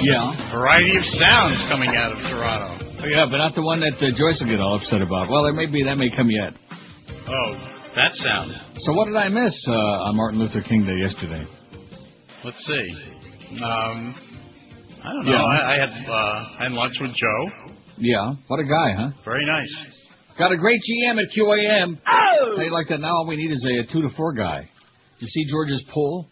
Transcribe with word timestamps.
Yeah. 0.00 0.50
Variety 0.52 0.96
of 0.96 1.04
sounds 1.20 1.56
coming 1.68 1.90
out 1.96 2.12
of 2.12 2.18
Toronto. 2.18 2.84
Oh, 3.02 3.06
yeah, 3.06 3.26
but 3.30 3.38
not 3.38 3.54
the 3.54 3.62
one 3.62 3.80
that 3.80 3.94
uh, 3.96 4.10
Joyce 4.16 4.40
will 4.40 4.48
get 4.48 4.60
all 4.60 4.76
upset 4.76 5.02
about. 5.02 5.28
Well, 5.28 5.44
there 5.44 5.52
may 5.52 5.66
be 5.66 5.84
that 5.84 5.96
may 5.96 6.10
come 6.14 6.30
yet. 6.30 6.52
Oh, 7.28 7.50
that 7.96 8.12
sound. 8.14 8.52
So 8.78 8.92
what 8.92 9.06
did 9.06 9.16
I 9.16 9.28
miss 9.28 9.54
uh, 9.68 9.72
on 10.08 10.16
Martin 10.16 10.40
Luther 10.40 10.62
King 10.62 10.84
Day 10.86 10.96
yesterday? 11.00 11.44
Let's 12.44 12.56
see. 12.66 13.60
Um, 13.62 14.14
I 15.04 15.12
don't 15.12 15.24
know. 15.26 15.32
Yeah. 15.32 15.42
I, 15.44 15.74
I 15.74 15.78
had 15.78 15.90
uh, 16.10 16.58
had 16.58 16.72
lunch 16.72 16.94
with 17.00 17.12
Joe. 17.14 17.72
Yeah, 17.98 18.32
what 18.48 18.60
a 18.60 18.64
guy, 18.64 18.94
huh? 18.96 19.10
Very 19.24 19.44
nice. 19.44 19.74
Got 20.38 20.52
a 20.52 20.56
great 20.56 20.80
GM 20.80 21.20
at 21.20 21.28
QAM. 21.36 21.98
Oh! 22.06 22.56
How 22.56 22.62
you 22.62 22.72
like 22.72 22.88
that? 22.88 23.00
Now 23.00 23.16
all 23.16 23.26
we 23.26 23.36
need 23.36 23.52
is 23.52 23.62
a, 23.64 23.92
two 23.92 24.00
to 24.02 24.08
four 24.16 24.32
guy. 24.32 24.68
You 25.18 25.26
see 25.26 25.44
George's 25.50 25.84
pull 25.92 26.26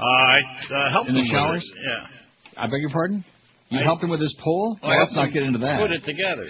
Uh, 0.00 0.02
I 0.04 0.38
uh, 0.74 0.90
helped 0.92 1.08
in 1.08 1.14
the 1.14 1.20
him 1.20 1.26
with 1.26 1.32
showers? 1.32 1.64
it. 1.64 1.78
Yeah. 1.86 2.20
I 2.56 2.66
beg 2.66 2.80
your 2.80 2.90
pardon? 2.90 3.24
You 3.70 3.80
I- 3.80 3.84
helped 3.84 4.02
him 4.02 4.10
with 4.10 4.20
his 4.20 4.34
pull? 4.42 4.78
Oh, 4.82 4.88
Well, 4.88 4.98
let's 4.98 5.14
not 5.14 5.32
get 5.32 5.42
into 5.42 5.58
that. 5.60 5.80
Put 5.80 5.90
it 5.92 6.04
together. 6.04 6.46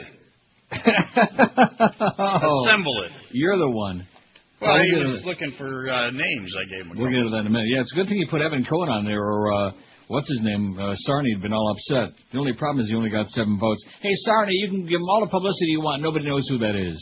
Oh, 2.18 2.64
Assemble 2.66 3.04
it. 3.04 3.12
You're 3.32 3.58
the 3.58 3.70
one. 3.70 4.06
Well, 4.60 4.74
Well, 4.74 4.82
he 4.82 4.92
was 4.94 5.22
looking 5.24 5.52
for 5.58 5.88
uh, 5.90 6.10
names. 6.10 6.52
I 6.58 6.64
gave 6.70 6.86
him. 6.86 6.96
We'll 6.96 7.10
get 7.10 7.18
into 7.18 7.30
that 7.30 7.40
in 7.40 7.46
a 7.46 7.50
minute. 7.50 7.68
Yeah, 7.68 7.80
it's 7.80 7.92
a 7.92 7.96
good 7.96 8.08
thing 8.08 8.18
you 8.18 8.26
put 8.30 8.40
Evan 8.40 8.64
Cohen 8.64 8.88
on 8.88 9.04
there, 9.04 9.20
or 9.22 9.52
uh, 9.52 9.70
what's 10.08 10.28
his 10.28 10.40
name? 10.42 10.76
Uh, 10.78 10.94
Sarni 11.08 11.32
had 11.34 11.42
been 11.42 11.52
all 11.52 11.70
upset. 11.76 12.14
The 12.32 12.38
only 12.38 12.54
problem 12.54 12.80
is 12.82 12.88
he 12.88 12.94
only 12.96 13.10
got 13.10 13.26
seven 13.28 13.58
votes. 13.58 13.84
Hey, 14.00 14.12
Sarni, 14.26 14.52
you 14.52 14.68
can 14.70 14.82
give 14.86 15.00
him 15.00 15.08
all 15.08 15.20
the 15.20 15.30
publicity 15.30 15.66
you 15.72 15.80
want. 15.80 16.02
Nobody 16.02 16.24
knows 16.26 16.46
who 16.48 16.58
that 16.58 16.74
is. 16.76 16.98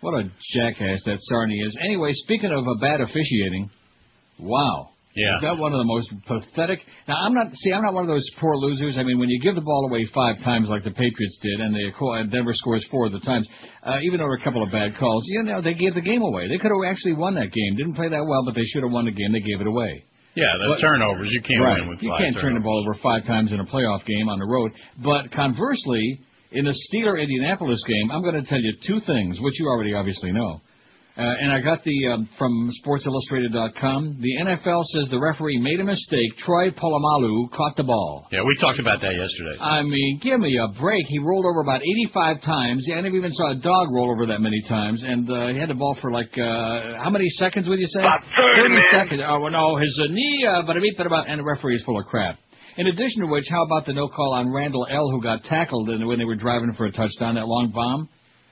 What 0.00 0.14
a 0.14 0.30
jackass 0.54 1.00
that 1.06 1.18
Sarni 1.30 1.66
is. 1.66 1.76
Anyway, 1.84 2.10
speaking 2.12 2.52
of 2.52 2.64
a 2.66 2.74
bad 2.80 3.00
officiating, 3.00 3.70
wow. 4.38 4.90
Yeah. 5.18 5.34
Is 5.34 5.42
that 5.42 5.58
one 5.58 5.74
of 5.74 5.78
the 5.82 5.90
most 5.90 6.14
pathetic? 6.30 6.78
Now, 7.08 7.16
I'm 7.26 7.34
not. 7.34 7.50
See, 7.52 7.72
I'm 7.72 7.82
not 7.82 7.92
one 7.92 8.04
of 8.04 8.08
those 8.08 8.24
poor 8.38 8.54
losers. 8.56 8.96
I 8.98 9.02
mean, 9.02 9.18
when 9.18 9.28
you 9.28 9.40
give 9.42 9.56
the 9.56 9.66
ball 9.66 9.88
away 9.90 10.06
five 10.14 10.38
times, 10.44 10.68
like 10.68 10.84
the 10.84 10.94
Patriots 10.94 11.38
did, 11.42 11.58
and 11.60 11.74
the 11.74 11.90
and 12.14 12.30
Denver 12.30 12.54
scores 12.54 12.86
four 12.90 13.06
of 13.06 13.12
the 13.12 13.20
times, 13.20 13.48
uh, 13.82 13.98
even 14.06 14.18
though 14.18 14.30
there 14.30 14.38
were 14.38 14.40
a 14.40 14.44
couple 14.44 14.62
of 14.62 14.70
bad 14.70 14.96
calls, 14.96 15.24
you 15.26 15.42
know, 15.42 15.60
they 15.60 15.74
gave 15.74 15.94
the 15.94 16.00
game 16.06 16.22
away. 16.22 16.46
They 16.46 16.58
could 16.58 16.70
have 16.70 16.78
actually 16.86 17.14
won 17.14 17.34
that 17.34 17.50
game. 17.50 17.76
Didn't 17.76 17.94
play 17.94 18.08
that 18.08 18.24
well, 18.24 18.44
but 18.46 18.54
they 18.54 18.64
should 18.70 18.84
have 18.84 18.92
won 18.92 19.06
the 19.06 19.10
game. 19.12 19.32
They 19.32 19.40
gave 19.42 19.60
it 19.60 19.66
away. 19.66 20.04
Yeah, 20.36 20.54
the 20.54 20.74
But- 20.74 20.80
turnovers. 20.80 21.28
You 21.32 21.42
can't 21.42 21.60
right. 21.62 21.80
win 21.80 21.88
with 21.88 22.02
you 22.02 22.14
can't 22.16 22.36
turn 22.38 22.54
the 22.54 22.60
ball 22.60 22.78
over 22.86 22.94
five 23.02 23.26
times 23.26 23.50
in 23.50 23.58
a 23.58 23.64
playoff 23.64 24.04
game 24.06 24.28
on 24.28 24.38
the 24.38 24.46
road. 24.46 24.70
But 25.02 25.32
conversely, 25.32 26.20
in 26.52 26.64
the 26.64 26.74
Steeler 26.86 27.20
Indianapolis 27.20 27.82
game, 27.86 28.10
I'm 28.12 28.22
going 28.22 28.40
to 28.40 28.48
tell 28.48 28.60
you 28.60 28.72
two 28.86 29.00
things, 29.00 29.40
which 29.40 29.58
you 29.58 29.66
already 29.66 29.94
obviously 29.94 30.30
know. 30.30 30.60
Uh, 31.18 31.22
and 31.42 31.50
I 31.50 31.58
got 31.58 31.82
the 31.82 32.14
um, 32.14 32.28
from 32.38 32.70
SportsIllustrated.com. 32.86 34.22
The 34.22 34.32
NFL 34.38 34.84
says 34.94 35.10
the 35.10 35.18
referee 35.18 35.58
made 35.58 35.80
a 35.80 35.84
mistake. 35.84 36.38
Troy 36.46 36.70
Polamalu 36.70 37.50
caught 37.50 37.74
the 37.76 37.82
ball. 37.82 38.28
Yeah, 38.30 38.46
we 38.46 38.56
talked 38.60 38.78
about 38.78 39.00
that 39.00 39.18
yesterday. 39.18 39.58
I 39.60 39.82
mean, 39.82 40.20
give 40.22 40.38
me 40.38 40.56
a 40.62 40.80
break. 40.80 41.06
He 41.08 41.18
rolled 41.18 41.44
over 41.44 41.60
about 41.60 41.82
85 41.82 42.42
times. 42.42 42.84
Yeah, 42.86 42.96
I 42.96 43.00
never 43.00 43.16
even 43.16 43.32
saw 43.32 43.50
a 43.50 43.56
dog 43.56 43.88
roll 43.90 44.12
over 44.12 44.26
that 44.26 44.40
many 44.40 44.62
times. 44.68 45.02
And 45.02 45.28
uh, 45.28 45.48
he 45.48 45.58
had 45.58 45.68
the 45.68 45.74
ball 45.74 45.98
for 46.00 46.12
like, 46.12 46.30
uh, 46.38 47.02
how 47.02 47.10
many 47.10 47.26
seconds 47.30 47.68
would 47.68 47.80
you 47.80 47.88
say? 47.88 47.98
About 47.98 48.22
30, 48.54 48.68
man. 48.68 48.82
seconds. 48.92 49.20
Oh, 49.26 49.40
well, 49.40 49.50
no, 49.50 49.76
his 49.76 49.98
uh, 49.98 50.12
knee, 50.12 50.46
uh, 50.46 50.62
but 50.62 50.76
I 50.76 50.78
mean, 50.78 50.94
but 50.96 51.06
about, 51.06 51.28
and 51.28 51.40
the 51.40 51.44
referee 51.44 51.74
is 51.74 51.82
full 51.82 51.98
of 51.98 52.06
crap. 52.06 52.38
In 52.76 52.86
addition 52.86 53.22
to 53.22 53.26
which, 53.26 53.46
how 53.50 53.64
about 53.64 53.86
the 53.86 53.92
no 53.92 54.06
call 54.06 54.34
on 54.34 54.54
Randle 54.54 54.86
El, 54.88 55.10
who 55.10 55.20
got 55.20 55.42
tackled 55.42 55.90
in, 55.90 56.06
when 56.06 56.20
they 56.20 56.24
were 56.24 56.36
driving 56.36 56.72
for 56.74 56.86
a 56.86 56.92
touchdown, 56.92 57.34
that 57.34 57.48
long 57.48 57.72
bomb? 57.74 58.08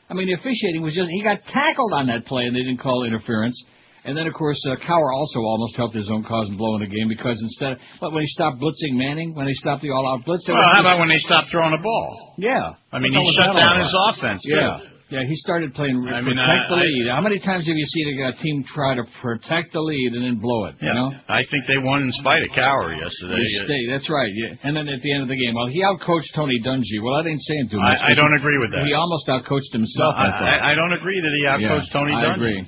I 0.09 0.15
mean, 0.15 0.27
the 0.29 0.35
officiating 0.35 0.83
was 0.83 0.95
just, 0.95 1.09
he 1.11 1.23
got 1.23 1.41
tackled 1.45 1.93
on 1.93 2.07
that 2.09 2.27
play, 2.27 2.45
and 2.45 2.55
they 2.55 2.61
didn't 2.61 2.79
call 2.79 3.05
interference. 3.05 3.57
And 4.05 4.17
then, 4.17 4.29
of 4.29 4.35
course, 4.35 4.63
uh, 4.71 4.77
Cowher 4.77 5.11
also 5.13 5.41
almost 5.41 5.75
helped 5.77 5.95
his 5.97 6.09
own 6.09 6.23
cause 6.23 6.49
in 6.49 6.57
blowing 6.57 6.79
the 6.81 6.87
game 6.87 7.09
because 7.09 7.41
instead 7.43 7.73
of, 7.73 7.79
but 8.01 8.13
when 8.13 8.23
he 8.23 8.29
stopped 8.29 8.61
blitzing 8.63 8.95
Manning, 8.95 9.35
when 9.35 9.47
they 9.47 9.53
stopped 9.55 9.83
the 9.83 9.91
all-out 9.91 10.25
blitz, 10.25 10.47
Well, 10.49 10.57
how 10.73 10.81
about 10.81 11.01
when 11.01 11.09
they 11.09 11.19
stopped 11.19 11.51
throwing 11.51 11.73
the 11.73 11.83
ball? 11.83 12.35
yeah. 12.39 12.75
I 12.93 13.01
mean, 13.01 13.13
he 13.13 13.33
shut 13.35 13.57
down 13.57 13.81
his 13.81 13.93
offense 14.09 14.45
too. 14.45 14.96
Yeah. 15.09 15.23
He 15.23 15.35
started 15.39 15.71
playing 15.75 16.03
I 16.03 16.19
protect 16.19 16.27
mean, 16.27 16.37
the 16.37 16.43
I- 16.43 16.83
lead. 16.83 17.05
How 17.15 17.23
many 17.23 17.39
times 17.39 17.63
have 17.67 17.79
you 17.79 17.87
seen 17.87 18.19
a 18.27 18.35
team 18.43 18.65
try 18.67 18.97
to 18.99 19.05
protect 19.23 19.73
the 19.73 19.81
lead 19.81 20.15
and 20.19 20.23
then 20.27 20.43
blow 20.43 20.67
it? 20.67 20.75
Yeah. 20.83 20.89
You 20.89 20.95
know? 20.99 21.09
I 21.31 21.47
think 21.47 21.67
they 21.71 21.79
won 21.79 22.03
in 22.03 22.11
spite 22.19 22.43
of 22.43 22.51
Cowher 22.51 22.91
yesterday. 22.91 23.39
They 23.39 23.65
stay- 23.71 23.87
that's 23.87 24.11
right. 24.11 24.33
Yeah. 24.35 24.59
And 24.67 24.75
then 24.77 24.89
at 24.91 24.99
the 25.01 25.11
end 25.15 25.23
of 25.23 25.29
the 25.31 25.39
game, 25.39 25.55
well, 25.55 25.69
he 25.71 25.79
outcoached 25.87 26.35
Tony 26.35 26.59
Dungy. 26.59 26.99
Well, 27.03 27.23
that 27.23 27.31
ain't 27.31 27.41
saying 27.41 27.69
too 27.71 27.79
much. 27.79 27.99
I, 28.03 28.11
I 28.11 28.15
don't 28.15 28.35
agree 28.35 28.59
with 28.59 28.73
that. 28.75 28.83
He 28.83 28.95
almost 28.95 29.29
outcoached 29.31 29.71
No, 29.75 29.79
himself. 29.87 30.15
I, 30.19 30.27
thought. 30.31 30.43
I, 30.43 30.73
I 30.73 30.75
don't 30.75 30.93
agree 30.93 31.21
that 31.23 31.33
he 31.39 31.43
outcoached 31.47 31.87
Yeah, 31.87 31.93
Tony 31.95 32.13
Dungy. 32.13 32.27
I 32.27 32.35
agree. 32.35 32.61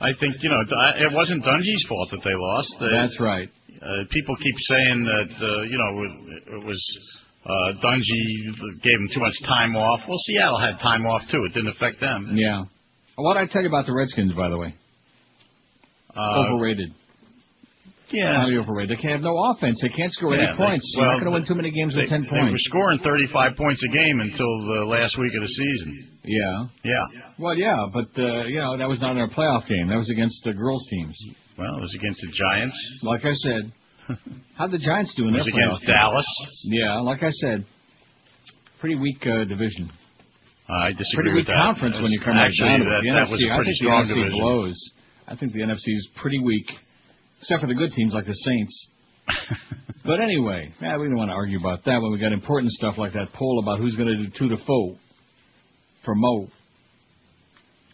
I 0.00 0.12
think 0.18 0.36
you 0.40 0.48
know 0.48 0.60
it 0.96 1.12
wasn't 1.12 1.44
Dungy's 1.44 1.84
fault 1.88 2.08
that 2.12 2.20
they 2.24 2.32
lost. 2.34 2.72
They- 2.80 2.88
That's 3.00 3.20
right. 3.20 3.48
Uh, 3.80 4.04
people 4.10 4.36
keep 4.36 4.54
saying 4.68 5.04
that 5.04 5.30
uh, 5.40 5.62
you 5.62 5.76
know 5.76 5.90
it, 6.04 6.56
it 6.60 6.64
was 6.66 6.76
uh, 6.76 7.29
Dungy 7.46 8.82
gave 8.82 8.98
him 9.00 9.08
too 9.14 9.20
much 9.20 9.34
time 9.46 9.76
off. 9.76 10.00
Well, 10.08 10.18
Seattle 10.26 10.58
had 10.58 10.78
time 10.80 11.06
off 11.06 11.22
too. 11.30 11.44
It 11.44 11.54
didn't 11.54 11.70
affect 11.70 12.00
them. 12.00 12.32
Yeah. 12.36 12.64
What 13.16 13.34
did 13.34 13.48
I 13.48 13.52
tell 13.52 13.62
you 13.62 13.68
about 13.68 13.86
the 13.86 13.94
Redskins, 13.94 14.32
by 14.34 14.48
the 14.48 14.56
way? 14.58 14.74
Uh, 16.16 16.44
Overrated. 16.46 16.92
Yeah. 18.10 18.42
Highly 18.42 18.56
overrated. 18.58 18.90
They 18.90 19.00
can't 19.00 19.14
have 19.14 19.22
no 19.22 19.38
offense. 19.54 19.78
They 19.82 19.88
can't 19.94 20.10
score 20.12 20.34
Yeah, 20.34 20.42
any 20.48 20.52
they- 20.52 20.58
points. 20.66 20.84
You're 20.96 21.06
not 21.06 21.14
going 21.22 21.26
to 21.26 21.30
win 21.30 21.44
too 21.46 21.54
many 21.54 21.70
games 21.70 21.94
They, 21.94 22.00
with 22.02 22.10
10 22.10 22.26
points. 22.26 22.44
they 22.44 22.50
were 22.50 22.66
scoring 22.66 22.98
35 22.98 23.56
points 23.56 23.80
a 23.84 23.88
game 23.94 24.18
until 24.20 24.50
the 24.66 24.84
last 24.86 25.16
week 25.16 25.30
of 25.32 25.42
the 25.42 25.48
season. 25.54 26.08
Yeah. 26.24 26.66
Yeah. 26.82 27.06
Well, 27.38 27.54
yeah, 27.54 27.86
but, 27.92 28.10
uh, 28.18 28.44
you 28.50 28.58
know, 28.58 28.76
that 28.76 28.88
was 28.88 29.00
not 29.00 29.12
in 29.12 29.22
a 29.22 29.28
playoff 29.28 29.68
game. 29.68 29.86
That 29.86 29.96
was 29.96 30.10
against 30.10 30.42
the 30.44 30.52
girls' 30.52 30.84
teams. 30.90 31.16
Well, 31.56 31.76
it 31.76 31.80
was 31.80 31.94
against 31.94 32.20
the 32.22 32.32
Giants. 32.34 32.98
Like 33.02 33.24
I 33.24 33.32
said, 33.32 33.72
how'd 34.56 34.70
the 34.70 34.78
Giants 34.78 35.14
do 35.16 35.28
in 35.28 35.34
playoff 35.34 35.46
against? 35.46 35.86
Dallas. 35.86 36.26
Yeah, 36.64 37.00
like 37.00 37.22
I 37.22 37.30
said, 37.30 37.64
pretty 38.80 38.96
weak 38.96 39.18
uh, 39.26 39.44
division. 39.44 39.90
I 40.68 40.92
disagree 40.92 41.14
Pretty 41.14 41.30
with 41.30 41.36
weak 41.36 41.46
that. 41.48 41.62
conference 41.66 41.96
when 42.00 42.12
you 42.12 42.20
come 42.20 42.36
right 42.36 42.46
Actually, 42.46 42.68
down 42.68 42.80
to 42.80 42.86
it. 42.86 43.02
The 43.02 43.10
that 43.10 43.26
NFC, 43.26 43.30
was 43.32 43.42
a 43.42 43.50
I 43.50 43.56
pretty 43.56 43.70
think 43.70 43.82
strong 43.82 44.06
the 44.06 44.14
NFC 44.14 44.16
division. 44.22 44.38
blows. 44.38 44.78
I 45.26 45.34
think 45.36 45.52
the 45.52 45.60
NFC 45.66 45.88
is 45.98 46.08
pretty 46.22 46.38
weak, 46.38 46.66
except 47.40 47.60
for 47.60 47.66
the 47.66 47.74
good 47.74 47.90
teams 47.92 48.14
like 48.14 48.26
the 48.26 48.34
Saints. 48.34 48.88
but 50.04 50.20
anyway, 50.20 50.72
yeah, 50.80 50.96
we 50.98 51.06
don't 51.08 51.16
want 51.16 51.30
to 51.30 51.34
argue 51.34 51.58
about 51.58 51.84
that 51.86 52.00
when 52.00 52.12
we 52.12 52.18
got 52.18 52.32
important 52.32 52.72
stuff 52.72 52.98
like 52.98 53.12
that 53.14 53.32
poll 53.34 53.58
about 53.62 53.78
who's 53.78 53.96
going 53.96 54.08
to 54.08 54.16
do 54.16 54.30
two 54.38 54.48
to 54.54 54.62
four 54.64 54.96
for 56.04 56.14
Mo. 56.14 56.48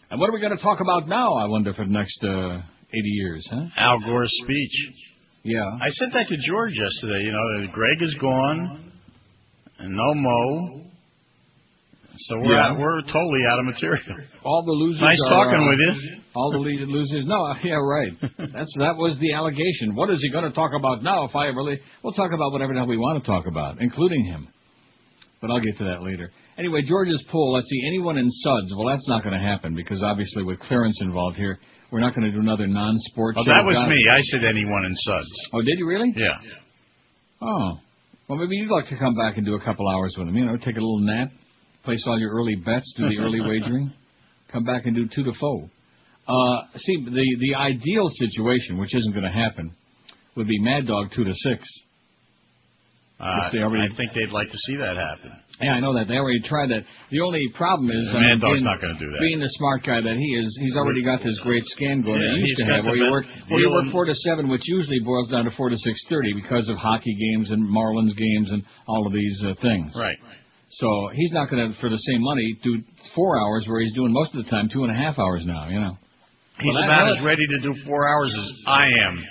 And 0.09 0.19
what 0.19 0.29
are 0.29 0.33
we 0.33 0.39
going 0.39 0.55
to 0.55 0.61
talk 0.63 0.79
about 0.79 1.07
now? 1.07 1.33
I 1.35 1.45
wonder 1.45 1.73
for 1.73 1.83
the 1.83 1.91
next 1.91 2.23
uh, 2.23 2.61
80 2.61 2.63
years, 2.93 3.45
huh? 3.51 3.65
Al 3.75 3.99
Gore's 4.05 4.31
speech. 4.43 4.93
Yeah. 5.47 5.63
I 5.79 5.87
said 5.95 6.09
that 6.11 6.27
to 6.27 6.35
George 6.43 6.73
yesterday. 6.75 7.23
You 7.23 7.31
know, 7.31 7.71
Greg 7.71 8.03
is 8.03 8.13
gone, 8.19 8.91
and 9.79 9.91
no 9.95 10.13
Mo. 10.13 10.81
So 12.19 12.37
we're 12.39 12.55
Yeah. 12.57 12.71
out, 12.73 12.79
we're 12.79 13.01
totally 13.03 13.43
out 13.49 13.59
of 13.59 13.65
material. 13.65 14.27
All 14.43 14.63
the 14.65 14.71
losers. 14.73 15.01
Nice 15.01 15.21
are, 15.27 15.29
talking 15.29 15.61
uh, 15.63 15.69
with 15.69 15.79
you. 15.79 16.21
All 16.35 16.51
the 16.51 16.59
lead 16.59 16.87
losers. 16.89 17.25
No, 17.25 17.53
yeah, 17.63 17.75
right. 17.75 18.11
That's 18.37 18.73
that 18.79 18.97
was 18.97 19.17
the 19.19 19.33
allegation. 19.33 19.95
What 19.95 20.09
is 20.09 20.19
he 20.21 20.29
going 20.31 20.43
to 20.43 20.51
talk 20.51 20.71
about 20.77 21.01
now? 21.03 21.23
If 21.25 21.35
I 21.35 21.47
ever 21.47 21.63
leave, 21.63 21.79
we'll 22.03 22.13
talk 22.13 22.31
about 22.33 22.51
whatever 22.51 22.73
the 22.73 22.79
hell 22.79 22.87
we 22.87 22.97
want 22.97 23.23
to 23.23 23.27
talk 23.27 23.45
about, 23.47 23.79
including 23.81 24.25
him. 24.25 24.47
But 25.39 25.51
I'll 25.51 25.61
get 25.61 25.77
to 25.77 25.83
that 25.85 26.01
later. 26.01 26.31
Anyway, 26.57 26.81
George's 26.81 27.23
poll. 27.31 27.53
Let's 27.53 27.69
see. 27.69 27.83
Anyone 27.87 28.17
in 28.17 28.27
Suds? 28.29 28.73
Well, 28.75 28.87
that's 28.89 29.07
not 29.07 29.23
going 29.23 29.39
to 29.39 29.45
happen 29.45 29.75
because 29.75 30.01
obviously 30.01 30.43
with 30.43 30.59
clearance 30.59 30.99
involved 31.01 31.37
here, 31.37 31.59
we're 31.91 32.01
not 32.01 32.13
going 32.15 32.25
to 32.25 32.31
do 32.31 32.39
another 32.39 32.67
non-sports. 32.67 33.37
Oh, 33.39 33.43
show. 33.45 33.53
that 33.53 33.65
was 33.65 33.75
God- 33.75 33.89
me. 33.89 33.97
I 34.11 34.19
said 34.21 34.43
anyone 34.43 34.85
in 34.85 34.93
Suds. 34.93 35.29
Oh, 35.53 35.61
did 35.61 35.77
you 35.77 35.87
really? 35.87 36.13
Yeah. 36.15 36.37
Oh. 37.41 37.79
Well, 38.27 38.37
maybe 38.37 38.55
you'd 38.57 38.71
like 38.71 38.87
to 38.89 38.97
come 38.97 39.15
back 39.15 39.37
and 39.37 39.45
do 39.45 39.55
a 39.55 39.61
couple 39.63 39.87
hours 39.87 40.13
with 40.17 40.27
him. 40.27 40.35
You 40.35 40.45
know, 40.45 40.57
take 40.57 40.75
a 40.75 40.83
little 40.83 40.99
nap, 40.99 41.31
place 41.85 42.03
all 42.05 42.19
your 42.19 42.31
early 42.31 42.55
bets, 42.55 42.93
do 42.97 43.07
the 43.07 43.19
early 43.19 43.39
wagering, 43.45 43.93
come 44.51 44.65
back 44.65 44.85
and 44.85 44.95
do 44.95 45.07
two 45.07 45.23
to 45.23 45.31
four. 45.39 45.69
Uh, 46.27 46.67
see, 46.75 47.05
the 47.05 47.37
the 47.39 47.55
ideal 47.55 48.09
situation, 48.09 48.77
which 48.77 48.93
isn't 48.93 49.13
going 49.13 49.23
to 49.23 49.31
happen, 49.31 49.73
would 50.35 50.47
be 50.47 50.59
Mad 50.59 50.87
Dog 50.87 51.07
two 51.15 51.23
to 51.23 51.33
six. 51.33 51.63
Uh, 53.19 53.49
already- 53.65 53.89
I 53.91 53.95
think 53.97 54.13
they'd 54.13 54.29
like 54.29 54.51
to 54.51 54.57
see 54.69 54.75
that 54.77 54.95
happen. 54.95 55.33
Yeah, 55.59 55.73
I 55.73 55.79
know 55.79 55.93
that 55.97 56.07
they 56.07 56.17
already 56.21 56.39
tried 56.41 56.69
that. 56.69 56.85
The 57.09 57.21
only 57.21 57.41
problem 57.55 57.89
is, 57.89 58.05
Dog's 58.13 58.41
being, 58.41 58.63
not 58.63 58.79
going 58.79 58.93
to 58.93 58.99
do 58.99 59.09
that. 59.09 59.19
being 59.19 59.39
the 59.39 59.49
smart 59.57 59.81
guy 59.81 60.01
that 60.01 60.15
he 60.17 60.29
is, 60.37 60.55
he's 60.61 60.75
already 60.77 61.01
got 61.01 61.23
this 61.23 61.33
great 61.41 61.65
scan 61.73 62.01
going 62.05 62.21
Yeah, 62.21 62.29
that 62.29 62.37
he 62.37 62.45
used 62.45 62.57
to 62.61 62.65
have, 62.65 62.85
where 62.85 62.95
you 62.95 63.09
work 63.09 63.25
where 63.49 63.59
you 63.59 63.71
work 63.71 63.89
four 63.89 64.05
to 64.05 64.13
seven, 64.13 64.49
which 64.49 64.61
usually 64.69 64.99
boils 64.99 65.29
down 65.29 65.45
to 65.45 65.51
four 65.57 65.69
to 65.69 65.77
six 65.77 65.97
thirty 66.09 66.33
because 66.33 66.67
of 66.69 66.77
hockey 66.77 67.15
games 67.15 67.49
and 67.49 67.65
Marlins 67.65 68.15
games 68.15 68.51
and 68.51 68.61
all 68.87 69.07
of 69.07 69.13
these 69.13 69.41
uh, 69.43 69.55
things. 69.63 69.95
Right. 69.97 70.17
So 70.69 71.09
he's 71.15 71.31
not 71.31 71.49
going 71.49 71.73
to, 71.73 71.79
for 71.79 71.89
the 71.89 71.97
same 71.97 72.21
money, 72.21 72.53
do 72.61 72.83
four 73.15 73.39
hours 73.41 73.65
where 73.67 73.81
he's 73.81 73.93
doing 73.93 74.13
most 74.13 74.35
of 74.35 74.43
the 74.45 74.49
time 74.51 74.69
two 74.71 74.83
and 74.83 74.91
a 74.91 74.95
half 74.95 75.17
hours 75.17 75.43
now. 75.43 75.69
You 75.69 75.79
know. 75.79 75.97
He's 76.59 76.73
Well, 76.75 76.83
about 76.83 77.17
as 77.17 77.23
ready 77.23 77.45
to 77.47 77.59
do 77.61 77.73
four 77.85 78.07
hours 78.07 78.35
as 78.37 78.51
I 78.67 78.85
am. 79.07 79.23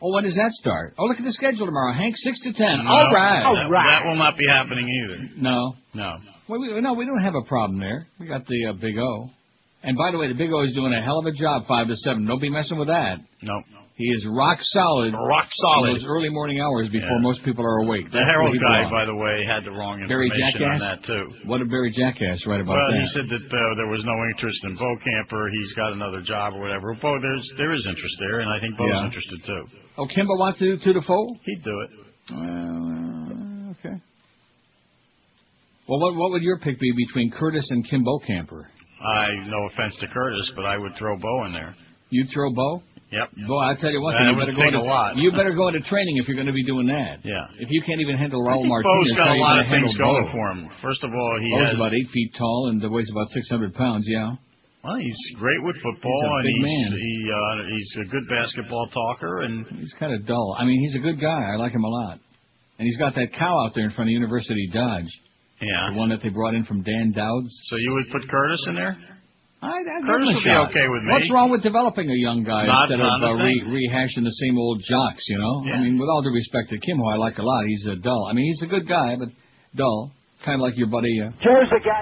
Oh, 0.00 0.12
when 0.14 0.24
does 0.24 0.34
that 0.36 0.50
start? 0.52 0.94
Oh, 0.98 1.04
look 1.06 1.18
at 1.18 1.24
the 1.24 1.32
schedule 1.32 1.66
tomorrow, 1.66 1.92
Hank. 1.94 2.14
Six 2.16 2.40
to 2.42 2.52
ten. 2.52 2.84
No, 2.84 2.90
All 2.90 3.12
right. 3.12 3.42
that- 3.42 3.68
That 3.70 4.04
will 4.08 4.16
not 4.16 4.36
be 4.38 4.44
happening 4.48 4.86
either. 4.88 5.30
No. 5.36 5.74
No. 5.94 6.16
Well, 6.48 6.60
we, 6.60 6.80
no, 6.80 6.94
we 6.94 7.04
don't 7.04 7.22
have 7.22 7.34
a 7.34 7.42
problem 7.42 7.78
there. 7.80 8.06
We 8.18 8.26
got 8.26 8.46
the 8.46 8.66
uh, 8.70 8.72
Big 8.74 8.96
O. 8.98 9.30
And 9.82 9.96
by 9.96 10.10
the 10.12 10.18
way, 10.18 10.28
the 10.28 10.34
Big 10.34 10.50
O 10.52 10.62
is 10.62 10.72
doing 10.74 10.92
a 10.92 11.02
hell 11.02 11.18
of 11.18 11.26
a 11.26 11.32
job, 11.32 11.66
five 11.66 11.88
to 11.88 11.96
seven. 11.96 12.26
Don't 12.26 12.40
be 12.40 12.48
messing 12.50 12.78
with 12.78 12.88
that. 12.88 13.18
No. 13.42 13.60
He 13.98 14.06
is 14.14 14.22
rock 14.30 14.58
solid. 14.62 15.10
Rock 15.12 15.50
In 15.50 15.58
solid. 15.58 15.96
those 15.98 16.04
early 16.06 16.28
morning 16.30 16.60
hours 16.62 16.88
before 16.88 17.18
Yeah. 17.18 17.26
most 17.26 17.42
people 17.42 17.66
are 17.66 17.82
awake. 17.82 18.06
The 18.14 18.22
Herald 18.22 18.54
guy, 18.62 18.88
by 18.88 19.04
the 19.04 19.14
way, 19.16 19.42
had 19.44 19.64
the 19.66 19.72
wrong 19.74 19.98
Barry 20.06 20.30
information 20.30 20.70
on 20.70 20.78
that 20.78 21.02
too. 21.02 21.26
What 21.50 21.58
did 21.58 21.68
Barry 21.68 21.90
Jackass 21.90 22.46
write 22.46 22.60
about 22.62 22.78
Well, 22.78 22.92
that? 22.94 23.00
he 23.00 23.06
said 23.10 23.26
that 23.26 23.42
uh, 23.42 23.74
there 23.74 23.90
was 23.90 24.04
no 24.06 24.14
interest 24.30 24.64
in 24.70 24.76
Bo 24.78 24.86
Camper. 25.02 25.50
He's 25.50 25.72
got 25.74 25.92
another 25.98 26.22
job 26.22 26.54
or 26.54 26.60
whatever. 26.60 26.94
Bo, 26.94 27.18
there's 27.20 27.42
there 27.58 27.74
is 27.74 27.84
interest 27.90 28.14
there, 28.20 28.38
and 28.38 28.48
I 28.48 28.60
think 28.60 28.78
Bo's 28.78 28.86
Yeah. 28.88 29.04
interested 29.04 29.42
too. 29.44 29.66
oh, 29.98 30.06
Kimba 30.06 30.38
wants 30.38 30.60
to 30.60 30.64
do 30.64 30.76
two 30.78 30.92
to 30.92 31.02
four. 31.02 31.26
He'd 31.42 31.64
do 31.64 31.80
it. 31.80 31.90
Well, 32.30 33.74
okay. 33.82 33.96
Well, 35.88 35.98
what 35.98 36.14
what 36.14 36.30
would 36.38 36.42
your 36.42 36.58
pick 36.60 36.78
be 36.78 36.92
between 36.92 37.32
Curtis 37.32 37.66
and 37.70 37.82
Kim 37.90 38.04
Bokamper? 38.04 38.62
I 39.02 39.26
no 39.48 39.66
offense 39.72 39.96
to 39.98 40.06
Curtis, 40.06 40.52
but 40.54 40.64
I 40.66 40.76
would 40.78 40.94
throw 40.94 41.16
Bo 41.18 41.44
in 41.46 41.52
there. 41.52 41.74
You'd 42.10 42.30
throw 42.32 42.50
Bo? 42.54 42.82
Yep. 43.10 43.48
Boy, 43.48 43.62
I 43.64 43.72
tell 43.80 43.90
you 43.90 44.02
what, 44.04 44.12
That 44.12 44.28
you 44.28 44.36
better 44.36 44.52
go 44.52 44.66
into 44.68 44.78
a 44.80 44.84
lot. 44.84 45.16
you 45.16 45.32
better 45.32 45.54
go 45.56 45.68
into 45.68 45.80
training 45.88 46.18
if 46.20 46.28
you're 46.28 46.36
going 46.36 46.46
to 46.50 46.52
be 46.52 46.64
doing 46.64 46.86
that. 46.92 47.24
Yeah. 47.24 47.48
If 47.56 47.70
you 47.72 47.80
can't 47.80 48.00
even 48.04 48.18
handle 48.20 48.44
Raul 48.44 48.64
Martinez, 48.68 48.84
Bo's 48.84 49.16
got 49.16 49.32
a 49.32 49.40
lot 49.40 49.58
of 49.64 49.66
things 49.72 49.96
going 49.96 50.26
Bo? 50.28 50.32
for 50.32 50.44
him. 50.52 50.68
First 50.82 51.00
of 51.02 51.10
all, 51.16 51.32
he 51.40 51.48
Bo's 51.56 51.64
has 51.72 51.74
about 51.74 51.94
eight 51.94 52.08
feet 52.12 52.34
tall 52.36 52.68
and 52.68 52.84
weighs 52.92 53.08
about 53.10 53.28
600 53.32 53.72
pounds. 53.72 54.04
Yeah. 54.06 54.36
well, 54.84 54.96
he's 55.00 55.16
great 55.40 55.62
with 55.64 55.76
football, 55.80 56.20
He's 56.20 56.28
a 56.28 56.36
and 56.36 56.48
he's 56.52 56.64
man. 56.68 57.00
he 57.00 57.14
uh, 57.32 57.56
he's 57.72 57.90
a 57.96 58.06
good 58.12 58.26
basketball 58.28 58.88
talker, 58.92 59.40
and 59.40 59.64
He's 59.80 59.94
kind 59.98 60.12
of 60.12 60.26
dull. 60.26 60.56
I 60.58 60.64
mean, 60.66 60.78
he's 60.84 60.96
a 60.96 61.00
good 61.02 61.18
guy. 61.20 61.52
I 61.52 61.56
like 61.56 61.72
him 61.72 61.84
a 61.84 61.88
lot. 61.88 62.20
And 62.78 62.86
he's 62.86 62.98
got 62.98 63.14
that 63.16 63.32
cow 63.32 63.64
out 63.66 63.72
there 63.74 63.84
in 63.84 63.90
front 63.90 64.08
of 64.08 64.12
University 64.12 64.68
Dodge, 64.72 65.08
yeah. 65.60 65.90
the 65.92 65.98
one 65.98 66.10
that 66.10 66.20
they 66.22 66.28
brought 66.28 66.54
in 66.54 66.64
from 66.64 66.82
Dan 66.82 67.10
Dowd's. 67.10 67.50
So 67.64 67.76
you 67.76 67.92
would 67.94 68.12
put 68.12 68.28
Curtis 68.30 68.64
in 68.68 68.74
there? 68.76 68.96
I, 69.60 69.82
I 69.82 70.06
Curtis 70.06 70.30
would 70.34 70.44
be 70.44 70.50
okay 70.70 70.86
with 70.86 71.02
me. 71.02 71.10
What's 71.12 71.32
wrong 71.32 71.50
with 71.50 71.62
developing 71.62 72.08
a 72.10 72.14
young 72.14 72.44
guy 72.44 72.66
Not- 72.66 72.90
instead 72.90 73.02
not 73.02 73.22
of 73.24 73.40
uh, 73.40 73.42
re- 73.42 73.64
rehashing 73.66 74.22
the 74.22 74.36
same 74.46 74.56
old 74.56 74.82
jocks? 74.86 75.24
You 75.28 75.38
know, 75.38 75.64
I 75.74 75.78
mean, 75.82 75.98
with 75.98 76.08
all 76.08 76.22
due 76.22 76.30
respect 76.30 76.70
to 76.70 76.78
Kim, 76.78 76.98
who 76.98 77.08
I 77.10 77.16
like 77.16 77.38
a 77.38 77.42
lot, 77.42 77.66
he's 77.66 77.86
uh, 77.90 77.94
dull. 78.00 78.28
I 78.30 78.34
mean, 78.34 78.44
he's 78.46 78.62
a 78.62 78.70
good 78.70 78.86
guy, 78.88 79.16
but 79.18 79.28
dull, 79.74 80.12
kind 80.44 80.54
of 80.54 80.60
like 80.60 80.76
your 80.76 80.86
buddy 80.86 81.20
uh, 81.20 81.30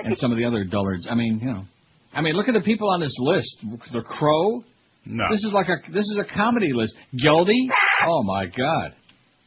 and 0.04 0.16
some 0.18 0.32
of 0.32 0.38
the 0.38 0.44
other 0.44 0.64
dullards. 0.64 1.06
I 1.10 1.14
mean, 1.14 1.40
you 1.40 1.48
know, 1.50 1.64
I 2.12 2.20
mean, 2.20 2.34
look 2.34 2.48
at 2.48 2.54
the 2.54 2.60
people 2.60 2.90
on 2.90 3.00
this 3.00 3.16
list. 3.18 3.56
The 3.92 4.02
Crow. 4.02 4.62
No. 5.06 5.24
This 5.30 5.42
is 5.44 5.52
like 5.54 5.68
a 5.68 5.76
this 5.92 6.04
is 6.04 6.18
a 6.20 6.34
comedy 6.34 6.72
list. 6.74 6.94
Geldy. 7.14 7.68
Oh 8.06 8.22
my 8.24 8.46
God. 8.46 8.92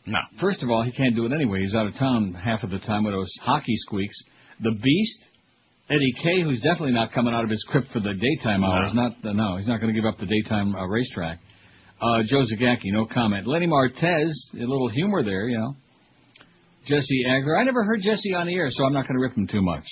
no. 0.07 0.17
First 0.39 0.63
of 0.63 0.69
all, 0.71 0.83
he 0.83 0.91
can't 0.91 1.15
do 1.15 1.25
it 1.25 1.31
anyway. 1.33 1.59
He's 1.61 1.75
out 1.75 1.85
of 1.85 1.93
town 1.95 2.33
half 2.33 2.63
of 2.63 2.69
the 2.71 2.79
time 2.79 3.03
with 3.03 3.13
those 3.13 3.31
hockey 3.41 3.75
squeaks. 3.75 4.15
The 4.61 4.71
Beast, 4.71 5.19
Eddie 5.89 6.13
Kay, 6.21 6.43
who's 6.43 6.61
definitely 6.61 6.93
not 6.93 7.11
coming 7.11 7.33
out 7.33 7.43
of 7.43 7.49
his 7.49 7.65
crypt 7.69 7.91
for 7.91 7.99
the 7.99 8.13
daytime 8.13 8.63
hours. 8.63 8.91
Not 8.93 9.13
uh, 9.25 9.33
no, 9.33 9.57
he's 9.57 9.67
not 9.67 9.81
going 9.81 9.93
to 9.93 9.99
give 9.99 10.07
up 10.07 10.19
the 10.19 10.27
daytime 10.27 10.75
uh, 10.75 10.85
racetrack. 10.85 11.39
Uh, 12.01 12.23
Joe 12.25 12.43
Zagacki, 12.43 12.93
no 12.93 13.05
comment. 13.05 13.47
Lenny 13.47 13.67
Martez, 13.67 14.31
a 14.53 14.57
little 14.57 14.89
humor 14.89 15.23
there, 15.23 15.47
you 15.47 15.57
know. 15.57 15.75
Jesse 16.85 17.23
Agler, 17.27 17.59
I 17.59 17.63
never 17.63 17.83
heard 17.83 18.01
Jesse 18.01 18.33
on 18.33 18.47
the 18.47 18.53
air, 18.53 18.67
so 18.69 18.85
I'm 18.85 18.93
not 18.93 19.07
going 19.07 19.15
to 19.15 19.21
rip 19.21 19.35
him 19.35 19.47
too 19.47 19.61
much. 19.61 19.83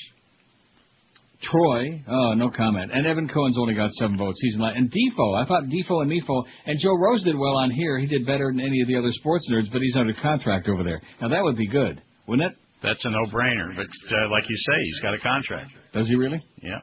Troy, 1.41 2.01
oh, 2.07 2.33
no 2.33 2.49
comment. 2.49 2.91
And 2.93 3.05
Evan 3.05 3.27
Cohen's 3.27 3.57
only 3.59 3.73
got 3.73 3.91
seven 3.91 4.17
votes. 4.17 4.39
He's 4.41 4.55
in 4.55 4.61
line. 4.61 4.77
And 4.77 4.89
Defoe, 4.89 5.35
I 5.35 5.45
thought 5.45 5.69
Defoe 5.69 6.01
and 6.01 6.11
Mefo, 6.11 6.43
and 6.65 6.79
Joe 6.79 6.95
Rose 6.95 7.23
did 7.23 7.37
well 7.37 7.57
on 7.57 7.71
here. 7.71 7.99
He 7.99 8.07
did 8.07 8.25
better 8.25 8.51
than 8.51 8.59
any 8.59 8.81
of 8.81 8.87
the 8.87 8.95
other 8.95 9.11
sports 9.11 9.47
nerds, 9.51 9.71
but 9.71 9.81
he's 9.81 9.95
under 9.95 10.13
contract 10.13 10.67
over 10.67 10.83
there. 10.83 11.01
Now 11.21 11.29
that 11.29 11.43
would 11.43 11.57
be 11.57 11.67
good, 11.67 12.01
wouldn't 12.27 12.51
it? 12.51 12.57
That's 12.83 13.03
a 13.05 13.09
no-brainer. 13.09 13.75
But 13.75 13.87
uh, 13.87 14.29
like 14.29 14.49
you 14.49 14.55
say, 14.55 14.77
he's 14.81 15.01
got 15.01 15.13
a 15.13 15.19
contract. 15.19 15.71
Does 15.93 16.07
he 16.07 16.15
really? 16.15 16.41
Yeah. 16.61 16.79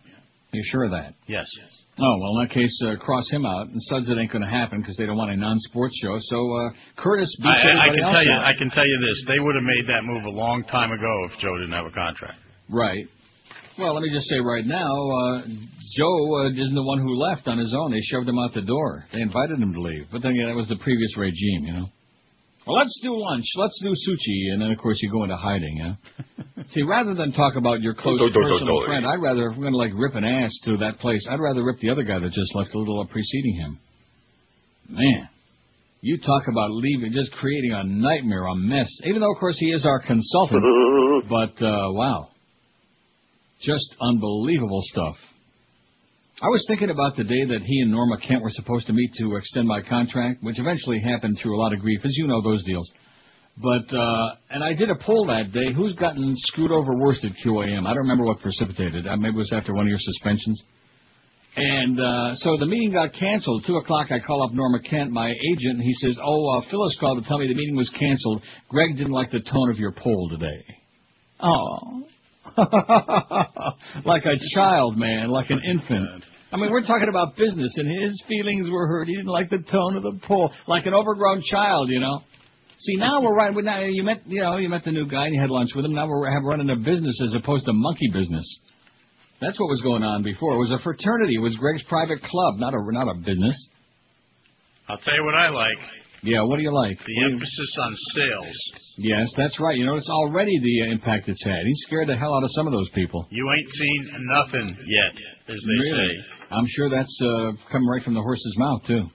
You 0.52 0.62
sure 0.67 0.85
of 0.85 0.93
that? 0.93 1.14
Yes. 1.26 1.46
Oh, 1.99 2.19
well, 2.19 2.38
in 2.38 2.46
that 2.46 2.55
case, 2.55 2.75
uh, 2.87 2.96
cross 2.99 3.29
him 3.31 3.46
out. 3.46 3.69
And 3.69 3.81
Suds, 3.82 4.08
it 4.08 4.19
ain't 4.19 4.32
going 4.32 4.43
to 4.43 4.50
happen 4.50 4.81
because 4.81 4.96
they 4.96 5.06
don't 5.06 5.17
want 5.17 5.31
a 5.31 5.37
non-sports 5.37 5.94
show. 6.02 6.17
So 6.19 6.37
uh, 6.37 6.70
Curtis 6.99 7.31
beats 7.38 7.55
I, 7.55 7.87
I 7.87 7.87
can 7.87 8.02
tell 8.12 8.25
you. 8.25 8.32
out. 8.32 8.44
I 8.44 8.52
can 8.58 8.70
tell 8.70 8.87
you 8.87 8.99
this: 8.99 9.25
they 9.29 9.38
would 9.38 9.55
have 9.55 9.62
made 9.62 9.87
that 9.87 10.02
move 10.02 10.25
a 10.25 10.35
long 10.35 10.64
time 10.64 10.91
ago 10.91 11.29
if 11.31 11.38
Joe 11.38 11.55
didn't 11.58 11.73
have 11.73 11.87
a 11.87 11.94
contract. 11.94 12.38
Right. 12.69 13.06
Well, 13.79 13.94
let 13.94 14.02
me 14.02 14.11
just 14.11 14.26
say 14.26 14.38
right 14.38 14.67
now, 14.67 14.91
uh, 14.91 15.43
Joe 15.99 16.46
uh, 16.46 16.50
isn't 16.50 16.75
the 16.75 16.82
one 16.82 16.99
who 16.99 17.14
left 17.14 17.46
on 17.46 17.58
his 17.58 17.75
own. 17.75 17.93
They 17.93 18.00
shoved 18.02 18.29
him 18.29 18.38
out 18.38 18.55
the 18.55 18.62
door. 18.62 19.05
They 19.12 19.20
invited 19.20 19.58
him 19.58 19.73
to 19.73 19.81
leave. 19.81 20.06
But 20.11 20.23
then 20.23 20.32
again, 20.32 20.49
that 20.49 20.56
was 20.56 20.69
the 20.69 20.79
previous 20.79 21.17
regime, 21.17 21.62
you 21.67 21.73
know. 21.75 21.87
Well, 22.66 22.78
let's 22.78 22.99
do 23.02 23.12
lunch. 23.12 23.44
Let's 23.56 23.78
do 23.82 23.90
sushi. 23.90 24.52
And 24.52 24.62
then, 24.62 24.70
of 24.70 24.78
course, 24.78 24.99
you 25.02 25.11
go 25.11 25.22
into 25.25 25.37
hiding, 25.37 25.76
yeah? 25.76 26.64
See, 26.72 26.82
rather 26.82 27.14
than 27.14 27.32
talk 27.32 27.56
about 27.56 27.82
your 27.82 27.94
close 27.94 28.19
Do, 28.19 28.28
do, 28.28 28.32
do, 28.32 28.40
personal 28.40 28.81
do. 28.81 28.87
friend, 28.87 29.06
I'd 29.06 29.20
rather, 29.20 29.50
if 29.50 29.56
I'm 29.56 29.61
going 29.61 29.72
to, 29.72 29.78
like, 29.78 29.93
rip 29.94 30.14
an 30.14 30.25
ass 30.25 30.50
to 30.64 30.78
that 30.78 30.99
place, 30.99 31.26
I'd 31.28 31.40
rather 31.40 31.62
rip 31.62 31.78
the 31.81 31.90
other 31.90 32.05
guy 32.05 32.19
that 32.19 32.32
just 32.32 32.55
left 32.55 32.75
a 32.75 32.78
little 32.78 33.06
preceding 33.06 33.56
him. 33.56 33.78
Man. 34.88 35.28
You 36.00 36.19
talk 36.19 36.43
about 36.50 36.70
leaving, 36.70 37.12
just 37.12 37.32
creating 37.32 37.72
a 37.72 37.84
nightmare, 37.84 38.44
a 38.46 38.55
mess. 38.56 38.88
Even 39.05 39.20
though, 39.20 39.32
of 39.32 39.38
course, 39.38 39.56
he 39.58 39.72
is 39.72 39.87
our 39.87 40.00
consultant. 40.00 40.62
but, 41.28 41.64
uh, 41.64 41.93
wow. 41.93 42.28
Just 43.60 43.94
unbelievable 44.00 44.82
stuff. 44.84 45.17
I 46.42 46.48
was 46.48 46.64
thinking 46.66 46.90
about 46.90 47.16
the 47.16 47.22
day 47.22 47.44
that 47.44 47.62
he 47.62 47.81
and 47.81 47.92
Norm 47.92 48.10
Kent 48.26 48.42
were 48.42 48.50
supposed 48.50 48.88
to 48.88 48.92
meet 48.92 49.12
to 49.19 49.36
extend 49.36 49.69
my 49.69 49.81
contract, 49.82 50.42
which 50.42 50.58
eventually 50.58 51.00
happened 51.00 51.38
through 51.40 51.56
a 51.56 51.60
lot 51.60 51.72
of 51.72 51.78
grief, 51.78 52.00
as 52.04 52.10
you 52.16 52.26
know 52.26 52.42
those 52.42 52.64
deals. 52.64 52.90
But 53.56 53.86
uh 53.94 54.34
and 54.50 54.64
I 54.64 54.72
did 54.72 54.90
a 54.90 54.96
poll 54.96 55.26
that 55.26 55.52
day. 55.52 55.72
Who's 55.76 55.94
gotten 55.94 56.34
screwed 56.48 56.72
over 56.72 56.98
worst 56.98 57.25
at 57.25 57.32
QAM? 57.44 57.86
I 57.86 57.90
don't 57.90 58.02
remember 58.02 58.25
what 58.25 58.40
precipitated. 58.40 59.06
Uh, 59.06 59.16
maybe 59.16 59.36
it 59.36 59.38
was 59.38 59.52
after 59.52 59.72
one 59.72 59.86
of 59.86 59.88
your 59.88 60.00
suspensions. 60.00 60.60
And 61.54 62.00
uh 62.00 62.34
so 62.34 62.56
the 62.58 62.66
meeting 62.66 62.90
got 62.90 63.12
canceled. 63.12 63.62
Two 63.64 63.76
o'clock, 63.76 64.10
I 64.10 64.19
call 64.19 64.42
up 64.42 64.52
Norm 64.52 64.75
Kent, 64.90 65.12
my 65.12 65.31
agent, 65.31 65.78
and 65.78 65.82
he 65.82 65.94
says, 65.94 66.19
"Oh, 66.20 66.58
uh, 66.58 66.69
Phyllis 66.69 66.96
called 66.98 67.22
to 67.22 67.28
tell 67.28 67.38
me 67.38 67.46
the 67.46 67.54
meeting 67.54 67.76
was 67.76 67.90
canceled. 67.96 68.42
Greg 68.69 68.96
didn't 68.96 69.12
like 69.12 69.31
the 69.31 69.40
tone 69.40 69.70
of 69.70 69.78
your 69.78 69.92
poll 69.92 70.28
today." 70.31 70.64
Oh, 71.38 72.02
like 74.05 74.25
a 74.25 74.37
child, 74.55 74.96
man, 74.96 75.29
like 75.29 75.50
an 75.50 75.61
infant. 75.69 76.25
I 76.52 76.56
mean, 76.56 76.70
we're 76.70 76.82
talking 76.82 77.08
about 77.08 77.37
business, 77.37 77.73
and 77.76 78.05
his 78.05 78.23
feelings 78.29 78.70
were 78.70 78.87
hurt. 78.87 79.08
He 79.08 79.17
didn't 79.17 79.32
like 79.32 79.50
the 79.50 79.58
tone 79.58 79.96
of 79.96 80.02
the 80.05 80.20
poll, 80.23 80.52
like 80.69 80.87
an 80.87 80.94
overgrown 80.94 81.43
child, 81.50 81.88
you 81.91 81.99
know. 81.99 82.20
See, 82.79 82.96
now 82.96 83.20
we're 83.23 83.35
right. 83.35 83.52
Now 83.55 83.81
you 83.81 84.02
met, 84.02 84.23
you 84.26 84.43
know, 84.43 84.56
you 84.58 84.69
met 84.69 84.85
the 84.85 84.93
new 84.93 85.06
guy, 85.06 85.26
and 85.26 85.35
you 85.35 85.41
had 85.41 85.50
lunch 85.50 85.70
with 85.75 85.85
him. 85.85 85.94
Now 85.94 86.06
we're 86.06 86.31
have 86.31 86.44
running 86.44 86.70
a 86.70 86.76
business 86.76 87.20
as 87.25 87.35
opposed 87.35 87.64
to 87.64 87.73
monkey 87.73 88.08
business. 88.12 88.44
That's 89.41 89.58
what 89.58 89.67
was 89.67 89.81
going 89.82 90.02
on 90.02 90.23
before. 90.23 90.55
It 90.55 90.58
was 90.58 90.70
a 90.70 90.79
fraternity. 90.82 91.35
It 91.37 91.43
was 91.43 91.56
Greg's 91.56 91.82
private 91.84 92.22
club, 92.22 92.58
not 92.58 92.72
a 92.72 92.79
not 92.93 93.08
a 93.08 93.15
business. 93.19 93.69
I'll 94.89 94.98
tell 94.98 95.15
you 95.15 95.24
what 95.24 95.34
I 95.34 95.48
like: 95.48 95.79
Yeah, 96.24 96.43
what 96.43 96.56
do 96.56 96.62
you 96.62 96.72
like? 96.72 96.96
the 96.98 97.04
What 97.04 97.06
do 97.06 97.12
you- 97.28 97.32
emphasis 97.34 97.76
on 97.84 97.94
sales. 98.14 98.56
Yes, 98.96 99.28
that's 99.36 99.60
right. 99.60 99.76
You 99.76 99.84
notice 99.86 100.08
already 100.08 100.58
the 100.58 100.88
uh, 100.88 100.93
impact 100.93 101.28
it's 101.28 101.44
had. 101.44 101.62
He 101.66 101.74
scared 101.86 102.08
the 102.08 102.16
hell 102.16 102.34
out 102.34 102.43
of 102.43 102.50
some 102.54 102.66
of 102.66 102.72
those 102.72 102.88
people. 102.90 103.26
You 103.31 103.44
ain't 103.52 103.69
seen 103.69 104.08
nothing 104.32 104.76
yet, 104.86 105.12
as 105.54 105.60
they 105.60 105.90
Really? 105.90 106.08
say. 106.08 106.24
I'm 106.50 106.66
sure 106.69 106.88
that's 106.88 107.20
uh, 107.22 107.52
coming 107.70 107.88
right 107.88 108.02
from 108.02 108.14
the 108.14 108.22
horse's 108.22 108.54
mouth 108.56 108.86
too. 108.86 109.10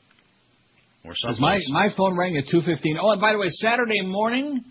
Or 1.06 1.14
something. 1.16 1.42
my 1.42 1.60
my 1.70 1.90
phone 1.98 2.16
rang 2.18 2.38
at 2.38 2.46
2:15. 2.48 2.98
Oh, 3.02 3.12
and 3.12 3.22
by 3.22 3.32
the 3.32 3.40
way, 3.40 3.48
Saturday 3.50 4.02
morning. 4.02 4.64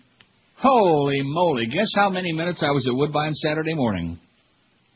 Holy 0.57 1.21
moly! 1.23 1.65
Guess 1.65 1.87
how 1.95 2.09
many 2.09 2.31
minutes 2.33 2.61
I 2.61 2.69
was 2.71 2.85
at 2.87 2.93
Woodbine 2.93 3.33
Saturday 3.33 3.73
morning? 3.73 4.19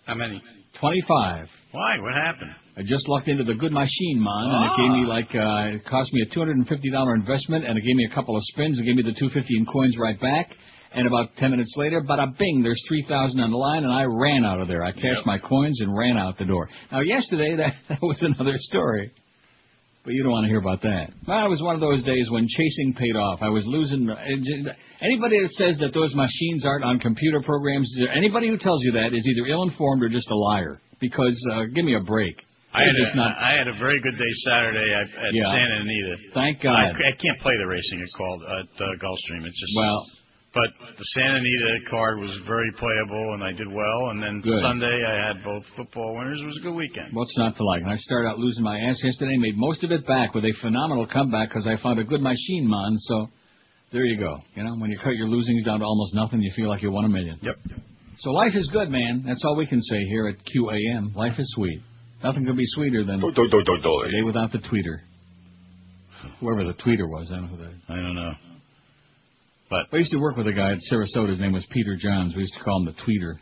How 0.06 0.14
many? 0.16 0.42
25. 0.80 1.48
Why? 1.72 1.98
What 2.02 2.14
happened? 2.16 2.52
I 2.76 2.82
just 2.82 3.08
lucked 3.08 3.28
into 3.28 3.44
the 3.44 3.54
good 3.54 3.72
machine, 3.72 4.18
man, 4.18 4.50
and 4.50 4.66
it 4.66 4.72
gave 4.78 4.92
me 4.98 5.06
like 5.06 5.30
uh, 5.36 5.76
it 5.78 5.86
cost 5.86 6.12
me 6.12 6.22
a 6.24 6.34
two 6.34 6.40
hundred 6.40 6.58
and 6.58 6.68
fifty 6.68 6.90
dollar 6.90 7.14
investment, 7.14 7.66
and 7.66 7.78
it 7.78 7.82
gave 7.82 7.96
me 7.96 8.08
a 8.12 8.16
couple 8.16 8.36
of 8.36 8.42
spins, 8.46 8.78
and 8.78 8.86
gave 8.88 8.96
me 8.96 9.04
the 9.04 9.14
two 9.20 9.30
fifty 9.30 9.56
in 9.58 9.66
coins 9.66 9.96
right 10.00 10.20
back. 10.20 10.50
And 10.96 11.06
about 11.08 11.36
ten 11.38 11.52
minutes 11.52 11.74
later, 11.78 12.02
bada 12.02 12.36
bing, 12.38 12.62
there's 12.64 12.82
three 12.88 13.06
thousand 13.08 13.40
on 13.42 13.52
the 13.52 13.58
line, 13.58 13.84
and 13.84 13.94
I 13.94 14.04
ran 14.06 14.44
out 14.44 14.60
of 14.60 14.68
there. 14.68 14.84
I 14.84 14.92
cashed 14.92 15.22
Yep. 15.22 15.26
my 15.26 15.38
coins 15.38 15.82
and 15.82 15.96
ran 15.96 16.18
out 16.18 16.38
the 16.38 16.46
door. 16.46 16.68
Now, 16.92 17.02
yesterday 17.02 17.56
that, 17.58 17.74
that 17.90 18.00
was 18.02 18.22
another 18.24 18.56
story, 18.58 19.12
but 20.04 20.14
you 20.14 20.24
don't 20.24 20.32
want 20.32 20.46
to 20.46 20.50
hear 20.50 20.60
about 20.60 20.82
that. 20.82 21.14
Well, 21.28 21.46
it 21.46 21.50
was 21.50 21.62
one 21.62 21.76
of 21.76 21.82
those 21.82 22.04
days 22.04 22.28
when 22.32 22.48
chasing 22.48 22.96
paid 22.98 23.16
off. 23.16 23.40
I 23.44 23.50
was 23.50 23.66
losing. 23.68 24.10
Anybody 25.00 25.42
that 25.42 25.52
says 25.52 25.78
that 25.78 25.94
those 25.94 26.14
machines 26.16 26.66
aren't 26.66 26.84
on 26.86 27.00
computer 27.00 27.42
programs, 27.44 27.94
anybody 28.16 28.48
who 28.48 28.58
tells 28.58 28.82
you 28.84 28.94
that 28.94 29.14
is 29.14 29.28
either 29.28 29.48
ill-informed 29.52 30.02
or 30.04 30.10
just 30.10 30.30
a 30.32 30.36
liar. 30.36 30.80
Because 31.00 31.38
uh, 31.54 31.64
give 31.74 31.86
me 31.86 31.96
a 31.96 32.00
break. 32.00 32.36
I 32.74 32.82
had, 32.82 32.96
a, 32.98 33.16
not. 33.16 33.32
I 33.38 33.54
had 33.54 33.68
a 33.68 33.78
very 33.78 34.02
good 34.02 34.18
day 34.18 34.34
Saturday 34.50 34.90
at, 34.94 35.06
at 35.06 35.32
Yeah. 35.34 35.46
Santa 35.52 35.78
Anita. 35.86 36.16
Thank 36.34 36.62
God. 36.62 36.74
I 36.74 37.14
can't 37.22 37.40
play 37.42 37.54
the 37.58 37.68
racing 37.68 38.02
at 38.02 38.10
called 38.18 38.42
at 38.42 38.70
uh, 38.82 38.86
Gulfstream. 38.98 39.46
It's 39.46 39.60
just 39.62 39.74
Well, 39.78 40.10
But 40.58 40.70
the 40.98 41.06
Santa 41.14 41.38
Anita 41.38 41.90
card 41.90 42.20
was 42.20 42.34
very 42.48 42.72
playable, 42.82 43.34
and 43.38 43.44
I 43.44 43.52
did 43.54 43.70
well. 43.70 44.10
And 44.10 44.22
then 44.22 44.42
Good. 44.42 44.62
Sunday, 44.62 44.90
I 45.06 45.28
had 45.28 45.44
both 45.44 45.64
football 45.78 46.18
winners. 46.18 46.42
It 46.42 46.46
was 46.46 46.58
a 46.58 46.64
good 46.66 46.74
weekend. 46.74 47.14
what's 47.14 47.38
not 47.38 47.56
to 47.58 47.64
like? 47.64 47.84
I 47.86 47.96
started 47.98 48.30
out 48.30 48.40
losing 48.40 48.64
my 48.64 48.78
ass 48.80 48.98
yesterday, 49.04 49.38
made 49.38 49.58
most 49.58 49.84
of 49.84 49.92
it 49.92 50.06
back 50.08 50.34
with 50.34 50.44
a 50.44 50.54
phenomenal 50.62 51.06
comeback 51.06 51.50
because 51.50 51.68
I 51.68 51.78
found 51.78 52.00
a 52.00 52.04
good 52.04 52.22
machine, 52.22 52.68
man. 52.68 52.98
So 52.98 53.30
there 53.92 54.06
you 54.06 54.18
go. 54.18 54.38
You 54.56 54.64
know, 54.64 54.74
when 54.82 54.90
you 54.90 54.98
cut 54.98 55.14
your 55.14 55.28
losings 55.28 55.64
down 55.64 55.80
to 55.80 55.86
almost 55.86 56.16
nothing, 56.16 56.42
you 56.42 56.52
feel 56.56 56.70
like 56.70 56.82
you 56.82 56.90
won 56.92 57.06
a 57.06 57.10
million. 57.10 57.38
Yep. 57.42 57.56
So 58.20 58.32
life 58.32 58.56
is 58.56 58.68
good, 58.74 58.90
man. 58.90 59.24
That's 59.28 59.44
all 59.46 59.56
we 59.56 59.68
can 59.68 59.82
say 59.82 60.00
here 60.06 60.28
at 60.28 60.38
QAM. 60.46 61.16
Life 61.16 61.34
is 61.38 61.52
sweet. 61.56 61.82
Nothing 62.24 62.46
could 62.46 62.56
be 62.56 62.66
sweeter 62.66 63.04
than 63.04 63.20
Do, 63.20 63.32
do, 63.32 63.50
do, 63.50 63.64
do, 63.64 64.04
a 64.08 64.12
day 64.12 64.22
without 64.24 64.52
the 64.52 64.60
tweeter. 64.60 65.00
Whoever 66.40 66.64
the 66.64 66.74
tweeter 66.74 67.08
was, 67.08 67.28
I 67.30 67.36
don't 67.36 67.44
know 67.44 67.58
who 67.58 67.64
that 67.64 67.70
is. 67.70 67.82
I 67.90 67.96
don't 67.96 68.16
know. 68.16 68.32
But 69.70 69.80
I 69.92 69.98
used 69.98 70.12
to 70.12 70.20
work 70.20 70.38
with 70.38 70.48
a 70.48 70.54
guy 70.54 70.72
at 70.72 70.78
Sarasota. 70.92 71.30
His 71.30 71.40
name 71.40 71.52
was 71.52 71.66
Peter 71.72 71.98
Johns. 71.98 72.34
We 72.36 72.42
used 72.42 72.54
to 72.54 72.64
call 72.64 72.80
him 72.80 72.86
the 72.86 72.94
tweeter. 72.94 73.36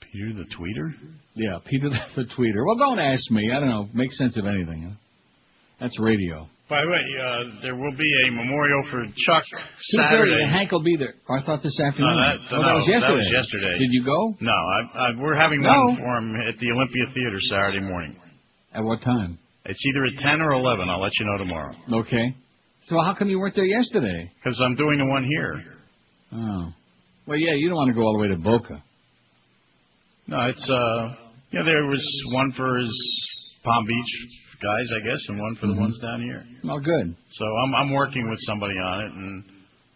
Peter 0.00 0.32
the 0.32 0.46
tweeter? 0.56 0.94
Yeah, 1.34 1.58
Peter 1.64 1.90
the, 1.90 1.98
the 2.16 2.28
tweeter. 2.36 2.66
Well, 2.66 2.76
don't 2.76 2.98
ask 2.98 3.30
me. 3.30 3.52
I 3.54 3.60
don't 3.60 3.68
know. 3.68 3.88
Makes 3.94 4.18
sense 4.18 4.36
of 4.36 4.46
anything. 4.46 4.82
Huh? 4.82 4.96
That's 5.80 5.98
radio. 6.00 6.48
By 6.68 6.82
the 6.82 6.90
way, 6.90 6.98
uh, 6.98 7.62
there 7.62 7.76
will 7.76 7.94
be 7.94 8.10
a 8.26 8.30
memorial 8.32 8.82
for 8.90 9.04
Chuck. 9.06 9.44
Saturday. 9.94 10.46
Hank 10.50 10.72
will 10.72 10.82
be 10.82 10.96
there. 10.96 11.14
Oh, 11.30 11.34
I 11.38 11.42
thought 11.46 11.62
this 11.62 11.78
afternoon. 11.78 12.10
No, 12.10 12.18
that, 12.18 12.38
oh, 12.50 12.56
no, 12.58 12.66
that 12.66 12.74
was 12.74 12.88
yesterday. 12.90 13.06
That 13.06 13.16
was 13.22 13.30
yesterday. 13.30 13.74
Did 13.78 13.90
you 13.94 14.02
go? 14.04 14.34
No, 14.40 14.50
I, 14.50 14.78
I, 14.98 15.06
we're 15.16 15.36
having 15.38 15.62
No. 15.62 15.70
one 15.70 15.96
for 15.96 16.16
him 16.18 16.34
at 16.48 16.58
the 16.58 16.68
Olympia 16.74 17.06
Theater 17.14 17.38
Saturday 17.50 17.80
morning. 17.86 18.16
At 18.74 18.82
what 18.82 19.00
time? 19.02 19.38
It's 19.64 19.78
either 19.86 20.04
at 20.06 20.18
10 20.18 20.42
or 20.42 20.52
11. 20.54 20.88
I'll 20.88 21.00
let 21.00 21.12
you 21.20 21.26
know 21.26 21.38
tomorrow. 21.38 21.72
Okay. 22.02 22.34
So 22.88 22.96
how 23.02 23.14
come 23.14 23.28
you 23.28 23.38
weren't 23.38 23.54
there 23.54 23.64
yesterday? 23.64 24.30
Because 24.42 24.60
I'm 24.64 24.74
doing 24.74 24.98
the 24.98 25.06
one 25.06 25.24
here. 25.24 25.62
Oh. 26.32 26.72
Well, 27.26 27.38
yeah, 27.38 27.54
you 27.54 27.68
don't 27.68 27.76
want 27.78 27.88
to 27.90 27.94
go 27.94 28.02
all 28.02 28.14
the 28.14 28.22
way 28.22 28.28
to 28.28 28.36
Boca. 28.42 28.82
No, 30.26 30.40
it's, 30.50 30.68
uh, 30.70 31.14
yeah, 31.52 31.62
there 31.64 31.86
was 31.86 32.02
one 32.32 32.52
for 32.56 32.76
his 32.78 32.90
Palm 33.64 33.84
Beach 33.86 34.12
guys, 34.62 34.86
I 34.94 35.00
guess, 35.04 35.20
and 35.28 35.38
one 35.40 35.54
for 35.56 35.66
the 35.66 35.74
ones 35.74 35.98
down 36.00 36.20
here. 36.22 36.44
Oh, 36.68 36.78
good. 36.78 37.16
So 37.30 37.44
I'm, 37.44 37.74
I'm 37.74 37.92
working 37.92 38.28
with 38.28 38.38
somebody 38.42 38.74
on 38.74 39.00
it, 39.04 39.12
and 39.12 39.44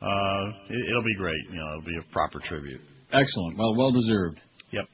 uh, 0.03 0.43
it, 0.69 0.81
it'll 0.91 1.05
be 1.05 1.17
great. 1.17 1.41
You 1.51 1.57
know, 1.57 1.69
it'll 1.79 1.87
be 1.89 1.97
a 1.99 2.13
proper 2.13 2.41
tribute. 2.49 2.81
Excellent. 3.13 3.59
Well, 3.59 3.75
well 3.77 3.93
deserved. 3.93 4.41
Yep. 4.73 4.85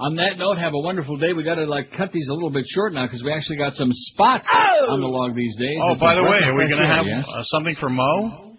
On 0.00 0.16
that 0.16 0.38
note, 0.38 0.56
have 0.56 0.72
a 0.72 0.78
wonderful 0.80 1.18
day. 1.18 1.34
We 1.34 1.44
got 1.44 1.56
to 1.56 1.66
like 1.66 1.92
cut 1.96 2.10
these 2.12 2.26
a 2.30 2.32
little 2.32 2.50
bit 2.50 2.64
short 2.74 2.94
now 2.94 3.04
because 3.06 3.22
we 3.22 3.32
actually 3.32 3.58
got 3.58 3.74
some 3.74 3.90
spots 3.92 4.46
on 4.88 5.00
the 5.00 5.06
log 5.06 5.36
these 5.36 5.54
days. 5.58 5.76
Oh, 5.82 5.92
It's 5.92 6.00
by 6.00 6.14
the 6.14 6.22
way, 6.22 6.38
are 6.44 6.54
we 6.54 6.66
going 6.68 6.80
to 6.80 6.88
have 6.88 7.04
yes? 7.06 7.26
uh, 7.28 7.42
something 7.52 7.74
for 7.78 7.90
Mo? 7.90 8.56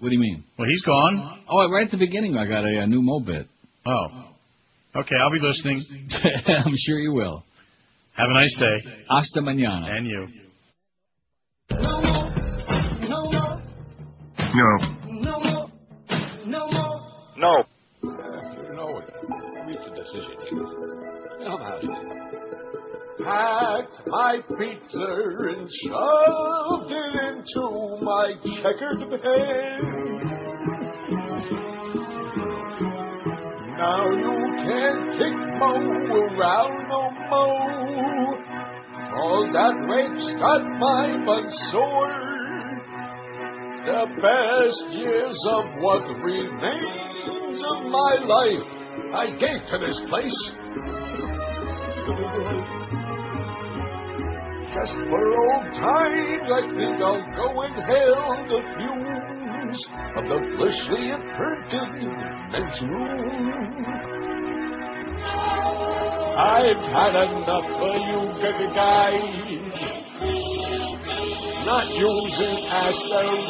What 0.00 0.08
do 0.08 0.14
you 0.14 0.20
mean? 0.20 0.42
Well, 0.58 0.66
he's 0.68 0.82
gone. 0.82 1.44
Oh, 1.48 1.70
right 1.70 1.84
at 1.86 1.90
the 1.92 1.96
beginning, 1.98 2.36
I 2.36 2.46
got 2.46 2.64
a, 2.64 2.80
a 2.82 2.86
new 2.88 3.02
Mo 3.02 3.20
bit. 3.20 3.46
Oh. 3.86 4.06
Okay, 4.96 5.14
I'll 5.22 5.30
be 5.30 5.38
listening. 5.40 5.84
I'm 6.66 6.74
sure 6.86 6.98
you 6.98 7.12
will. 7.12 7.44
Have 8.18 8.30
a 8.30 8.34
nice 8.34 8.56
day. 8.58 9.04
Hasta 9.08 9.40
mañana. 9.40 9.96
And 9.96 10.06
you. 10.08 10.26
No. 14.54 14.76
No. 17.36 17.64
You 18.02 18.74
know 18.74 18.98
it. 18.98 19.04
Reach 19.68 19.78
a 19.86 19.94
decision. 19.94 20.36
How 21.46 21.56
about 21.58 21.84
it? 21.84 21.90
Packed 23.24 24.06
my 24.08 24.40
pizza 24.48 25.08
and 25.50 25.68
shoved 25.84 26.90
it 26.90 27.12
into 27.28 27.64
my 28.02 28.34
checkered 28.56 29.10
bed. 29.10 29.98
Now 33.78 34.10
you 34.10 34.34
can't 34.66 35.12
kick 35.12 35.36
Mo 35.60 35.72
around 36.18 36.87
more. 37.30 38.34
All 39.16 39.48
that 39.52 39.74
rape's 39.88 40.26
got 40.38 40.62
my 40.78 41.06
sore. 41.72 42.28
The 43.86 44.04
best 44.20 44.96
years 44.96 45.38
of 45.50 45.64
what 45.80 46.04
remains 46.22 47.62
of 47.62 47.78
my 47.90 48.14
life 48.26 48.68
I 49.14 49.30
gave 49.38 49.60
to 49.70 49.78
this 49.78 49.98
place. 50.08 50.38
Just 54.74 54.94
for 55.08 55.24
old 55.40 55.66
times, 55.72 56.46
I 56.52 56.62
think 56.76 57.02
I'll 57.02 57.24
go 57.34 57.46
hail 57.88 58.28
the 58.46 58.60
fumes 58.76 59.80
of 60.16 60.24
the 60.28 60.38
fleshly 60.56 61.04
imprinted 61.10 61.92
men's 62.52 62.78
room. 62.82 63.48
I've 66.38 66.78
had 66.94 67.14
enough 67.34 67.66
of 67.66 67.94
you 67.98 68.20
good 68.40 68.70
guys. 68.72 69.20
Not 71.66 71.86
using 71.90 72.58
asteroid 72.70 73.42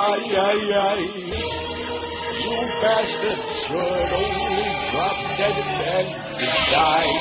aye, 0.00 0.32
aye, 0.40 0.72
aye. 0.80 1.08
You 2.40 2.56
bastards 2.80 3.44
should 3.68 4.12
only 4.16 4.70
drop 4.90 5.18
dead 5.36 5.60
and 5.92 6.08
die. 6.72 7.12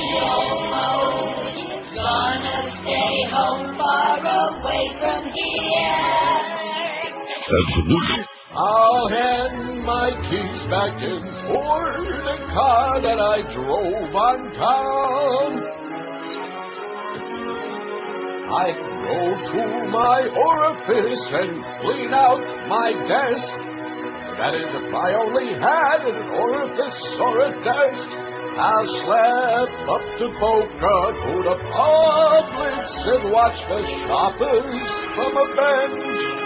Gonna 1.94 2.58
stay 2.82 3.16
home 3.30 3.68
far 3.78 4.16
away 4.24 4.86
from 4.98 5.22
here. 5.34 6.22
Absolutely. 7.60 8.31
I'll 8.54 9.08
hand 9.08 9.86
my 9.86 10.12
keys 10.28 10.68
back 10.68 11.00
in 11.00 11.24
for 11.48 12.04
the 12.04 12.36
car 12.52 13.02
that 13.02 13.16
I 13.16 13.48
drove 13.48 14.12
on 14.12 14.52
town. 14.60 15.56
I 18.52 18.76
go 18.76 19.40
to 19.56 19.64
my 19.88 20.28
orifice 20.36 21.24
and 21.32 21.64
clean 21.80 22.12
out 22.12 22.44
my 22.68 22.92
desk. 23.08 23.56
That 24.36 24.52
is, 24.60 24.68
if 24.76 24.94
I 25.00 25.16
only 25.16 25.56
had 25.56 26.04
an 26.12 26.28
orifice 26.36 27.02
or 27.24 27.48
a 27.48 27.56
desk. 27.56 28.04
I'll 28.60 28.84
slap 29.08 29.72
up 29.88 30.04
to 30.20 30.28
Boca 30.44 31.16
to 31.24 31.34
the 31.48 31.56
Publix 31.72 32.84
and 33.16 33.32
watch 33.32 33.64
the 33.70 33.80
shoppers 34.04 34.84
from 35.16 35.40
a 35.40 35.48
bench. 35.56 36.42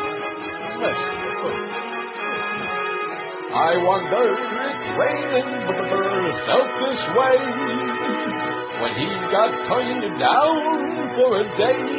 I 3.55 3.77
wonder 3.77 4.35
if 4.35 4.41
Raymond 5.00 5.47
felt 6.43 6.75
this 6.75 7.00
way 7.15 7.39
when 8.81 8.91
he 9.00 9.07
got 9.31 9.47
turned 9.65 10.19
down 10.19 10.59
for 11.15 11.39
a 11.39 11.43
date. 11.55 11.95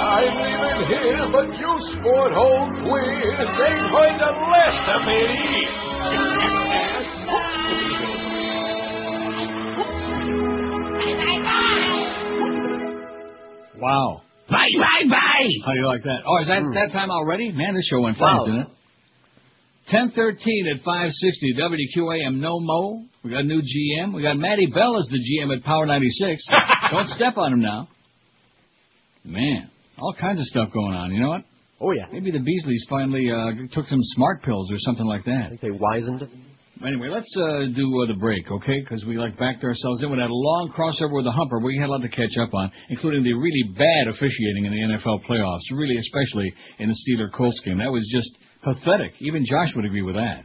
I'm 0.00 0.32
leaving 0.32 0.88
here, 0.88 1.28
but 1.30 1.48
you 1.60 1.72
sport 1.92 2.32
hole 2.32 2.72
queers 2.88 3.52
ain't 3.52 3.92
going 3.92 4.16
to 4.16 4.30
last 4.48 4.88
of 4.96 5.04
me. 5.06 5.20
Wow. 13.80 14.22
Bye, 14.48 14.68
bye, 14.76 15.08
bye. 15.08 15.48
How 15.64 15.72
do 15.72 15.78
you 15.78 15.86
like 15.86 16.02
that? 16.04 16.20
Oh, 16.26 16.40
is 16.40 16.48
that 16.48 16.62
hmm. 16.62 16.72
that 16.72 16.90
time 16.92 17.10
already? 17.10 17.52
Man, 17.52 17.74
this 17.74 17.86
show 17.86 18.00
went 18.00 18.16
fast, 18.16 18.38
Wow. 18.38 18.44
didn't 18.46 18.60
it? 18.60 18.68
1013 19.90 20.68
at 20.76 20.82
560 20.84 21.54
WQAM 21.54 22.38
No 22.38 22.60
Mo. 22.60 23.04
We 23.24 23.30
got 23.30 23.40
a 23.40 23.44
new 23.44 23.60
GM. 23.60 24.14
We 24.14 24.22
got 24.22 24.36
Matty 24.36 24.66
Bell 24.66 24.98
as 24.98 25.08
the 25.08 25.18
GM 25.18 25.56
at 25.56 25.64
Power 25.64 25.86
96. 25.86 26.46
Don't 26.90 27.08
step 27.08 27.36
on 27.36 27.54
him 27.54 27.60
now. 27.60 27.88
Man, 29.24 29.69
all 30.00 30.14
kinds 30.18 30.40
of 30.40 30.46
stuff 30.46 30.72
going 30.72 30.94
on. 30.94 31.12
You 31.12 31.20
know 31.22 31.28
what? 31.28 31.44
Oh 31.80 31.92
yeah. 31.92 32.06
Maybe 32.12 32.30
the 32.30 32.38
Beasleys 32.38 32.88
finally 32.88 33.30
uh, 33.30 33.52
took 33.72 33.86
some 33.86 34.00
smart 34.16 34.42
pills 34.42 34.70
or 34.70 34.76
something 34.78 35.06
like 35.06 35.26
I 35.28 35.32
that. 35.32 35.48
think 35.50 35.60
they 35.60 35.70
wizened. 35.70 36.28
Anyway, 36.86 37.08
let's 37.08 37.28
uh, 37.36 37.68
do 37.76 37.84
uh, 38.02 38.06
the 38.08 38.16
break, 38.18 38.50
okay? 38.50 38.80
Because 38.80 39.04
we 39.04 39.18
like 39.18 39.36
backed 39.38 39.62
ourselves 39.62 40.02
in 40.02 40.10
We 40.10 40.18
had 40.18 40.30
a 40.30 40.32
long 40.32 40.72
crossover 40.72 41.14
with 41.16 41.26
the 41.26 41.32
Humper. 41.32 41.60
We 41.60 41.76
had 41.76 41.88
a 41.88 41.92
lot 41.92 42.00
to 42.00 42.08
catch 42.08 42.32
up 42.40 42.54
on, 42.54 42.72
including 42.88 43.22
the 43.22 43.34
really 43.34 43.64
bad 43.76 44.08
officiating 44.08 44.64
in 44.64 44.72
the 44.72 44.96
NFL 44.96 45.24
playoffs. 45.28 45.60
Really, 45.72 45.96
especially 45.98 46.52
in 46.78 46.88
the 46.88 46.96
Steeler 47.04 47.30
Colts 47.30 47.60
game. 47.66 47.78
That 47.78 47.92
was 47.92 48.08
just 48.10 48.30
pathetic. 48.62 49.12
Even 49.20 49.44
Josh 49.44 49.76
would 49.76 49.84
agree 49.84 50.00
with 50.00 50.14
that. 50.14 50.44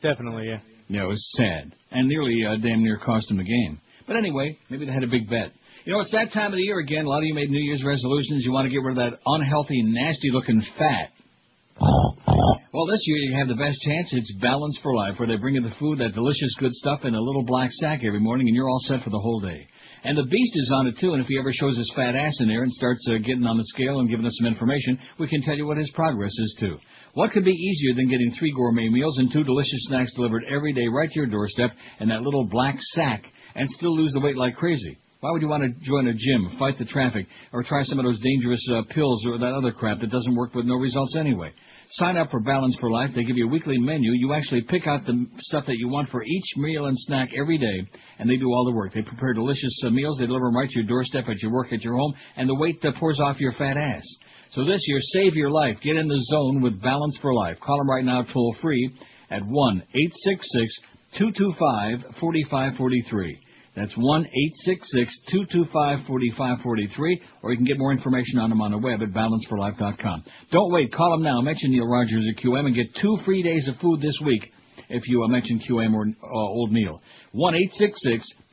Definitely, 0.00 0.46
yeah. 0.46 0.60
Yeah, 0.86 1.04
it 1.04 1.08
was 1.08 1.26
sad 1.36 1.74
and 1.90 2.08
nearly 2.08 2.44
uh, 2.46 2.56
damn 2.60 2.82
near 2.82 2.98
cost 2.98 3.30
him 3.30 3.38
the 3.38 3.44
game. 3.44 3.80
But 4.06 4.16
anyway, 4.16 4.58
maybe 4.68 4.84
they 4.84 4.92
had 4.92 5.02
a 5.02 5.08
big 5.08 5.30
bet. 5.30 5.52
You 5.84 5.92
know, 5.92 6.00
it's 6.00 6.12
that 6.12 6.32
time 6.32 6.48
of 6.48 6.56
the 6.56 6.64
year 6.64 6.78
again. 6.78 7.04
A 7.04 7.08
lot 7.08 7.18
of 7.18 7.24
you 7.24 7.34
made 7.34 7.50
New 7.50 7.60
Year's 7.60 7.84
resolutions. 7.84 8.40
You 8.40 8.52
want 8.52 8.64
to 8.64 8.72
get 8.72 8.80
rid 8.80 8.96
of 8.96 9.04
that 9.04 9.20
unhealthy, 9.20 9.82
nasty-looking 9.84 10.64
fat. 10.80 11.12
Well, 12.72 12.88
this 12.88 13.04
year 13.04 13.18
you 13.20 13.36
have 13.36 13.48
the 13.52 13.60
best 13.60 13.76
chance. 13.84 14.08
It's 14.12 14.32
Balance 14.40 14.80
for 14.82 14.96
Life, 14.96 15.20
where 15.20 15.28
they 15.28 15.36
bring 15.36 15.56
you 15.56 15.60
the 15.60 15.76
food, 15.78 16.00
that 16.00 16.14
delicious 16.16 16.56
good 16.58 16.72
stuff, 16.72 17.04
in 17.04 17.14
a 17.14 17.20
little 17.20 17.44
black 17.44 17.68
sack 17.70 18.00
every 18.02 18.18
morning, 18.18 18.48
and 18.48 18.56
you're 18.56 18.68
all 18.68 18.80
set 18.88 19.04
for 19.04 19.10
the 19.10 19.20
whole 19.20 19.40
day. 19.40 19.66
And 20.04 20.16
the 20.16 20.24
Beast 20.24 20.52
is 20.56 20.72
on 20.74 20.86
it 20.86 20.96
too, 20.98 21.12
and 21.12 21.20
if 21.20 21.28
he 21.28 21.38
ever 21.38 21.52
shows 21.52 21.76
his 21.76 21.92
fat 21.94 22.16
ass 22.16 22.40
in 22.40 22.48
there 22.48 22.62
and 22.62 22.72
starts 22.72 23.04
uh, 23.06 23.18
getting 23.18 23.44
on 23.44 23.58
the 23.58 23.68
scale 23.68 24.00
and 24.00 24.08
giving 24.08 24.24
us 24.24 24.36
some 24.40 24.48
information, 24.48 24.98
we 25.20 25.28
can 25.28 25.42
tell 25.42 25.56
you 25.56 25.66
what 25.66 25.76
his 25.76 25.92
progress 25.92 26.32
is 26.32 26.56
too. 26.60 26.78
What 27.12 27.32
could 27.32 27.44
be 27.44 27.52
easier 27.52 27.92
than 27.94 28.08
getting 28.08 28.32
three 28.38 28.54
gourmet 28.56 28.88
meals 28.88 29.18
and 29.18 29.30
two 29.30 29.44
delicious 29.44 29.84
snacks 29.88 30.14
delivered 30.14 30.44
every 30.48 30.72
day 30.72 30.88
right 30.88 31.10
to 31.10 31.18
your 31.18 31.28
doorstep 31.28 31.72
in 32.00 32.08
that 32.08 32.22
little 32.22 32.46
black 32.46 32.76
sack 32.94 33.24
and 33.54 33.68
still 33.68 33.94
lose 33.94 34.12
the 34.12 34.20
weight 34.20 34.38
like 34.38 34.56
crazy? 34.56 34.98
Why 35.24 35.30
would 35.30 35.40
you 35.40 35.48
want 35.48 35.62
to 35.62 35.72
join 35.80 36.06
a 36.06 36.12
gym, 36.12 36.54
fight 36.58 36.76
the 36.76 36.84
traffic, 36.84 37.26
or 37.50 37.62
try 37.62 37.82
some 37.84 37.98
of 37.98 38.04
those 38.04 38.20
dangerous 38.20 38.60
uh, 38.70 38.82
pills 38.92 39.24
or 39.24 39.38
that 39.38 39.54
other 39.56 39.72
crap 39.72 40.00
that 40.00 40.10
doesn't 40.10 40.34
work 40.34 40.54
with 40.54 40.66
no 40.66 40.74
results 40.74 41.16
anyway? 41.18 41.50
Sign 41.92 42.18
up 42.18 42.30
for 42.30 42.40
Balance 42.40 42.76
for 42.78 42.90
Life. 42.90 43.12
They 43.16 43.24
give 43.24 43.38
you 43.38 43.46
a 43.46 43.50
weekly 43.50 43.78
menu. 43.78 44.12
You 44.12 44.34
actually 44.34 44.60
pick 44.68 44.86
out 44.86 45.06
the 45.06 45.24
stuff 45.38 45.64
that 45.66 45.78
you 45.78 45.88
want 45.88 46.10
for 46.10 46.22
each 46.22 46.44
meal 46.58 46.84
and 46.84 46.98
snack 46.98 47.30
every 47.40 47.56
day, 47.56 47.88
and 48.18 48.28
they 48.28 48.36
do 48.36 48.48
all 48.48 48.66
the 48.66 48.76
work. 48.76 48.92
They 48.92 49.00
prepare 49.00 49.32
delicious 49.32 49.74
uh, 49.86 49.88
meals. 49.88 50.18
They 50.18 50.26
deliver 50.26 50.44
them 50.44 50.58
right 50.58 50.68
to 50.68 50.78
your 50.78 50.88
doorstep 50.88 51.24
at 51.26 51.40
your 51.40 51.52
work, 51.52 51.72
at 51.72 51.80
your 51.80 51.96
home, 51.96 52.12
and 52.36 52.46
the 52.46 52.56
weight 52.56 52.84
uh, 52.84 52.92
pours 53.00 53.18
off 53.18 53.40
your 53.40 53.52
fat 53.52 53.78
ass. 53.78 54.04
So 54.54 54.66
this 54.66 54.84
year, 54.86 54.98
save 55.00 55.36
your 55.36 55.50
life. 55.50 55.78
Get 55.82 55.96
in 55.96 56.06
the 56.06 56.20
zone 56.20 56.60
with 56.60 56.82
Balance 56.82 57.18
for 57.22 57.32
Life. 57.32 57.56
Call 57.64 57.78
them 57.78 57.88
right 57.88 58.04
now, 58.04 58.24
toll 58.30 58.54
free, 58.60 58.94
at 59.30 59.40
1 59.42 59.76
866 59.88 60.80
225 61.16 62.20
4543. 62.20 63.40
That's 63.76 63.94
1 63.96 64.22
225 64.24 66.06
4543, 66.06 67.22
or 67.42 67.50
you 67.50 67.56
can 67.56 67.66
get 67.66 67.78
more 67.78 67.90
information 67.92 68.38
on 68.38 68.50
them 68.50 68.60
on 68.60 68.70
the 68.70 68.78
web 68.78 69.02
at 69.02 69.10
balanceforlife.com. 69.10 70.24
Don't 70.52 70.72
wait. 70.72 70.92
Call 70.92 71.10
them 71.10 71.22
now. 71.22 71.40
Mention 71.40 71.72
Neil 71.72 71.86
Rogers 71.86 72.24
at 72.30 72.42
QM 72.42 72.66
and 72.66 72.74
get 72.74 72.86
two 73.00 73.16
free 73.24 73.42
days 73.42 73.68
of 73.68 73.76
food 73.80 74.00
this 74.00 74.16
week 74.24 74.52
if 74.90 75.02
you 75.08 75.24
uh, 75.24 75.28
mention 75.28 75.58
QM 75.58 75.92
or 75.94 76.06
uh, 76.06 76.28
Old 76.32 76.70
Neil. 76.70 77.00
1 77.32 77.54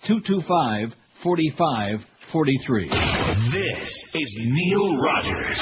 225 0.07 0.89
4543. 1.23 2.89
This 2.89 3.89
is 4.15 4.39
Neil 4.41 4.97
Rogers. 4.97 5.59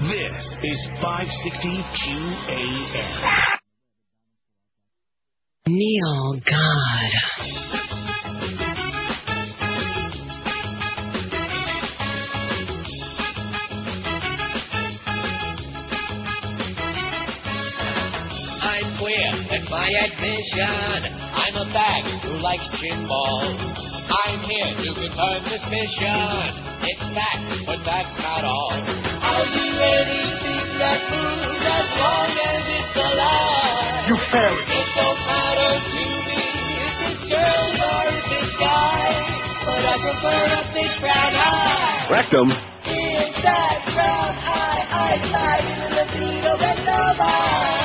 This 0.00 0.58
is 0.64 0.88
560 1.02 1.68
QAM. 2.00 3.58
Neil, 5.68 6.40
God. 6.44 8.11
My 19.72 19.88
admission. 19.88 21.00
I'm 21.32 21.56
a 21.56 21.66
bag 21.72 22.04
who 22.28 22.36
likes 22.44 22.68
gin 22.76 23.08
balls. 23.08 23.56
I'm 24.04 24.44
here 24.44 24.68
to 24.68 24.90
confirm 25.00 25.40
suspicion. 25.48 26.12
It's 26.84 27.00
fact, 27.16 27.48
but 27.64 27.80
that's 27.80 28.12
not 28.20 28.44
all. 28.44 28.76
I'll 28.76 29.48
do 29.48 29.66
anything 29.80 30.76
that 30.76 31.00
moves 31.08 31.64
as 31.64 31.88
long 31.96 32.30
as 32.36 32.64
it's 32.68 32.96
alive. 33.00 34.12
You 34.12 34.16
fairy. 34.28 34.60
It 34.60 34.88
don't 34.92 35.20
matter 35.24 35.72
to 35.80 36.04
me 36.28 36.44
if 36.84 36.96
it's 37.08 37.24
girls 37.32 37.76
or 37.80 38.04
if 38.12 38.28
it's 38.28 38.52
guys. 38.60 39.40
But 39.64 39.88
I 39.88 39.94
prefer 40.04 40.42
a 40.52 40.62
big 40.76 40.92
brown 41.00 41.32
eye. 41.32 42.12
Rectum. 42.12 42.48
That 43.42 43.82
brown 43.96 44.36
eye? 44.36 44.84
I 44.92 45.16
slide 45.32 45.64
in 45.64 45.78
the 45.80 45.88
libido 45.96 46.60
and 46.60 46.80
nova. 46.84 47.32
I 47.32 47.81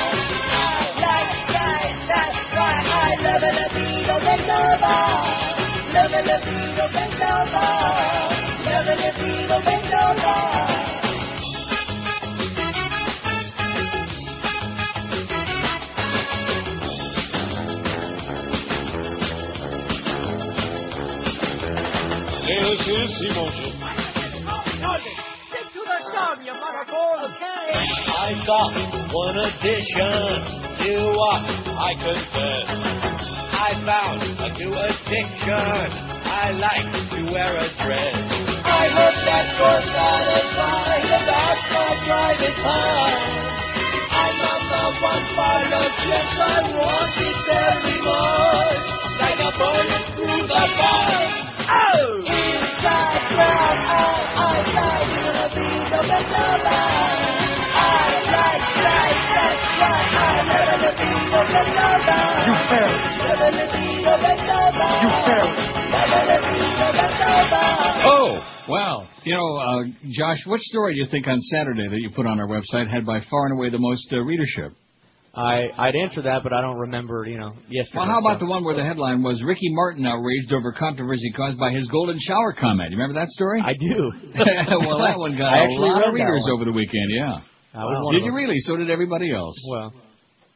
I 28.20 28.44
got 28.46 28.72
one 29.12 29.36
addition. 29.36 30.68
To 30.78 30.92
what 31.16 31.42
I 31.44 31.94
confess. 31.98 33.17
I 33.68 33.76
found 33.84 34.24
a 34.24 34.48
new 34.56 34.72
addiction. 34.72 35.52
I 35.52 36.56
like 36.56 36.88
to 36.88 37.20
wear 37.28 37.52
a 37.52 37.68
dress. 37.84 38.16
I 38.64 38.88
hope 38.96 39.18
that 39.28 39.44
you're 39.60 39.84
satisfied 39.92 41.04
about 41.04 41.60
my 41.68 41.92
private 42.08 42.56
part. 42.64 43.20
I'm 44.08 44.34
not 44.40 44.62
the 44.72 44.84
one 45.04 45.24
for 45.36 45.58
your 45.68 45.84
chips. 46.00 46.36
I 46.40 46.64
want 46.80 47.12
it 47.20 47.36
very 47.44 48.00
much. 48.08 48.88
Like 49.20 49.36
a 49.36 49.52
bullet 49.60 50.16
through 50.16 50.48
the 50.48 50.64
bar. 50.80 51.28
Oh! 51.68 52.24
Inside 52.24 53.20
brown 53.36 53.76
eye, 53.84 54.32
I 54.32 54.64
like 54.64 55.12
you 55.12 55.28
to 55.28 55.44
be 55.52 55.68
the 55.92 56.00
vanilla. 56.08 56.80
I 57.76 58.16
like 58.32 58.64
life, 58.80 59.24
that's 59.36 59.60
why 59.76 60.17
You 60.78 62.54
fairy. 62.70 62.94
Never 63.18 63.50
let 63.50 63.70
be 63.74 63.82
the 63.98 64.14
vanilla. 64.22 64.86
You 65.02 65.10
fairy. 65.26 65.50
Never 65.90 66.20
let 66.30 66.42
be 66.46 66.62
the 66.62 66.90
vanilla. 66.94 68.06
Oh, 68.06 68.38
well, 68.68 69.08
you 69.24 69.34
know, 69.34 69.56
uh, 69.58 69.82
Josh, 70.10 70.38
what 70.46 70.60
story 70.60 70.94
do 70.94 71.00
you 71.00 71.06
think 71.10 71.26
on 71.26 71.40
Saturday 71.40 71.88
that 71.88 71.98
you 71.98 72.10
put 72.14 72.26
on 72.26 72.38
our 72.38 72.46
website 72.46 72.88
had 72.88 73.04
by 73.04 73.20
far 73.28 73.46
and 73.46 73.58
away 73.58 73.70
the 73.70 73.78
most 73.78 74.06
uh, 74.12 74.18
readership? 74.18 74.72
I 75.34 75.66
I'd 75.76 75.96
answer 75.96 76.22
that, 76.22 76.42
but 76.42 76.52
I 76.52 76.60
don't 76.60 76.78
remember. 76.78 77.26
You 77.26 77.38
know, 77.38 77.52
yesterday. 77.68 77.98
Well, 77.98 78.06
how 78.06 78.20
about 78.20 78.38
so- 78.38 78.46
the 78.46 78.50
one 78.50 78.64
where 78.64 78.76
the 78.76 78.84
headline 78.84 79.22
was 79.22 79.42
Ricky 79.42 79.68
Martin 79.70 80.06
outraged 80.06 80.52
over 80.52 80.72
controversy 80.72 81.32
caused 81.32 81.58
by 81.58 81.72
his 81.72 81.88
golden 81.88 82.18
shower 82.20 82.52
comment? 82.52 82.90
You 82.92 82.98
remember 82.98 83.18
that 83.20 83.28
story? 83.30 83.60
I 83.64 83.74
do. 83.74 84.12
well, 84.86 85.02
that 85.02 85.18
one 85.18 85.36
got 85.36 85.52
I 85.52 85.58
a 85.58 85.62
actually 85.64 85.90
lot 85.90 86.06
of 86.06 86.14
readers 86.14 86.46
over 86.52 86.64
the 86.64 86.72
weekend. 86.72 87.10
Yeah. 87.10 87.38
I 87.74 88.12
Did 88.12 88.24
you 88.24 88.34
really? 88.34 88.56
So 88.58 88.76
did 88.76 88.90
everybody 88.90 89.32
else. 89.32 89.54
Well, 89.70 89.92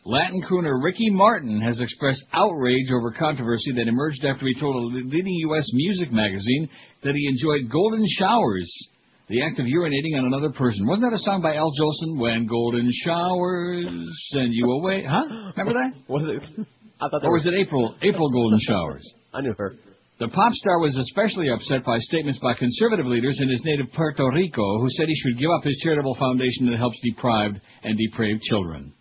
Latin 0.05 0.43
crooner 0.43 0.83
Ricky 0.83 1.11
Martin 1.11 1.61
has 1.61 1.81
expressed 1.81 2.25
outrage 2.33 2.91
over 2.91 3.13
controversy 3.13 3.71
that 3.77 3.87
emerged 3.87 4.25
after 4.25 4.47
he 4.47 4.55
told 4.59 4.75
a 4.75 4.97
leading 4.97 5.35
U.S. 5.51 5.65
music 5.73 6.11
magazine 6.11 6.69
that 7.05 7.15
he 7.15 7.29
enjoyed 7.29 7.71
golden 7.71 8.05
showers, 8.19 8.69
the 9.29 9.43
act 9.43 9.61
of 9.61 9.67
urinating 9.67 10.19
on 10.19 10.27
another 10.27 10.51
person. 10.51 10.89
Wasn't 10.89 11.09
that 11.09 11.15
a 11.15 11.23
song 11.23 11.41
by 11.41 11.55
Al 11.55 11.71
Jolson? 11.71 12.19
When 12.19 12.49
golden 12.49 12.91
showers 13.05 13.87
send 14.33 14.53
you 14.53 14.73
away, 14.73 15.05
huh? 15.09 15.23
Remember 15.57 15.79
that? 15.79 15.93
was 16.09 16.27
it? 16.27 16.67
I 17.01 17.09
thought 17.09 17.25
Or 17.25 17.33
was 17.33 17.47
it 17.47 17.55
April? 17.55 17.95
April 18.03 18.29
golden 18.29 18.59
showers. 18.61 19.09
I 19.35 19.41
knew 19.41 19.55
her. 19.57 19.77
The 20.19 20.29
pop 20.29 20.53
star 20.53 20.81
was 20.81 20.97
especially 20.97 21.49
upset 21.49 21.85
by 21.85 21.99
statements 21.99 22.41
by 22.41 22.55
conservative 22.55 23.07
leaders 23.07 23.39
in 23.41 23.49
his 23.49 23.63
native 23.65 23.87
Puerto 23.93 24.29
Rico 24.33 24.81
who 24.81 24.89
said 24.91 25.07
he 25.07 25.15
should 25.15 25.39
give 25.39 25.51
up 25.57 25.65
his 25.65 25.79
charitable 25.85 26.17
foundation 26.17 26.67
that 26.71 26.79
helps 26.79 26.99
deprived 27.05 27.61
and 27.85 27.97
depraved 27.97 28.43
children. 28.43 28.93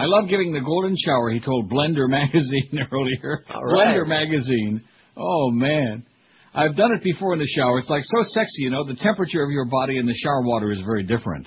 I 0.00 0.04
love 0.06 0.30
giving 0.30 0.54
the 0.54 0.62
golden 0.62 0.96
shower, 1.04 1.30
he 1.30 1.40
told 1.40 1.70
Blender 1.70 2.08
magazine 2.08 2.78
earlier. 2.90 3.44
Right. 3.50 3.96
Blender 3.96 4.06
magazine. 4.06 4.82
Oh 5.14 5.50
man. 5.50 6.06
I've 6.54 6.74
done 6.74 6.92
it 6.92 7.02
before 7.02 7.34
in 7.34 7.38
the 7.38 7.46
shower. 7.46 7.78
It's 7.78 7.90
like 7.90 8.02
so 8.02 8.22
sexy, 8.22 8.62
you 8.62 8.70
know. 8.70 8.82
The 8.82 8.96
temperature 8.96 9.42
of 9.42 9.50
your 9.50 9.66
body 9.66 9.98
in 9.98 10.06
the 10.06 10.14
shower 10.14 10.42
water 10.42 10.72
is 10.72 10.80
very 10.80 11.02
different. 11.04 11.46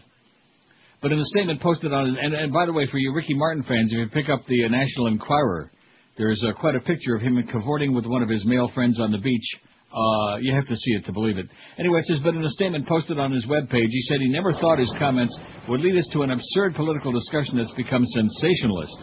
But 1.01 1.11
in 1.11 1.19
a 1.19 1.25
statement 1.25 1.61
posted 1.61 1.91
on 1.91 2.15
and, 2.15 2.33
and 2.35 2.53
by 2.53 2.67
the 2.67 2.73
way, 2.73 2.87
for 2.91 2.99
you 2.99 3.11
Ricky 3.13 3.33
Martin 3.33 3.63
fans, 3.63 3.91
if 3.91 3.97
you 3.97 4.07
pick 4.13 4.29
up 4.29 4.45
the 4.47 4.69
National 4.69 5.07
Enquirer, 5.07 5.71
there's 6.17 6.41
uh, 6.47 6.53
quite 6.53 6.75
a 6.75 6.79
picture 6.79 7.15
of 7.15 7.23
him 7.23 7.41
cavorting 7.51 7.95
with 7.95 8.05
one 8.05 8.21
of 8.21 8.29
his 8.29 8.45
male 8.45 8.69
friends 8.75 8.99
on 8.99 9.11
the 9.11 9.17
beach. 9.17 9.47
Uh, 9.93 10.38
you 10.38 10.56
have 10.56 10.65
to 10.67 10.75
see 10.75 10.93
it 10.93 11.06
to 11.06 11.12
believe 11.12 11.38
it. 11.38 11.45
Anyway, 11.77 11.99
it 11.99 12.06
says, 12.06 12.19
but 12.23 12.34
in 12.34 12.43
a 12.43 12.49
statement 12.49 12.88
posted 12.88 13.19
on 13.19 13.32
his 13.32 13.45
webpage, 13.45 13.89
he 13.89 14.01
said 14.01 14.17
he 14.19 14.27
never 14.27 14.51
thought 14.53 14.79
his 14.79 14.91
comments 14.97 15.38
would 15.69 15.82
lead 15.82 15.95
us 15.95 16.10
to 16.13 16.23
an 16.23 16.32
absurd 16.32 16.73
political 16.73 17.12
discussion 17.12 17.58
that's 17.58 17.71
become 17.73 18.03
sensationalist. 18.06 18.97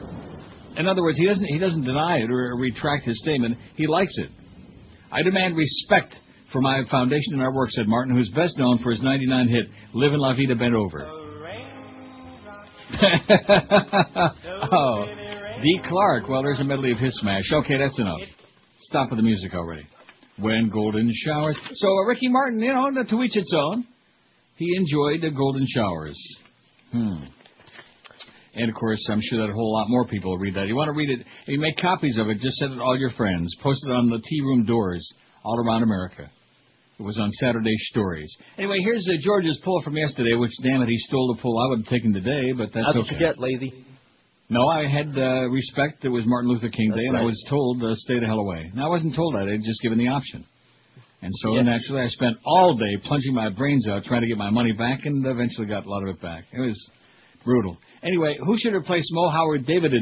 In 0.77 0.89
other 0.89 1.03
words, 1.03 1.17
he 1.17 1.27
doesn't 1.27 1.47
he 1.47 1.59
doesn't 1.59 1.83
deny 1.83 2.19
it 2.19 2.31
or 2.31 2.57
retract 2.57 3.05
his 3.05 3.21
statement. 3.21 3.57
He 3.77 3.87
likes 3.87 4.17
it. 4.19 4.31
I 5.13 5.23
demand 5.23 5.57
respect 5.57 6.15
for 6.53 6.61
my 6.61 6.83
foundation 6.91 7.35
and 7.35 7.43
our 7.43 7.53
work, 7.55 7.71
said 7.71 7.87
Martin, 7.87 8.17
who's 8.17 8.31
best 8.35 8.59
known 8.59 8.79
for 8.83 8.91
his 8.91 9.03
99 9.03 9.49
hit 9.49 9.67
"Live 9.95 10.13
in 10.13 10.19
La 10.19 10.35
Vida 10.35 10.57
Bent 10.57 10.75
Over." 10.75 11.09
oh, 14.73 15.07
D. 15.63 15.81
Clark. 15.89 16.29
Well, 16.29 16.43
there's 16.43 16.61
a 16.61 16.65
medley 16.65 16.91
of 16.91 16.99
his 16.99 17.17
smash. 17.21 17.45
Okay, 17.53 17.79
that's 17.79 17.99
enough. 17.99 18.21
Stop 18.83 19.11
with 19.11 19.19
the 19.19 19.23
music 19.23 19.55
already. 19.55 19.87
When 20.41 20.71
golden 20.71 21.11
showers. 21.13 21.59
So 21.75 21.89
uh, 21.89 22.05
Ricky 22.07 22.29
Martin, 22.29 22.61
you 22.61 22.73
know, 22.73 22.91
to 23.03 23.23
each 23.23 23.37
its 23.37 23.53
own. 23.57 23.87
He 24.57 24.77
enjoyed 24.77 25.23
the 25.23 25.31
golden 25.35 25.67
showers. 25.67 26.17
Hmm. 26.93 27.25
And 28.55 28.69
of 28.69 28.75
course, 28.75 29.07
I'm 29.11 29.21
sure 29.23 29.47
that 29.47 29.51
a 29.51 29.55
whole 29.55 29.73
lot 29.73 29.89
more 29.89 30.07
people 30.07 30.33
will 30.33 30.39
read 30.39 30.55
that. 30.57 30.67
You 30.67 30.77
want 30.77 30.89
to 30.89 30.93
read 30.93 31.09
it? 31.09 31.27
You 31.47 31.61
make 31.61 31.77
copies 31.79 32.19
of 32.19 32.29
it. 32.29 32.39
Just 32.39 32.57
send 32.57 32.73
it 32.73 32.77
to 32.77 32.83
all 32.83 32.99
your 32.99 33.11
friends. 33.11 33.55
Post 33.63 33.81
it 33.87 33.91
on 33.91 34.11
the 34.11 34.21
tea 34.29 34.41
room 34.41 34.67
doors 34.67 35.07
all 35.45 35.59
around 35.59 35.83
America. 35.83 36.31
It 36.99 37.03
was 37.03 37.19
on 37.19 37.31
Saturday 37.31 37.75
Stories. 37.89 38.31
Anyway, 38.59 38.77
here's 38.83 39.09
uh, 39.09 39.17
George's 39.21 39.59
poll 39.65 39.81
from 39.83 39.97
yesterday, 39.97 40.35
which, 40.35 40.51
damn 40.63 40.83
it, 40.83 40.89
he 40.89 40.99
stole 40.99 41.35
the 41.35 41.41
poll. 41.41 41.59
I 41.59 41.69
would 41.71 41.79
have 41.79 41.89
taken 41.89 42.13
today, 42.13 42.53
but 42.53 42.71
that's 42.75 42.89
what 42.89 43.07
okay. 43.07 43.15
you 43.15 43.19
get, 43.19 43.39
lazy. 43.39 43.87
No, 44.51 44.67
I 44.69 44.87
had 44.89 45.17
uh, 45.17 45.49
respect. 45.49 46.05
It 46.05 46.09
was 46.09 46.25
Martin 46.27 46.51
Luther 46.51 46.69
King 46.69 46.91
Day, 46.91 47.07
and 47.07 47.17
I 47.17 47.23
was 47.23 47.41
told 47.49 47.83
uh, 47.85 47.95
stay 47.95 48.19
the 48.19 48.27
hell 48.27 48.41
away. 48.41 48.71
Now, 48.75 48.87
I 48.87 48.89
wasn't 48.89 49.15
told 49.15 49.35
that. 49.35 49.49
I'd 49.49 49.63
just 49.63 49.81
given 49.81 49.97
the 49.97 50.09
option. 50.09 50.45
And 51.23 51.31
so 51.43 51.55
Yeah. 51.55 51.63
naturally, 51.63 52.03
I 52.03 52.07
spent 52.07 52.37
all 52.45 52.75
day 52.75 52.97
plunging 53.05 53.35
my 53.35 53.49
brains 53.51 53.87
out 53.89 54.05
trying 54.05 54.23
to 54.23 54.27
get 54.27 54.37
my 54.37 54.51
money 54.51 54.73
back, 54.73 55.07
and 55.07 55.25
eventually 55.25 55.67
got 55.67 55.87
a 55.87 55.89
lot 55.89 56.03
of 56.03 56.09
it 56.17 56.21
back. 56.21 56.45
It 56.53 56.61
was 56.61 56.77
brutal. 57.45 57.77
Anyway, 58.03 58.39
who 58.45 58.57
should 58.59 58.75
replace 58.75 59.07
Mo 59.13 59.31
Howard 59.31 59.67
David 59.67 59.93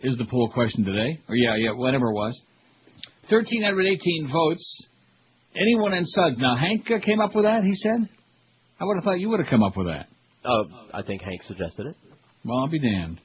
is 0.00 0.16
the 0.16 0.24
poll 0.30 0.48
question 0.50 0.84
today. 0.84 1.20
Or 1.28 1.36
yeah, 1.36 1.56
yeah, 1.56 1.72
whatever 1.72 2.06
it 2.10 2.14
was. 2.14 2.40
1,318 3.28 4.30
votes. 4.32 4.86
Anyone 5.54 5.92
in 5.92 6.04
Suds. 6.06 6.38
Now, 6.38 6.56
Hank 6.56 6.90
uh, 6.90 6.98
came 7.04 7.20
up 7.20 7.34
with 7.34 7.44
that, 7.44 7.62
he 7.62 7.74
said? 7.74 8.08
I 8.80 8.84
would 8.84 8.96
have 8.96 9.04
thought 9.04 9.20
you 9.20 9.28
would 9.28 9.40
have 9.40 9.48
come 9.50 9.62
up 9.62 9.76
with 9.76 9.86
that. 9.86 10.06
Oh, 10.44 10.64
I 10.94 11.02
think 11.02 11.22
Hank 11.22 11.42
suggested 11.42 11.86
it. 11.86 11.96
Well, 12.44 12.58
I'll 12.58 12.68
be 12.68 12.80
damned. 12.80 13.20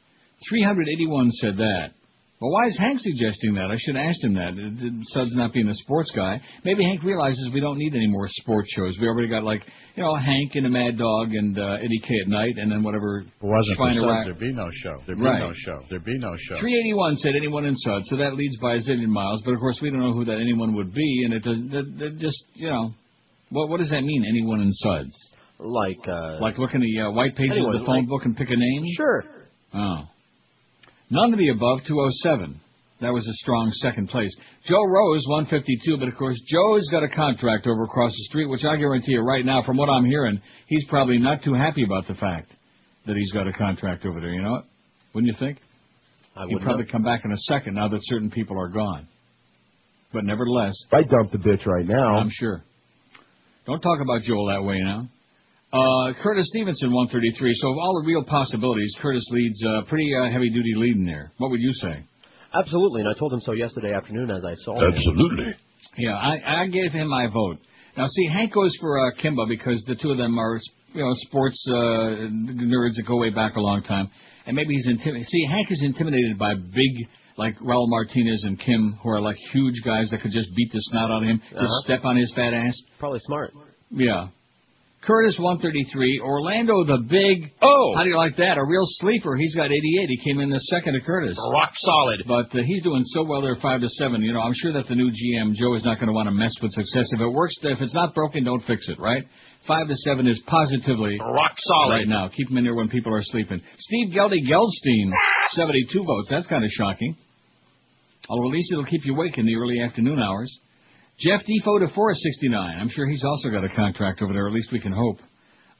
381 0.49 1.31
said 1.31 1.57
that. 1.57 1.91
But 2.39 2.49
why 2.49 2.67
is 2.67 2.77
Hank 2.77 2.99
suggesting 3.01 3.55
that? 3.55 3.71
I 3.73 3.75
should 3.81 3.95
have 3.95 4.05
asked 4.13 4.23
him 4.23 4.35
that. 4.35 4.53
Did 4.53 4.93
Suds 5.09 5.33
not 5.35 5.53
being 5.53 5.67
a 5.69 5.73
sports 5.73 6.11
guy. 6.15 6.39
Maybe 6.63 6.83
Hank 6.83 7.01
realizes 7.01 7.49
we 7.51 7.59
don't 7.59 7.79
need 7.79 7.95
any 7.95 8.05
more 8.05 8.27
sports 8.29 8.69
shows. 8.75 8.95
We 9.01 9.07
already 9.07 9.27
got 9.27 9.43
like, 9.43 9.63
you 9.95 10.03
know, 10.03 10.13
Hank 10.15 10.51
and 10.53 10.63
the 10.63 10.69
Mad 10.69 10.99
Dog 10.99 11.33
and 11.33 11.57
uh, 11.57 11.81
Eddie 11.81 11.99
K 12.05 12.13
at 12.23 12.29
night, 12.29 12.53
and 12.57 12.71
then 12.71 12.83
whatever. 12.83 13.21
It 13.21 13.27
wasn't 13.41 13.77
for 13.77 13.85
Schweiner- 13.89 14.01
Suds, 14.21 14.25
there'd 14.25 14.39
be 14.39 14.53
no 14.53 14.69
show. 14.83 15.01
There'd 15.07 15.17
be 15.17 15.25
Right. 15.25 15.39
no 15.39 15.51
show. 15.65 15.81
There'd 15.89 16.05
be 16.05 16.19
no 16.19 16.35
show. 16.37 16.59
381 16.59 17.15
said 17.15 17.33
anyone 17.35 17.65
in 17.65 17.75
Suds, 17.75 18.05
so 18.07 18.17
that 18.17 18.35
leads 18.35 18.55
by 18.59 18.75
a 18.75 18.77
zillion 18.85 19.07
miles. 19.09 19.41
But 19.43 19.55
of 19.55 19.59
course, 19.59 19.79
we 19.81 19.89
don't 19.89 20.01
know 20.01 20.13
who 20.13 20.25
that 20.25 20.37
anyone 20.37 20.75
would 20.75 20.93
be, 20.93 21.23
and 21.25 21.33
it 21.33 21.41
does. 21.43 21.57
That, 21.71 21.85
that 21.97 22.17
just 22.19 22.37
you 22.53 22.69
know, 22.69 22.91
what 23.49 23.67
what 23.69 23.79
does 23.79 23.89
that 23.89 24.03
mean? 24.03 24.23
Anyone 24.29 24.61
in 24.61 24.71
Suds? 24.73 25.15
Like, 25.57 26.07
uh, 26.07 26.37
Like 26.39 26.59
look 26.59 26.75
in 26.75 26.81
the 26.81 27.01
uh, 27.01 27.11
white 27.13 27.35
pages 27.35 27.53
anyone, 27.57 27.73
of 27.77 27.81
the 27.81 27.85
phone 27.87 28.01
like- 28.01 28.09
book 28.09 28.25
and 28.25 28.37
pick 28.37 28.49
a 28.51 28.55
name. 28.55 28.83
Sure. 28.95 29.23
Oh. 29.73 30.01
None 31.09 31.33
of 31.33 31.39
the 31.39 31.49
above, 31.49 31.79
207. 31.87 32.59
That 32.99 33.13
was 33.13 33.27
a 33.27 33.33
strong 33.43 33.69
second 33.71 34.09
place. 34.09 34.35
Joe 34.65 34.83
Rose, 34.83 35.23
152, 35.27 35.97
but 35.97 36.07
of 36.07 36.15
course, 36.15 36.39
Joe's 36.49 36.87
got 36.89 37.03
a 37.03 37.09
contract 37.09 37.67
over 37.67 37.83
across 37.83 38.11
the 38.11 38.25
street, 38.29 38.49
which 38.49 38.65
I 38.65 38.75
guarantee 38.75 39.11
you 39.11 39.21
right 39.21 39.45
now, 39.45 39.61
from 39.63 39.77
what 39.77 39.89
I'm 39.89 40.05
hearing, 40.05 40.41
he's 40.65 40.85
probably 40.89 41.19
not 41.19 41.43
too 41.43 41.53
happy 41.53 41.83
about 41.83 42.07
the 42.07 42.15
fact 42.15 42.51
that 43.05 43.15
he's 43.15 43.31
got 43.31 43.47
a 43.47 43.53
contract 43.53 44.05
over 44.05 44.19
there, 44.19 44.31
you 44.31 44.41
know 44.41 44.51
what? 44.51 44.65
Wouldn't 45.13 45.31
you 45.31 45.39
think? 45.39 45.59
I 46.35 46.45
He'd 46.47 46.55
would 46.55 46.63
probably 46.63 46.85
come 46.85 47.03
back 47.03 47.21
in 47.23 47.31
a 47.31 47.37
second 47.47 47.75
now 47.75 47.87
that 47.87 47.99
certain 48.03 48.31
people 48.31 48.59
are 48.59 48.69
gone. 48.69 49.07
But 50.11 50.25
nevertheless, 50.25 50.73
I 50.91 51.03
dumped 51.03 51.33
the 51.33 51.37
bitch 51.37 51.65
right 51.65 51.85
now. 51.85 52.17
I'm 52.17 52.29
sure. 52.31 52.63
Don't 53.65 53.81
talk 53.81 53.99
about 54.01 54.23
Joel 54.23 54.47
that 54.47 54.63
way 54.63 54.79
now. 54.79 55.07
Uh, 55.77 56.13
Curtis 56.23 56.47
Stevenson, 56.49 56.91
133. 56.91 57.53
So 57.61 57.69
of 57.71 57.77
all 57.77 58.01
the 58.01 58.07
real 58.07 58.23
possibilities, 58.23 58.91
Curtis 59.01 59.25
leads 59.31 59.61
a 59.63 59.83
pretty 59.87 60.09
uh, 60.15 60.31
heavy 60.31 60.49
duty 60.49 60.73
lead 60.75 60.95
in 60.95 61.05
there. 61.05 61.31
What 61.37 61.51
would 61.51 61.61
you 61.61 61.73
say? 61.73 62.03
Absolutely, 62.53 63.01
and 63.01 63.09
I 63.09 63.19
told 63.19 63.33
him 63.33 63.41
so 63.41 63.51
yesterday 63.51 63.93
afternoon 63.93 64.31
as 64.31 64.43
I 64.45 64.53
saw 64.63 64.79
him. 64.79 64.93
Absolutely. 64.93 65.53
Yeah, 65.97 66.15
I, 66.15 66.63
I 66.63 66.67
gave 66.67 66.91
him 66.91 67.07
my 67.09 67.27
vote. 67.27 67.57
Now, 67.97 68.05
see, 68.07 68.27
Hank 68.27 68.53
goes 68.53 68.71
for 68.79 68.97
uh, 69.07 69.11
Kimba 69.21 69.47
because 69.49 69.83
the 69.87 69.95
two 69.95 70.11
of 70.11 70.17
them 70.17 70.37
are, 70.39 70.57
you 70.93 71.01
know, 71.03 71.11
sports 71.27 71.63
uh, 71.69 71.73
nerds 71.73 72.95
that 72.95 73.05
go 73.07 73.17
way 73.17 73.29
back 73.31 73.55
a 73.55 73.59
long 73.59 73.83
time. 73.83 74.09
And 74.45 74.55
maybe 74.55 74.73
he's 74.75 74.87
intimidated. 74.87 75.27
See, 75.27 75.45
Hank 75.49 75.69
is 75.71 75.81
intimidated 75.83 76.37
by 76.39 76.53
big, 76.55 77.07
like 77.37 77.57
Raul 77.59 77.89
Martinez 77.89 78.43
and 78.45 78.57
Kim, 78.59 78.97
who 79.03 79.09
are 79.09 79.19
like 79.21 79.35
huge 79.51 79.75
guys 79.83 80.09
that 80.11 80.21
could 80.21 80.31
just 80.31 80.49
beat 80.55 80.71
the 80.71 80.79
snot 80.89 81.11
out 81.11 81.23
of 81.23 81.29
him, 81.29 81.41
just 81.49 81.55
Uh-huh. 81.57 81.81
step 81.83 82.05
on 82.05 82.15
his 82.17 82.31
fat 82.33 82.53
ass. 82.53 82.75
Probably 82.99 83.19
smart. 83.25 83.51
Yeah. 83.91 84.27
Curtis 85.05 85.37
133. 85.39 86.21
Orlando 86.23 86.83
the 86.83 86.99
big. 87.07 87.51
Oh! 87.61 87.93
How 87.95 88.03
do 88.03 88.09
you 88.09 88.17
like 88.17 88.35
that? 88.37 88.57
A 88.57 88.65
real 88.65 88.83
sleeper. 88.99 89.37
He's 89.37 89.55
got 89.55 89.67
88. 89.71 90.09
He 90.09 90.19
came 90.23 90.39
in 90.41 90.49
the 90.49 90.59
second 90.67 90.93
to 90.95 91.01
Curtis. 91.01 91.37
Rock 91.53 91.71
solid. 91.75 92.23
But 92.27 92.51
uh, 92.57 92.63
he's 92.65 92.83
doing 92.83 93.03
so 93.13 93.23
well 93.23 93.41
there, 93.41 93.55
five 93.61 93.79
to 93.81 93.89
seven. 93.89 94.21
You 94.21 94.33
know, 94.33 94.41
I'm 94.41 94.55
sure 94.55 94.73
that 94.73 94.87
the 94.87 94.95
new 94.95 95.09
GM 95.09 95.53
Joe 95.53 95.75
is 95.75 95.83
not 95.85 95.95
going 95.97 96.07
to 96.07 96.13
want 96.13 96.27
to 96.27 96.33
mess 96.33 96.51
with 96.61 96.71
success. 96.71 97.07
If 97.13 97.21
it 97.21 97.27
works, 97.29 97.55
if 97.61 97.79
it's 97.79 97.93
not 97.93 98.13
broken, 98.15 98.43
don't 98.43 98.63
fix 98.65 98.89
it. 98.89 98.99
Right? 98.99 99.23
Five 99.67 99.87
to 99.87 99.95
seven 99.95 100.27
is 100.27 100.41
positively 100.47 101.17
Rock 101.19 101.53
solid. 101.55 101.93
right 101.93 102.07
now. 102.07 102.29
Keep 102.29 102.49
him 102.49 102.57
in 102.57 102.63
there 102.63 102.75
when 102.75 102.89
people 102.89 103.13
are 103.13 103.23
sleeping. 103.23 103.61
Steve 103.79 104.13
Geldy 104.13 104.41
Geldstein, 104.47 105.11
72 105.51 106.03
votes. 106.03 106.27
That's 106.29 106.47
kind 106.47 106.63
of 106.63 106.71
shocking. 106.71 107.15
Although 108.29 108.47
at 108.49 108.53
least 108.53 108.71
it'll 108.71 108.85
keep 108.85 109.05
you 109.05 109.13
awake 109.13 109.37
in 109.37 109.45
the 109.45 109.55
early 109.55 109.79
afternoon 109.79 110.19
hours. 110.19 110.51
Jeff 111.19 111.41
Defoe 111.47 111.79
to 111.79 111.87
469. 111.95 112.77
I'm 112.79 112.89
sure 112.89 113.07
he's 113.07 113.23
also 113.23 113.49
got 113.49 113.63
a 113.63 113.69
contract 113.69 114.21
over 114.21 114.33
there. 114.33 114.47
At 114.47 114.53
least 114.53 114.71
we 114.71 114.79
can 114.79 114.91
hope. 114.91 115.17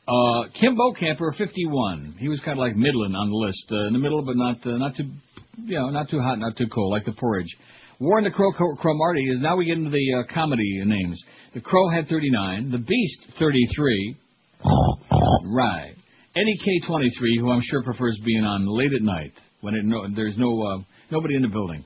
Uh, 0.07 0.49
Kim 0.59 0.75
Camper 0.99 1.35
51. 1.37 2.15
He 2.17 2.27
was 2.27 2.39
kind 2.39 2.57
of 2.57 2.59
like 2.59 2.75
Midland 2.75 3.15
on 3.15 3.29
the 3.29 3.35
list, 3.35 3.67
uh, 3.71 3.87
in 3.87 3.93
the 3.93 3.99
middle, 3.99 4.23
but 4.23 4.35
not 4.35 4.65
uh, 4.65 4.77
not 4.77 4.95
too, 4.95 5.11
you 5.63 5.77
know, 5.77 5.89
not 5.89 6.09
too 6.09 6.19
hot, 6.21 6.39
not 6.39 6.57
too 6.57 6.67
cold, 6.73 6.91
like 6.91 7.05
the 7.05 7.11
porridge. 7.11 7.55
Warren 7.99 8.23
the 8.23 8.31
Crow, 8.31 8.51
Crow, 8.51 8.75
Crow 8.75 8.95
Marty 8.95 9.23
is 9.29 9.41
now 9.41 9.57
we 9.57 9.65
get 9.65 9.77
into 9.77 9.91
the 9.91 10.13
uh, 10.19 10.33
comedy 10.33 10.81
names. 10.85 11.21
The 11.53 11.61
Crow 11.61 11.89
had 11.89 12.07
39. 12.07 12.71
The 12.71 12.77
Beast 12.79 13.21
33. 13.37 14.15
Right. 15.53 15.93
Eddie 16.35 16.57
K23, 16.65 17.39
who 17.39 17.51
I'm 17.51 17.61
sure 17.63 17.83
prefers 17.83 18.19
being 18.25 18.43
on 18.43 18.65
late 18.67 18.93
at 18.93 19.01
night 19.01 19.33
when 19.61 19.75
it, 19.75 19.83
no, 19.83 20.07
there's 20.15 20.37
no 20.37 20.61
uh, 20.61 20.83
nobody 21.11 21.35
in 21.35 21.41
the 21.41 21.47
building. 21.47 21.83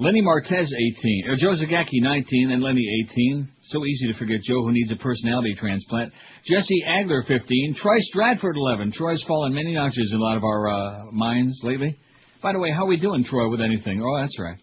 Lenny 0.00 0.22
Martez 0.22 0.68
18, 1.02 1.24
or 1.26 1.34
Joe 1.34 1.60
Zagacki 1.60 2.00
19, 2.00 2.52
and 2.52 2.62
Lenny 2.62 2.86
18. 3.10 3.48
So 3.62 3.84
easy 3.84 4.06
to 4.06 4.16
forget 4.16 4.40
Joe, 4.42 4.62
who 4.62 4.70
needs 4.70 4.92
a 4.92 4.96
personality 4.96 5.56
transplant. 5.58 6.12
Jesse 6.44 6.84
Agler 6.86 7.26
15, 7.26 7.74
Troy 7.82 7.96
Stratford 8.02 8.54
11. 8.56 8.92
Troy's 8.92 9.24
fallen 9.26 9.52
many 9.52 9.74
notches 9.74 10.12
in 10.12 10.20
a 10.20 10.22
lot 10.22 10.36
of 10.36 10.44
our 10.44 10.68
uh, 10.68 11.04
minds 11.10 11.58
lately. 11.64 11.98
By 12.40 12.52
the 12.52 12.60
way, 12.60 12.70
how 12.70 12.84
are 12.84 12.88
we 12.88 12.96
doing, 12.96 13.24
Troy, 13.24 13.50
with 13.50 13.60
anything? 13.60 14.00
Oh, 14.00 14.20
that's 14.20 14.38
right. 14.38 14.58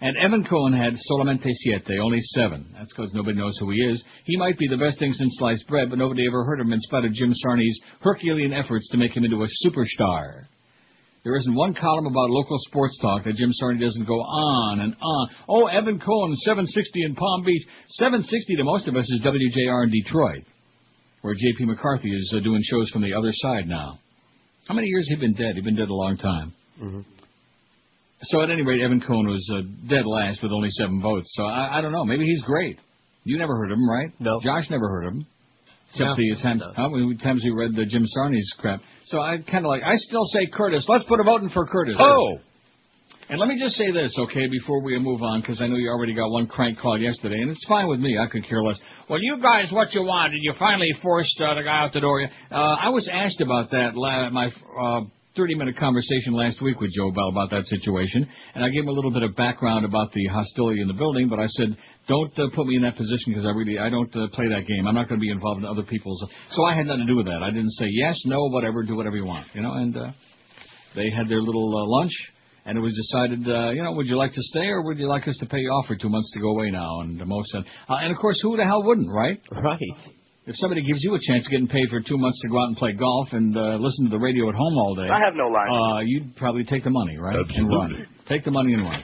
And 0.00 0.16
Evan 0.16 0.46
Cohen 0.46 0.72
had 0.72 0.94
solamente 1.10 1.50
siete, 1.52 1.98
only 2.02 2.20
seven. 2.22 2.72
That's 2.72 2.90
because 2.96 3.12
nobody 3.12 3.36
knows 3.36 3.58
who 3.58 3.70
he 3.70 3.78
is. 3.92 4.02
He 4.24 4.38
might 4.38 4.56
be 4.56 4.68
the 4.68 4.78
best 4.78 4.98
thing 4.98 5.12
since 5.12 5.34
sliced 5.36 5.68
bread, 5.68 5.90
but 5.90 5.98
nobody 5.98 6.26
ever 6.26 6.44
heard 6.44 6.60
of 6.60 6.66
him 6.66 6.72
in 6.72 6.80
spite 6.80 7.04
of 7.04 7.12
Jim 7.12 7.34
Sarni's 7.44 7.78
Herculean 8.00 8.54
efforts 8.54 8.88
to 8.88 8.96
make 8.96 9.14
him 9.14 9.24
into 9.24 9.42
a 9.42 9.48
superstar. 9.66 10.44
There 11.24 11.36
isn't 11.36 11.54
one 11.54 11.74
column 11.74 12.06
about 12.06 12.30
local 12.30 12.56
sports 12.68 12.96
talk 13.02 13.24
that 13.24 13.34
Jim 13.34 13.50
Sarni 13.60 13.80
doesn't 13.80 14.06
go 14.06 14.20
on 14.20 14.80
and 14.80 14.94
on. 15.00 15.28
Oh, 15.48 15.66
Evan 15.66 15.98
Cohen, 15.98 16.34
760 16.36 17.04
in 17.04 17.14
Palm 17.14 17.44
Beach. 17.44 17.62
760 17.88 18.56
to 18.56 18.64
most 18.64 18.88
of 18.88 18.96
us 18.96 19.10
is 19.10 19.20
WJR 19.22 19.84
in 19.84 19.90
Detroit, 19.90 20.44
where 21.22 21.34
J.P. 21.34 21.66
McCarthy 21.66 22.10
is 22.10 22.32
uh, 22.36 22.40
doing 22.40 22.62
shows 22.62 22.88
from 22.90 23.02
the 23.02 23.14
other 23.14 23.30
side 23.32 23.68
now. 23.68 23.98
How 24.68 24.74
many 24.74 24.86
years 24.86 25.08
has 25.08 25.18
he 25.18 25.26
been 25.26 25.34
dead? 25.34 25.56
He's 25.56 25.64
been 25.64 25.76
dead 25.76 25.88
a 25.88 25.94
long 25.94 26.16
time. 26.16 26.54
Mm-hmm. 26.80 27.00
So 28.22 28.42
at 28.42 28.50
any 28.50 28.62
rate, 28.62 28.80
Evan 28.82 29.00
Cohen 29.00 29.26
was 29.26 29.48
uh, 29.54 29.62
dead 29.88 30.04
last 30.06 30.42
with 30.42 30.52
only 30.52 30.68
seven 30.70 31.00
votes. 31.00 31.30
So 31.34 31.44
I, 31.44 31.78
I 31.78 31.80
don't 31.80 31.92
know. 31.92 32.04
Maybe 32.04 32.24
he's 32.24 32.42
great. 32.42 32.78
You 33.24 33.38
never 33.38 33.54
heard 33.56 33.70
of 33.70 33.78
him, 33.78 33.88
right? 33.88 34.12
No. 34.20 34.40
Josh 34.40 34.70
never 34.70 34.88
heard 34.88 35.06
of 35.06 35.12
him. 35.14 35.26
Except 35.90 36.08
No. 36.08 36.16
the 36.16 36.36
times, 36.42 36.62
how 36.76 36.88
many 36.88 37.16
times 37.16 37.42
we 37.44 37.50
read 37.50 37.74
the 37.74 37.84
Jim 37.86 38.04
Sarni's 38.16 38.50
crap. 38.58 38.80
So 39.06 39.20
I 39.20 39.38
kind 39.38 39.64
of 39.64 39.70
like, 39.70 39.82
I 39.82 39.96
still 39.96 40.24
say 40.26 40.46
Curtis. 40.52 40.84
Let's 40.88 41.04
put 41.04 41.18
a 41.20 41.22
vote 41.24 41.42
in 41.42 41.48
for 41.50 41.66
Curtis. 41.66 41.96
Oh! 41.98 42.38
And 43.30 43.38
let 43.38 43.48
me 43.48 43.58
just 43.58 43.76
say 43.76 43.90
this, 43.90 44.14
okay, 44.18 44.46
before 44.48 44.82
we 44.82 44.98
move 44.98 45.22
on, 45.22 45.40
because 45.40 45.60
I 45.60 45.66
know 45.66 45.76
you 45.76 45.88
already 45.88 46.14
got 46.14 46.30
one 46.30 46.46
crank 46.46 46.78
call 46.78 46.98
yesterday, 46.98 47.40
and 47.40 47.50
it's 47.50 47.64
fine 47.66 47.86
with 47.88 48.00
me. 48.00 48.18
I 48.18 48.26
could 48.26 48.46
care 48.46 48.62
less. 48.62 48.76
Well, 49.08 49.18
you 49.20 49.38
guys, 49.40 49.70
what 49.70 49.92
you 49.94 50.02
want? 50.02 50.32
Did 50.32 50.40
you 50.42 50.54
finally 50.58 50.92
force 51.02 51.34
uh, 51.42 51.54
the 51.54 51.62
guy 51.62 51.84
out 51.84 51.92
the 51.92 52.00
door? 52.00 52.22
Uh, 52.50 52.54
I 52.54 52.88
was 52.90 53.08
asked 53.12 53.40
about 53.40 53.70
that 53.70 53.90
la- 53.94 54.30
my 54.30 54.46
uh, 54.46 55.00
30-minute 55.38 55.76
conversation 55.76 56.32
last 56.32 56.60
week 56.60 56.80
with 56.80 56.90
Joe 56.90 57.12
Bell 57.12 57.28
about 57.28 57.50
that 57.50 57.64
situation, 57.66 58.26
and 58.54 58.64
I 58.64 58.68
gave 58.70 58.82
him 58.82 58.88
a 58.88 58.92
little 58.92 59.12
bit 59.12 59.22
of 59.22 59.36
background 59.36 59.84
about 59.84 60.10
the 60.12 60.26
hostility 60.26 60.80
in 60.80 60.88
the 60.88 60.94
building. 60.94 61.28
But 61.28 61.38
I 61.38 61.46
said, 61.46 61.76
don't 62.08 62.36
uh, 62.38 62.48
put 62.54 62.66
me 62.66 62.74
in 62.74 62.82
that 62.82 62.96
position 62.96 63.32
because 63.32 63.44
I 63.44 63.50
really 63.50 63.78
I 63.78 63.88
don't 63.88 64.10
uh, 64.16 64.26
play 64.32 64.48
that 64.48 64.66
game. 64.66 64.88
I'm 64.88 64.96
not 64.96 65.08
going 65.08 65.20
to 65.20 65.22
be 65.22 65.30
involved 65.30 65.60
in 65.60 65.66
other 65.66 65.84
people's. 65.84 66.24
So 66.50 66.64
I 66.64 66.74
had 66.74 66.86
nothing 66.86 67.06
to 67.06 67.12
do 67.12 67.16
with 67.16 67.26
that. 67.26 67.40
I 67.42 67.50
didn't 67.50 67.70
say 67.72 67.86
yes, 67.88 68.18
no, 68.26 68.48
whatever, 68.48 68.82
do 68.82 68.96
whatever 68.96 69.16
you 69.16 69.26
want, 69.26 69.46
you 69.54 69.62
know. 69.62 69.74
And 69.74 69.96
uh, 69.96 70.10
they 70.96 71.08
had 71.16 71.28
their 71.28 71.40
little 71.40 71.70
uh, 71.70 71.86
lunch, 71.86 72.12
and 72.66 72.76
it 72.76 72.80
was 72.80 72.94
decided, 72.96 73.48
uh, 73.48 73.70
you 73.70 73.84
know, 73.84 73.92
would 73.92 74.06
you 74.06 74.16
like 74.16 74.32
to 74.32 74.42
stay 74.42 74.66
or 74.66 74.82
would 74.82 74.98
you 74.98 75.06
like 75.06 75.28
us 75.28 75.36
to 75.38 75.46
pay 75.46 75.58
you 75.58 75.70
off 75.70 75.86
for 75.86 75.96
two 75.96 76.08
months 76.08 76.32
to 76.34 76.40
go 76.40 76.48
away 76.48 76.70
now? 76.70 77.00
And 77.02 77.16
Mo 77.24 77.42
said, 77.52 77.62
uh, 77.88 77.94
and 77.94 78.10
of 78.10 78.18
course, 78.18 78.40
who 78.42 78.56
the 78.56 78.64
hell 78.64 78.82
wouldn't, 78.82 79.08
right? 79.10 79.40
Right. 79.52 80.17
If 80.48 80.56
somebody 80.56 80.82
gives 80.82 81.02
you 81.02 81.14
a 81.14 81.18
chance 81.20 81.44
of 81.44 81.50
getting 81.50 81.68
paid 81.68 81.90
for 81.90 82.00
two 82.00 82.16
months 82.16 82.40
to 82.40 82.48
go 82.48 82.58
out 82.58 82.68
and 82.68 82.76
play 82.76 82.92
golf 82.92 83.28
and 83.32 83.54
uh, 83.54 83.76
listen 83.76 84.06
to 84.06 84.10
the 84.10 84.18
radio 84.18 84.48
at 84.48 84.54
home 84.54 84.74
all 84.78 84.94
day, 84.94 85.06
I 85.12 85.20
have 85.20 85.34
no 85.36 85.48
line. 85.48 85.68
uh, 85.68 86.00
you'd 86.06 86.34
probably 86.36 86.64
take 86.64 86.84
the 86.84 86.90
money, 86.90 87.18
right? 87.18 87.36
And 87.54 87.68
run. 87.68 88.06
Take 88.26 88.46
the 88.46 88.50
money 88.50 88.72
and 88.72 88.82
run. 88.82 89.02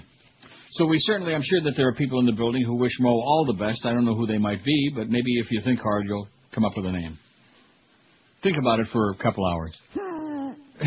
So 0.73 0.87
we 0.87 0.99
certainly, 1.01 1.35
I'm 1.35 1.43
sure 1.45 1.61
that 1.65 1.75
there 1.77 1.87
are 1.87 1.95
people 1.95 2.19
in 2.19 2.25
the 2.27 2.33
building 2.33 2.65
who 2.65 2.77
wish 2.77 2.93
Mo 2.99 3.11
all 3.11 3.45
the 3.47 3.63
best. 3.63 3.85
I 3.85 3.93
don't 3.93 4.07
know 4.07 4.15
who 4.17 4.27
they 4.27 4.39
might 4.39 4.65
be, 4.65 4.91
but 4.97 5.11
maybe 5.11 5.39
if 5.39 5.51
you 5.51 5.61
think 5.63 5.81
hard, 5.81 6.07
you'll 6.07 6.29
come 6.55 6.65
up 6.65 6.73
with 6.77 6.87
a 6.87 6.93
name. 6.93 7.19
Think 8.43 8.57
about 8.57 8.81
it 8.81 8.87
for 8.91 9.11
a 9.11 9.17
couple 9.17 9.45
hours. 9.47 9.77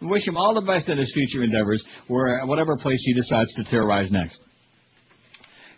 Wish 0.00 0.26
him 0.26 0.36
all 0.36 0.54
the 0.54 0.60
best 0.60 0.88
in 0.88 0.98
his 0.98 1.12
future 1.12 1.42
endeavors, 1.42 1.82
where 2.08 2.44
whatever 2.46 2.76
place 2.76 3.00
he 3.04 3.14
decides 3.14 3.52
to 3.54 3.64
terrorize 3.64 4.10
next. 4.10 4.38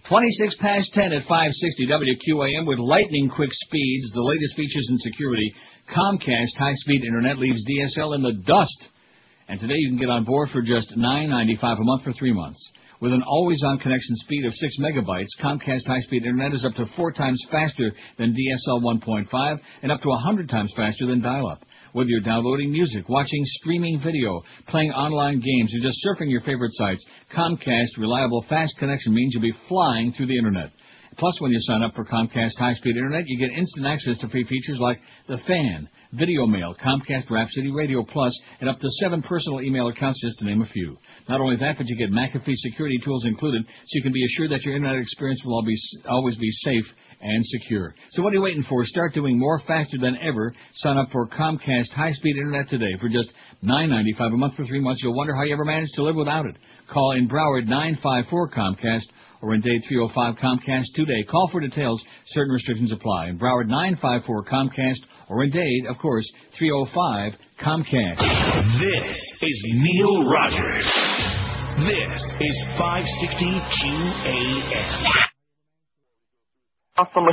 26 0.08 0.56
past 0.58 0.86
10 0.94 1.12
at 1.12 1.22
560 1.22 1.88
WQAM 1.90 2.64
with 2.64 2.78
lightning 2.78 3.28
quick 3.28 3.50
speeds, 3.50 4.12
the 4.14 4.22
latest 4.22 4.54
features 4.54 4.86
in 4.88 4.98
security. 4.98 5.52
Comcast 5.90 6.54
high 6.56 6.74
speed 6.74 7.02
internet 7.04 7.38
leaves 7.38 7.64
DSL 7.66 8.14
in 8.14 8.22
the 8.22 8.34
dust. 8.46 8.84
And 9.48 9.58
today 9.58 9.74
you 9.74 9.90
can 9.90 9.98
get 9.98 10.08
on 10.08 10.24
board 10.24 10.50
for 10.52 10.62
just 10.62 10.96
$9.95 10.96 11.80
a 11.80 11.84
month 11.84 12.04
for 12.04 12.12
three 12.12 12.32
months. 12.32 12.58
With 13.00 13.12
an 13.12 13.22
always-on 13.26 13.78
connection 13.78 14.14
speed 14.16 14.46
of 14.46 14.54
6 14.54 14.74
megabytes, 14.80 15.26
Comcast 15.42 15.86
high-speed 15.86 16.24
internet 16.24 16.54
is 16.54 16.64
up 16.64 16.74
to 16.74 16.86
four 16.94 17.10
times 17.10 17.44
faster 17.50 17.90
than 18.16 18.32
DSL 18.32 18.82
1.5 18.82 19.60
and 19.82 19.90
up 19.90 20.02
to 20.02 20.08
100 20.08 20.48
times 20.48 20.72
faster 20.76 21.06
than 21.06 21.20
dial-up. 21.20 21.64
Whether 21.96 22.10
you're 22.10 22.20
downloading 22.20 22.72
music, 22.72 23.08
watching 23.08 23.40
streaming 23.42 23.98
video, 24.04 24.42
playing 24.68 24.90
online 24.90 25.40
games, 25.40 25.72
or 25.74 25.80
just 25.80 25.96
surfing 26.04 26.28
your 26.30 26.42
favorite 26.42 26.72
sites, 26.74 27.02
Comcast 27.34 27.96
reliable 27.96 28.44
fast 28.50 28.76
connection 28.78 29.14
means 29.14 29.32
you'll 29.32 29.40
be 29.40 29.58
flying 29.66 30.12
through 30.12 30.26
the 30.26 30.36
internet. 30.36 30.72
Plus, 31.16 31.40
when 31.40 31.52
you 31.52 31.58
sign 31.60 31.82
up 31.82 31.94
for 31.94 32.04
Comcast 32.04 32.58
high-speed 32.58 32.98
internet, 32.98 33.24
you 33.26 33.38
get 33.38 33.56
instant 33.56 33.86
access 33.86 34.18
to 34.18 34.28
free 34.28 34.44
features 34.44 34.78
like 34.78 35.00
The 35.26 35.38
Fan, 35.46 35.88
Video 36.12 36.44
Mail, 36.44 36.76
Comcast 36.84 37.30
Rhapsody 37.30 37.72
Radio 37.72 38.04
Plus, 38.04 38.38
and 38.60 38.68
up 38.68 38.76
to 38.76 38.90
seven 39.00 39.22
personal 39.22 39.62
email 39.62 39.88
accounts, 39.88 40.20
just 40.20 40.38
to 40.40 40.44
name 40.44 40.60
a 40.60 40.66
few. 40.66 40.98
Not 41.30 41.40
only 41.40 41.56
that, 41.56 41.78
but 41.78 41.86
you 41.86 41.96
get 41.96 42.10
McAfee 42.10 42.56
security 42.56 42.98
tools 43.02 43.24
included, 43.24 43.62
so 43.64 43.90
you 43.92 44.02
can 44.02 44.12
be 44.12 44.22
assured 44.22 44.50
that 44.50 44.64
your 44.64 44.76
internet 44.76 45.00
experience 45.00 45.40
will 45.46 45.54
always, 45.54 45.82
always 46.06 46.36
be 46.36 46.50
safe 46.50 46.84
and 47.20 47.44
secure. 47.46 47.94
So 48.10 48.22
what 48.22 48.32
are 48.32 48.36
you 48.36 48.42
waiting 48.42 48.64
for? 48.68 48.84
Start 48.84 49.14
doing 49.14 49.38
more 49.38 49.60
faster 49.66 49.98
than 49.98 50.16
ever. 50.22 50.54
Sign 50.74 50.96
up 50.96 51.10
for 51.10 51.26
Comcast 51.28 51.90
high-speed 51.90 52.36
internet 52.36 52.68
today 52.68 52.96
for 53.00 53.08
just 53.08 53.30
$9.95 53.64 54.34
a 54.34 54.36
month 54.36 54.54
for 54.54 54.64
three 54.64 54.80
months. 54.80 55.02
You'll 55.02 55.16
wonder 55.16 55.34
how 55.34 55.42
you 55.42 55.54
ever 55.54 55.64
managed 55.64 55.94
to 55.94 56.02
live 56.02 56.16
without 56.16 56.46
it. 56.46 56.56
Call 56.92 57.12
in 57.12 57.28
Broward 57.28 57.66
954 57.66 58.50
Comcast 58.50 59.04
or 59.42 59.54
in 59.54 59.60
Dade 59.60 59.82
305 59.88 60.34
Comcast 60.36 60.84
today. 60.94 61.24
Call 61.30 61.48
for 61.52 61.60
details. 61.60 62.02
Certain 62.26 62.52
restrictions 62.52 62.92
apply. 62.92 63.28
In 63.28 63.38
Broward 63.38 63.68
954 63.68 64.44
Comcast 64.44 65.00
or 65.28 65.44
in 65.44 65.50
Dade, 65.50 65.86
of 65.88 65.98
course, 65.98 66.30
305 66.58 67.32
Comcast. 67.60 68.18
This 68.80 69.18
is 69.42 69.64
Neil 69.74 70.24
Rogers. 70.24 70.86
This 71.78 72.34
is 72.40 72.56
560 72.78 73.46
QAM. 73.82 75.35
From 76.96 77.28
a. 77.28 77.32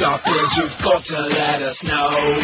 Doctors, 0.00 0.50
you've 0.56 0.72
got 0.82 1.04
to 1.04 1.20
let 1.20 1.60
us 1.60 1.76
know 1.84 2.38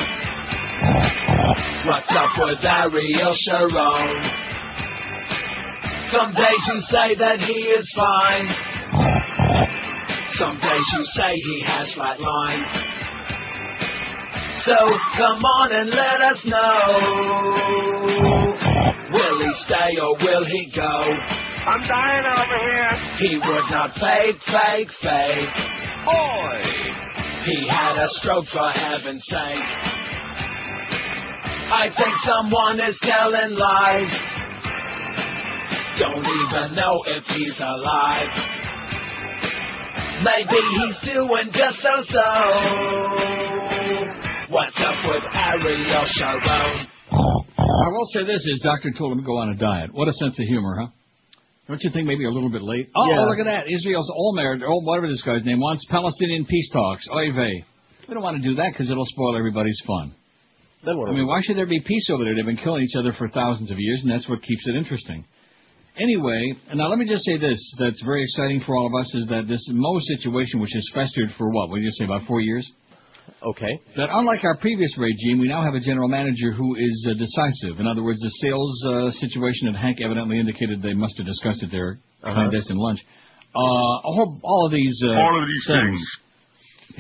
what's 1.87 2.11
up 2.11 2.29
with 2.37 2.63
Ariel 2.63 3.35
Sharon. 3.49 4.23
Some 6.13 6.33
days 6.33 6.69
you 6.69 6.81
say 6.93 7.15
that 7.17 7.41
he 7.41 7.73
is 7.73 7.91
fine. 7.97 8.45
Some 10.35 10.57
days 10.57 10.85
you 10.93 11.05
say 11.05 11.33
he 11.37 11.63
has 11.65 11.95
flat 11.95 12.21
line. 12.21 12.65
So 14.67 14.77
come 15.17 15.43
on 15.43 15.73
and 15.73 15.89
let 15.89 16.21
us 16.21 16.45
know. 16.45 17.01
Will 19.11 19.41
he 19.41 19.53
stay 19.65 19.97
or 20.03 20.17
will 20.21 20.45
he 20.45 20.71
go? 20.77 21.50
I'm 21.67 21.83
dying 21.83 22.25
over 22.25 22.59
here. 22.65 22.89
He 23.19 23.37
would 23.37 23.71
not 23.71 23.93
fake, 23.95 24.41
fake, 24.49 24.89
fake. 25.03 25.55
Boy! 26.05 26.63
He 27.45 27.69
had 27.69 27.97
a 27.97 28.09
stroke 28.21 28.47
for 28.53 28.71
heaven's 28.71 29.23
sake. 29.29 30.01
I 31.73 31.89
think 31.97 32.15
someone 32.25 32.81
is 32.81 32.99
telling 33.03 33.55
lies. 33.55 34.13
Don't 36.01 36.25
even 36.25 36.75
know 36.75 37.03
if 37.07 37.25
he's 37.37 37.61
alive. 37.61 38.33
Maybe 40.25 40.57
he's 40.57 41.13
doing 41.13 41.49
just 41.53 41.77
so-so. 41.81 42.31
What's 44.49 44.77
up 44.79 44.97
with 45.09 45.25
Ariel 45.35 46.05
Sharon? 46.17 46.87
I 47.11 47.89
will 47.89 48.07
say 48.13 48.25
this 48.25 48.45
is 48.47 48.61
Dr. 48.63 48.93
told 48.97 49.13
him 49.13 49.19
to 49.19 49.25
go 49.25 49.37
on 49.37 49.51
a 49.51 49.57
diet. 49.57 49.93
What 49.93 50.09
a 50.09 50.13
sense 50.15 50.39
of 50.39 50.47
humor, 50.47 50.77
huh? 50.81 50.89
Don't 51.71 51.79
you 51.85 51.91
think 51.95 52.09
maybe 52.09 52.25
a 52.25 52.31
little 52.31 52.51
bit 52.51 52.63
late? 52.63 52.91
Oh, 52.97 53.09
Yeah. 53.09 53.21
look 53.27 53.39
at 53.39 53.45
that. 53.45 53.71
Israel's 53.71 54.11
Olmert, 54.11 54.61
or 54.61 54.83
whatever 54.83 55.07
this 55.07 55.23
guy's 55.23 55.45
name, 55.45 55.61
wants 55.61 55.87
Palestinian 55.89 56.45
peace 56.45 56.69
talks. 56.73 57.07
Oy 57.15 57.31
vey. 57.31 57.63
We 58.09 58.15
don't 58.15 58.25
want 58.25 58.43
to 58.43 58.43
do 58.43 58.57
that 58.57 58.73
because 58.73 58.91
it'll 58.91 59.05
spoil 59.05 59.37
everybody's 59.37 59.81
fun. 59.87 60.13
I 60.85 61.13
mean, 61.13 61.29
why 61.29 61.43
should 61.43 61.57
there 61.57 61.67
be 61.67 61.79
peace 61.79 62.11
over 62.11 62.25
there? 62.25 62.35
They've 62.35 62.45
been 62.45 62.57
killing 62.57 62.83
each 62.83 62.97
other 62.97 63.13
for 63.13 63.29
thousands 63.29 63.71
of 63.71 63.79
years, 63.79 64.01
and 64.03 64.11
that's 64.11 64.29
what 64.29 64.43
keeps 64.43 64.67
it 64.67 64.75
interesting. 64.75 65.25
Anyway, 65.97 66.55
now 66.75 66.89
let 66.89 66.99
me 66.99 67.07
just 67.07 67.25
say 67.25 67.37
this 67.37 67.61
that's 67.79 68.03
very 68.03 68.25
exciting 68.25 68.61
for 68.67 68.75
all 68.75 68.87
of 68.87 68.95
us 68.95 69.15
is 69.15 69.29
that 69.29 69.47
this 69.47 69.65
Mo 69.71 70.01
situation, 70.01 70.59
which 70.59 70.73
has 70.73 70.85
festered 70.93 71.31
for 71.39 71.51
what? 71.51 71.69
What 71.69 71.77
did 71.77 71.85
you 71.85 71.93
say, 71.93 72.05
about 72.05 72.27
four 72.27 72.41
years? 72.41 72.67
Okay. 73.43 73.81
That 73.97 74.09
unlike 74.13 74.45
our 74.45 74.57
previous 74.59 74.97
regime, 74.99 75.39
we 75.39 75.49
now 75.49 75.63
have 75.63 75.75
a 75.75 75.81
general 75.81 76.09
manager 76.09 76.53
who 76.53 76.77
is 76.77 77.07
uh, 77.09 77.15
decisive. 77.15 77.81
In 77.81 77.87
other 77.87 78.03
words, 78.03 78.21
the 78.21 78.31
sales 78.43 78.85
uh, 78.87 79.11
situation 79.21 79.73
that 79.73 79.79
Hank 79.79 79.99
evidently 80.01 80.39
indicated 80.39 80.83
they 80.83 80.95
must 80.95 81.17
have 81.19 81.27
discussed 81.27 81.63
at 81.63 81.71
their 81.71 81.99
Uh-huh. 82.23 82.35
clandestine 82.35 82.77
lunch. 82.77 83.01
Uh, 83.55 83.59
all, 83.59 84.39
all 84.43 84.67
of 84.67 84.73
these. 84.73 84.97
Uh, 85.05 85.11
All 85.13 85.43
of 85.43 85.49
these 85.49 85.67
things. 85.67 86.01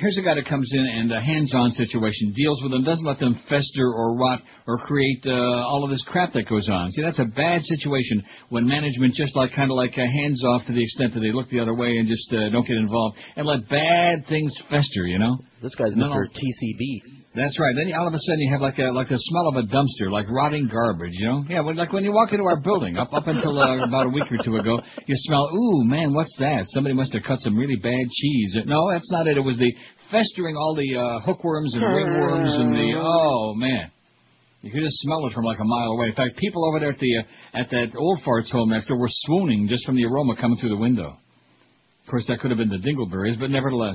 Here's 0.00 0.16
a 0.16 0.22
guy 0.22 0.34
that 0.34 0.46
comes 0.46 0.70
in 0.72 0.80
and 0.80 1.12
a 1.12 1.20
hands-on 1.20 1.72
situation 1.72 2.32
deals 2.34 2.62
with 2.62 2.72
them, 2.72 2.84
doesn't 2.84 3.04
let 3.04 3.18
them 3.18 3.34
fester 3.50 3.84
or 3.84 4.16
rot 4.16 4.40
or 4.66 4.78
create 4.78 5.22
uh, 5.26 5.30
all 5.30 5.84
of 5.84 5.90
this 5.90 6.02
crap 6.06 6.32
that 6.32 6.48
goes 6.48 6.70
on. 6.70 6.90
See, 6.92 7.02
that's 7.02 7.18
a 7.18 7.26
bad 7.26 7.60
situation 7.64 8.24
when 8.48 8.66
management 8.66 9.12
just 9.12 9.36
like 9.36 9.54
kind 9.54 9.70
of 9.70 9.76
like 9.76 9.92
uh, 9.92 10.00
hands 10.00 10.42
off 10.46 10.64
to 10.66 10.72
the 10.72 10.82
extent 10.82 11.12
that 11.12 11.20
they 11.20 11.32
look 11.32 11.50
the 11.50 11.60
other 11.60 11.74
way 11.74 11.98
and 11.98 12.08
just 12.08 12.32
uh, 12.32 12.48
don't 12.48 12.66
get 12.66 12.78
involved 12.78 13.18
and 13.36 13.46
let 13.46 13.68
bad 13.68 14.24
things 14.26 14.56
fester. 14.70 15.04
You 15.04 15.18
know. 15.18 15.36
This 15.62 15.74
guy's 15.74 15.92
Mr. 15.92 16.24
TCB. 16.32 17.19
That's 17.32 17.54
right. 17.60 17.74
Then 17.76 17.94
all 17.94 18.08
of 18.08 18.14
a 18.14 18.18
sudden 18.18 18.40
you 18.40 18.50
have 18.50 18.60
like 18.60 18.78
a 18.78 18.90
like 18.90 19.08
the 19.08 19.16
smell 19.16 19.46
of 19.48 19.56
a 19.62 19.66
dumpster, 19.70 20.10
like 20.10 20.26
rotting 20.28 20.66
garbage. 20.66 21.12
You 21.12 21.26
know? 21.28 21.44
Yeah. 21.48 21.60
Like 21.60 21.92
when 21.92 22.02
you 22.02 22.10
walk 22.10 22.32
into 22.32 22.44
our 22.44 22.58
building, 22.58 22.98
up 22.98 23.12
up 23.14 23.28
until 23.28 23.56
uh, 23.56 23.86
about 23.86 24.06
a 24.06 24.08
week 24.08 24.26
or 24.32 24.42
two 24.42 24.56
ago, 24.56 24.80
you 25.06 25.14
smell. 25.16 25.46
Ooh, 25.54 25.84
man, 25.84 26.12
what's 26.12 26.34
that? 26.40 26.64
Somebody 26.68 26.94
must 26.94 27.12
have 27.14 27.22
cut 27.22 27.38
some 27.40 27.56
really 27.56 27.76
bad 27.76 28.02
cheese. 28.10 28.56
No, 28.66 28.90
that's 28.90 29.08
not 29.12 29.28
it. 29.28 29.36
It 29.36 29.42
was 29.42 29.58
the 29.58 29.72
festering 30.10 30.56
all 30.56 30.74
the 30.74 30.98
uh, 30.98 31.20
hookworms 31.24 31.72
and 31.74 31.84
ringworms 31.84 32.60
and 32.60 32.74
the 32.74 32.98
oh 32.98 33.54
man. 33.54 33.92
You 34.62 34.72
could 34.72 34.82
just 34.82 34.98
smell 34.98 35.24
it 35.26 35.32
from 35.32 35.44
like 35.44 35.60
a 35.60 35.64
mile 35.64 35.92
away. 35.92 36.08
In 36.08 36.14
fact, 36.14 36.36
people 36.36 36.66
over 36.68 36.80
there 36.80 36.90
at 36.90 36.98
the 36.98 37.18
uh, 37.18 37.60
at 37.60 37.70
that 37.70 37.96
old 37.96 38.22
farts 38.26 38.50
home 38.50 38.70
next 38.70 38.88
door 38.88 38.98
were 38.98 39.08
swooning 39.08 39.68
just 39.68 39.86
from 39.86 39.94
the 39.94 40.04
aroma 40.04 40.34
coming 40.34 40.58
through 40.58 40.70
the 40.70 40.82
window. 40.82 41.16
Of 42.02 42.10
course, 42.10 42.24
that 42.26 42.40
could 42.40 42.50
have 42.50 42.58
been 42.58 42.70
the 42.70 42.78
dingleberries, 42.78 43.38
but 43.38 43.50
nevertheless. 43.50 43.94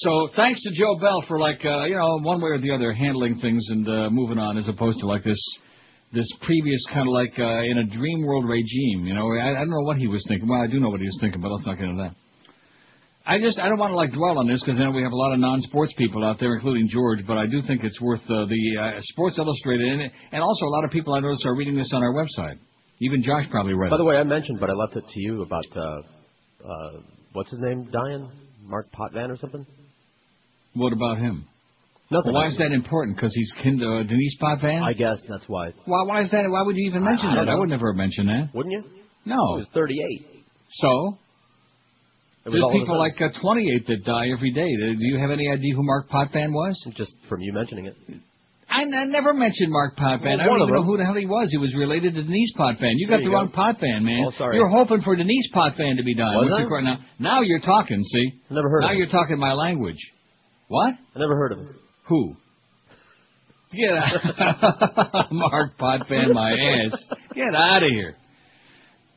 So 0.00 0.28
thanks 0.36 0.62
to 0.62 0.70
Joe 0.70 0.96
Bell 1.00 1.24
for 1.26 1.40
like 1.40 1.64
uh, 1.64 1.84
you 1.84 1.96
know 1.96 2.20
one 2.22 2.40
way 2.40 2.50
or 2.50 2.58
the 2.58 2.70
other 2.70 2.92
handling 2.92 3.40
things 3.40 3.64
and 3.68 3.88
uh, 3.88 4.10
moving 4.10 4.38
on 4.38 4.56
as 4.56 4.68
opposed 4.68 5.00
to 5.00 5.06
like 5.06 5.24
this 5.24 5.40
this 6.12 6.26
previous 6.42 6.84
kind 6.94 7.08
of 7.08 7.12
like 7.12 7.34
uh, 7.36 7.62
in 7.66 7.78
a 7.78 7.84
dream 7.84 8.24
world 8.24 8.48
regime. 8.48 9.06
You 9.06 9.14
know 9.14 9.26
I, 9.32 9.50
I 9.50 9.58
don't 9.58 9.70
know 9.70 9.82
what 9.82 9.96
he 9.96 10.06
was 10.06 10.24
thinking. 10.28 10.48
Well, 10.48 10.60
I 10.60 10.68
do 10.68 10.78
know 10.78 10.90
what 10.90 11.00
he 11.00 11.06
was 11.06 11.18
thinking, 11.20 11.40
but 11.40 11.50
let's 11.50 11.66
not 11.66 11.78
get 11.78 11.88
into 11.88 12.02
that. 12.02 12.14
I 13.26 13.40
just 13.40 13.58
I 13.58 13.68
don't 13.68 13.78
want 13.78 13.90
to 13.90 13.96
like 13.96 14.12
dwell 14.12 14.38
on 14.38 14.46
this 14.46 14.62
because 14.62 14.78
then 14.78 14.94
we 14.94 15.02
have 15.02 15.10
a 15.10 15.16
lot 15.16 15.32
of 15.32 15.40
non-sports 15.40 15.92
people 15.98 16.24
out 16.24 16.38
there, 16.38 16.54
including 16.54 16.86
George. 16.86 17.26
But 17.26 17.36
I 17.36 17.46
do 17.46 17.60
think 17.66 17.82
it's 17.82 18.00
worth 18.00 18.22
uh, 18.30 18.46
the 18.46 18.62
uh, 18.78 19.00
Sports 19.00 19.36
Illustrated 19.38 19.98
and, 19.98 20.12
and 20.30 20.42
also 20.42 20.64
a 20.64 20.72
lot 20.78 20.84
of 20.84 20.92
people 20.92 21.14
I 21.14 21.18
notice 21.18 21.42
are 21.44 21.56
reading 21.56 21.76
this 21.76 21.90
on 21.92 22.04
our 22.04 22.14
website. 22.14 22.58
Even 23.00 23.20
Josh 23.20 23.50
probably 23.50 23.74
read 23.74 23.90
By 23.90 23.96
it. 23.96 23.98
By 23.98 24.02
the 24.02 24.04
way, 24.04 24.16
I 24.16 24.22
mentioned, 24.22 24.60
but 24.60 24.70
I 24.70 24.74
left 24.74 24.94
it 24.94 25.04
to 25.10 25.20
you 25.20 25.42
about 25.42 25.66
uh, 25.74 25.82
uh, 26.70 27.00
what's 27.32 27.50
his 27.50 27.58
name 27.60 27.90
dying? 27.90 28.30
Mark 28.62 28.86
Potvin 28.92 29.30
or 29.30 29.36
something? 29.36 29.66
What 30.74 30.92
about 30.92 31.18
him? 31.18 31.46
Nothing. 32.10 32.32
Well, 32.32 32.42
why 32.42 32.48
is 32.48 32.56
that 32.58 32.72
important? 32.72 33.16
Because 33.16 33.34
he's 33.34 33.52
kin 33.62 33.78
to 33.78 33.98
uh, 33.98 34.02
Denise 34.04 34.36
Potvin? 34.40 34.82
I 34.82 34.94
guess 34.94 35.18
that's 35.28 35.44
why. 35.46 35.72
Why, 35.84 36.02
why 36.04 36.22
is 36.22 36.30
that? 36.30 36.48
Why 36.48 36.62
would 36.62 36.76
you 36.76 36.88
even 36.88 37.04
mention 37.04 37.28
I 37.28 37.34
don't 37.34 37.46
that? 37.46 37.52
I 37.52 37.54
would 37.56 37.68
never 37.68 37.92
have 37.92 37.96
mentioned 37.98 38.28
that. 38.28 38.48
Wouldn't 38.54 38.72
you? 38.72 38.82
No. 39.26 39.56
He 39.56 39.60
was 39.60 39.68
38. 39.74 40.44
So? 40.70 41.18
There's 42.44 42.64
of 42.64 42.70
a 42.70 42.72
people 42.72 42.98
like 42.98 43.20
uh, 43.20 43.28
28 43.40 43.86
that 43.88 44.04
die 44.04 44.28
every 44.34 44.52
day. 44.52 44.64
Uh, 44.64 44.96
Do 44.96 45.04
you 45.04 45.18
have 45.18 45.30
any 45.30 45.50
idea 45.50 45.74
who 45.74 45.84
Mark 45.84 46.08
Potvin 46.08 46.52
was? 46.52 46.74
Just 46.96 47.14
from 47.28 47.40
you 47.40 47.52
mentioning 47.52 47.86
it. 47.86 47.96
I, 48.70 48.82
I 48.84 49.04
never 49.04 49.34
mentioned 49.34 49.70
Mark 49.70 49.96
Potvin. 49.96 50.38
Well, 50.38 50.40
I 50.40 50.44
don't 50.44 50.62
even 50.62 50.74
know 50.74 50.82
who 50.84 50.96
the 50.96 51.04
hell 51.04 51.14
he 51.14 51.26
was. 51.26 51.48
He 51.50 51.58
was 51.58 51.74
related 51.74 52.14
to 52.14 52.22
Denise 52.22 52.52
Potvin. 52.56 52.96
You 52.96 53.08
got 53.08 53.18
the 53.18 53.24
you 53.24 53.32
wrong 53.32 53.48
go. 53.48 53.52
Potvin, 53.54 54.04
man. 54.04 54.24
Oh, 54.28 54.32
sorry. 54.36 54.56
You're 54.56 54.68
hoping 54.68 55.02
for 55.02 55.16
Denise 55.16 55.50
Potvin 55.52 55.96
to 55.96 56.02
be 56.02 56.14
dying. 56.14 56.36
Was 56.36 56.54
I? 56.56 56.80
Now, 56.84 56.98
now 57.18 57.40
you're 57.42 57.60
talking, 57.60 58.02
see? 58.02 58.40
Never 58.50 58.68
heard 58.68 58.80
now 58.82 58.92
of 58.92 58.96
you're 58.96 59.08
talking 59.08 59.38
my 59.38 59.52
language. 59.52 59.98
What? 60.68 60.94
I 61.14 61.18
never 61.18 61.36
heard 61.36 61.52
of 61.52 61.58
him. 61.58 61.74
Who? 62.08 62.36
Get 63.72 63.90
out. 63.90 65.26
Mark 65.32 65.76
Potvin, 65.78 66.32
my 66.32 66.52
ass. 66.52 67.04
Get 67.34 67.54
out 67.54 67.82
of 67.82 67.90
here. 67.90 68.14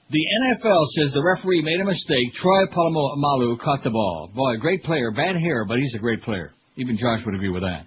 The 0.10 0.26
NFL 0.44 0.84
says 0.98 1.14
the 1.14 1.24
referee 1.24 1.62
made 1.62 1.80
a 1.80 1.86
mistake. 1.86 2.34
Troy 2.34 2.66
Polamalu 2.68 3.58
caught 3.60 3.82
the 3.84 3.92
ball. 3.92 4.30
Boy, 4.36 4.58
great 4.58 4.84
player. 4.84 5.12
Bad 5.12 5.38
hair, 5.38 5.64
but 5.66 5.78
he's 5.78 5.94
a 5.96 6.00
great 6.00 6.22
player. 6.24 6.52
Even 6.76 6.98
Josh 6.98 7.22
would 7.26 7.36
agree 7.36 7.50
with 7.50 7.64
that. 7.64 7.86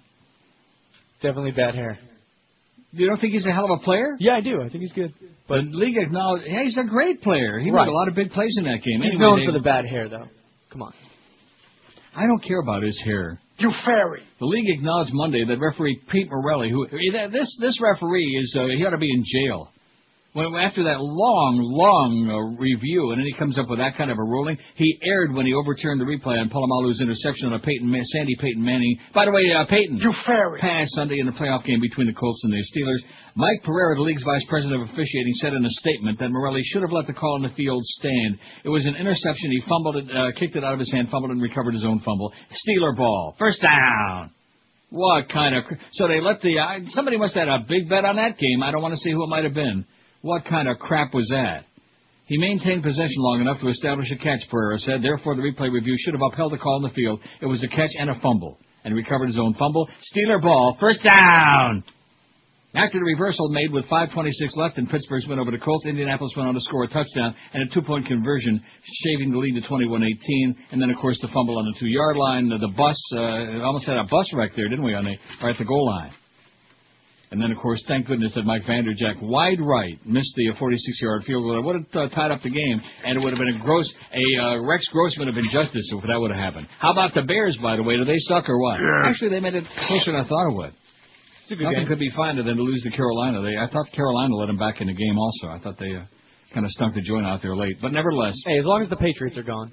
Definitely 1.21 1.51
bad 1.51 1.75
hair. 1.75 1.99
You 2.91 3.07
don't 3.07 3.19
think 3.19 3.33
he's 3.33 3.45
a 3.45 3.51
hell 3.51 3.65
of 3.65 3.79
a 3.79 3.83
player? 3.83 4.15
Yeah, 4.19 4.33
I 4.37 4.41
do. 4.41 4.61
I 4.61 4.69
think 4.69 4.81
he's 4.83 4.93
good. 4.93 5.13
But 5.47 5.57
the 5.71 5.77
league 5.77 5.97
acknowledged, 5.97 6.45
yeah, 6.47 6.63
he's 6.63 6.77
a 6.77 6.83
great 6.89 7.21
player. 7.21 7.59
He 7.59 7.69
Right. 7.69 7.85
made 7.85 7.91
a 7.91 7.95
lot 7.95 8.07
of 8.07 8.15
big 8.15 8.31
plays 8.31 8.55
in 8.57 8.63
that 8.63 8.81
game. 8.81 9.01
He's 9.01 9.11
Anyway, 9.13 9.19
known 9.19 9.39
they- 9.41 9.45
for 9.45 9.51
the 9.51 9.59
bad 9.59 9.85
hair, 9.85 10.09
though. 10.09 10.27
Come 10.71 10.81
on. 10.81 10.93
I 12.15 12.25
don't 12.25 12.41
care 12.41 12.59
about 12.59 12.81
his 12.83 12.99
hair. 13.03 13.39
You 13.57 13.71
fairy. 13.85 14.21
The 14.39 14.45
league 14.45 14.69
acknowledged 14.69 15.11
Monday 15.13 15.43
that 15.47 15.59
referee 15.59 16.01
Pete 16.09 16.27
Morelli, 16.29 16.69
who 16.69 16.87
this 17.31 17.57
this 17.61 17.79
referee 17.81 18.39
is, 18.41 18.55
uh, 18.59 18.65
he 18.77 18.83
ought 18.85 18.91
to 18.91 18.97
be 18.97 19.09
in 19.11 19.23
jail. 19.23 19.71
When 20.33 20.53
after 20.59 20.83
that 20.83 20.99
long, 20.99 21.63
long 21.63 22.27
uh, 22.27 22.59
review, 22.59 23.11
and 23.11 23.19
then 23.21 23.25
he 23.25 23.31
comes 23.39 23.57
up 23.57 23.69
with 23.69 23.79
that 23.79 23.95
kind 23.95 24.11
of 24.11 24.17
a 24.19 24.21
ruling, 24.21 24.57
he 24.75 24.99
erred 25.01 25.31
when 25.33 25.45
he 25.45 25.53
overturned 25.53 26.01
the 26.01 26.03
replay 26.03 26.35
on 26.35 26.51
Polamalu's 26.51 26.99
interception 26.99 27.47
on 27.47 27.53
a 27.53 27.59
Peyton, 27.63 27.87
Sandy 28.11 28.35
Peyton 28.35 28.59
Manning. 28.59 28.99
By 29.13 29.23
the 29.23 29.31
way, 29.31 29.47
uh, 29.55 29.63
Peyton 29.63 29.95
You 29.95 30.11
fairy. 30.25 30.59
pass 30.59 30.91
Sunday 30.91 31.19
in 31.19 31.25
the 31.25 31.31
playoff 31.31 31.63
game 31.63 31.79
between 31.79 32.07
the 32.07 32.13
Colts 32.19 32.43
and 32.43 32.51
the 32.51 32.59
Steelers. 32.67 32.99
Mike 33.37 33.63
Pereira, 33.63 33.95
the 33.95 34.01
league's 34.01 34.23
vice 34.23 34.45
president 34.47 34.81
of 34.81 34.87
officiating, 34.89 35.33
said 35.41 35.53
in 35.53 35.65
a 35.65 35.69
statement 35.69 36.17
that 36.19 36.29
Morelli 36.29 36.61
should 36.63 36.81
have 36.83 36.93
let 36.93 37.05
the 37.05 37.13
call 37.13 37.35
on 37.35 37.41
the 37.43 37.53
field 37.55 37.83
stand. 37.83 38.39
It 38.63 38.69
was 38.69 38.85
an 38.85 38.95
interception. 38.95 39.51
He 39.51 39.61
fumbled 39.67 39.97
it, 39.97 40.05
uh, 40.09 40.31
kicked 40.39 40.55
it 40.55 40.63
out 40.63 40.71
of 40.73 40.79
his 40.79 40.89
hand, 40.89 41.09
fumbled 41.09 41.31
and 41.31 41.41
recovered 41.41 41.73
his 41.73 41.83
own 41.83 41.99
fumble. 41.99 42.31
Steeler 42.51 42.95
ball, 42.95 43.35
first 43.37 43.61
down. 43.61 44.31
What 44.89 45.27
kind 45.27 45.53
of? 45.53 45.65
cr- 45.65 45.73
So 45.91 46.07
they 46.07 46.21
let 46.21 46.39
the 46.41 46.57
uh, 46.59 46.79
somebody 46.91 47.17
must 47.17 47.35
have 47.35 47.47
had 47.49 47.59
a 47.61 47.65
big 47.67 47.89
bet 47.89 48.05
on 48.05 48.15
that 48.15 48.37
game. 48.37 48.63
I 48.63 48.71
don't 48.71 48.81
want 48.81 48.93
to 48.93 48.99
see 48.99 49.11
who 49.11 49.23
it 49.25 49.27
might 49.27 49.43
have 49.43 49.53
been. 49.53 49.83
What 50.21 50.45
kind 50.45 50.69
of 50.69 50.77
crap 50.77 51.13
was 51.13 51.27
that? 51.29 51.65
He 52.27 52.37
maintained 52.37 52.83
possession 52.83 53.17
long 53.17 53.41
enough 53.41 53.59
to 53.59 53.67
establish 53.67 54.09
a 54.11 54.15
catch, 54.15 54.47
Pereira 54.49 54.77
said. 54.79 55.01
Therefore, 55.03 55.35
the 55.35 55.41
replay 55.41 55.69
review 55.71 55.95
should 55.99 56.13
have 56.13 56.21
upheld 56.31 56.53
the 56.53 56.57
call 56.57 56.77
in 56.77 56.83
the 56.83 56.95
field. 56.95 57.19
It 57.41 57.45
was 57.47 57.61
a 57.63 57.67
catch 57.67 57.91
and 57.99 58.09
a 58.09 58.19
fumble. 58.21 58.57
And 58.85 58.95
recovered 58.95 59.27
his 59.27 59.37
own 59.39 59.55
fumble. 59.55 59.89
Steeler 60.15 60.41
ball. 60.41 60.77
First 60.79 61.03
down! 61.03 61.83
After 62.75 62.99
the 62.99 63.05
reversal 63.05 63.47
made 63.49 63.71
with 63.71 63.85
5.26 63.85 64.57
left 64.57 64.77
in 64.77 64.85
Pittsburgh's 64.85 65.25
win 65.27 65.39
over 65.39 65.49
the 65.49 65.57
Colts, 65.57 65.85
Indianapolis 65.85 66.33
went 66.35 66.49
on 66.49 66.55
to 66.55 66.59
score 66.59 66.83
a 66.83 66.87
touchdown 66.87 67.33
and 67.53 67.63
a 67.63 67.73
two-point 67.73 68.05
conversion, 68.05 68.61
shaving 68.83 69.31
the 69.31 69.37
lead 69.37 69.55
to 69.55 69.61
21-18. 69.61 70.55
And 70.71 70.81
then, 70.81 70.89
of 70.89 70.97
course, 70.97 71.17
the 71.21 71.29
fumble 71.29 71.57
on 71.57 71.65
the 71.65 71.79
two-yard 71.79 72.17
line. 72.17 72.49
The, 72.49 72.57
the 72.57 72.73
bus, 72.75 72.99
uh, 73.15 73.63
almost 73.63 73.85
had 73.85 73.95
a 73.95 74.03
bus 74.03 74.29
wreck 74.33 74.51
there, 74.57 74.67
didn't 74.67 74.83
we, 74.83 74.93
on 74.93 75.05
the, 75.05 75.15
or 75.41 75.51
at 75.51 75.57
the 75.57 75.63
goal 75.63 75.87
line. 75.87 76.11
And 77.31 77.41
then, 77.41 77.51
of 77.51 77.57
course, 77.57 77.81
thank 77.87 78.07
goodness 78.07 78.33
that 78.35 78.43
Mike 78.43 78.63
Vanderjagt, 78.63 79.21
wide 79.21 79.59
right, 79.61 79.97
missed 80.05 80.33
the 80.35 80.51
46-yard 80.59 81.23
field 81.23 81.43
goal. 81.43 81.59
It 81.59 81.65
would 81.65 81.75
have 81.75 82.11
uh, 82.11 82.13
tied 82.13 82.31
up 82.31 82.41
the 82.41 82.51
game, 82.51 82.81
and 83.05 83.17
it 83.17 83.23
would 83.23 83.31
have 83.31 83.39
been 83.39 83.55
a 83.55 83.63
gross, 83.63 83.91
a 84.13 84.41
uh, 84.43 84.59
Rex 84.63 84.85
Grossman 84.91 85.29
of 85.29 85.37
injustice 85.37 85.89
if 85.91 86.01
that 86.01 86.19
would 86.19 86.31
have 86.31 86.39
happened. 86.39 86.67
How 86.79 86.91
about 86.91 87.13
the 87.13 87.23
Bears, 87.23 87.57
by 87.61 87.77
the 87.77 87.83
way? 87.83 87.95
Do 87.95 88.05
they 88.05 88.19
suck 88.19 88.49
or 88.49 88.59
what? 88.59 88.79
Yeah. 88.79 89.09
Actually, 89.09 89.29
they 89.29 89.39
made 89.39 89.55
it 89.55 89.63
closer 89.87 90.11
than 90.11 90.21
I 90.21 90.27
thought 90.27 90.51
it 90.51 90.55
would. 90.55 90.73
Nothing 91.49 91.85
could 91.87 91.99
be 91.99 92.09
finer 92.15 92.43
than 92.43 92.57
to 92.57 92.63
lose 92.63 92.81
to 92.83 92.89
Carolina. 92.91 93.41
They, 93.41 93.57
I 93.57 93.67
thought 93.71 93.85
Carolina 93.93 94.35
let 94.35 94.47
them 94.47 94.57
back 94.57 94.81
in 94.81 94.87
the 94.87 94.93
game 94.93 95.17
also. 95.17 95.47
I 95.47 95.59
thought 95.59 95.77
they 95.79 95.91
uh, 95.95 96.05
kind 96.53 96.65
of 96.65 96.71
stunk 96.71 96.95
the 96.95 97.01
joint 97.01 97.25
out 97.25 97.41
there 97.41 97.55
late. 97.55 97.77
But 97.81 97.91
nevertheless, 97.93 98.35
Hey, 98.45 98.57
as 98.59 98.65
long 98.65 98.81
as 98.81 98.89
the 98.89 98.95
Patriots 98.95 99.37
are 99.37 99.43
gone. 99.43 99.71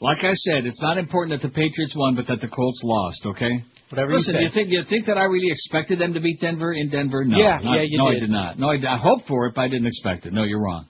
like 0.00 0.18
I 0.22 0.32
said, 0.34 0.66
it's 0.66 0.80
not 0.80 0.98
important 0.98 1.40
that 1.40 1.46
the 1.46 1.52
Patriots 1.52 1.94
won, 1.96 2.14
but 2.14 2.26
that 2.28 2.40
the 2.40 2.48
Colts 2.48 2.80
lost. 2.84 3.26
Okay. 3.26 3.50
Whatever 3.90 4.14
Listen, 4.16 4.34
you 4.34 4.40
say. 4.40 4.44
you 4.44 4.50
think 4.52 4.68
you 4.70 4.82
think 4.88 5.06
that 5.06 5.16
I 5.16 5.24
really 5.24 5.50
expected 5.50 6.00
them 6.00 6.12
to 6.14 6.20
beat 6.20 6.40
Denver 6.40 6.72
in 6.72 6.90
Denver? 6.90 7.24
No. 7.24 7.38
Yeah, 7.38 7.58
not- 7.62 7.74
yeah, 7.76 7.82
you 7.88 7.98
no, 7.98 8.10
did. 8.10 8.16
I 8.16 8.20
did 8.20 8.30
not. 8.30 8.58
No, 8.58 8.70
I, 8.70 8.94
I 8.94 8.98
hoped 8.98 9.28
for 9.28 9.46
it, 9.46 9.54
but 9.54 9.62
I 9.62 9.68
didn't 9.68 9.86
expect 9.86 10.26
it. 10.26 10.32
No, 10.32 10.42
you're 10.42 10.60
wrong. 10.62 10.86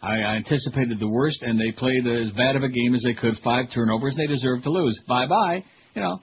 I, 0.00 0.16
I 0.20 0.34
anticipated 0.36 0.98
the 1.00 1.08
worst, 1.08 1.42
and 1.42 1.58
they 1.58 1.72
played 1.72 2.06
as 2.06 2.30
bad 2.32 2.56
of 2.56 2.62
a 2.62 2.68
game 2.68 2.94
as 2.94 3.02
they 3.02 3.14
could. 3.14 3.38
Five 3.44 3.66
turnovers, 3.74 4.14
and 4.16 4.22
they 4.22 4.32
deserved 4.32 4.64
to 4.64 4.70
lose. 4.70 4.98
Bye 5.08 5.26
bye. 5.26 5.64
You 5.94 6.02
know. 6.02 6.18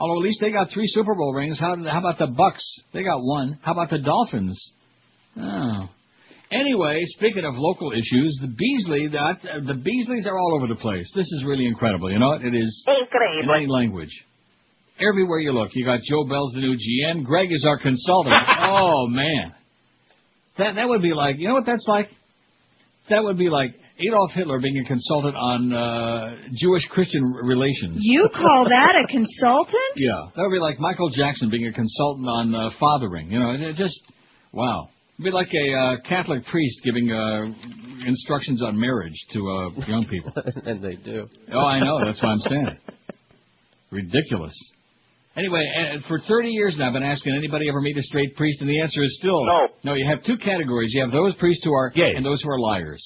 Although 0.00 0.22
at 0.22 0.24
least 0.24 0.40
they 0.40 0.50
got 0.50 0.70
three 0.72 0.86
Super 0.86 1.14
Bowl 1.14 1.34
rings. 1.34 1.60
How, 1.60 1.76
how 1.76 1.98
about 1.98 2.16
the 2.16 2.28
Bucks? 2.28 2.64
They 2.94 3.02
got 3.02 3.20
one. 3.20 3.58
How 3.60 3.72
about 3.72 3.90
the 3.90 3.98
Dolphins? 3.98 4.58
Oh. 5.36 5.90
Anyway, 6.50 7.02
speaking 7.04 7.44
of 7.44 7.52
local 7.54 7.92
issues, 7.92 8.38
the 8.40 8.48
Beasley, 8.48 9.08
the, 9.08 9.18
uh, 9.18 9.34
the 9.66 9.74
Beasleys 9.74 10.26
are 10.26 10.38
all 10.38 10.56
over 10.56 10.66
the 10.68 10.80
place. 10.80 11.04
This 11.14 11.26
is 11.26 11.44
really 11.46 11.66
incredible. 11.66 12.10
You 12.10 12.18
know, 12.18 12.28
what? 12.28 12.42
it 12.42 12.54
is 12.54 12.86
in 13.42 13.50
any 13.54 13.66
language. 13.68 14.08
Everywhere 14.98 15.38
you 15.38 15.52
look, 15.52 15.68
you 15.74 15.84
got 15.84 16.00
Joe 16.08 16.24
Bell's 16.24 16.54
the 16.54 16.60
new 16.60 16.76
GM. 16.76 17.22
Greg 17.22 17.52
is 17.52 17.66
our 17.68 17.78
consultant. 17.78 18.34
oh 18.62 19.06
man, 19.06 19.52
that 20.56 20.76
that 20.76 20.88
would 20.88 21.02
be 21.02 21.12
like, 21.12 21.36
you 21.38 21.46
know 21.46 21.54
what 21.54 21.66
that's 21.66 21.86
like? 21.86 22.08
That 23.10 23.22
would 23.22 23.38
be 23.38 23.50
like 23.50 23.74
Adolf 24.08 24.30
Hitler 24.32 24.60
being 24.60 24.78
a 24.78 24.84
consultant 24.84 25.36
on 25.36 25.72
uh, 25.72 26.36
Jewish 26.54 26.86
Christian 26.88 27.22
relations. 27.42 27.98
You 28.00 28.28
call 28.34 28.66
that 28.68 28.96
a 28.96 29.06
consultant? 29.06 29.76
Yeah, 29.96 30.30
that 30.34 30.42
would 30.42 30.52
be 30.52 30.58
like 30.60 30.78
Michael 30.78 31.10
Jackson 31.10 31.50
being 31.50 31.66
a 31.66 31.72
consultant 31.72 32.26
on 32.28 32.54
uh, 32.54 32.70
fathering. 32.78 33.30
You 33.30 33.40
know, 33.40 33.50
it, 33.52 33.60
it 33.60 33.76
just 33.76 34.00
wow. 34.52 34.88
It'd 35.18 35.24
be 35.24 35.30
like 35.30 35.48
a 35.52 35.74
uh, 35.76 36.08
Catholic 36.08 36.46
priest 36.46 36.80
giving 36.82 37.12
uh, 37.12 37.44
instructions 38.06 38.62
on 38.62 38.80
marriage 38.80 39.16
to 39.32 39.38
uh, 39.38 39.86
young 39.86 40.06
people. 40.08 40.32
and 40.64 40.82
they 40.82 40.94
do. 40.96 41.28
Oh, 41.52 41.58
I 41.58 41.80
know. 41.80 42.02
That's 42.02 42.22
what 42.22 42.30
I'm 42.30 42.38
saying. 42.38 42.78
Ridiculous. 43.90 44.54
Anyway, 45.36 45.64
for 46.08 46.18
30 46.26 46.48
years 46.48 46.76
now, 46.78 46.88
I've 46.88 46.92
been 46.94 47.02
asking 47.02 47.34
anybody 47.34 47.68
ever 47.68 47.80
meet 47.80 47.96
a 47.96 48.02
straight 48.02 48.34
priest, 48.36 48.60
and 48.60 48.68
the 48.70 48.80
answer 48.80 49.02
is 49.02 49.16
still 49.18 49.44
No. 49.44 49.68
No, 49.84 49.94
you 49.94 50.06
have 50.08 50.24
two 50.24 50.36
categories. 50.38 50.92
You 50.94 51.02
have 51.02 51.12
those 51.12 51.34
priests 51.36 51.64
who 51.64 51.72
are 51.72 51.90
gay 51.90 52.12
and 52.16 52.24
those 52.24 52.42
who 52.42 52.50
are 52.50 52.58
liars. 52.58 53.04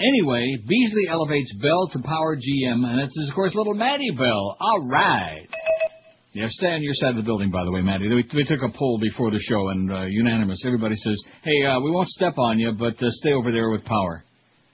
Anyway, 0.00 0.56
Beasley 0.66 1.08
elevates 1.10 1.54
Bell 1.60 1.88
to 1.92 1.98
power 2.02 2.34
GM, 2.34 2.86
and 2.86 3.02
this 3.02 3.14
is, 3.16 3.28
of 3.28 3.34
course, 3.34 3.54
little 3.54 3.74
Maddie 3.74 4.12
Bell. 4.16 4.56
All 4.58 4.86
right. 4.88 5.46
Yeah, 6.32 6.46
stay 6.48 6.68
on 6.68 6.82
your 6.82 6.94
side 6.94 7.10
of 7.10 7.16
the 7.16 7.22
building, 7.22 7.50
by 7.50 7.64
the 7.64 7.70
way, 7.70 7.82
Maddie. 7.82 8.08
We, 8.08 8.24
we 8.34 8.44
took 8.44 8.62
a 8.62 8.72
poll 8.78 8.98
before 8.98 9.30
the 9.30 9.40
show, 9.40 9.68
and 9.68 9.92
uh, 9.92 10.04
unanimous. 10.04 10.62
Everybody 10.64 10.94
says, 10.94 11.22
hey, 11.42 11.66
uh, 11.66 11.80
we 11.80 11.90
won't 11.90 12.08
step 12.08 12.38
on 12.38 12.58
you, 12.58 12.72
but 12.72 12.94
uh, 13.02 13.10
stay 13.10 13.32
over 13.32 13.52
there 13.52 13.68
with 13.68 13.84
power. 13.84 14.24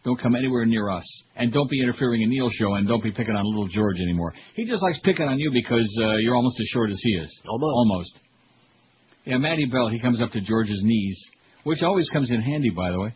Don't 0.04 0.20
come 0.20 0.36
anywhere 0.36 0.64
near 0.64 0.88
us. 0.90 1.04
And 1.34 1.52
don't 1.52 1.68
be 1.68 1.82
interfering 1.82 2.22
in 2.22 2.30
Neil's 2.30 2.52
show, 2.52 2.74
and 2.74 2.86
don't 2.86 3.02
be 3.02 3.10
picking 3.10 3.34
on 3.34 3.44
little 3.44 3.66
George 3.66 3.96
anymore. 3.96 4.32
He 4.54 4.64
just 4.64 4.80
likes 4.80 5.00
picking 5.02 5.26
on 5.26 5.40
you 5.40 5.50
because 5.50 5.90
uh, 6.00 6.16
you're 6.18 6.36
almost 6.36 6.60
as 6.60 6.68
short 6.68 6.90
as 6.90 7.00
he 7.02 7.10
is. 7.14 7.40
Almost. 7.48 7.74
Almost. 7.74 8.18
Yeah, 9.24 9.38
Matty 9.38 9.64
Bell, 9.64 9.88
he 9.88 9.98
comes 9.98 10.22
up 10.22 10.30
to 10.32 10.40
George's 10.40 10.82
knees, 10.84 11.18
which 11.64 11.82
always 11.82 12.08
comes 12.10 12.30
in 12.30 12.40
handy, 12.40 12.70
by 12.70 12.92
the 12.92 13.00
way. 13.00 13.14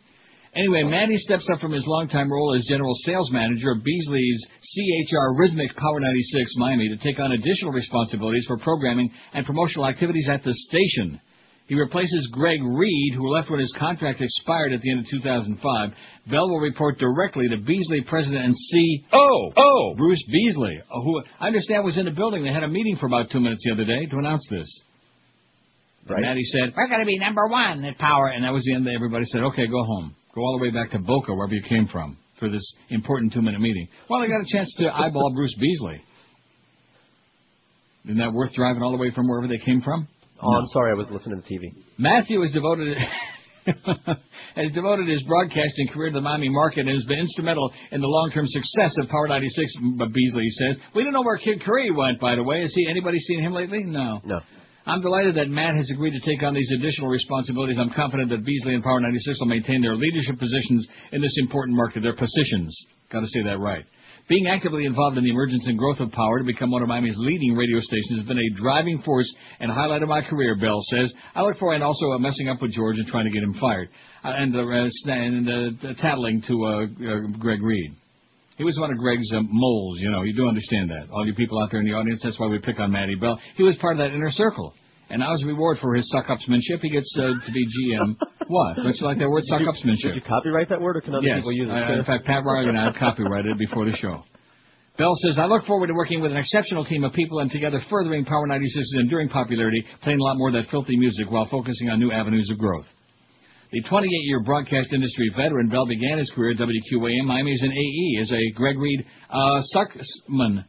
Anyway, 0.54 0.82
Matty 0.82 1.16
steps 1.16 1.48
up 1.52 1.60
from 1.60 1.72
his 1.72 1.86
longtime 1.86 2.30
role 2.30 2.54
as 2.56 2.66
general 2.68 2.94
sales 3.04 3.30
manager 3.30 3.70
of 3.70 3.84
Beasley's 3.84 4.44
CHR 4.60 5.38
Rhythmic 5.38 5.76
Power 5.76 6.00
96 6.00 6.50
Miami 6.56 6.88
to 6.88 6.96
take 6.96 7.20
on 7.20 7.30
additional 7.32 7.70
responsibilities 7.70 8.44
for 8.48 8.58
programming 8.58 9.12
and 9.32 9.46
promotional 9.46 9.86
activities 9.86 10.28
at 10.28 10.42
the 10.42 10.52
station. 10.52 11.20
He 11.68 11.76
replaces 11.76 12.28
Greg 12.32 12.58
Reed, 12.64 13.14
who 13.14 13.28
left 13.28 13.48
when 13.48 13.60
his 13.60 13.72
contract 13.78 14.20
expired 14.20 14.72
at 14.72 14.80
the 14.80 14.90
end 14.90 15.00
of 15.00 15.06
2005. 15.08 15.90
Bell 16.28 16.48
will 16.48 16.58
report 16.58 16.98
directly 16.98 17.46
to 17.48 17.56
Beasley 17.58 18.00
president 18.00 18.46
and 18.46 18.54
CEO 18.54 19.04
oh, 19.12 19.52
oh, 19.56 19.94
Bruce 19.96 20.24
Beasley, 20.32 20.80
who 20.90 21.22
I 21.38 21.46
understand 21.46 21.84
was 21.84 21.96
in 21.96 22.06
the 22.06 22.10
building. 22.10 22.42
They 22.42 22.52
had 22.52 22.64
a 22.64 22.68
meeting 22.68 22.96
for 22.98 23.06
about 23.06 23.30
two 23.30 23.38
minutes 23.38 23.62
the 23.64 23.74
other 23.74 23.84
day 23.84 24.04
to 24.06 24.16
announce 24.16 24.44
this. 24.50 24.66
And 26.08 26.10
Right. 26.10 26.22
Matty 26.22 26.42
said, 26.42 26.74
"We're 26.76 26.88
going 26.88 27.00
to 27.00 27.06
be 27.06 27.18
number 27.18 27.46
one 27.46 27.84
at 27.84 27.98
Power," 27.98 28.28
and 28.28 28.42
that 28.42 28.52
was 28.52 28.64
the 28.64 28.74
end. 28.74 28.88
Everybody 28.88 29.26
said, 29.26 29.42
"Okay, 29.42 29.68
go 29.68 29.84
home. 29.84 30.16
Go 30.34 30.42
all 30.42 30.58
the 30.58 30.62
way 30.62 30.70
back 30.70 30.90
to 30.92 30.98
Boca, 30.98 31.34
wherever 31.34 31.54
you 31.54 31.62
came 31.62 31.86
from, 31.88 32.16
for 32.38 32.48
this 32.48 32.62
important 32.90 33.32
two-minute 33.32 33.60
meeting." 33.60 33.88
Well, 34.08 34.22
I 34.22 34.26
got 34.26 34.40
a 34.40 34.46
chance 34.50 34.72
to 34.78 34.88
eyeball 34.88 35.32
Bruce 35.34 35.56
Beasley. 35.58 36.02
Isn't 38.04 38.18
that 38.18 38.32
worth 38.32 38.52
driving 38.54 38.82
all 38.82 38.92
the 38.92 38.98
way 38.98 39.10
from 39.10 39.28
wherever 39.28 39.46
they 39.46 39.58
came 39.58 39.82
from? 39.82 40.08
Oh, 40.42 40.52
I'm 40.54 40.66
sorry, 40.72 40.92
I 40.92 40.94
was 40.94 41.10
listening 41.10 41.40
to 41.40 41.46
the 41.46 41.54
TV. 41.54 41.74
Matthew 41.98 42.40
has 42.40 42.50
devoted 42.52 42.96
has 44.56 44.70
devoted 44.72 45.06
his 45.06 45.22
broadcasting 45.24 45.88
career 45.92 46.08
to 46.08 46.14
the 46.14 46.20
Miami 46.20 46.48
market 46.48 46.80
and 46.80 46.90
has 46.90 47.04
been 47.04 47.18
instrumental 47.18 47.70
in 47.92 48.00
the 48.00 48.06
long-term 48.06 48.46
success 48.46 48.94
of 49.02 49.08
Power 49.08 49.28
96. 49.28 49.72
But 49.98 50.12
Beasley 50.12 50.48
says 50.48 50.76
we 50.94 51.04
don't 51.04 51.12
know 51.12 51.22
where 51.22 51.36
Kid 51.36 51.62
Curry 51.62 51.90
went. 51.90 52.20
By 52.20 52.36
the 52.36 52.42
way, 52.42 52.62
has 52.62 52.72
he 52.74 52.88
anybody 52.90 53.18
seen 53.18 53.44
him 53.44 53.52
lately? 53.52 53.82
No. 53.84 54.20
No. 54.24 54.40
I'm 54.86 55.00
delighted 55.00 55.34
that 55.36 55.48
Matt 55.48 55.76
has 55.76 55.90
agreed 55.92 56.12
to 56.12 56.20
take 56.20 56.42
on 56.42 56.54
these 56.54 56.70
additional 56.72 57.08
responsibilities. 57.08 57.76
I'm 57.78 57.92
confident 57.92 58.30
that 58.30 58.44
Beasley 58.44 58.74
and 58.74 58.82
Power 58.82 59.00
96 59.00 59.40
will 59.40 59.46
maintain 59.46 59.82
their 59.82 59.96
leadership 59.96 60.38
positions 60.38 60.88
in 61.12 61.20
this 61.20 61.36
important 61.40 61.76
market. 61.76 62.02
Their 62.02 62.16
positions. 62.16 62.74
Got 63.12 63.20
to 63.20 63.26
say 63.26 63.42
that 63.44 63.58
right. 63.58 63.84
Being 64.28 64.46
actively 64.46 64.84
involved 64.84 65.18
in 65.18 65.24
the 65.24 65.30
emergence 65.30 65.66
and 65.66 65.76
growth 65.76 65.98
of 65.98 66.12
Power 66.12 66.38
to 66.38 66.44
become 66.44 66.70
one 66.70 66.82
of 66.82 66.88
Miami's 66.88 67.16
leading 67.18 67.56
radio 67.56 67.80
stations 67.80 68.18
has 68.18 68.26
been 68.26 68.38
a 68.38 68.60
driving 68.60 69.02
force 69.02 69.28
and 69.58 69.72
highlight 69.72 70.02
of 70.02 70.08
my 70.08 70.22
career, 70.22 70.56
Bell 70.56 70.80
says. 70.88 71.12
I 71.34 71.42
look 71.42 71.58
forward 71.58 71.74
and 71.74 71.84
also 71.84 72.12
uh, 72.12 72.18
messing 72.18 72.48
up 72.48 72.62
with 72.62 72.70
George 72.70 72.96
and 72.98 73.08
trying 73.08 73.24
to 73.24 73.32
get 73.32 73.42
him 73.42 73.54
fired. 73.60 73.88
Uh, 74.24 74.28
and 74.28 74.54
uh, 74.54 75.12
and 75.12 75.48
uh, 75.84 75.94
tattling 76.00 76.42
to 76.46 76.64
uh, 76.64 76.68
uh, 76.84 77.38
Greg 77.38 77.60
Reed. 77.60 77.92
He 78.60 78.64
was 78.68 78.76
one 78.76 78.92
of 78.92 78.98
Greg's 78.98 79.32
uh, 79.32 79.40
moles, 79.40 80.00
you 80.00 80.10
know. 80.10 80.20
You 80.20 80.36
do 80.36 80.46
understand 80.46 80.90
that. 80.90 81.08
All 81.08 81.26
you 81.26 81.32
people 81.32 81.56
out 81.62 81.70
there 81.70 81.80
in 81.80 81.86
the 81.86 81.94
audience, 81.94 82.20
that's 82.22 82.38
why 82.38 82.46
we 82.46 82.58
pick 82.58 82.78
on 82.78 82.92
Matty 82.92 83.14
Bell. 83.14 83.40
He 83.56 83.62
was 83.62 83.74
part 83.78 83.96
of 83.96 84.04
that 84.04 84.12
inner 84.12 84.30
circle. 84.30 84.74
And 85.08 85.20
now 85.20 85.32
as 85.32 85.42
a 85.42 85.46
reward 85.46 85.78
for 85.80 85.94
his 85.94 86.06
suck-upsmanship, 86.10 86.82
he 86.82 86.90
gets 86.90 87.08
uh, 87.16 87.40
to 87.40 87.52
be 87.52 87.64
GM. 87.64 88.16
what? 88.48 88.76
Don't 88.76 88.94
you 88.94 89.06
like 89.06 89.18
that 89.18 89.30
word, 89.30 89.44
suck-upsmanship? 89.46 90.12
did 90.12 90.16
you 90.16 90.20
copyright 90.28 90.68
that 90.68 90.78
word, 90.78 90.98
or 90.98 91.00
can 91.00 91.14
other 91.14 91.26
yes. 91.26 91.38
people 91.38 91.52
use 91.52 91.70
it? 91.72 91.98
In 91.98 92.04
fact, 92.04 92.26
Pat 92.26 92.44
Riley 92.44 92.68
and 92.68 92.78
I 92.78 92.84
have 92.92 92.96
copyrighted 93.00 93.52
it 93.52 93.58
before 93.58 93.86
the 93.86 93.96
show. 93.96 94.24
Bell 94.98 95.14
says, 95.24 95.38
I 95.38 95.46
look 95.46 95.64
forward 95.64 95.86
to 95.86 95.94
working 95.94 96.20
with 96.20 96.30
an 96.30 96.36
exceptional 96.36 96.84
team 96.84 97.02
of 97.04 97.14
people 97.14 97.38
and 97.38 97.50
together 97.50 97.80
furthering 97.88 98.26
Power 98.26 98.46
96's 98.46 98.94
enduring 99.00 99.30
popularity, 99.30 99.82
playing 100.02 100.20
a 100.20 100.22
lot 100.22 100.36
more 100.36 100.48
of 100.48 100.54
that 100.62 100.70
filthy 100.70 100.98
music 100.98 101.30
while 101.30 101.48
focusing 101.50 101.88
on 101.88 101.98
new 101.98 102.12
avenues 102.12 102.50
of 102.50 102.58
growth. 102.58 102.84
The 103.72 103.82
28-year 103.84 104.40
broadcast 104.40 104.92
industry 104.92 105.30
veteran, 105.36 105.68
Bell 105.68 105.86
began 105.86 106.18
his 106.18 106.30
career 106.34 106.52
at 106.52 106.58
WQAM 106.58 107.24
Miami 107.24 107.52
as 107.52 107.62
an 107.62 107.70
AE, 107.70 108.20
as 108.20 108.32
a 108.32 108.50
Greg 108.56 108.76
Reed 108.78 109.06
uh, 109.30 109.62
sucksman. 109.74 110.64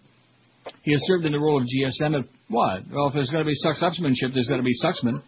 He 0.83 0.91
has 0.91 1.01
served 1.07 1.25
in 1.25 1.31
the 1.31 1.39
role 1.39 1.57
of 1.59 1.65
GSM 1.65 2.19
at 2.19 2.25
what? 2.47 2.83
Well, 2.91 3.07
if 3.07 3.15
there's 3.15 3.31
going 3.31 3.43
to 3.43 3.49
be 3.49 3.55
sucks-upsmanship, 3.55 4.33
there's 4.35 4.47
to 4.47 4.61
be 4.61 4.77
sucksman. 4.85 5.23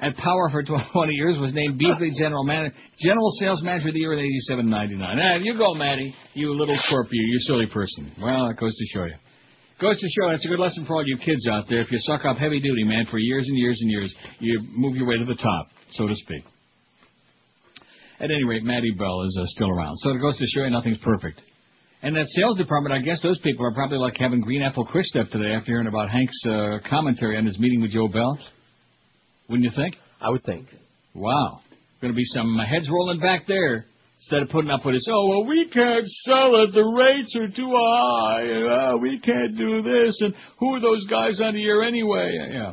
at 0.00 0.16
Power 0.16 0.48
for 0.50 0.62
20 0.92 1.12
years, 1.12 1.40
was 1.40 1.52
named 1.54 1.76
Beasley 1.76 2.12
General 2.16 2.44
Manager, 2.44 2.76
General 3.02 3.30
Sales 3.40 3.62
Manager 3.64 3.88
of 3.88 3.94
the 3.94 4.00
Year 4.00 4.12
in 4.12 4.20
87 4.20 4.70
99. 4.70 5.18
Ah, 5.18 5.36
you 5.42 5.58
go, 5.58 5.74
Matty. 5.74 6.14
You 6.34 6.54
little 6.54 6.76
Scorpio, 6.86 7.10
you 7.20 7.38
silly 7.40 7.66
person. 7.66 8.12
Well, 8.22 8.46
that 8.46 8.58
goes 8.60 8.76
to 8.76 8.86
show 8.94 9.04
you. 9.06 9.14
Goes 9.80 9.98
to 9.98 10.08
show 10.08 10.30
that's 10.30 10.44
a 10.44 10.48
good 10.48 10.60
lesson 10.60 10.84
for 10.86 10.94
all 10.94 11.06
you 11.06 11.16
kids 11.18 11.48
out 11.48 11.64
there. 11.68 11.78
If 11.78 11.90
you 11.90 11.98
suck 12.02 12.24
up 12.24 12.36
heavy 12.36 12.60
duty, 12.60 12.84
man, 12.84 13.06
for 13.10 13.18
years 13.18 13.46
and 13.48 13.58
years 13.58 13.78
and 13.80 13.90
years, 13.90 14.14
you 14.38 14.60
move 14.70 14.94
your 14.96 15.06
way 15.06 15.18
to 15.18 15.24
the 15.24 15.36
top, 15.36 15.68
so 15.90 16.06
to 16.06 16.14
speak. 16.14 16.44
At 18.20 18.30
any 18.30 18.44
rate, 18.44 18.64
Matty 18.64 18.90
Bell 18.98 19.22
is 19.22 19.38
uh, 19.40 19.46
still 19.46 19.70
around. 19.70 19.96
So 19.98 20.10
it 20.10 20.18
goes 20.18 20.36
to 20.38 20.46
show 20.46 20.64
you 20.64 20.70
nothing's 20.70 20.98
perfect. 20.98 21.40
And 22.02 22.14
that 22.16 22.26
sales 22.28 22.56
department, 22.56 22.94
I 22.94 23.00
guess 23.00 23.20
those 23.22 23.38
people 23.40 23.66
are 23.66 23.74
probably 23.74 23.98
like 23.98 24.14
having 24.18 24.40
green 24.40 24.62
apple 24.62 24.86
quick 24.86 25.04
step 25.04 25.28
today 25.30 25.52
after 25.52 25.72
hearing 25.72 25.88
about 25.88 26.10
Hank's 26.10 26.40
uh, 26.46 26.78
commentary 26.88 27.36
on 27.36 27.46
his 27.46 27.58
meeting 27.58 27.80
with 27.80 27.92
Joe 27.92 28.08
Bell. 28.08 28.38
Wouldn't 29.48 29.64
you 29.64 29.74
think? 29.74 29.96
I 30.20 30.30
would 30.30 30.44
think. 30.44 30.68
Wow. 31.14 31.60
Going 32.00 32.12
to 32.12 32.16
be 32.16 32.24
some 32.24 32.58
uh, 32.58 32.66
heads 32.66 32.88
rolling 32.90 33.20
back 33.20 33.46
there. 33.46 33.86
Instead 34.20 34.42
of 34.42 34.48
putting 34.50 34.70
up 34.70 34.84
with 34.84 34.96
this, 34.96 35.06
oh, 35.08 35.28
well, 35.28 35.46
we 35.46 35.68
can't 35.72 36.04
sell 36.26 36.62
it. 36.62 36.72
The 36.74 36.82
rates 36.82 37.34
are 37.36 37.48
too 37.48 37.72
high. 37.72 38.42
And, 38.42 38.66
uh, 38.68 38.98
we 39.00 39.18
can't 39.20 39.56
do 39.56 39.82
this. 39.82 40.20
And 40.20 40.34
who 40.58 40.74
are 40.74 40.80
those 40.80 41.06
guys 41.06 41.40
on 41.40 41.54
the 41.54 41.64
air 41.64 41.84
anyway? 41.84 42.36
Yeah. 42.50 42.72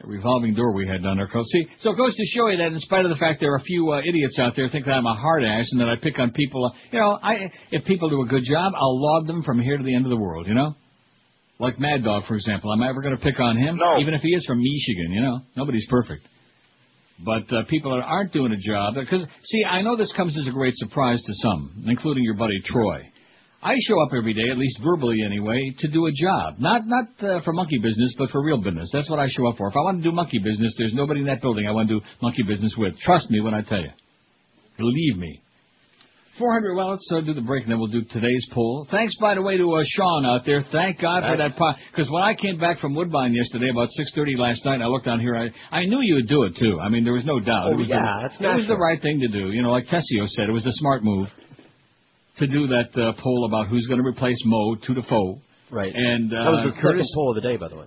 A 0.00 0.06
revolving 0.06 0.54
door 0.54 0.72
we 0.74 0.86
had 0.86 1.02
down 1.02 1.16
there. 1.16 1.26
'Cause 1.26 1.44
See, 1.50 1.66
so 1.80 1.90
it 1.90 1.96
goes 1.96 2.14
to 2.14 2.24
show 2.26 2.46
you 2.48 2.56
that 2.58 2.72
in 2.72 2.78
spite 2.78 3.04
of 3.04 3.10
the 3.10 3.16
fact 3.16 3.40
there 3.40 3.52
are 3.52 3.56
a 3.56 3.62
few 3.62 3.92
uh, 3.92 4.00
idiots 4.00 4.38
out 4.38 4.54
there 4.54 4.68
think 4.68 4.86
I'm 4.86 5.06
a 5.06 5.14
hard 5.14 5.42
ass 5.42 5.66
and 5.72 5.80
that 5.80 5.88
I 5.88 5.96
pick 5.96 6.18
on 6.20 6.30
people, 6.30 6.66
uh, 6.66 6.70
you 6.92 7.00
know, 7.00 7.18
I 7.20 7.50
if 7.72 7.84
people 7.84 8.08
do 8.08 8.22
a 8.22 8.26
good 8.26 8.44
job, 8.44 8.74
I'll 8.76 9.00
laud 9.02 9.26
them 9.26 9.42
from 9.42 9.60
here 9.60 9.76
to 9.76 9.82
the 9.82 9.94
end 9.94 10.06
of 10.06 10.10
the 10.10 10.16
world, 10.16 10.46
you 10.46 10.54
know? 10.54 10.74
Like 11.58 11.80
Mad 11.80 12.04
Dog, 12.04 12.26
for 12.26 12.36
example. 12.36 12.72
Am 12.72 12.80
I 12.80 12.88
ever 12.90 13.02
going 13.02 13.16
to 13.16 13.20
pick 13.22 13.40
on 13.40 13.56
him? 13.56 13.76
No. 13.76 13.98
Even 13.98 14.14
if 14.14 14.22
he 14.22 14.28
is 14.28 14.44
from 14.46 14.58
Michigan, 14.58 15.12
you 15.12 15.20
know? 15.20 15.40
Nobody's 15.56 15.86
perfect. 15.90 16.22
But 17.24 17.52
uh, 17.52 17.64
people 17.68 17.90
that 17.96 18.04
aren't 18.04 18.32
doing 18.32 18.52
a 18.52 18.56
job, 18.56 18.94
because, 18.94 19.26
see, 19.42 19.64
I 19.64 19.82
know 19.82 19.96
this 19.96 20.12
comes 20.12 20.38
as 20.38 20.46
a 20.46 20.52
great 20.52 20.74
surprise 20.76 21.20
to 21.20 21.32
some, 21.42 21.82
including 21.88 22.22
your 22.22 22.34
buddy 22.36 22.60
Troy. 22.64 23.00
I 23.60 23.74
show 23.88 24.00
up 24.02 24.10
every 24.16 24.34
day, 24.34 24.50
at 24.50 24.56
least 24.56 24.78
verbally 24.84 25.18
anyway, 25.26 25.74
to 25.78 25.88
do 25.88 26.06
a 26.06 26.12
job. 26.12 26.56
Not 26.58 26.82
not 26.86 27.06
uh, 27.20 27.40
for 27.42 27.52
monkey 27.52 27.78
business, 27.78 28.14
but 28.16 28.30
for 28.30 28.42
real 28.42 28.58
business. 28.58 28.88
That's 28.92 29.10
what 29.10 29.18
I 29.18 29.26
show 29.28 29.48
up 29.48 29.56
for. 29.56 29.68
If 29.68 29.74
I 29.74 29.80
want 29.80 29.98
to 29.98 30.08
do 30.08 30.12
monkey 30.12 30.38
business, 30.38 30.74
there's 30.78 30.94
nobody 30.94 31.20
in 31.20 31.26
that 31.26 31.42
building 31.42 31.66
I 31.66 31.72
want 31.72 31.88
to 31.88 31.98
do 31.98 32.06
monkey 32.22 32.44
business 32.46 32.74
with. 32.78 32.96
Trust 33.00 33.30
me 33.30 33.40
when 33.40 33.54
I 33.54 33.62
tell 33.62 33.80
you. 33.80 33.90
Believe 34.76 35.18
me. 35.18 35.42
400, 36.38 36.76
well, 36.76 36.90
let's 36.90 37.10
uh, 37.12 37.20
do 37.20 37.34
the 37.34 37.42
break 37.42 37.64
and 37.64 37.72
then 37.72 37.80
we'll 37.80 37.88
do 37.90 38.04
today's 38.10 38.46
poll. 38.52 38.86
Thanks, 38.92 39.12
by 39.20 39.34
the 39.34 39.42
way, 39.42 39.56
to 39.56 39.72
uh, 39.72 39.82
Sean 39.84 40.24
out 40.24 40.46
there. 40.46 40.62
Thank 40.70 41.00
God 41.00 41.24
for 41.26 41.36
that 41.36 41.56
pot. 41.56 41.74
Because 41.90 42.08
when 42.12 42.22
I 42.22 42.34
came 42.34 42.60
back 42.60 42.78
from 42.78 42.94
Woodbine 42.94 43.34
yesterday, 43.34 43.70
about 43.70 43.88
6.30 43.98 44.38
last 44.38 44.64
night, 44.64 44.80
I 44.80 44.86
looked 44.86 45.06
down 45.06 45.18
here, 45.18 45.34
I, 45.34 45.76
I 45.76 45.84
knew 45.86 45.98
you 46.00 46.14
would 46.14 46.28
do 46.28 46.44
it, 46.44 46.54
too. 46.56 46.78
I 46.80 46.90
mean, 46.90 47.02
there 47.02 47.12
was 47.12 47.24
no 47.24 47.40
doubt. 47.40 47.66
Oh, 47.66 47.72
it 47.72 47.78
was 47.78 47.88
yeah, 47.88 47.96
the, 47.96 48.28
that's 48.28 48.40
It 48.40 48.56
was 48.56 48.68
the 48.68 48.76
right 48.76 49.02
thing 49.02 49.18
to 49.18 49.26
do. 49.26 49.50
You 49.50 49.62
know, 49.62 49.72
like 49.72 49.86
Tessio 49.86 50.28
said, 50.28 50.48
it 50.48 50.52
was 50.52 50.64
a 50.64 50.72
smart 50.74 51.02
move 51.02 51.26
to 52.38 52.46
do 52.46 52.66
that 52.68 52.90
uh, 53.00 53.12
poll 53.22 53.46
about 53.46 53.68
who's 53.68 53.86
going 53.86 54.00
to 54.00 54.06
replace 54.06 54.38
Mo 54.44 54.76
to 54.86 54.94
the 54.94 55.02
foe. 55.08 55.40
Right. 55.70 55.92
And 55.94 56.32
uh, 56.32 56.36
that 56.36 56.50
was 56.50 56.74
the 56.74 56.80
Curtis. 56.80 57.06
second 57.06 57.14
poll 57.14 57.30
of 57.30 57.42
the 57.42 57.48
day, 57.48 57.56
by 57.56 57.68
the 57.68 57.76
way. 57.76 57.86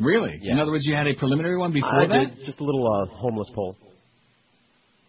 Really? 0.00 0.38
Yeah. 0.40 0.54
In 0.54 0.58
other 0.58 0.72
words, 0.72 0.84
you 0.86 0.94
had 0.94 1.06
a 1.06 1.14
preliminary 1.14 1.58
one 1.58 1.72
before 1.72 2.02
I 2.02 2.06
that? 2.06 2.36
did 2.36 2.46
just 2.46 2.60
a 2.60 2.64
little 2.64 2.86
uh, 2.86 3.06
homeless 3.14 3.50
poll. 3.54 3.76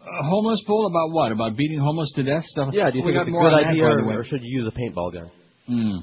A 0.02 0.22
homeless 0.22 0.62
poll 0.66 0.86
about 0.86 1.10
what? 1.10 1.32
About 1.32 1.56
beating 1.56 1.80
homeless 1.80 2.12
to 2.14 2.22
death 2.22 2.44
stuff? 2.44 2.68
Yeah, 2.72 2.90
do 2.90 2.98
you 2.98 3.04
we 3.04 3.10
think 3.10 3.22
it's 3.22 3.28
a 3.28 3.32
more 3.32 3.50
good 3.50 3.66
idea, 3.66 3.82
or, 3.82 4.20
or 4.20 4.24
should 4.24 4.40
you 4.42 4.62
use 4.62 4.72
a 4.72 4.78
paintball 4.78 5.12
gun? 5.12 5.30
Hmm. 5.66 5.98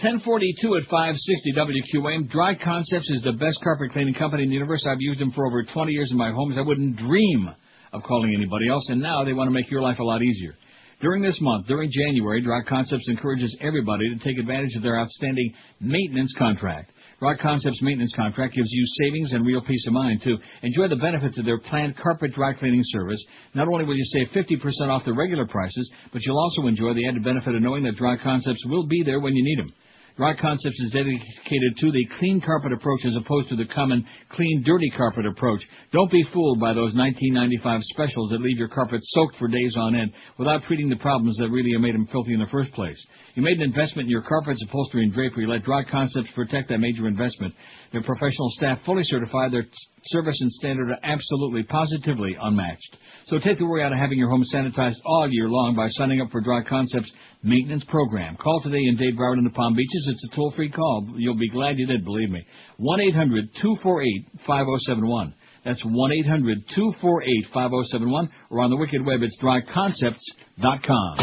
1042 0.00 0.76
at 0.76 0.82
560 0.84 1.52
WQAM. 1.54 2.30
Dry 2.30 2.54
Concepts 2.54 3.10
is 3.10 3.22
the 3.22 3.32
best 3.32 3.58
carpet 3.62 3.90
cleaning 3.92 4.14
company 4.14 4.44
in 4.44 4.48
the 4.48 4.54
universe. 4.54 4.84
I've 4.88 5.00
used 5.00 5.20
them 5.20 5.32
for 5.32 5.46
over 5.46 5.64
20 5.64 5.92
years 5.92 6.10
in 6.10 6.16
my 6.16 6.30
homes. 6.32 6.56
I 6.58 6.62
wouldn't 6.62 6.96
dream 6.96 7.50
of 7.92 8.02
calling 8.02 8.32
anybody 8.34 8.68
else, 8.68 8.86
and 8.88 9.00
now 9.00 9.24
they 9.24 9.32
want 9.32 9.48
to 9.48 9.52
make 9.52 9.70
your 9.70 9.82
life 9.82 9.98
a 9.98 10.04
lot 10.04 10.22
easier. 10.22 10.54
During 11.02 11.20
this 11.20 11.36
month, 11.40 11.66
during 11.66 11.90
January, 11.90 12.40
Dry 12.40 12.60
Concepts 12.62 13.08
encourages 13.08 13.58
everybody 13.60 14.08
to 14.08 14.24
take 14.24 14.38
advantage 14.38 14.76
of 14.76 14.84
their 14.84 15.00
outstanding 15.00 15.52
maintenance 15.80 16.32
contract. 16.38 16.92
Dry 17.18 17.36
Concepts 17.36 17.82
maintenance 17.82 18.12
contract 18.14 18.54
gives 18.54 18.70
you 18.70 18.84
savings 19.00 19.32
and 19.32 19.44
real 19.44 19.62
peace 19.62 19.84
of 19.88 19.94
mind 19.94 20.22
to 20.22 20.36
enjoy 20.62 20.86
the 20.86 20.94
benefits 20.94 21.36
of 21.38 21.44
their 21.44 21.58
planned 21.58 21.96
carpet 21.96 22.32
dry 22.32 22.52
cleaning 22.54 22.82
service. 22.84 23.18
Not 23.52 23.66
only 23.66 23.84
will 23.84 23.96
you 23.96 24.04
save 24.04 24.28
50% 24.28 24.62
off 24.90 25.04
the 25.04 25.12
regular 25.12 25.44
prices, 25.44 25.90
but 26.12 26.22
you'll 26.24 26.38
also 26.38 26.68
enjoy 26.68 26.94
the 26.94 27.08
added 27.08 27.24
benefit 27.24 27.52
of 27.52 27.62
knowing 27.62 27.82
that 27.82 27.96
Dry 27.96 28.16
Concepts 28.16 28.64
will 28.66 28.86
be 28.86 29.02
there 29.02 29.18
when 29.18 29.34
you 29.34 29.42
need 29.42 29.58
them. 29.58 29.74
Dry 30.16 30.34
Concepts 30.36 30.78
is 30.80 30.90
dedicated 30.90 31.76
to 31.78 31.90
the 31.90 32.06
clean 32.18 32.40
carpet 32.40 32.72
approach 32.72 33.00
as 33.06 33.16
opposed 33.16 33.48
to 33.48 33.56
the 33.56 33.64
common 33.64 34.04
clean 34.30 34.62
dirty 34.64 34.90
carpet 34.90 35.24
approach. 35.24 35.62
Don't 35.90 36.10
be 36.10 36.22
fooled 36.34 36.60
by 36.60 36.74
those 36.74 36.94
1995 36.94 37.80
specials 37.94 38.30
that 38.30 38.42
leave 38.42 38.58
your 38.58 38.68
carpet 38.68 39.00
soaked 39.02 39.36
for 39.36 39.48
days 39.48 39.74
on 39.78 39.94
end 39.94 40.12
without 40.38 40.64
treating 40.64 40.90
the 40.90 40.96
problems 40.96 41.36
that 41.38 41.48
really 41.48 41.76
made 41.78 41.94
them 41.94 42.06
filthy 42.12 42.34
in 42.34 42.40
the 42.40 42.52
first 42.52 42.72
place. 42.72 43.02
You 43.34 43.42
made 43.42 43.56
an 43.56 43.62
investment 43.62 44.06
in 44.06 44.10
your 44.10 44.22
carpets, 44.22 44.62
upholstery, 44.68 45.04
and 45.04 45.12
drapery. 45.12 45.46
Let 45.46 45.64
Dry 45.64 45.82
Concepts 45.84 46.30
protect 46.34 46.68
that 46.68 46.78
major 46.78 47.08
investment. 47.08 47.54
Their 47.92 48.02
professional 48.02 48.50
staff 48.56 48.80
fully 48.84 49.02
certified. 49.04 49.52
Their 49.52 49.66
service 50.04 50.38
and 50.40 50.50
standard 50.52 50.90
are 50.90 50.98
absolutely, 51.02 51.62
positively 51.62 52.36
unmatched. 52.40 52.96
So 53.28 53.38
take 53.38 53.56
the 53.56 53.64
worry 53.64 53.82
out 53.82 53.92
of 53.92 53.98
having 53.98 54.18
your 54.18 54.28
home 54.28 54.44
sanitized 54.52 54.96
all 55.06 55.26
year 55.30 55.48
long 55.48 55.74
by 55.74 55.88
signing 55.88 56.20
up 56.20 56.30
for 56.30 56.42
Dry 56.42 56.62
Concepts 56.68 57.10
maintenance 57.42 57.84
program. 57.88 58.36
Call 58.36 58.60
today 58.62 58.84
in 58.86 58.96
Dade 58.96 59.16
Broward 59.16 59.38
in 59.38 59.44
the 59.44 59.50
Palm 59.50 59.74
Beaches. 59.74 60.08
It's 60.10 60.24
a 60.32 60.36
toll-free 60.36 60.70
call. 60.70 61.08
You'll 61.16 61.36
be 61.36 61.50
glad 61.50 61.78
you 61.78 61.86
did, 61.86 62.04
believe 62.04 62.30
me. 62.30 62.44
1-800-248-5071. 62.80 65.34
That's 65.64 65.82
1-800-248-5071. 65.84 68.28
Or 68.50 68.60
on 68.60 68.70
the 68.70 68.76
wicked 68.76 69.04
web, 69.04 69.22
it's 69.22 69.36
dryconcepts.com. 69.42 71.16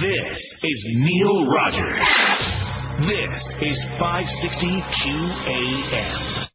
This 0.00 0.38
is 0.62 0.86
Neil 0.94 1.46
Rogers. 1.46 2.08
This 3.00 3.56
is 3.60 3.84
560 3.98 4.82
QAM. 5.02 6.46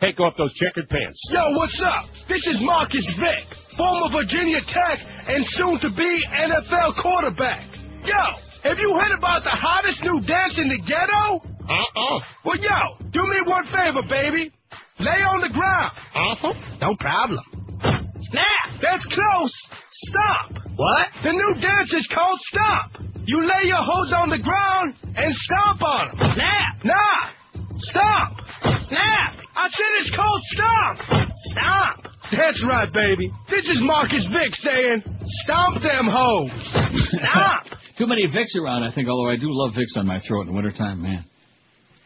Take 0.00 0.18
off 0.18 0.34
those 0.38 0.54
checkered 0.54 0.88
pants. 0.88 1.20
Yo, 1.28 1.42
what's 1.58 1.78
up? 1.84 2.06
This 2.26 2.46
is 2.46 2.56
Marcus 2.62 3.06
Vick, 3.20 3.44
former 3.80 4.12
Virginia 4.12 4.60
Tech 4.68 4.98
and 5.24 5.40
soon 5.56 5.80
to 5.80 5.88
be 5.96 6.10
NFL 6.36 7.00
quarterback. 7.00 7.64
Yo, 8.04 8.22
have 8.68 8.76
you 8.76 8.92
heard 9.00 9.16
about 9.16 9.40
the 9.42 9.56
hottest 9.56 10.04
new 10.04 10.20
dance 10.28 10.60
in 10.60 10.68
the 10.68 10.80
ghetto? 10.84 11.40
Uh-uh. 11.64 12.18
Well, 12.44 12.60
yo, 12.60 13.08
do 13.08 13.22
me 13.24 13.40
one 13.46 13.64
favor, 13.72 14.04
baby. 14.04 14.52
Lay 15.00 15.20
on 15.24 15.40
the 15.40 15.48
ground. 15.48 15.92
Uh-huh. 16.12 16.52
No 16.82 16.94
problem. 17.00 17.40
Snap! 17.80 18.80
That's 18.82 19.06
close. 19.08 19.54
Stop. 20.12 20.60
What? 20.76 21.06
The 21.24 21.32
new 21.32 21.60
dance 21.62 21.92
is 21.94 22.06
called 22.12 22.38
Stop. 22.52 23.00
You 23.24 23.40
lay 23.40 23.64
your 23.64 23.80
hose 23.80 24.12
on 24.12 24.28
the 24.28 24.42
ground 24.42 24.94
and 25.16 25.32
stomp 25.32 25.82
on 25.82 26.18
them. 26.18 26.34
Snap! 26.34 26.84
Nah! 26.84 27.30
Stop! 27.78 28.32
Snap! 28.88 29.32
I 29.56 29.68
said 29.70 29.90
it's 30.00 30.16
called 30.16 30.42
Stomp! 30.52 31.28
Stomp! 31.52 32.09
That's 32.32 32.64
right, 32.68 32.92
baby. 32.92 33.30
This 33.50 33.64
is 33.64 33.78
Marcus 33.80 34.26
Vick 34.32 34.54
saying, 34.62 35.02
Stomp 35.44 35.82
them 35.82 36.06
hoes! 36.10 36.50
Stomp! 37.10 37.80
Too 37.98 38.06
many 38.06 38.26
Vicks 38.28 38.54
around, 38.60 38.84
I 38.84 38.94
think, 38.94 39.08
although 39.08 39.30
I 39.30 39.36
do 39.36 39.48
love 39.50 39.72
Vicks 39.74 39.98
on 39.98 40.06
my 40.06 40.20
throat 40.26 40.42
in 40.42 40.46
the 40.48 40.52
wintertime, 40.52 41.02
man. 41.02 41.24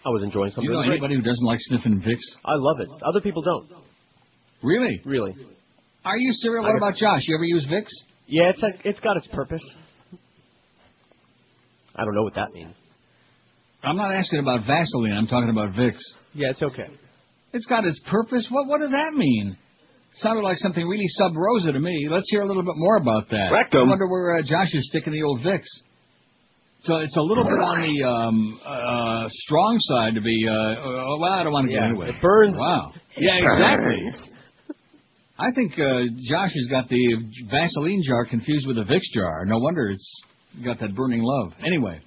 I 0.04 0.08
was 0.10 0.22
enjoying 0.22 0.50
something. 0.50 0.64
you 0.64 0.70
know 0.72 0.82
anybody 0.82 1.14
who 1.16 1.22
doesn't 1.22 1.44
like 1.46 1.58
sniffing 1.60 2.00
Vicks? 2.00 2.24
I 2.44 2.54
love 2.54 2.80
it. 2.80 2.88
Other 3.02 3.20
people 3.20 3.42
don't. 3.42 3.68
Really? 4.62 5.00
Really. 5.04 5.34
Are 6.04 6.16
you 6.18 6.32
serious? 6.32 6.62
What 6.62 6.76
about 6.76 6.96
Josh? 6.96 7.22
You 7.26 7.36
ever 7.36 7.44
use 7.44 7.66
Vicks? 7.70 7.92
Yeah, 8.26 8.50
it's 8.50 8.60
like 8.62 8.80
it's 8.84 9.00
got 9.00 9.16
its 9.16 9.26
purpose. 9.28 9.62
I 11.96 12.04
don't 12.04 12.14
know 12.14 12.22
what 12.22 12.34
that 12.34 12.52
means. 12.52 12.74
I'm 13.82 13.96
not 13.96 14.14
asking 14.14 14.40
about 14.40 14.66
Vaseline. 14.66 15.12
I'm 15.12 15.26
talking 15.26 15.50
about 15.50 15.72
Vicks. 15.72 16.00
Yeah, 16.32 16.50
it's 16.50 16.62
okay. 16.62 16.88
It's 17.52 17.66
got 17.66 17.84
its 17.84 18.00
purpose. 18.06 18.46
What 18.50 18.66
What 18.66 18.80
does 18.80 18.90
that 18.90 19.12
mean? 19.14 19.56
Sounded 20.18 20.42
like 20.42 20.56
something 20.58 20.86
really 20.86 21.06
sub 21.08 21.32
rosa 21.36 21.72
to 21.72 21.80
me. 21.80 22.06
Let's 22.10 22.30
hear 22.30 22.42
a 22.42 22.46
little 22.46 22.62
bit 22.62 22.74
more 22.76 22.96
about 22.96 23.28
that. 23.30 23.50
Rectum. 23.52 23.86
I 23.88 23.90
wonder 23.90 24.06
where 24.06 24.36
uh, 24.36 24.42
Josh 24.42 24.72
is 24.72 24.86
sticking 24.88 25.12
the 25.12 25.22
old 25.22 25.40
Vicks. 25.40 25.66
So 26.80 26.98
it's 26.98 27.16
a 27.16 27.20
little 27.22 27.44
bit 27.44 27.58
on 27.58 27.80
the 27.82 28.04
um, 28.06 28.60
uh, 28.64 29.28
strong 29.28 29.76
side 29.80 30.14
to 30.14 30.20
be. 30.20 30.36
Uh, 30.46 30.52
uh, 30.52 31.18
well, 31.18 31.32
I 31.32 31.42
don't 31.42 31.52
want 31.52 31.66
to 31.66 31.72
get 31.72 31.80
Yeah, 31.80 31.88
into 31.90 32.02
it. 32.02 32.10
it 32.10 32.22
burns. 32.22 32.56
Wow. 32.58 32.92
Yeah, 33.16 33.36
exactly. 33.40 34.10
I 35.38 35.50
think 35.52 35.72
uh, 35.72 36.02
Josh 36.30 36.52
has 36.54 36.68
got 36.70 36.88
the 36.88 37.16
Vaseline 37.50 38.02
jar 38.06 38.24
confused 38.26 38.66
with 38.68 38.78
a 38.78 38.82
Vicks 38.82 39.10
jar. 39.14 39.44
No 39.46 39.58
wonder 39.58 39.88
it's 39.90 40.22
got 40.64 40.78
that 40.80 40.94
burning 40.94 41.22
love. 41.24 41.54
Anyway, 41.66 42.00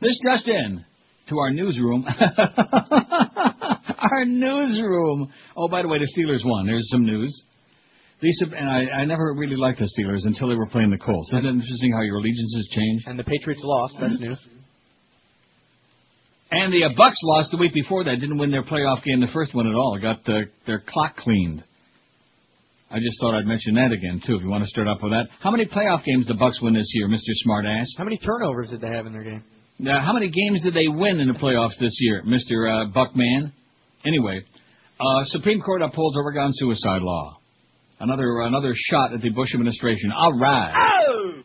this 0.00 0.18
just 0.24 0.48
in 0.48 0.84
to 1.32 1.38
our 1.38 1.50
newsroom. 1.50 2.04
our 3.98 4.24
newsroom. 4.24 5.32
Oh, 5.56 5.68
by 5.68 5.82
the 5.82 5.88
way, 5.88 5.98
the 5.98 6.08
Steelers 6.16 6.44
won. 6.44 6.66
There's 6.66 6.88
some 6.90 7.04
news. 7.04 7.44
Lisa 8.22 8.46
and 8.56 8.68
I, 8.68 9.00
I 9.00 9.04
never 9.04 9.34
really 9.36 9.56
liked 9.56 9.80
the 9.80 9.90
Steelers 9.98 10.24
until 10.24 10.48
they 10.48 10.54
were 10.54 10.68
playing 10.68 10.90
the 10.90 10.98
Colts. 10.98 11.30
Isn't 11.32 11.44
it 11.44 11.50
interesting 11.50 11.92
how 11.92 12.02
your 12.02 12.18
allegiances 12.18 12.68
change? 12.72 13.02
And 13.06 13.18
the 13.18 13.24
Patriots 13.24 13.62
lost. 13.64 13.96
That's 14.00 14.20
news. 14.20 14.38
And 16.52 16.72
the 16.72 16.84
uh, 16.84 16.90
Bucks 16.96 17.16
lost 17.24 17.50
the 17.50 17.56
week 17.56 17.74
before 17.74 18.04
that. 18.04 18.20
Didn't 18.20 18.38
win 18.38 18.50
their 18.50 18.62
playoff 18.62 19.02
game, 19.02 19.20
the 19.20 19.32
first 19.32 19.54
one 19.54 19.66
at 19.66 19.74
all. 19.74 19.98
Got 20.00 20.28
uh, 20.28 20.42
their 20.66 20.82
clock 20.86 21.16
cleaned. 21.16 21.64
I 22.90 22.98
just 22.98 23.18
thought 23.20 23.34
I'd 23.34 23.46
mention 23.46 23.74
that 23.76 23.90
again 23.90 24.20
too. 24.24 24.36
If 24.36 24.42
you 24.42 24.50
want 24.50 24.64
to 24.64 24.70
start 24.70 24.86
off 24.86 24.98
with 25.02 25.12
that, 25.12 25.24
how 25.40 25.50
many 25.50 25.64
playoff 25.64 26.04
games 26.04 26.26
did 26.26 26.36
the 26.36 26.38
Bucks 26.38 26.60
win 26.60 26.74
this 26.74 26.90
year, 26.94 27.08
Mister 27.08 27.32
Smartass? 27.46 27.86
How 27.96 28.04
many 28.04 28.18
turnovers 28.18 28.68
did 28.68 28.82
they 28.82 28.88
have 28.88 29.06
in 29.06 29.14
their 29.14 29.24
game? 29.24 29.42
Now, 29.78 30.04
how 30.04 30.12
many 30.12 30.30
games 30.30 30.62
did 30.62 30.74
they 30.74 30.88
win 30.88 31.20
in 31.20 31.28
the 31.28 31.34
playoffs 31.34 31.78
this 31.80 31.96
year, 32.00 32.22
Mister 32.24 32.68
uh, 32.68 32.86
Buckman? 32.86 33.52
Anyway, 34.04 34.40
uh, 35.00 35.24
Supreme 35.26 35.60
Court 35.60 35.82
upholds 35.82 36.16
Oregon 36.16 36.50
suicide 36.52 37.02
law. 37.02 37.38
Another 37.98 38.40
another 38.42 38.72
shot 38.74 39.12
at 39.14 39.20
the 39.20 39.30
Bush 39.30 39.54
administration. 39.54 40.12
All 40.12 40.38
right. 40.38 40.72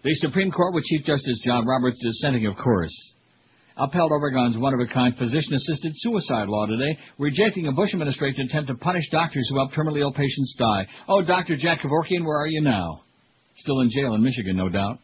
The 0.04 0.14
Supreme 0.16 0.52
Court, 0.52 0.74
with 0.74 0.84
Chief 0.86 1.06
Justice 1.06 1.42
John 1.46 1.66
Roberts 1.66 2.00
dissenting, 2.04 2.46
of 2.46 2.56
course, 2.56 2.94
upheld 3.78 4.12
Oregon's 4.12 4.58
one-of-a-kind 4.58 5.18
physician-assisted 5.18 5.92
suicide 5.96 6.48
law 6.48 6.66
today, 6.66 6.98
rejecting 7.18 7.68
a 7.68 7.72
Bush 7.72 7.94
administration 7.94 8.48
attempt 8.50 8.70
to 8.70 8.76
punish 8.76 9.10
doctors 9.12 9.48
who 9.50 9.58
help 9.58 9.72
terminally 9.72 10.02
ill 10.02 10.14
patients 10.14 10.56
die. 10.58 10.88
Oh, 11.08 11.22
Dr. 11.22 11.56
Jack 11.56 11.82
Kevorkian, 11.82 12.26
where 12.26 12.38
are 12.38 12.48
you 12.48 12.62
now? 12.62 13.02
Still 13.58 13.82
in 13.82 13.90
jail 13.90 14.14
in 14.14 14.24
Michigan, 14.24 14.56
no 14.56 14.70
doubt. 14.70 15.00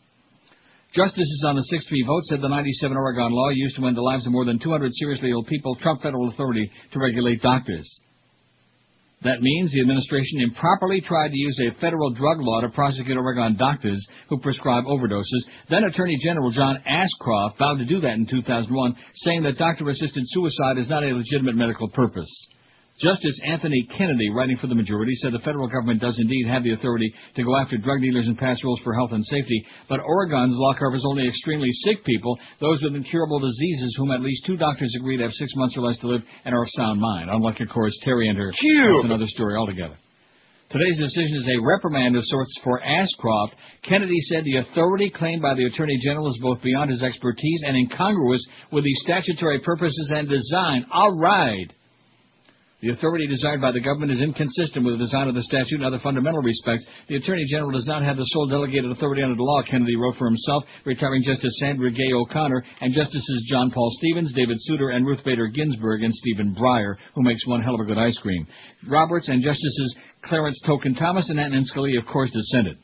Justices 0.93 1.43
on 1.47 1.55
the 1.55 1.65
6-3 1.73 2.05
vote 2.05 2.23
said 2.25 2.41
the 2.41 2.47
97 2.47 2.95
Oregon 2.95 3.31
law 3.31 3.49
used 3.49 3.75
to 3.77 3.85
end 3.87 3.97
the 3.97 4.01
lives 4.01 4.27
of 4.27 4.31
more 4.31 4.45
than 4.45 4.59
200 4.59 4.91
seriously 4.93 5.31
ill 5.31 5.43
people 5.43 5.75
trumped 5.75 6.03
federal 6.03 6.29
authority 6.29 6.69
to 6.91 6.99
regulate 6.99 7.41
doctors. 7.41 7.89
That 9.23 9.41
means 9.41 9.71
the 9.71 9.81
administration 9.81 10.41
improperly 10.41 11.01
tried 11.01 11.29
to 11.29 11.37
use 11.37 11.57
a 11.59 11.79
federal 11.79 12.11
drug 12.11 12.37
law 12.41 12.61
to 12.61 12.69
prosecute 12.69 13.17
Oregon 13.17 13.55
doctors 13.57 14.05
who 14.29 14.37
prescribe 14.39 14.83
overdoses. 14.83 15.47
Then 15.69 15.85
Attorney 15.85 16.17
General 16.21 16.51
John 16.51 16.77
Ashcroft 16.85 17.57
vowed 17.57 17.79
to 17.79 17.85
do 17.85 17.99
that 18.01 18.13
in 18.13 18.27
2001, 18.29 18.95
saying 19.23 19.43
that 19.43 19.57
doctor-assisted 19.57 20.23
suicide 20.27 20.77
is 20.77 20.89
not 20.89 21.03
a 21.03 21.15
legitimate 21.15 21.55
medical 21.55 21.89
purpose. 21.89 22.29
Justice 22.99 23.39
Anthony 23.43 23.87
Kennedy, 23.97 24.29
writing 24.29 24.57
for 24.57 24.67
the 24.67 24.75
majority, 24.75 25.13
said 25.15 25.33
the 25.33 25.39
federal 25.39 25.67
government 25.67 25.99
does 25.99 26.17
indeed 26.19 26.45
have 26.47 26.63
the 26.63 26.73
authority 26.73 27.11
to 27.35 27.43
go 27.43 27.57
after 27.57 27.77
drug 27.77 28.01
dealers 28.01 28.27
and 28.27 28.37
pass 28.37 28.63
rules 28.63 28.79
for 28.83 28.93
health 28.93 29.11
and 29.11 29.25
safety, 29.25 29.65
but 29.89 29.99
Oregon's 29.99 30.55
law 30.55 30.73
covers 30.77 31.03
only 31.07 31.27
extremely 31.27 31.71
sick 31.71 32.05
people, 32.05 32.37
those 32.61 32.83
with 32.83 32.95
incurable 32.95 33.39
diseases 33.39 33.95
whom 33.97 34.11
at 34.11 34.21
least 34.21 34.45
two 34.45 34.57
doctors 34.57 34.93
agree 34.99 35.17
to 35.17 35.23
have 35.23 35.33
six 35.33 35.51
months 35.55 35.75
or 35.75 35.81
less 35.81 35.97
to 35.99 36.07
live 36.07 36.21
and 36.45 36.53
are 36.53 36.61
of 36.61 36.69
sound 36.77 37.01
mind. 37.01 37.29
Unlike, 37.31 37.61
of 37.61 37.69
course, 37.69 37.97
Terry 38.03 38.29
and 38.29 38.37
her. 38.37 38.51
That's 38.95 39.05
another 39.05 39.27
story 39.27 39.55
altogether. 39.55 39.97
Today's 40.69 40.99
decision 40.99 41.37
is 41.37 41.47
a 41.47 41.65
reprimand 41.65 42.15
of 42.15 42.23
sorts 42.25 42.51
for 42.63 42.81
Ashcroft. 42.81 43.55
Kennedy 43.87 44.19
said 44.29 44.43
the 44.43 44.57
authority 44.57 45.09
claimed 45.09 45.41
by 45.41 45.53
the 45.55 45.65
Attorney 45.65 45.97
General 46.03 46.29
is 46.29 46.39
both 46.41 46.61
beyond 46.61 46.89
his 46.89 47.03
expertise 47.03 47.61
and 47.65 47.75
incongruous 47.75 48.43
with 48.71 48.83
the 48.83 48.93
statutory 49.01 49.59
purposes 49.59 50.11
and 50.15 50.27
design. 50.27 50.85
All 50.91 51.17
right. 51.17 51.71
The 52.84 52.91
authority 52.91 53.27
desired 53.27 53.61
by 53.61 53.71
the 53.71 53.79
government 53.79 54.11
is 54.11 54.19
inconsistent 54.19 54.84
with 54.84 54.99
the 54.99 55.05
design 55.07 55.29
of 55.31 55.36
the 55.36 55.47
statute 55.47 55.79
in 55.79 55.88
other 55.88 56.03
fundamental 56.03 56.41
respects. 56.41 56.84
The 57.07 57.15
Attorney 57.15 57.45
General 57.47 57.71
does 57.71 57.88
not 57.88 58.03
have 58.03 58.17
the 58.17 58.27
sole 58.36 58.45
delegated 58.45 58.91
authority 58.91 59.23
under 59.23 59.39
the 59.39 59.47
law, 59.47 59.63
Kennedy 59.63 59.95
wrote 59.95 60.17
for 60.19 60.27
himself, 60.27 60.65
retiring 60.84 61.23
Justice 61.23 61.55
Sandra 61.63 61.89
Gay 61.91 62.11
O'Connor 62.11 62.61
and 62.81 62.93
Justices 62.93 63.47
John 63.49 63.71
Paul 63.71 63.89
Stevens, 63.99 64.34
David 64.36 64.57
Souter, 64.59 64.89
and 64.89 65.07
Ruth 65.07 65.23
Bader 65.23 65.47
Ginsburg 65.47 66.03
and 66.03 66.13
Stephen 66.13 66.53
Breyer, 66.59 66.97
who 67.15 67.23
makes 67.23 67.47
one 67.47 67.63
hell 67.63 67.75
of 67.75 67.79
a 67.79 67.86
good 67.86 67.97
ice 67.97 68.17
cream. 68.17 68.45
Roberts 68.89 69.29
and 69.29 69.41
Justices 69.41 69.95
Clarence 70.25 70.59
Token 70.67 70.93
Thomas 70.93 71.29
and 71.29 71.39
Antonin 71.39 71.63
Scalia, 71.73 71.99
of 72.01 72.05
course, 72.11 72.31
dissented. 72.31 72.77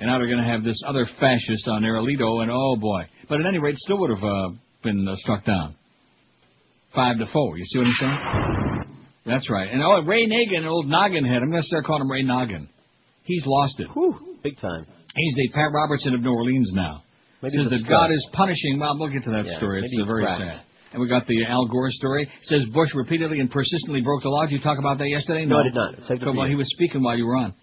And 0.00 0.08
now 0.08 0.18
they're 0.18 0.26
going 0.26 0.42
to 0.42 0.50
have 0.50 0.64
this 0.64 0.82
other 0.88 1.06
fascist 1.20 1.68
on 1.68 1.82
there, 1.82 1.98
and 1.98 2.50
oh 2.50 2.74
boy. 2.80 3.02
But 3.28 3.38
at 3.38 3.46
any 3.46 3.58
rate, 3.58 3.76
still 3.76 4.00
would 4.00 4.10
have 4.10 4.24
uh, 4.24 4.48
been 4.82 5.06
uh, 5.06 5.14
struck 5.14 5.44
down. 5.44 5.76
Five 6.92 7.18
to 7.18 7.26
four. 7.32 7.56
You 7.56 7.64
see 7.64 7.78
what 7.78 7.86
I'm 7.86 7.94
saying? 8.00 8.59
That's 9.26 9.48
right. 9.50 9.68
And 9.70 9.82
oh, 9.82 10.02
Ray 10.06 10.26
Nagin, 10.26 10.66
old 10.66 10.88
noggin 10.88 11.24
head. 11.24 11.42
I'm 11.42 11.50
going 11.50 11.62
to 11.62 11.66
start 11.66 11.84
calling 11.84 12.02
him 12.02 12.10
Ray 12.10 12.22
Noggin. 12.22 12.68
He's 13.24 13.42
lost 13.46 13.78
it. 13.78 13.88
Big 14.42 14.56
time. 14.60 14.86
He's 15.14 15.34
the 15.34 15.48
Pat 15.52 15.70
Robertson 15.72 16.14
of 16.14 16.20
New 16.22 16.32
Orleans 16.32 16.70
now. 16.72 17.02
Maybe 17.42 17.56
Says 17.56 17.70
that. 17.70 17.88
God 17.88 18.10
is 18.10 18.26
punishing. 18.32 18.78
Well, 18.80 18.96
we'll 18.98 19.08
get 19.10 19.24
to 19.24 19.30
that 19.30 19.44
Yeah, 19.46 19.56
story. 19.58 19.82
It's 19.84 19.94
very 20.06 20.24
cracked. 20.24 20.40
sad. 20.40 20.62
And 20.92 21.00
we 21.00 21.08
got 21.08 21.26
the 21.26 21.44
Al 21.46 21.66
Gore 21.66 21.90
story. 21.90 22.28
Says 22.42 22.64
Bush 22.74 22.88
repeatedly 22.94 23.40
and 23.40 23.50
persistently 23.50 24.00
broke 24.00 24.22
the 24.22 24.28
law. 24.28 24.42
Did 24.46 24.52
you 24.52 24.60
talk 24.60 24.78
about 24.78 24.98
that 24.98 25.08
yesterday? 25.08 25.44
No, 25.46 25.60
I 25.60 25.62
did 25.64 25.74
not. 25.74 25.94
So, 26.08 26.32
well, 26.32 26.48
he 26.48 26.54
was 26.56 26.68
speaking 26.74 27.02
while 27.02 27.16
you 27.16 27.26
were 27.26 27.36
on. 27.36 27.54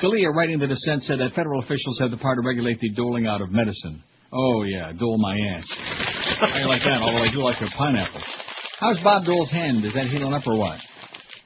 Scalia, 0.00 0.32
writing 0.34 0.58
the 0.58 0.66
dissent, 0.66 1.02
said 1.02 1.18
that 1.20 1.32
federal 1.34 1.60
officials 1.62 1.98
have 2.00 2.10
the 2.10 2.16
power 2.16 2.36
to 2.36 2.42
regulate 2.42 2.78
the 2.80 2.90
doling 2.94 3.26
out 3.26 3.42
of 3.42 3.50
medicine. 3.50 4.02
Oh, 4.32 4.62
yeah, 4.62 4.92
dole 4.92 5.18
my 5.18 5.36
ass. 5.56 5.66
I 6.40 6.60
like 6.64 6.82
that, 6.84 7.00
although 7.02 7.24
I 7.24 7.32
do 7.32 7.42
like 7.42 7.60
a 7.60 7.66
pineapple. 7.76 8.22
How's 8.78 9.00
Bob 9.02 9.24
Dole's 9.24 9.50
hand? 9.50 9.84
Is 9.84 9.92
that 9.94 10.06
healing 10.06 10.32
up 10.32 10.46
or 10.46 10.56
what? 10.56 10.78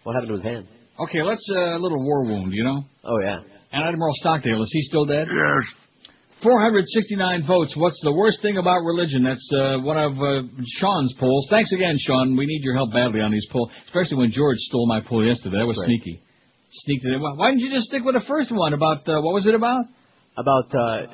What 0.05 0.15
happened 0.15 0.29
to 0.31 0.35
his 0.35 0.45
hand? 0.45 0.69
Okay, 1.01 1.23
let's, 1.23 1.45
uh, 1.51 1.77
a 1.77 1.81
little 1.81 2.03
war 2.05 2.25
wound, 2.25 2.53
you 2.53 2.63
know? 2.65 2.85
Oh 3.05 3.19
yeah. 3.21 3.41
And 3.73 3.83
Admiral 3.83 4.13
Stockdale, 4.21 4.63
is 4.63 4.71
he 4.73 4.83
still 4.83 5.05
dead? 5.07 5.27
Yes. 5.27 5.75
469 6.43 7.47
votes. 7.47 7.75
What's 7.77 7.99
the 8.03 8.13
worst 8.13 8.43
thing 8.43 8.59
about 8.59 8.85
religion? 8.85 9.25
That's 9.25 9.51
uh, 9.53 9.79
one 9.81 9.97
of 9.97 10.13
uh, 10.13 10.47
Sean's 10.79 11.13
polls. 11.19 11.47
Thanks 11.51 11.73
again, 11.73 11.97
Sean. 11.99 12.37
We 12.37 12.47
need 12.47 12.61
your 12.63 12.75
help 12.77 12.93
badly 12.93 13.21
on 13.21 13.33
these 13.33 13.47
polls, 13.51 13.71
especially 13.87 14.19
when 14.19 14.31
George 14.31 14.59
stole 14.69 14.87
my 14.87 15.01
poll 15.01 15.25
yesterday. 15.27 15.57
That 15.59 15.67
was 15.67 15.79
Right. 15.79 15.87
sneaky. 15.87 16.21
Sneaked 16.85 17.05
it 17.07 17.15
in. 17.15 17.21
Why 17.23 17.33
why 17.35 17.51
didn't 17.51 17.61
you 17.65 17.71
just 17.71 17.87
stick 17.87 18.05
with 18.05 18.15
the 18.15 18.25
first 18.29 18.53
one 18.53 18.75
about 18.75 19.09
uh, 19.09 19.21
what 19.23 19.33
was 19.33 19.47
it 19.47 19.55
about? 19.55 19.85
About 20.37 20.75
uh, 20.75 21.07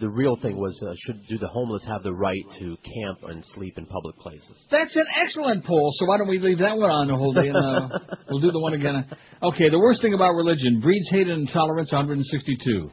the 0.00 0.08
real 0.08 0.36
thing 0.40 0.56
was 0.56 0.78
uh, 0.86 0.94
should 1.06 1.26
do 1.28 1.38
the 1.38 1.48
homeless 1.48 1.84
have 1.86 2.02
the 2.02 2.12
right 2.12 2.44
to 2.58 2.76
camp 2.76 3.18
and 3.28 3.44
sleep 3.54 3.74
in 3.76 3.86
public 3.86 4.16
places? 4.18 4.52
That's 4.70 4.94
an 4.96 5.06
excellent 5.20 5.64
poll. 5.64 5.92
So 5.98 6.06
why 6.06 6.18
don't 6.18 6.28
we 6.28 6.38
leave 6.38 6.58
that 6.58 6.76
one 6.76 6.90
on 6.90 7.08
the 7.08 7.16
whole 7.16 7.32
day 7.32 7.48
and 7.48 7.56
uh, 7.56 7.98
we'll 8.30 8.40
do 8.40 8.50
the 8.50 8.60
one 8.60 8.74
again. 8.74 9.06
Okay, 9.42 9.70
the 9.70 9.78
worst 9.78 10.02
thing 10.02 10.14
about 10.14 10.32
religion 10.32 10.80
breeds 10.80 11.08
hate 11.10 11.28
and 11.28 11.48
intolerance. 11.48 11.92
162. 11.92 12.90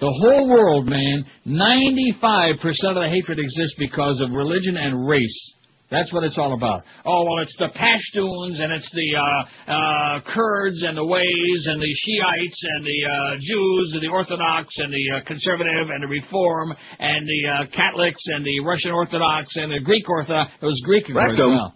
The 0.00 0.14
whole 0.22 0.48
world, 0.48 0.86
man, 0.86 1.24
95% 1.46 2.54
of 2.62 2.94
the 2.94 3.08
hatred 3.10 3.38
exists 3.38 3.74
because 3.78 4.20
of 4.20 4.30
religion 4.30 4.76
and 4.76 5.08
race. 5.08 5.54
That's 5.90 6.12
what 6.12 6.22
it's 6.24 6.36
all 6.36 6.52
about. 6.52 6.84
Oh, 7.06 7.24
well, 7.24 7.38
it's 7.42 7.56
the 7.56 7.72
Pashtuns 7.72 8.60
and 8.60 8.72
it's 8.72 8.90
the 8.92 9.08
uh, 9.16 9.72
uh, 9.72 10.20
Kurds 10.34 10.82
and 10.82 10.96
the 10.96 11.04
Ways 11.04 11.62
and 11.64 11.80
the 11.80 11.88
Shiites 11.88 12.60
and 12.76 12.84
the 12.84 13.00
uh, 13.08 13.36
Jews 13.40 13.92
and 13.94 14.02
the 14.02 14.12
Orthodox 14.12 14.68
and 14.76 14.92
the 14.92 15.16
uh, 15.16 15.24
Conservative 15.24 15.88
and 15.88 16.02
the 16.02 16.08
Reform 16.08 16.74
and 16.98 17.26
the 17.26 17.48
uh, 17.48 17.66
Catholics 17.74 18.20
and 18.26 18.44
the 18.44 18.60
Russian 18.60 18.90
Orthodox 18.90 19.56
and 19.56 19.72
the 19.72 19.80
Greek 19.82 20.08
Orthodox. 20.10 20.52
Those 20.60 20.78
Greek 20.84 21.08
Rectum. 21.08 21.56
well, 21.56 21.74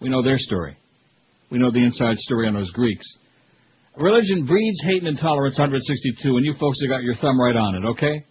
we 0.00 0.08
know 0.08 0.24
their 0.24 0.38
story. 0.38 0.76
We 1.50 1.58
know 1.58 1.70
the 1.70 1.84
inside 1.84 2.16
story 2.16 2.48
on 2.48 2.54
those 2.54 2.70
Greeks. 2.70 3.06
Religion 3.96 4.46
breeds 4.46 4.82
hate 4.84 5.02
and 5.02 5.08
intolerance, 5.08 5.56
162, 5.58 6.36
and 6.36 6.44
you 6.46 6.54
folks 6.58 6.78
have 6.82 6.88
got 6.88 7.02
your 7.02 7.14
thumb 7.14 7.40
right 7.40 7.54
on 7.54 7.74
it, 7.76 7.84
okay? 7.90 8.24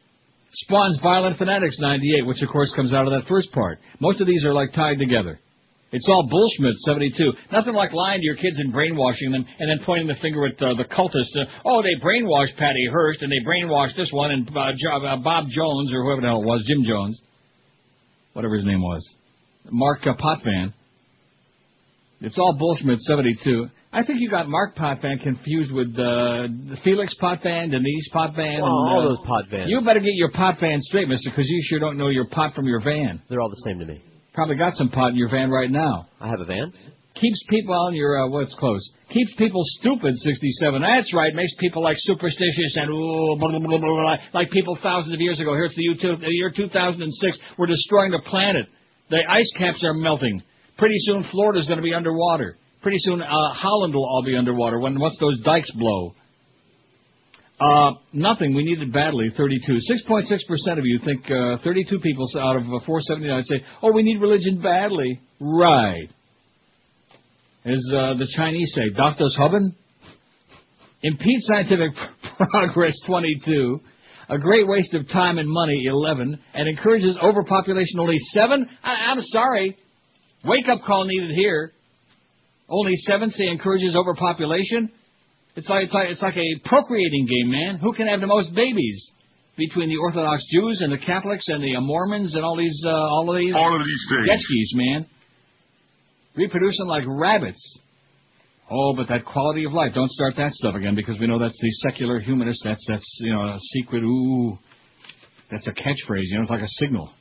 Spawns 0.54 1.00
violent 1.02 1.38
fanatics, 1.38 1.78
98, 1.80 2.26
which 2.26 2.42
of 2.42 2.50
course 2.50 2.74
comes 2.76 2.94
out 2.94 3.08
of 3.08 3.14
that 3.14 3.28
first 3.28 3.52
part. 3.52 3.80
Most 4.00 4.20
of 4.20 4.28
these 4.28 4.44
are 4.46 4.54
like 4.54 4.74
tied 4.74 5.00
together. 5.00 5.40
It's 5.94 6.08
all 6.08 6.28
bullshit, 6.30 6.76
72. 6.86 7.34
Nothing 7.52 7.74
like 7.74 7.92
lying 7.92 8.20
to 8.20 8.26
your 8.26 8.36
kids 8.36 8.58
and 8.60 8.72
brainwashing 8.72 9.32
them 9.32 9.46
and 9.60 9.70
then 9.70 9.86
pointing 9.86 10.08
the 10.08 10.16
finger 10.22 10.46
at 10.46 10.62
uh, 10.62 10.74
the 10.76 10.86
cultists. 10.86 11.36
Uh, 11.36 11.46
oh, 11.66 11.82
they 11.82 12.00
brainwashed 12.04 12.56
Patty 12.58 12.88
Hearst 12.90 13.22
and 13.22 13.32
they 13.32 13.44
brainwashed 13.46 13.98
this 13.98 14.10
one 14.12 14.32
and 14.32 14.48
uh, 14.50 14.72
jo- 14.78 15.06
uh, 15.06 15.18
Bob 15.18 15.48
Jones 15.50 15.94
or 15.94 16.04
whoever 16.04 16.22
the 16.22 16.28
hell 16.28 16.42
it 16.42 16.46
was, 16.46 16.66
Jim 16.66 16.84
Jones. 16.84 17.20
Whatever 18.34 18.56
his 18.56 18.66
name 18.66 18.82
was. 18.82 19.06
Mark 19.70 20.08
uh, 20.08 20.14
Potvin. 20.18 20.74
It's 22.22 22.38
all 22.38 22.56
bullshit, 22.58 23.00
72. 23.00 23.68
I 23.94 24.04
think 24.04 24.22
you 24.22 24.30
got 24.30 24.48
Mark 24.48 24.76
Potvin 24.76 25.20
confused 25.22 25.72
with 25.72 26.00
uh, 26.00 26.48
Felix 26.82 27.14
Potvin, 27.20 27.72
Denise 27.72 28.10
Potvin. 28.14 28.62
Well, 28.62 28.72
and, 28.72 28.90
all 28.90 29.04
uh, 29.04 29.10
those 29.10 29.28
pot 29.28 29.46
vans. 29.52 29.70
You 29.70 29.82
better 29.82 30.00
get 30.00 30.16
your 30.16 30.32
pot 30.32 30.62
van 30.62 30.80
straight, 30.80 31.10
mister, 31.10 31.30
because 31.30 31.46
you 31.50 31.62
sure 31.66 31.80
don't 31.80 31.98
know 31.98 32.08
your 32.08 32.26
pot 32.26 32.54
from 32.54 32.68
your 32.68 32.82
van. 32.82 33.22
They're 33.30 33.42
all 33.42 33.50
the 33.50 33.62
same 33.66 33.80
to 33.80 33.86
me. 33.86 34.02
Probably 34.34 34.56
got 34.56 34.76
some 34.76 34.90
pot 34.90 35.10
in 35.10 35.18
your 35.18 35.30
van 35.30 35.52
right 35.52 35.70
now. 35.70 36.08
I 36.22 36.30
have 36.30 36.40
a 36.40 36.46
van. 36.46 36.72
Keeps 37.16 37.44
people 37.50 37.76
on 37.76 37.94
your, 37.94 38.24
uh, 38.24 38.30
what's 38.30 38.56
close? 38.56 38.80
Keeps 39.10 39.36
people 39.36 39.62
stupid, 39.82 40.16
67. 40.16 40.82
That's 40.82 41.14
right. 41.14 41.36
Makes 41.36 41.54
people 41.60 41.84
like 41.84 41.98
superstitious 42.00 42.78
and 42.78 42.90
ooh, 42.90 43.36
blah, 43.38 43.50
blah, 43.50 43.60
blah, 43.60 43.78
blah, 43.78 43.78
blah, 43.78 44.16
like 44.34 44.50
people 44.52 44.78
thousands 44.82 45.14
of 45.14 45.20
years 45.20 45.42
ago. 45.42 45.54
Here's 45.54 45.76
the 45.76 45.82
year, 45.82 45.96
two, 46.02 46.16
the 46.16 46.32
year 46.32 46.50
2006. 46.56 47.40
We're 47.58 47.68
destroying 47.68 48.12
the 48.12 48.22
planet. 48.26 48.68
The 49.10 49.20
ice 49.30 49.52
caps 49.58 49.84
are 49.84 49.94
melting. 49.94 50.42
Pretty 50.78 50.96
soon 51.00 51.26
Florida's 51.30 51.68
going 51.68 51.80
to 51.80 51.84
be 51.84 51.94
underwater. 51.94 52.58
Pretty 52.82 52.98
soon 53.00 53.22
uh, 53.22 53.28
Holland 53.54 53.94
will 53.94 54.06
all 54.06 54.24
be 54.26 54.36
underwater 54.36 54.80
when 54.80 55.00
once 55.00 55.16
those 55.20 55.40
dikes 55.42 55.70
blow. 55.72 56.16
Uh, 57.60 57.92
nothing. 58.12 58.56
We 58.56 58.64
need 58.64 58.82
it 58.82 58.92
badly. 58.92 59.30
32. 59.38 59.74
6.6% 60.08 60.80
of 60.80 60.86
you 60.86 61.00
think 61.06 61.24
uh, 61.30 61.64
32 61.64 62.00
people 62.00 62.28
out 62.40 62.56
of 62.56 62.64
uh, 62.64 62.80
479 62.88 63.44
say, 63.44 63.64
oh, 63.84 63.92
we 63.92 64.02
need 64.02 64.20
religion 64.20 64.60
badly. 64.62 65.22
Right. 65.40 66.10
As 67.64 67.80
uh, 67.94 68.16
the 68.16 68.28
Chinese 68.36 68.72
say, 68.74 68.90
"Darf 68.98 69.20
das 69.20 69.36
haben?" 69.38 69.76
Impede 71.04 71.42
scientific 71.42 71.92
progress. 72.52 72.94
22. 73.06 73.80
A 74.30 74.40
great 74.40 74.68
waste 74.68 74.96
of 74.96 75.08
time 75.10 75.38
and 75.38 75.48
money. 75.48 75.86
11. 75.88 76.40
And 76.56 76.68
encourages 76.68 77.20
overpopulation. 77.22 78.00
Only 78.00 78.18
7. 78.34 78.68
I- 78.84 79.12
I'm 79.12 79.22
sorry. 79.22 79.78
Wake 80.44 80.68
up 80.68 80.82
call 80.88 81.06
needed 81.06 81.36
here. 81.36 81.74
Only 82.72 82.96
seven 82.96 83.30
say 83.30 83.48
encourages 83.48 83.96
overpopulation. 83.96 84.90
It's 85.58 85.68
like 85.68 85.84
it's 85.84 85.94
like 85.94 86.10
it's 86.10 86.22
like 86.22 86.38
a 86.38 86.60
procreating 86.64 87.28
game, 87.28 87.52
man. 87.52 87.78
Who 87.80 87.92
can 87.94 88.08
have 88.08 88.22
the 88.22 88.28
most 88.28 88.56
babies 88.56 89.12
between 89.58 89.90
the 89.90 89.98
Orthodox 89.98 90.42
Jews 90.50 90.80
and 90.82 90.92
the 90.92 90.98
Catholics 90.98 91.50
and 91.50 91.62
the 91.62 91.76
Mormons 91.82 92.34
and 92.36 92.46
all 92.46 92.56
these 92.56 92.82
uh, 92.88 92.92
all 92.92 93.30
of 93.30 93.38
these 93.38 93.54
All 93.54 93.76
of 93.76 93.82
these 93.86 94.08
things. 94.10 94.72
Man. 94.76 95.06
Reproducing 96.36 96.88
like 96.88 97.04
rabbits. 97.06 97.80
Oh, 98.72 98.94
but 98.96 99.10
that 99.10 99.26
quality 99.26 99.66
of 99.66 99.74
life. 99.74 99.94
Don't 99.94 100.10
start 100.12 100.38
that 100.38 100.54
stuff 100.54 100.76
again 100.76 100.96
because 100.96 101.20
we 101.20 101.28
know 101.28 101.38
that's 101.38 101.60
the 101.60 101.72
secular 101.90 102.22
humanist. 102.22 102.62
That's 102.64 102.84
that's 102.88 103.18
you 103.20 103.34
know 103.34 103.42
a 103.42 103.60
secret. 103.74 104.02
Ooh, 104.02 104.58
that's 105.52 105.68
a 105.68 105.72
catchphrase. 105.72 106.28
You 106.28 106.38
know, 106.38 106.42
it's 106.44 106.50
like 106.50 106.62
a 106.62 106.68
signal. 106.80 107.12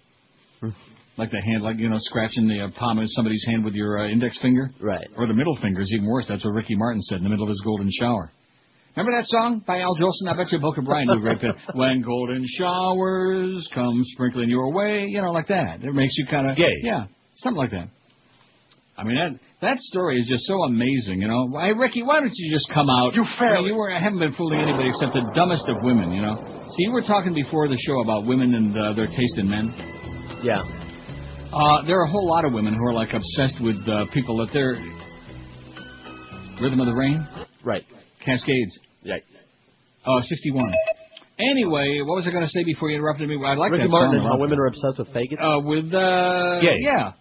Like 1.20 1.30
the 1.30 1.42
hand, 1.42 1.62
like 1.62 1.76
you 1.76 1.90
know, 1.90 1.98
scratching 2.00 2.48
the 2.48 2.62
uh, 2.64 2.68
palm 2.78 2.98
of 2.98 3.04
somebody's 3.08 3.44
hand 3.44 3.62
with 3.62 3.74
your 3.74 3.98
uh, 3.98 4.08
index 4.08 4.40
finger. 4.40 4.70
Right. 4.80 5.06
Or 5.18 5.26
the 5.26 5.34
middle 5.34 5.54
finger 5.60 5.82
is 5.82 5.92
even 5.92 6.06
worse. 6.06 6.24
That's 6.26 6.42
what 6.46 6.54
Ricky 6.54 6.74
Martin 6.76 7.02
said 7.02 7.18
in 7.18 7.24
the 7.24 7.28
middle 7.28 7.44
of 7.44 7.50
his 7.50 7.60
golden 7.62 7.90
shower. 7.92 8.32
Remember 8.96 9.18
that 9.18 9.26
song 9.26 9.62
by 9.66 9.80
Al 9.80 9.94
Jolson? 9.96 10.32
I 10.32 10.34
bet 10.34 10.50
you 10.50 10.58
Boca 10.60 10.80
Brian 10.80 11.06
knew 11.08 11.20
right 11.20 11.36
there. 11.38 11.52
When 11.74 12.00
golden 12.00 12.46
showers 12.56 13.68
come 13.74 14.00
sprinkling 14.12 14.48
your 14.48 14.72
way, 14.72 15.04
you 15.08 15.20
know, 15.20 15.30
like 15.30 15.48
that. 15.48 15.84
It 15.84 15.92
makes 15.92 16.16
you 16.16 16.24
kind 16.24 16.50
of 16.50 16.56
Gay. 16.56 16.72
Yeah, 16.82 17.04
something 17.34 17.58
like 17.58 17.72
that. 17.72 17.90
I 18.96 19.04
mean 19.04 19.16
that 19.16 19.38
that 19.60 19.76
story 19.92 20.22
is 20.22 20.26
just 20.26 20.44
so 20.44 20.54
amazing, 20.62 21.20
you 21.20 21.28
know. 21.28 21.48
Why, 21.50 21.68
Ricky, 21.68 22.02
why 22.02 22.20
don't 22.20 22.32
you 22.32 22.50
just 22.50 22.70
come 22.72 22.88
out? 22.88 23.12
You 23.14 23.26
fair. 23.38 23.58
You 23.58 23.74
were 23.74 23.92
I 23.92 24.00
haven't 24.00 24.20
been 24.20 24.32
fooling 24.32 24.58
anybody 24.58 24.88
except 24.88 25.12
the 25.12 25.30
dumbest 25.34 25.68
of 25.68 25.76
women, 25.82 26.12
you 26.12 26.22
know. 26.22 26.36
See, 26.78 26.84
you 26.84 26.92
were 26.92 27.02
talking 27.02 27.34
before 27.34 27.68
the 27.68 27.76
show 27.76 28.00
about 28.00 28.24
women 28.24 28.54
and 28.54 28.72
uh, 28.72 28.94
their 28.94 29.06
taste 29.06 29.36
in 29.36 29.50
men. 29.50 29.68
Yeah. 30.42 30.62
Uh, 31.52 31.82
there 31.86 31.98
are 32.00 32.04
a 32.04 32.10
whole 32.10 32.28
lot 32.28 32.44
of 32.44 32.52
women 32.52 32.74
who 32.74 32.84
are 32.86 32.92
like 32.94 33.12
obsessed 33.12 33.60
with 33.60 33.76
uh, 33.88 34.04
people 34.14 34.36
that 34.38 34.52
they're 34.52 34.76
Rhythm 36.62 36.78
of 36.80 36.86
the 36.86 36.94
Rain, 36.94 37.26
Right. 37.64 37.84
Cascades. 38.24 38.78
Right. 39.06 39.24
Uh, 40.06 40.20
61. 40.22 40.72
Anyway, 41.38 42.00
what 42.04 42.16
was 42.16 42.26
I 42.28 42.30
going 42.32 42.44
to 42.44 42.50
say 42.50 42.62
before 42.64 42.90
you 42.90 42.96
interrupted 42.96 43.28
me? 43.28 43.36
I 43.44 43.54
like 43.54 43.72
Ricky 43.72 43.84
that 43.84 43.90
Martin 43.90 44.10
song. 44.12 44.18
and 44.20 44.28
how 44.28 44.36
women 44.38 44.58
are 44.58 44.66
obsessed 44.66 44.98
with 44.98 45.08
faggots. 45.08 45.40
Uh, 45.40 45.60
with 45.60 45.92
uh, 45.94 46.60
Gay. 46.60 46.76
yeah, 46.80 47.12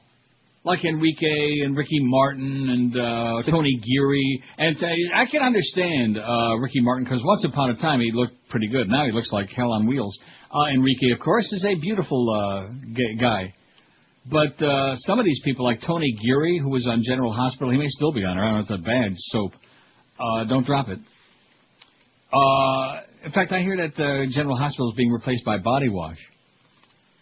like 0.66 0.84
Enrique 0.84 1.62
and 1.64 1.76
Ricky 1.78 2.00
Martin 2.02 2.70
and 2.70 2.98
uh, 2.98 3.50
Tony 3.50 3.80
Geary, 3.82 4.44
and 4.58 4.76
uh, 4.84 4.88
I 5.16 5.26
can 5.26 5.42
understand 5.42 6.18
uh, 6.18 6.56
Ricky 6.60 6.82
Martin 6.82 7.06
because 7.06 7.22
once 7.24 7.46
upon 7.46 7.70
a 7.72 7.76
time 7.78 8.02
he 8.02 8.12
looked 8.14 8.36
pretty 8.50 8.68
good. 8.68 8.90
Now 8.90 9.06
he 9.06 9.12
looks 9.14 9.32
like 9.32 9.50
hell 9.56 9.72
on 9.72 9.88
wheels. 9.88 10.16
Uh, 10.54 10.66
Enrique, 10.74 11.12
of 11.12 11.20
course, 11.20 11.46
is 11.54 11.66
a 11.66 11.76
beautiful 11.80 12.30
uh, 12.30 12.74
gay 12.94 13.16
guy. 13.20 13.54
But 14.30 14.62
uh, 14.64 14.96
some 14.98 15.20
of 15.20 15.26
these 15.26 15.42
people, 15.44 15.66
like 15.66 15.82
Tony 15.82 16.16
Geary, 16.22 16.60
who 16.62 16.70
was 16.70 16.86
on 16.88 17.02
General 17.04 17.34
Hospital, 17.34 17.72
he 17.72 17.78
may 17.78 17.88
still 17.88 18.12
be 18.12 18.24
on 18.24 18.38
it. 18.38 18.42
I 18.42 18.46
don't 18.46 18.54
know. 18.54 18.60
It's 18.60 18.70
a 18.72 18.78
bad 18.78 19.12
soap. 19.16 19.54
Uh, 20.20 20.44
don't 20.46 20.66
drop 20.66 20.88
it. 20.90 21.00
Uh, 22.32 23.02
in 23.26 23.32
fact, 23.32 23.52
I 23.52 23.62
hear 23.62 23.78
that 23.78 24.00
uh, 24.02 24.26
General 24.32 24.56
Hospital 24.58 24.92
is 24.92 24.96
being 24.96 25.12
replaced 25.12 25.44
by 25.46 25.58
Body 25.58 25.90
Wash. 25.90 26.20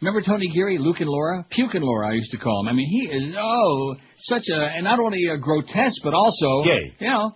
Remember 0.01 0.21
Tony 0.21 0.51
Geary, 0.53 0.77
Luke 0.79 0.97
and 0.99 1.09
Laura? 1.09 1.45
Puke 1.49 1.73
and 1.73 1.83
Laura, 1.83 2.09
I 2.09 2.13
used 2.13 2.31
to 2.31 2.37
call 2.37 2.61
him. 2.61 2.67
I 2.67 2.73
mean, 2.73 2.87
he 2.87 3.15
is, 3.15 3.35
oh, 3.39 3.95
such 4.17 4.43
a, 4.53 4.61
and 4.75 4.83
not 4.83 4.99
only 4.99 5.25
a 5.27 5.37
grotesque, 5.37 6.01
but 6.03 6.13
also, 6.13 6.63
Gay. 6.65 6.93
you 6.99 7.07
know, 7.07 7.31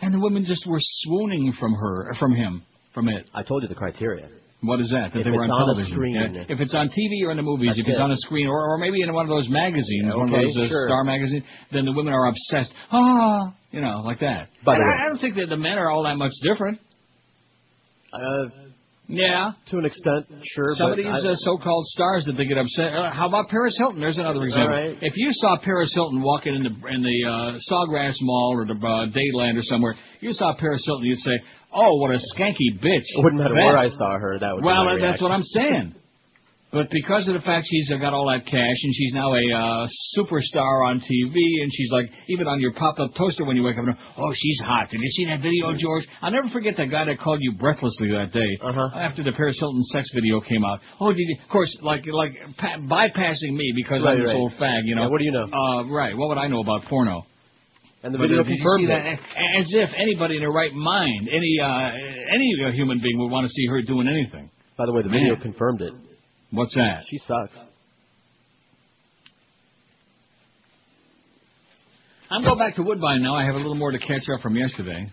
and 0.00 0.14
the 0.14 0.20
women 0.20 0.44
just 0.44 0.66
were 0.66 0.78
swooning 0.80 1.52
from 1.58 1.74
her, 1.74 2.14
from 2.18 2.34
him, 2.34 2.62
from 2.94 3.08
it. 3.08 3.26
I 3.34 3.42
told 3.42 3.62
you 3.62 3.68
the 3.68 3.74
criteria. 3.74 4.28
What 4.62 4.80
is 4.80 4.90
that? 4.90 5.12
That 5.12 5.20
If 5.20 5.24
they 5.24 5.30
were 5.30 5.44
on 5.44 5.50
on 5.50 5.74
television. 5.76 6.34
Yeah. 6.34 6.44
If 6.48 6.60
it's 6.60 6.74
on 6.74 6.88
TV 6.88 7.24
or 7.26 7.30
in 7.30 7.36
the 7.36 7.42
movies, 7.42 7.76
That's 7.76 7.86
if 7.86 7.88
it's 7.92 7.98
it. 7.98 8.02
on 8.02 8.10
a 8.10 8.16
screen, 8.16 8.46
or, 8.48 8.56
or 8.72 8.78
maybe 8.78 9.02
in 9.02 9.12
one 9.12 9.24
of 9.26 9.30
those 9.30 9.48
magazines, 9.48 10.08
one 10.14 10.32
of 10.32 10.40
those 10.40 10.56
uh, 10.56 10.66
sure. 10.68 10.86
star 10.88 11.04
magazines, 11.04 11.44
then 11.72 11.84
the 11.84 11.92
women 11.92 12.12
are 12.14 12.26
obsessed. 12.26 12.72
Ah, 12.90 13.54
you 13.70 13.80
know, 13.80 14.00
like 14.04 14.20
that. 14.20 14.48
By 14.64 14.74
the 14.76 14.80
And 14.80 14.90
way- 14.90 14.96
I, 14.96 15.04
I 15.04 15.08
don't 15.08 15.18
think 15.20 15.36
that 15.36 15.48
the 15.48 15.56
men 15.56 15.76
are 15.78 15.90
all 15.90 16.04
that 16.04 16.16
much 16.16 16.32
different. 16.42 16.80
Uh, 18.12 18.48
Yeah. 19.08 19.52
to 19.70 19.78
an 19.78 19.84
extent, 19.84 20.26
sure. 20.54 20.74
Some 20.74 20.90
of 20.92 20.96
these 20.96 21.06
I- 21.06 21.30
uh, 21.30 21.34
so-called 21.36 21.84
stars 21.86 22.24
that 22.26 22.32
they 22.36 22.44
get 22.44 22.58
upset. 22.58 22.92
Uh, 22.94 23.10
how 23.10 23.28
about 23.28 23.48
Paris 23.48 23.76
Hilton? 23.78 24.00
There's 24.00 24.18
another 24.18 24.42
example. 24.44 24.68
Right. 24.76 24.98
If 25.00 25.14
you 25.16 25.28
saw 25.32 25.56
Paris 25.62 25.92
Hilton 25.94 26.22
walking 26.22 26.54
in 26.54 26.62
the 26.64 26.70
in 26.88 27.02
the 27.02 27.18
uh, 27.28 27.58
Sawgrass 27.70 28.14
Mall 28.20 28.54
or 28.56 28.66
the 28.66 28.74
uh, 28.74 29.06
Dadeland 29.14 29.58
or 29.58 29.62
somewhere, 29.62 29.94
you 30.20 30.32
saw 30.32 30.54
Paris 30.58 30.82
Hilton, 30.86 31.04
you'd 31.06 31.18
say, 31.18 31.38
"Oh, 31.72 31.96
what 31.96 32.10
a 32.10 32.18
skanky 32.36 32.78
bitch." 32.78 33.06
it 33.06 33.22
wouldn't 33.22 33.40
matter 33.42 33.54
That- 33.54 33.64
where 33.66 33.78
I 33.78 33.88
saw 33.88 34.18
her. 34.18 34.38
That 34.40 34.54
would 34.54 34.64
well, 34.64 34.98
that's 35.00 35.22
what 35.22 35.30
I'm 35.32 35.42
saying. 35.42 35.94
But 36.76 36.90
because 36.92 37.24
of 37.26 37.32
the 37.32 37.40
fact 37.40 37.64
she's 37.72 37.88
uh, 37.90 37.96
got 37.96 38.12
all 38.12 38.28
that 38.28 38.44
cash 38.44 38.78
and 38.84 38.92
she's 38.92 39.14
now 39.16 39.32
a 39.32 39.44
uh, 39.48 39.86
superstar 40.12 40.84
on 40.84 41.00
TV 41.00 41.32
and 41.64 41.72
she's 41.72 41.88
like 41.90 42.04
even 42.28 42.46
on 42.46 42.60
your 42.60 42.74
pop-up 42.76 43.14
toaster 43.16 43.46
when 43.48 43.56
you 43.56 43.62
wake 43.64 43.78
up, 43.80 43.86
and, 43.88 43.96
oh, 44.18 44.32
she's 44.36 44.58
hot. 44.60 44.90
Did 44.90 45.00
you 45.00 45.08
see 45.08 45.24
that 45.32 45.40
video, 45.40 45.72
George? 45.72 46.04
I'll 46.20 46.30
never 46.36 46.50
forget 46.50 46.76
that 46.76 46.90
guy 46.90 47.06
that 47.06 47.18
called 47.18 47.38
you 47.40 47.52
breathlessly 47.56 48.08
that 48.12 48.28
day 48.36 48.50
Uh-huh. 48.60 48.92
after 49.00 49.24
the 49.24 49.32
Paris 49.32 49.56
Hilton 49.58 49.82
sex 49.84 50.10
video 50.14 50.40
came 50.42 50.64
out. 50.66 50.80
Oh, 51.00 51.12
did 51.16 51.24
you? 51.24 51.36
Of 51.42 51.48
course, 51.48 51.72
like 51.80 52.04
like 52.12 52.32
pa- 52.58 52.76
bypassing 52.76 53.56
me 53.56 53.72
because 53.74 54.02
Right, 54.04 54.12
I'm 54.12 54.20
this 54.20 54.28
right. 54.28 54.36
old 54.36 54.52
fag, 54.60 54.82
you 54.84 54.96
know. 54.96 55.04
Yeah, 55.04 55.08
what 55.08 55.18
do 55.18 55.24
you 55.24 55.32
know? 55.32 55.48
Uh, 55.48 55.84
right. 55.88 56.14
What 56.14 56.28
would 56.28 56.38
I 56.38 56.46
know 56.48 56.60
about 56.60 56.84
porno? 56.92 57.24
And 58.02 58.12
the 58.14 58.18
video 58.18 58.44
confirmed 58.44 58.84
it. 58.84 58.88
that? 58.92 59.18
As 59.58 59.66
if 59.72 59.90
anybody 59.96 60.36
in 60.36 60.42
their 60.42 60.52
right 60.52 60.74
mind, 60.74 61.30
any 61.32 61.56
uh, 61.58 61.90
any 62.36 62.52
uh, 62.68 62.72
human 62.72 63.00
being 63.00 63.18
would 63.18 63.30
want 63.32 63.46
to 63.46 63.50
see 63.50 63.64
her 63.66 63.80
doing 63.80 64.08
anything. 64.08 64.50
By 64.76 64.84
the 64.84 64.92
way, 64.92 65.00
the 65.02 65.08
Man. 65.08 65.22
video 65.24 65.42
confirmed 65.42 65.80
it. 65.80 65.94
What's 66.56 66.74
that? 66.74 67.04
She 67.10 67.18
sucks. 67.18 67.52
I'm 72.30 72.42
going 72.44 72.58
back 72.58 72.76
to 72.76 72.82
Woodbine 72.82 73.22
now. 73.22 73.36
I 73.36 73.44
have 73.44 73.56
a 73.56 73.58
little 73.58 73.74
more 73.74 73.90
to 73.90 73.98
catch 73.98 74.22
up 74.34 74.40
from 74.40 74.56
yesterday. 74.56 75.06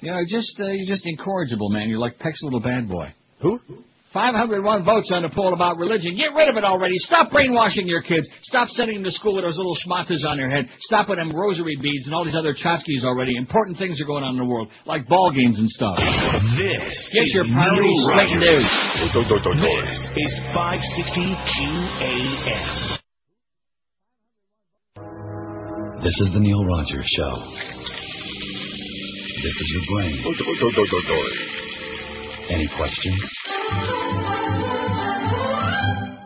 You 0.00 0.12
know, 0.12 0.20
just 0.22 0.58
uh, 0.60 0.66
you're 0.66 0.86
just 0.86 1.02
incorrigible, 1.04 1.68
man. 1.70 1.88
You're 1.88 1.98
like 1.98 2.20
Peck's 2.20 2.40
little 2.44 2.60
bad 2.60 2.88
boy. 2.88 3.12
Who? 3.42 3.58
501 4.12 4.82
votes 4.84 5.06
on 5.14 5.22
the 5.22 5.30
poll 5.30 5.54
about 5.54 5.78
religion. 5.78 6.18
Get 6.18 6.34
rid 6.34 6.50
of 6.50 6.56
it 6.58 6.64
already. 6.66 6.98
Stop 7.06 7.30
brainwashing 7.30 7.86
your 7.86 8.02
kids. 8.02 8.26
Stop 8.42 8.66
sending 8.74 8.96
them 8.98 9.04
to 9.04 9.14
school 9.14 9.38
with 9.38 9.44
those 9.44 9.56
little 9.56 9.78
schmatas 9.86 10.26
on 10.26 10.36
their 10.36 10.50
head. 10.50 10.66
Stop 10.90 11.08
with 11.08 11.18
them 11.18 11.30
rosary 11.30 11.78
beads 11.78 12.06
and 12.06 12.14
all 12.14 12.24
these 12.24 12.34
other 12.34 12.50
tchotchkes 12.50 13.06
already. 13.06 13.36
Important 13.36 13.78
things 13.78 14.02
are 14.02 14.06
going 14.06 14.24
on 14.24 14.34
in 14.34 14.42
the 14.42 14.44
world, 14.44 14.66
like 14.84 15.06
ball 15.06 15.30
games 15.30 15.58
and 15.58 15.68
stuff. 15.70 15.94
This 16.58 16.90
Get 17.14 17.22
is 17.22 17.34
your 17.38 17.46
priorities 17.54 17.86
Neil 17.86 18.10
straight, 18.10 18.34
Rogers. 18.34 18.66
This 19.54 20.26
is 20.26 20.42
560 20.58 21.30
QAM. 21.54 22.98
This 26.02 26.18
is 26.18 26.34
the 26.34 26.40
Neil 26.42 26.66
Rogers 26.66 27.06
Show. 27.14 27.34
This 29.38 29.54
is 29.54 29.68
your 29.70 29.84
brain. 29.94 30.18
Oh, 30.26 30.34
oh, 30.34 30.82
oh, 30.82 31.26
Any 32.50 32.66
questions? 32.76 33.59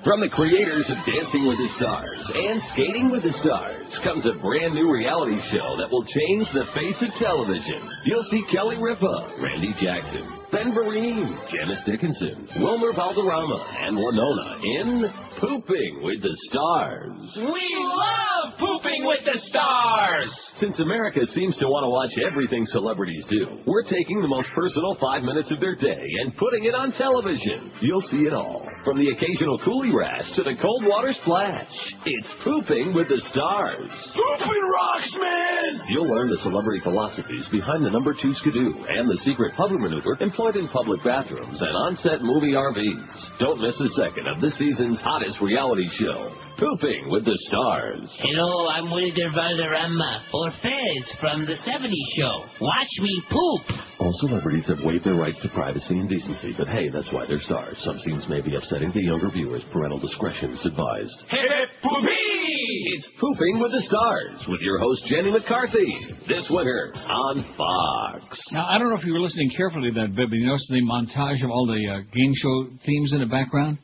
From 0.04 0.20
the 0.20 0.28
creators 0.28 0.84
of 0.92 0.98
Dancing 1.08 1.48
with 1.48 1.56
the 1.56 1.68
Stars 1.80 2.30
and 2.36 2.60
Skating 2.76 3.10
with 3.10 3.24
the 3.24 3.32
Stars 3.40 3.88
comes 4.04 4.22
a 4.28 4.38
brand 4.38 4.74
new 4.74 4.92
reality 4.92 5.40
show 5.48 5.80
that 5.80 5.88
will 5.90 6.04
change 6.04 6.44
the 6.52 6.68
face 6.76 7.00
of 7.00 7.08
television. 7.18 7.80
You'll 8.04 8.28
see 8.28 8.44
Kelly 8.52 8.76
Ripa, 8.76 9.34
Randy 9.40 9.72
Jackson, 9.80 10.44
Ben 10.52 10.76
Vereen, 10.76 11.34
Janice 11.48 11.82
Dickinson, 11.88 12.46
Wilmer 12.60 12.92
Valderrama, 12.92 13.64
and 13.80 13.96
Winona 13.96 14.60
in 14.62 15.08
Pooping 15.40 16.04
with 16.04 16.20
the 16.20 16.36
Stars. 16.52 17.34
We 17.40 17.66
love 17.80 18.54
pooping 18.60 19.08
with 19.08 19.24
the 19.24 19.40
stars. 19.48 20.30
Since 20.60 20.78
America 20.78 21.18
seems 21.34 21.56
to 21.58 21.66
want 21.66 21.82
to 21.82 21.90
watch 21.90 22.14
everything 22.30 22.62
celebrities 22.70 23.26
do, 23.28 23.58
we're 23.66 23.82
taking 23.82 24.22
the 24.22 24.30
most 24.30 24.46
personal 24.54 24.94
five 25.02 25.26
minutes 25.26 25.50
of 25.50 25.58
their 25.58 25.74
day 25.74 26.06
and 26.22 26.30
putting 26.38 26.62
it 26.62 26.78
on 26.78 26.94
television. 26.94 27.74
You'll 27.82 28.06
see 28.06 28.30
it 28.30 28.32
all, 28.32 28.62
from 28.86 29.02
the 29.02 29.10
occasional 29.10 29.58
coolie 29.66 29.90
rash 29.90 30.30
to 30.38 30.46
the 30.46 30.54
cold 30.62 30.86
water 30.86 31.10
splash. 31.10 31.66
It's 32.06 32.30
Pooping 32.46 32.94
with 32.94 33.10
the 33.10 33.18
Stars. 33.34 33.90
Pooping 34.14 34.64
rocks, 34.70 35.12
man. 35.18 35.90
You'll 35.90 36.06
learn 36.06 36.30
the 36.30 36.38
celebrity 36.46 36.86
philosophies 36.86 37.50
behind 37.50 37.82
the 37.82 37.90
number 37.90 38.14
two 38.14 38.30
skidoo 38.38 38.78
and 38.86 39.10
the 39.10 39.18
secret 39.26 39.58
hover 39.58 39.74
maneuver 39.74 40.14
employed 40.22 40.54
in 40.54 40.70
public 40.70 41.02
bathrooms 41.02 41.58
and 41.58 41.74
on-set 41.90 42.22
movie 42.22 42.54
RVs. 42.54 43.42
Don't 43.42 43.58
miss 43.58 43.74
a 43.82 43.90
second 43.98 44.30
of 44.30 44.38
this 44.38 44.54
season's 44.54 45.02
hottest 45.02 45.42
reality 45.42 45.90
show, 45.98 46.30
Pooping 46.62 47.10
with 47.10 47.24
the 47.26 47.34
Stars. 47.50 48.06
Hello, 48.22 48.70
I'm 48.70 48.86
Wilmer 48.86 49.34
Valderrama, 49.34 50.22
or 50.44 50.52
Fez 50.60 51.04
from 51.20 51.46
the 51.48 51.56
70s 51.64 52.08
show. 52.20 52.44
Watch 52.60 52.92
me 53.00 53.22
poop. 53.32 53.80
All 53.98 54.12
celebrities 54.20 54.66
have 54.68 54.84
waived 54.84 55.04
their 55.04 55.14
rights 55.16 55.40
to 55.40 55.48
privacy 55.48 55.96
and 55.96 56.08
decency, 56.08 56.52
but 56.58 56.68
hey, 56.68 56.90
that's 56.92 57.10
why 57.12 57.24
they're 57.24 57.40
stars. 57.40 57.80
Some 57.80 57.96
scenes 58.04 58.28
may 58.28 58.42
be 58.42 58.54
upsetting 58.54 58.92
to 58.92 59.00
younger 59.00 59.30
viewers. 59.30 59.64
Parental 59.72 59.98
discretion 59.98 60.50
is 60.50 60.60
advised. 60.66 61.16
Hip 61.30 61.68
It's 61.80 63.08
Pooping 63.18 63.60
with 63.60 63.72
the 63.72 63.82
Stars 63.88 64.44
with 64.48 64.60
your 64.60 64.78
host 64.80 65.00
Jenny 65.08 65.32
McCarthy 65.32 65.88
this 66.28 66.46
winter 66.50 66.92
on 66.94 67.40
Fox. 67.56 68.38
Now, 68.52 68.66
I 68.68 68.76
don't 68.76 68.90
know 68.90 68.98
if 68.98 69.04
you 69.06 69.14
were 69.14 69.24
listening 69.24 69.50
carefully 69.56 69.92
to 69.92 70.00
that 70.00 70.14
bit, 70.14 70.28
but 70.28 70.36
you 70.36 70.46
noticed 70.46 70.68
the 70.68 70.82
montage 70.84 71.42
of 71.42 71.50
all 71.50 71.66
the 71.66 71.80
uh, 71.88 71.98
game 72.12 72.32
show 72.36 72.68
themes 72.84 73.14
in 73.14 73.20
the 73.20 73.32
background? 73.32 73.78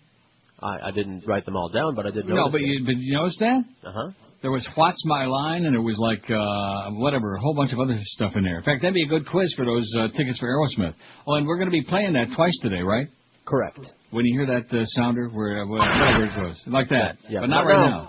I, 0.61 0.89
I 0.89 0.91
didn't 0.91 1.25
write 1.27 1.47
them 1.47 1.57
all 1.57 1.71
down, 1.71 1.95
but 1.95 2.07
I 2.07 2.11
did 2.11 2.27
notice. 2.27 2.45
No, 2.45 2.51
but 2.53 2.61
you, 2.61 2.85
but 2.85 2.97
you 2.99 3.15
noticed 3.15 3.39
that? 3.41 3.65
Uh 3.83 3.93
huh. 3.95 4.11
There 4.43 4.51
was 4.51 4.67
What's 4.75 5.03
My 5.05 5.27
Line, 5.27 5.67
and 5.67 5.75
there 5.75 5.83
was 5.83 5.99
like 5.99 6.25
uh, 6.31 6.91
whatever, 6.99 7.35
a 7.35 7.41
whole 7.41 7.55
bunch 7.55 7.73
of 7.75 7.79
other 7.81 7.99
stuff 8.03 8.33
in 8.37 8.43
there. 8.45 8.57
In 8.59 8.63
fact, 8.65 8.81
that'd 8.81 8.95
be 8.95 9.03
a 9.05 9.07
good 9.07 9.27
quiz 9.29 9.53
for 9.55 9.67
those 9.67 9.87
uh, 9.99 10.09
tickets 10.17 10.39
for 10.39 10.49
Aerosmith. 10.49 10.95
Oh, 11.27 11.35
and 11.35 11.47
we're 11.47 11.57
going 11.59 11.69
to 11.69 11.73
be 11.73 11.83
playing 11.83 12.15
that 12.15 12.29
twice 12.35 12.59
today, 12.63 12.81
right? 12.81 13.07
Correct. 13.45 13.79
When 14.11 14.25
you 14.25 14.39
hear 14.41 14.47
that 14.47 14.75
uh, 14.75 14.83
sounder, 14.97 15.29
where 15.29 15.63
uh, 15.63 15.67
whatever 15.67 16.25
it 16.25 16.35
goes, 16.35 16.57
like 16.67 16.89
that, 16.89 17.19
Yeah. 17.29 17.41
but 17.41 17.49
not 17.51 17.65
Not 17.65 17.69
right 17.69 17.91
now. 17.91 18.01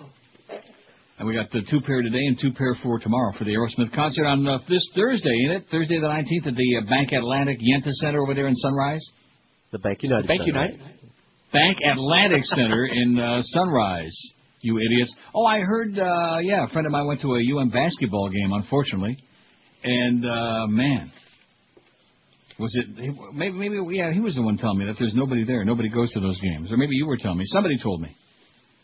now. 0.50 0.60
And 1.20 1.28
we 1.28 1.36
got 1.36 1.52
the 1.52 1.62
two 1.70 1.82
pair 1.82 2.02
today 2.02 2.24
and 2.26 2.40
two 2.42 2.52
pair 2.54 2.76
for 2.82 2.98
tomorrow 2.98 3.34
for 3.38 3.44
the 3.44 3.52
Aerosmith 3.52 3.94
concert 3.94 4.26
on 4.26 4.48
uh, 4.48 4.58
this 4.70 4.88
Thursday, 4.96 5.30
ain't 5.46 5.62
it? 5.62 5.66
Thursday 5.70 6.00
the 6.00 6.08
19th 6.08 6.48
at 6.48 6.56
the 6.56 6.78
uh, 6.82 6.90
Bank 6.90 7.12
Atlantic 7.12 7.60
Yenta 7.60 7.92
Center 7.92 8.22
over 8.22 8.34
there 8.34 8.48
in 8.48 8.56
Sunrise. 8.56 9.06
The 9.72 9.80
Bank 9.80 10.00
United. 10.02 10.28
Bank 10.28 10.40
Center. 10.40 10.52
United. 10.52 10.80
Bank 11.54 11.78
Atlantic 11.94 12.44
Center 12.46 12.86
in 12.86 13.20
uh, 13.20 13.42
Sunrise. 13.44 14.18
You 14.64 14.78
idiots! 14.78 15.16
Oh, 15.34 15.46
I 15.46 15.60
heard. 15.60 15.98
Uh, 15.98 16.38
yeah, 16.42 16.66
a 16.66 16.68
friend 16.70 16.86
of 16.86 16.92
mine 16.92 17.08
went 17.08 17.22
to 17.22 17.28
a 17.36 17.40
UM 17.40 17.70
basketball 17.70 18.30
game, 18.30 18.52
unfortunately, 18.54 19.18
and 19.84 20.24
uh, 20.26 20.68
man, 20.68 21.12
was 22.60 22.72
it? 22.76 22.86
he- 23.02 23.18
Maybe, 23.34 23.54
maybe, 23.58 23.96
yeah, 23.98 24.12
he 24.14 24.20
was 24.20 24.36
the 24.36 24.42
one 24.44 24.58
telling 24.58 24.78
me 24.78 24.86
that 24.86 24.96
there's 25.00 25.16
nobody 25.16 25.44
there. 25.46 25.66
Nobody 25.66 25.90
goes 25.90 26.12
to 26.12 26.20
those 26.20 26.40
games, 26.40 26.72
or 26.72 26.78
maybe 26.78 26.96
you 26.96 27.08
were 27.08 27.18
telling 27.18 27.38
me. 27.40 27.44
Somebody 27.48 27.78
told 27.82 28.02
me 28.02 28.16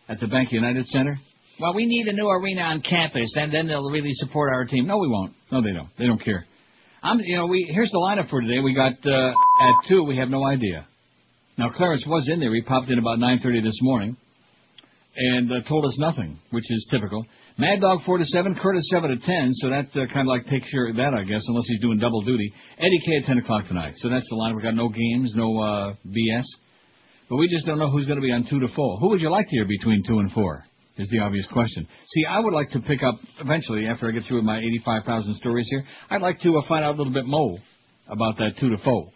at 0.09 0.19
the 0.19 0.28
Bank 0.28 0.51
United 0.51 0.86
Center. 0.88 1.15
Well, 1.59 1.73
we 1.75 1.86
need 1.86 2.07
a 2.07 2.13
new 2.13 2.28
arena 2.28 2.61
on 2.61 2.82
campus, 2.82 3.32
and 3.36 3.51
then 3.53 3.67
they'll 3.67 3.89
really 3.89 4.13
support 4.13 4.51
our 4.53 4.65
team. 4.65 4.88
No, 4.88 4.97
we 4.97 5.07
won't. 5.07 5.34
No, 5.51 5.61
they 5.61 5.73
don't. 5.73 5.89
They 5.97 6.05
don't 6.05 6.23
care. 6.23 6.45
I'm, 7.03 7.19
you 7.19 7.36
know, 7.38 7.45
we 7.47 7.69
here's 7.71 7.91
the 7.91 7.97
lineup 7.97 8.30
for 8.30 8.41
today. 8.41 8.59
We 8.59 8.73
got 8.73 8.93
uh, 9.05 9.30
at 9.30 9.88
two. 9.88 10.03
We 10.03 10.17
have 10.17 10.30
no 10.30 10.43
idea. 10.43 10.88
Now 11.57 11.69
Clarence 11.69 12.03
was 12.07 12.28
in 12.32 12.39
there. 12.39 12.53
He 12.53 12.61
popped 12.61 12.89
in 12.89 12.97
about 12.99 13.19
9:30 13.19 13.63
this 13.63 13.78
morning, 13.82 14.17
and 15.18 15.51
uh, 15.51 15.61
told 15.68 15.84
us 15.86 15.97
nothing, 15.99 16.39
which 16.51 16.70
is 16.70 16.88
typical. 16.91 17.26
Mad 17.57 17.82
Dog 17.82 18.01
four 18.05 18.20
to 18.20 18.26
seven, 18.26 18.53
Curtis 18.53 18.88
seven 18.93 19.09
to 19.09 19.18
ten. 19.18 19.49
So 19.53 19.70
that 19.70 19.88
uh, 19.95 20.05
kind 20.13 20.22
of 20.22 20.28
like 20.28 20.45
takes 20.45 20.70
care 20.70 20.89
of 20.89 20.95
that, 20.97 21.13
I 21.18 21.24
guess, 21.24 21.41
unless 21.47 21.65
he's 21.68 21.82
doing 21.82 21.97
double 21.97 22.22
duty. 22.22 22.53
Eddie 22.78 23.01
K 23.03 23.18
at 23.22 23.26
ten 23.26 23.38
o'clock 23.39 23.68
tonight. 23.68 23.93
So 23.97 24.09
that's 24.09 24.28
the 24.30 24.36
line. 24.36 24.55
We 24.55 24.61
got 24.61 24.76
no 24.76 24.89
games, 24.89 25.34
no 25.36 25.59
uh, 25.59 25.93
BS, 26.05 26.45
but 27.30 27.38
we 27.38 27.47
just 27.47 27.65
don't 27.65 27.80
know 27.80 27.89
who's 27.89 28.05
going 28.05 28.20
to 28.20 28.26
be 28.26 28.32
on 28.32 28.45
two 28.47 28.59
to 28.59 28.68
four. 28.76 28.99
Who 28.99 29.09
would 29.09 29.22
you 29.22 29.32
like 29.32 29.45
to 29.45 29.51
hear 29.51 29.65
between 29.65 30.03
two 30.05 30.20
and 30.20 30.32
four? 30.32 30.63
Is 30.99 31.09
the 31.09 31.20
obvious 31.20 31.45
question. 31.53 31.88
See, 32.07 32.24
I 32.28 32.39
would 32.39 32.53
like 32.53 32.70
to 32.70 32.80
pick 32.80 33.03
up 33.03 33.20
eventually 33.39 33.86
after 33.86 34.07
I 34.07 34.11
get 34.11 34.24
through 34.28 34.38
with 34.38 34.45
my 34.45 34.57
85,000 34.57 35.36
stories 35.36 35.68
here. 35.70 35.84
I'd 36.09 36.24
like 36.24 36.39
to 36.39 36.57
uh, 36.57 36.68
find 36.68 36.84
out 36.84 36.95
a 36.95 36.97
little 36.97 37.13
bit 37.13 37.28
more 37.28 37.59
about 38.07 38.38
that 38.38 38.53
two 38.59 38.72
to 38.72 38.78
four. 38.84 39.11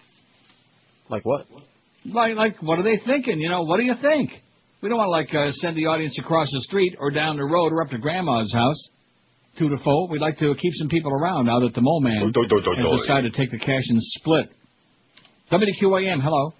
Like 1.10 1.24
what? 1.26 1.48
Like, 2.06 2.36
like, 2.36 2.62
what 2.62 2.78
are 2.78 2.84
they 2.84 3.02
thinking? 3.04 3.40
You 3.40 3.50
know, 3.50 3.64
what 3.64 3.78
do 3.78 3.84
you 3.84 3.96
think? 4.00 4.30
We 4.82 4.90
don't 4.90 4.98
want 4.98 5.08
to 5.08 5.12
like 5.12 5.30
uh, 5.36 5.52
send 5.62 5.78
the 5.78 5.86
audience 5.86 6.18
across 6.18 6.48
the 6.52 6.62
street 6.62 6.96
or 7.00 7.12
down 7.12 7.38
the 7.38 7.44
road 7.46 7.72
or 7.72 7.84
up 7.84 7.90
to 7.90 7.98
Grandma's 8.00 8.52
house. 8.54 8.90
Two 9.60 9.70
to 9.70 9.78
four. 9.84 10.08
We'd 10.10 10.22
like 10.22 10.38
to 10.40 10.56
keep 10.56 10.74
some 10.76 10.88
people 10.90 11.12
around 11.14 11.46
now 11.46 11.60
that 11.60 11.74
the 11.76 11.82
mole 11.82 12.02
man 12.02 12.32
Do, 12.32 12.48
do, 12.48 12.48
do, 12.48 12.62
do. 12.76 12.82
has 12.90 13.02
decided 13.02 13.34
to 13.34 13.38
take 13.38 13.52
the 13.52 13.60
cash 13.60 13.84
and 13.90 14.00
split. 14.02 14.48
WQAM, 15.52 16.22
hello. 16.24 16.54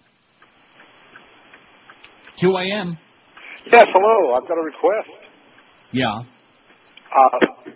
QAM, 2.42 2.98
Yes, 3.72 3.86
hello. 3.94 4.34
I've 4.36 4.48
got 4.48 4.58
a 4.58 4.62
request. 4.66 5.10
yeah. 5.94 6.26
Uh, 7.12 7.72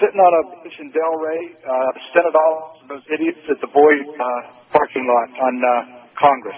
sitting 0.00 0.20
on 0.20 0.32
a 0.32 0.42
bench 0.62 0.74
in 0.80 0.90
Delray, 0.92 1.40
uh, 1.64 1.90
sent 2.14 2.26
it 2.26 2.34
all 2.34 2.80
to 2.82 2.88
those 2.88 3.04
idiots 3.12 3.38
at 3.50 3.60
the 3.60 3.68
Boyd 3.68 4.04
uh, 4.16 4.52
parking 4.72 5.06
lot 5.06 5.28
on 5.40 5.54
uh, 5.62 6.08
Congress. 6.18 6.56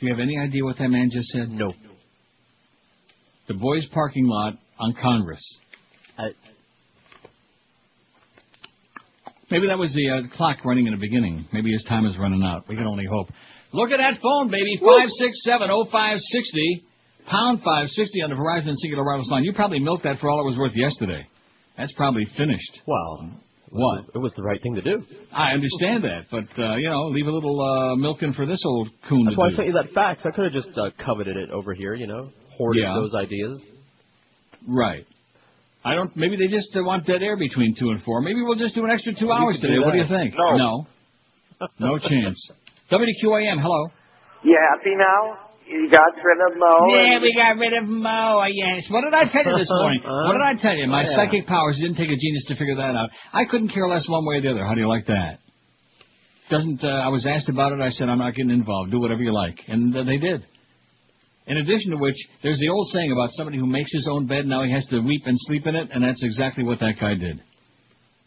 Do 0.00 0.06
you 0.06 0.12
have 0.12 0.20
any 0.20 0.38
idea 0.38 0.64
what 0.64 0.78
that 0.78 0.88
man 0.88 1.10
just 1.12 1.28
said? 1.28 1.50
No. 1.50 1.72
The 3.48 3.54
boys' 3.54 3.86
parking 3.92 4.26
lot 4.26 4.54
on 4.78 4.94
Congress. 4.94 5.42
Maybe 9.50 9.66
that 9.66 9.78
was 9.78 9.92
the 9.92 10.08
uh, 10.08 10.36
clock 10.36 10.64
running 10.64 10.86
in 10.86 10.92
the 10.92 11.00
beginning. 11.00 11.46
Maybe 11.52 11.72
his 11.72 11.84
time 11.88 12.06
is 12.06 12.16
running 12.16 12.42
out. 12.42 12.68
We 12.68 12.76
can 12.76 12.86
only 12.86 13.04
hope. 13.04 13.28
Look 13.72 13.90
at 13.90 13.98
that 13.98 14.20
phone, 14.22 14.48
baby. 14.50 14.78
Five 14.80 15.08
six 15.18 15.42
seven 15.44 15.68
oh 15.70 15.86
five 15.90 16.18
sixty 16.18 16.84
pound 17.26 17.62
five 17.62 17.88
sixty 17.88 18.22
on 18.22 18.30
the 18.30 18.36
Verizon 18.36 18.74
Cingular 18.82 19.04
Wireless 19.04 19.28
line. 19.30 19.44
You 19.44 19.52
probably 19.52 19.80
milked 19.80 20.04
that 20.04 20.18
for 20.18 20.30
all 20.30 20.40
it 20.40 20.50
was 20.50 20.56
worth 20.56 20.74
yesterday. 20.74 21.26
That's 21.76 21.92
probably 21.92 22.26
finished. 22.36 22.80
Well, 22.86 23.32
what? 23.70 24.04
It 24.14 24.18
was 24.18 24.32
the 24.36 24.42
right 24.42 24.60
thing 24.62 24.74
to 24.74 24.82
do. 24.82 25.02
I 25.32 25.52
understand 25.52 26.04
that, 26.04 26.26
but 26.30 26.44
uh, 26.62 26.76
you 26.76 26.88
know, 26.88 27.06
leave 27.06 27.26
a 27.26 27.30
little 27.30 27.60
uh, 27.60 27.96
milking 27.96 28.32
for 28.34 28.44
this 28.46 28.60
old 28.66 28.88
coon 29.08 29.24
That's 29.24 29.36
to 29.36 29.40
why 29.40 29.46
I 29.46 29.50
do. 29.50 29.56
sent 29.56 29.68
you 29.68 29.74
that 29.74 29.92
fax. 29.94 30.22
I 30.24 30.30
could 30.30 30.44
have 30.44 30.52
just 30.52 30.76
uh, 30.76 30.90
coveted 31.04 31.36
it 31.36 31.50
over 31.50 31.72
here, 31.74 31.94
you 31.94 32.06
know, 32.06 32.30
hoarded 32.56 32.82
Yeah. 32.82 32.94
those 32.94 33.14
ideas. 33.14 33.60
Right. 34.68 35.06
I 35.84 35.94
don't. 35.94 36.14
Maybe 36.16 36.36
they 36.36 36.48
just 36.48 36.68
uh, 36.76 36.82
want 36.82 37.06
dead 37.06 37.22
air 37.22 37.36
between 37.38 37.74
two 37.78 37.90
and 37.90 38.02
four. 38.02 38.20
Maybe 38.20 38.42
we'll 38.42 38.56
just 38.56 38.74
do 38.74 38.84
an 38.84 38.90
extra 38.90 39.14
two 39.18 39.26
We 39.26 39.32
hours 39.32 39.56
could 39.56 39.68
do 39.68 39.74
today. 39.74 39.84
What 39.84 39.92
do 39.92 39.98
you 39.98 40.08
think? 40.08 40.34
No. 40.36 40.56
No. 40.56 41.68
No 41.78 41.98
chance. 41.98 42.38
WQAM. 42.92 43.60
Hello. 43.62 43.88
You 44.42 44.56
happy 44.74 44.94
now? 44.96 45.49
You 45.70 45.88
got 45.88 46.10
rid 46.18 46.40
of 46.50 46.58
Mo? 46.58 46.74
Yeah, 46.88 47.20
we 47.22 47.32
got 47.32 47.56
rid 47.56 47.72
of 47.72 47.86
Mo. 47.86 48.42
Yes. 48.50 48.90
What 48.90 49.02
did 49.02 49.14
I 49.14 49.22
tell 49.30 49.52
you 49.52 49.58
this 49.58 49.70
morning? 49.70 50.00
Huh? 50.04 50.26
What 50.26 50.32
did 50.34 50.42
I 50.42 50.60
tell 50.60 50.74
you? 50.76 50.88
My 50.88 51.02
Yeah. 51.04 51.14
psychic 51.14 51.46
powers 51.46 51.76
didn't 51.80 51.94
take 51.96 52.10
a 52.10 52.16
genius 52.18 52.44
to 52.48 52.56
figure 52.56 52.74
that 52.76 52.96
out. 52.96 53.10
I 53.32 53.44
couldn't 53.44 53.68
care 53.68 53.86
less 53.86 54.08
one 54.08 54.26
way 54.26 54.36
or 54.36 54.40
the 54.42 54.50
other. 54.50 54.66
How 54.66 54.74
do 54.74 54.80
you 54.80 54.88
like 54.88 55.06
that? 55.06 55.38
Doesn't 56.50 56.82
uh, 56.82 56.88
I 56.88 57.08
was 57.08 57.24
asked 57.24 57.48
about 57.48 57.72
it. 57.72 57.80
I 57.80 57.90
said 57.90 58.08
I'm 58.08 58.18
not 58.18 58.34
getting 58.34 58.50
involved. 58.50 58.90
Do 58.90 58.98
whatever 58.98 59.22
you 59.22 59.32
like, 59.32 59.58
and 59.68 59.96
uh, 59.96 60.02
they 60.02 60.18
did. 60.18 60.44
In 61.46 61.58
addition 61.58 61.92
to 61.92 61.96
which, 61.98 62.16
there's 62.42 62.58
the 62.58 62.68
old 62.68 62.88
saying 62.92 63.12
about 63.12 63.30
somebody 63.32 63.58
who 63.58 63.66
makes 63.66 63.92
his 63.92 64.08
own 64.10 64.26
bed 64.26 64.46
now 64.46 64.64
he 64.64 64.72
has 64.72 64.84
to 64.86 64.98
weep 65.00 65.22
and 65.26 65.36
sleep 65.46 65.66
in 65.66 65.76
it, 65.76 65.88
and 65.92 66.02
that's 66.02 66.22
exactly 66.24 66.64
what 66.64 66.80
that 66.80 66.94
guy 67.00 67.14
did. 67.14 67.40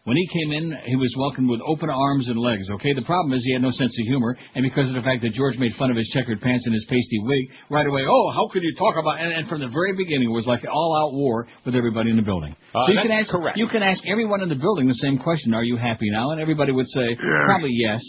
When 0.03 0.17
he 0.17 0.27
came 0.27 0.51
in, 0.51 0.75
he 0.83 0.97
was 0.97 1.15
welcomed 1.17 1.49
with 1.49 1.61
open 1.63 1.89
arms 1.89 2.27
and 2.27 2.35
legs. 2.35 2.67
Okay, 2.69 2.91
the 2.91 3.07
problem 3.07 3.31
is 3.31 3.43
he 3.45 3.53
had 3.53 3.61
no 3.61 3.71
sense 3.71 3.95
of 3.95 4.03
humor, 4.05 4.35
and 4.53 4.61
because 4.61 4.89
of 4.89 4.95
the 4.95 5.01
fact 5.01 5.23
that 5.23 5.31
George 5.31 5.55
made 5.57 5.71
fun 5.79 5.91
of 5.91 5.95
his 5.95 6.11
checkered 6.11 6.41
pants 6.41 6.65
and 6.65 6.73
his 6.75 6.83
pasty 6.91 7.23
wig, 7.23 7.47
right 7.69 7.87
away, 7.87 8.03
oh, 8.03 8.31
how 8.35 8.51
could 8.51 8.63
you 8.63 8.75
talk 8.75 8.95
about? 8.99 9.21
And, 9.21 9.31
and 9.31 9.47
from 9.47 9.61
the 9.61 9.71
very 9.71 9.95
beginning, 9.95 10.27
it 10.27 10.35
was 10.35 10.45
like 10.45 10.61
an 10.63 10.75
all-out 10.75 11.13
war 11.13 11.47
with 11.63 11.73
everybody 11.73 12.09
in 12.09 12.17
the 12.17 12.21
building. 12.21 12.53
Uh, 12.75 12.83
so 12.85 12.91
you 12.91 12.99
can 13.01 13.11
ask, 13.11 13.31
correct. 13.31 13.57
you 13.57 13.67
can 13.67 13.81
ask 13.81 14.03
everyone 14.05 14.43
in 14.43 14.49
the 14.49 14.59
building 14.59 14.87
the 14.87 14.99
same 14.99 15.19
question: 15.19 15.53
Are 15.53 15.63
you 15.63 15.77
happy 15.77 16.11
now? 16.11 16.31
And 16.31 16.41
everybody 16.41 16.73
would 16.73 16.87
say 16.87 17.15
probably 17.45 17.71
yes. 17.71 18.03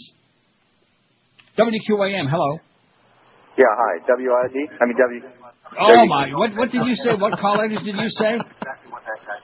WQAM, 1.57 2.29
hello. 2.29 2.59
Yeah, 3.57 3.71
hi. 3.71 4.03
WID? 4.03 4.67
I 4.81 4.85
mean, 4.85 4.97
W. 4.99 5.21
Oh 5.79 5.87
W- 5.87 6.09
my! 6.09 6.27
What 6.35 6.55
what 6.57 6.71
did 6.71 6.85
you 6.85 6.95
say? 6.95 7.15
What 7.15 7.39
call 7.39 7.55
letters 7.55 7.79
did 7.85 7.95
you 7.95 8.09
say? 8.09 8.37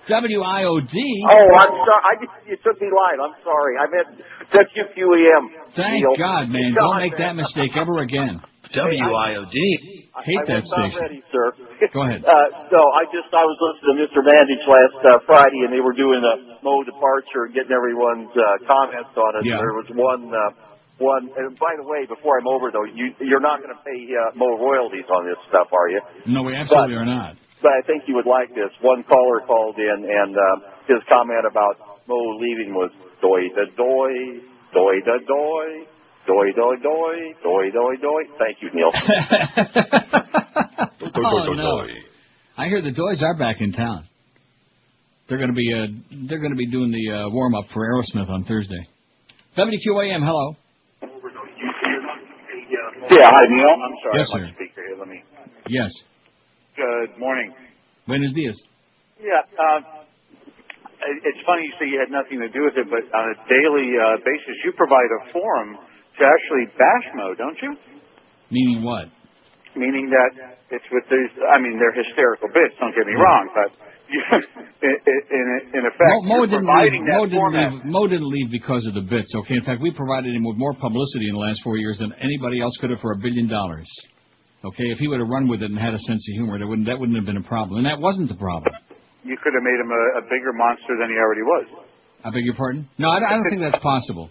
W 0.07 0.41
I 0.41 0.63
O 0.65 0.79
D. 0.79 0.95
Oh, 1.29 1.47
I'm 1.61 1.75
sorry. 1.86 2.03
I 2.03 2.13
just, 2.19 2.34
you 2.49 2.57
took 2.63 2.82
me 2.82 2.89
live. 2.89 3.19
I'm 3.21 3.38
sorry. 3.45 3.73
I 3.77 3.86
meant 3.89 4.21
WQEM. 4.51 5.43
Thank 5.75 6.03
Neil. 6.03 6.15
God, 6.17 6.49
man! 6.49 6.73
Don't 6.75 6.97
make 6.97 7.17
that 7.17 7.36
mistake 7.36 7.71
ever 7.75 7.99
again. 7.99 8.41
WIOD. 8.71 9.57
Hate 10.23 10.38
I 10.38 10.45
that 10.47 10.63
was 10.63 10.71
station. 10.71 10.99
ready, 11.01 11.21
sir. 11.32 11.51
Go 11.93 12.03
ahead. 12.07 12.23
Uh, 12.32 12.47
so 12.71 12.79
I 12.79 13.03
just 13.11 13.27
I 13.34 13.43
was 13.43 13.57
listening 13.59 13.99
to 13.99 14.07
Mr. 14.07 14.21
Mandage 14.23 14.63
last 14.63 14.99
uh, 15.03 15.19
Friday, 15.27 15.67
and 15.67 15.73
they 15.73 15.84
were 15.84 15.95
doing 15.95 16.23
a 16.23 16.63
Mo 16.63 16.84
departure, 16.84 17.51
getting 17.51 17.75
everyone's 17.75 18.32
uh, 18.32 18.63
comments 18.63 19.11
on 19.17 19.41
it. 19.41 19.49
Yeah. 19.49 19.59
There 19.59 19.75
was 19.75 19.89
one. 19.91 20.32
Uh, 20.32 20.71
one, 21.01 21.34
and 21.34 21.57
by 21.57 21.73
the 21.82 21.84
way, 21.84 22.05
before 22.05 22.38
I'm 22.38 22.45
over 22.45 22.69
though, 22.69 22.86
you, 22.86 23.09
you're 23.19 23.41
not 23.41 23.57
going 23.57 23.73
to 23.73 23.82
pay 23.82 23.97
uh, 24.13 24.38
Mo 24.38 24.53
royalties 24.61 25.09
on 25.09 25.25
this 25.25 25.36
stuff, 25.49 25.73
are 25.73 25.89
you? 25.89 25.99
No, 26.27 26.43
we 26.43 26.53
absolutely 26.53 26.93
are 26.93 27.09
not. 27.09 27.36
But 27.62 27.72
I 27.78 27.82
think 27.86 28.03
you 28.07 28.16
would 28.16 28.26
like 28.26 28.49
this. 28.49 28.72
One 28.82 29.03
caller 29.03 29.41
called 29.45 29.78
in, 29.78 29.99
and 30.09 30.36
uh, 30.36 30.55
his 30.88 30.97
comment 31.07 31.45
about 31.49 31.78
Mo 32.07 32.18
leaving 32.41 32.74
was 32.74 32.91
doy 33.22 33.49
da 33.53 33.66
doy, 33.78 34.41
doy 34.74 34.99
da 35.05 35.18
doy, 35.22 35.86
doy 36.26 36.51
doy 36.57 36.76
doy, 36.82 37.34
doy 37.43 37.70
doy 37.72 37.95
doy. 38.01 38.22
Thank 38.39 38.57
you, 38.62 38.70
Neil. 38.74 38.91
oh 41.16 41.53
no! 41.53 41.86
I 42.57 42.66
hear 42.68 42.82
the 42.82 42.91
Doys 42.91 43.22
are 43.24 43.38
back 43.38 43.57
in 43.59 43.72
town. 43.72 44.07
They're 45.30 45.38
going 45.38 45.49
to 45.49 45.55
be 45.55 45.72
uh, 45.74 45.88
they're 46.28 46.39
going 46.39 46.51
to 46.51 46.57
be 46.57 46.68
doing 46.68 46.91
the 46.91 47.12
uh, 47.14 47.30
warm 47.30 47.55
up 47.55 47.66
for 47.74 47.88
Aerosmith 47.88 48.30
on 48.30 48.43
Thursday. 48.45 48.88
WQAM, 49.57 50.26
hello. 50.26 50.55
Yeah, 53.09 53.30
hi 53.30 53.43
Neil. 53.49 53.70
I'm 53.70 53.95
sorry, 54.03 54.20
Yes, 54.20 54.30
I'm 54.34 54.39
sir. 54.39 54.51
speaker 54.55 54.82
here. 54.88 54.97
Let 54.97 55.07
me. 55.07 55.24
Yes. 55.68 55.91
Good 56.82 57.13
morning. 57.21 57.53
Buenos 58.09 58.34
dias. 58.34 58.57
Yeah, 59.21 59.45
uh, 59.53 60.01
it's 61.21 61.41
funny 61.45 61.69
you 61.69 61.73
say 61.77 61.86
you 61.86 62.01
had 62.01 62.09
nothing 62.09 62.41
to 62.41 62.49
do 62.49 62.65
with 62.65 62.73
it, 62.73 62.89
but 62.89 63.05
on 63.13 63.25
a 63.29 63.38
daily 63.45 63.93
uh, 63.93 64.17
basis, 64.25 64.57
you 64.65 64.73
provide 64.73 65.05
a 65.21 65.29
forum 65.29 65.77
to 65.77 66.21
actually 66.25 66.73
bash 66.82 67.05
Mo, 67.13 67.38
don't 67.38 67.57
you? 67.61 67.77
Meaning 68.49 68.82
what? 68.82 69.13
Meaning 69.77 70.09
that 70.09 70.57
it's 70.73 70.89
with 70.89 71.05
these. 71.05 71.29
I 71.53 71.61
mean, 71.61 71.77
they're 71.77 71.93
hysterical 71.93 72.49
bits. 72.49 72.73
Don't 72.82 72.97
get 72.97 73.05
me 73.05 73.13
wrong, 73.13 73.45
but 73.53 73.69
you, 74.09 74.17
in, 74.82 74.95
in, 75.05 75.45
in 75.77 75.84
effect, 75.86 76.17
Mo, 76.25 76.49
didn't 76.49 76.65
providing 76.65 77.05
leave. 77.05 77.13
that 77.13 77.17
Mo 77.21 77.25
didn't 77.29 77.53
leave. 77.53 77.73
Mo 77.86 78.01
didn't 78.09 78.32
leave 78.34 78.49
because 78.49 78.89
of 78.89 78.97
the 78.97 79.05
bits. 79.05 79.29
Okay. 79.45 79.61
In 79.61 79.63
fact, 79.69 79.86
we 79.86 79.93
provided 79.93 80.34
him 80.34 80.49
with 80.49 80.57
more 80.57 80.73
publicity 80.73 81.29
in 81.29 81.38
the 81.38 81.45
last 81.45 81.61
four 81.61 81.77
years 81.77 82.01
than 82.01 82.09
anybody 82.17 82.57
else 82.57 82.73
could 82.82 82.89
have 82.89 82.99
for 83.05 83.13
a 83.13 83.19
billion 83.21 83.45
dollars. 83.45 83.86
Okay, 84.64 84.93
if 84.93 84.99
he 84.99 85.07
would 85.09 85.20
have 85.20 85.28
run 85.30 85.49
with 85.49 85.64
it 85.66 85.72
and 85.74 85.80
had 85.80 85.93
a 85.93 86.01
sense 86.05 86.22
of 86.22 86.34
humor, 86.38 86.59
that 86.59 86.68
wouldn't 86.68 86.86
that 86.86 86.99
wouldn't 86.99 87.18
have 87.18 87.26
been 87.26 87.41
a 87.41 87.47
problem, 87.49 87.82
and 87.82 87.86
that 87.89 87.97
wasn't 87.99 88.30
the 88.30 88.38
problem. 88.38 88.70
You 89.26 89.38
could 89.41 89.53
have 89.57 89.66
made 89.66 89.80
him 89.82 89.89
a, 89.89 90.03
a 90.22 90.24
bigger 90.30 90.53
monster 90.53 90.93
than 91.01 91.09
he 91.09 91.18
already 91.18 91.41
was. 91.41 91.66
I 92.26 92.30
beg 92.30 92.45
your 92.45 92.53
pardon? 92.53 92.86
No, 92.97 93.09
I, 93.09 93.18
I 93.18 93.34
don't 93.38 93.49
think 93.49 93.62
that's 93.62 93.82
possible. 93.82 94.30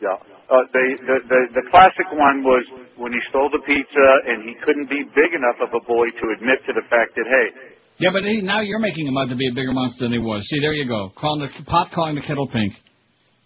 Yeah. 0.00 0.16
Uh, 0.48 0.64
they, 0.72 0.88
the, 1.04 1.16
the 1.28 1.40
the 1.60 1.64
classic 1.68 2.08
one 2.16 2.40
was 2.40 2.64
when 2.96 3.12
he 3.12 3.20
stole 3.28 3.52
the 3.52 3.60
pizza 3.68 4.06
and 4.32 4.48
he 4.48 4.56
couldn't 4.64 4.88
be 4.88 5.04
big 5.12 5.36
enough 5.36 5.60
of 5.60 5.68
a 5.76 5.82
boy 5.84 6.08
to 6.08 6.24
admit 6.32 6.64
to 6.64 6.72
the 6.72 6.84
fact 6.88 7.12
that 7.20 7.28
hey, 7.28 7.46
Yeah, 8.00 8.08
but 8.16 8.24
he, 8.24 8.40
now 8.40 8.60
you're 8.64 8.80
making 8.80 9.04
him 9.06 9.16
out 9.20 9.28
to 9.28 9.36
be 9.36 9.44
a 9.48 9.52
bigger 9.52 9.72
monster 9.76 10.08
than 10.08 10.12
he 10.16 10.18
was. 10.24 10.40
See, 10.48 10.60
there 10.60 10.72
you 10.72 10.88
go. 10.88 11.12
Calling 11.20 11.44
the 11.44 11.64
pot 11.68 11.92
calling 11.92 12.16
the 12.16 12.24
kettle 12.24 12.48
pink. 12.48 12.72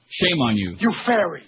Shame 0.06 0.38
on 0.46 0.54
you. 0.54 0.76
You 0.78 0.94
fairy. 1.04 1.42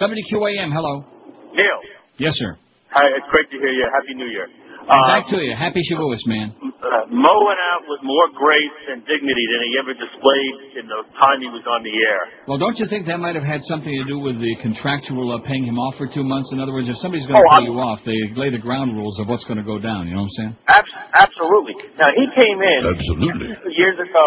WQAM, 0.00 0.72
hello. 0.72 1.04
Neil, 1.52 1.80
Yes, 2.16 2.32
sir. 2.36 2.56
Hi, 2.94 3.04
it's 3.18 3.26
great 3.30 3.50
to 3.50 3.56
hear 3.58 3.74
you. 3.74 3.84
Happy 3.90 4.14
New 4.14 4.30
Year. 4.30 4.46
Back 4.84 5.24
to 5.32 5.40
you. 5.40 5.56
Happy 5.56 5.80
Shavuos, 5.80 6.20
man. 6.28 6.52
Uh, 6.60 7.08
Mo 7.08 7.32
went 7.48 7.56
out 7.72 7.88
with 7.88 8.04
more 8.04 8.28
grace 8.36 8.76
and 8.92 9.00
dignity 9.08 9.44
than 9.48 9.60
he 9.64 9.80
ever 9.80 9.96
displayed 9.96 10.76
in 10.76 10.84
the 10.84 11.00
time 11.16 11.40
he 11.40 11.48
was 11.48 11.64
on 11.64 11.80
the 11.80 11.94
air. 12.04 12.20
Well, 12.44 12.60
don't 12.60 12.76
you 12.76 12.84
think 12.84 13.08
that 13.08 13.16
might 13.16 13.32
have 13.32 13.48
had 13.48 13.64
something 13.64 13.88
to 13.88 14.04
do 14.04 14.20
with 14.20 14.36
the 14.36 14.52
contractual 14.60 15.32
uh, 15.32 15.40
paying 15.48 15.64
him 15.64 15.80
off 15.80 15.96
for 15.96 16.04
two 16.04 16.20
months? 16.20 16.52
In 16.52 16.60
other 16.60 16.76
words, 16.76 16.84
if 16.84 17.00
somebody's 17.00 17.24
going 17.24 17.40
to 17.40 17.48
Oh, 17.48 17.56
pay 17.56 17.64
I'm- 17.64 17.72
you 17.72 17.80
off, 17.80 18.04
they 18.04 18.20
lay 18.36 18.52
the 18.52 18.60
ground 18.60 18.92
rules 18.92 19.16
of 19.16 19.24
what's 19.32 19.48
going 19.48 19.56
to 19.56 19.64
go 19.64 19.80
down. 19.80 20.04
You 20.04 20.20
know 20.20 20.28
what 20.28 20.36
I'm 20.36 20.52
saying? 20.52 20.54
Abs- 20.68 20.98
absolutely. 21.16 21.80
Now 21.96 22.12
he 22.12 22.28
came 22.36 22.60
in 22.60 22.80
Absolutely. 22.84 23.48
years 23.72 23.96
ago 23.96 24.26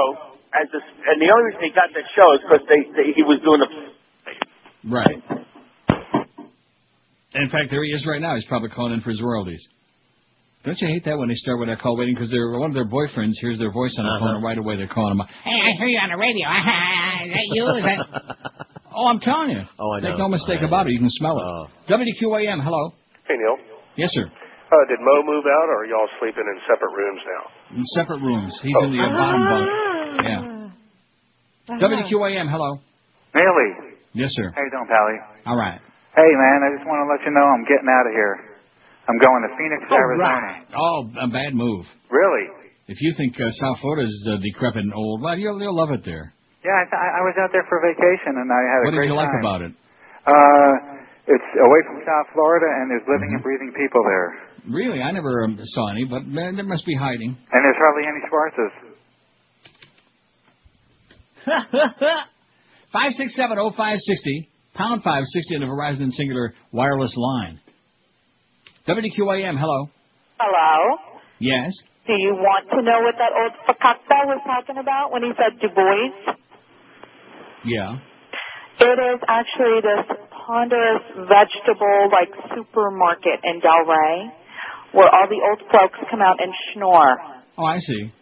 as 0.58 0.66
this, 0.74 0.82
and 1.06 1.22
the 1.22 1.30
only 1.30 1.54
reason 1.54 1.70
he 1.70 1.74
got 1.78 1.94
that 1.94 2.08
show 2.18 2.34
is 2.34 2.42
because 2.42 2.66
they, 2.66 2.82
they 2.98 3.14
he 3.14 3.22
was 3.22 3.38
doing 3.46 3.62
the. 3.62 3.70
Right. 4.90 5.22
In 7.36 7.50
fact, 7.50 7.70
there 7.72 7.84
he 7.84 7.92
is 7.92 8.06
right 8.08 8.22
now. 8.22 8.36
He's 8.36 8.46
probably 8.46 8.70
calling 8.70 8.94
in 8.94 9.02
for 9.02 9.10
his 9.10 9.22
royalties. 9.22 9.62
Don't 10.66 10.80
you 10.82 10.88
hate 10.88 11.06
that 11.06 11.18
when 11.18 11.30
they 11.30 11.36
start 11.36 11.60
with 11.60 11.70
that 11.70 11.80
call 11.80 11.96
waiting 11.96 12.16
because 12.16 12.30
they're 12.30 12.52
one 12.60 12.70
of 12.72 12.76
their 12.76 12.88
boyfriends 12.88 13.34
hears 13.40 13.58
their 13.60 13.72
voice 13.72 13.96
on 13.98 14.04
the 14.04 14.16
phone 14.20 14.36
and 14.36 14.44
right 14.44 14.58
away 14.58 14.76
they're 14.76 14.88
calling 14.92 15.14
him. 15.14 15.22
up. 15.22 15.30
Hey, 15.44 15.56
I 15.56 15.72
hear 15.78 15.88
you 15.88 16.00
on 16.00 16.10
the 16.12 16.18
radio. 16.20 16.48
Is 16.50 17.32
that 17.32 17.48
you? 17.56 17.64
Is 17.78 17.84
that... 17.84 18.00
Oh, 18.92 19.08
I'm 19.08 19.20
telling 19.20 19.52
you. 19.52 19.62
Oh, 19.80 19.92
I 19.94 20.00
know. 20.02 20.10
Make 20.10 20.18
no 20.20 20.28
mistake 20.28 20.60
about 20.66 20.88
it. 20.88 20.92
You 20.92 21.00
can 21.00 21.10
smell 21.12 21.38
it. 21.40 21.46
WQAM. 21.92 22.64
Hello. 22.64 22.92
Hey, 23.28 23.36
Neil. 23.38 23.56
Yes, 23.96 24.10
sir. 24.12 24.26
Uh, 24.28 24.76
did 24.90 25.00
Mo 25.00 25.24
move 25.24 25.46
out, 25.46 25.68
or 25.72 25.84
are 25.84 25.86
y'all 25.86 26.10
sleeping 26.20 26.44
in 26.44 26.58
separate 26.68 26.92
rooms 26.92 27.22
now? 27.24 27.78
In 27.78 27.84
separate 27.96 28.20
rooms. 28.20 28.52
He's 28.64 28.76
Oh. 28.76 28.84
in 28.84 28.92
the 28.92 29.00
uh, 29.00 29.08
bottom 29.16 29.42
bunk. 29.48 29.68
Yeah. 30.28 31.78
WQAM. 31.80 32.50
Hello. 32.52 32.80
Neely. 33.36 33.96
Yes, 34.14 34.30
sir. 34.34 34.52
How 34.56 34.62
you 34.64 34.72
doing, 34.72 34.88
Pally? 34.90 35.16
All 35.46 35.56
right. 35.56 35.80
Hey, 36.18 36.32
man, 36.34 36.58
I 36.66 36.70
just 36.74 36.86
want 36.90 37.06
to 37.06 37.08
let 37.14 37.22
you 37.22 37.32
know 37.32 37.46
I'm 37.46 37.62
getting 37.70 37.86
out 37.86 38.10
of 38.10 38.14
here. 38.18 38.36
I'm 39.06 39.22
going 39.22 39.42
to 39.46 39.52
Phoenix, 39.56 39.86
Arizona. 39.94 40.66
Oh, 40.74 41.06
a 41.22 41.30
bad 41.30 41.54
move. 41.54 41.86
Really? 42.10 42.50
If 42.90 42.98
you 43.00 43.14
think 43.16 43.38
uh, 43.38 43.48
South 43.62 43.78
Florida 43.80 44.10
is 44.10 44.18
uh, 44.28 44.42
decrepit 44.42 44.82
and 44.84 44.94
old, 44.98 45.22
well, 45.22 45.38
you'll, 45.38 45.62
you'll 45.62 45.78
love 45.78 45.92
it 45.94 46.02
there. 46.04 46.34
Yeah, 46.66 46.74
I, 46.74 46.84
th- 46.90 46.98
I 47.00 47.22
was 47.24 47.36
out 47.40 47.54
there 47.54 47.64
for 47.70 47.80
vacation 47.86 48.36
and 48.42 48.50
I 48.52 48.62
had 48.66 48.80
a 48.82 48.90
great 48.92 48.98
What 48.98 49.00
did 49.00 49.08
you 49.08 49.16
like 49.16 49.30
time. 49.32 49.40
about 49.46 49.62
it? 49.62 49.72
Uh, 50.28 50.74
it's 51.38 51.50
away 51.62 51.82
from 51.88 52.02
South 52.04 52.28
Florida 52.34 52.66
and 52.68 52.90
there's 52.92 53.06
living 53.08 53.30
Mm-hmm. 53.32 53.40
and 53.40 53.46
breathing 53.46 53.72
people 53.78 54.02
there. 54.04 54.28
Really, 54.68 55.00
I 55.06 55.12
never 55.12 55.46
um, 55.46 55.56
saw 55.64 55.92
any, 55.94 56.04
but 56.04 56.26
man, 56.28 56.56
there 56.58 56.66
must 56.68 56.84
be 56.86 56.96
hiding. 56.98 57.38
And 57.38 57.60
there's 57.64 57.80
hardly 57.80 58.04
any 58.10 58.20
Schwarzes. 58.28 58.74
Five 62.92 63.12
six 63.16 63.36
seven 63.36 63.58
oh 63.60 63.72
five 63.78 63.98
sixty 64.00 64.50
pound 64.78 65.04
five 65.04 65.24
sixty 65.34 65.56
on 65.56 65.62
the 65.62 65.68
Verizon 65.68 66.10
Cingular 66.14 66.54
wireless 66.72 67.14
line. 67.18 67.60
WQAM. 68.88 69.60
Hello. 69.60 69.90
Hello. 70.40 70.98
Yes. 71.40 71.74
Do 72.08 72.14
you 72.14 72.34
want 72.40 72.70
to 72.72 72.82
know 72.82 73.04
what 73.04 73.16
that 73.20 73.36
old 73.36 73.52
fakakta 73.68 74.32
was 74.32 74.40
talking 74.46 74.78
about 74.78 75.12
when 75.12 75.24
he 75.24 75.32
said 75.36 75.60
Du 75.60 75.68
Bois? 75.68 76.34
Yeah. 77.66 78.00
It 78.80 78.96
is 78.96 79.20
actually 79.28 79.82
this 79.84 80.06
ponderous 80.32 81.04
vegetable 81.28 82.08
like 82.14 82.32
supermarket 82.56 83.44
in 83.44 83.60
Delray 83.60 84.32
where 84.94 85.10
all 85.12 85.28
the 85.28 85.42
old 85.44 85.60
folks 85.70 86.00
come 86.10 86.22
out 86.22 86.42
and 86.42 86.54
snore. 86.74 87.18
Oh, 87.58 87.66
I 87.66 87.80
see. 87.80 88.14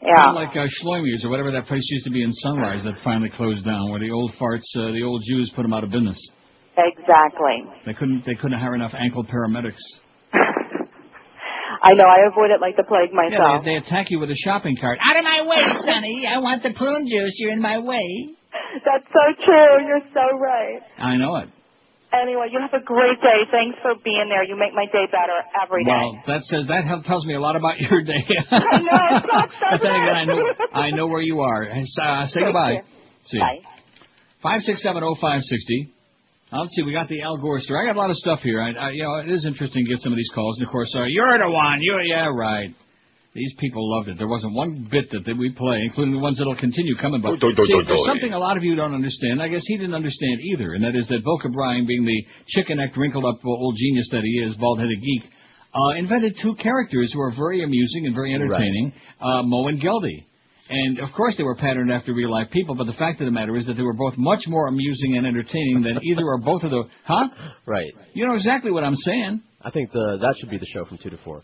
Yeah. 0.00 0.14
Kind 0.14 0.36
of 0.38 0.42
like 0.42 0.56
uh, 0.56 1.24
or 1.24 1.30
whatever 1.30 1.50
that 1.52 1.66
place 1.66 1.82
used 1.90 2.04
to 2.04 2.10
be 2.10 2.22
in 2.22 2.32
Sunrise 2.32 2.84
that 2.84 2.94
finally 3.02 3.30
closed 3.30 3.64
down, 3.64 3.90
where 3.90 3.98
the 4.00 4.10
old 4.10 4.32
farts, 4.40 4.62
uh, 4.76 4.92
the 4.92 5.02
old 5.04 5.22
Jews 5.26 5.50
put 5.56 5.62
them 5.62 5.72
out 5.72 5.82
of 5.84 5.90
business. 5.90 6.18
Exactly. 6.78 7.64
They 7.84 7.94
couldn't, 7.94 8.24
they 8.24 8.36
couldn't 8.36 8.58
hire 8.60 8.74
enough 8.74 8.92
ankle 8.94 9.24
paramedics. 9.24 9.82
I 11.82 11.94
know. 11.94 12.04
I 12.04 12.28
avoid 12.30 12.50
it 12.50 12.60
like 12.60 12.76
the 12.76 12.84
plague 12.84 13.10
Yeah, 13.12 13.28
myself. 13.28 13.64
they, 13.64 13.72
they 13.72 13.76
attack 13.76 14.10
you 14.10 14.20
with 14.20 14.30
a 14.30 14.36
shopping 14.36 14.76
cart. 14.80 14.98
Out 15.02 15.16
of 15.16 15.24
my 15.24 15.42
way, 15.46 15.62
Sonny. 15.84 16.26
I 16.28 16.38
want 16.38 16.62
the 16.62 16.72
prune 16.74 17.06
juice. 17.06 17.34
You're 17.38 17.52
in 17.52 17.60
my 17.62 17.78
way. 17.78 18.30
That's 18.84 19.06
so 19.12 19.44
true. 19.44 19.86
You're 19.86 20.06
so 20.14 20.38
right. 20.38 20.80
I 20.98 21.16
know 21.16 21.36
it. 21.36 21.48
Anyway, 22.12 22.48
you 22.50 22.58
have 22.58 22.72
a 22.72 22.82
great 22.84 23.20
day. 23.20 23.44
Thanks 23.52 23.76
for 23.82 23.92
being 24.02 24.28
there. 24.28 24.42
You 24.42 24.56
make 24.56 24.72
my 24.74 24.86
day 24.86 25.04
better 25.12 25.36
every 25.62 25.84
day. 25.84 25.90
Well, 25.92 26.16
that 26.26 26.42
says 26.44 26.66
that 26.68 27.04
tells 27.04 27.26
me 27.26 27.34
a 27.34 27.40
lot 27.40 27.54
about 27.56 27.78
your 27.84 28.02
day. 28.02 28.24
I 28.50 28.78
know. 28.80 29.02
It's 29.12 29.26
not 29.30 29.48
so 29.50 29.66
but 29.72 29.80
then 29.82 29.92
again, 29.94 30.16
I 30.16 30.24
know 30.24 30.40
I 30.72 30.90
know 30.90 31.06
where 31.06 31.20
you 31.20 31.40
are. 31.40 31.68
Uh, 31.68 32.26
say 32.26 32.40
Take 32.40 32.44
goodbye. 32.48 32.74
care. 32.80 32.84
See. 33.24 33.38
Bye. 33.38 33.60
Five 34.42 34.60
six 34.62 34.82
seven 34.82 35.02
oh 35.04 35.16
five 35.20 35.42
sixty. 35.42 35.92
Let's 36.50 36.72
see. 36.74 36.82
We 36.82 36.92
got 36.92 37.08
the 37.08 37.20
Al 37.20 37.36
Gore 37.36 37.58
story. 37.58 37.84
I 37.84 37.92
got 37.92 37.96
a 37.96 38.00
lot 38.00 38.08
of 38.10 38.16
stuff 38.16 38.40
here. 38.42 38.62
I, 38.62 38.72
I, 38.72 38.90
you 38.92 39.02
know, 39.02 39.16
it 39.16 39.28
is 39.30 39.44
interesting 39.44 39.84
to 39.84 39.90
get 39.90 40.00
some 40.00 40.12
of 40.12 40.16
these 40.16 40.30
calls. 40.34 40.56
And 40.58 40.66
of 40.66 40.72
course, 40.72 40.90
uh, 40.96 41.04
you're 41.04 41.36
the 41.36 41.50
one. 41.50 41.82
You, 41.82 41.98
yeah, 42.06 42.28
right. 42.32 42.70
These 43.34 43.54
people 43.58 43.84
loved 43.96 44.08
it. 44.08 44.18
There 44.18 44.26
wasn't 44.26 44.54
one 44.54 44.88
bit 44.90 45.10
that, 45.12 45.24
that 45.26 45.36
we 45.36 45.52
play, 45.52 45.80
including 45.84 46.14
the 46.14 46.20
ones 46.20 46.38
that'll 46.38 46.56
continue 46.56 46.96
coming. 46.96 47.20
But 47.20 47.38
Do, 47.38 47.50
do, 47.50 47.54
do, 47.54 47.64
see, 47.66 47.72
do, 47.72 47.84
there's 47.86 48.06
something 48.06 48.32
a 48.32 48.38
lot 48.38 48.56
of 48.56 48.64
you 48.64 48.74
don't 48.74 48.94
understand. 48.94 49.42
I 49.42 49.48
guess 49.48 49.62
he 49.66 49.76
didn't 49.76 49.94
understand 49.94 50.40
either, 50.40 50.72
and 50.74 50.82
that 50.82 50.96
is 50.96 51.06
that 51.08 51.22
Boca 51.22 51.48
Bryan, 51.50 51.86
being 51.86 52.04
the 52.04 52.24
chicken-necked, 52.48 52.96
wrinkled-up 52.96 53.44
old 53.44 53.76
genius 53.76 54.08
that 54.12 54.22
he 54.22 54.42
is, 54.42 54.56
bald-headed 54.56 54.98
geek, 55.00 55.30
uh, 55.74 55.98
invented 55.98 56.36
two 56.42 56.54
characters 56.56 57.12
who 57.12 57.20
are 57.20 57.32
very 57.36 57.62
amusing 57.62 58.06
and 58.06 58.14
very 58.14 58.34
entertaining, 58.34 58.92
uh, 59.20 59.42
Mo 59.44 59.68
and 59.68 59.80
Geldy. 59.80 60.24
And 60.70 60.98
of 61.00 61.10
course 61.16 61.36
they 61.36 61.44
were 61.44 61.54
patterned 61.56 61.90
after 61.90 62.12
real 62.12 62.30
life 62.30 62.48
people, 62.50 62.74
but 62.74 62.84
the 62.84 62.92
fact 62.94 63.20
of 63.20 63.26
the 63.26 63.30
matter 63.30 63.56
is 63.56 63.66
that 63.66 63.74
they 63.74 63.82
were 63.82 63.94
both 63.94 64.14
much 64.18 64.42
more 64.46 64.66
amusing 64.68 65.16
and 65.16 65.26
entertaining 65.26 65.82
than 65.82 65.98
either 66.02 66.24
or 66.24 66.38
both 66.38 66.62
of 66.62 66.70
the 66.70 66.84
huh? 67.04 67.28
Right. 67.66 67.90
You 68.12 68.26
know 68.26 68.34
exactly 68.34 68.70
what 68.70 68.84
I'm 68.84 68.96
saying. 68.96 69.42
I 69.62 69.70
think 69.70 69.92
the 69.92 70.18
that 70.20 70.34
should 70.38 70.50
be 70.50 70.58
the 70.58 70.66
show 70.66 70.84
from 70.84 70.98
two 70.98 71.10
to 71.10 71.18
four. 71.24 71.42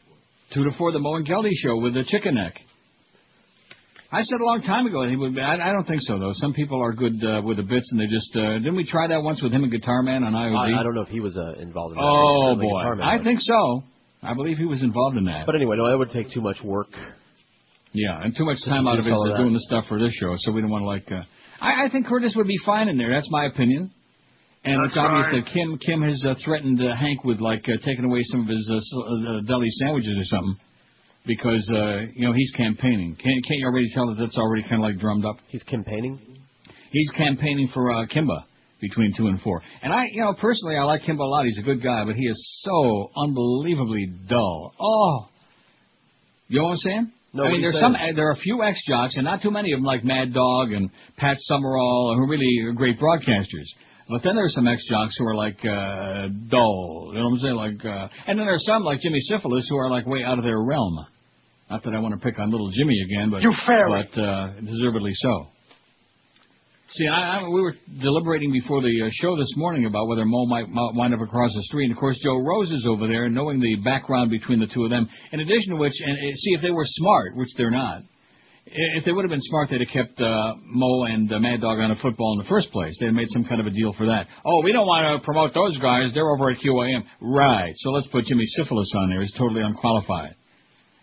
Two 0.53 0.65
to 0.65 0.71
four, 0.77 0.93
the 0.93 0.99
Mo 0.99 1.15
and 1.15 1.27
Geldy 1.27 1.51
show 1.55 1.77
with 1.79 1.95
the 1.95 2.05
chicken 2.05 2.35
neck. 2.35 2.55
I 4.13 4.23
said 4.23 4.41
a 4.41 4.45
long 4.45 4.63
time 4.63 4.87
ago 4.87 5.03
that 5.03 5.11
he 5.11 5.17
would. 5.17 5.35
Be, 5.35 5.41
I, 5.41 5.55
I 5.55 5.73
don't 5.73 5.85
think 5.85 6.03
so 6.03 6.19
though. 6.19 6.31
Some 6.35 6.53
people 6.53 6.81
are 6.81 6.93
good 6.93 7.19
uh, 7.25 7.43
with 7.43 7.57
the 7.57 7.65
bits, 7.65 7.89
and 7.91 8.01
they 8.01 8.07
just 8.07 8.31
uh, 8.37 8.59
didn't 8.59 8.77
we 8.77 8.87
try 8.87 9.09
that 9.09 9.23
once 9.23 9.43
with 9.43 9.51
him 9.53 9.65
and 9.65 9.73
Guitar 9.73 10.03
Man 10.03 10.23
on 10.23 10.35
IOD? 10.35 10.77
I, 10.77 10.81
I 10.81 10.83
don't 10.85 10.95
know 10.95 11.03
if 11.03 11.09
he 11.09 11.19
was 11.19 11.37
uh, 11.37 11.55
involved 11.59 11.95
in 11.95 11.99
that. 11.99 12.07
Oh 12.07 12.55
boy, 12.55 12.95
Man 12.95 13.03
I 13.03 13.23
think 13.25 13.41
so. 13.41 13.83
I 14.23 14.35
believe 14.35 14.57
he 14.57 14.67
was 14.67 14.83
involved 14.83 15.17
in 15.17 15.25
that. 15.25 15.47
But 15.47 15.57
anyway, 15.57 15.77
no, 15.77 15.91
that 15.91 15.99
would 15.99 16.11
take 16.11 16.31
too 16.33 16.41
much 16.41 16.57
work. 16.63 16.89
Yeah, 17.93 18.23
and 18.23 18.35
too 18.37 18.45
much 18.45 18.59
time 18.65 18.87
out 18.87 18.99
of 18.99 19.07
it 19.07 19.13
all 19.13 19.27
of 19.27 19.37
that. 19.37 19.43
doing 19.43 19.53
the 19.53 19.61
stuff 19.61 19.85
for 19.89 19.99
this 19.99 20.13
show, 20.15 20.35
so 20.39 20.53
we 20.53 20.61
don't 20.61 20.71
want 20.71 20.83
to 20.83 20.87
like. 20.87 21.11
Uh, 21.11 21.25
I, 21.61 21.87
I 21.87 21.89
think 21.91 22.07
Curtis 22.07 22.35
would 22.37 22.47
be 22.47 22.59
fine 22.65 22.89
in 22.89 22.97
there. 22.99 23.13
That's 23.13 23.31
my 23.31 23.47
opinion. 23.47 23.91
And 24.65 24.81
That's 24.83 24.93
it's 24.93 24.97
obvious 24.99 25.27
fine. 25.31 25.45
that 25.45 25.53
Kim 25.53 25.79
Kim 25.79 26.03
has 26.03 26.25
uh, 26.27 26.35
threatened 26.45 26.81
uh, 26.81 26.97
Hank 26.97 27.23
with 27.25 27.41
like 27.41 27.65
uh, 27.69 27.77
taking 27.85 28.05
away 28.07 28.21
some 28.25 28.43
of 28.43 28.49
his 28.49 28.65
uh, 28.73 28.77
uh, 28.77 29.41
deli 29.47 29.69
sandwiches 29.69 30.15
or 30.17 30.25
something 30.25 30.57
because 31.27 31.69
uh, 31.71 32.09
you 32.15 32.27
know 32.27 32.33
he's 32.33 32.51
campaigning. 32.57 33.15
Can't, 33.17 33.45
can't 33.47 33.61
you 33.61 33.67
already 33.67 33.89
tell 33.93 34.07
that 34.09 34.17
that's 34.19 34.39
already 34.39 34.63
kind 34.63 34.77
of 34.77 34.81
like 34.81 34.99
drummed 34.99 35.25
up? 35.27 35.37
He's 35.49 35.63
campaigning. 35.65 36.19
He's 36.93 37.11
campaigning 37.17 37.69
for 37.75 37.91
uh, 37.91 38.07
Kimba 38.07 38.45
between 38.81 39.13
two 39.17 39.27
and 39.27 39.41
four. 39.43 39.61
And 39.83 39.93
I, 39.93 40.07
you 40.13 40.23
know, 40.23 40.33
personally, 40.41 40.77
I 40.77 40.85
like 40.85 41.03
Kimba 41.03 41.21
a 41.21 41.25
lot. 41.25 41.45
He's 41.45 41.59
a 41.59 41.63
good 41.63 41.83
guy, 41.83 42.05
but 42.07 42.15
he 42.15 42.25
is 42.25 42.61
so 42.63 43.11
unbelievably 43.17 44.13
dull. 44.29 44.73
Oh, 44.81 45.27
you 46.49 46.61
know 46.61 46.67
what 46.67 46.71
I'm 46.73 46.77
saying? 46.79 47.13
No, 47.35 47.45
I 47.45 47.51
mean, 47.51 47.63
there's 47.63 47.81
some. 47.81 47.95
saying? 47.95 48.13
uh, 48.13 48.17
There 48.17 48.29
are 48.29 48.33
a 48.33 48.37
few 48.37 48.63
ex 48.63 48.79
jocks, 48.87 49.17
and 49.17 49.25
not 49.25 49.43
too 49.43 49.51
many 49.51 49.73
of 49.73 49.79
them, 49.79 49.85
like 49.85 50.05
Mad 50.05 50.33
Dog 50.33 50.73
and 50.73 50.89
Pat 51.17 51.37
Summerall, 51.41 52.15
who 52.17 52.23
are 52.23 52.29
really 52.29 52.75
great 52.77 52.99
broadcasters. 52.99 53.67
But 54.09 54.23
then 54.23 54.37
there's 54.37 54.55
some 54.55 54.69
ex 54.69 54.87
jocks 54.89 55.15
who 55.19 55.27
are 55.27 55.35
like 55.35 55.59
uh, 55.65 56.29
dull. 56.49 57.11
You 57.15 57.19
know 57.21 57.25
what 57.31 57.33
I'm 57.33 57.39
saying? 57.41 57.55
Like, 57.55 57.85
uh, 57.85 58.09
and 58.27 58.39
then 58.39 58.47
there's 58.47 58.65
some 58.67 58.83
like 58.83 59.01
Jimmy 59.01 59.21
Syphilis 59.21 59.67
who 59.71 59.77
are 59.79 59.91
like 59.91 60.07
way 60.07 60.23
out 60.23 60.39
of 60.39 60.45
their 60.45 60.61
realm. 60.61 60.99
Not 61.71 61.83
that 61.85 61.95
I 61.95 61.99
want 61.99 62.13
to 62.15 62.21
pick 62.21 62.39
on 62.39 62.51
little 62.51 62.71
Jimmy 62.71 63.01
again, 63.01 63.31
but 63.31 63.43
You 63.43 63.53
fairy. 63.67 64.07
but 64.13 64.21
uh, 64.21 64.61
deservedly 64.61 65.13
so. 65.15 65.47
See, 66.93 67.09
I, 67.09 67.41
I, 67.41 67.49
we 67.49 67.61
were 67.63 67.75
deliberating 68.01 68.53
before 68.53 68.81
the 68.83 69.07
uh, 69.07 69.09
show 69.11 69.37
this 69.37 69.51
morning 69.57 69.87
about 69.87 70.07
whether 70.07 70.25
Mo 70.25 70.47
might, 70.47 70.69
might 70.69 70.93
wind 70.95 71.15
up 71.15 71.21
across 71.21 71.51
the 71.53 71.63
street. 71.63 71.87
And 71.87 71.93
of 71.93 71.99
course, 71.99 72.17
Joe 72.23 72.39
Rose 72.39 72.71
is 72.71 72.87
over 72.87 73.09
there, 73.09 73.29
knowing 73.31 73.59
the 73.59 73.77
background 73.83 74.31
between 74.31 74.61
the 74.61 74.67
two 74.69 74.85
of 74.85 74.91
them. 74.91 75.09
In 75.33 75.41
addition 75.41 75.71
to 75.73 75.77
which, 75.77 75.95
and 76.05 76.13
uh, 76.17 76.35
see 76.37 76.53
if 76.53 76.61
they 76.63 76.71
were 76.71 76.85
smart, 76.85 77.37
which 77.37 77.49
they're 77.57 77.71
not. 77.73 78.03
If 78.77 79.05
they 79.05 79.13
would 79.13 79.23
have 79.23 79.31
been 79.31 79.41
smart, 79.41 79.71
they'd 79.71 79.81
have 79.87 79.95
kept 79.95 80.21
uh, 80.21 80.55
Mo 80.67 81.05
and 81.05 81.33
uh, 81.33 81.39
Mad 81.39 81.61
Dog 81.61 81.79
on 81.79 81.93
a 81.93 81.97
football 82.03 82.35
in 82.35 82.43
the 82.43 82.49
first 82.49 82.73
place. 82.73 82.97
They'd 82.99 83.07
have 83.07 83.15
made 83.15 83.29
some 83.31 83.45
kind 83.45 83.61
of 83.61 83.69
a 83.69 83.71
deal 83.71 83.95
for 83.97 84.07
that. 84.07 84.27
Oh, 84.45 84.63
we 84.63 84.73
don't 84.73 84.87
want 84.87 85.07
to 85.07 85.25
promote 85.25 85.55
those 85.55 85.79
guys. 85.79 86.11
They're 86.13 86.29
over 86.29 86.51
at 86.51 86.59
QAM. 86.59 87.05
Right. 87.21 87.73
So 87.77 87.91
let's 87.91 88.09
put 88.09 88.25
Jimmy 88.25 88.45
Syphilis 88.47 88.91
on 88.97 89.11
there. 89.11 89.21
He's 89.21 89.33
totally 89.39 89.63
unqualified. 89.63 90.35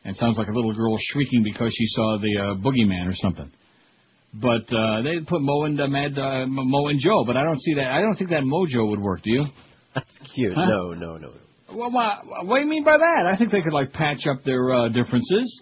And 0.03 0.13
sounds 0.17 0.37
like 0.37 0.49
a 0.49 0.51
little 0.51 0.73
girl 0.73 0.97
shrieking 0.99 1.43
because 1.43 1.71
she 1.73 1.85
saw 1.87 2.17
the 2.19 2.37
uh, 2.37 2.55
boogeyman 2.59 3.07
or 3.07 3.15
something. 3.15 3.49
But 4.33 4.67
uh, 4.67 5.03
they 5.03 5.19
put 5.25 5.41
Mo 5.41 5.63
and 5.63 5.79
uh, 5.79 5.87
Mad 5.87 6.19
uh, 6.19 6.45
Mo 6.47 6.87
and 6.87 6.99
Joe. 6.99 7.23
But 7.25 7.37
I 7.37 7.43
don't 7.43 7.61
see 7.61 7.75
that. 7.75 7.87
I 7.87 8.01
don't 8.01 8.17
think 8.17 8.31
that 8.31 8.43
Mojo 8.43 8.89
would 8.89 8.99
work. 8.99 9.21
Do 9.23 9.31
you? 9.31 9.45
That's 9.95 10.09
cute. 10.35 10.53
Huh? 10.55 10.65
No, 10.65 10.93
no, 10.93 11.17
no. 11.17 11.31
Well, 11.73 11.91
what, 11.91 12.45
what 12.45 12.57
do 12.57 12.63
you 12.63 12.69
mean 12.69 12.83
by 12.83 12.97
that? 12.97 13.31
I 13.31 13.37
think 13.37 13.51
they 13.51 13.61
could 13.61 13.71
like 13.71 13.93
patch 13.93 14.27
up 14.29 14.43
their 14.43 14.73
uh, 14.73 14.89
differences. 14.89 15.61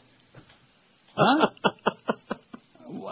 Huh? 1.16 1.48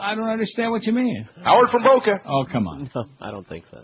I 0.07 0.15
don't 0.15 0.29
understand 0.29 0.71
what 0.71 0.83
you 0.83 0.93
mean. 0.93 1.27
Howard 1.43 1.69
from 1.69 1.83
Boca. 1.83 2.21
Oh, 2.25 2.45
come 2.51 2.67
on. 2.67 2.89
No, 2.95 3.05
I 3.19 3.31
don't 3.31 3.47
think 3.47 3.65
so. 3.69 3.79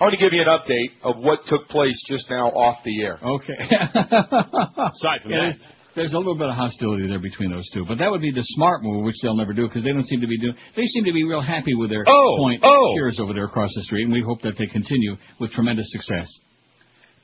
I 0.00 0.04
want 0.04 0.14
to 0.14 0.20
give 0.20 0.32
you 0.32 0.42
an 0.42 0.48
update 0.48 0.90
of 1.04 1.16
what 1.24 1.40
took 1.46 1.68
place 1.68 1.94
just 2.08 2.28
now 2.28 2.48
off 2.48 2.78
the 2.84 3.02
air. 3.02 3.18
Okay. 3.22 3.54
Aside 3.60 5.22
from 5.22 5.30
Yeah, 5.30 5.38
that. 5.38 5.54
there's, 5.54 5.58
there's 5.94 6.12
a 6.14 6.18
little 6.18 6.34
bit 6.36 6.48
of 6.48 6.56
hostility 6.56 7.06
there 7.06 7.20
between 7.20 7.50
those 7.52 7.68
two, 7.72 7.84
but 7.86 7.98
that 7.98 8.10
would 8.10 8.20
be 8.20 8.32
the 8.32 8.42
smart 8.42 8.82
move, 8.82 9.04
which 9.04 9.14
they'll 9.22 9.36
never 9.36 9.52
do 9.52 9.68
because 9.68 9.84
they 9.84 9.92
don't 9.92 10.06
seem 10.06 10.20
to 10.20 10.26
be 10.26 10.38
doing. 10.38 10.54
They 10.74 10.84
seem 10.86 11.04
to 11.04 11.12
be 11.12 11.22
real 11.24 11.42
happy 11.42 11.74
with 11.76 11.90
their 11.90 12.04
Oh, 12.08 12.34
point 12.38 12.62
oh. 12.64 12.94
peers 12.96 13.18
over 13.20 13.32
there 13.32 13.44
across 13.44 13.70
the 13.76 13.82
street, 13.82 14.04
and 14.04 14.12
we 14.12 14.22
hope 14.26 14.42
that 14.42 14.54
they 14.58 14.66
continue 14.66 15.16
with 15.38 15.52
tremendous 15.52 15.86
success. 15.92 16.26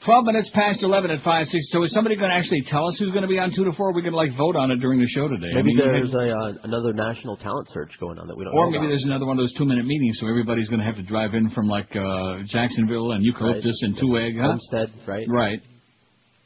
Twelve 0.04 0.24
minutes 0.26 0.48
past 0.54 0.78
eleven 0.84 1.10
at 1.10 1.22
five 1.24 1.46
six. 1.48 1.70
So 1.72 1.82
is 1.82 1.92
somebody 1.92 2.14
going 2.14 2.30
to 2.30 2.36
actually 2.36 2.62
tell 2.70 2.86
us 2.86 2.96
who's 3.00 3.10
going 3.10 3.22
to 3.22 3.28
be 3.28 3.38
on 3.40 3.50
two 3.54 3.64
to 3.64 3.72
four? 3.72 3.92
We 3.92 4.02
can 4.02 4.12
like 4.14 4.30
vote 4.38 4.54
on 4.54 4.70
it 4.70 4.76
during 4.78 5.00
the 5.00 5.08
show 5.08 5.26
today. 5.26 5.50
I 5.50 5.56
Maybe 5.56 5.74
mean, 5.74 5.78
there's 5.78 6.14
a 6.14 6.30
uh, 6.30 6.52
another 6.62 6.92
national 6.92 7.36
talent 7.36 7.66
search 7.72 7.90
going 7.98 8.16
on 8.16 8.28
that 8.28 8.36
we 8.36 8.44
don't 8.44 8.54
or 8.54 8.70
maybe 8.70 8.86
there's 8.86 9.02
another 9.04 9.26
one 9.26 9.36
of 9.38 9.42
those 9.42 9.52
two 9.58 9.64
minute 9.64 9.84
meetings, 9.86 10.18
so 10.20 10.28
everybody's 10.28 10.68
going 10.68 10.78
to 10.78 10.86
have 10.86 10.94
to 10.96 11.02
drive 11.02 11.34
in 11.34 11.50
from 11.50 11.66
like 11.66 11.90
uh 11.96 12.38
Jacksonville 12.46 13.10
and 13.12 13.24
Eucalyptus 13.24 13.80
Right. 13.82 13.88
and 13.90 13.98
Two 13.98 14.16
Egg, 14.18 14.34
huh? 14.40 14.54
Homestead, 14.54 14.88
right? 15.08 15.26
Right. 15.28 15.58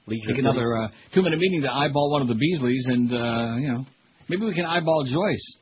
Leisure 0.07 0.27
Take 0.29 0.37
City. 0.37 0.49
another 0.49 0.75
uh, 0.85 0.89
two 1.15 1.21
minute 1.23 1.39
meeting 1.39 1.61
to 1.63 1.71
eyeball 1.71 2.11
one 2.11 2.23
of 2.23 2.29
the 2.29 2.35
Beasleys, 2.35 2.89
and 2.91 3.13
uh, 3.13 3.57
you 3.61 3.69
know 3.69 3.85
maybe 4.31 4.47
we 4.47 4.55
can 4.55 4.65
eyeball 4.65 5.05
Joyce. 5.05 5.59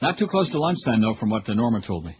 Not 0.00 0.16
too 0.16 0.28
close 0.28 0.48
to 0.52 0.58
lunchtime 0.60 1.00
though, 1.00 1.14
from 1.18 1.30
what 1.30 1.48
uh, 1.48 1.54
Norma 1.54 1.80
told 1.84 2.04
me. 2.04 2.14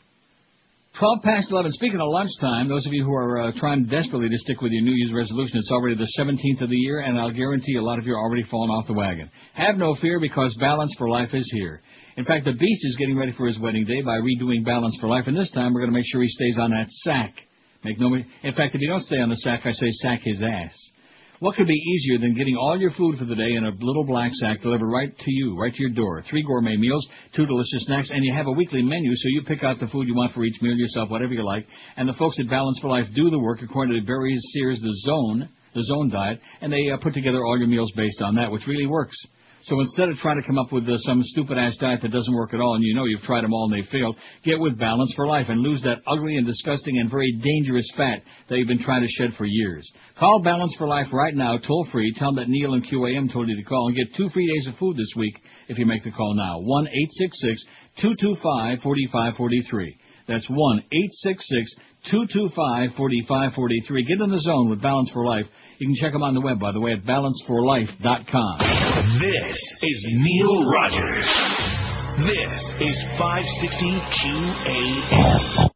Twelve 0.98 1.22
past 1.22 1.50
eleven. 1.50 1.72
Speaking 1.72 2.00
of 2.02 2.08
lunchtime, 2.10 2.68
those 2.68 2.84
of 2.84 2.92
you 2.92 3.02
who 3.02 3.14
are 3.14 3.48
uh, 3.48 3.52
trying 3.56 3.86
desperately 3.86 4.28
to 4.28 4.36
stick 4.36 4.60
with 4.60 4.72
your 4.72 4.82
New 4.82 4.92
Year's 4.92 5.14
resolution, 5.14 5.56
it's 5.56 5.70
already 5.70 5.96
the 5.96 6.20
17th 6.20 6.60
of 6.60 6.68
the 6.68 6.76
year, 6.76 7.00
and 7.00 7.18
I'll 7.18 7.32
guarantee 7.32 7.76
a 7.76 7.82
lot 7.82 7.98
of 7.98 8.06
you 8.06 8.12
are 8.12 8.20
already 8.20 8.42
falling 8.42 8.68
off 8.68 8.86
the 8.86 8.92
wagon. 8.92 9.30
Have 9.54 9.76
no 9.76 9.94
fear, 9.94 10.20
because 10.20 10.54
Balance 10.60 10.94
for 10.98 11.08
Life 11.08 11.32
is 11.32 11.50
here. 11.50 11.80
In 12.18 12.26
fact, 12.26 12.44
the 12.44 12.52
Beast 12.52 12.84
is 12.84 12.96
getting 12.98 13.16
ready 13.16 13.32
for 13.32 13.46
his 13.46 13.58
wedding 13.58 13.86
day 13.86 14.02
by 14.02 14.18
redoing 14.18 14.66
Balance 14.66 14.98
for 15.00 15.08
Life, 15.08 15.24
and 15.28 15.36
this 15.36 15.50
time 15.52 15.72
we're 15.72 15.80
going 15.80 15.92
to 15.92 15.96
make 15.96 16.04
sure 16.12 16.20
he 16.20 16.28
stays 16.28 16.58
on 16.60 16.70
that 16.72 16.88
sack. 17.04 17.36
Make 17.84 17.98
no. 17.98 18.14
In 18.14 18.54
fact, 18.54 18.74
if 18.74 18.80
you 18.82 18.88
don't 18.88 19.02
stay 19.04 19.18
on 19.18 19.30
the 19.30 19.36
sack, 19.36 19.62
I 19.64 19.72
say 19.72 19.90
sack 19.92 20.20
his 20.22 20.42
ass. 20.42 20.76
What 21.42 21.56
could 21.56 21.66
be 21.66 21.74
easier 21.74 22.18
than 22.18 22.34
getting 22.34 22.54
all 22.54 22.78
your 22.78 22.92
food 22.92 23.18
for 23.18 23.24
the 23.24 23.34
day 23.34 23.54
in 23.54 23.64
a 23.64 23.72
little 23.80 24.04
black 24.04 24.30
sack 24.34 24.60
delivered 24.60 24.86
right 24.86 25.12
to 25.12 25.30
you, 25.32 25.58
right 25.58 25.74
to 25.74 25.80
your 25.82 25.90
door? 25.90 26.22
Three 26.30 26.44
gourmet 26.44 26.76
meals, 26.76 27.04
two 27.34 27.46
delicious 27.46 27.84
snacks, 27.84 28.10
and 28.10 28.24
you 28.24 28.32
have 28.32 28.46
a 28.46 28.52
weekly 28.52 28.80
menu 28.80 29.10
so 29.12 29.24
you 29.26 29.42
pick 29.42 29.64
out 29.64 29.80
the 29.80 29.88
food 29.88 30.06
you 30.06 30.14
want 30.14 30.32
for 30.34 30.44
each 30.44 30.62
meal 30.62 30.76
yourself, 30.76 31.10
whatever 31.10 31.32
you 31.32 31.44
like. 31.44 31.66
And 31.96 32.08
the 32.08 32.12
folks 32.12 32.36
at 32.38 32.48
Balance 32.48 32.78
for 32.80 32.90
Life 32.90 33.06
do 33.12 33.28
the 33.28 33.40
work 33.40 33.60
according 33.60 33.98
to 33.98 34.06
Barry 34.06 34.38
Sears, 34.52 34.80
the 34.80 34.94
Zone, 35.04 35.48
the 35.74 35.82
Zone 35.82 36.10
diet, 36.10 36.38
and 36.60 36.72
they 36.72 36.90
uh, 36.92 36.98
put 37.02 37.12
together 37.12 37.44
all 37.44 37.58
your 37.58 37.66
meals 37.66 37.90
based 37.96 38.22
on 38.22 38.36
that, 38.36 38.52
which 38.52 38.68
really 38.68 38.86
works. 38.86 39.16
So 39.64 39.80
instead 39.80 40.08
of 40.08 40.16
trying 40.16 40.40
to 40.40 40.46
come 40.46 40.58
up 40.58 40.72
with 40.72 40.88
uh, 40.88 40.98
some 40.98 41.22
stupid 41.22 41.56
ass 41.56 41.76
diet 41.78 42.00
that 42.02 42.10
doesn't 42.10 42.34
work 42.34 42.52
at 42.52 42.60
all, 42.60 42.74
and 42.74 42.82
you 42.82 42.94
know 42.94 43.04
you've 43.04 43.22
tried 43.22 43.44
them 43.44 43.52
all 43.52 43.70
and 43.70 43.82
they 43.82 43.88
failed, 43.90 44.16
get 44.44 44.58
with 44.58 44.78
Balance 44.78 45.12
for 45.14 45.26
Life 45.26 45.46
and 45.48 45.60
lose 45.60 45.80
that 45.82 46.02
ugly 46.06 46.36
and 46.36 46.46
disgusting 46.46 46.98
and 46.98 47.10
very 47.10 47.30
dangerous 47.32 47.88
fat 47.96 48.22
that 48.48 48.58
you've 48.58 48.66
been 48.66 48.82
trying 48.82 49.02
to 49.02 49.08
shed 49.08 49.30
for 49.38 49.44
years. 49.44 49.88
Call 50.18 50.42
Balance 50.42 50.74
for 50.78 50.88
Life 50.88 51.08
right 51.12 51.34
now, 51.34 51.58
toll 51.58 51.86
free. 51.92 52.12
Tell 52.16 52.34
them 52.34 52.36
that 52.36 52.48
Neil 52.48 52.74
and 52.74 52.84
QAM 52.84 53.32
told 53.32 53.48
you 53.48 53.56
to 53.56 53.62
call 53.62 53.86
and 53.86 53.96
get 53.96 54.16
two 54.16 54.28
free 54.30 54.46
days 54.52 54.66
of 54.66 54.78
food 54.78 54.96
this 54.96 55.12
week 55.16 55.34
if 55.68 55.78
you 55.78 55.86
make 55.86 56.02
the 56.02 56.10
call 56.10 56.34
now. 56.34 56.58
One 56.58 56.88
eight 56.88 57.10
six 57.12 57.40
six 57.40 57.64
two 58.00 58.14
two 58.20 58.36
five 58.42 58.78
forty 58.82 59.08
five 59.12 59.34
forty 59.36 59.62
three. 59.70 59.96
That's 60.26 60.46
one 60.48 60.82
eight 60.92 61.10
six 61.22 61.44
six 61.48 61.70
two 62.10 62.26
two 62.32 62.48
five 62.56 62.90
forty 62.96 63.24
five 63.28 63.52
forty 63.54 63.80
three. 63.86 64.04
Get 64.04 64.20
in 64.20 64.30
the 64.30 64.40
zone 64.40 64.70
with 64.70 64.82
Balance 64.82 65.10
for 65.12 65.24
Life. 65.24 65.46
You 65.82 65.88
can 65.88 65.96
check 65.96 66.12
them 66.12 66.22
on 66.22 66.32
the 66.32 66.40
web, 66.40 66.60
by 66.60 66.70
the 66.70 66.78
way, 66.78 66.92
at 66.92 67.02
balanceforlife.com. 67.02 68.58
This 69.18 69.58
is 69.82 70.06
Neil 70.14 70.62
Rogers. 70.70 71.26
This 72.22 72.54
is 72.86 73.02
560 73.18 73.98
QAM. 74.14 75.70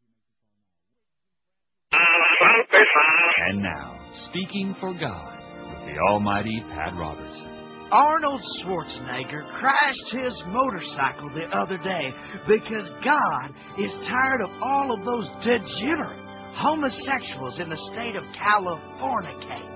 And 3.50 3.58
now, 3.60 3.98
speaking 4.30 4.76
for 4.78 4.94
God 4.94 5.42
with 5.70 5.92
the 5.92 5.98
almighty 6.08 6.62
Pat 6.70 6.94
Robertson. 6.94 7.88
Arnold 7.90 8.40
Schwarzenegger 8.62 9.42
crashed 9.58 10.12
his 10.12 10.40
motorcycle 10.46 11.30
the 11.34 11.46
other 11.50 11.78
day 11.78 12.12
because 12.46 12.92
God 13.02 13.50
is 13.76 13.90
tired 14.06 14.42
of 14.42 14.50
all 14.62 14.94
of 14.94 15.04
those 15.04 15.28
degenerate 15.42 16.22
homosexuals 16.54 17.58
in 17.58 17.68
the 17.68 17.90
state 17.92 18.14
of 18.14 18.22
California. 18.38 19.75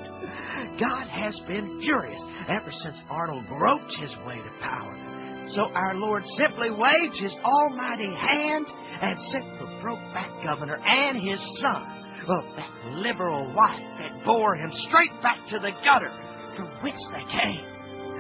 God 0.79 1.07
has 1.09 1.39
been 1.47 1.81
furious 1.81 2.21
ever 2.49 2.71
since 2.71 2.97
Arnold 3.09 3.47
groped 3.49 3.93
his 4.01 4.15
way 4.27 4.37
to 4.37 4.51
power. 4.61 5.47
So 5.55 5.63
our 5.75 5.95
Lord 5.95 6.23
simply 6.37 6.71
waved 6.71 7.17
his 7.19 7.35
almighty 7.43 8.13
hand 8.15 8.67
and 9.01 9.19
sent 9.33 9.45
the 9.59 9.67
brokeback 9.83 10.45
governor 10.45 10.79
and 10.85 11.19
his 11.19 11.41
son, 11.61 12.25
well, 12.29 12.53
that 12.57 12.97
liberal 12.97 13.47
wife 13.55 13.99
that 13.99 14.25
bore 14.25 14.55
him 14.55 14.71
straight 14.89 15.23
back 15.23 15.39
to 15.49 15.59
the 15.59 15.73
gutter 15.85 16.11
from 16.57 16.69
which 16.83 17.01
they 17.13 17.25
came. 17.31 17.65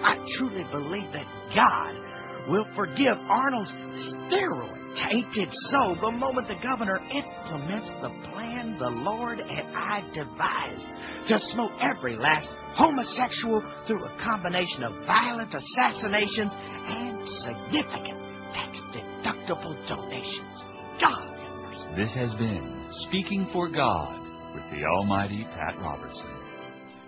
I 0.03 0.17
truly 0.39 0.65
believe 0.73 1.13
that 1.13 1.27
God 1.55 2.49
will 2.49 2.67
forgive 2.75 3.17
Arnold's 3.29 3.71
steroid 3.71 4.80
tainted 4.97 5.49
soul 5.71 5.95
the 6.01 6.11
moment 6.11 6.49
the 6.49 6.59
governor 6.63 6.97
implements 6.97 7.91
the 8.03 8.11
plan 8.31 8.77
the 8.79 8.91
Lord 8.91 9.39
and 9.41 9.77
I 9.77 10.01
devised 10.13 11.29
to 11.29 11.39
smoke 11.53 11.73
every 11.81 12.17
last 12.17 12.49
homosexual 12.75 13.63
through 13.87 14.05
a 14.05 14.17
combination 14.23 14.85
of 14.85 15.07
violent 15.07 15.55
assassinations 15.55 16.53
and 16.53 17.27
significant 17.45 18.19
tax 18.55 18.79
deductible 18.95 19.77
donations. 19.87 20.65
God 21.01 21.97
This 21.97 22.13
has 22.15 22.35
been 22.35 22.81
Speaking 23.07 23.49
for 23.53 23.69
God 23.69 24.21
with 24.53 24.65
the 24.73 24.85
almighty 24.85 25.45
Pat 25.45 25.79
Robertson. 25.79 26.27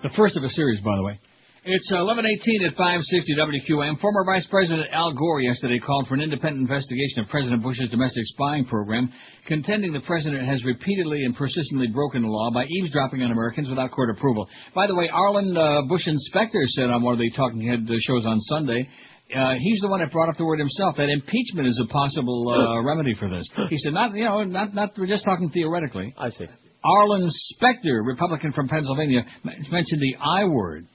The 0.03 0.11
first 0.17 0.37
of 0.37 0.45
a 0.45 0.49
series, 0.51 0.81
by 0.81 0.95
the 0.97 1.03
way. 1.03 1.21
It's 1.65 1.93
uh, 1.95 2.03
11:18 2.03 2.67
at 2.67 2.75
560 2.75 3.37
WQAM. 3.39 4.01
Former 4.01 4.25
Vice 4.27 4.49
President 4.51 4.89
Al 4.91 5.15
Gore 5.15 5.41
yesterday 5.41 5.79
called 5.79 6.09
for 6.09 6.15
an 6.15 6.21
independent 6.21 6.69
investigation 6.69 7.23
of 7.23 7.29
President 7.29 7.63
Bush's 7.63 7.89
domestic 7.89 8.25
spying 8.35 8.65
program, 8.65 9.13
contending 9.47 9.93
the 9.93 10.01
president 10.01 10.45
has 10.45 10.65
repeatedly 10.65 11.23
and 11.23 11.37
persistently 11.37 11.87
broken 11.87 12.23
the 12.23 12.29
law 12.29 12.51
by 12.51 12.65
eavesdropping 12.65 13.23
on 13.23 13.31
Americans 13.31 13.69
without 13.69 13.93
court 13.93 14.11
approval. 14.11 14.49
By 14.75 14.89
the 14.89 14.97
way, 14.97 15.09
Arlen 15.09 15.57
uh, 15.57 15.83
Bush 15.87 16.03
Inspector 16.05 16.59
said 16.75 16.91
on 16.91 17.01
one 17.01 17.15
of 17.15 17.21
the 17.21 17.31
Talking 17.37 17.63
Head 17.63 17.87
uh, 17.89 17.95
shows 18.01 18.27
on 18.27 18.41
Sunday. 18.41 18.89
Uh, 19.31 19.55
he's 19.63 19.79
the 19.83 19.89
one 19.89 20.01
that 20.01 20.11
brought 20.11 20.31
up 20.31 20.37
the 20.37 20.45
word 20.45 20.59
himself 20.59 20.97
that 20.97 21.09
impeachment 21.11 21.69
is 21.69 21.81
a 21.81 21.87
possible 21.87 22.43
uh, 22.51 22.83
remedy 22.83 23.15
for 23.15 23.31
this. 23.31 23.49
He 23.71 23.79
said, 23.79 23.93
not 23.93 24.13
you 24.17 24.25
know, 24.25 24.43
not 24.43 24.75
not 24.75 24.91
we're 24.99 25.07
just 25.07 25.25
talking 25.25 25.49
theoretically. 25.51 26.13
I 26.19 26.31
see. 26.31 26.47
Arlen 26.85 27.29
Specter, 27.31 28.03
Republican 28.05 28.51
from 28.51 28.67
Pennsylvania, 28.67 29.25
mentioned 29.45 30.03
the 30.03 30.17
I 30.21 30.45
word. 30.47 30.89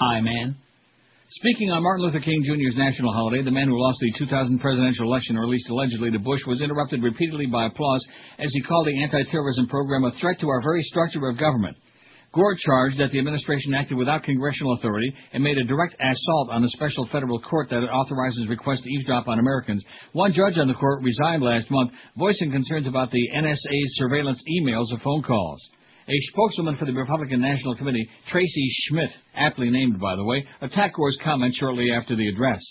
I 0.00 0.20
man. 0.20 0.56
Speaking 1.28 1.70
on 1.70 1.82
Martin 1.82 2.04
Luther 2.04 2.20
King 2.20 2.44
Jr.'s 2.44 2.76
national 2.76 3.12
holiday, 3.12 3.42
the 3.42 3.50
man 3.50 3.66
who 3.66 3.80
lost 3.80 3.98
the 4.00 4.12
2000 4.18 4.60
presidential 4.60 5.06
election, 5.06 5.36
or 5.36 5.42
at 5.42 5.48
least 5.48 5.68
allegedly 5.68 6.10
to 6.12 6.18
Bush, 6.18 6.44
was 6.46 6.60
interrupted 6.60 7.02
repeatedly 7.02 7.46
by 7.46 7.66
applause 7.66 8.06
as 8.38 8.52
he 8.52 8.62
called 8.62 8.86
the 8.86 9.02
anti-terrorism 9.02 9.66
program 9.66 10.04
a 10.04 10.12
threat 10.20 10.38
to 10.40 10.48
our 10.48 10.62
very 10.62 10.82
structure 10.82 11.26
of 11.26 11.38
government. 11.38 11.76
Gore 12.32 12.54
charged 12.60 13.00
that 13.00 13.10
the 13.10 13.18
administration 13.18 13.74
acted 13.74 13.96
without 13.96 14.22
congressional 14.22 14.74
authority 14.74 15.10
and 15.32 15.42
made 15.42 15.56
a 15.56 15.64
direct 15.64 15.96
assault 15.98 16.50
on 16.50 16.60
the 16.60 16.68
special 16.68 17.08
federal 17.10 17.40
court 17.40 17.70
that 17.70 17.82
authorizes 17.82 18.46
requests 18.48 18.82
to 18.82 18.90
eavesdrop 18.90 19.26
on 19.26 19.38
Americans. 19.38 19.82
One 20.12 20.32
judge 20.32 20.58
on 20.58 20.68
the 20.68 20.74
court 20.74 21.02
resigned 21.02 21.42
last 21.42 21.70
month, 21.70 21.92
voicing 22.16 22.52
concerns 22.52 22.86
about 22.86 23.10
the 23.10 23.28
NSA's 23.34 23.96
surveillance 23.96 24.42
emails 24.60 24.90
and 24.90 25.00
phone 25.00 25.22
calls. 25.22 25.66
A 26.08 26.18
spokeswoman 26.30 26.76
for 26.76 26.84
the 26.84 26.92
Republican 26.92 27.40
National 27.40 27.74
Committee, 27.74 28.08
Tracy 28.30 28.66
Schmidt, 28.84 29.10
aptly 29.34 29.70
named 29.70 29.98
by 29.98 30.14
the 30.14 30.22
way, 30.22 30.46
attacked 30.60 30.94
Gore's 30.94 31.18
comments 31.24 31.56
shortly 31.56 31.90
after 31.90 32.14
the 32.14 32.28
address. 32.28 32.62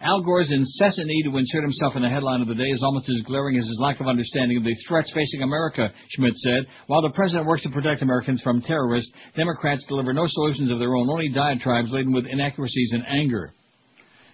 Al 0.00 0.22
Gore's 0.22 0.50
incessant 0.50 1.08
need 1.08 1.24
to 1.24 1.36
insert 1.38 1.62
himself 1.62 1.94
in 1.96 2.02
the 2.02 2.08
headline 2.08 2.40
of 2.40 2.46
the 2.46 2.54
day 2.54 2.68
is 2.70 2.82
almost 2.82 3.08
as 3.08 3.22
glaring 3.22 3.56
as 3.56 3.64
his 3.64 3.78
lack 3.80 4.00
of 4.00 4.06
understanding 4.06 4.58
of 4.58 4.64
the 4.64 4.76
threats 4.86 5.12
facing 5.12 5.42
America, 5.42 5.90
Schmidt 6.10 6.34
said. 6.36 6.66
While 6.86 7.02
the 7.02 7.14
president 7.14 7.46
works 7.46 7.64
to 7.64 7.70
protect 7.70 8.02
Americans 8.02 8.40
from 8.42 8.62
terrorists, 8.62 9.12
Democrats 9.36 9.84
deliver 9.88 10.12
no 10.12 10.26
solutions 10.28 10.70
of 10.70 10.78
their 10.78 10.94
own, 10.94 11.10
only 11.10 11.30
diatribes 11.30 11.92
laden 11.92 12.12
with 12.12 12.26
inaccuracies 12.26 12.92
and 12.92 13.04
anger. 13.08 13.52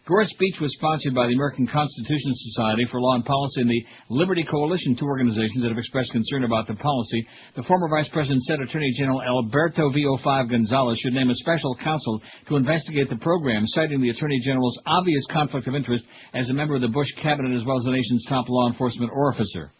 Gore's 0.09 0.31
speech 0.31 0.57
was 0.59 0.73
sponsored 0.73 1.15
by 1.15 1.27
the 1.27 1.35
American 1.35 1.67
Constitution 1.67 2.33
Society 2.33 2.87
for 2.91 2.99
Law 2.99 3.17
and 3.17 3.27
Policy 3.27 3.61
and 3.61 3.69
the 3.69 3.85
Liberty 4.09 4.43
Coalition, 4.43 4.97
two 4.97 5.05
organizations 5.05 5.61
that 5.61 5.69
have 5.69 5.77
expressed 5.77 6.13
concern 6.13 6.45
about 6.45 6.67
the 6.67 6.77
policy. 6.77 7.29
The 7.57 7.63
former 7.65 7.91
Vice 7.91 8.09
President 8.09 8.41
said 8.45 8.59
Attorney 8.59 8.91
General 8.97 9.21
Alberto 9.21 9.91
VO5 9.91 10.49
Gonzales 10.49 10.97
should 11.01 11.13
name 11.13 11.29
a 11.29 11.35
special 11.35 11.77
counsel 11.85 12.23
to 12.49 12.57
investigate 12.57 13.11
the 13.11 13.17
program, 13.17 13.67
citing 13.67 14.01
the 14.01 14.09
Attorney 14.09 14.41
General's 14.43 14.81
obvious 14.87 15.27
conflict 15.31 15.69
of 15.69 15.75
interest 15.75 16.05
as 16.33 16.49
a 16.49 16.55
member 16.55 16.75
of 16.75 16.81
the 16.81 16.89
Bush 16.89 17.13
cabinet 17.23 17.55
as 17.55 17.67
well 17.67 17.77
as 17.77 17.85
the 17.85 17.93
nation's 17.93 18.25
top 18.31 18.49
law 18.49 18.67
enforcement 18.67 19.13
officer. 19.13 19.75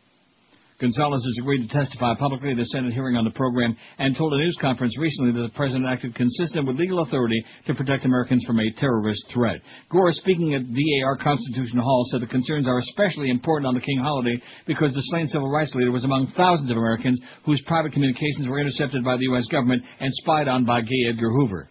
Gonzales 0.81 1.25
has 1.25 1.37
agreed 1.41 1.67
to 1.67 1.75
testify 1.75 2.15
publicly 2.15 2.53
at 2.53 2.59
a 2.59 2.65
Senate 2.67 2.93
hearing 2.93 3.17
on 3.17 3.25
the 3.25 3.33
program 3.33 3.77
and 3.99 4.17
told 4.17 4.33
a 4.33 4.39
news 4.39 4.57
conference 4.61 4.97
recently 4.97 5.33
that 5.33 5.49
the 5.49 5.57
president 5.57 5.87
acted 5.87 6.15
consistent 6.15 6.69
with 6.69 6.79
legal 6.79 7.01
authority 7.01 7.43
to 7.67 7.75
protect 7.75 8.05
Americans 8.05 8.45
from 8.47 8.61
a 8.61 8.71
terrorist 8.79 9.25
threat. 9.35 9.61
Gore, 9.91 10.13
speaking 10.13 10.55
at 10.55 10.63
DAR 10.73 11.17
Constitution 11.17 11.81
Hall, 11.81 12.07
said 12.13 12.21
the 12.21 12.29
concerns 12.29 12.69
are 12.69 12.79
especially 12.79 13.29
important 13.29 13.67
on 13.67 13.75
the 13.75 13.81
King 13.81 13.99
holiday 13.99 14.41
because 14.69 14.95
the 14.95 15.03
slain 15.11 15.27
civil 15.27 15.51
rights 15.51 15.75
leader 15.75 15.91
was 15.91 16.05
among 16.05 16.29
thousands 16.37 16.71
of 16.71 16.77
Americans 16.77 17.21
whose 17.45 17.61
private 17.67 17.93
communications 17.93 18.47
were 18.47 18.61
intercepted 18.61 19.03
by 19.03 19.17
the 19.17 19.25
U.S. 19.25 19.47
government 19.51 19.83
and 19.99 20.13
spied 20.15 20.47
on 20.47 20.65
by 20.65 20.81
gay 20.81 21.11
Edgar 21.11 21.33
Hoover. 21.33 21.69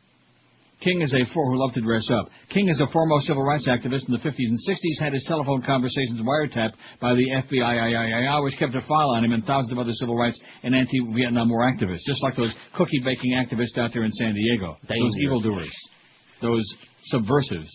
King 0.80 1.01
is 1.01 1.11
a 1.13 1.25
four 1.34 1.51
who 1.51 1.59
loved 1.59 1.73
to 1.73 1.82
dress 1.82 2.07
up. 2.11 2.30
King 2.53 2.69
is 2.69 2.80
a 2.80 2.88
foremost 2.93 3.25
civil 3.25 3.43
rights 3.43 3.67
activist 3.67 4.07
in 4.07 4.13
the 4.13 4.19
50s 4.19 4.36
and 4.38 4.59
60s, 4.69 5.03
had 5.03 5.13
his 5.13 5.23
telephone 5.28 5.63
conversations 5.63 6.21
wiretapped 6.21 6.73
by 7.01 7.15
the 7.15 7.25
FBI, 7.43 8.43
which 8.43 8.57
kept 8.59 8.75
a 8.75 8.82
file 8.82 9.09
on 9.11 9.23
him 9.25 9.32
and 9.32 9.43
thousands 9.45 9.71
of 9.71 9.80
other 9.80 9.93
civil 9.93 10.15
rights 10.15 10.39
and 10.63 10.75
anti-Vietnam 10.75 11.49
War 11.49 11.71
activists, 11.71 12.05
just 12.05 12.21
like 12.21 12.36
those 12.36 12.55
cookie 12.75 13.01
baking 13.03 13.32
activists 13.34 13.78
out 13.78 13.91
there 13.91 14.03
in 14.03 14.11
San 14.11 14.36
Diego. 14.36 14.78
Those 14.82 14.99
Danger. 14.99 15.21
evildoers. 15.23 15.73
Those 16.41 16.65
subversives. 17.05 17.71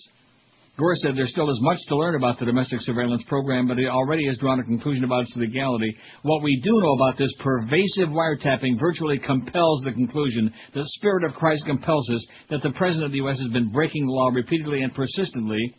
Gore 0.79 0.95
said 0.97 1.17
there 1.17 1.27
still 1.27 1.51
is 1.51 1.61
much 1.61 1.77
to 1.89 1.97
learn 1.97 2.15
about 2.15 2.39
the 2.39 2.47
domestic 2.47 2.81
surveillance 2.81 3.23
program, 3.29 3.69
but 3.69 3.77
he 3.77 3.87
already 3.87 4.27
has 4.27 4.39
drawn 4.39 4.59
a 4.59 4.65
conclusion 4.65 5.05
about 5.05 5.21
its 5.21 5.37
legality. 5.37 5.95
What 6.23 6.43
we 6.43 6.61
do 6.65 6.71
know 6.81 6.95
about 6.95 7.19
this 7.19 7.33
pervasive 7.41 8.09
wiretapping 8.09 8.81
virtually 8.81 9.19
compels 9.19 9.83
the 9.83 9.93
conclusion, 9.93 10.53
the 10.73 10.85
Spirit 10.85 11.25
of 11.25 11.35
Christ 11.35 11.67
compels 11.67 12.09
us, 12.09 12.27
that 12.49 12.63
the 12.63 12.73
President 12.73 13.07
of 13.07 13.13
the 13.13 13.19
U.S. 13.19 13.39
has 13.39 13.51
been 13.51 13.71
breaking 13.71 14.07
the 14.07 14.13
law 14.13 14.31
repeatedly 14.33 14.81
and 14.81 14.95
persistently. 14.95 15.75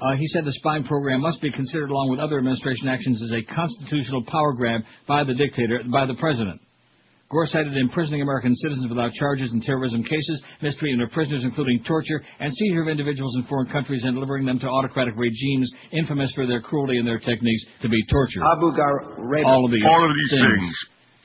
Uh, 0.00 0.16
he 0.18 0.26
said 0.28 0.44
the 0.44 0.52
spying 0.54 0.82
program 0.82 1.20
must 1.20 1.40
be 1.40 1.52
considered 1.52 1.90
along 1.90 2.10
with 2.10 2.18
other 2.18 2.38
administration 2.38 2.88
actions 2.88 3.22
as 3.22 3.30
a 3.30 3.54
constitutional 3.54 4.24
power 4.24 4.52
grab 4.52 4.80
by 5.06 5.22
the 5.22 5.34
dictator, 5.34 5.80
by 5.92 6.06
the 6.06 6.14
President. 6.14 6.60
Gore 7.34 7.50
cited 7.50 7.76
imprisoning 7.76 8.22
American 8.22 8.54
citizens 8.54 8.86
without 8.86 9.10
charges 9.10 9.50
in 9.50 9.60
terrorism 9.60 10.04
cases, 10.04 10.38
mistreatment 10.62 11.02
of 11.02 11.10
prisoners, 11.10 11.42
including 11.42 11.82
torture, 11.82 12.22
and 12.38 12.54
seizure 12.54 12.82
of 12.82 12.88
individuals 12.88 13.34
in 13.34 13.42
foreign 13.50 13.66
countries 13.74 14.02
and 14.04 14.14
delivering 14.14 14.46
them 14.46 14.60
to 14.60 14.68
autocratic 14.68 15.14
regimes 15.16 15.68
infamous 15.90 16.30
for 16.36 16.46
their 16.46 16.60
cruelty 16.60 16.96
and 16.96 17.04
their 17.04 17.18
techniques 17.18 17.66
to 17.82 17.88
be 17.88 17.98
tortured. 18.06 18.38
Abu 18.54 18.70
Ghraib. 18.70 19.46
All 19.46 19.64
of 19.64 19.72
these, 19.72 19.82
All 19.84 20.08
of 20.08 20.14
these 20.14 20.30
things. 20.30 20.74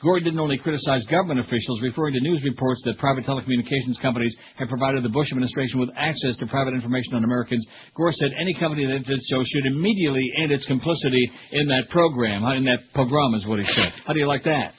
Gore 0.01 0.19
didn't 0.19 0.39
only 0.39 0.57
criticize 0.57 1.05
government 1.11 1.41
officials, 1.41 1.79
referring 1.83 2.15
to 2.15 2.21
news 2.21 2.41
reports 2.41 2.81
that 2.85 2.97
private 2.97 3.25
telecommunications 3.25 4.01
companies 4.01 4.35
have 4.57 4.67
provided 4.67 5.03
the 5.03 5.09
Bush 5.09 5.29
administration 5.29 5.79
with 5.79 5.89
access 5.95 6.37
to 6.37 6.47
private 6.47 6.73
information 6.73 7.13
on 7.13 7.23
Americans. 7.23 7.63
Gore 7.95 8.13
said 8.13 8.31
any 8.41 8.55
company 8.55 8.87
that 8.87 9.05
did 9.05 9.19
so 9.29 9.43
should 9.45 9.67
immediately 9.67 10.25
end 10.41 10.51
its 10.51 10.65
complicity 10.65 11.29
in 11.51 11.67
that 11.67 11.91
program, 11.91 12.41
in 12.57 12.63
that 12.65 12.79
pogrom 12.95 13.35
is 13.35 13.45
what 13.45 13.59
he 13.59 13.65
said. 13.65 13.93
How 14.07 14.13
do 14.13 14.19
you 14.19 14.27
like 14.27 14.45
that? 14.45 14.73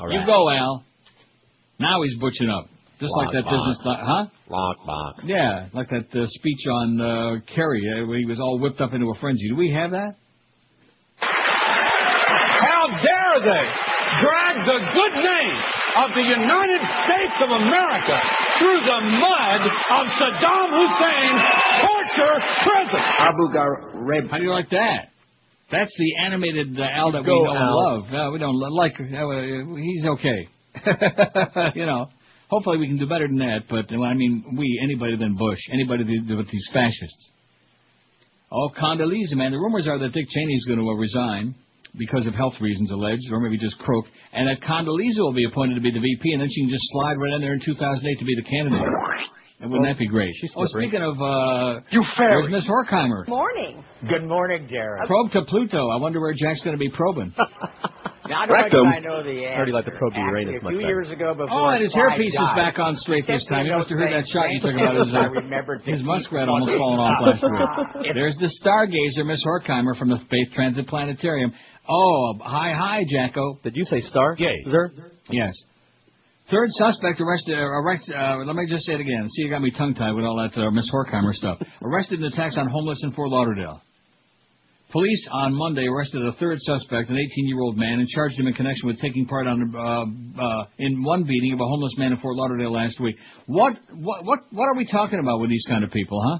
All 0.00 0.10
You 0.10 0.24
go, 0.24 0.48
Al. 0.48 0.84
Now 1.78 2.02
he's 2.02 2.16
butching 2.18 2.48
up. 2.48 2.68
Just 3.00 3.12
like 3.16 3.32
that 3.32 3.44
Lockbox. 3.44 3.68
business, 3.68 3.96
huh? 4.00 4.26
Lockbox. 4.48 5.24
Yeah, 5.24 5.68
like 5.72 5.88
that 5.88 6.08
uh, 6.12 6.26
speech 6.26 6.66
on 6.68 7.00
uh, 7.00 7.40
Kerry, 7.54 7.80
uh, 7.88 8.06
where 8.06 8.18
he 8.18 8.26
was 8.26 8.40
all 8.40 8.58
whipped 8.58 8.80
up 8.80 8.92
into 8.92 9.08
a 9.08 9.14
frenzy. 9.20 9.48
Do 9.48 9.56
we 9.56 9.72
have 9.72 9.92
that? 9.92 10.16
How 11.20 12.84
dare 13.00 13.40
they 13.40 13.64
drag 14.20 14.54
the 14.68 14.78
good 14.92 15.14
name 15.20 15.56
of 15.96 16.12
the 16.12 16.24
United 16.28 16.82
States 17.08 17.36
of 17.40 17.50
America 17.60 18.16
through 18.60 18.80
the 18.84 19.00
mud 19.16 19.62
of 19.64 20.04
Saddam 20.20 20.68
Hussein's 20.76 21.44
torture 21.80 22.36
prison? 22.68 23.00
Abu 23.00 23.48
Ghraib. 23.48 24.30
How 24.30 24.36
do 24.36 24.44
you 24.44 24.52
like 24.52 24.68
that? 24.70 25.08
That's 25.70 25.94
the 25.96 26.26
animated 26.26 26.78
uh, 26.78 26.82
Al 26.82 27.12
that 27.12 27.22
we 27.22 27.26
Go, 27.26 27.44
know 27.44 27.52
and 27.52 27.70
love. 27.70 28.10
No, 28.10 28.30
we 28.32 28.38
don't 28.38 28.58
like. 28.58 28.92
Uh, 28.98 29.76
he's 29.76 30.06
okay. 30.06 30.48
you 31.78 31.86
know. 31.86 32.06
Hopefully 32.48 32.78
we 32.78 32.88
can 32.88 32.98
do 32.98 33.06
better 33.06 33.28
than 33.28 33.38
that. 33.38 33.70
But 33.70 33.94
uh, 33.94 34.02
I 34.02 34.14
mean, 34.14 34.56
we 34.58 34.80
anybody 34.82 35.16
than 35.16 35.36
Bush, 35.36 35.60
anybody 35.72 36.04
with 36.04 36.50
these 36.50 36.68
fascists. 36.72 37.30
Oh, 38.50 38.70
Condoleezza, 38.76 39.38
man. 39.38 39.52
The 39.52 39.58
rumors 39.58 39.86
are 39.86 39.98
that 40.00 40.12
Dick 40.12 40.26
Cheney 40.28 40.54
is 40.54 40.64
going 40.66 40.80
to 40.80 40.88
uh, 40.88 40.94
resign 40.94 41.54
because 41.96 42.26
of 42.26 42.34
health 42.34 42.54
reasons 42.60 42.90
alleged, 42.90 43.30
or 43.30 43.40
maybe 43.40 43.58
just 43.58 43.78
croak, 43.78 44.06
and 44.32 44.48
that 44.48 44.60
Condoleezza 44.66 45.18
will 45.18 45.34
be 45.34 45.44
appointed 45.44 45.74
to 45.74 45.80
be 45.80 45.90
the 45.90 46.00
VP, 46.00 46.32
and 46.32 46.42
then 46.42 46.48
she 46.50 46.62
can 46.62 46.70
just 46.70 46.82
slide 46.90 47.18
right 47.18 47.34
in 47.34 47.40
there 47.40 47.52
in 47.52 47.60
2008 47.64 48.18
to 48.18 48.24
be 48.24 48.34
the 48.34 48.42
candidate. 48.42 48.82
And 49.60 49.70
wouldn't 49.70 49.88
that 49.88 49.98
be 49.98 50.08
great? 50.08 50.32
She's 50.40 50.52
Oh, 50.56 50.64
slippery. 50.64 50.88
speaking 50.88 51.02
of, 51.04 51.20
uh, 51.20 51.80
You 51.90 52.02
there's 52.16 52.48
Miss 52.48 52.66
Horkheimer. 52.66 53.24
Good 53.26 53.30
morning. 53.30 53.84
Good 54.08 54.24
morning, 54.26 54.66
Jared. 54.68 55.06
Probe 55.06 55.30
to 55.32 55.42
Pluto. 55.42 55.90
I 55.90 55.96
wonder 55.96 56.18
where 56.20 56.32
Jack's 56.32 56.62
going 56.64 56.76
to 56.76 56.80
be 56.80 56.88
probing. 56.88 57.34
Not 58.30 58.48
only 58.48 58.62
Rectum. 58.62 58.86
I 58.86 59.00
know 59.00 59.22
the 59.24 59.42
answer. 59.44 59.56
Already 59.56 59.72
like 59.72 59.84
the 59.84 59.90
probe 59.90 60.14
to 60.14 60.20
actually, 60.20 60.42
Uranus 60.48 60.60
a 60.62 60.64
much 60.64 60.70
few 60.72 60.78
better. 60.80 60.88
years 60.88 61.10
ago, 61.10 61.34
before 61.34 61.50
Oh, 61.50 61.68
and 61.74 61.82
his 61.82 61.92
hairpiece 61.92 62.30
is 62.32 62.52
back 62.56 62.78
on 62.78 62.94
straight 62.96 63.26
this 63.26 63.44
time. 63.50 63.66
You 63.66 63.76
must 63.76 63.90
have 63.90 63.98
heard 63.98 64.12
that 64.12 64.24
shot 64.28 64.48
you 64.50 64.60
took 64.60 64.70
saying, 64.70 64.80
about 64.80 64.96
his, 65.04 65.14
I 65.18 65.26
uh, 65.26 65.78
his 65.84 66.02
muskrat 66.04 66.48
almost 66.48 66.70
the 66.70 66.78
falling 66.78 67.00
off 67.00 67.20
last 67.20 67.40
top. 67.42 67.96
week. 68.00 68.12
There's 68.14 68.36
the 68.38 68.48
stargazer, 68.62 69.26
Miss 69.26 69.44
Horkheimer 69.44 69.98
from 69.98 70.08
the 70.10 70.16
Space 70.24 70.54
Transit 70.54 70.86
Planetarium. 70.86 71.52
Oh, 71.88 72.34
hi, 72.40 72.72
hi, 72.72 73.04
Jacko. 73.10 73.58
Did 73.64 73.74
you 73.74 73.84
say 73.84 74.00
star? 74.00 74.36
Gay. 74.36 74.62
Yes. 75.30 75.52
Third 76.50 76.68
suspect 76.70 77.20
arrested. 77.20 77.54
Uh, 77.54 77.62
arrest, 77.62 78.10
uh, 78.10 78.38
let 78.38 78.56
me 78.56 78.66
just 78.68 78.84
say 78.84 78.94
it 78.94 79.00
again. 79.00 79.28
See, 79.28 79.42
you 79.42 79.50
got 79.50 79.62
me 79.62 79.70
tongue-tied 79.70 80.12
with 80.12 80.24
all 80.24 80.36
that 80.36 80.60
uh, 80.60 80.70
Miss 80.72 80.90
Horkheimer 80.92 81.32
stuff. 81.32 81.62
Arrested 81.82 82.18
in 82.18 82.24
attacks 82.24 82.56
on 82.58 82.68
homeless 82.68 82.98
in 83.04 83.12
Fort 83.12 83.30
Lauderdale. 83.30 83.80
Police 84.90 85.28
on 85.30 85.54
Monday 85.54 85.86
arrested 85.86 86.26
a 86.26 86.32
third 86.32 86.58
suspect, 86.58 87.08
an 87.10 87.14
18-year-old 87.14 87.76
man, 87.76 88.00
and 88.00 88.08
charged 88.08 88.36
him 88.36 88.48
in 88.48 88.54
connection 88.54 88.88
with 88.88 89.00
taking 89.00 89.24
part 89.26 89.46
on 89.46 89.72
uh, 89.72 90.42
uh, 90.42 90.64
in 90.78 91.04
one 91.04 91.22
beating 91.22 91.52
of 91.52 91.60
a 91.60 91.64
homeless 91.64 91.94
man 91.96 92.10
in 92.10 92.18
Fort 92.18 92.34
Lauderdale 92.34 92.72
last 92.72 92.98
week. 93.00 93.14
What 93.46 93.74
what 93.92 94.24
what 94.24 94.40
what 94.50 94.64
are 94.64 94.74
we 94.76 94.84
talking 94.90 95.20
about 95.20 95.40
with 95.40 95.50
these 95.50 95.64
kind 95.68 95.84
of 95.84 95.92
people, 95.92 96.20
huh? 96.20 96.38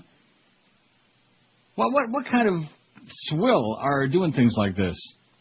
What 1.77 1.93
what 1.93 2.11
what 2.11 2.25
kind 2.27 2.49
of 2.49 2.69
swill 3.29 3.79
are 3.81 4.09
doing 4.09 4.33
things 4.33 4.55
like 4.57 4.75
this? 4.75 4.97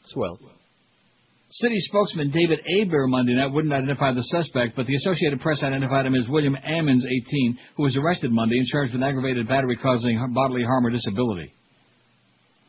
Swell. 0.09 0.37
City 1.51 1.77
spokesman 1.79 2.29
David 2.29 2.59
Aber 2.79 3.07
Monday 3.07 3.33
night 3.33 3.51
wouldn't 3.51 3.73
identify 3.73 4.13
the 4.13 4.21
suspect, 4.21 4.75
but 4.75 4.85
the 4.85 4.95
Associated 4.95 5.41
Press 5.41 5.63
identified 5.63 6.05
him 6.05 6.13
as 6.13 6.29
William 6.29 6.55
Ammons, 6.55 7.03
18, 7.03 7.57
who 7.75 7.83
was 7.83 7.97
arrested 7.97 8.31
Monday 8.31 8.57
and 8.59 8.67
charged 8.67 8.93
with 8.93 9.01
aggravated 9.01 9.47
battery 9.47 9.75
causing 9.75 10.23
bodily 10.31 10.63
harm 10.63 10.85
or 10.85 10.91
disability. 10.91 11.51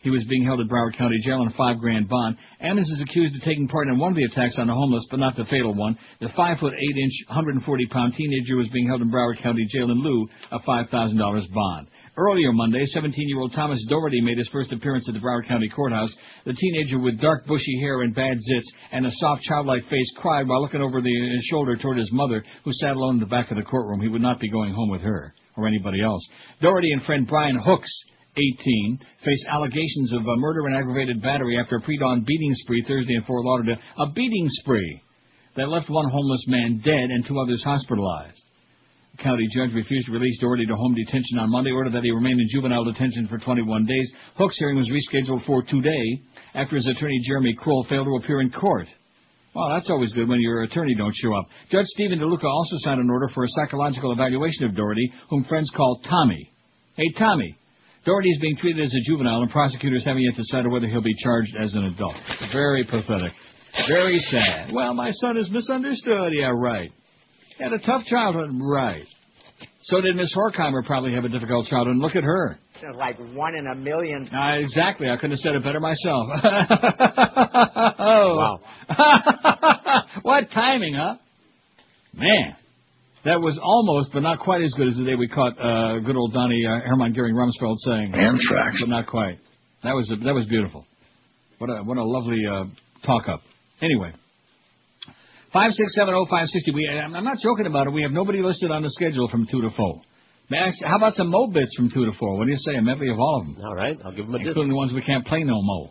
He 0.01 0.09
was 0.09 0.24
being 0.31 0.47
held 0.47 0.61
at 0.61 0.69
Broward 0.69 0.97
County 0.97 1.19
Jail 1.23 1.43
on 1.43 1.48
a 1.48 1.57
five 1.59 1.78
grand 1.78 2.09
bond. 2.09 2.39
Ammons 2.65 2.89
is 2.89 3.02
accused 3.02 3.36
of 3.36 3.43
taking 3.43 3.69
part 3.69 3.89
in 3.89 3.98
one 3.98 4.12
of 4.12 4.16
the 4.16 4.24
attacks 4.24 4.57
on 4.59 4.69
the 4.69 4.73
homeless, 4.73 5.07
but 5.11 5.20
not 5.20 5.36
the 5.36 5.44
fatal 5.44 5.74
one. 5.74 5.98
The 6.23 6.31
five 6.35 6.57
foot 6.59 6.73
eight 6.73 6.97
inch, 6.97 7.12
140 7.28 7.86
pound 7.89 8.15
teenager 8.15 8.57
was 8.57 8.69
being 8.69 8.89
held 8.89 9.02
in 9.02 9.11
Broward 9.11 9.43
County 9.43 9.66
Jail 9.69 9.90
in 9.90 9.98
lieu 9.98 10.27
of 10.51 10.62
$5,000 10.62 11.52
bond. 11.52 11.89
Earlier 12.20 12.52
Monday, 12.52 12.84
17-year-old 12.94 13.55
Thomas 13.55 13.82
Daugherty 13.88 14.20
made 14.20 14.36
his 14.36 14.51
first 14.52 14.70
appearance 14.72 15.09
at 15.09 15.14
the 15.14 15.20
Broward 15.20 15.48
County 15.48 15.70
Courthouse. 15.74 16.14
The 16.44 16.52
teenager 16.52 16.98
with 16.98 17.18
dark 17.18 17.47
bushy 17.47 17.80
hair 17.80 18.02
and 18.02 18.14
bad 18.14 18.36
zits 18.36 18.68
and 18.92 19.06
a 19.06 19.10
soft 19.10 19.40
childlike 19.44 19.88
face 19.88 20.12
cried 20.18 20.47
while 20.47 20.60
looking 20.60 20.82
over 20.82 21.01
the 21.01 21.30
his 21.32 21.47
shoulder 21.51 21.76
toward 21.76 21.97
his 21.97 22.12
mother, 22.12 22.44
who 22.62 22.72
sat 22.74 22.94
alone 22.94 23.14
in 23.14 23.20
the 23.20 23.26
back 23.26 23.51
of 23.51 23.56
the 23.56 23.62
courtroom. 23.62 24.02
He 24.02 24.09
would 24.09 24.20
not 24.20 24.38
be 24.38 24.51
going 24.51 24.74
home 24.74 24.90
with 24.90 25.01
her 25.01 25.32
or 25.56 25.66
anybody 25.66 26.02
else. 26.02 26.20
Daugherty 26.60 26.92
and 26.92 27.02
friend 27.05 27.26
Brian 27.26 27.59
Hooks 27.59 27.90
18, 28.36 28.98
face 29.24 29.47
allegations 29.51 30.12
of 30.12 30.20
uh, 30.20 30.36
murder 30.36 30.66
and 30.66 30.76
aggravated 30.76 31.22
battery 31.22 31.59
after 31.59 31.76
a 31.76 31.80
pre-dawn 31.80 32.22
beating 32.26 32.52
spree 32.52 32.84
Thursday 32.86 33.14
in 33.14 33.24
Fort 33.24 33.47
Lauderdale. 33.47 33.82
A 33.97 34.10
beating 34.12 34.47
spree 34.47 35.01
that 35.56 35.70
left 35.70 35.88
one 35.88 36.10
homeless 36.10 36.44
man 36.48 36.82
dead 36.84 37.09
and 37.09 37.26
two 37.26 37.40
others 37.40 37.64
hospitalized. 37.64 38.44
County 39.20 39.47
judge 39.55 39.70
refused 39.74 40.06
to 40.06 40.12
release 40.12 40.38
Daugherty 40.40 40.66
to 40.66 40.74
home 40.74 40.94
detention 40.94 41.38
on 41.38 41.51
Monday, 41.51 41.70
ordered 41.70 41.92
that 41.92 42.02
he 42.02 42.10
remain 42.10 42.40
in 42.40 42.47
juvenile 42.51 42.84
detention 42.84 43.28
for 43.28 43.38
21 43.38 43.84
days. 43.84 44.10
Hook's 44.36 44.59
hearing 44.59 44.76
was 44.76 44.90
rescheduled 44.90 45.44
for 45.44 45.62
today 45.62 46.22
after 46.55 46.76
his 46.76 46.86
attorney 46.86 47.20
Jeremy 47.26 47.55
Kroll 47.55 47.84
failed 47.88 48.06
to 48.06 48.16
appear 48.16 48.40
in 48.40 48.51
court. 48.51 48.86
Well, 49.55 49.68
that's 49.74 49.90
always 49.90 50.12
good 50.12 50.28
when 50.28 50.40
your 50.40 50.62
attorney 50.62 50.94
don't 50.94 51.14
show 51.14 51.34
up. 51.34 51.47
Judge 51.70 51.86
Stephen 51.88 52.18
DeLuca 52.18 52.44
also 52.44 52.76
signed 52.78 53.01
an 53.01 53.10
order 53.10 53.28
for 53.34 53.44
a 53.44 53.48
psychological 53.48 54.12
evaluation 54.12 54.64
of 54.64 54.74
Daugherty, 54.74 55.12
whom 55.28 55.44
friends 55.44 55.70
call 55.76 56.01
Tommy. 56.09 56.51
Hey, 56.97 57.10
Tommy, 57.18 57.56
Daugherty 58.05 58.30
is 58.30 58.38
being 58.40 58.56
treated 58.56 58.82
as 58.82 58.94
a 58.94 59.10
juvenile, 59.10 59.42
and 59.42 59.51
prosecutors 59.51 60.05
haven't 60.06 60.22
yet 60.22 60.36
decided 60.36 60.70
whether 60.70 60.86
he'll 60.86 61.02
be 61.02 61.14
charged 61.22 61.55
as 61.60 61.74
an 61.74 61.84
adult. 61.84 62.14
Very 62.52 62.84
pathetic. 62.84 63.32
Very 63.88 64.18
sad. 64.30 64.70
Well, 64.72 64.94
my 64.94 65.10
son 65.12 65.36
is 65.36 65.51
misunderstood. 65.51 66.32
Yeah, 66.32 66.52
right. 66.55 66.90
Had 67.61 67.73
a 67.73 67.78
tough 67.78 68.05
childhood. 68.07 68.51
Right. 68.61 69.05
So 69.82 70.01
did 70.01 70.16
Miss 70.16 70.32
Horkheimer 70.35 70.85
probably 70.85 71.15
have 71.15 71.24
a 71.24 71.28
difficult 71.28 71.66
childhood. 71.66 71.95
And 71.95 72.01
look 72.01 72.16
at 72.16 72.24
her. 72.24 72.59
It's 72.74 72.97
like 72.97 73.19
one 73.35 73.55
in 73.55 73.66
a 73.66 73.74
million. 73.74 74.28
Uh, 74.35 74.59
exactly. 74.59 75.11
I 75.11 75.16
couldn't 75.16 75.32
have 75.32 75.41
said 75.41 75.55
it 75.55 75.62
better 75.62 75.81
myself. 75.81 76.28
oh. 77.99 78.59
Wow. 78.91 80.05
what 80.23 80.51
timing, 80.53 80.95
huh? 80.95 81.16
Man. 82.15 82.57
That 83.24 83.41
was 83.41 83.59
almost, 83.62 84.11
but 84.12 84.20
not 84.20 84.41
quite 84.41 84.62
as 84.62 84.73
good 84.77 84.89
as 84.89 84.97
the 84.97 85.05
day 85.05 85.15
we 85.15 85.28
caught 85.28 85.53
uh, 85.61 85.99
good 86.01 86.16
old 86.16 86.32
Donnie 86.32 86.65
uh, 86.66 86.81
Hermann 86.81 87.12
Goering 87.12 87.35
Rumsfeld 87.35 87.77
saying. 87.85 88.15
Anthrax. 88.15 88.81
But 88.81 88.89
not 88.89 89.07
quite. 89.07 89.39
That 89.85 89.93
was 89.93 90.09
that 90.09 90.35
was 90.35 90.47
beautiful. 90.47 90.87
What 91.59 91.69
a 91.69 91.82
what 91.82 91.99
a 91.99 92.05
lovely 92.05 92.41
uh, 92.51 92.65
talk 93.05 93.28
up. 93.28 93.43
Anyway, 93.82 94.12
five 95.52 95.72
six 95.72 95.94
seven 95.94 96.14
oh 96.14 96.27
five 96.28 96.47
sixty. 96.48 96.70
We 96.72 96.89
I'm 96.89 97.14
I'm 97.14 97.24
not 97.24 97.39
joking 97.43 97.66
about 97.66 97.86
it. 97.86 97.90
We 97.93 98.02
have 98.02 98.12
nobody 98.12 98.43
listed 98.43 98.70
on 98.70 98.82
the 98.82 98.90
schedule 98.90 99.28
from 99.28 99.47
two 99.51 99.62
to 99.62 99.70
four. 99.77 100.01
May 100.51 100.59
I 100.59 100.66
ask- 100.68 100.82
how 100.85 100.97
about 100.97 101.14
some 101.14 101.31
Mo 101.31 101.47
bits 101.48 101.74
from 101.77 101.90
two 101.90 102.06
to 102.06 102.12
four? 102.18 102.36
What 102.36 102.44
do 102.47 102.51
you 102.51 102.59
say? 102.59 102.74
A 102.77 102.82
medley 102.82 103.09
of 103.10 103.18
all 103.18 103.40
of 103.40 103.47
them. 103.47 103.64
All 103.64 103.74
right, 103.74 103.97
I'll 104.05 104.12
give 104.12 104.27
them 104.27 104.35
a 104.35 104.39
disc. 104.39 104.48
including 104.48 104.70
the 104.70 104.77
ones 104.77 104.93
we 104.93 105.02
can't 105.02 105.24
play 105.27 105.44
no 105.44 105.60
more. 105.62 105.90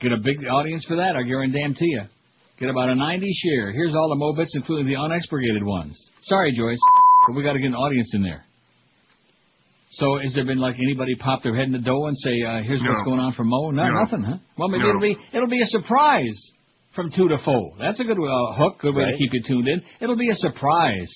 Get 0.00 0.12
a 0.12 0.18
big 0.18 0.44
audience 0.46 0.84
for 0.86 0.96
that, 0.96 1.16
I 1.16 1.22
guarantee 1.22 1.74
you. 1.80 2.02
Get 2.60 2.68
about 2.70 2.88
a 2.90 2.94
90 2.94 3.26
share. 3.44 3.72
Here's 3.72 3.94
all 3.94 4.08
the 4.10 4.16
Mo 4.16 4.34
bits, 4.34 4.52
including 4.54 4.86
the 4.86 4.96
unexpurgated 4.96 5.62
ones. 5.62 5.96
Sorry, 6.22 6.52
Joyce, 6.52 6.78
but 7.28 7.34
we 7.36 7.42
got 7.42 7.54
to 7.54 7.60
get 7.60 7.68
an 7.68 7.74
audience 7.76 8.10
in 8.14 8.22
there. 8.22 8.44
So, 9.92 10.18
has 10.18 10.34
there 10.34 10.44
been 10.44 10.58
like 10.58 10.74
anybody 10.76 11.14
pop 11.14 11.42
their 11.42 11.56
head 11.56 11.64
in 11.66 11.72
the 11.72 11.78
door 11.78 12.08
and 12.08 12.16
say, 12.18 12.42
uh, 12.42 12.62
"Here's 12.62 12.82
No. 12.82 12.90
what's 12.90 13.04
going 13.04 13.20
on 13.20 13.32
for 13.32 13.44
Mo"? 13.44 13.70
No, 13.70 13.84
No. 13.88 14.02
nothing, 14.02 14.22
huh? 14.22 14.36
Well, 14.58 14.68
maybe 14.68 14.82
No. 14.84 14.90
it'll 14.90 15.00
be 15.00 15.16
it'll 15.32 15.48
be 15.48 15.62
a 15.62 15.66
surprise 15.66 16.38
from 16.98 17.12
two 17.14 17.28
to 17.30 17.38
four. 17.44 17.78
That's 17.78 18.00
a 18.00 18.04
good 18.04 18.18
uh, 18.18 18.54
hook, 18.58 18.80
good 18.82 18.90
way 18.94 19.04
to 19.06 19.14
keep 19.16 19.30
you 19.32 19.42
tuned 19.46 19.68
in. 19.68 19.82
It'll 20.00 20.16
be 20.18 20.30
a 20.30 20.34
surprise. 20.34 21.06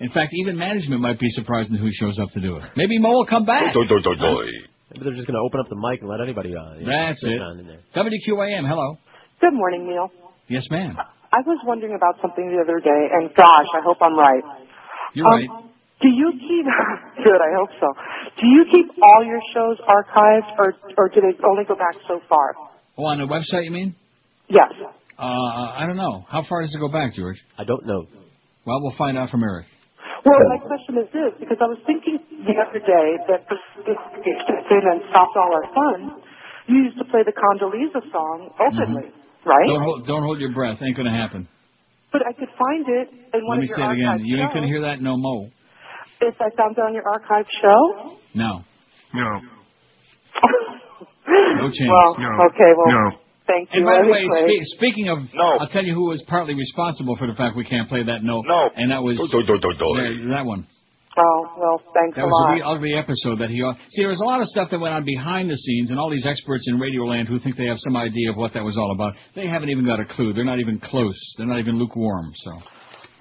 In 0.00 0.10
fact, 0.10 0.32
even 0.34 0.58
management 0.58 1.00
might 1.00 1.20
be 1.20 1.30
surprised 1.30 1.70
in 1.70 1.76
who 1.76 1.90
shows 1.92 2.18
up 2.18 2.30
to 2.34 2.40
do 2.40 2.56
it. 2.56 2.64
Maybe 2.74 2.98
Mo 2.98 3.10
will 3.10 3.26
come 3.26 3.44
back. 3.44 3.70
Maybe 3.72 3.86
they're 3.86 5.14
just 5.14 5.28
going 5.30 5.38
to 5.38 5.44
open 5.46 5.60
up 5.60 5.68
the 5.70 5.76
mic 5.78 6.00
and 6.00 6.10
let 6.10 6.18
anybody 6.20 6.56
uh, 6.56 6.74
you 6.74 6.86
know, 6.86 6.90
That's 6.90 7.22
it. 7.22 7.38
on 7.40 7.60
in 7.60 7.66
there. 7.68 7.78
WQAM, 7.94 8.66
hello. 8.66 8.98
Good 9.40 9.54
morning, 9.54 9.86
Neil. 9.86 10.10
Yes, 10.48 10.66
ma'am. 10.70 10.96
I 10.98 11.38
was 11.46 11.60
wondering 11.64 11.94
about 11.94 12.18
something 12.20 12.42
the 12.50 12.58
other 12.58 12.80
day, 12.82 13.02
and 13.14 13.30
gosh, 13.36 13.70
I 13.78 13.80
hope 13.86 13.98
I'm 14.02 14.18
right. 14.18 14.42
You're 15.14 15.26
Um, 15.28 15.32
right. 15.38 15.48
Do 16.02 16.08
you 16.08 16.32
keep? 16.34 16.66
good, 17.22 17.38
I 17.38 17.54
hope 17.54 17.70
so. 17.78 17.86
Do 18.40 18.46
you 18.48 18.64
keep 18.72 18.90
all 19.00 19.22
your 19.24 19.38
shows 19.54 19.76
archived, 19.86 20.58
or 20.58 20.74
or 20.98 21.08
do 21.10 21.20
they 21.20 21.38
only 21.46 21.62
go 21.68 21.76
back 21.76 21.94
so 22.08 22.18
far? 22.28 22.54
Oh, 22.98 23.04
on 23.04 23.18
the 23.18 23.26
website, 23.30 23.64
you 23.64 23.70
mean? 23.70 23.94
Yes. 24.50 24.72
Uh, 25.18 25.22
I 25.22 25.86
don't 25.86 25.96
know. 25.96 26.26
How 26.28 26.42
far 26.48 26.62
does 26.62 26.74
it 26.74 26.78
go 26.80 26.90
back, 26.90 27.14
George? 27.14 27.38
I 27.58 27.64
don't 27.64 27.86
know. 27.86 28.06
Well, 28.66 28.82
we'll 28.82 28.96
find 28.98 29.16
out 29.16 29.30
from 29.30 29.42
Eric. 29.42 29.66
Well, 30.24 30.36
my 30.48 30.58
question 30.58 30.98
is 31.00 31.08
this, 31.12 31.32
because 31.40 31.56
I 31.62 31.68
was 31.70 31.78
thinking 31.86 32.18
the 32.44 32.56
other 32.60 32.80
day 32.80 33.08
that 33.28 33.48
this 33.48 33.62
kicked 34.20 34.70
in 34.70 34.84
and 34.84 35.00
stopped 35.08 35.32
all 35.36 35.48
our 35.54 35.68
fun. 35.72 36.20
You 36.68 36.84
used 36.84 36.98
to 36.98 37.04
play 37.08 37.22
the 37.24 37.32
Condoleezza 37.32 38.04
song 38.12 38.50
openly, 38.60 39.08
right? 39.46 39.66
Don't 39.66 39.82
hold, 39.82 40.06
don't 40.06 40.22
hold 40.22 40.38
your 40.40 40.52
breath. 40.52 40.78
Ain't 40.82 40.96
gonna 40.96 41.14
happen. 41.16 41.48
But 42.12 42.22
I 42.26 42.32
could 42.32 42.50
find 42.58 42.84
it 42.88 43.08
in 43.32 43.46
one 43.46 43.58
Let 43.58 43.60
me 43.62 43.66
your 43.68 43.76
say 43.76 43.82
it 43.82 43.92
again. 43.92 44.06
archive 44.08 44.26
You 44.26 44.36
ain't 44.42 44.52
gonna 44.52 44.66
hear 44.66 44.82
that 44.82 45.00
no 45.00 45.16
more. 45.16 45.48
If 46.20 46.34
I 46.36 46.50
found 46.56 46.76
it 46.76 46.80
on 46.80 46.92
your 46.92 47.08
archive 47.08 47.46
show? 47.62 48.18
No. 48.34 48.64
No. 49.14 49.40
No 51.30 51.68
chance. 51.68 51.90
Well, 51.90 52.16
No. 52.18 52.44
okay, 52.50 52.72
well, 52.76 53.10
No. 53.10 53.19
Thank 53.50 53.68
you. 53.74 53.82
And 53.82 53.84
by 53.84 53.98
the 54.02 54.08
way, 54.08 54.22
spe- 54.22 54.78
speaking 54.78 55.08
of, 55.10 55.18
no. 55.34 55.58
I'll 55.58 55.68
tell 55.68 55.84
you 55.84 55.94
who 55.94 56.06
was 56.08 56.22
partly 56.30 56.54
responsible 56.54 57.16
for 57.18 57.26
the 57.26 57.34
fact 57.34 57.56
we 57.56 57.64
can't 57.66 57.88
play 57.88 58.02
that 58.04 58.22
note. 58.22 58.44
No. 58.46 58.70
And 58.76 58.90
that 58.94 59.02
was 59.02 59.18
Do, 59.18 59.26
do, 59.42 59.58
do, 59.58 59.70
do. 59.74 59.88
Yeah, 59.98 60.36
that 60.38 60.46
one. 60.46 60.66
Oh, 61.18 61.40
well, 61.58 61.82
thanks 61.92 62.14
That 62.14 62.22
a 62.22 62.26
was 62.30 62.32
lot. 62.32 62.46
a 62.46 62.50
really 62.54 62.62
ugly 62.62 62.92
episode 62.94 63.40
that 63.42 63.50
he. 63.50 63.58
See, 63.90 64.02
there 64.02 64.08
was 64.14 64.20
a 64.20 64.24
lot 64.24 64.38
of 64.40 64.46
stuff 64.46 64.70
that 64.70 64.78
went 64.78 64.94
on 64.94 65.04
behind 65.04 65.50
the 65.50 65.56
scenes, 65.56 65.90
and 65.90 65.98
all 65.98 66.08
these 66.08 66.24
experts 66.24 66.64
in 66.68 66.78
Radioland 66.78 67.26
who 67.26 67.38
think 67.40 67.56
they 67.56 67.66
have 67.66 67.78
some 67.82 67.96
idea 67.96 68.30
of 68.30 68.36
what 68.36 68.54
that 68.54 68.62
was 68.62 68.76
all 68.78 68.92
about. 68.94 69.14
They 69.34 69.46
haven't 69.48 69.70
even 69.70 69.84
got 69.84 69.98
a 69.98 70.04
clue. 70.06 70.32
They're 70.32 70.44
not 70.46 70.60
even 70.60 70.78
close. 70.78 71.18
They're 71.36 71.48
not 71.50 71.58
even 71.58 71.78
lukewarm. 71.78 72.30
So, 72.36 72.52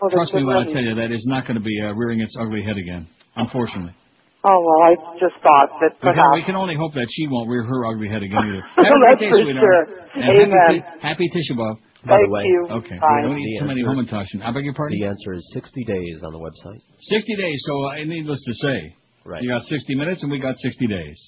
Well, 0.01 0.11
trust 0.11 0.33
me 0.35 0.43
when 0.45 0.55
I 0.55 0.65
tell 0.71 0.83
you 0.83 0.95
that 0.95 1.11
is 1.11 1.25
not 1.25 1.43
going 1.47 1.57
to 1.57 1.63
be 1.65 1.75
uh, 1.81 1.93
rearing 1.95 2.21
its 2.21 2.37
ugly 2.39 2.61
head 2.63 2.77
again. 2.77 3.07
Unfortunately, 3.35 3.93
Oh, 4.41 4.55
well, 4.63 4.81
I 4.87 4.95
just 5.19 5.35
thought 5.43 5.67
that 5.83 5.99
we 5.99 6.15
can, 6.15 6.31
we 6.33 6.43
can 6.47 6.55
only 6.55 6.75
hope 6.75 6.93
that 6.95 7.07
she 7.11 7.27
won't 7.27 7.49
rear 7.49 7.63
her 7.63 7.85
ugly 7.91 8.07
head 8.07 8.23
again 8.23 8.39
either. 8.39 8.63
Well, 8.79 9.01
that's 9.03 9.19
for 9.19 9.35
sure. 9.43 9.83
Amen. 10.15 10.47
Happy, 10.55 10.79
Ti- 10.79 10.99
happy 11.03 11.27
Tisha 11.35 11.59
B'av. 11.59 11.75
By 12.07 12.23
the 12.23 12.31
way, 12.31 12.43
you. 12.47 12.67
Okay. 12.79 12.95
Bye. 13.03 13.21
Don't 13.27 13.37
eat 13.37 13.59
too 13.59 13.65
many 13.67 13.83
hamantaschen. 13.83 14.39
I 14.41 14.51
beg 14.55 14.63
your 14.63 14.73
pardon? 14.73 14.97
The 14.97 15.07
answer 15.07 15.33
is 15.33 15.43
60 15.53 15.83
days 15.83 16.23
on 16.23 16.31
the 16.31 16.39
website. 16.39 16.79
60 16.97 17.35
days, 17.35 17.59
so 17.67 17.73
uh, 17.91 17.95
needless 18.05 18.39
to 18.45 18.53
say. 18.63 18.95
Right. 19.25 19.43
You 19.43 19.49
got 19.51 19.63
60 19.63 19.95
minutes, 19.95 20.23
and 20.23 20.31
we 20.31 20.39
got 20.39 20.55
60 20.55 20.87
days. 20.87 21.19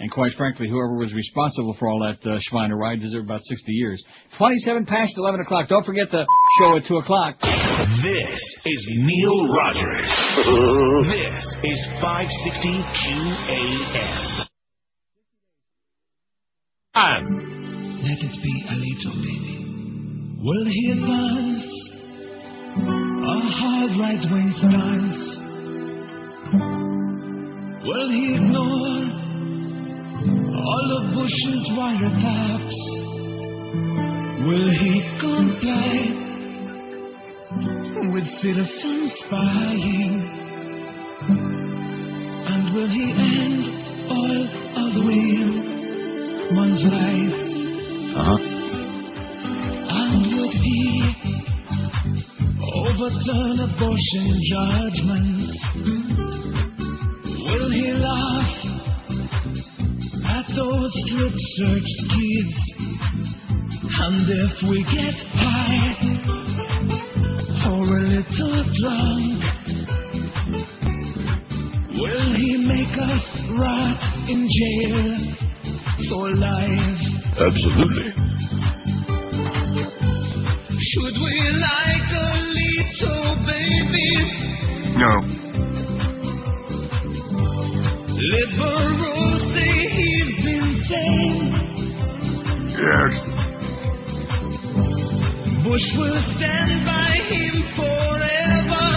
And 0.00 0.10
quite 0.10 0.32
frankly, 0.36 0.68
whoever 0.68 0.96
was 0.96 1.12
responsible 1.14 1.76
for 1.78 1.88
all 1.88 2.00
that 2.00 2.18
uh, 2.28 2.38
Schweiner 2.50 2.76
ride 2.76 3.00
deserved 3.00 3.26
about 3.26 3.42
60 3.44 3.72
years. 3.72 4.04
27 4.38 4.86
past 4.86 5.14
11 5.16 5.40
o'clock. 5.40 5.68
Don't 5.68 5.86
forget 5.86 6.10
the 6.10 6.26
show 6.58 6.76
at 6.76 6.84
2 6.88 6.96
o'clock. 6.96 7.36
This 7.40 8.40
is 8.64 8.90
Neil 8.90 9.48
Rogers. 9.54 10.08
this 11.06 11.44
is 11.62 11.86
560 12.02 12.84
QAM. 13.06 14.46
And 16.96 17.28
Let 18.02 18.18
it 18.18 18.42
be 18.42 18.66
a 18.68 18.74
little 18.74 19.14
baby. 19.22 19.54
Will 20.42 20.66
he 20.66 20.90
advance? 20.90 21.70
A 22.76 23.40
hard 23.56 23.92
right 24.00 24.24
wing 24.30 24.52
stance. 24.58 25.20
Will 27.86 28.10
he 28.10 28.34
ignore 28.34 29.23
all 30.26 30.88
of 30.98 31.14
Bush's 31.14 31.68
wiretaps? 31.76 32.78
Will 34.46 34.70
he 34.72 34.92
comply 35.20 35.94
with 38.12 38.26
citizen 38.40 39.10
spying? 39.26 40.14
And 42.46 42.74
will 42.74 42.88
he 42.88 43.06
end 43.12 43.64
all 44.10 44.36
of 44.82 44.90
women's 46.54 46.84
rights? 46.86 47.44
Uh-huh. 48.16 48.38
And 49.88 50.22
will 50.22 50.52
he 50.52 50.80
overturn 52.84 53.56
abortion 53.60 54.26
judgments? 54.50 55.48
Will 57.26 57.70
he 57.70 57.86
laugh 57.92 58.83
those 60.56 60.92
strip 61.06 61.34
searched 61.56 62.00
kids? 62.10 62.56
And 63.96 64.28
if 64.28 64.62
we 64.68 64.82
get 64.84 65.14
high 65.34 65.92
or 67.70 67.84
a 67.84 68.02
little 68.02 68.64
drunk, 68.80 69.38
will 71.96 72.28
he 72.36 72.50
make 72.58 72.96
us 72.98 73.24
rot 73.58 74.00
in 74.28 74.48
jail 74.58 75.02
for 76.08 76.26
life? 76.36 77.02
Absolutely. 77.38 78.08
Should 80.78 81.16
we 81.24 81.36
like 81.58 82.10
a 82.12 82.30
little 82.60 83.34
baby? 83.46 84.10
No. 84.96 85.12
Liberals 88.16 89.40
say 89.52 89.74
he's 89.90 90.13
insane. 90.88 91.52
Yes. 92.76 93.14
Bush 95.64 95.88
will 95.96 96.20
stand 96.36 96.84
by 96.84 97.12
him 97.28 97.54
forever. 97.76 98.88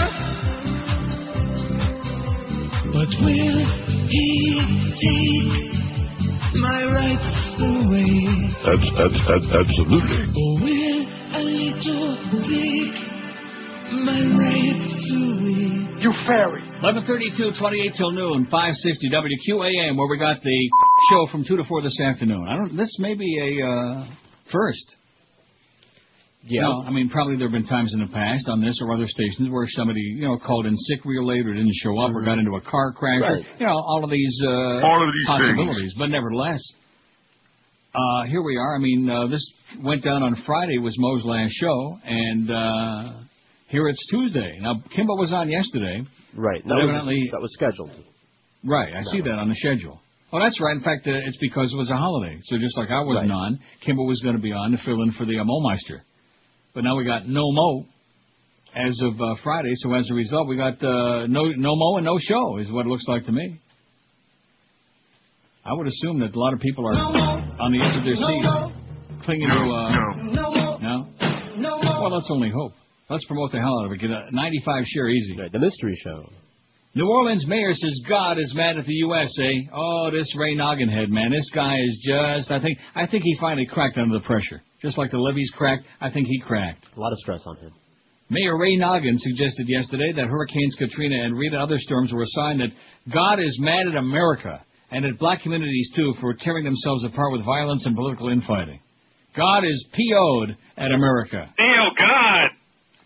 But 2.92 3.10
will 3.24 3.60
he 4.08 4.28
take 5.00 5.52
my 6.56 6.80
rights 6.84 7.34
away? 7.60 8.16
Abs- 8.66 8.94
abs- 8.98 9.26
abs- 9.28 9.52
absolutely. 9.52 10.22
Or 10.36 10.52
will 10.60 11.00
a 11.32 11.40
little 11.40 12.16
take 12.48 12.96
my 12.96 12.96
rights 12.96 13.08
away? 13.08 13.17
You 16.00 16.12
fairy. 16.26 16.62
11:32, 16.82 17.58
28 17.58 17.92
till 17.96 18.12
noon, 18.12 18.44
560 18.50 19.10
WQAM, 19.10 19.96
where 19.96 20.06
we 20.08 20.18
got 20.18 20.42
the 20.42 20.70
show 21.10 21.26
from 21.32 21.44
two 21.44 21.56
to 21.56 21.64
four 21.64 21.82
this 21.82 21.98
afternoon. 22.00 22.46
I 22.48 22.56
don't. 22.56 22.76
This 22.76 22.94
may 23.00 23.14
be 23.14 23.38
a 23.60 23.66
uh, 23.66 24.06
first. 24.52 24.94
Yeah. 26.44 26.62
No, 26.62 26.84
I 26.86 26.90
mean, 26.90 27.08
probably 27.08 27.36
there 27.36 27.48
have 27.48 27.52
been 27.52 27.66
times 27.66 27.92
in 27.94 28.00
the 28.00 28.06
past 28.06 28.46
on 28.48 28.60
this 28.62 28.78
or 28.80 28.94
other 28.94 29.06
stations 29.08 29.50
where 29.50 29.66
somebody, 29.68 30.00
you 30.00 30.28
know, 30.28 30.38
called 30.38 30.66
in 30.66 30.76
sick 30.76 31.04
real 31.04 31.26
late 31.26 31.44
or 31.46 31.52
didn't 31.52 31.74
show 31.82 31.98
up 31.98 32.12
or 32.14 32.22
got 32.22 32.38
into 32.38 32.54
a 32.54 32.60
car 32.60 32.92
crash. 32.92 33.22
Or, 33.24 33.32
Right. 33.34 33.46
you 33.58 33.66
know, 33.66 33.72
all 33.72 34.04
of 34.04 34.10
these 34.10 34.40
uh, 34.44 34.48
All 34.86 35.02
of 35.06 35.12
these 35.12 35.26
possibilities. 35.26 35.94
But 35.98 36.06
nevertheless, 36.10 36.60
uh, 37.94 38.22
here 38.30 38.42
we 38.42 38.56
are. 38.56 38.76
I 38.76 38.78
mean, 38.78 39.10
uh, 39.10 39.26
this 39.26 39.44
went 39.82 40.04
down 40.04 40.22
on 40.22 40.36
Friday 40.46 40.78
was 40.78 40.94
Mo's 40.98 41.24
last 41.24 41.52
show, 41.54 41.98
and 42.04 42.50
uh, 42.50 43.12
here 43.68 43.86
it's 43.88 44.06
Tuesday. 44.10 44.58
Now, 44.60 44.74
Kimba 44.96 45.16
was 45.18 45.32
on 45.32 45.48
yesterday, 45.48 46.02
Right. 46.36 46.62
But 46.62 46.68
That 46.68 46.84
was, 46.86 47.04
that 47.32 47.40
was 47.40 47.52
scheduled. 47.54 47.90
right. 48.64 48.94
I 48.94 49.02
see 49.02 49.20
that 49.22 49.30
on 49.38 49.48
the 49.48 49.54
schedule. 49.54 50.00
Oh, 50.30 50.38
that's 50.38 50.60
right. 50.60 50.76
In 50.76 50.82
fact, 50.82 51.06
uh, 51.06 51.12
it's 51.24 51.38
because 51.40 51.72
it 51.72 51.76
was 51.76 51.88
a 51.88 51.96
holiday. 51.96 52.38
So 52.44 52.58
just 52.58 52.76
like 52.76 52.90
I 52.90 53.00
wasn't 53.00 53.32
on, 53.32 53.58
Kimball 53.84 54.06
was 54.06 54.20
going 54.20 54.36
to 54.36 54.42
be 54.42 54.52
on 54.52 54.72
to 54.72 54.78
fill 54.84 55.00
in 55.02 55.12
for 55.12 55.24
the 55.24 55.38
uh, 55.38 55.44
Meister. 55.44 56.04
But 56.74 56.84
now 56.84 56.96
we 56.96 57.04
got 57.04 57.26
no 57.26 57.50
Mo 57.50 57.86
as 58.76 58.98
of 59.02 59.14
uh, 59.20 59.34
Friday. 59.42 59.72
So 59.76 59.94
as 59.94 60.06
a 60.10 60.14
result, 60.14 60.48
we 60.48 60.56
got 60.56 60.74
uh, 60.84 61.26
no 61.28 61.46
no 61.56 61.74
Mo 61.76 61.96
and 61.96 62.04
no 62.04 62.18
show 62.20 62.58
is 62.58 62.70
what 62.70 62.84
it 62.84 62.90
looks 62.90 63.04
like 63.08 63.24
to 63.24 63.32
me. 63.32 63.58
I 65.64 65.72
would 65.72 65.86
assume 65.88 66.20
that 66.20 66.34
a 66.34 66.38
lot 66.38 66.52
of 66.52 66.60
people 66.60 66.86
are 66.86 66.92
on 66.92 67.72
the 67.72 67.82
edge 67.82 67.96
of 67.96 68.04
their 68.04 68.14
seat, 68.14 69.24
clinging 69.24 69.48
to. 69.48 69.54
Uh, 69.54 69.90
no. 70.82 71.08
Well, 72.02 72.14
let's 72.14 72.28
only 72.30 72.50
hope. 72.54 72.72
Let's 73.10 73.24
promote 73.26 73.52
the 73.52 73.58
hell 73.58 73.80
out 73.80 73.86
of 73.86 73.92
it. 73.92 74.00
Get 74.00 74.10
a 74.10 74.28
95 74.30 74.84
share 74.86 75.08
easy. 75.08 75.36
the 75.50 75.58
mystery 75.58 75.98
show. 76.04 76.28
New 76.94 77.06
Orleans 77.06 77.46
mayor 77.46 77.72
says 77.74 78.02
God 78.08 78.38
is 78.38 78.52
mad 78.54 78.76
at 78.76 78.84
the 78.84 78.92
USA. 78.92 79.68
Oh, 79.72 80.10
this 80.10 80.34
Ray 80.36 80.56
Nogginhead 80.56 81.08
man, 81.08 81.30
this 81.30 81.48
guy 81.54 81.76
is 81.78 82.06
just. 82.06 82.50
I 82.50 82.60
think 82.60 82.78
I 82.94 83.06
think 83.06 83.22
he 83.24 83.36
finally 83.40 83.66
cracked 83.66 83.98
under 83.98 84.18
the 84.18 84.24
pressure. 84.24 84.62
Just 84.82 84.98
like 84.98 85.10
the 85.10 85.18
levees 85.18 85.50
cracked, 85.56 85.84
I 86.00 86.10
think 86.10 86.26
he 86.26 86.40
cracked. 86.40 86.86
A 86.96 87.00
lot 87.00 87.12
of 87.12 87.18
stress 87.18 87.42
on 87.46 87.56
him. 87.56 87.72
Mayor 88.30 88.58
Ray 88.58 88.76
Noggin 88.76 89.16
suggested 89.16 89.68
yesterday 89.68 90.12
that 90.16 90.26
Hurricanes 90.26 90.76
Katrina 90.78 91.24
and 91.24 91.36
Rita 91.36 91.56
and 91.56 91.62
other 91.62 91.78
storms 91.78 92.12
were 92.12 92.22
a 92.22 92.26
sign 92.28 92.58
that 92.58 92.72
God 93.12 93.40
is 93.40 93.58
mad 93.60 93.88
at 93.88 93.96
America 93.96 94.62
and 94.90 95.04
at 95.04 95.18
black 95.18 95.42
communities 95.42 95.90
too 95.96 96.14
for 96.20 96.34
tearing 96.34 96.64
themselves 96.64 97.04
apart 97.04 97.32
with 97.32 97.44
violence 97.44 97.86
and 97.86 97.96
political 97.96 98.28
infighting. 98.28 98.80
God 99.36 99.64
is 99.64 99.86
PO'd 99.92 100.56
at 100.76 100.92
America. 100.92 101.54
Neil, 101.58 101.90
God! 101.96 102.27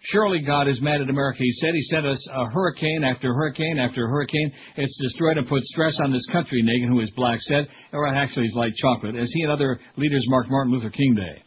Surely 0.06 0.40
God 0.40 0.66
is 0.66 0.80
mad 0.82 1.00
at 1.00 1.08
America. 1.08 1.38
He 1.40 1.52
said 1.52 1.70
he 1.74 1.82
sent 1.82 2.06
us 2.06 2.28
a 2.32 2.46
hurricane 2.50 3.04
after 3.04 3.32
hurricane 3.32 3.78
after 3.78 4.08
hurricane. 4.08 4.52
It's 4.76 4.98
destroyed 5.00 5.38
and 5.38 5.48
put 5.48 5.62
stress 5.62 5.96
on 6.02 6.12
this 6.12 6.26
country, 6.32 6.62
Nagin, 6.62 6.88
who 6.88 7.00
is 7.00 7.10
black, 7.12 7.38
said, 7.40 7.68
or 7.92 8.06
actually 8.08 8.46
he's 8.46 8.56
light 8.56 8.74
chocolate, 8.74 9.14
as 9.14 9.30
he 9.32 9.42
and 9.42 9.52
other 9.52 9.78
leaders 9.96 10.24
marked 10.28 10.50
Martin 10.50 10.72
Luther 10.72 10.90
King 10.90 11.14
Day. 11.14 11.42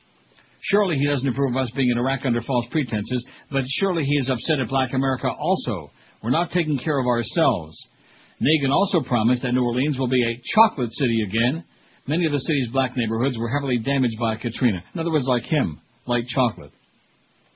Surely 0.61 0.97
he 0.97 1.05
doesn't 1.05 1.27
approve 1.27 1.51
of 1.51 1.61
us 1.61 1.71
being 1.75 1.89
in 1.89 1.97
Iraq 1.97 2.21
under 2.25 2.41
false 2.41 2.65
pretenses, 2.71 3.27
but 3.51 3.63
surely 3.79 4.03
he 4.05 4.15
is 4.15 4.29
upset 4.29 4.59
at 4.59 4.69
black 4.69 4.93
America 4.93 5.27
also. 5.27 5.91
We're 6.23 6.31
not 6.31 6.51
taking 6.51 6.79
care 6.79 6.97
of 6.97 7.07
ourselves. 7.07 7.75
Nagin 8.41 8.71
also 8.71 9.01
promised 9.01 9.41
that 9.43 9.51
New 9.51 9.63
Orleans 9.63 9.99
will 9.99 10.07
be 10.07 10.23
a 10.23 10.41
chocolate 10.55 10.91
city 10.93 11.23
again. 11.27 11.65
Many 12.07 12.25
of 12.25 12.31
the 12.31 12.39
city's 12.39 12.69
black 12.71 12.95
neighborhoods 12.95 13.37
were 13.37 13.49
heavily 13.49 13.79
damaged 13.79 14.17
by 14.19 14.37
Katrina. 14.37 14.81
In 14.93 14.99
other 14.99 15.11
words, 15.11 15.27
like 15.27 15.43
him, 15.43 15.81
like 16.07 16.25
chocolate. 16.27 16.71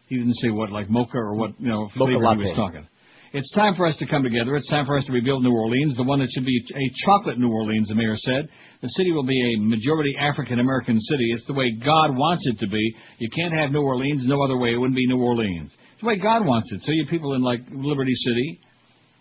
He 0.10 0.18
didn't 0.18 0.36
say 0.36 0.50
what, 0.50 0.72
like 0.72 0.90
mocha 0.90 1.18
or 1.18 1.36
what, 1.36 1.52
you 1.60 1.70
know, 1.70 1.88
flavor 1.96 2.20
he 2.36 2.44
was 2.44 2.54
talking. 2.56 2.88
It's 3.32 3.52
time 3.54 3.76
for 3.76 3.86
us 3.86 3.96
to 3.98 4.08
come 4.08 4.24
together. 4.24 4.56
It's 4.56 4.68
time 4.70 4.88
for 4.88 4.98
us 4.98 5.06
to 5.06 5.12
rebuild 5.12 5.44
New 5.44 5.54
Orleans, 5.54 5.96
the 5.96 6.04
one 6.04 6.18
that 6.18 6.30
should 6.34 6.46
be 6.46 6.58
a 6.74 7.06
chocolate 7.06 7.38
New 7.38 7.52
Orleans, 7.52 7.88
the 7.88 7.94
mayor 7.94 8.16
said. 8.16 8.50
The 8.82 8.90
city 8.90 9.12
will 9.12 9.26
be 9.26 9.38
a 9.38 9.62
majority 9.62 10.16
African 10.20 10.60
American 10.60 11.00
city. 11.00 11.32
It's 11.32 11.46
the 11.46 11.54
way 11.54 11.72
God 11.74 12.18
wants 12.18 12.48
it 12.48 12.58
to 12.58 12.68
be. 12.68 12.96
You 13.20 13.30
can't 13.30 13.54
have 13.54 13.70
New 13.70 13.84
Orleans 13.84 14.26
no 14.26 14.42
other 14.42 14.58
way. 14.58 14.74
It 14.74 14.78
wouldn't 14.78 14.96
be 14.96 15.06
New 15.06 15.22
Orleans. 15.22 15.72
It's 15.94 16.02
the 16.02 16.08
way 16.08 16.18
God 16.18 16.44
wants 16.44 16.72
it. 16.72 16.82
So 16.82 16.92
you 16.92 17.06
people 17.08 17.36
in 17.36 17.42
like 17.42 17.60
Liberty 17.70 18.14
City 18.14 18.62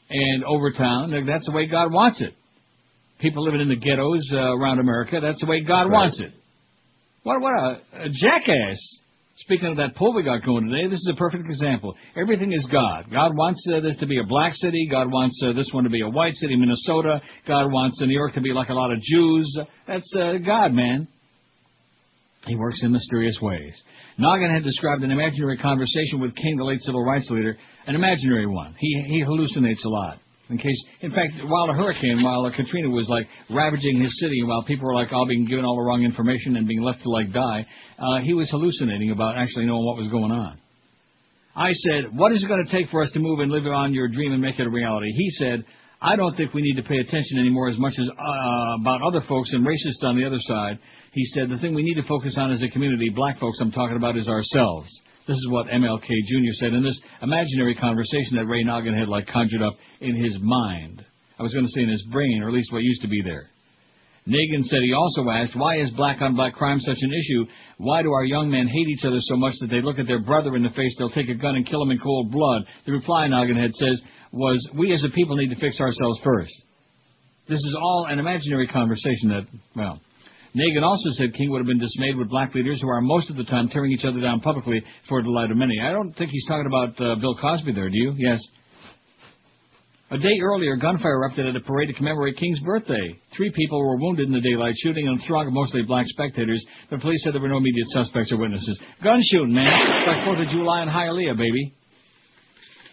and 0.08 0.42
Overtown, 0.42 1.26
that's 1.26 1.44
the 1.44 1.52
way 1.52 1.66
God 1.66 1.92
wants 1.92 2.22
it. 2.22 2.32
People 3.20 3.44
living 3.44 3.60
in 3.60 3.68
the 3.68 3.76
ghettos 3.76 4.30
uh, 4.32 4.56
around 4.56 4.78
America, 4.78 5.18
that's 5.20 5.40
the 5.40 5.50
way 5.50 5.60
God 5.60 5.84
That's 5.84 5.90
right. 5.90 5.98
wants 5.98 6.20
it. 6.20 6.32
What 7.24 7.42
what 7.42 7.52
a, 7.52 8.04
a 8.04 8.08
jackass! 8.08 8.78
Speaking 9.42 9.68
of 9.68 9.76
that 9.76 9.94
poll 9.94 10.14
we 10.14 10.24
got 10.24 10.42
going 10.42 10.68
today, 10.68 10.88
this 10.88 10.98
is 10.98 11.10
a 11.12 11.16
perfect 11.16 11.44
example. 11.44 11.94
Everything 12.16 12.52
is 12.52 12.66
God. 12.72 13.06
God 13.10 13.36
wants 13.36 13.64
uh, 13.72 13.78
this 13.80 13.96
to 13.98 14.06
be 14.06 14.18
a 14.18 14.24
black 14.24 14.52
city. 14.54 14.88
God 14.90 15.12
wants 15.12 15.40
uh, 15.46 15.52
this 15.52 15.70
one 15.72 15.84
to 15.84 15.90
be 15.90 16.02
a 16.02 16.08
white 16.08 16.34
city, 16.34 16.56
Minnesota. 16.56 17.20
God 17.46 17.70
wants 17.70 18.00
uh, 18.02 18.06
New 18.06 18.14
York 18.14 18.32
to 18.34 18.40
be 18.40 18.52
like 18.52 18.68
a 18.68 18.74
lot 18.74 18.92
of 18.92 18.98
Jews. 19.00 19.60
That's 19.86 20.12
uh, 20.18 20.38
God, 20.44 20.72
man. 20.72 21.06
He 22.46 22.56
works 22.56 22.80
in 22.82 22.90
mysterious 22.90 23.38
ways. 23.40 23.76
Noggin 24.18 24.50
had 24.50 24.64
described 24.64 25.04
an 25.04 25.12
imaginary 25.12 25.58
conversation 25.58 26.20
with 26.20 26.34
King, 26.34 26.56
the 26.56 26.64
late 26.64 26.80
civil 26.80 27.04
rights 27.04 27.28
leader, 27.30 27.56
an 27.86 27.94
imaginary 27.94 28.46
one. 28.46 28.74
He 28.78 29.04
he 29.06 29.22
hallucinates 29.24 29.84
a 29.84 29.88
lot. 29.88 30.18
In 30.50 30.56
case, 30.56 30.82
in 31.02 31.10
fact, 31.10 31.34
while 31.44 31.68
a 31.68 31.74
hurricane, 31.74 32.22
while 32.22 32.50
Katrina 32.50 32.88
was 32.88 33.06
like 33.08 33.26
ravaging 33.50 34.00
his 34.00 34.18
city, 34.18 34.42
while 34.44 34.62
people 34.62 34.86
were 34.86 34.94
like 34.94 35.12
all 35.12 35.26
being 35.26 35.44
given 35.44 35.64
all 35.64 35.76
the 35.76 35.82
wrong 35.82 36.02
information 36.02 36.56
and 36.56 36.66
being 36.66 36.80
left 36.80 37.02
to 37.02 37.10
like 37.10 37.32
die, 37.32 37.66
uh, 37.98 38.22
he 38.22 38.32
was 38.32 38.48
hallucinating 38.50 39.10
about 39.10 39.36
actually 39.36 39.66
knowing 39.66 39.84
what 39.84 39.98
was 39.98 40.08
going 40.08 40.32
on. 40.32 40.58
I 41.54 41.72
said, 41.72 42.16
"What 42.16 42.32
is 42.32 42.42
it 42.42 42.48
going 42.48 42.64
to 42.64 42.72
take 42.72 42.88
for 42.88 43.02
us 43.02 43.10
to 43.12 43.18
move 43.18 43.40
and 43.40 43.50
live 43.50 43.66
on 43.66 43.92
your 43.92 44.08
dream 44.08 44.32
and 44.32 44.40
make 44.40 44.58
it 44.58 44.66
a 44.66 44.70
reality?" 44.70 45.12
He 45.12 45.28
said, 45.32 45.64
"I 46.00 46.16
don't 46.16 46.34
think 46.34 46.54
we 46.54 46.62
need 46.62 46.76
to 46.76 46.88
pay 46.88 46.96
attention 46.96 47.38
anymore 47.38 47.68
as 47.68 47.76
much 47.76 47.94
as 47.98 48.08
uh, 48.08 48.80
about 48.80 49.02
other 49.02 49.20
folks 49.28 49.52
and 49.52 49.66
racists 49.66 50.02
on 50.02 50.16
the 50.16 50.24
other 50.24 50.38
side." 50.38 50.78
He 51.12 51.24
said, 51.34 51.50
"The 51.50 51.58
thing 51.58 51.74
we 51.74 51.82
need 51.82 52.00
to 52.00 52.04
focus 52.04 52.38
on 52.38 52.52
as 52.52 52.62
a 52.62 52.68
community, 52.68 53.10
black 53.10 53.38
folks, 53.38 53.58
I'm 53.60 53.72
talking 53.72 53.96
about, 53.96 54.16
is 54.16 54.28
ourselves." 54.28 54.88
This 55.28 55.36
is 55.36 55.48
what 55.50 55.66
MLK 55.66 56.06
Jr. 56.06 56.52
said 56.54 56.72
in 56.72 56.82
this 56.82 56.98
imaginary 57.20 57.74
conversation 57.74 58.36
that 58.36 58.46
Ray 58.46 58.64
Noggin 58.64 58.98
had 58.98 59.08
like 59.08 59.26
conjured 59.26 59.60
up 59.60 59.74
in 60.00 60.16
his 60.16 60.38
mind. 60.40 61.04
I 61.38 61.42
was 61.42 61.52
going 61.52 61.66
to 61.66 61.72
say 61.72 61.82
in 61.82 61.90
his 61.90 62.02
brain, 62.10 62.40
or 62.42 62.48
at 62.48 62.54
least 62.54 62.72
what 62.72 62.82
used 62.82 63.02
to 63.02 63.08
be 63.08 63.20
there. 63.22 63.50
Nagin 64.26 64.64
said 64.64 64.78
he 64.82 64.94
also 64.94 65.28
asked, 65.28 65.54
why 65.54 65.80
is 65.80 65.90
black 65.92 66.22
on 66.22 66.34
black 66.34 66.54
crime 66.54 66.78
such 66.80 66.96
an 67.00 67.12
issue? 67.12 67.44
Why 67.76 68.02
do 68.02 68.10
our 68.12 68.24
young 68.24 68.50
men 68.50 68.68
hate 68.68 68.88
each 68.88 69.04
other 69.04 69.18
so 69.20 69.36
much 69.36 69.52
that 69.60 69.68
they 69.68 69.82
look 69.82 69.98
at 69.98 70.06
their 70.06 70.18
brother 70.22 70.56
in 70.56 70.62
the 70.62 70.70
face, 70.70 70.94
they'll 70.98 71.10
take 71.10 71.28
a 71.28 71.34
gun 71.34 71.56
and 71.56 71.66
kill 71.66 71.82
him 71.82 71.90
in 71.90 71.98
cold 71.98 72.32
blood? 72.32 72.62
The 72.86 72.92
reply 72.92 73.28
Noggin 73.28 73.56
had 73.56 73.72
says 73.74 74.00
was, 74.32 74.66
we 74.74 74.92
as 74.94 75.04
a 75.04 75.10
people 75.10 75.36
need 75.36 75.50
to 75.50 75.60
fix 75.60 75.78
ourselves 75.78 76.20
first. 76.24 76.52
This 77.48 77.60
is 77.60 77.76
all 77.78 78.06
an 78.08 78.18
imaginary 78.18 78.66
conversation 78.66 79.28
that, 79.28 79.46
well, 79.76 80.00
Nagin 80.58 80.82
also 80.82 81.10
said 81.12 81.34
King 81.34 81.50
would 81.50 81.58
have 81.58 81.66
been 81.66 81.78
dismayed 81.78 82.16
with 82.16 82.28
black 82.28 82.54
leaders 82.54 82.80
who 82.80 82.88
are 82.88 83.00
most 83.00 83.30
of 83.30 83.36
the 83.36 83.44
time 83.44 83.68
tearing 83.68 83.92
each 83.92 84.04
other 84.04 84.20
down 84.20 84.40
publicly 84.40 84.82
for 85.08 85.22
the 85.22 85.26
delight 85.26 85.50
of 85.50 85.56
many. 85.56 85.78
I 85.80 85.92
don't 85.92 86.12
think 86.12 86.30
he's 86.30 86.46
talking 86.46 86.66
about 86.66 87.00
uh, 87.00 87.14
Bill 87.20 87.36
Cosby 87.36 87.72
there, 87.72 87.88
do 87.88 87.96
you? 87.96 88.14
Yes. 88.16 88.40
A 90.10 90.18
day 90.18 90.40
earlier, 90.42 90.74
gunfire 90.76 91.20
erupted 91.20 91.46
at 91.46 91.54
a 91.54 91.60
parade 91.60 91.88
to 91.88 91.94
commemorate 91.94 92.38
King's 92.38 92.60
birthday. 92.60 93.20
Three 93.36 93.52
people 93.54 93.78
were 93.78 93.98
wounded 93.98 94.26
in 94.26 94.32
the 94.32 94.40
daylight 94.40 94.74
shooting 94.78 95.06
and 95.06 95.20
a 95.20 95.26
throng 95.26 95.46
of 95.46 95.52
mostly 95.52 95.82
black 95.82 96.06
spectators. 96.08 96.64
The 96.90 96.98
police 96.98 97.22
said 97.22 97.34
there 97.34 97.42
were 97.42 97.48
no 97.48 97.58
immediate 97.58 97.88
suspects 97.88 98.32
or 98.32 98.38
witnesses. 98.38 98.80
Gun 99.04 99.20
shooting, 99.30 99.54
man. 99.54 99.66
It's 99.66 100.06
like 100.06 100.24
4th 100.24 100.42
of 100.42 100.48
July 100.48 100.82
in 100.82 100.88
Hialeah, 100.88 101.36
baby. 101.36 101.74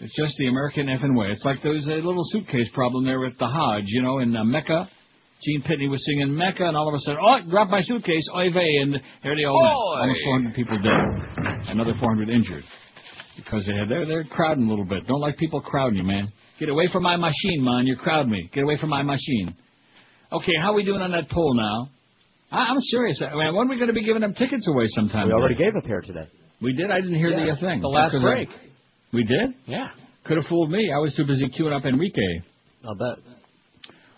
It's 0.01 0.13
just 0.13 0.35
the 0.37 0.47
American 0.47 0.87
effing 0.87 1.17
way. 1.17 1.27
It's 1.31 1.45
like 1.45 1.63
there 1.63 1.71
was 1.71 1.87
a 1.87 1.93
little 1.93 2.25
suitcase 2.31 2.67
problem 2.73 3.05
there 3.05 3.21
with 3.21 3.37
the 3.39 3.47
Hajj, 3.47 3.85
you 3.87 4.01
know, 4.01 4.19
in 4.19 4.35
uh, 4.35 4.43
Mecca. 4.43 4.89
Gene 5.43 5.61
Pitney 5.63 5.89
was 5.89 6.03
singing 6.05 6.35
Mecca, 6.35 6.65
and 6.65 6.77
all 6.77 6.87
of 6.87 6.93
a 6.95 6.99
sudden, 6.99 7.19
oh, 7.21 7.49
dropped 7.49 7.69
my 7.71 7.81
suitcase, 7.81 8.23
oy 8.35 8.51
vey, 8.51 8.77
and 8.81 8.95
here 9.21 9.35
they 9.35 9.43
all 9.43 9.59
went. 9.61 10.01
Almost 10.01 10.23
400 10.23 10.55
people 10.55 10.77
dead. 10.81 11.67
Another 11.69 11.93
400 11.99 12.29
injured. 12.29 12.63
Because 13.35 13.65
they 13.65 13.73
had, 13.75 13.89
they're, 13.89 14.05
they're 14.05 14.23
crowding 14.23 14.65
a 14.65 14.69
little 14.69 14.85
bit. 14.85 15.05
Don't 15.07 15.19
like 15.19 15.37
people 15.37 15.59
crowding 15.61 15.97
you, 15.97 16.03
man. 16.03 16.31
Get 16.59 16.69
away 16.69 16.87
from 16.91 17.03
my 17.03 17.17
machine, 17.17 17.63
man. 17.63 17.85
You 17.85 17.97
crowd 17.97 18.29
me. 18.29 18.49
Get 18.53 18.63
away 18.63 18.77
from 18.77 18.89
my 18.89 19.03
machine. 19.03 19.55
Okay, 20.31 20.53
how 20.61 20.71
are 20.71 20.75
we 20.75 20.85
doing 20.85 21.01
on 21.01 21.11
that 21.11 21.29
poll 21.29 21.53
now? 21.53 21.89
I, 22.49 22.67
I'm 22.71 22.79
serious. 22.79 23.21
I 23.21 23.35
mean, 23.35 23.53
when 23.55 23.67
are 23.67 23.69
we 23.69 23.75
going 23.75 23.87
to 23.89 23.93
be 23.93 24.05
giving 24.05 24.21
them 24.21 24.33
tickets 24.33 24.65
away 24.67 24.85
sometime? 24.95 25.27
We 25.27 25.33
already 25.33 25.55
today? 25.55 25.65
gave 25.65 25.75
a 25.83 25.85
pair 25.85 25.99
today. 26.01 26.29
We 26.61 26.73
did? 26.73 26.89
I 26.91 27.01
didn't 27.01 27.15
hear 27.15 27.29
Yeah, 27.29 27.45
the 27.45 27.51
uh, 27.51 27.59
thing. 27.59 27.81
the 27.81 27.87
last 27.89 28.13
That's 28.13 28.23
'cause 28.23 28.25
I- 28.25 28.33
break. 28.33 28.49
We 29.11 29.23
did? 29.23 29.53
Yeah. 29.67 29.87
Could 30.25 30.37
have 30.37 30.45
fooled 30.47 30.71
me. 30.71 30.91
I 30.95 30.99
was 30.99 31.13
too 31.15 31.25
busy 31.25 31.47
queuing 31.49 31.75
up 31.77 31.85
Enrique. 31.85 32.21
I'll 32.85 32.95
bet. 32.95 33.17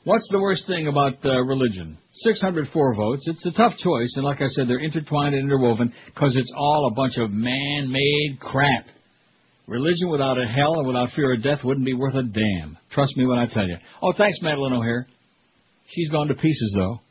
What's 0.07 0.29
the 0.31 0.39
worst 0.39 0.65
thing 0.67 0.87
about 0.87 1.15
uh, 1.25 1.41
religion? 1.41 1.97
604 2.23 2.95
votes. 2.95 3.27
It's 3.27 3.45
a 3.45 3.51
tough 3.51 3.75
choice, 3.75 4.13
and 4.15 4.23
like 4.23 4.41
I 4.41 4.47
said, 4.47 4.69
they're 4.69 4.79
intertwined 4.79 5.35
and 5.35 5.43
interwoven 5.43 5.91
because 6.05 6.33
it's 6.37 6.53
all 6.55 6.87
a 6.89 6.95
bunch 6.95 7.17
of 7.17 7.29
man-made 7.29 8.39
crap. 8.39 8.85
Religion 9.67 10.09
without 10.09 10.37
a 10.37 10.47
hell 10.47 10.75
and 10.75 10.87
without 10.87 11.09
fear 11.13 11.33
of 11.33 11.43
death 11.43 11.59
wouldn't 11.61 11.85
be 11.85 11.93
worth 11.93 12.15
a 12.15 12.23
damn. 12.23 12.77
Trust 12.89 13.17
me 13.17 13.25
when 13.25 13.37
I 13.37 13.47
tell 13.47 13.67
you. 13.67 13.75
Oh, 14.01 14.13
thanks, 14.17 14.39
Madalyn 14.41 14.77
O'Hair. 14.77 15.07
She's 15.89 16.09
gone 16.09 16.29
to 16.29 16.35
pieces, 16.35 16.73
though. 16.73 17.01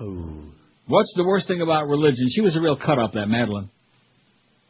Oh. 0.00 0.42
What's 0.88 1.14
the 1.16 1.22
worst 1.22 1.46
thing 1.46 1.60
about 1.60 1.86
religion? 1.86 2.26
She 2.34 2.40
was 2.40 2.56
a 2.56 2.60
real 2.60 2.76
cut 2.76 2.98
up, 2.98 3.12
that 3.12 3.28
Madalyn. 3.28 3.68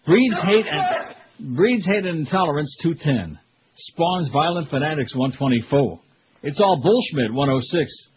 Breeds 0.05 0.37
hate 0.43 0.67
and 0.71 1.57
breeds 1.57 1.87
hate 1.87 2.05
and 2.05 2.19
intolerance 2.19 2.77
210. 2.83 3.39
Spawns 3.75 4.29
violent 4.35 4.69
fanatics 4.69 5.17
124. 5.17 6.01
It's 6.45 6.61
all 6.61 6.81
bullshit 6.83 7.33
106. 7.33 8.09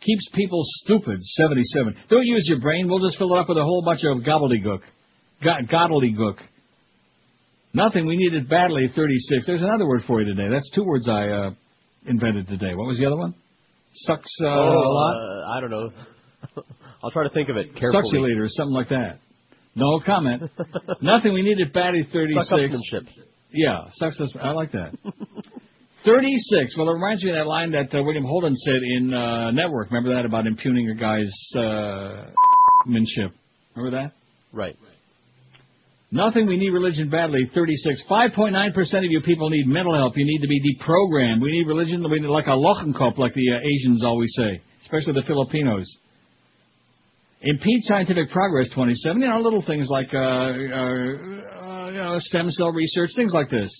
Keeps 0.00 0.28
people 0.34 0.62
stupid 0.82 1.20
77. 1.20 1.96
Don't 2.08 2.24
use 2.24 2.44
your 2.48 2.60
brain. 2.60 2.88
We'll 2.88 3.04
just 3.04 3.18
fill 3.18 3.34
it 3.34 3.38
up 3.38 3.48
with 3.48 3.58
a 3.58 3.62
whole 3.62 3.82
bunch 3.84 4.00
of 4.04 4.22
gobbledygook. 4.22 4.80
Go- 5.42 5.66
gobbledygook. 5.70 6.38
Nothing. 7.74 8.06
We 8.06 8.16
need 8.16 8.34
it 8.34 8.48
badly 8.48 8.88
36. 8.94 9.46
There's 9.46 9.62
another 9.62 9.86
word 9.86 10.02
for 10.06 10.20
you 10.20 10.34
today. 10.34 10.48
That's 10.50 10.70
two 10.74 10.84
words 10.84 11.08
I 11.08 11.28
uh, 11.28 11.50
invented 12.06 12.46
today. 12.48 12.74
What 12.74 12.86
was 12.86 12.98
the 12.98 13.06
other 13.06 13.16
one? 13.16 13.34
Sucks 13.94 14.30
uh, 14.42 14.46
a 14.46 14.48
lot. 14.48 15.14
Uh, 15.14 15.56
I 15.56 15.60
don't 15.60 15.70
know. 15.70 15.90
I'll 17.02 17.10
try 17.10 17.24
to 17.24 17.30
think 17.34 17.48
of 17.48 17.56
it 17.56 17.74
carefully. 17.76 18.02
Succilator, 18.14 18.46
something 18.48 18.74
like 18.74 18.88
that. 18.90 19.18
No 19.74 20.00
comment. 20.04 20.42
Nothing. 21.02 21.32
We 21.32 21.42
needed 21.42 21.72
Batty 21.72 22.06
36. 22.12 22.48
Suck-upsmanship. 22.48 23.08
Yeah, 23.52 23.84
success. 23.92 24.28
I 24.40 24.50
like 24.50 24.72
that. 24.72 24.92
36. 26.04 26.76
Well, 26.76 26.88
it 26.88 26.92
reminds 26.92 27.22
me 27.22 27.30
of 27.30 27.36
that 27.36 27.46
line 27.46 27.72
that 27.72 27.94
uh, 27.96 28.02
William 28.02 28.24
Holden 28.24 28.54
said 28.56 28.82
in 28.82 29.14
uh, 29.14 29.50
Network. 29.52 29.90
Remember 29.90 30.14
that 30.16 30.26
about 30.26 30.46
impugning 30.46 30.90
a 30.90 30.94
guy's 30.94 31.32
uh, 31.56 32.30
manship? 32.86 33.32
Remember 33.76 34.02
that? 34.02 34.12
Right. 34.52 34.76
Nothing. 36.10 36.46
We 36.46 36.58
need 36.58 36.70
religion 36.70 37.08
badly. 37.08 37.50
36. 37.54 38.02
5.9% 38.10 38.98
of 38.98 39.04
you 39.04 39.20
people 39.22 39.48
need 39.48 39.66
mental 39.66 39.96
help. 39.96 40.14
You 40.16 40.26
need 40.26 40.40
to 40.40 40.48
be 40.48 40.60
deprogrammed. 40.60 41.40
We 41.40 41.52
need 41.52 41.66
religion 41.66 42.04
we 42.10 42.20
need 42.20 42.28
like 42.28 42.48
a 42.48 42.50
Lochenkopf, 42.50 43.16
like 43.16 43.32
the 43.34 43.52
uh, 43.52 43.60
Asians 43.60 44.04
always 44.04 44.30
say, 44.36 44.60
especially 44.82 45.14
the 45.14 45.26
Filipinos. 45.26 45.86
Impede 47.40 47.82
scientific 47.84 48.30
progress. 48.30 48.68
27. 48.74 49.22
You 49.22 49.28
know, 49.28 49.40
little 49.40 49.64
things 49.66 49.88
like 49.88 50.12
uh, 50.12 50.18
uh, 50.18 50.20
uh, 50.20 51.88
you 51.88 51.98
know 51.98 52.16
stem 52.18 52.50
cell 52.50 52.72
research, 52.72 53.10
things 53.16 53.32
like 53.32 53.48
this. 53.48 53.70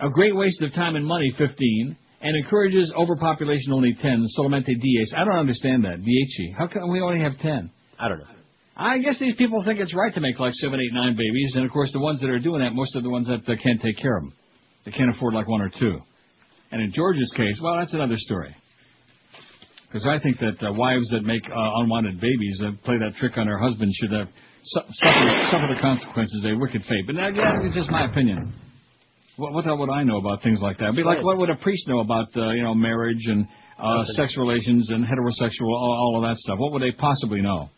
A 0.00 0.10
great 0.10 0.34
waste 0.34 0.60
of 0.62 0.72
time 0.74 0.96
and 0.96 1.06
money. 1.06 1.32
15. 1.36 1.96
And 2.22 2.36
encourages 2.36 2.92
overpopulation. 2.96 3.72
Only 3.72 3.94
10. 3.94 4.26
Solamente 4.38 4.78
diez. 4.80 5.12
I 5.16 5.24
don't 5.24 5.38
understand 5.38 5.84
that. 5.84 6.02
Dieci. 6.02 6.54
How 6.56 6.68
come 6.68 6.90
we 6.90 7.00
only 7.00 7.20
have 7.20 7.36
10? 7.38 7.70
I 7.98 8.08
don't 8.08 8.18
know. 8.18 8.26
I 8.76 8.98
guess 8.98 9.18
these 9.18 9.34
people 9.36 9.62
think 9.64 9.80
it's 9.80 9.94
right 9.94 10.12
to 10.14 10.20
make 10.20 10.38
like 10.38 10.54
seven, 10.54 10.80
eight, 10.80 10.94
nine 10.94 11.14
babies, 11.14 11.52
and 11.54 11.64
of 11.64 11.70
course 11.70 11.92
the 11.92 12.00
ones 12.00 12.20
that 12.20 12.30
are 12.30 12.38
doing 12.38 12.62
that, 12.62 12.72
most 12.72 12.96
of 12.96 13.02
the 13.02 13.10
ones 13.10 13.28
that 13.28 13.40
uh, 13.46 13.54
can't 13.62 13.80
take 13.80 13.98
care 13.98 14.16
of 14.16 14.24
them. 14.24 14.32
They 14.86 14.92
can't 14.92 15.14
afford 15.14 15.34
like 15.34 15.46
one 15.46 15.60
or 15.60 15.70
two. 15.78 16.00
And 16.70 16.80
in 16.80 16.90
George's 16.90 17.30
case, 17.36 17.60
well, 17.62 17.76
that's 17.78 17.92
another 17.92 18.16
story. 18.16 18.56
Because 19.86 20.06
I 20.06 20.18
think 20.20 20.38
that 20.38 20.66
uh, 20.66 20.72
wives 20.72 21.10
that 21.10 21.22
make 21.22 21.42
uh, 21.44 21.80
unwanted 21.82 22.18
babies 22.18 22.62
uh, 22.64 22.70
play 22.82 22.96
that 22.98 23.14
trick 23.20 23.36
on 23.36 23.46
their 23.46 23.58
husbands 23.58 23.94
should 24.00 24.12
have 24.12 24.28
su- 24.64 24.80
suffer, 25.04 25.46
suffer 25.50 25.68
the 25.74 25.80
consequences 25.80 26.44
of 26.46 26.52
a 26.52 26.56
wicked 26.56 26.82
fate. 26.84 27.04
But 27.06 27.16
again, 27.16 27.60
it's 27.64 27.74
just 27.74 27.90
my 27.90 28.06
opinion. 28.06 28.54
What, 29.42 29.54
what 29.54 29.64
the 29.64 29.70
hell 29.70 29.78
would 29.78 29.90
I 29.90 30.04
know 30.04 30.18
about 30.18 30.40
things 30.44 30.60
like 30.62 30.78
that? 30.78 30.84
It'd 30.84 30.96
be 30.96 31.02
like, 31.02 31.20
what 31.24 31.36
would 31.36 31.50
a 31.50 31.56
priest 31.56 31.88
know 31.88 31.98
about, 31.98 32.28
uh, 32.36 32.50
you 32.50 32.62
know, 32.62 32.74
marriage 32.76 33.24
and 33.26 33.48
uh, 33.76 34.04
sex 34.14 34.36
relations 34.36 34.88
and 34.90 35.04
heterosexual, 35.04 35.66
all, 35.66 35.98
all 36.14 36.22
of 36.22 36.30
that 36.30 36.36
stuff? 36.38 36.60
What 36.60 36.70
would 36.72 36.82
they 36.82 36.92
possibly 36.92 37.42
know? 37.42 37.68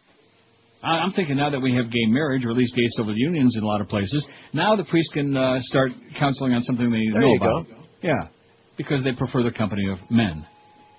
I- 0.82 0.98
I'm 0.98 1.12
thinking 1.12 1.36
now 1.38 1.48
that 1.48 1.60
we 1.60 1.74
have 1.76 1.90
gay 1.90 2.04
marriage, 2.08 2.44
or 2.44 2.50
at 2.50 2.56
least 2.58 2.74
gay 2.76 2.84
civil 2.98 3.16
unions 3.16 3.56
in 3.56 3.62
a 3.62 3.66
lot 3.66 3.80
of 3.80 3.88
places, 3.88 4.26
now 4.52 4.76
the 4.76 4.84
priest 4.84 5.08
can 5.14 5.34
uh, 5.34 5.58
start 5.62 5.92
counseling 6.18 6.52
on 6.52 6.60
something 6.60 6.90
they 6.90 6.98
There 7.10 7.20
know 7.22 7.28
you 7.32 7.36
about. 7.40 7.66
Yeah, 8.02 8.28
because 8.76 9.02
they 9.02 9.12
prefer 9.12 9.42
the 9.42 9.52
company 9.52 9.88
of 9.90 9.96
men. 10.10 10.46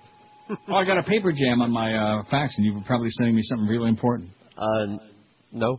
oh, 0.68 0.74
I 0.74 0.84
got 0.84 0.98
a 0.98 1.04
paper 1.04 1.30
jam 1.30 1.62
on 1.62 1.70
my 1.70 1.94
uh, 1.94 2.24
fax, 2.28 2.52
and 2.56 2.66
you 2.66 2.74
were 2.74 2.80
probably 2.84 3.10
sending 3.10 3.36
me 3.36 3.42
something 3.44 3.68
really 3.68 3.88
important. 3.88 4.30
Uh, 4.58 4.96
no. 5.52 5.78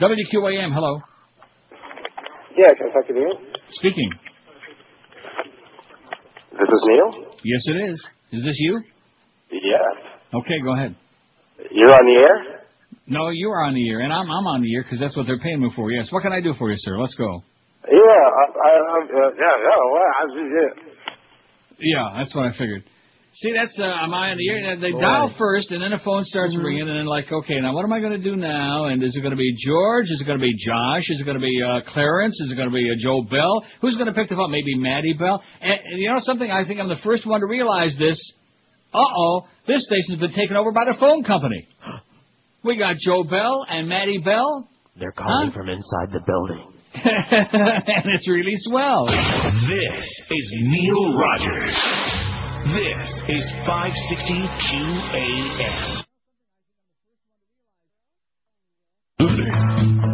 WQAM, 0.00 0.74
hello. 0.74 1.00
Yeah, 2.58 2.74
can 2.76 2.88
I 2.90 2.92
talk 2.94 3.06
to 3.06 3.12
Neil? 3.14 3.51
Speaking. 3.72 4.10
This 6.52 6.68
is 6.68 6.84
Neil? 6.88 7.24
Yes, 7.44 7.62
it 7.66 7.90
is. 7.90 8.06
Is 8.32 8.44
this 8.44 8.56
you? 8.58 8.80
Yeah. 9.50 10.38
Okay, 10.38 10.60
go 10.62 10.74
ahead. 10.74 10.94
You're 11.70 11.90
on 11.90 12.04
the 12.04 12.20
air? 12.20 12.64
No, 13.06 13.30
you 13.30 13.50
are 13.50 13.64
on 13.64 13.74
the 13.74 13.90
air, 13.90 14.00
and 14.00 14.12
I'm 14.12 14.30
I'm 14.30 14.46
on 14.46 14.62
the 14.62 14.74
air 14.74 14.82
because 14.82 15.00
that's 15.00 15.16
what 15.16 15.26
they're 15.26 15.40
paying 15.40 15.60
me 15.60 15.70
for. 15.74 15.90
Yes. 15.90 16.08
What 16.10 16.22
can 16.22 16.32
I 16.32 16.40
do 16.40 16.54
for 16.58 16.70
you, 16.70 16.76
sir? 16.78 16.98
Let's 16.98 17.14
go. 17.14 17.42
Yeah, 17.88 17.96
I, 17.98 18.44
I, 18.46 18.70
I, 18.70 18.98
uh, 19.02 19.30
yeah, 19.34 19.56
yeah, 19.58 19.80
well, 19.90 20.08
I, 20.08 20.24
yeah. 20.38 20.72
Yeah, 21.78 22.18
that's 22.18 22.34
what 22.34 22.46
I 22.46 22.52
figured. 22.52 22.84
See, 23.34 23.52
that's 23.58 23.72
uh, 23.78 23.84
am 23.84 24.12
I 24.12 24.32
on 24.32 24.36
the 24.36 24.48
air? 24.50 24.76
They 24.76 24.92
Boy. 24.92 25.00
dial 25.00 25.34
first, 25.38 25.70
and 25.70 25.82
then 25.82 25.90
the 25.90 26.00
phone 26.04 26.22
starts 26.24 26.54
ringing, 26.56 26.84
and 26.86 26.98
then 26.98 27.06
like, 27.06 27.32
okay, 27.32 27.58
now 27.60 27.72
what 27.72 27.82
am 27.82 27.92
I 27.92 27.98
going 28.00 28.12
to 28.12 28.22
do 28.22 28.36
now? 28.36 28.86
And 28.86 29.02
is 29.02 29.16
it 29.16 29.20
going 29.22 29.32
to 29.32 29.40
be 29.40 29.56
George? 29.64 30.04
Is 30.10 30.20
it 30.20 30.26
going 30.26 30.38
to 30.38 30.42
be 30.42 30.52
Josh? 30.52 31.08
Is 31.08 31.18
it 31.20 31.24
going 31.24 31.40
to 31.40 31.42
be 31.42 31.56
uh, 31.64 31.80
Clarence? 31.90 32.38
Is 32.44 32.52
it 32.52 32.56
going 32.56 32.68
to 32.68 32.74
be 32.74 32.84
uh, 32.92 32.94
Joe 33.02 33.22
Bell? 33.30 33.64
Who's 33.80 33.94
going 33.96 34.08
to 34.08 34.12
pick 34.12 34.28
the 34.28 34.34
phone? 34.36 34.50
Maybe 34.50 34.76
Maddie 34.76 35.14
Bell. 35.14 35.42
And, 35.62 35.72
and 35.72 35.98
you 35.98 36.10
know 36.10 36.18
something? 36.20 36.50
I 36.50 36.66
think 36.66 36.78
I'm 36.78 36.88
the 36.88 37.00
first 37.02 37.26
one 37.26 37.40
to 37.40 37.46
realize 37.46 37.96
this. 37.98 38.20
Uh 38.92 38.98
oh, 39.00 39.46
this 39.66 39.82
station's 39.86 40.20
been 40.20 40.34
taken 40.36 40.54
over 40.56 40.70
by 40.70 40.84
the 40.84 40.96
phone 41.00 41.24
company. 41.24 41.66
We 42.64 42.76
got 42.78 42.94
Joe 43.04 43.24
Bell 43.24 43.66
and 43.68 43.88
Maddie 43.88 44.18
Bell, 44.24 44.68
They're 44.96 45.10
calling 45.10 45.48
Huh? 45.50 45.52
from 45.58 45.68
inside 45.68 46.12
the 46.12 46.20
building. 46.24 46.72
and 46.94 48.12
it's 48.14 48.28
really 48.28 48.52
swell. 48.54 49.06
This 49.06 50.20
is 50.30 50.54
Neil 50.60 51.18
Rogers. 51.18 52.31
This 52.64 53.10
is 53.28 53.42
560 53.66 54.46
QAM. 59.18 60.11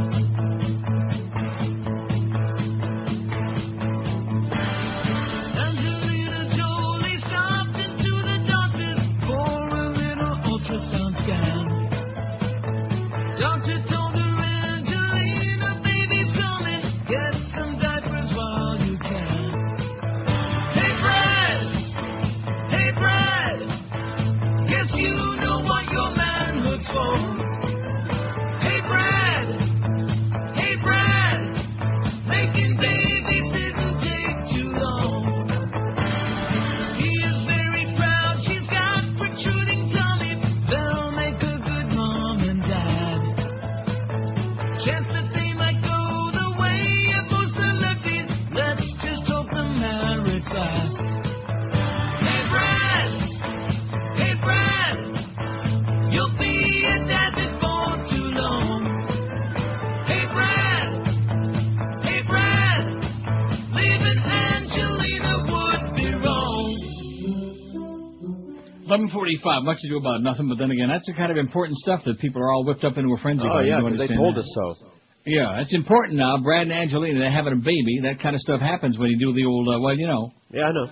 11:45. 68.88 69.64
Much 69.64 69.78
to 69.82 69.88
do 69.88 69.98
about 69.98 70.22
nothing, 70.22 70.48
but 70.48 70.58
then 70.58 70.70
again, 70.70 70.88
that's 70.88 71.06
the 71.06 71.14
kind 71.14 71.30
of 71.30 71.36
important 71.36 71.76
stuff 71.78 72.02
that 72.04 72.18
people 72.18 72.42
are 72.42 72.50
all 72.52 72.64
whipped 72.64 72.84
up 72.84 72.96
into 72.96 73.12
a 73.12 73.18
frenzy. 73.18 73.44
Oh 73.46 73.60
yeah, 73.60 73.80
they 73.96 74.08
told 74.08 74.36
that? 74.36 74.40
us 74.40 74.52
so. 74.54 74.88
Yeah, 75.26 75.60
it's 75.60 75.74
important 75.74 76.16
now. 76.16 76.38
Brad 76.38 76.62
and 76.62 76.72
Angelina, 76.72 77.20
they're 77.20 77.30
having 77.30 77.52
a 77.52 77.56
baby. 77.56 78.00
That 78.02 78.20
kind 78.20 78.34
of 78.34 78.40
stuff 78.40 78.60
happens 78.60 78.98
when 78.98 79.10
you 79.10 79.18
do 79.18 79.34
the 79.34 79.44
old, 79.44 79.68
uh, 79.68 79.78
well, 79.80 79.94
you 79.94 80.06
know. 80.06 80.32
Yeah, 80.50 80.68
I 80.68 80.72
know. 80.72 80.86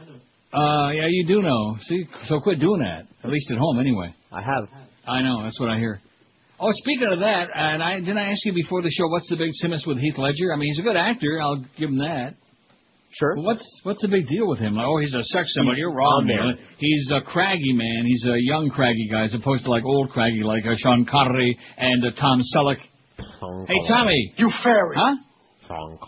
Uh, 0.52 0.90
yeah, 0.90 1.06
you 1.08 1.26
do 1.26 1.40
know. 1.40 1.76
See, 1.82 2.04
so 2.26 2.40
quit 2.40 2.60
doing 2.60 2.80
that. 2.80 3.06
At 3.24 3.30
least 3.30 3.50
at 3.50 3.58
home, 3.58 3.80
anyway. 3.80 4.14
I 4.30 4.42
have. 4.42 4.68
I 5.08 5.22
know. 5.22 5.42
That's 5.42 5.58
what 5.58 5.70
I 5.70 5.78
hear. 5.78 6.00
Oh, 6.58 6.70
speaking 6.72 7.08
of 7.12 7.20
that, 7.20 7.48
and 7.54 7.82
I 7.82 7.98
didn't 7.98 8.18
I 8.18 8.30
ask 8.30 8.44
you 8.44 8.54
before 8.54 8.82
the 8.82 8.90
show 8.90 9.08
what's 9.08 9.28
the 9.28 9.36
big 9.36 9.50
Simmons 9.54 9.84
with 9.86 9.98
Heath 9.98 10.16
Ledger? 10.16 10.52
I 10.52 10.56
mean, 10.56 10.68
he's 10.68 10.80
a 10.80 10.82
good 10.82 10.96
actor. 10.96 11.38
I'll 11.40 11.64
give 11.78 11.90
him 11.90 11.98
that. 11.98 12.34
Sure. 13.12 13.34
But 13.36 13.44
what's 13.44 13.80
what's 13.84 14.02
the 14.02 14.08
big 14.08 14.26
deal 14.26 14.46
with 14.48 14.58
him? 14.58 14.74
Like, 14.74 14.84
oh, 14.86 14.98
he's 14.98 15.14
a 15.14 15.22
sex 15.24 15.52
symbol. 15.54 15.72
He's 15.72 15.78
You're 15.78 15.94
wrong, 15.94 16.26
man. 16.26 16.58
He's 16.78 17.10
a 17.14 17.20
craggy 17.22 17.72
man. 17.72 18.04
He's 18.04 18.26
a 18.26 18.36
young 18.38 18.68
craggy 18.68 19.08
guy, 19.10 19.22
as 19.24 19.34
opposed 19.34 19.64
to 19.64 19.70
like 19.70 19.84
old 19.84 20.10
craggy, 20.10 20.42
like 20.42 20.64
uh, 20.66 20.74
Sean 20.76 21.06
Connery 21.06 21.56
and 21.78 22.04
uh, 22.04 22.10
Tom 22.20 22.40
Selleck. 22.54 22.78
Hey, 23.68 23.80
Tommy. 23.88 24.34
You 24.36 24.50
fairy. 24.62 24.96
Huh? 24.98 25.16
Call 25.66 25.98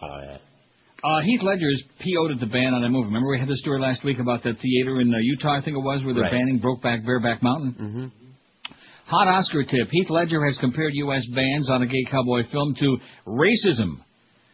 Uh, 1.02 1.20
Heath 1.24 1.40
Ledger's 1.42 1.82
PO'd 2.00 2.32
at 2.32 2.40
the 2.40 2.46
ban 2.46 2.74
on 2.74 2.82
that 2.82 2.90
movie. 2.90 3.06
Remember 3.06 3.30
we 3.30 3.38
had 3.38 3.48
the 3.48 3.56
story 3.56 3.80
last 3.80 4.04
week 4.04 4.18
about 4.18 4.42
that 4.42 4.58
theater 4.58 5.00
in 5.00 5.12
uh, 5.14 5.18
Utah, 5.18 5.56
I 5.56 5.60
think 5.62 5.76
it 5.76 5.80
was, 5.80 6.04
where 6.04 6.12
they're 6.12 6.24
Right. 6.24 6.32
banning 6.32 6.60
Brokeback 6.60 7.06
Bareback 7.06 7.42
Mountain? 7.42 7.74
Mm-hmm. 7.80 8.06
Hot 9.06 9.28
Oscar 9.28 9.62
tip. 9.64 9.88
Heath 9.90 10.10
Ledger 10.10 10.44
has 10.44 10.58
compared 10.60 10.92
U.S. 10.94 11.24
bans 11.34 11.70
on 11.70 11.82
a 11.82 11.86
gay 11.86 12.04
cowboy 12.10 12.42
film 12.52 12.74
to 12.80 12.98
racism. 13.26 14.00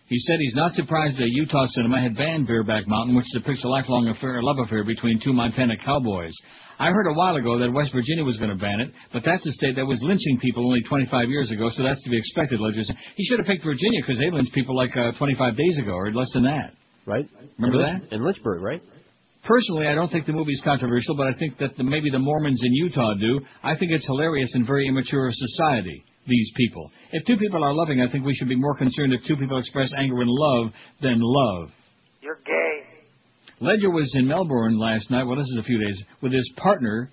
He 0.06 0.18
said 0.18 0.36
he's 0.38 0.54
not 0.54 0.72
surprised 0.72 1.16
that 1.16 1.30
Utah 1.30 1.66
cinema 1.68 2.00
had 2.00 2.16
banned 2.16 2.46
Bareback 2.46 2.86
Mountain, 2.86 3.16
which 3.16 3.24
depicts 3.32 3.64
a 3.64 3.68
lifelong 3.68 4.08
affair, 4.08 4.42
love 4.42 4.58
affair 4.58 4.84
between 4.84 5.18
two 5.18 5.32
Montana 5.32 5.76
cowboys. 5.78 6.32
I 6.78 6.90
heard 6.90 7.06
a 7.06 7.14
while 7.14 7.36
ago 7.36 7.58
that 7.58 7.72
West 7.72 7.92
Virginia 7.92 8.24
was 8.24 8.36
going 8.36 8.50
to 8.50 8.56
ban 8.56 8.80
it, 8.80 8.92
but 9.12 9.22
that's 9.24 9.46
a 9.46 9.52
state 9.52 9.76
that 9.76 9.86
was 9.86 10.02
lynching 10.02 10.38
people 10.40 10.66
only 10.66 10.82
25 10.82 11.30
years 11.30 11.50
ago, 11.50 11.70
so 11.70 11.82
that's 11.82 12.02
to 12.02 12.10
be 12.10 12.18
expected. 12.18 12.60
He 13.16 13.24
should 13.24 13.38
have 13.38 13.46
picked 13.46 13.64
Virginia 13.64 14.00
because 14.04 14.20
they 14.20 14.30
lynched 14.30 14.52
people 14.52 14.76
like 14.76 14.94
uh, 14.96 15.12
25 15.16 15.56
days 15.56 15.78
ago, 15.78 15.92
or 15.92 16.12
less 16.12 16.30
than 16.34 16.44
that. 16.44 16.74
Right? 17.06 17.28
Remember 17.58 17.86
in 17.86 18.00
that? 18.00 18.12
In 18.12 18.24
Lynchburg, 18.24 18.62
right? 18.62 18.82
Personally, 19.44 19.86
I 19.86 19.94
don't 19.94 20.10
think 20.10 20.26
the 20.26 20.32
movie's 20.32 20.60
controversial, 20.64 21.16
but 21.16 21.28
I 21.28 21.32
think 21.38 21.58
that 21.58 21.76
the, 21.76 21.84
maybe 21.84 22.10
the 22.10 22.18
Mormons 22.18 22.60
in 22.62 22.72
Utah 22.72 23.14
do. 23.14 23.40
I 23.62 23.76
think 23.76 23.92
it's 23.92 24.04
hilarious 24.06 24.50
and 24.54 24.66
very 24.66 24.88
immature 24.88 25.28
of 25.28 25.34
society, 25.34 26.04
these 26.26 26.52
people. 26.56 26.90
If 27.12 27.24
two 27.26 27.36
people 27.36 27.62
are 27.62 27.72
loving, 27.72 28.00
I 28.00 28.10
think 28.10 28.24
we 28.24 28.34
should 28.34 28.48
be 28.48 28.56
more 28.56 28.76
concerned 28.76 29.12
if 29.12 29.20
two 29.26 29.36
people 29.36 29.58
express 29.58 29.90
anger 29.96 30.20
and 30.20 30.30
love 30.30 30.72
than 31.02 31.18
love. 31.20 31.70
You're 32.20 32.40
gay. 32.44 32.80
Ledger 33.60 33.90
was 33.90 34.12
in 34.14 34.26
Melbourne 34.26 34.78
last 34.78 35.10
night. 35.10 35.24
Well, 35.24 35.36
this 35.36 35.46
is 35.46 35.58
a 35.60 35.62
few 35.62 35.78
days 35.78 36.02
with 36.22 36.32
his 36.32 36.50
partner, 36.56 37.10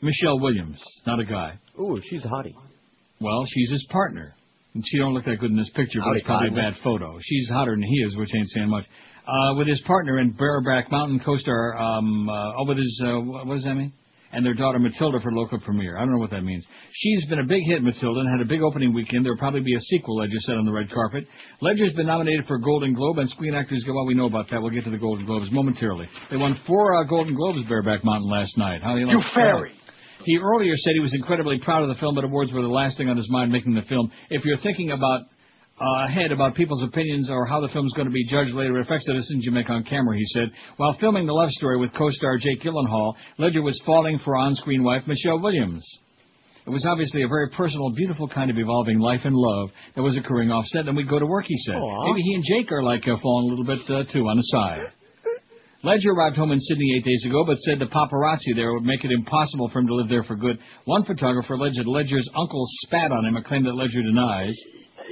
Michelle 0.00 0.38
Williams. 0.38 0.80
Not 1.06 1.20
a 1.20 1.24
guy. 1.24 1.58
Ooh, 1.78 2.00
she's 2.08 2.24
a 2.24 2.28
hottie. 2.28 2.54
Well, 3.20 3.44
she's 3.46 3.70
his 3.70 3.86
partner. 3.90 4.34
And 4.74 4.82
she 4.86 4.98
don't 4.98 5.14
look 5.14 5.24
that 5.24 5.38
good 5.38 5.50
in 5.50 5.56
this 5.56 5.70
picture, 5.70 6.00
but 6.00 6.06
Howdy, 6.06 6.18
it's 6.18 6.26
probably 6.26 6.48
a 6.48 6.52
bad 6.52 6.74
photo. 6.82 7.18
She's 7.22 7.48
hotter 7.48 7.72
than 7.72 7.82
he 7.82 7.96
is, 8.02 8.16
which 8.16 8.34
ain't 8.34 8.48
saying 8.50 8.68
much. 8.68 8.84
Uh, 9.26 9.54
with 9.54 9.68
his 9.68 9.80
partner 9.86 10.18
and 10.18 10.36
Bareback 10.36 10.90
Mountain 10.90 11.20
co-star, 11.24 11.76
um, 11.76 12.28
uh, 12.28 12.52
oh, 12.58 12.64
with 12.66 12.78
his, 12.78 13.02
uh, 13.06 13.20
what 13.20 13.46
what 13.46 13.54
does 13.54 13.64
that 13.64 13.74
mean? 13.74 13.92
And 14.34 14.44
their 14.44 14.54
daughter 14.54 14.80
Matilda 14.80 15.20
for 15.20 15.30
local 15.30 15.60
premiere. 15.60 15.96
I 15.96 16.00
don't 16.00 16.12
know 16.12 16.18
what 16.18 16.30
that 16.32 16.42
means. 16.42 16.66
She's 16.92 17.24
been 17.28 17.38
a 17.38 17.44
big 17.46 17.62
hit, 17.68 17.82
Matilda, 17.82 18.18
and 18.20 18.28
had 18.28 18.44
a 18.44 18.48
big 18.48 18.62
opening 18.62 18.92
weekend. 18.92 19.24
There'll 19.24 19.38
probably 19.38 19.60
be 19.60 19.74
a 19.76 19.80
sequel, 19.80 20.16
Ledger 20.16 20.38
said 20.40 20.56
on 20.56 20.64
the 20.66 20.72
red 20.72 20.90
carpet. 20.90 21.24
Ledger's 21.60 21.92
been 21.92 22.06
nominated 22.08 22.46
for 22.46 22.58
Golden 22.58 22.94
Globe, 22.94 23.18
and 23.18 23.28
Screen 23.30 23.54
Actors 23.54 23.84
Guild. 23.84 23.94
Well, 23.94 24.06
we 24.06 24.14
know 24.14 24.26
about 24.26 24.50
that. 24.50 24.60
We'll 24.60 24.72
get 24.72 24.84
to 24.84 24.90
the 24.90 24.98
Golden 24.98 25.24
Globes 25.24 25.52
momentarily. 25.52 26.08
They 26.30 26.36
won 26.36 26.58
four 26.66 26.96
uh, 26.96 27.04
Golden 27.04 27.34
Globes, 27.36 27.62
Bareback 27.68 28.04
Mountain, 28.04 28.28
last 28.28 28.58
night. 28.58 28.82
How 28.82 28.94
do 28.94 29.00
you 29.00 29.06
like 29.06 29.14
You 29.14 29.22
that? 29.22 29.34
fairy. 29.34 29.72
He 30.24 30.38
earlier 30.38 30.72
said 30.76 30.92
he 30.94 31.00
was 31.00 31.14
incredibly 31.14 31.58
proud 31.60 31.82
of 31.82 31.88
the 31.90 31.96
film, 32.00 32.14
but 32.14 32.24
awards 32.24 32.50
were 32.52 32.62
the 32.62 32.68
last 32.68 32.96
thing 32.96 33.08
on 33.08 33.16
his 33.16 33.30
mind 33.30 33.52
making 33.52 33.74
the 33.74 33.82
film. 33.82 34.10
If 34.30 34.44
you're 34.44 34.58
thinking 34.58 34.90
about 34.90 35.20
ahead 35.80 36.32
about 36.32 36.54
people's 36.54 36.82
opinions 36.82 37.28
or 37.30 37.46
how 37.46 37.60
the 37.60 37.68
film's 37.68 37.92
going 37.94 38.06
to 38.06 38.12
be 38.12 38.24
judged 38.26 38.52
later, 38.54 38.78
it 38.78 38.82
affects 38.82 39.06
the 39.06 39.14
decisions 39.14 39.44
you 39.44 39.50
make 39.52 39.70
on 39.70 39.82
camera, 39.84 40.16
he 40.16 40.24
said. 40.26 40.50
While 40.76 40.96
filming 41.00 41.26
the 41.26 41.32
love 41.32 41.50
story 41.50 41.78
with 41.78 41.92
co-star 41.94 42.38
Jake 42.38 42.60
Gyllenhaal, 42.62 43.14
Ledger 43.38 43.62
was 43.62 43.80
falling 43.84 44.18
for 44.24 44.36
on-screen 44.36 44.84
wife 44.84 45.02
Michelle 45.06 45.40
Williams. 45.40 45.84
It 46.66 46.70
was 46.70 46.86
obviously 46.86 47.22
a 47.22 47.28
very 47.28 47.50
personal, 47.50 47.90
beautiful 47.90 48.26
kind 48.26 48.50
of 48.50 48.56
evolving 48.56 48.98
life 48.98 49.20
and 49.24 49.34
love 49.36 49.70
that 49.96 50.02
was 50.02 50.16
occurring 50.16 50.50
off 50.50 50.64
set. 50.66 50.86
Then 50.86 50.96
we'd 50.96 51.10
go 51.10 51.18
to 51.18 51.26
work, 51.26 51.44
he 51.44 51.56
said. 51.58 51.74
Aw. 51.74 52.04
Maybe 52.08 52.22
he 52.22 52.34
and 52.34 52.44
Jake 52.44 52.72
are 52.72 52.82
like 52.82 53.02
uh, 53.06 53.16
falling 53.20 53.50
a 53.50 53.54
little 53.54 53.66
bit 53.66 53.90
uh, 53.90 54.10
too 54.10 54.26
on 54.26 54.36
the 54.36 54.42
side. 54.44 54.80
Ledger 55.82 56.12
arrived 56.12 56.36
home 56.36 56.52
in 56.52 56.60
Sydney 56.60 56.94
eight 56.96 57.04
days 57.04 57.22
ago, 57.26 57.44
but 57.46 57.58
said 57.58 57.78
the 57.78 57.84
paparazzi 57.84 58.56
there 58.56 58.72
would 58.72 58.84
make 58.84 59.04
it 59.04 59.10
impossible 59.12 59.68
for 59.68 59.80
him 59.80 59.86
to 59.88 59.94
live 59.94 60.08
there 60.08 60.22
for 60.22 60.36
good. 60.36 60.58
One 60.86 61.04
photographer 61.04 61.52
alleged 61.52 61.84
Ledger's 61.84 62.26
uncle 62.34 62.64
spat 62.86 63.12
on 63.12 63.26
him, 63.26 63.36
a 63.36 63.42
claim 63.42 63.64
that 63.64 63.74
Ledger 63.74 64.02
denies. 64.02 64.58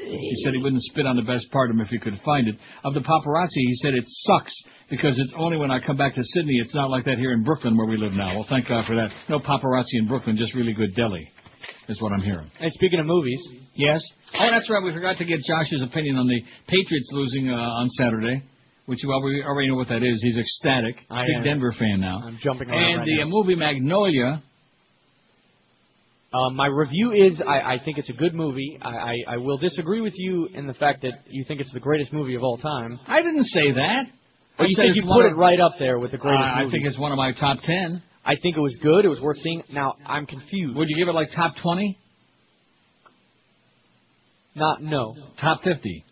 He 0.05 0.43
said 0.45 0.53
he 0.55 0.61
wouldn't 0.63 0.83
spit 0.83 1.07
on 1.07 1.17
the 1.17 1.23
best 1.23 1.51
part 1.51 1.71
of 1.71 1.77
him 1.77 1.81
if 1.83 1.89
he 1.89 1.99
could 1.99 2.19
find 2.25 2.49
it. 2.49 2.57
Of 2.85 2.95
the 2.95 3.01
paparazzi, 3.01 3.49
he 3.55 3.75
said 3.83 3.95
it 3.95 4.05
sucks 4.07 4.53
because 4.91 5.19
it's 5.19 5.33
only 5.39 5.57
when 5.57 5.71
I 5.71 5.79
come 5.81 5.97
back 5.97 6.15
to 6.15 6.23
Sydney. 6.23 6.59
It's 6.63 6.75
not 6.75 6.91
like 6.91 7.05
that 7.07 7.19
here 7.19 7.33
in 7.33 7.43
Brooklyn 7.45 7.77
where 7.77 7.87
we 7.87 7.97
live 7.97 8.13
now. 8.13 8.35
Well, 8.35 8.47
thank 8.49 8.69
God 8.69 8.85
for 8.87 8.95
that. 8.97 9.11
No 9.29 9.39
paparazzi 9.39 9.95
in 9.99 10.09
Brooklyn, 10.09 10.37
just 10.37 10.55
really 10.55 10.73
good 10.73 10.95
deli, 10.95 11.29
is 11.89 12.01
what 12.03 12.13
I'm 12.13 12.21
hearing. 12.23 12.51
Hey, 12.59 12.69
speaking 12.71 13.01
of 13.01 13.07
movies, 13.07 13.41
Yes. 13.75 14.03
Oh, 14.35 14.49
that's 14.51 14.69
right. 14.69 14.83
We 14.85 14.93
forgot 14.93 15.17
to 15.19 15.25
get 15.25 15.39
Josh's 15.49 15.83
opinion 15.83 16.17
on 16.17 16.27
the 16.27 16.41
Patriots 16.69 17.09
losing 17.13 17.49
uh, 17.49 17.55
on 17.55 17.89
Saturday, 17.91 18.43
which 18.87 18.99
well 19.07 19.23
we 19.23 19.43
already 19.43 19.69
know 19.69 19.77
what 19.77 19.89
that 19.89 20.03
is. 20.03 20.21
He's 20.23 20.37
ecstatic. 20.39 20.97
I 21.11 21.23
Big 21.25 21.37
am. 21.39 21.45
Denver 21.45 21.73
fan 21.79 22.01
now. 22.01 22.21
I'm 22.27 22.39
jumping 22.43 22.69
around 22.69 22.83
And 22.85 22.99
right 22.99 23.07
the 23.07 23.17
now. 23.19 23.23
uh, 23.23 23.27
movie 23.29 23.55
Magnolia. 23.55 24.43
Um, 26.35 26.57
my 26.57 26.67
review 26.67 27.13
is 27.13 27.41
I, 27.47 27.75
I 27.75 27.79
think 27.85 27.99
it's 27.99 28.09
a 28.09 28.15
good 28.15 28.35
movie. 28.35 28.79
I, 28.81 28.89
I, 28.89 29.17
I 29.29 29.37
will 29.37 29.59
disagree 29.59 30.01
with 30.01 30.15
you 30.17 30.49
in 30.55 30.67
the 30.67 30.73
fact 30.75 31.03
that 31.03 31.13
you 31.29 31.45
think 31.47 31.61
it's 31.61 31.73
the 31.73 31.81
greatest 31.81 32.13
movie 32.13 32.35
of 32.35 32.43
all 32.43 32.57
time. 32.57 32.99
I 33.07 33.19
didn't 33.21 33.45
say 33.45 33.73
that. 33.73 34.05
But 34.57 34.65
I 34.65 34.67
you 34.69 34.75
said 34.77 34.83
think 34.85 34.97
you 34.97 35.03
put 35.03 35.27
of- 35.27 35.33
it 35.33 35.35
right 35.37 35.61
up 35.61 35.75
there 35.79 35.99
with 35.99 36.11
the 36.13 36.19
Uh, 36.19 36.23
greatest 36.23 36.45
I 36.45 36.69
think 36.71 36.87
it's 36.87 36.99
one 36.99 37.13
of 37.13 37.19
my 37.19 37.33
top 37.33 37.59
ten. 37.63 38.03
I 38.25 38.37
think 38.43 38.57
it 38.57 38.61
was 38.61 38.75
good. 38.83 39.05
It 39.05 39.09
was 39.09 39.21
worth 39.21 39.39
seeing. 39.43 39.63
Now 39.73 39.95
I'm 40.07 40.25
confused. 40.27 40.77
Would 40.77 40.89
you 40.89 40.97
give 40.97 41.09
it 41.09 41.13
like 41.13 41.29
top 41.35 41.55
twenty? 41.63 41.99
Not 44.55 44.83
no. 44.83 45.15
Top 45.41 45.63
fifty? 45.65 46.05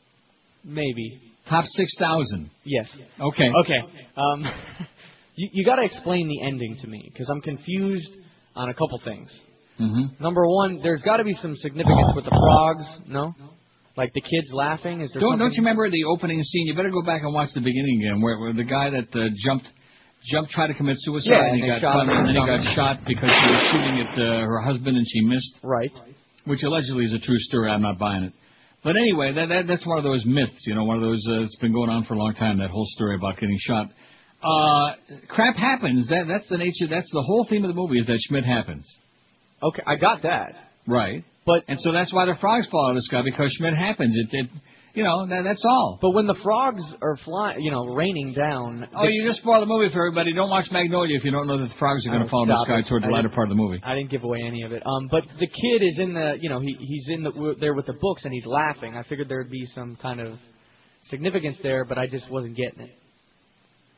Maybe. 0.65 1.21
Top 1.49 1.65
six 1.67 1.91
thousand? 1.99 2.51
Yes. 2.65 2.87
Okay. 3.21 3.51
Okay. 3.65 3.79
Um, 4.17 4.45
you 5.37 5.49
you 5.53 5.65
got 5.65 5.77
to 5.77 5.83
explain 5.85 6.29
the 6.29 6.47
ending 6.47 6.77
to 6.83 6.87
me 6.89 7.09
because 7.13 7.29
I'm 7.31 7.41
confused 7.41 8.11
on 8.57 8.69
a 8.69 8.75
couple 8.75 9.01
things. 9.05 9.31
Mm-hmm. 9.81 10.23
Number 10.23 10.47
one, 10.47 10.81
there's 10.83 11.03
got 11.03 11.17
to 11.17 11.25
be 11.25 11.33
some 11.41 11.57
significance 11.57 12.13
with 12.15 12.25
the 12.25 12.31
frogs. 12.31 12.87
No. 13.09 13.35
Like 13.97 14.13
the 14.15 14.21
kids 14.21 14.53
laughing. 14.53 15.01
Is 15.01 15.11
there 15.13 15.21
Don't 15.21 15.33
something? 15.33 15.47
don't 15.47 15.53
you 15.55 15.63
remember 15.63 15.91
the 15.91 16.05
opening 16.05 16.41
scene? 16.43 16.67
You 16.67 16.75
better 16.75 16.91
go 16.91 17.03
back 17.03 17.23
and 17.23 17.35
watch 17.35 17.51
the 17.55 17.61
beginning 17.61 18.01
again, 18.05 18.21
where, 18.21 18.39
where 18.39 18.53
the 18.53 18.65
guy 18.65 18.91
that 18.91 19.09
uh, 19.13 19.29
jumped 19.45 19.67
jumped 20.31 20.51
tried 20.53 20.69
to 20.69 20.75
commit 20.75 20.97
suicide 21.01 21.33
Yeah, 21.33 21.49
and 21.49 21.57
he 21.57 21.67
got 21.67 21.81
shot 21.81 22.05
him 22.05 22.11
and 22.11 22.29
then 22.29 22.37
he 22.37 22.45
got 22.45 22.63
shot 22.77 23.01
because 23.07 23.29
she 23.29 23.49
was 23.51 23.63
shooting 23.73 23.97
at 24.05 24.13
uh, 24.21 24.45
her 24.45 24.61
husband 24.61 24.97
and 24.97 25.07
she 25.09 25.21
missed. 25.23 25.55
Right. 25.63 25.91
Which 26.45 26.63
allegedly 26.63 27.05
is 27.05 27.13
a 27.13 27.19
true 27.19 27.39
story. 27.39 27.71
I'm 27.71 27.83
not 27.83 27.99
buying 27.99 28.25
it. 28.25 28.33
But 28.83 28.97
anyway, 28.97 29.33
that, 29.35 29.49
that 29.49 29.67
that's 29.67 29.87
one 29.87 29.99
of 29.99 30.05
those 30.05 30.25
myths, 30.25 30.65
you 30.67 30.75
know, 30.75 30.85
one 30.85 30.97
of 30.97 31.03
those 31.03 31.23
uh, 31.29 31.43
it's 31.43 31.57
been 31.57 31.73
going 31.73 31.91
on 31.91 32.05
for 32.05 32.15
a 32.15 32.19
long 32.19 32.35
time. 32.35 32.59
That 32.59 32.71
whole 32.71 32.87
story 32.97 33.17
about 33.17 33.37
getting 33.37 33.59
shot. 33.61 33.89
Uh, 34.43 34.97
crap 35.29 35.57
happens. 35.57 36.09
That 36.09 36.25
that's 36.27 36.49
the 36.49 36.57
nature. 36.57 36.89
That's 36.89 37.11
the 37.13 37.21
whole 37.21 37.47
theme 37.49 37.65
of 37.65 37.69
the 37.69 37.75
movie 37.75 37.99
is 37.99 38.07
that 38.07 38.19
Schmidt 38.29 38.45
happens. 38.45 38.87
Okay, 39.63 39.83
I 39.87 39.97
got 39.97 40.23
that. 40.23 40.55
Right. 40.87 41.25
But 41.47 41.65
and 41.69 41.79
so 41.81 41.93
that's 41.93 42.13
why 42.13 42.27
the 42.27 42.37
frogs 42.41 42.69
fall 42.71 42.87
out 42.87 42.91
of 42.91 42.97
the 42.97 43.03
sky 43.03 43.23
because 43.25 43.53
Schmidt 43.59 43.75
happens. 43.77 44.17
It, 44.17 44.29
it 44.33 44.51
you 44.93 45.05
know, 45.05 45.27
that, 45.29 45.43
that's 45.45 45.63
all. 45.65 45.99
But 46.03 46.11
when 46.11 46.27
the 46.27 46.39
frogs 46.43 46.83
are 47.01 47.17
flying, 47.25 47.63
you 47.63 47.71
know, 47.71 47.87
raining 47.95 48.35
down. 48.35 48.89
Oh, 48.95 49.05
you 49.07 49.25
just 49.25 49.41
spoiled 49.41 49.63
the 49.63 49.67
movie 49.67 49.93
for 49.93 50.05
everybody. 50.07 50.33
Don't 50.35 50.51
watch 50.51 50.67
Magnolia 50.73 51.17
if 51.17 51.25
you 51.25 51.31
don't 51.31 51.47
know 51.47 51.59
that 51.59 51.69
the 51.69 51.79
frogs 51.79 52.05
are 52.07 52.11
going 52.11 52.23
Oh, 52.23 52.25
to 52.27 52.31
fall 52.31 52.43
in 52.43 52.49
the 52.49 52.65
sky 52.65 52.81
it. 52.81 52.87
towards 52.89 53.05
the 53.05 53.11
I 53.11 53.15
latter 53.15 53.29
part 53.29 53.49
of 53.49 53.57
the 53.57 53.63
movie. 53.63 53.81
I 53.85 53.95
didn't 53.95 54.11
give 54.11 54.25
away 54.25 54.41
any 54.45 54.63
of 54.63 54.73
it. 54.73 54.83
Um, 54.85 55.07
but 55.11 55.23
the 55.39 55.47
kid 55.47 55.83
is 55.87 55.99
in 55.99 56.15
the, 56.15 56.35
you 56.41 56.49
know, 56.51 56.61
he 56.61 56.77
he's 56.81 57.07
in 57.09 57.23
the 57.23 57.55
there 57.61 57.75
with 57.75 57.87
the 57.87 57.93
books 57.95 58.25
and 58.25 58.33
he's 58.35 58.47
laughing. 58.47 58.97
I 58.97 59.05
figured 59.05 59.29
there'd 59.29 59.51
be 59.51 59.65
some 59.75 59.97
kind 60.03 60.21
of 60.21 60.39
significance 61.09 61.57
there, 61.63 61.85
but 61.85 61.97
I 61.97 62.07
just 62.07 62.29
wasn't 62.31 62.57
getting 62.57 62.81
it. 62.81 62.91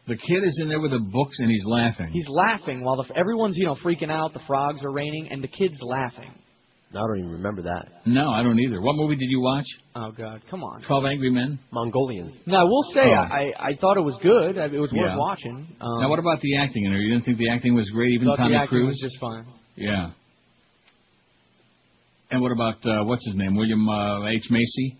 The 0.09 0.17
kid 0.17 0.43
is 0.45 0.59
in 0.61 0.69
there 0.69 0.81
with 0.81 0.91
the 0.91 0.99
books 0.99 1.37
and 1.39 1.49
he's 1.51 1.65
laughing. 1.65 2.09
He's 2.13 2.27
laughing 2.29 2.83
while 2.85 2.97
the 2.97 3.05
everyone's 3.17 3.57
you 3.57 3.67
know 3.67 3.77
freaking 3.77 4.11
out. 4.11 4.33
The 4.33 4.41
frogs 4.47 4.85
are 4.85 4.91
raining 4.93 5.29
and 5.31 5.43
the 5.43 5.49
kid's 5.49 5.79
laughing. 5.81 6.33
I 6.95 6.99
don't 6.99 7.21
even 7.21 7.31
remember 7.31 7.63
that. 7.63 7.89
No, 8.05 8.29
I 8.31 8.43
don't 8.43 8.59
either. 8.61 8.79
What 8.83 8.97
movie 8.97 9.15
did 9.17 9.31
you 9.31 9.41
watch? 9.41 9.65
Oh 9.95 10.11
God, 10.11 10.43
come 10.51 10.63
on. 10.63 10.83
Twelve 10.83 11.05
Angry 11.07 11.31
Men. 11.31 11.59
Mongolians. 11.71 12.35
Now 12.47 12.61
I 12.61 12.65
will 12.65 12.83
say 12.93 13.01
Oh. 13.07 13.13
I 13.15 13.53
I 13.59 13.75
thought 13.81 13.97
it 13.97 14.03
was 14.03 14.19
good. 14.23 14.57
It 14.59 14.73
was 14.79 14.93
worth 14.93 15.09
Yeah. 15.11 15.17
watching. 15.17 15.69
Um, 15.81 16.01
now, 16.03 16.11
what 16.11 16.19
about 16.19 16.41
the 16.41 16.57
acting 16.57 16.85
in 16.85 16.91
there? 16.93 17.01
You 17.01 17.15
didn't 17.15 17.25
think 17.25 17.39
the 17.39 17.49
acting 17.51 17.75
was 17.75 17.89
great, 17.91 18.13
even 18.13 18.27
Tommy 18.37 18.59
the 18.59 18.67
Cruise? 18.67 18.89
was 18.89 19.01
just 19.01 19.19
fine. 19.21 19.47
Yeah. 19.77 20.11
And 22.31 22.41
what 22.43 22.53
about 22.53 22.85
uh, 22.85 23.05
what's 23.05 23.25
his 23.27 23.37
name? 23.37 23.55
William 23.57 23.89
uh, 23.89 24.27
H 24.29 24.51
Macy. 24.51 24.99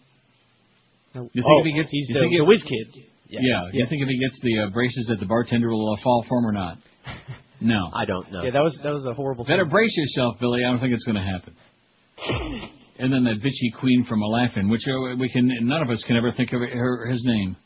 No. 1.15 1.23
You 1.25 1.43
think 1.43 1.47
Oh, 1.47 1.61
if 1.61 1.65
he 1.67 1.73
gets, 1.75 1.89
he's 1.91 2.09
you 2.09 2.15
the- 2.15 2.21
think 2.21 2.33
the 2.33 2.43
if- 2.43 2.49
whiz 2.49 2.63
kid. 2.63 3.05
Yeah. 3.33 3.41
Yeah. 3.43 3.63
You 3.73 3.81
Yes. 3.81 3.89
think 3.89 4.03
if 4.03 4.09
he 4.09 4.19
gets 4.21 4.39
the 4.43 4.55
uh, 4.59 4.71
braces 4.71 5.07
that 5.09 5.19
the 5.19 5.27
bartender 5.27 5.71
will 5.71 5.95
uh, 5.95 6.03
fall 6.05 6.25
for 6.29 6.39
him 6.39 6.47
or 6.47 6.53
not? 6.53 6.79
No. 7.65 7.91
I 7.95 8.05
don't 8.07 8.27
know. 8.33 8.43
Yeah, 8.43 8.51
that 8.51 8.63
was 8.67 8.75
that 8.83 8.91
was 8.93 9.07
a 9.07 9.15
horrible. 9.15 9.45
Thing. 9.45 9.53
Better 9.55 9.63
scene. 9.63 9.71
brace 9.71 9.95
yourself, 9.97 10.35
Billy. 10.41 10.65
I 10.67 10.71
don't 10.71 10.81
think 10.81 10.93
it's 10.95 11.05
going 11.05 11.15
to 11.15 11.23
happen. 11.23 11.55
And 12.99 13.13
then 13.13 13.25
that 13.25 13.41
bitchy 13.43 13.73
queen 13.81 14.05
from 14.09 14.21
Aladdin, 14.23 14.69
which 14.69 14.83
uh, 14.87 15.17
we 15.19 15.29
can 15.29 15.49
none 15.63 15.81
of 15.83 15.89
us 15.91 16.03
can 16.07 16.17
ever 16.17 16.31
think 16.31 16.53
of 16.53 16.61
her, 16.61 17.07
his 17.07 17.23
name. 17.25 17.57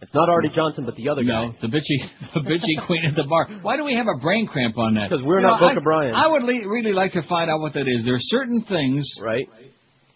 It's 0.00 0.12
not 0.14 0.28
Arte 0.28 0.48
Johnson, 0.54 0.84
but 0.84 0.94
the 0.96 1.08
other 1.10 1.22
No, 1.22 1.48
guy. 1.52 1.58
the 1.62 1.66
bitchy, 1.68 1.98
the 2.34 2.40
bitchy 2.40 2.86
queen 2.86 3.04
at 3.06 3.14
the 3.14 3.24
bar. 3.24 3.46
Why 3.62 3.76
do 3.76 3.84
we 3.84 3.94
have 3.94 4.06
a 4.08 4.18
brain 4.20 4.46
cramp 4.46 4.78
on 4.78 4.94
that? 4.94 5.10
'Cause 5.10 5.20
we're 5.22 5.40
You 5.40 5.46
not 5.46 5.60
know, 5.60 5.68
Book 5.68 5.76
I, 5.76 5.80
O'Brien. 5.80 6.14
I 6.14 6.26
would 6.28 6.42
le- 6.44 6.68
really 6.68 6.92
like 6.92 7.12
to 7.12 7.22
find 7.28 7.50
out 7.50 7.60
what 7.60 7.74
that 7.74 7.86
is. 7.88 8.04
There 8.04 8.14
are 8.14 8.18
certain 8.20 8.62
things, 8.68 9.04
right? 9.22 9.46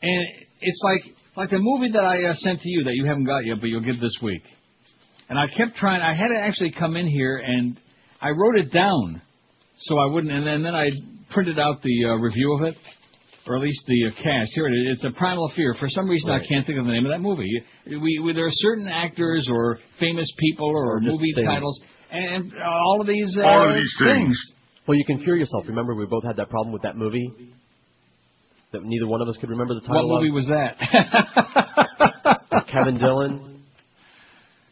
And 0.02 0.26
it's 0.60 0.80
like 0.82 1.14
like 1.36 1.50
the 1.50 1.58
movie 1.58 1.92
that 1.92 2.04
I 2.04 2.24
uh, 2.24 2.34
sent 2.34 2.60
to 2.60 2.68
you 2.68 2.84
that 2.84 2.94
you 2.94 3.06
haven't 3.06 3.24
got 3.24 3.44
yet, 3.46 3.58
but 3.60 3.66
you'll 3.68 3.80
get 3.80 4.00
this 4.00 4.16
week. 4.22 4.42
And 5.28 5.38
I 5.38 5.46
kept 5.46 5.76
trying. 5.76 6.02
I 6.02 6.14
had 6.14 6.28
to 6.28 6.38
actually 6.38 6.72
come 6.72 6.96
in 6.96 7.06
here 7.06 7.38
and 7.38 7.78
I 8.20 8.30
wrote 8.30 8.58
it 8.58 8.72
down 8.72 9.22
so 9.76 9.98
I 9.98 10.06
wouldn't. 10.06 10.32
And 10.32 10.46
then, 10.46 10.62
then 10.62 10.74
I 10.74 10.90
printed 11.30 11.58
out 11.58 11.80
the 11.82 12.04
uh, 12.06 12.16
review 12.16 12.58
of 12.60 12.68
it, 12.68 12.76
or 13.46 13.56
at 13.56 13.62
least 13.62 13.80
the 13.86 14.08
uh, 14.08 14.22
cast. 14.22 14.50
Here 14.54 14.66
it 14.66 14.72
is. 14.72 14.96
It's 14.96 15.04
a 15.04 15.10
Primal 15.16 15.50
Fear. 15.54 15.74
For 15.78 15.88
some 15.88 16.08
reason, 16.08 16.30
I 16.30 16.40
can't 16.46 16.66
think 16.66 16.78
of 16.78 16.84
the 16.84 16.92
name 16.92 17.06
of 17.06 17.12
that 17.12 17.20
movie. 17.20 17.48
We, 17.86 18.18
we 18.18 18.32
there 18.34 18.46
are 18.46 18.52
certain 18.52 18.88
actors 18.88 19.48
or 19.50 19.78
famous 19.98 20.28
people 20.38 20.66
or, 20.66 20.96
Or 20.96 21.00
movie 21.00 21.32
things. 21.34 21.46
titles, 21.46 21.80
and 22.10 22.52
all 22.62 23.00
of 23.00 23.06
these 23.06 23.38
uh, 23.40 23.46
All 23.46 23.68
of 23.70 23.76
these 23.76 23.94
things. 24.02 24.36
Well, 24.86 24.98
you 24.98 25.04
can 25.04 25.22
cure 25.22 25.36
yourself. 25.36 25.64
Remember, 25.68 25.94
we 25.94 26.06
both 26.06 26.24
had 26.24 26.36
that 26.36 26.50
problem 26.50 26.72
with 26.72 26.82
that 26.82 26.96
movie 26.96 27.30
that 28.72 28.82
neither 28.84 29.06
one 29.06 29.20
of 29.20 29.28
us 29.28 29.36
could 29.40 29.50
remember 29.50 29.74
the 29.74 29.80
title. 29.80 30.08
What 30.08 30.22
movie 30.22 30.30
of. 30.30 30.34
was 30.34 30.46
that? 30.48 30.76
Kevin 32.72 32.98
Dillon. 32.98 33.62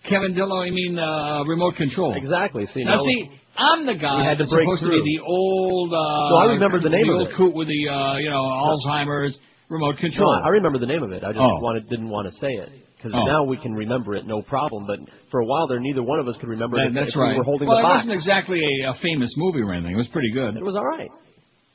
Kevin 0.08 0.34
Dillon, 0.34 0.68
I 0.68 0.70
mean 0.70 0.98
uh, 0.98 1.44
remote 1.44 1.76
control. 1.76 2.14
Exactly. 2.16 2.64
See, 2.72 2.84
now 2.84 2.96
now- 2.96 3.04
see, 3.04 3.30
I'm 3.56 3.86
the 3.86 3.96
guy 3.98 4.22
had 4.24 4.38
to 4.38 4.44
that's 4.44 4.52
break 4.54 4.66
supposed 4.66 4.82
to 4.84 4.88
be 4.90 5.02
the 5.18 5.22
old. 5.26 5.92
Uh, 5.92 6.30
No, 6.30 6.36
I 6.36 6.44
remember 6.54 6.80
the 6.80 6.88
name 6.88 7.06
the 7.08 7.12
of 7.12 7.18
old 7.18 7.28
it. 7.28 7.34
coot 7.36 7.54
with 7.54 7.66
the 7.66 7.88
uh, 7.90 8.16
you 8.18 8.30
know 8.30 8.40
Alzheimer's 8.42 9.36
remote 9.68 9.96
No. 10.00 10.30
I 10.30 10.48
remember 10.48 10.78
the 10.78 10.86
name 10.86 11.02
of 11.02 11.10
it. 11.12 11.24
I 11.24 11.32
just 11.32 11.40
Oh. 11.42 11.58
wanted, 11.60 11.90
didn't 11.90 12.08
want 12.08 12.28
to 12.28 12.34
say 12.38 12.52
it 12.54 12.70
because 12.96 13.12
Oh. 13.14 13.26
now 13.26 13.44
we 13.44 13.56
can 13.58 13.74
remember 13.74 14.14
it, 14.14 14.26
no 14.26 14.40
problem. 14.42 14.86
But 14.86 15.00
for 15.30 15.40
a 15.40 15.44
while 15.44 15.66
there, 15.66 15.80
neither 15.80 16.02
one 16.02 16.20
of 16.20 16.28
us 16.28 16.36
could 16.38 16.48
remember 16.48 16.76
That- 16.78 16.86
it. 16.86 16.94
that's 16.94 17.16
right. 17.16 17.32
We 17.32 17.38
were 17.38 17.44
holding 17.44 17.68
well, 17.68 17.82
the 17.82 17.86
it 17.88 17.90
wasn't 17.90 18.12
exactly 18.14 18.60
a, 18.62 18.90
a 18.90 18.94
famous 19.02 19.34
movie 19.36 19.60
or 19.60 19.74
anything. 19.74 19.92
It 19.92 19.96
was 19.96 20.08
pretty 20.08 20.30
good. 20.32 20.56
It 20.56 20.64
was 20.64 20.76
all 20.76 20.86
right. 20.86 21.10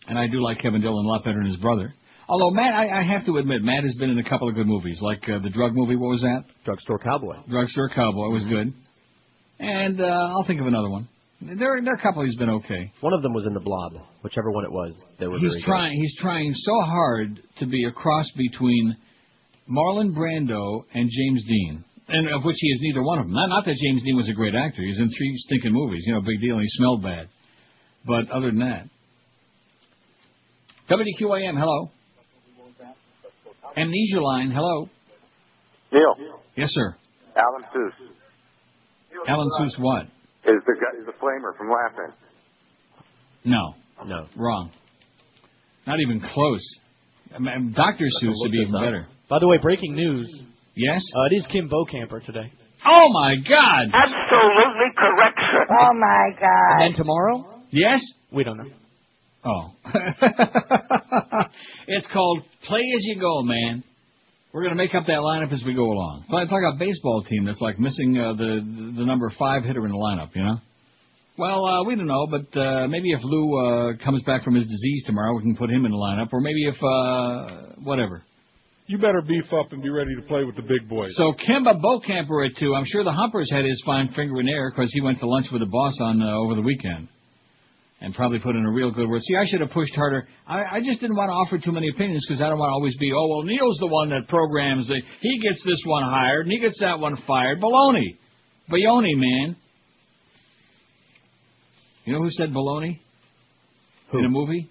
And 0.07 0.17
I 0.17 0.27
do 0.27 0.41
like 0.41 0.59
Kevin 0.59 0.81
Dillon 0.81 1.05
a 1.05 1.07
lot 1.07 1.23
better 1.23 1.37
than 1.37 1.47
his 1.51 1.57
brother. 1.59 1.93
Although 2.27 2.51
Matt, 2.51 2.73
I, 2.73 2.99
I 2.99 3.03
have 3.03 3.25
to 3.25 3.37
admit, 3.37 3.61
Matt 3.63 3.83
has 3.83 3.95
been 3.95 4.09
in 4.09 4.17
a 4.17 4.27
couple 4.27 4.47
of 4.47 4.55
good 4.55 4.67
movies, 4.67 4.97
like 5.01 5.23
uh, 5.29 5.39
the 5.39 5.49
drug 5.49 5.73
movie. 5.73 5.95
What 5.95 6.09
was 6.09 6.21
that? 6.21 6.45
Drugstore 6.63 6.99
Cowboy. 6.99 7.35
Drugstore 7.49 7.89
Cowboy 7.89 8.29
was 8.29 8.45
good. 8.47 8.73
And 9.59 10.01
uh, 10.01 10.05
I'll 10.05 10.45
think 10.45 10.61
of 10.61 10.67
another 10.67 10.89
one. 10.89 11.07
There, 11.41 11.81
there 11.81 11.93
are 11.93 11.97
a 11.97 12.01
couple 12.01 12.25
who's 12.25 12.35
been 12.37 12.49
okay. 12.49 12.91
One 13.01 13.13
of 13.13 13.21
them 13.21 13.33
was 13.33 13.45
in 13.45 13.53
the 13.53 13.59
blob, 13.59 13.93
whichever 14.23 14.51
one 14.51 14.63
it 14.63 14.71
was. 14.71 14.95
They 15.19 15.27
were 15.27 15.39
He's 15.39 15.63
trying. 15.65 15.93
He's 15.99 16.15
trying 16.19 16.53
so 16.53 16.81
hard 16.81 17.41
to 17.59 17.65
be 17.65 17.83
a 17.85 17.91
cross 17.91 18.29
between 18.37 18.95
Marlon 19.69 20.15
Brando 20.15 20.85
and 20.93 21.09
James 21.11 21.43
Dean, 21.45 21.83
and 22.07 22.33
of 22.33 22.45
which 22.45 22.55
he 22.57 22.67
is 22.69 22.79
neither 22.81 23.03
one 23.03 23.19
of 23.19 23.25
them. 23.25 23.33
Not, 23.33 23.49
not 23.49 23.65
that 23.65 23.75
James 23.75 24.03
Dean 24.03 24.15
was 24.15 24.29
a 24.29 24.33
great 24.33 24.55
actor. 24.55 24.81
He 24.81 24.87
was 24.89 24.99
in 24.99 25.09
three 25.09 25.33
stinking 25.35 25.73
movies. 25.73 26.03
You 26.05 26.13
know, 26.13 26.21
big 26.21 26.39
deal. 26.39 26.55
And 26.55 26.63
he 26.63 26.69
smelled 26.69 27.03
bad. 27.03 27.27
But 28.05 28.31
other 28.31 28.47
than 28.47 28.59
that, 28.59 28.85
WQAM. 30.89 31.59
Hello. 31.59 31.91
Amnesia 33.77 34.21
line. 34.21 34.51
Hello. 34.51 34.89
Neil, 35.91 36.15
Yes, 36.55 36.69
sir. 36.71 36.95
Alan 37.35 37.63
Seuss 37.75 39.27
Alan 39.27 39.47
Seuss. 39.59 39.79
What? 39.79 40.03
is 40.45 40.61
the 40.65 40.73
guy, 40.75 40.99
is 40.99 41.05
the 41.05 41.13
flamer 41.13 41.55
from 41.57 41.69
Laughing. 41.69 42.13
No. 43.45 43.73
No. 44.05 44.25
Wrong. 44.35 44.71
Not 45.87 45.99
even 45.99 46.19
close. 46.19 46.63
I 47.35 47.39
mean, 47.39 47.73
Dr. 47.75 48.05
Seuss 48.21 48.33
would 48.35 48.51
be 48.51 48.57
even 48.59 48.75
up. 48.75 48.81
better. 48.81 49.07
By 49.29 49.39
the 49.39 49.47
way, 49.47 49.57
breaking 49.61 49.95
news. 49.95 50.29
Yes? 50.75 51.01
Uh, 51.15 51.23
it 51.31 51.35
is 51.35 51.47
Kim 51.47 51.69
Bokamper 51.69 52.25
today. 52.25 52.51
Oh 52.85 53.07
my 53.13 53.35
God! 53.47 53.91
Absolutely 53.93 54.91
correct, 54.97 55.39
sir. 55.39 55.65
Oh 55.69 55.93
my 55.93 56.29
God. 56.39 56.71
And 56.81 56.81
then 56.93 56.97
tomorrow? 56.97 57.61
Yes? 57.71 58.01
We 58.31 58.43
don't 58.43 58.57
know. 58.57 58.69
Oh. 59.45 59.73
it's 61.87 62.07
called 62.13 62.43
Play 62.63 62.81
As 62.95 63.03
You 63.03 63.19
Go, 63.19 63.43
man. 63.43 63.83
We're 64.53 64.61
going 64.61 64.75
to 64.75 64.81
make 64.81 64.93
up 64.93 65.07
that 65.07 65.19
lineup 65.19 65.51
as 65.51 65.63
we 65.65 65.73
go 65.73 65.85
along. 65.85 66.21
It's 66.23 66.31
like, 66.31 66.43
it's 66.43 66.51
like 66.51 66.61
a 66.75 66.77
baseball 66.77 67.23
team 67.23 67.43
that's 67.45 67.59
like 67.59 67.79
missing 67.79 68.17
uh, 68.19 68.33
the 68.33 68.61
the 68.97 69.03
number 69.03 69.31
five 69.37 69.63
hitter 69.63 69.83
in 69.85 69.91
the 69.91 69.97
lineup, 69.97 70.29
you 70.35 70.43
know? 70.43 70.57
Well, 71.35 71.65
uh, 71.65 71.83
we 71.85 71.95
don't 71.95 72.05
know, 72.05 72.27
but 72.27 72.55
uh, 72.55 72.87
maybe 72.87 73.11
if 73.11 73.19
Lou 73.23 73.57
uh, 73.57 73.93
comes 74.03 74.21
back 74.21 74.43
from 74.43 74.53
his 74.53 74.65
disease 74.67 75.03
tomorrow, 75.07 75.35
we 75.35 75.41
can 75.41 75.55
put 75.55 75.71
him 75.71 75.83
in 75.85 75.91
the 75.91 75.97
lineup, 75.97 76.31
or 76.31 76.39
maybe 76.39 76.67
if 76.67 76.75
uh, 76.75 77.73
whatever. 77.83 78.21
You 78.85 78.99
better 78.99 79.23
beef 79.27 79.51
up 79.51 79.71
and 79.71 79.81
be 79.81 79.89
ready 79.89 80.13
to 80.15 80.21
play 80.27 80.43
with 80.43 80.55
the 80.55 80.61
big 80.61 80.87
boys. 80.87 81.09
So 81.15 81.33
Kimba 81.33 81.81
Bokamper 81.81 82.45
at 82.45 82.55
two. 82.59 82.75
I'm 82.75 82.85
sure 82.85 83.03
the 83.03 83.13
Humpers 83.13 83.49
had 83.51 83.65
his 83.65 83.81
fine 83.83 84.09
finger 84.09 84.39
in 84.41 84.47
air 84.47 84.69
because 84.69 84.91
he 84.93 85.01
went 85.01 85.19
to 85.19 85.27
lunch 85.27 85.47
with 85.51 85.61
the 85.61 85.67
boss 85.71 85.97
on 86.01 86.21
uh, 86.21 86.37
over 86.37 86.53
the 86.53 86.61
weekend, 86.61 87.07
and 88.03 88.13
probably 88.13 88.37
put 88.37 88.53
in 88.57 88.65
a 88.65 88.71
real 88.71 88.91
good 88.91 89.07
word. 89.07 89.21
See, 89.23 89.35
I 89.35 89.45
should 89.47 89.61
have 89.61 89.71
pushed 89.71 89.95
harder. 89.95 90.27
I, 90.45 90.63
I 90.73 90.81
just 90.83 90.99
didn't 90.99 91.15
want 91.15 91.29
to 91.29 91.33
offer 91.33 91.57
too 91.57 91.71
many 91.71 91.87
opinions 91.87 92.23
because 92.27 92.41
I 92.41 92.49
don't 92.49 92.59
want 92.59 92.69
to 92.69 92.73
always 92.73 92.97
be, 92.97 93.09
oh 93.15 93.27
well, 93.29 93.43
Neil's 93.43 93.77
the 93.79 93.87
one 93.87 94.09
that 94.09 94.27
programs 94.27 94.85
the. 94.87 95.01
He 95.21 95.39
gets 95.39 95.63
this 95.65 95.81
one 95.85 96.03
hired 96.03 96.45
and 96.45 96.51
he 96.51 96.59
gets 96.59 96.77
that 96.81 96.99
one 96.99 97.15
fired. 97.25 97.61
Baloney, 97.61 98.17
Bayoni, 98.69 99.15
man. 99.15 99.55
You 102.03 102.13
know 102.13 102.19
who 102.19 102.29
said 102.31 102.49
baloney? 102.49 102.99
In 104.11 104.25
a 104.25 104.29
movie? 104.29 104.69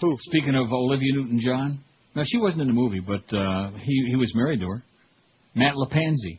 Who? 0.00 0.16
Speaking 0.20 0.54
of 0.54 0.72
Olivia 0.72 1.12
Newton-John. 1.12 1.80
No, 2.14 2.22
she 2.24 2.38
wasn't 2.38 2.62
in 2.62 2.68
the 2.68 2.72
movie, 2.72 3.00
but 3.00 3.36
uh, 3.36 3.72
he 3.82 4.06
he 4.10 4.16
was 4.16 4.32
married 4.34 4.60
to 4.60 4.68
her. 4.68 4.82
Matt 5.56 5.74
Lattanzi. 5.74 6.38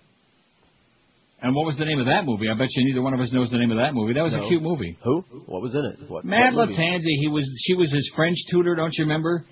And 1.44 1.56
what 1.56 1.66
was 1.66 1.76
the 1.78 1.86
name 1.86 2.00
of 2.00 2.06
that 2.06 2.24
movie? 2.26 2.50
I 2.50 2.54
bet 2.54 2.68
you 2.76 2.86
neither 2.86 3.02
one 3.02 3.14
of 3.16 3.20
us 3.20 3.32
knows 3.34 3.50
the 3.50 3.58
name 3.58 3.72
of 3.72 3.78
that 3.78 3.94
movie. 3.96 4.14
That 4.14 4.22
was 4.22 4.34
No. 4.34 4.46
a 4.46 4.48
cute 4.48 4.62
movie. 4.62 4.96
Who? 5.04 5.22
What 5.48 5.62
was 5.62 5.74
in 5.74 5.84
it? 5.86 6.10
What? 6.10 6.24
Matt 6.24 6.54
what 6.54 6.70
movie? 6.70 7.18
He 7.20 7.28
was 7.30 7.46
she 7.66 7.74
was 7.74 7.92
his 7.92 8.12
French 8.16 8.38
tutor, 8.52 8.76
don't 8.76 8.94
you 8.96 9.06
remember? 9.06 9.44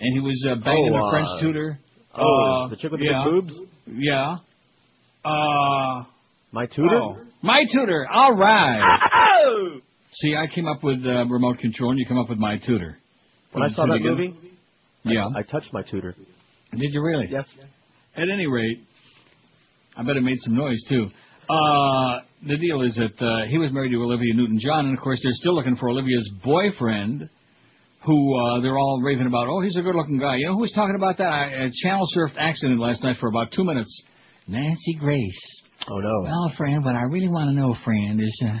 And 0.00 0.12
he 0.14 0.20
was 0.20 0.42
uh, 0.48 0.54
banging 0.64 0.92
Oh, 0.94 0.98
the 0.98 1.04
uh, 1.04 1.10
French 1.10 1.40
tutor. 1.40 1.78
oh, 2.14 2.64
Uh, 2.64 2.68
the 2.68 2.76
chick 2.76 2.90
with 2.90 3.00
the 3.00 3.06
yeah. 3.06 3.24
big 3.24 3.32
boobs? 3.46 3.60
Yeah. 3.88 4.36
Uh. 5.24 6.04
My 6.52 6.66
tutor? 6.66 6.96
oh. 6.96 7.16
My 7.42 7.64
tutor. 7.70 8.06
All 8.10 8.34
right. 8.36 9.80
See, 10.12 10.34
I 10.34 10.46
came 10.54 10.66
up 10.66 10.82
with 10.82 11.04
uh, 11.04 11.26
remote 11.26 11.58
control, 11.58 11.90
and 11.90 11.98
you 11.98 12.06
come 12.06 12.18
up 12.18 12.28
with 12.30 12.38
my 12.38 12.56
tutor. 12.58 12.96
When 13.52 13.62
I 13.62 13.68
saw 13.68 13.86
that 13.86 13.98
movie, 14.00 14.34
I- 15.04 15.10
Yeah. 15.12 15.26
I, 15.36 15.42
touched 15.42 15.72
my 15.72 15.82
tutor. 15.82 16.14
Did 16.72 16.92
you 16.92 17.02
really? 17.02 17.26
Yes. 17.30 17.46
At 18.16 18.28
any 18.32 18.46
rate, 18.46 18.80
I 19.96 20.02
bet 20.02 20.16
it 20.16 20.22
made 20.22 20.38
some 20.40 20.54
noise 20.54 20.82
too. 20.88 21.06
Uh, 21.48 22.20
the 22.46 22.56
deal 22.58 22.82
is 22.82 22.94
that 22.96 23.24
uh, 23.24 23.48
he 23.48 23.56
was 23.56 23.72
married 23.72 23.92
to 23.92 24.02
Olivia 24.02 24.34
Newton-John, 24.34 24.86
and 24.86 24.98
of 24.98 25.02
course 25.02 25.20
they're 25.22 25.32
still 25.34 25.54
looking 25.54 25.76
for 25.76 25.88
Olivia's 25.88 26.28
boyfriend, 26.44 27.28
who 28.04 28.38
uh, 28.38 28.60
they're 28.60 28.78
all 28.78 29.00
raving 29.02 29.26
about. 29.26 29.46
Oh, 29.48 29.60
he's 29.60 29.76
a 29.76 29.82
good-looking 29.82 30.18
guy. 30.18 30.36
You 30.36 30.46
know 30.46 30.54
who 30.54 30.60
was 30.60 30.72
talking 30.72 30.96
about 30.96 31.18
that? 31.18 31.28
I, 31.28 31.66
a 31.66 31.70
channel 31.82 32.06
surfed 32.16 32.36
accident 32.38 32.78
last 32.80 33.02
night 33.02 33.16
for 33.20 33.28
about 33.28 33.52
two 33.52 33.64
minutes. 33.64 34.02
Nancy 34.48 34.94
Grace. 34.98 35.38
Oh 35.88 35.98
no. 35.98 36.22
Well, 36.22 36.52
friend, 36.56 36.84
what 36.84 36.94
I 36.94 37.02
really 37.04 37.28
want 37.28 37.50
to 37.50 37.54
know, 37.54 37.74
friend, 37.84 38.20
is, 38.20 38.42
uh, 38.44 38.58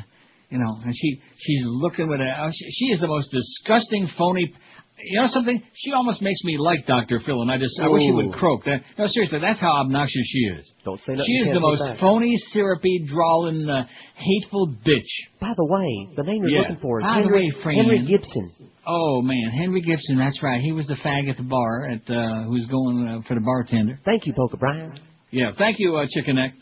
you 0.50 0.58
know, 0.58 0.80
and 0.84 0.94
she 0.94 1.20
she's 1.38 1.62
looking 1.64 2.08
with 2.08 2.20
a. 2.20 2.24
Uh, 2.24 2.50
she, 2.52 2.66
she 2.70 2.84
is 2.92 3.00
the 3.00 3.08
most 3.08 3.30
disgusting, 3.30 4.08
phony. 4.16 4.52
You 4.98 5.20
know 5.20 5.28
something? 5.28 5.62
She 5.74 5.92
almost 5.92 6.22
makes 6.22 6.42
me 6.42 6.56
like 6.58 6.86
Dr. 6.86 7.20
Phil, 7.20 7.42
and 7.42 7.50
I 7.50 7.58
just 7.58 7.78
I 7.80 7.88
wish 7.88 8.00
he 8.02 8.12
would 8.12 8.32
croak. 8.32 8.64
That, 8.64 8.80
no, 8.98 9.06
seriously, 9.06 9.38
that's 9.40 9.60
how 9.60 9.70
obnoxious 9.84 10.24
she 10.26 10.38
is. 10.58 10.72
Don't 10.84 10.98
say 11.00 11.14
that. 11.14 11.24
She 11.26 11.32
is 11.34 11.52
the 11.52 11.60
most 11.60 11.80
back. 11.80 11.98
phony, 12.00 12.34
syrupy, 12.52 13.04
drawling, 13.06 13.68
uh, 13.68 13.86
hateful 14.14 14.74
bitch. 14.86 15.12
By 15.40 15.52
the 15.56 15.64
way, 15.66 16.14
the 16.16 16.22
name 16.22 16.40
you're 16.42 16.48
Yeah. 16.50 16.60
looking 16.62 16.76
for 16.80 17.00
is 17.00 17.04
By 17.04 17.16
the 17.18 17.22
Henry, 17.24 17.44
way, 17.54 17.62
friend. 17.62 17.78
Henry 17.78 18.06
Gibson. 18.06 18.50
Oh 18.86 19.20
man, 19.22 19.50
Henry 19.58 19.82
Gibson. 19.82 20.16
That's 20.18 20.42
right. 20.42 20.60
He 20.62 20.72
was 20.72 20.86
the 20.86 20.94
fag 20.96 21.28
at 21.28 21.36
the 21.36 21.42
bar 21.42 21.88
at 21.90 22.10
uh, 22.10 22.44
who's 22.44 22.66
going 22.66 23.06
uh, 23.06 23.20
for 23.28 23.34
the 23.34 23.40
bartender. 23.42 24.00
Thank 24.04 24.26
you, 24.26 24.32
Boca 24.34 24.56
Brian. 24.56 24.98
Yeah, 25.30 25.50
thank 25.58 25.78
you, 25.78 25.96
uh, 25.96 26.06
Chicken 26.08 26.36
Neck. 26.36 26.54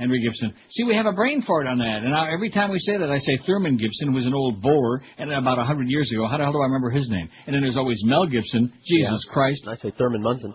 Henry 0.00 0.22
Gibson. 0.22 0.54
See, 0.70 0.84
we 0.84 0.96
have 0.96 1.04
a 1.04 1.12
brain 1.12 1.42
fart 1.42 1.66
on 1.66 1.76
that, 1.76 2.00
and 2.02 2.14
I, 2.14 2.32
every 2.32 2.48
time 2.48 2.70
we 2.70 2.78
say 2.78 2.96
that, 2.96 3.10
I 3.10 3.18
say 3.18 3.38
Thurman 3.46 3.76
Gibson 3.76 4.14
was 4.14 4.24
an 4.24 4.32
old 4.32 4.62
bowler, 4.62 5.02
and 5.18 5.30
about 5.30 5.58
a 5.58 5.64
hundred 5.64 5.88
years 5.90 6.10
ago. 6.10 6.26
How 6.26 6.38
the 6.38 6.44
hell 6.44 6.54
do 6.54 6.60
I 6.60 6.64
remember 6.64 6.88
his 6.88 7.06
name? 7.10 7.28
And 7.46 7.54
then 7.54 7.60
there's 7.60 7.76
always 7.76 8.00
Mel 8.04 8.26
Gibson. 8.26 8.72
Jesus 8.82 9.26
Christ. 9.30 9.68
I 9.68 9.74
say 9.74 9.92
Thurman 9.98 10.22
Munson. 10.22 10.54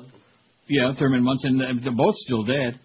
Yeah, 0.68 0.94
Thurman 0.98 1.24
Munson. 1.24 1.62
They're 1.84 1.94
both 1.94 2.16
still 2.16 2.42
dead. 2.42 2.80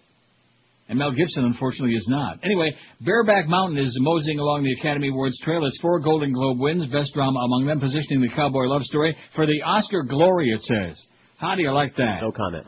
And 0.87 0.99
Mel 0.99 1.13
Gibson, 1.13 1.45
unfortunately, 1.45 1.95
is 1.95 2.05
not. 2.07 2.37
Anyway, 2.43 2.75
Bareback 2.99 3.47
Mountain 3.47 3.79
is 3.79 3.97
moseying 3.99 4.37
along 4.37 4.63
the 4.63 4.73
Academy 4.73 5.09
Awards 5.09 5.39
trail. 5.39 5.65
It's 5.65 5.79
four 5.81 5.99
Golden 5.99 6.31
Globe 6.31 6.59
wins, 6.59 6.87
best 6.89 7.13
drama 7.15 7.39
among 7.39 7.65
them, 7.65 7.79
positioning 7.79 8.21
the 8.21 8.29
cowboy 8.35 8.65
love 8.65 8.83
story 8.83 9.15
for 9.35 9.47
the 9.47 9.61
Oscar 9.65 10.03
glory, 10.03 10.49
it 10.49 10.61
says. 10.61 11.01
How 11.37 11.55
do 11.55 11.63
you 11.63 11.71
like 11.71 11.95
that? 11.95 12.19
No 12.21 12.31
comment. 12.31 12.67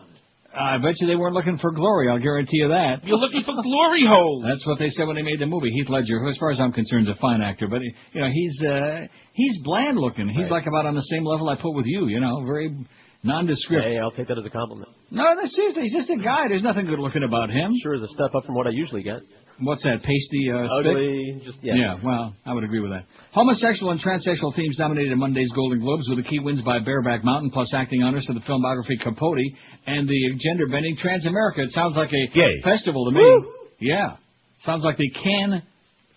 I 0.56 0.78
bet 0.78 0.94
you 1.00 1.08
they 1.08 1.16
weren't 1.16 1.34
looking 1.34 1.58
for 1.58 1.72
glory. 1.72 2.10
I'll 2.10 2.20
guarantee 2.20 2.58
you 2.58 2.68
that. 2.68 3.04
You're 3.04 3.18
looking 3.18 3.42
for 3.42 3.56
glory 3.62 4.06
hole. 4.06 4.44
That's 4.48 4.66
what 4.68 4.78
they 4.78 4.90
said 4.90 5.08
when 5.08 5.16
they 5.16 5.24
made 5.24 5.40
the 5.40 5.48
movie. 5.48 5.72
Heath 5.72 5.90
Ledger, 5.90 6.20
who, 6.20 6.30
as 6.30 6.38
far 6.38 6.52
as 6.52 6.60
I'm 6.60 6.72
concerned, 6.72 7.08
is 7.08 7.16
a 7.18 7.20
fine 7.20 7.42
actor, 7.42 7.68
but 7.68 7.82
you 7.82 8.22
know 8.22 8.30
he's 8.32 8.64
uh, 8.64 9.08
he's 9.34 9.62
bland 9.64 9.98
looking. 9.98 10.30
He's 10.30 10.52
like 10.52 10.68
about 10.68 10.86
on 10.86 10.96
the 10.96 11.02
same 11.02 11.26
level 11.26 11.50
I 11.50 11.56
put 11.56 11.74
with 11.74 11.88
you. 11.88 12.08
You 12.08 12.20
know, 12.20 12.44
very 12.46 12.76
nondescript. 13.24 13.88
Hey, 13.88 13.98
I'll 13.98 14.12
take 14.12 14.28
that 14.28 14.38
as 14.38 14.46
a 14.46 14.50
compliment. 14.50 14.90
No, 15.12 15.24
that's 15.40 15.56
seriously, 15.56 15.84
he's 15.84 15.94
just 15.94 16.10
a 16.10 16.18
guy. 16.18 16.48
There's 16.50 16.64
nothing 16.64 16.86
good 16.86 17.00
looking 17.00 17.24
about 17.24 17.50
him. 17.50 17.72
Sure 17.82 17.96
is 17.96 18.02
a 18.02 18.08
step 18.08 18.36
up 18.36 18.46
from 18.46 18.56
what 18.56 18.68
I 18.68 18.72
usually 18.72 19.04
get. 19.04 19.22
What's 19.60 19.84
that? 19.84 20.02
Pasty 20.02 20.50
uh, 20.50 20.66
stick? 20.82 20.88
Ugly, 20.90 21.42
just 21.46 21.58
yeah. 21.62 21.74
Yeah, 21.76 21.96
well, 22.04 22.36
I 22.46 22.54
would 22.54 22.64
agree 22.64 22.80
with 22.80 22.90
that. 22.90 23.06
Homosexual 23.34 23.92
and 23.92 24.02
transsexual 24.02 24.56
themes 24.56 24.78
dominated 24.78 25.16
Monday's 25.16 25.52
Golden 25.54 25.80
Globes 25.80 26.10
with 26.10 26.18
the 26.18 26.28
key 26.28 26.40
wins 26.40 26.62
by 26.64 26.80
Bareback 26.80 27.24
Mountain, 27.24 27.52
plus 27.52 27.72
acting 27.74 28.02
honors 28.02 28.26
for 28.26 28.34
the 28.34 28.40
filmography 28.42 29.00
Capote 29.02 29.38
and 29.86 30.10
the 30.10 30.34
gender-bending 30.40 30.98
Transamerica. 30.98 31.60
It 31.60 31.70
sounds 31.70 31.96
like 31.96 32.10
a 32.10 32.28
Gay. 32.34 32.62
festival 32.64 33.06
to 33.06 33.12
me. 33.12 33.46
Yeah, 33.80 34.18
sounds 34.66 34.84
like 34.84 34.98
the 34.98 35.10
Cannes 35.12 35.62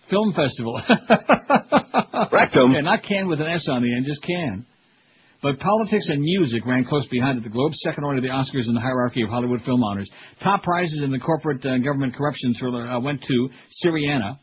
Film 0.09 0.33
Festival. 0.33 0.81
Rectum. 2.31 2.71
Yeah, 2.73 2.81
not 2.81 3.03
Can 3.03 3.27
with 3.27 3.39
an 3.39 3.47
S 3.47 3.67
on 3.69 3.81
the 3.83 3.93
end, 3.93 4.05
just 4.05 4.23
Can. 4.23 4.65
But 5.47 5.61
politics 5.61 6.05
and 6.09 6.21
music 6.21 6.65
ran 6.65 6.83
close 6.83 7.07
behind 7.07 7.37
at 7.37 7.43
the 7.45 7.49
Globes, 7.49 7.79
second 7.79 8.03
to 8.03 8.19
the 8.19 8.27
Oscars 8.27 8.67
in 8.67 8.73
the 8.73 8.81
hierarchy 8.81 9.21
of 9.21 9.29
Hollywood 9.29 9.61
film 9.63 9.81
honors. 9.81 10.09
Top 10.43 10.61
prizes 10.61 11.01
in 11.01 11.09
the 11.09 11.19
corporate 11.19 11.65
uh, 11.65 11.77
government 11.77 12.15
corruption 12.15 12.53
thriller 12.59 12.85
uh, 12.85 12.99
went 12.99 13.23
to 13.23 13.49
Syriana 13.81 14.39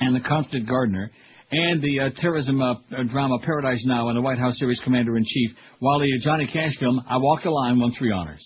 and 0.00 0.16
The 0.16 0.26
Constant 0.26 0.66
Gardener, 0.66 1.10
and 1.50 1.82
the 1.82 2.00
uh, 2.00 2.08
terrorism 2.22 2.62
uh, 2.62 2.76
drama 3.12 3.38
Paradise 3.44 3.84
Now 3.84 4.08
and 4.08 4.16
the 4.16 4.22
White 4.22 4.38
House 4.38 4.58
series 4.58 4.80
Commander 4.82 5.14
in 5.18 5.24
Chief, 5.26 5.50
while 5.80 5.98
the 5.98 6.06
uh, 6.06 6.24
Johnny 6.24 6.46
Cash 6.46 6.78
film 6.80 6.98
I 7.06 7.18
Walk 7.18 7.42
the 7.42 7.50
Line 7.50 7.78
won 7.78 7.92
three 7.98 8.12
honors. 8.12 8.42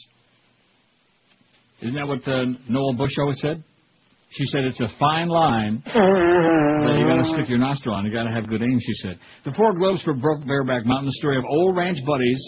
Isn't 1.81 1.94
that 1.94 2.09
what 2.09 2.27
uh, 2.27 2.47
Noelle 2.69 2.94
Bush 2.94 3.12
always 3.20 3.39
said? 3.40 3.62
She 4.32 4.47
said 4.47 4.62
it's 4.62 4.78
a 4.78 4.89
fine 4.98 5.28
line 5.28 5.82
that 5.86 6.94
you 6.94 7.05
got 7.05 7.19
to 7.19 7.31
stick 7.35 7.48
your 7.48 7.59
nostril 7.59 7.97
on. 7.97 8.07
You 8.07 8.12
got 8.12 8.24
to 8.24 8.31
have 8.31 8.48
good 8.48 8.62
aim. 8.62 8.78
She 8.78 8.94
said. 9.02 9.19
The 9.44 9.51
four 9.57 9.73
globes 9.74 10.02
for 10.02 10.15
Broke 10.15 10.47
Bareback 10.47 10.86
Mountain, 10.86 11.07
the 11.07 11.19
story 11.19 11.36
of 11.36 11.44
old 11.51 11.77
ranch 11.77 11.98
buddies, 12.07 12.39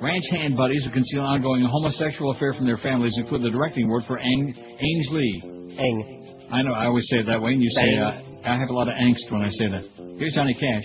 ranch 0.00 0.24
hand 0.30 0.56
buddies 0.56 0.82
who 0.84 0.90
conceal 0.90 1.20
an 1.20 1.36
ongoing 1.36 1.68
homosexual 1.68 2.32
affair 2.32 2.54
from 2.54 2.64
their 2.64 2.78
families, 2.78 3.12
include 3.18 3.42
the 3.42 3.50
directing 3.50 3.88
word 3.88 4.04
for 4.06 4.18
Ang 4.18 4.54
Ange 4.56 5.08
Lee. 5.12 5.42
Ang. 5.76 6.48
I 6.50 6.62
know. 6.62 6.72
I 6.72 6.86
always 6.86 7.06
say 7.10 7.18
it 7.18 7.26
that 7.26 7.42
way, 7.42 7.52
and 7.52 7.62
you 7.62 7.70
say 7.76 7.98
uh, 7.98 8.48
I 8.48 8.56
have 8.56 8.70
a 8.70 8.72
lot 8.72 8.88
of 8.88 8.94
angst 8.94 9.30
when 9.30 9.42
I 9.42 9.50
say 9.50 9.68
that. 9.68 9.84
Here's 10.16 10.32
Johnny 10.32 10.54
Cash, 10.54 10.84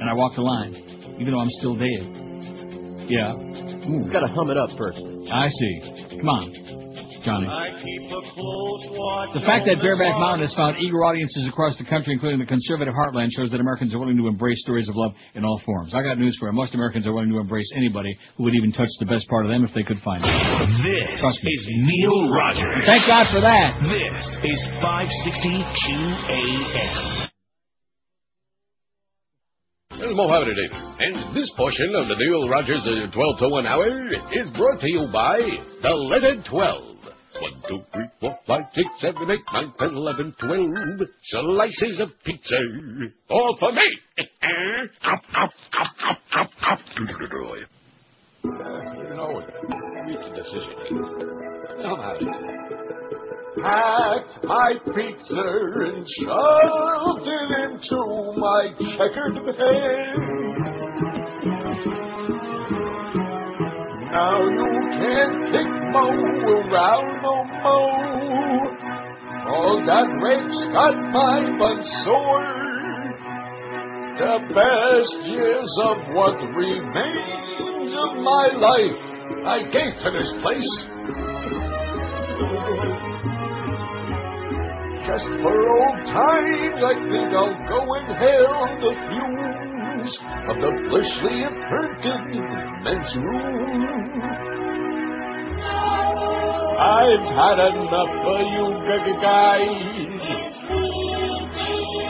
and 0.00 0.08
I 0.08 0.14
walk 0.14 0.34
the 0.34 0.40
line, 0.40 0.72
even 1.20 1.28
though 1.28 1.40
I'm 1.40 1.52
still 1.60 1.76
dead. 1.76 3.04
Yeah. 3.04 3.36
He's 3.84 4.08
got 4.08 4.20
to 4.20 4.32
hum 4.32 4.48
it 4.48 4.56
up 4.56 4.70
first. 4.78 4.96
I 4.96 5.48
see. 5.48 6.16
Come 6.16 6.28
on, 6.28 6.81
Johnny. 7.24 7.46
I 7.46 7.72
keep 7.78 8.10
a 8.10 8.22
close 8.34 8.84
watch. 8.92 9.34
The 9.34 9.46
fact 9.46 9.66
that 9.66 9.78
over 9.78 9.94
Bareback 9.96 10.18
Mountain 10.18 10.44
has 10.46 10.54
found 10.54 10.76
eager 10.82 11.02
audiences 11.06 11.46
across 11.48 11.78
the 11.78 11.84
country, 11.86 12.12
including 12.12 12.38
the 12.38 12.46
conservative 12.46 12.94
heartland, 12.94 13.30
shows 13.32 13.50
that 13.50 13.60
Americans 13.60 13.94
are 13.94 13.98
willing 13.98 14.16
to 14.18 14.26
embrace 14.28 14.60
stories 14.62 14.88
of 14.88 14.96
love 14.96 15.12
in 15.34 15.44
all 15.44 15.60
forms. 15.64 15.94
I 15.94 16.02
got 16.02 16.18
news 16.18 16.36
for 16.38 16.48
you. 16.48 16.52
Most 16.52 16.74
Americans 16.74 17.06
are 17.06 17.12
willing 17.12 17.30
to 17.30 17.38
embrace 17.38 17.70
anybody 17.76 18.16
who 18.36 18.44
would 18.44 18.54
even 18.54 18.72
touch 18.72 18.90
the 19.00 19.06
best 19.06 19.28
part 19.28 19.46
of 19.46 19.50
them 19.50 19.64
if 19.64 19.72
they 19.74 19.82
could 19.82 19.98
find 20.04 20.22
it. 20.24 20.28
This 20.82 21.20
Trust 21.20 21.42
me. 21.44 21.52
is 21.52 21.62
Neil 21.86 22.28
Rogers. 22.28 22.84
Thank 22.84 23.06
God 23.06 23.26
for 23.32 23.40
that. 23.40 23.78
This 23.82 24.24
is 24.44 24.60
560 24.82 25.62
QAM. 25.62 27.28
Well, 29.92 30.14
Mohammed 30.16 30.56
David, 30.56 30.72
and 30.98 31.34
this 31.36 31.52
portion 31.56 31.94
of 31.94 32.08
the 32.08 32.16
Neil 32.18 32.48
Rogers 32.48 32.82
uh, 32.82 33.12
12 33.12 33.38
to 33.38 33.48
1 33.48 33.66
hour 33.66 34.12
is 34.32 34.50
brought 34.56 34.80
to 34.80 34.88
you 34.88 35.06
by 35.12 35.38
the 35.82 35.90
letter 35.90 36.42
12. 36.48 36.91
1, 37.40 37.62
2, 37.68 37.78
3, 37.92 38.04
4, 38.20 38.38
5, 38.46 38.60
6, 38.72 38.88
7, 39.00 39.30
8, 39.30 39.38
9, 39.52 39.72
10, 39.78 39.88
11, 39.94 40.34
12 40.40 40.70
slices 41.22 42.00
of 42.00 42.08
pizza. 42.24 42.56
All 43.30 43.56
for 43.58 43.72
me. 43.72 43.98
Up, 45.04 45.22
up, 45.34 45.50
up, 45.78 45.88
up, 46.04 46.18
up, 46.34 46.50
up. 46.70 46.78
Uh, 46.94 47.08
you 48.44 49.14
know, 49.14 49.40
reach 50.06 50.18
a 50.18 50.30
decision. 50.36 50.74
Now, 51.78 51.96
Mohammed. 51.96 52.62
Packed 53.62 54.44
my 54.44 54.72
pizza 54.86 55.44
and 55.84 56.06
shoved 56.18 57.28
it 57.28 57.50
into 57.62 58.00
my 58.36 58.62
checkered 58.78 59.36
bag. 59.46 61.31
Now 64.12 64.44
you 64.44 64.68
can't 64.92 65.40
kick 65.48 65.68
Mo 65.88 66.04
around 66.52 67.22
no 67.24 67.36
more. 67.64 68.68
All 69.48 69.80
that 69.86 70.04
rape's 70.20 70.60
got 70.68 70.94
my 71.16 71.40
butt 71.56 71.80
sore. 72.04 72.62
The 74.20 74.36
best 74.52 75.16
years 75.24 75.70
of 75.84 75.96
what 76.12 76.36
remains 76.52 77.92
of 77.96 78.20
my 78.20 78.52
life 78.52 79.00
I 79.48 79.62
gave 79.72 79.96
to 80.04 80.10
this 80.12 80.30
place. 80.44 80.72
Just 85.08 85.28
for 85.40 85.56
old 85.56 86.04
times, 86.12 86.78
I 86.84 86.94
think 87.08 87.32
I'll 87.32 87.56
go 87.64 87.80
and 87.96 88.08
hail 88.20 88.60
the 88.76 88.92
fumes 90.02 90.18
of 90.48 90.56
the 90.60 90.70
fleshly 90.90 91.42
imprinted 91.42 92.34
men's 92.82 93.16
room. 93.16 93.82
I've 96.82 97.26
had 97.36 97.58
enough 97.76 98.14
of 98.26 98.40
you 98.52 98.66
guys. 99.20 100.24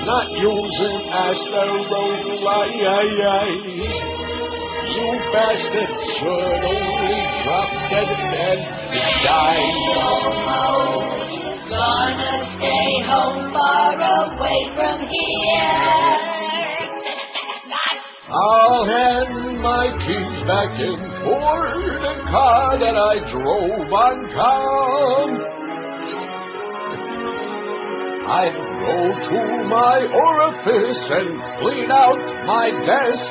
Not 0.04 0.26
using 0.30 0.98
asteroid, 1.12 2.30
You 4.88 5.06
bastards 5.32 6.02
should 6.18 6.62
only 6.72 7.18
drop 7.44 7.70
dead 7.90 8.10
and 8.12 8.62
die. 9.22 9.68
Gonna 11.70 12.32
stay 12.58 12.92
home 13.08 13.42
far 13.52 13.94
away 13.96 14.60
from 14.76 14.98
here. 15.08 16.71
I'll 18.32 18.86
hand 18.86 19.60
my 19.60 19.92
keys 20.00 20.40
back 20.48 20.72
in 20.80 20.96
for 21.20 21.68
the 22.00 22.16
car 22.32 22.80
that 22.80 22.96
I 22.96 23.20
drove 23.28 23.92
on 23.92 24.16
town. 24.32 25.28
I'll 28.24 28.56
go 28.88 29.12
to 29.20 29.40
my 29.68 30.08
orifice 30.08 31.04
and 31.12 31.28
clean 31.60 31.92
out 31.92 32.24
my 32.48 32.72
desk. 32.72 33.28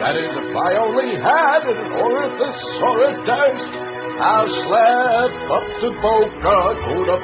That 0.00 0.16
is, 0.16 0.32
if 0.32 0.56
I 0.56 0.80
only 0.80 1.20
had 1.20 1.68
an 1.68 1.92
orifice 2.00 2.62
or 2.80 2.96
a 3.04 3.20
desk. 3.20 3.68
I'll 4.16 4.48
slap 4.48 5.32
up 5.60 5.66
to 5.84 5.88
Boca 6.00 6.58
to 6.88 6.94
the 7.04 7.20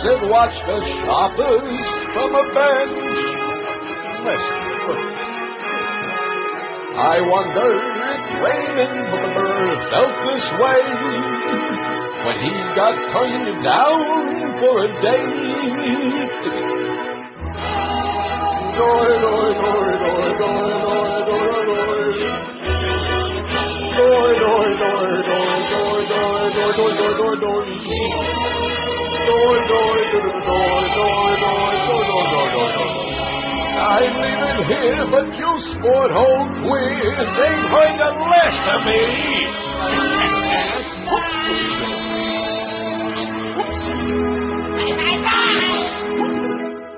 and 0.00 0.30
watch 0.30 0.56
the 0.64 0.80
shoppers 1.04 1.76
from 2.16 2.40
a 2.40 2.44
bench. 2.56 3.52
Listen, 4.24 5.21
I 6.92 7.20
wonder 7.24 7.72
if 7.72 8.20
Raymond 8.44 9.08
Burr 9.32 9.80
felt 9.88 10.12
this 10.28 10.44
way 10.60 10.84
when 12.20 12.36
he 12.44 12.52
got 12.76 12.92
turned 13.16 13.64
down 13.64 14.60
for 14.60 14.84
a. 14.84 14.92
Door, 18.76 19.08
door, 19.20 19.52
door, 19.56 19.88
door, 20.00 20.36
door, 20.36 20.36
door, 20.36 20.68
door, 21.24 21.64
door. 21.64 22.12
Door, 23.96 24.28
door, 24.36 24.68
door, 24.76 25.08
door, 25.12 25.56
door, 25.72 25.96
door, 25.96 26.32
door, 26.32 26.76
door, 26.76 26.92
door, 26.92 27.16
door, 27.16 27.36
door. 27.40 27.64
Door, 29.26 29.58
door, 29.68 29.96
door, 30.12 30.20
door, 30.20 30.52
door, 30.52 31.08
door, 31.12 31.40
door, 31.40 31.64
door, 31.72 31.96
door, 32.02 32.48
door, 32.52 32.72
door. 32.74 33.21
I'm 33.82 34.14
leaving 34.14 34.62
here, 34.70 35.04
but 35.10 35.26
you 35.34 35.50
sport 35.74 36.10
hole 36.14 36.46
quiz 36.62 37.26
ain't 37.42 37.66
going 37.66 37.98
to 37.98 38.24
last 38.30 38.62
of 38.78 38.86
me. 38.86 40.12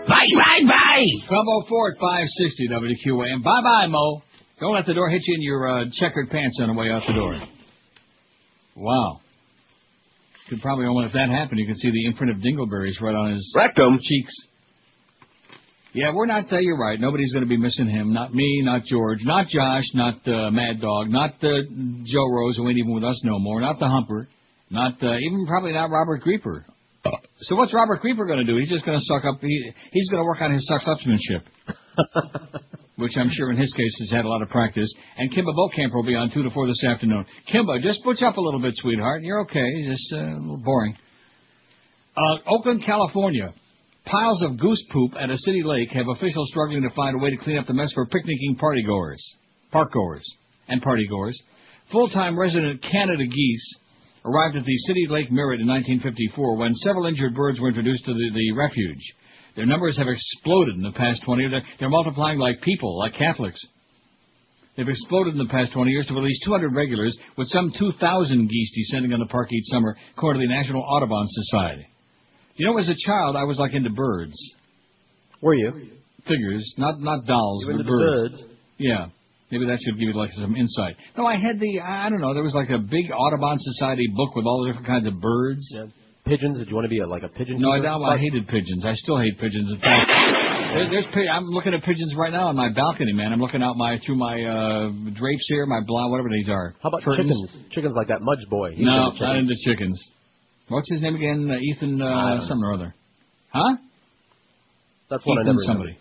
Bye, 0.07 0.29
bye, 0.37 0.65
bye. 0.69 1.09
1204 1.29 1.91
at 1.91 1.99
560 1.99 2.69
WQAM. 2.69 3.43
Bye 3.43 3.63
bye, 3.63 3.87
Mo. 3.89 4.23
Don't 4.61 4.75
let 4.75 4.87
the 4.87 4.95
door 4.95 5.09
hit 5.11 5.23
you 5.27 5.35
in 5.35 5.43
your 5.43 5.69
uh, 5.69 5.85
checkered 5.93 6.31
pants 6.31 6.59
on 6.61 6.69
the 6.69 6.75
way 6.75 6.91
out 6.91 7.03
the 7.07 7.15
door. 7.15 7.41
Wow. 8.77 9.21
Could 10.49 10.61
probably, 10.61 10.87
when 10.89 11.07
if 11.07 11.13
that 11.13 11.31
happened, 11.31 11.59
you 11.59 11.67
could 11.67 11.79
see 11.79 11.91
the 11.91 12.07
imprint 12.07 12.31
of 12.33 12.43
dingleberries 12.43 13.01
right 13.01 13.15
on 13.15 13.33
his 13.33 13.55
Rectum. 13.57 13.99
cheeks. 14.01 14.33
Yeah, 15.95 16.11
we're 16.13 16.27
not. 16.27 16.53
Uh, 16.53 16.59
you're 16.59 16.77
right. 16.77 16.99
Nobody's 17.01 17.33
going 17.33 17.45
to 17.45 17.49
be 17.49 17.57
missing 17.57 17.89
him. 17.89 18.13
Not 18.13 18.35
me. 18.35 18.63
Not 18.65 18.83
George. 18.85 19.21
Not 19.23 19.47
Josh. 19.47 19.85
Not 19.95 20.27
uh, 20.27 20.51
Mad 20.51 20.81
Dog. 20.81 21.09
Not 21.09 21.35
uh, 21.41 21.63
Joe 22.05 22.29
Rose, 22.33 22.57
who 22.57 22.69
ain't 22.69 22.79
even 22.79 22.93
with 22.93 23.05
us 23.05 23.21
no 23.25 23.39
more. 23.39 23.61
Not 23.61 23.79
the 23.79 23.87
Humper. 23.87 24.27
Not 24.71 25.01
uh, 25.01 25.17
even 25.19 25.47
probably 25.47 25.73
not 25.73 25.91
Robert 25.91 26.23
Creeper. 26.23 26.67
So 27.43 27.55
what's 27.55 27.73
Robert 27.73 28.01
Creeper 28.01 28.25
going 28.27 28.45
to 28.45 28.45
do? 28.45 28.59
He's 28.59 28.71
just 28.71 28.85
going 28.85 28.99
to 28.99 29.05
suck 29.05 29.25
up. 29.25 29.41
He, 29.41 29.73
he's 29.93 30.09
going 30.11 30.21
to 30.21 30.27
work 30.27 30.41
on 30.41 30.53
his 30.53 30.67
suck-upsmanship, 30.67 31.45
which 32.97 33.13
I'm 33.17 33.29
sure 33.31 33.53
in 33.53 33.59
his 33.59 33.73
case 33.75 33.95
has 34.01 34.11
had 34.11 34.25
a 34.25 34.29
lot 34.29 34.43
of 34.43 34.49
practice. 34.49 34.93
And 35.17 35.31
Kimba 35.31 35.55
Bokamper 35.55 35.95
will 35.95 36.07
be 36.07 36.17
on 36.17 36.31
two 36.33 36.43
to 36.43 36.51
four 36.51 36.67
this 36.67 36.83
afternoon. 36.83 37.25
Kimba, 37.53 37.81
just 37.81 38.03
butch 38.03 38.23
up 38.23 38.37
a 38.37 38.41
little 38.41 38.61
bit, 38.61 38.75
sweetheart. 38.77 39.23
You're 39.23 39.43
okay. 39.43 39.87
Just 39.87 40.13
uh, 40.13 40.17
a 40.17 40.41
little 40.41 40.63
boring. 40.65 40.97
Uh, 42.17 42.37
Oakland, 42.49 42.83
California. 42.85 43.55
Piles 44.07 44.43
of 44.43 44.59
goose 44.59 44.85
poop 44.93 45.13
at 45.19 45.31
a 45.31 45.39
city 45.39 45.63
lake 45.65 45.91
have 45.93 46.09
officials 46.09 46.49
struggling 46.51 46.83
to 46.83 46.95
find 46.95 47.17
a 47.17 47.19
way 47.19 47.31
to 47.31 47.39
clean 47.39 47.57
up 47.57 47.67
the 47.67 47.73
mess 47.73 47.91
for 47.95 48.05
picnicking 48.05 48.57
partygoers, 48.61 49.21
parkgoers, 49.73 50.25
and 50.69 50.83
partygoers. 50.83 51.33
Full-time 51.91 52.39
resident 52.39 52.83
Canada 52.83 53.25
geese 53.27 53.75
arrived 54.27 54.57
at 54.57 54.65
the 54.65 54.77
City 54.87 55.07
Lake 55.09 55.33
Merritt 55.33 55.61
in 55.61 55.67
1954 55.67 56.57
when 56.57 56.75
several 56.75 57.07
injured 57.07 57.35
birds 57.35 57.59
were 57.59 57.69
introduced 57.69 58.05
to 58.05 58.13
the, 58.13 58.31
the 58.35 58.53
refuge. 58.53 59.01
Their 59.57 59.67
numbers 59.67 59.97
have 59.97 60.09
exploded 60.09 60.77
in 60.77 60.83
the 60.83 60.93
past 60.93 61.23
20 61.25 61.43
years. 61.43 61.53
They're, 61.53 61.77
they're 61.79 61.89
multiplying 61.89 62.39
like 62.39 62.61
people, 62.61 62.99
like 62.99 63.15
Catholics. 63.15 63.61
They've 64.77 64.89
exploded 64.89 65.33
in 65.33 65.39
the 65.39 65.53
past 65.53 65.73
20 65.73 65.91
years 65.91 66.07
to 66.09 66.17
at 66.17 66.23
least 66.23 66.43
200 66.45 66.75
regulars, 66.75 67.17
with 67.39 67.49
some 67.49 67.73
2,000 67.79 68.49
geese 68.49 68.75
descending 68.75 69.13
on 69.15 69.21
the 69.21 69.27
park 69.27 69.51
each 69.53 69.71
summer, 69.71 69.97
according 70.17 70.43
to 70.43 70.49
the 70.49 70.55
National 70.55 70.83
Audubon 70.83 71.27
Society. 71.29 71.87
You 72.57 72.67
know, 72.67 72.79
as 72.79 72.89
a 72.89 72.95
child, 73.07 73.37
I 73.37 73.45
was 73.45 73.59
like 73.59 73.73
into 73.75 73.91
birds. 73.91 74.35
Were 75.41 75.55
you? 75.55 75.91
Figures, 76.27 76.75
not 76.79 77.01
not 77.01 77.27
dolls, 77.27 77.63
You 77.67 77.73
were 77.73 77.79
but 77.79 77.87
birds. 77.87 78.39
birds. 78.41 78.45
Yeah. 78.79 79.07
Maybe 79.51 79.67
that 79.67 79.79
should 79.85 79.99
give 79.99 80.09
you 80.09 80.15
like 80.15 80.33
some 80.33 80.57
insight. 80.57 80.97
No, 81.17 81.27
I 81.27 81.37
had 81.37 81.61
the 81.61 81.81
I 81.81 82.09
don't 82.09 82.21
know. 82.21 82.33
There 82.35 82.43
was 82.43 82.55
like 82.55 82.71
a 82.71 82.79
big 82.79 83.11
Audubon 83.13 83.57
Society 83.59 84.07
book 84.15 84.35
with 84.35 84.47
all 84.47 84.65
the 84.65 84.71
different 84.73 84.87
kinds 84.87 85.07
of 85.07 85.21
birds. 85.21 85.63
Pigeons? 86.25 86.57
Did 86.57 86.69
you 86.69 86.75
want 86.75 86.87
to 86.87 86.89
be 86.89 87.01
a, 87.01 87.07
like 87.07 87.23
a 87.23 87.29
pigeon? 87.29 87.61
No, 87.61 87.71
I, 87.71 87.79
keeper? 87.81 88.05
I 88.09 88.17
hated 88.17 88.49
pigeons. 88.49 88.83
I 88.83 88.93
still 88.95 89.19
hate 89.21 89.39
pigeons. 89.39 89.71
In 89.71 89.79
fact, 89.79 90.09
there, 90.09 90.89
there's 90.89 91.07
I'm 91.31 91.45
looking 91.53 91.75
at 91.75 91.83
pigeons 91.85 92.15
right 92.17 92.33
now 92.33 92.49
on 92.49 92.57
my 92.57 92.71
balcony, 92.73 93.13
man. 93.13 93.31
I'm 93.33 93.41
looking 93.41 93.63
out 93.63 93.77
my 93.77 93.99
through 94.07 94.17
my 94.17 94.41
uh 94.43 94.89
drapes 95.13 95.45
here, 95.49 95.67
my 95.67 95.81
blind, 95.87 96.11
whatever 96.11 96.31
these 96.33 96.49
are. 96.49 96.75
How 96.83 96.89
about 96.89 97.03
Curtains. 97.03 97.29
chickens? 97.29 97.73
Chickens 97.73 97.95
like 97.95 98.09
that 98.09 98.23
Mudge 98.23 98.41
boy. 98.49 98.71
He's 98.73 98.87
no, 98.87 99.11
into 99.11 99.21
not 99.21 99.37
into 99.37 99.55
chickens. 99.67 100.01
What's 100.69 100.91
his 100.91 101.03
name 101.03 101.17
again? 101.17 101.51
Uh, 101.51 101.59
Ethan 101.59 102.01
uh, 102.01 102.39
something 102.47 102.65
or 102.65 102.75
other. 102.75 102.95
Huh? 103.53 103.77
That's 105.11 105.23
I 105.27 105.31
Ethan 105.31 105.47
never 105.47 105.59
somebody. 105.67 105.99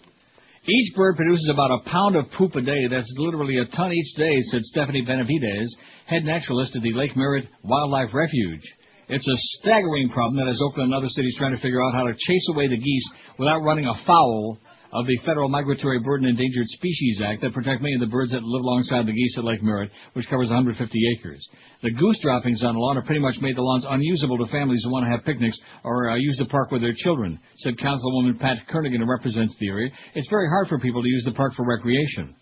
Each 0.66 0.96
bird 0.96 1.18
produces 1.18 1.50
about 1.52 1.72
a 1.72 1.90
pound 1.90 2.16
of 2.16 2.32
poop 2.38 2.56
a 2.56 2.62
day. 2.62 2.88
That's 2.90 3.12
literally 3.18 3.58
a 3.58 3.66
ton 3.76 3.92
each 3.92 4.16
day, 4.16 4.32
said 4.52 4.62
Stephanie 4.62 5.04
Benavides, 5.06 5.76
head 6.06 6.24
naturalist 6.24 6.76
at 6.76 6.82
the 6.82 6.94
Lake 6.94 7.18
Merritt 7.18 7.50
Wildlife 7.64 8.14
Refuge. 8.14 8.64
It's 9.10 9.28
a 9.28 9.38
staggering 9.60 10.08
problem 10.10 10.38
that 10.38 10.48
has 10.48 10.62
Oakland 10.64 10.94
and 10.94 10.96
other 10.96 11.10
cities 11.10 11.36
trying 11.38 11.54
to 11.54 11.62
figure 11.62 11.84
out 11.84 11.94
how 11.94 12.08
to 12.08 12.14
chase 12.14 12.48
away 12.54 12.70
the 12.70 12.78
geese 12.78 13.12
without 13.38 13.60
running 13.60 13.88
afoul 13.88 14.58
of 14.94 15.08
the 15.08 15.18
Federal 15.26 15.50
Migratory 15.50 16.00
Bird 16.00 16.22
and 16.22 16.30
Endangered 16.30 16.68
Species 16.68 17.20
Act 17.26 17.42
that 17.42 17.54
protect 17.54 17.82
many 17.82 17.96
of 17.96 18.02
the 18.02 18.14
birds 18.14 18.32
that 18.32 18.44
live 18.44 18.62
alongside 18.62 19.08
the 19.08 19.12
geese 19.12 19.36
at 19.38 19.44
Lake 19.44 19.64
Merritt, 19.64 19.90
which 20.14 20.30
covers 20.30 20.50
150 20.50 20.78
acres. 21.18 21.42
The 21.82 21.90
goose 21.90 22.22
droppings 22.22 22.64
on 22.64 22.76
the 22.76 22.80
lawn 22.80 22.98
have 22.98 23.06
pretty 23.06 23.20
much 23.20 23.42
made 23.42 23.56
the 23.56 23.66
lawns 23.66 23.88
unusable 23.90 24.38
to 24.38 24.46
families 24.52 24.84
who 24.86 24.92
want 24.92 25.06
to 25.06 25.10
have 25.10 25.26
picnics 25.26 25.60
or 25.84 26.12
uh, 26.12 26.16
use 26.16 26.38
the 26.38 26.46
park 26.46 26.70
with 26.70 26.82
their 26.82 26.94
children, 26.96 27.40
said 27.58 27.78
Councilwoman 27.78 28.40
Pat 28.40 28.68
Kernighan, 28.70 29.00
who 29.00 29.10
represents 29.10 29.56
the 29.60 29.68
area. 29.68 29.90
It's 30.14 30.30
very 30.30 30.48
hard 30.48 30.68
for 30.68 30.78
people 30.78 31.02
to 31.02 31.10
use 31.10 31.24
the 31.26 31.34
park 31.34 31.54
for 31.56 31.66
recreation. 31.66 32.36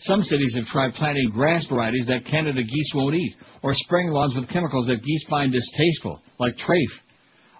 Some 0.00 0.24
cities 0.24 0.54
have 0.56 0.66
tried 0.66 0.94
planting 0.94 1.30
grass 1.30 1.64
varieties 1.68 2.06
that 2.08 2.26
Canada 2.26 2.62
geese 2.62 2.92
won't 2.96 3.14
eat, 3.14 3.36
or 3.62 3.74
spraying 3.74 4.10
lawns 4.10 4.34
with 4.34 4.50
chemicals 4.50 4.88
that 4.88 5.04
geese 5.04 5.24
find 5.30 5.52
distasteful, 5.52 6.20
like 6.40 6.56
trafe. 6.56 6.98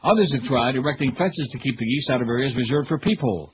Others 0.03 0.33
have 0.33 0.43
tried 0.43 0.75
erecting 0.75 1.15
fences 1.15 1.49
to 1.53 1.59
keep 1.61 1.79
the 1.79 1.87
geese 1.87 2.11
out 2.11 2.21
of 2.21 2.27
areas 2.27 2.57
reserved 2.57 2.89
for 2.89 2.99
peephole. 2.99 3.53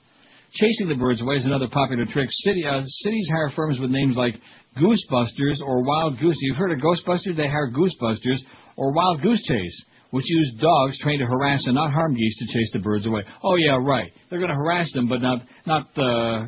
Chasing 0.51 0.89
the 0.89 0.95
birds 0.95 1.21
away 1.21 1.35
is 1.35 1.45
another 1.45 1.67
popular 1.67 2.05
trick. 2.05 2.27
City, 2.29 2.63
uh, 2.65 2.81
cities 2.83 3.27
hire 3.31 3.51
firms 3.55 3.79
with 3.79 3.91
names 3.91 4.15
like 4.15 4.35
Goosebusters 4.77 5.61
or 5.63 5.83
Wild 5.83 6.19
Goose. 6.19 6.37
You've 6.39 6.57
heard 6.57 6.71
of 6.71 6.79
Ghostbusters? 6.79 7.35
They 7.35 7.47
hire 7.47 7.71
Goosebusters 7.71 8.39
or 8.75 8.91
Wild 8.91 9.21
Goose 9.21 9.41
Chase, 9.43 9.85
which 10.11 10.25
use 10.27 10.55
dogs 10.59 10.97
trained 10.99 11.19
to 11.19 11.25
harass 11.25 11.63
and 11.65 11.75
not 11.75 11.91
harm 11.91 12.15
geese 12.15 12.37
to 12.39 12.45
chase 12.53 12.71
the 12.73 12.79
birds 12.79 13.05
away. 13.05 13.21
Oh 13.43 13.55
yeah, 13.55 13.77
right. 13.79 14.11
They're 14.29 14.39
going 14.39 14.49
to 14.49 14.55
harass 14.55 14.91
them, 14.93 15.07
but 15.07 15.21
not 15.21 15.41
not 15.67 15.87
uh, 15.97 16.47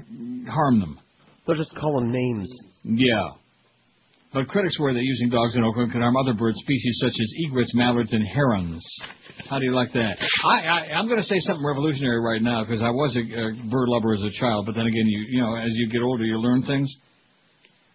harm 0.52 0.80
them. 0.80 1.00
They'll 1.46 1.58
just 1.58 1.76
call 1.76 2.00
them 2.00 2.12
names. 2.12 2.52
Yeah. 2.84 3.30
But 4.34 4.48
critics 4.48 4.80
worry 4.80 4.94
that 4.94 5.04
using 5.04 5.30
dogs 5.30 5.58
in 5.58 5.64
Oakland 5.64 5.92
can 5.92 6.00
harm 6.00 6.16
other 6.16 6.34
bird 6.34 6.56
species 6.56 6.98
such 7.04 7.12
as 7.20 7.34
egrets, 7.46 7.76
mallards, 7.76 8.14
and 8.14 8.24
herons. 8.34 8.82
How 9.50 9.60
do 9.60 9.66
you 9.66 9.72
like 9.72 9.92
that? 9.92 10.16
I, 10.46 10.60
I 10.62 10.80
I'm 10.96 11.08
going 11.08 11.20
to 11.20 11.28
say 11.28 11.40
something 11.40 11.66
revolutionary 11.66 12.22
right 12.22 12.42
now 12.42 12.64
because 12.64 12.82
I 12.82 12.92
was 12.92 13.16
a, 13.18 13.20
a 13.20 13.70
bird 13.70 13.90
lover 13.90 14.14
as 14.14 14.22
a 14.22 14.32
child, 14.40 14.66
but 14.66 14.76
then 14.76 14.86
again, 14.86 15.06
you 15.06 15.26
you 15.28 15.42
know, 15.42 15.56
as 15.58 15.72
you 15.74 15.90
get 15.90 16.02
older, 16.02 16.24
you 16.24 16.40
learn 16.40 16.64
things. 16.64 16.90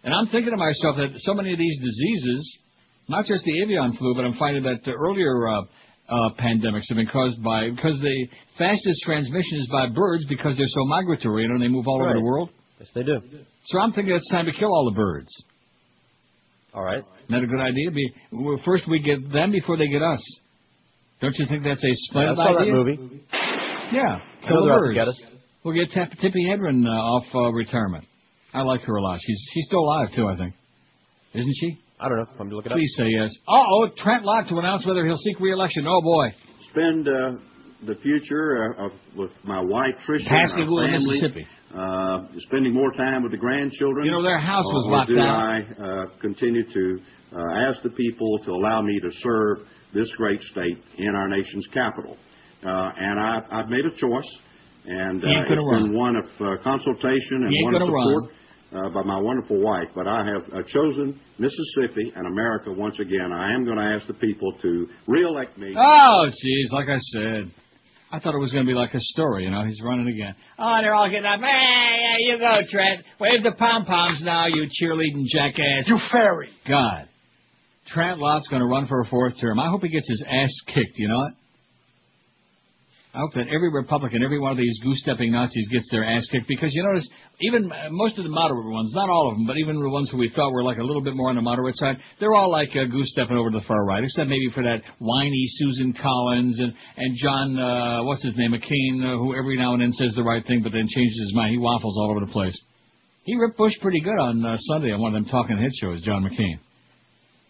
And 0.03 0.13
I'm 0.13 0.27
thinking 0.27 0.51
to 0.51 0.57
myself 0.57 0.95
that 0.97 1.09
so 1.25 1.33
many 1.33 1.53
of 1.53 1.57
these 1.57 1.79
diseases, 1.79 2.57
not 3.09 3.25
just 3.25 3.43
the 3.43 3.61
avian 3.63 3.97
flu, 3.97 4.13
but 4.15 4.23
I'm 4.23 4.35
finding 4.35 4.63
that 4.63 4.83
the 4.85 4.91
earlier 4.91 5.47
uh, 5.47 5.61
uh, 6.07 6.29
pandemics 6.39 6.85
have 6.89 6.97
been 6.97 7.07
caused 7.11 7.43
by 7.43 7.71
because 7.71 7.99
the 7.99 8.27
fastest 8.59 9.01
transmission 9.03 9.57
is 9.57 9.67
by 9.71 9.89
birds 9.89 10.23
because 10.29 10.55
they're 10.55 10.69
so 10.69 10.85
migratory 10.85 11.43
you 11.43 11.49
know, 11.49 11.55
and 11.55 11.63
they 11.63 11.67
move 11.67 11.87
all 11.87 12.01
over 12.01 12.13
the 12.13 12.21
world. 12.21 12.51
Yes, 12.79 12.89
they 12.93 13.01
do. 13.01 13.19
So 13.65 13.79
I'm 13.79 13.91
thinking 13.91 14.13
it's 14.13 14.29
time 14.29 14.45
to 14.45 14.53
kill 14.53 14.69
all 14.69 14.85
the 14.85 14.95
birds. 14.95 15.29
All 16.77 16.83
right. 16.83 16.99
Isn't 16.99 17.31
that 17.31 17.43
a 17.43 17.47
good 17.47 17.59
idea? 17.59 17.89
Be, 17.89 18.13
well, 18.31 18.61
first 18.63 18.83
we 18.87 18.99
get 19.01 19.31
them 19.33 19.51
before 19.51 19.77
they 19.77 19.87
get 19.87 20.03
us. 20.03 20.21
Don't 21.19 21.33
you 21.39 21.47
think 21.49 21.63
that's 21.63 21.83
a 21.83 21.89
splendid 21.91 22.37
Yeah, 22.37 22.43
I 22.43 22.45
splendid 22.51 22.71
saw 22.71 22.71
that 22.71 22.71
movie. 22.71 23.23
Yeah, 23.91 24.19
I 24.21 24.47
kill 24.47 24.61
the 24.61 24.65
they're 24.67 24.73
out 24.73 24.77
to 24.77 24.81
birds. 24.85 24.95
get 24.95 25.07
us. 25.07 25.21
We'll 25.63 25.73
get 25.73 25.89
Tap- 25.89 26.11
Tippi 26.21 26.45
Hedren 26.47 26.85
uh, 26.85 26.89
off 26.91 27.25
uh, 27.33 27.51
retirement. 27.51 28.05
I 28.53 28.61
like 28.61 28.81
her 28.81 28.95
a 28.95 29.01
lot. 29.01 29.19
She's 29.25 29.41
she's 29.53 29.65
still 29.65 29.79
alive 29.79 30.09
too, 30.15 30.27
I 30.27 30.37
think. 30.37 30.53
Isn't 31.33 31.53
she? 31.59 31.79
I 31.99 32.07
don't 32.09 32.19
know. 32.19 32.27
I'm 32.39 32.49
looking 32.51 32.71
up. 32.71 32.77
Please 32.77 32.93
say 32.95 33.07
yes. 33.09 33.31
Uh 33.47 33.53
oh, 33.57 33.89
Trent 33.97 34.23
Lott 34.23 34.47
to 34.49 34.57
announce 34.59 34.85
whether 34.85 35.03
he'll 35.03 35.17
seek 35.17 35.39
re-election. 35.39 35.85
Oh 35.87 36.01
boy. 36.03 36.27
spend 36.69 37.07
uh, 37.07 37.31
the 37.85 37.95
future 37.95 38.75
uh, 38.79 38.85
of, 38.85 38.91
with 39.15 39.31
my 39.43 39.59
wife 39.61 39.95
Tricia 40.07 40.27
and 40.27 40.37
our 40.37 40.67
family, 40.67 40.91
Mississippi. 40.91 41.47
Uh, 41.75 42.19
spending 42.47 42.73
more 42.73 42.91
time 42.93 43.23
with 43.23 43.31
the 43.31 43.37
grandchildren. 43.37 44.05
You 44.05 44.11
know, 44.11 44.23
their 44.23 44.39
house 44.39 44.65
was 44.65 44.85
or, 44.87 44.89
or 44.89 44.97
locked 44.97 45.09
do 45.09 45.15
down. 45.15 45.27
I 45.27 45.59
uh, 45.59 46.05
continue 46.21 46.63
to 46.63 46.99
uh, 47.33 47.69
ask 47.69 47.83
the 47.83 47.89
people 47.89 48.39
to 48.45 48.51
allow 48.51 48.81
me 48.81 48.99
to 48.99 49.09
serve 49.21 49.67
this 49.93 50.13
great 50.15 50.39
state 50.41 50.77
in 50.97 51.15
our 51.15 51.27
nation's 51.27 51.67
capital? 51.73 52.17
Uh, 52.65 52.89
and 52.97 53.19
I, 53.19 53.41
I've 53.51 53.69
made 53.69 53.85
a 53.85 53.95
choice, 53.95 54.35
and 54.85 55.23
uh, 55.23 55.27
it's 55.47 55.61
run. 55.61 55.83
been 55.83 55.93
one 55.93 56.15
of 56.15 56.25
uh, 56.39 56.63
consultation 56.63 57.43
and 57.43 57.53
one 57.65 57.75
of 57.75 57.81
support. 57.83 58.33
Uh, 58.69 58.89
by 58.89 59.01
my 59.01 59.17
wonderful 59.17 59.61
wife, 59.61 59.87
but 59.95 60.09
I 60.09 60.25
have 60.25 60.43
uh, 60.53 60.61
chosen 60.67 61.17
Mississippi 61.39 62.11
and 62.13 62.27
America 62.27 62.69
once 62.69 62.99
again. 62.99 63.31
I 63.31 63.53
am 63.53 63.63
going 63.63 63.77
to 63.77 63.95
ask 63.95 64.05
the 64.07 64.13
people 64.13 64.51
to 64.61 64.87
re-elect 65.07 65.57
me. 65.57 65.73
Oh, 65.73 66.25
jeez, 66.27 66.73
like 66.73 66.89
I 66.89 66.97
said. 67.13 67.49
I 68.11 68.19
thought 68.19 68.33
it 68.33 68.39
was 68.39 68.53
going 68.53 68.65
to 68.65 68.69
be 68.69 68.75
like 68.75 68.93
a 68.93 68.99
story, 68.99 69.43
you 69.43 69.51
know. 69.51 69.65
He's 69.65 69.81
running 69.83 70.07
again. 70.07 70.33
Oh, 70.57 70.77
they're 70.81 70.93
all 70.93 71.09
getting 71.09 71.25
up. 71.25 71.41
Hey, 71.41 71.95
yeah, 71.99 72.17
you 72.19 72.39
go, 72.39 72.61
Trent. 72.71 73.03
Wave 73.19 73.43
the 73.43 73.51
pom 73.51 73.83
poms 73.85 74.21
now, 74.23 74.47
you 74.47 74.63
cheerleading 74.63 75.25
jackass. 75.25 75.87
You 75.87 75.99
fairy. 76.11 76.49
God. 76.67 77.09
Trent 77.87 78.19
Lott's 78.19 78.47
going 78.47 78.61
to 78.61 78.67
run 78.67 78.87
for 78.87 79.01
a 79.01 79.05
fourth 79.05 79.33
term. 79.39 79.59
I 79.59 79.69
hope 79.69 79.81
he 79.81 79.89
gets 79.89 80.09
his 80.09 80.23
ass 80.27 80.53
kicked, 80.67 80.97
you 80.97 81.07
know 81.09 81.17
what? 81.17 81.33
Hope 83.17 83.33
that 83.33 83.47
every 83.49 83.73
Republican, 83.73 84.21
every 84.21 84.39
one 84.39 84.51
of 84.51 84.57
these 84.57 84.79
goose-stepping 84.83 85.31
Nazis 85.31 85.67
gets 85.69 85.89
their 85.89 86.05
ass 86.05 86.27
kicked 86.31 86.47
because 86.47 86.69
you 86.71 86.83
notice 86.83 87.09
even 87.41 87.65
uh, 87.65 87.89
most 87.89 88.15
of 88.19 88.23
the 88.23 88.29
moderate 88.29 88.69
ones, 88.69 88.91
not 88.93 89.09
all 89.09 89.31
of 89.31 89.37
them, 89.37 89.47
but 89.47 89.57
even 89.57 89.81
the 89.81 89.89
ones 89.89 90.07
who 90.11 90.17
we 90.17 90.29
thought 90.29 90.51
were 90.51 90.63
like 90.63 90.77
a 90.77 90.83
little 90.83 91.01
bit 91.01 91.15
more 91.15 91.29
on 91.29 91.35
the 91.35 91.41
moderate 91.41 91.75
side, 91.77 91.97
they're 92.19 92.35
all 92.35 92.51
like 92.51 92.69
uh, 92.77 92.85
goose-stepping 92.85 93.35
over 93.35 93.49
to 93.49 93.57
the 93.57 93.65
far 93.65 93.85
right, 93.85 94.03
except 94.03 94.29
maybe 94.29 94.49
for 94.53 94.61
that 94.61 94.83
whiny 94.99 95.45
Susan 95.57 95.93
Collins 95.93 96.59
and 96.59 96.73
and 96.97 97.17
John, 97.17 97.57
uh, 97.57 98.03
what's 98.03 98.23
his 98.23 98.37
name, 98.37 98.51
McCain, 98.51 99.01
uh, 99.01 99.17
who 99.17 99.35
every 99.35 99.57
now 99.57 99.73
and 99.73 99.81
then 99.81 99.91
says 99.93 100.13
the 100.15 100.21
right 100.21 100.45
thing 100.45 100.61
but 100.61 100.71
then 100.71 100.85
changes 100.87 101.19
his 101.19 101.33
mind. 101.33 101.53
He 101.53 101.57
waffles 101.57 101.97
all 101.97 102.11
over 102.11 102.23
the 102.23 102.31
place. 102.31 102.57
He 103.23 103.35
ripped 103.35 103.57
Bush 103.57 103.73
pretty 103.81 103.99
good 103.99 104.19
on 104.19 104.45
uh, 104.45 104.57
Sunday 104.57 104.91
on 104.91 105.01
one 105.01 105.15
of 105.15 105.23
them 105.23 105.31
talking 105.31 105.57
head 105.57 105.71
shows, 105.81 106.03
John 106.03 106.23
McCain. 106.23 106.59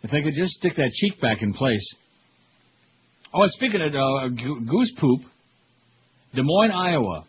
If 0.02 0.12
they 0.12 0.22
could 0.22 0.34
just 0.34 0.54
stick 0.54 0.76
that 0.78 0.92
cheek 0.94 1.20
back 1.20 1.42
in 1.42 1.54
place. 1.54 1.86
Oh, 3.34 3.42
and 3.42 3.52
speaking 3.52 3.82
of 3.82 3.94
uh, 3.94 4.28
goose 4.30 4.94
poop, 4.98 5.22
Des 6.38 6.44
Moines, 6.44 6.72
Iowa. 6.72 7.26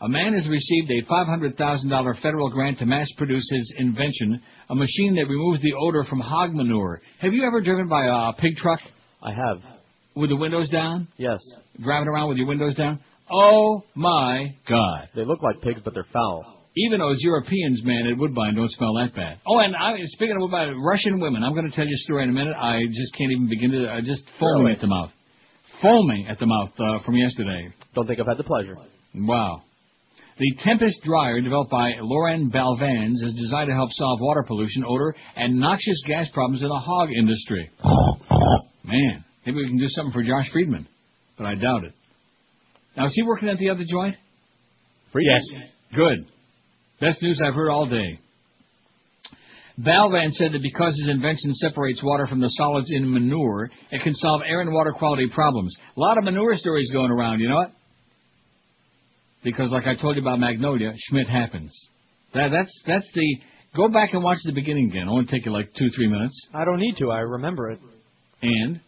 A 0.00 0.08
man 0.08 0.34
has 0.34 0.46
received 0.48 0.90
a 0.90 1.02
$500,000 1.10 2.20
federal 2.20 2.50
grant 2.50 2.80
to 2.80 2.84
mass 2.84 3.06
produce 3.16 3.48
his 3.50 3.74
invention, 3.78 4.42
a 4.68 4.74
machine 4.74 5.14
that 5.14 5.28
removes 5.28 5.62
the 5.62 5.72
odor 5.80 6.02
from 6.10 6.18
hog 6.18 6.52
manure. 6.52 7.00
Have 7.20 7.32
you 7.32 7.44
ever 7.46 7.60
driven 7.60 7.88
by 7.88 8.04
a 8.06 8.32
pig 8.34 8.56
truck? 8.56 8.80
I 9.22 9.30
have. 9.30 9.62
With 10.16 10.30
the 10.30 10.36
windows 10.36 10.68
down? 10.68 11.06
Yes. 11.16 11.38
Driving 11.80 12.08
around 12.08 12.28
with 12.28 12.38
your 12.38 12.48
windows 12.48 12.74
down? 12.74 12.98
Oh 13.30 13.84
my 13.94 14.54
God. 14.68 15.08
They 15.14 15.24
look 15.24 15.40
like 15.42 15.62
pigs, 15.62 15.80
but 15.84 15.94
they're 15.94 16.06
foul. 16.12 16.62
Even 16.76 16.98
those 16.98 17.18
Europeans, 17.20 17.82
man, 17.84 18.08
at 18.12 18.18
Woodbine 18.18 18.56
don't 18.56 18.70
smell 18.72 18.94
that 18.94 19.14
bad. 19.14 19.38
Oh, 19.46 19.60
and 19.60 19.76
I, 19.76 19.94
speaking 20.06 20.34
of 20.34 20.42
Woodbine, 20.42 20.74
Russian 20.82 21.20
women, 21.20 21.44
I'm 21.44 21.54
going 21.54 21.70
to 21.70 21.74
tell 21.74 21.86
you 21.86 21.94
a 21.94 21.98
story 21.98 22.24
in 22.24 22.30
a 22.30 22.32
minute. 22.32 22.56
I 22.60 22.82
just 22.88 23.14
can't 23.16 23.30
even 23.30 23.48
begin 23.48 23.70
to, 23.70 23.88
I 23.92 24.00
just 24.00 24.24
Really? 24.40 24.72
at 24.72 24.80
the 24.80 24.88
mouth. 24.88 25.10
Foaming 25.82 26.26
at 26.28 26.38
the 26.38 26.46
mouth 26.46 26.70
uh, 26.78 27.04
from 27.04 27.16
yesterday. 27.16 27.68
Don't 27.94 28.06
think 28.06 28.20
I've 28.20 28.26
had 28.26 28.38
the 28.38 28.44
pleasure. 28.44 28.76
Wow. 29.14 29.62
The 30.38 30.52
Tempest 30.64 31.00
Dryer, 31.04 31.40
developed 31.40 31.70
by 31.70 31.92
Lauren 32.00 32.50
Balvans, 32.50 33.22
is 33.22 33.34
designed 33.40 33.68
to 33.68 33.74
help 33.74 33.90
solve 33.92 34.18
water 34.20 34.42
pollution, 34.46 34.84
odor, 34.84 35.14
and 35.36 35.60
noxious 35.60 36.02
gas 36.08 36.28
problems 36.32 36.62
in 36.62 36.68
the 36.68 36.74
hog 36.74 37.08
industry. 37.16 37.70
Man, 38.84 39.24
maybe 39.46 39.58
we 39.58 39.68
can 39.68 39.78
do 39.78 39.86
something 39.88 40.12
for 40.12 40.22
Josh 40.22 40.50
Friedman, 40.52 40.88
but 41.38 41.46
I 41.46 41.54
doubt 41.54 41.84
it. 41.84 41.92
Now, 42.96 43.06
is 43.06 43.12
he 43.14 43.22
working 43.22 43.48
at 43.48 43.58
the 43.58 43.70
other 43.70 43.84
joint? 43.88 44.16
Friedman? 45.12 45.40
Yes. 45.52 45.70
Good. 45.94 46.26
Best 47.00 47.22
news 47.22 47.40
I've 47.44 47.54
heard 47.54 47.70
all 47.70 47.86
day. 47.86 48.18
Balvan 49.78 50.30
said 50.30 50.52
that 50.52 50.62
because 50.62 50.94
his 50.96 51.08
invention 51.08 51.52
separates 51.54 52.02
water 52.02 52.26
from 52.28 52.40
the 52.40 52.48
solids 52.48 52.90
in 52.90 53.12
manure, 53.12 53.70
it 53.90 54.02
can 54.02 54.14
solve 54.14 54.42
air 54.46 54.60
and 54.60 54.72
water 54.72 54.92
quality 54.92 55.28
problems. 55.34 55.74
A 55.96 56.00
lot 56.00 56.16
of 56.16 56.24
manure 56.24 56.56
stories 56.56 56.90
going 56.92 57.10
around, 57.10 57.40
you 57.40 57.48
know 57.48 57.56
what? 57.56 57.72
Because 59.42 59.70
like 59.70 59.86
I 59.86 59.94
told 59.94 60.16
you 60.16 60.22
about 60.22 60.38
Magnolia, 60.38 60.92
Schmidt 60.96 61.28
happens. 61.28 61.74
That, 62.34 62.48
that's 62.50 62.82
that's 62.86 63.08
the 63.14 63.36
go 63.76 63.88
back 63.88 64.14
and 64.14 64.22
watch 64.22 64.38
the 64.44 64.52
beginning 64.52 64.90
again. 64.90 65.08
It 65.08 65.10
won't 65.10 65.28
take 65.28 65.44
you 65.44 65.52
like 65.52 65.72
two 65.76 65.88
three 65.94 66.08
minutes. 66.08 66.48
I 66.54 66.64
don't 66.64 66.78
need 66.78 66.96
to. 66.98 67.10
I 67.10 67.20
remember 67.20 67.70
it. 67.70 67.80
And 68.42 68.80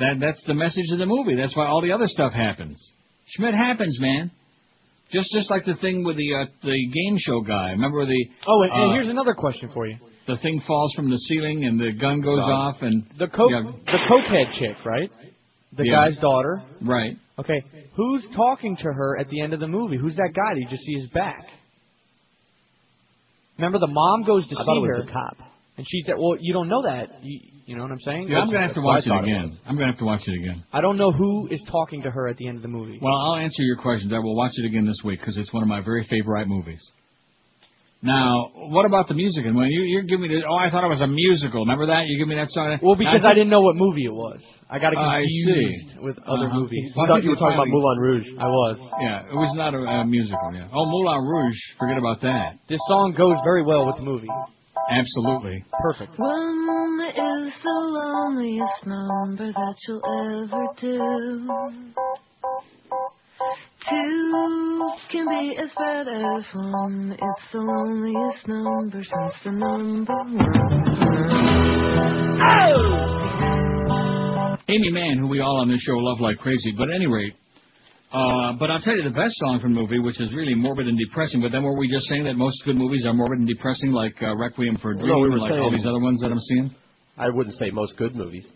that 0.00 0.16
that's 0.20 0.42
the 0.46 0.54
message 0.54 0.86
of 0.92 0.98
the 0.98 1.06
movie. 1.06 1.36
That's 1.36 1.56
why 1.56 1.66
all 1.66 1.82
the 1.82 1.92
other 1.92 2.06
stuff 2.06 2.32
happens. 2.32 2.80
Schmidt 3.26 3.54
happens, 3.54 3.98
man. 4.00 4.30
Just 5.12 5.28
just 5.32 5.50
like 5.50 5.64
the 5.64 5.76
thing 5.76 6.02
with 6.04 6.16
the 6.16 6.34
uh, 6.34 6.46
the 6.62 6.88
game 6.88 7.16
show 7.18 7.40
guy. 7.42 7.70
Remember 7.70 8.04
the 8.04 8.26
Oh, 8.46 8.62
and, 8.62 8.72
and 8.72 8.90
uh, 8.90 8.94
here's 8.94 9.10
another 9.10 9.34
question 9.34 9.70
for 9.72 9.86
you. 9.86 9.96
The 10.26 10.36
thing 10.38 10.60
falls 10.66 10.92
from 10.94 11.10
the 11.10 11.16
ceiling 11.18 11.64
and 11.64 11.78
the 11.78 11.92
gun 11.92 12.20
goes 12.20 12.38
Right. 12.38 12.50
off 12.52 12.82
and 12.82 13.04
The 13.16 13.28
coke, 13.28 13.50
Yeah. 13.50 13.72
the 13.86 13.98
cokehead 13.98 14.52
chick, 14.58 14.84
right? 14.84 15.10
The 15.72 15.86
Yeah. 15.86 15.92
guy's 16.06 16.16
daughter. 16.18 16.62
right. 16.80 17.16
Okay, 17.38 17.62
who's 17.94 18.24
talking 18.36 18.76
to 18.76 18.92
her 18.92 19.18
at 19.18 19.28
the 19.28 19.40
end 19.40 19.52
of 19.54 19.60
the 19.60 19.66
movie? 19.66 19.96
Who's 19.96 20.14
that 20.16 20.30
guy? 20.34 20.54
Do 20.54 20.60
you 20.60 20.68
just 20.68 20.84
see 20.84 20.94
his 20.94 21.08
back? 21.08 21.48
Remember, 23.58 23.78
the 23.78 23.86
mom 23.88 24.22
goes 24.24 24.46
to 24.48 24.56
I 24.56 24.62
see 24.62 24.64
thought 24.66 24.76
it 24.76 24.80
was 24.80 24.90
her, 24.98 25.04
the 25.06 25.12
cop. 25.12 25.36
and 25.76 25.86
she's 25.88 26.08
at. 26.08 26.18
Well, 26.18 26.36
you 26.40 26.52
don't 26.52 26.68
know 26.68 26.82
that. 26.82 27.22
You, 27.22 27.40
you 27.66 27.76
know 27.76 27.82
what 27.82 27.92
I'm 27.92 28.00
saying? 28.00 28.28
Yeah, 28.28 28.38
I'm 28.40 28.46
gonna 28.46 28.62
have 28.62 28.74
to 28.74 28.80
That's 28.80 28.84
what 28.84 28.90
I 28.90 28.94
watch 28.96 29.06
it 29.06 29.08
thought 29.08 29.24
it 29.28 29.30
again. 29.32 29.58
I'm 29.66 29.74
gonna 29.76 29.92
have 29.92 29.98
to 29.98 30.04
watch 30.04 30.22
it 30.26 30.34
again. 30.34 30.62
I 30.72 30.80
don't 30.80 30.96
know 30.96 31.12
who 31.12 31.48
is 31.50 31.62
talking 31.70 32.02
to 32.02 32.10
her 32.10 32.28
at 32.28 32.36
the 32.36 32.48
end 32.48 32.56
of 32.56 32.62
the 32.62 32.68
movie. 32.68 32.98
Well, 33.00 33.14
I'll 33.14 33.36
answer 33.36 33.62
your 33.62 33.76
questions. 33.76 34.12
I 34.12 34.18
will 34.18 34.36
watch 34.36 34.52
it 34.56 34.66
again 34.66 34.86
this 34.86 34.98
week 35.04 35.20
because 35.20 35.38
it's 35.38 35.52
one 35.52 35.62
of 35.62 35.68
my 35.68 35.80
very 35.80 36.04
favorite 36.04 36.46
movies. 36.48 36.80
Now, 38.04 38.52
what 38.68 38.84
about 38.84 39.08
the 39.08 39.14
music? 39.14 39.46
And 39.48 39.56
when 39.56 39.68
you 39.72 39.80
you're 39.88 40.02
giving 40.04 40.28
me 40.28 40.36
the 40.36 40.44
oh, 40.44 40.54
I 40.60 40.68
thought 40.68 40.84
it 40.84 40.92
was 40.92 41.00
a 41.00 41.08
musical. 41.08 41.64
Remember 41.64 41.86
that? 41.86 42.04
You 42.04 42.20
give 42.20 42.28
me 42.28 42.36
that 42.36 42.52
song. 42.52 42.76
Well, 42.84 43.00
because 43.00 43.22
Now, 43.24 43.30
I 43.30 43.34
didn't 43.34 43.48
know 43.48 43.62
what 43.64 43.76
movie 43.76 44.04
it 44.04 44.12
was. 44.12 44.44
I 44.68 44.78
got 44.78 44.92
it 44.92 44.98
I 45.00 45.24
confused 45.24 46.04
with 46.04 46.18
other 46.28 46.52
Uh-huh. 46.52 46.60
movies. 46.60 46.92
Well, 46.94 47.06
I 47.08 47.16
talking 47.16 47.32
about 47.32 47.68
Moulin 47.72 47.98
Rouge. 47.98 48.28
I 48.38 48.44
was. 48.44 48.76
Yeah, 49.00 49.24
it 49.24 49.34
was 49.34 49.56
not 49.56 49.72
a, 49.72 49.78
a 49.80 50.04
musical. 50.04 50.52
Yeah. 50.52 50.68
Oh, 50.68 50.84
Moulin 50.84 51.24
Rouge. 51.24 51.56
Forget 51.80 51.96
about 51.96 52.20
that. 52.20 52.60
This 52.68 52.80
song 52.88 53.16
goes 53.16 53.40
very 53.42 53.62
well 53.64 53.86
with 53.86 53.96
the 53.96 54.04
movie. 54.04 54.28
Absolutely. 54.90 55.64
Perfect. 55.80 56.12
One 56.18 57.00
is 57.08 57.52
the 57.62 57.72
loneliest 57.72 58.86
number 58.86 59.48
that 59.52 59.76
you'll 59.88 60.44
ever 60.44 60.64
do. 60.76 61.48
Two 63.88 64.88
can 65.10 65.28
be 65.28 65.56
as 65.58 65.70
bad 65.76 66.08
as 66.08 66.44
one. 66.54 67.12
It's 67.12 67.52
the 67.52 67.58
loneliest 67.58 68.48
number 68.48 69.02
since 69.02 69.34
the 69.44 69.52
number 69.52 70.14
one. 70.14 70.38
Aimee 74.68 74.90
Mann, 74.90 75.18
who 75.18 75.26
we 75.26 75.40
all 75.40 75.60
on 75.60 75.68
this 75.68 75.80
show 75.82 75.92
love 75.98 76.20
like 76.20 76.38
crazy. 76.38 76.72
But 76.76 76.88
at 76.88 76.94
any 76.94 77.06
rate, 77.06 77.34
uh, 78.10 78.54
but 78.58 78.70
I'll 78.70 78.80
tell 78.80 78.96
you 78.96 79.02
the 79.02 79.10
best 79.10 79.34
song 79.36 79.60
from 79.60 79.74
the 79.74 79.80
movie, 79.80 79.98
which 79.98 80.18
is 80.18 80.32
really 80.32 80.54
morbid 80.54 80.88
and 80.88 80.98
depressing. 80.98 81.42
But 81.42 81.52
then 81.52 81.62
were 81.62 81.76
we 81.76 81.86
just 81.86 82.08
saying 82.08 82.24
that 82.24 82.34
most 82.34 82.64
good 82.64 82.76
movies 82.76 83.04
are 83.04 83.12
morbid 83.12 83.40
and 83.40 83.48
depressing, 83.48 83.92
like 83.92 84.14
uh, 84.22 84.34
Requiem 84.34 84.78
for 84.78 84.92
a 84.92 84.94
Dream, 84.96 85.08
No, 85.08 85.18
we 85.18 85.28
were 85.28 85.34
and 85.34 85.42
like 85.42 85.52
all 85.52 85.70
these 85.70 85.84
other 85.84 86.00
ones 86.00 86.20
that 86.20 86.32
I'm 86.32 86.40
seeing? 86.40 86.74
I 87.18 87.28
wouldn't 87.28 87.56
say 87.56 87.70
most 87.70 87.98
good 87.98 88.16
movies. 88.16 88.46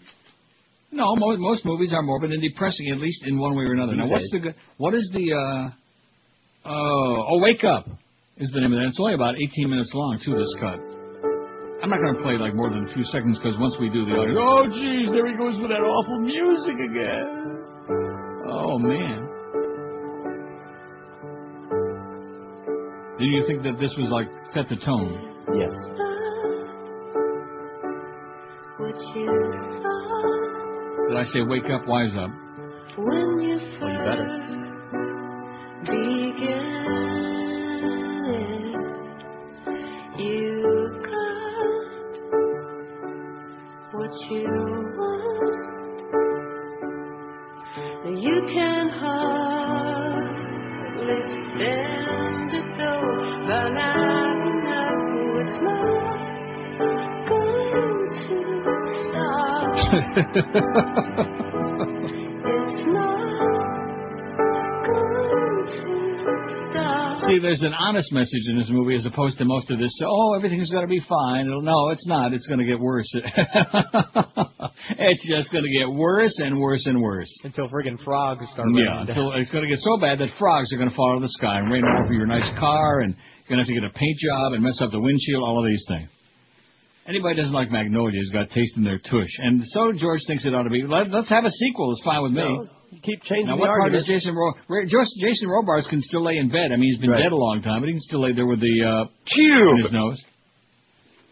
No, 0.91 1.15
most, 1.17 1.39
most 1.41 1.65
movies 1.65 1.93
are 1.93 2.03
morbid 2.03 2.33
and 2.33 2.43
depressing, 2.43 2.91
at 2.91 2.99
least 2.99 3.25
in 3.27 3.39
one 3.39 3.55
way 3.55 3.65
or 3.65 3.73
another. 3.73 3.95
Now, 3.95 4.07
what's 4.07 4.31
the 4.31 4.55
What 4.79 4.95
is 4.95 5.11
the? 5.13 5.33
uh 5.33 5.71
Oh, 6.65 7.25
oh, 7.29 7.39
Wake 7.41 7.65
Up 7.65 7.87
is 8.39 8.51
the 8.53 8.61
name 8.61 8.73
of 8.73 8.79
that. 8.81 8.89
It's 8.89 9.01
only 9.01 9.15
about 9.15 9.37
18 9.37 9.71
minutes 9.71 9.91
long, 9.95 10.19
too. 10.25 10.37
This 10.37 10.55
cut. 10.61 10.81
I'm 11.81 11.91
not 11.91 12.01
going 12.01 12.17
to 12.17 12.23
play 12.23 12.37
like 12.37 12.55
more 12.55 12.71
than 12.71 12.89
a 12.89 12.95
few 12.95 13.05
seconds 13.05 13.39
because 13.39 13.57
once 13.59 13.77
we 13.81 13.89
do 13.89 14.05
the 14.05 14.13
audio, 14.13 14.35
oh, 14.37 14.67
geez, 14.67 15.11
there 15.13 15.27
he 15.29 15.37
goes 15.39 15.57
with 15.61 15.71
that 15.71 15.81
awful 15.81 16.19
music 16.21 16.75
again. 16.75 17.39
Oh 18.51 18.79
man. 18.79 19.29
Did 23.19 23.27
you 23.27 23.45
think 23.47 23.63
that 23.63 23.79
this 23.81 23.95
was 23.97 24.11
like 24.11 24.27
set 24.53 24.69
the 24.69 24.77
tone? 24.77 25.15
Yes. 25.55 25.71
Did 31.09 31.17
I 31.17 31.25
say 31.25 31.41
wake 31.41 31.65
up, 31.73 31.87
wise 31.87 32.15
up? 32.17 32.31
when 32.99 33.41
you 33.41 33.59
Well, 33.81 33.91
you 33.93 33.99
better. 34.05 34.27
began. 35.85 36.69
You 40.19 40.63
got 41.07 42.13
what 43.93 44.15
you 44.31 44.49
want. 44.99 45.99
You 48.07 48.37
can 48.53 48.89
hardly 48.89 50.01
stand 51.47 52.53
it 52.53 52.69
though, 52.77 53.09
but 53.47 53.71
you 54.45 54.53
know 54.65 54.93
it's 55.41 55.59
not 55.63 55.98
See, 67.29 67.39
there's 67.41 67.61
an 67.61 67.75
honest 67.75 68.11
message 68.13 68.49
in 68.49 68.57
this 68.59 68.71
movie 68.71 68.97
as 68.97 69.05
opposed 69.05 69.37
to 69.39 69.45
most 69.45 69.71
of 69.71 69.79
this. 69.79 69.93
Oh, 70.05 70.33
everything's 70.35 70.71
going 70.71 70.87
to 70.87 70.89
be 70.89 71.01
fine. 71.09 71.47
It'll, 71.47 71.61
no, 71.61 71.91
it's 71.91 72.07
not. 72.07 72.33
It's 72.33 72.47
going 72.47 72.61
to 72.61 72.65
get 72.65 72.81
worse. 72.81 73.07
it's 73.15 73.27
just 75.29 75.53
going 75.53 75.65
to 75.65 75.71
get 75.71 75.91
worse 75.93 76.35
and 76.39 76.59
worse 76.59 76.87
and 76.87 77.03
worse. 77.03 77.31
Until 77.45 77.69
friggin' 77.69 78.03
frogs 78.03 78.47
start 78.53 78.69
Yeah, 78.73 79.03
until 79.03 79.33
it's 79.35 79.51
going 79.51 79.65
to 79.65 79.69
get 79.69 79.79
so 79.81 79.99
bad 80.01 80.21
that 80.21 80.31
frogs 80.39 80.73
are 80.73 80.79
going 80.79 80.89
to 80.89 80.97
fall 80.97 81.11
out 81.11 81.17
of 81.17 81.23
the 81.23 81.29
sky 81.39 81.59
and 81.59 81.71
rain 81.71 81.85
all 81.85 82.05
over 82.05 82.15
your 82.15 82.25
nice 82.27 82.51
car, 82.59 83.01
and 83.01 83.15
you're 83.15 83.57
going 83.57 83.59
to 83.59 83.65
have 83.65 83.69
to 83.69 83.75
get 83.75 83.85
a 83.85 83.91
paint 83.99 84.17
job 84.19 84.55
and 84.55 84.63
mess 84.63 84.81
up 84.81 84.91
the 84.91 85.01
windshield, 85.01 85.43
all 85.43 85.63
of 85.63 85.67
these 85.71 85.85
things. 85.87 86.09
Anybody 87.09 87.37
doesn't 87.37 87.53
like 87.55 87.71
Magnolia 87.71 88.19
has 88.21 88.29
got 88.31 88.51
taste 88.51 88.77
in 88.77 88.85
their 88.85 88.99
tush, 88.99 89.33
and 89.39 89.63
so 89.73 89.93
George 89.97 90.21
thinks 90.27 90.45
it 90.45 90.55
ought 90.55 90.65
to 90.65 90.71
be. 90.71 90.83
Let, 90.87 91.11
let's 91.11 91.29
have 91.31 91.45
a 91.47 91.51
sequel. 91.51 91.91
It's 91.93 92.03
fine 92.05 92.23
with 92.23 92.33
me. 92.33 92.43
No, 92.45 92.69
keep 93.03 93.23
changing 93.23 93.47
Now, 93.47 93.55
the 93.57 93.61
what 93.61 93.69
part 93.69 93.81
argument. 93.81 94.03
is 94.03 94.07
Jason 94.23 94.35
Ro- 94.37 94.53
Ra- 94.69 94.85
Jos- 94.87 95.17
Jason 95.19 95.49
Robards 95.49 95.87
can 95.89 96.03
still 96.03 96.23
lay 96.23 96.37
in 96.37 96.51
bed. 96.51 96.71
I 96.71 96.77
mean, 96.77 96.91
he's 96.93 96.99
been 96.99 97.09
Right. 97.11 97.23
dead 97.23 97.33
a 97.33 97.37
long 97.37 97.63
time, 97.63 97.81
but 97.81 97.87
he 97.87 97.93
can 97.95 98.03
still 98.03 98.21
lay 98.21 98.33
there 98.35 98.45
with 98.47 98.61
the 98.61 98.85
uh, 98.85 99.41
in 99.41 99.83
his 99.83 99.93
nose. 99.93 100.23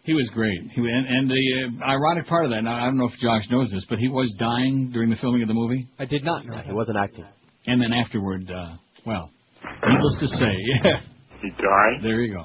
He 0.05 0.15
was 0.15 0.31
great. 0.33 0.61
He 0.75 0.81
and, 0.81 1.07
and 1.07 1.29
the 1.31 1.83
uh, 1.83 1.85
ironic 1.85 2.27
part 2.27 2.45
of 2.47 2.53
that. 2.53 2.63
Now, 2.63 2.77
I 2.81 2.87
don't 2.87 2.97
know 2.97 3.09
if 3.13 3.19
Josh 3.19 3.43
knows 3.51 3.71
this, 3.71 3.85
but 3.91 3.99
he 3.99 4.09
was 4.09 4.35
dying 4.39 4.91
during 4.93 5.11
the 5.11 5.17
filming 5.17 5.43
of 5.43 5.49
the 5.49 5.55
movie. 5.55 5.89
I 5.99 6.05
did 6.07 6.25
not 6.25 6.47
know. 6.47 6.57
He 6.65 6.73
wasn't 6.73 6.97
acting. 6.97 7.27
And 7.67 7.83
then 7.83 7.93
afterward, 7.93 8.51
uh, 8.51 8.77
well, 9.05 9.31
needless 9.87 10.17
to 10.21 10.29
say, 10.39 10.55
yeah. 10.85 11.01
He 11.43 11.51
died? 11.51 12.01
There 12.03 12.21
you 12.23 12.35
go. 12.35 12.45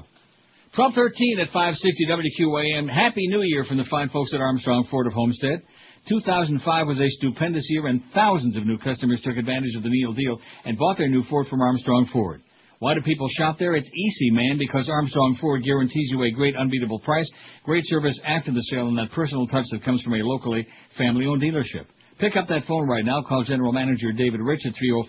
1213 0.72 1.38
at 1.38 1.52
560 1.52 2.08
WQAM. 2.08 2.88
Happy 2.88 3.28
New 3.28 3.42
Year 3.42 3.62
from 3.66 3.76
the 3.76 3.84
fine 3.90 4.08
folks 4.08 4.32
at 4.32 4.40
Armstrong 4.40 4.88
Ford 4.90 5.06
of 5.06 5.12
Homestead. 5.12 5.60
2005 6.08 6.86
was 6.86 6.96
a 6.96 7.10
stupendous 7.20 7.66
year, 7.68 7.88
and 7.88 8.00
thousands 8.14 8.56
of 8.56 8.64
new 8.64 8.78
customers 8.78 9.20
took 9.20 9.36
advantage 9.36 9.76
of 9.76 9.82
the 9.82 9.90
Neil 9.90 10.14
deal 10.14 10.40
and 10.64 10.78
bought 10.78 10.96
their 10.96 11.10
new 11.10 11.24
Ford 11.24 11.46
from 11.48 11.60
Armstrong 11.60 12.08
Ford. 12.10 12.40
Why 12.78 12.94
do 12.94 13.02
people 13.02 13.28
shop 13.36 13.58
there? 13.58 13.74
It's 13.74 13.86
easy, 13.86 14.30
man, 14.30 14.56
because 14.56 14.88
Armstrong 14.88 15.36
Ford 15.42 15.62
guarantees 15.62 16.08
you 16.10 16.22
a 16.22 16.30
great 16.30 16.56
unbeatable 16.56 17.00
price, 17.00 17.30
great 17.64 17.84
service 17.84 18.18
after 18.24 18.50
the 18.50 18.62
sale, 18.62 18.88
and 18.88 18.96
that 18.96 19.12
personal 19.12 19.46
touch 19.48 19.66
that 19.72 19.84
comes 19.84 20.00
from 20.02 20.14
a 20.14 20.24
locally 20.24 20.66
family-owned 20.96 21.42
dealership. 21.42 21.84
Pick 22.18 22.36
up 22.36 22.48
that 22.48 22.64
phone 22.66 22.88
right 22.88 23.04
now. 23.04 23.20
Call 23.28 23.44
General 23.44 23.72
Manager 23.72 24.12
David 24.12 24.40
Rich 24.40 24.60
at 24.64 24.74
oh 24.94 25.02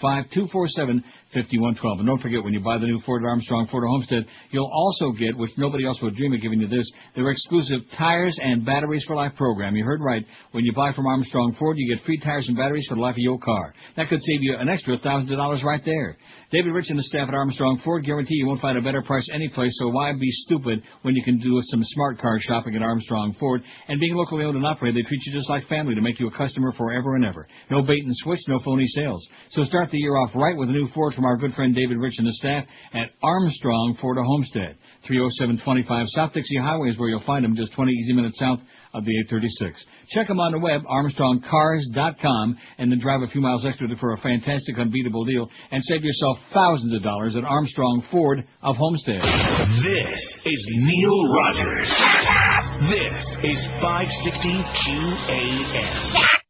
305-247-5112. 1.35 1.99
And 1.99 2.07
don't 2.07 2.21
forget, 2.21 2.43
when 2.43 2.53
you 2.53 2.59
buy 2.59 2.77
the 2.77 2.85
new 2.85 2.99
Ford 3.05 3.23
Armstrong 3.25 3.67
Ford 3.71 3.83
Homestead, 3.87 4.25
you'll 4.51 4.71
also 4.71 5.11
get, 5.11 5.37
which 5.37 5.51
nobody 5.57 5.85
else 5.85 5.99
would 6.01 6.15
dream 6.15 6.33
of 6.33 6.41
giving 6.41 6.59
you 6.59 6.67
this, 6.67 6.89
their 7.15 7.29
exclusive 7.29 7.81
Tires 7.97 8.37
and 8.41 8.65
Batteries 8.65 9.03
for 9.05 9.15
Life 9.15 9.33
program. 9.35 9.75
You 9.75 9.83
heard 9.83 10.01
right. 10.01 10.25
When 10.51 10.63
you 10.63 10.73
buy 10.73 10.93
from 10.93 11.07
Armstrong 11.07 11.55
Ford, 11.59 11.77
you 11.77 11.95
get 11.95 12.05
free 12.05 12.19
tires 12.19 12.45
and 12.47 12.57
batteries 12.57 12.85
for 12.87 12.95
the 12.95 13.01
life 13.01 13.15
of 13.15 13.19
your 13.19 13.39
car. 13.39 13.73
That 13.97 14.09
could 14.09 14.19
save 14.19 14.41
you 14.41 14.55
an 14.57 14.69
extra 14.69 14.97
$1,000 14.97 15.63
right 15.63 15.81
there. 15.85 16.17
David 16.51 16.71
Rich 16.71 16.89
and 16.89 16.99
the 16.99 17.03
staff 17.03 17.27
at 17.27 17.33
Armstrong 17.33 17.81
Ford 17.83 18.05
guarantee 18.05 18.35
you 18.35 18.45
won't 18.45 18.61
find 18.61 18.77
a 18.77 18.81
better 18.81 19.01
price 19.01 19.27
anyplace, 19.33 19.73
so 19.79 19.89
why 19.89 20.13
be 20.13 20.29
stupid 20.45 20.83
when 21.01 21.15
you 21.15 21.23
can 21.23 21.39
do 21.39 21.59
some 21.63 21.81
smart 21.83 22.19
car 22.19 22.37
shopping 22.39 22.75
at 22.75 22.83
Armstrong 22.83 23.35
Ford? 23.39 23.63
And 23.87 23.99
being 23.99 24.13
locally 24.13 24.45
owned 24.45 24.57
and 24.57 24.65
operated, 24.65 25.03
they 25.03 25.07
treat 25.07 25.21
you 25.25 25.33
just 25.33 25.49
like 25.49 25.67
family 25.67 25.95
to 25.95 26.01
make 26.01 26.19
you 26.19 26.27
a 26.27 26.37
customer 26.37 26.71
forever 26.73 27.15
and 27.15 27.25
ever. 27.25 27.47
No 27.71 27.81
bait 27.81 28.03
and 28.05 28.15
switch, 28.17 28.39
no 28.47 28.59
phony 28.63 28.85
sales. 28.87 29.27
So 29.49 29.63
start 29.63 29.89
the 29.89 29.97
year 29.97 30.15
off 30.15 30.29
right 30.35 30.55
with 30.55 30.69
a 30.69 30.73
new 30.73 30.87
Ford 30.93 31.15
from 31.15 31.22
our 31.25 31.37
good 31.37 31.53
friend 31.53 31.75
David 31.75 31.97
Rich 31.97 32.15
and 32.17 32.27
the 32.27 32.33
staff 32.33 32.65
at 32.93 33.11
Armstrong 33.21 33.97
Ford 34.01 34.17
of 34.17 34.25
Homestead. 34.25 34.77
30725 35.07 36.05
South 36.09 36.33
Dixie 36.33 36.57
Highway 36.57 36.89
is 36.89 36.97
where 36.97 37.09
you'll 37.09 37.23
find 37.25 37.43
them, 37.43 37.55
just 37.55 37.73
20 37.73 37.91
easy 37.91 38.13
minutes 38.13 38.39
south 38.39 38.59
of 38.93 39.05
the 39.05 39.11
836. 39.27 39.83
Check 40.09 40.27
them 40.27 40.39
on 40.39 40.51
the 40.51 40.59
web, 40.59 40.81
armstrongcars.com, 40.85 42.57
and 42.77 42.91
then 42.91 42.99
drive 42.99 43.21
a 43.21 43.27
few 43.27 43.41
miles 43.41 43.65
extra 43.65 43.87
for 43.99 44.13
a 44.13 44.17
fantastic, 44.17 44.77
unbeatable 44.77 45.25
deal 45.25 45.49
and 45.71 45.83
save 45.83 46.03
yourself 46.03 46.37
thousands 46.53 46.93
of 46.95 47.03
dollars 47.03 47.35
at 47.35 47.43
Armstrong 47.43 48.03
Ford 48.11 48.43
of 48.61 48.75
Homestead. 48.77 49.21
This 49.83 50.21
is 50.45 50.61
Neil 50.77 51.33
Rogers. 51.33 51.89
This 52.89 53.23
is 53.43 53.59
560 53.81 54.49
QAM. 54.85 56.42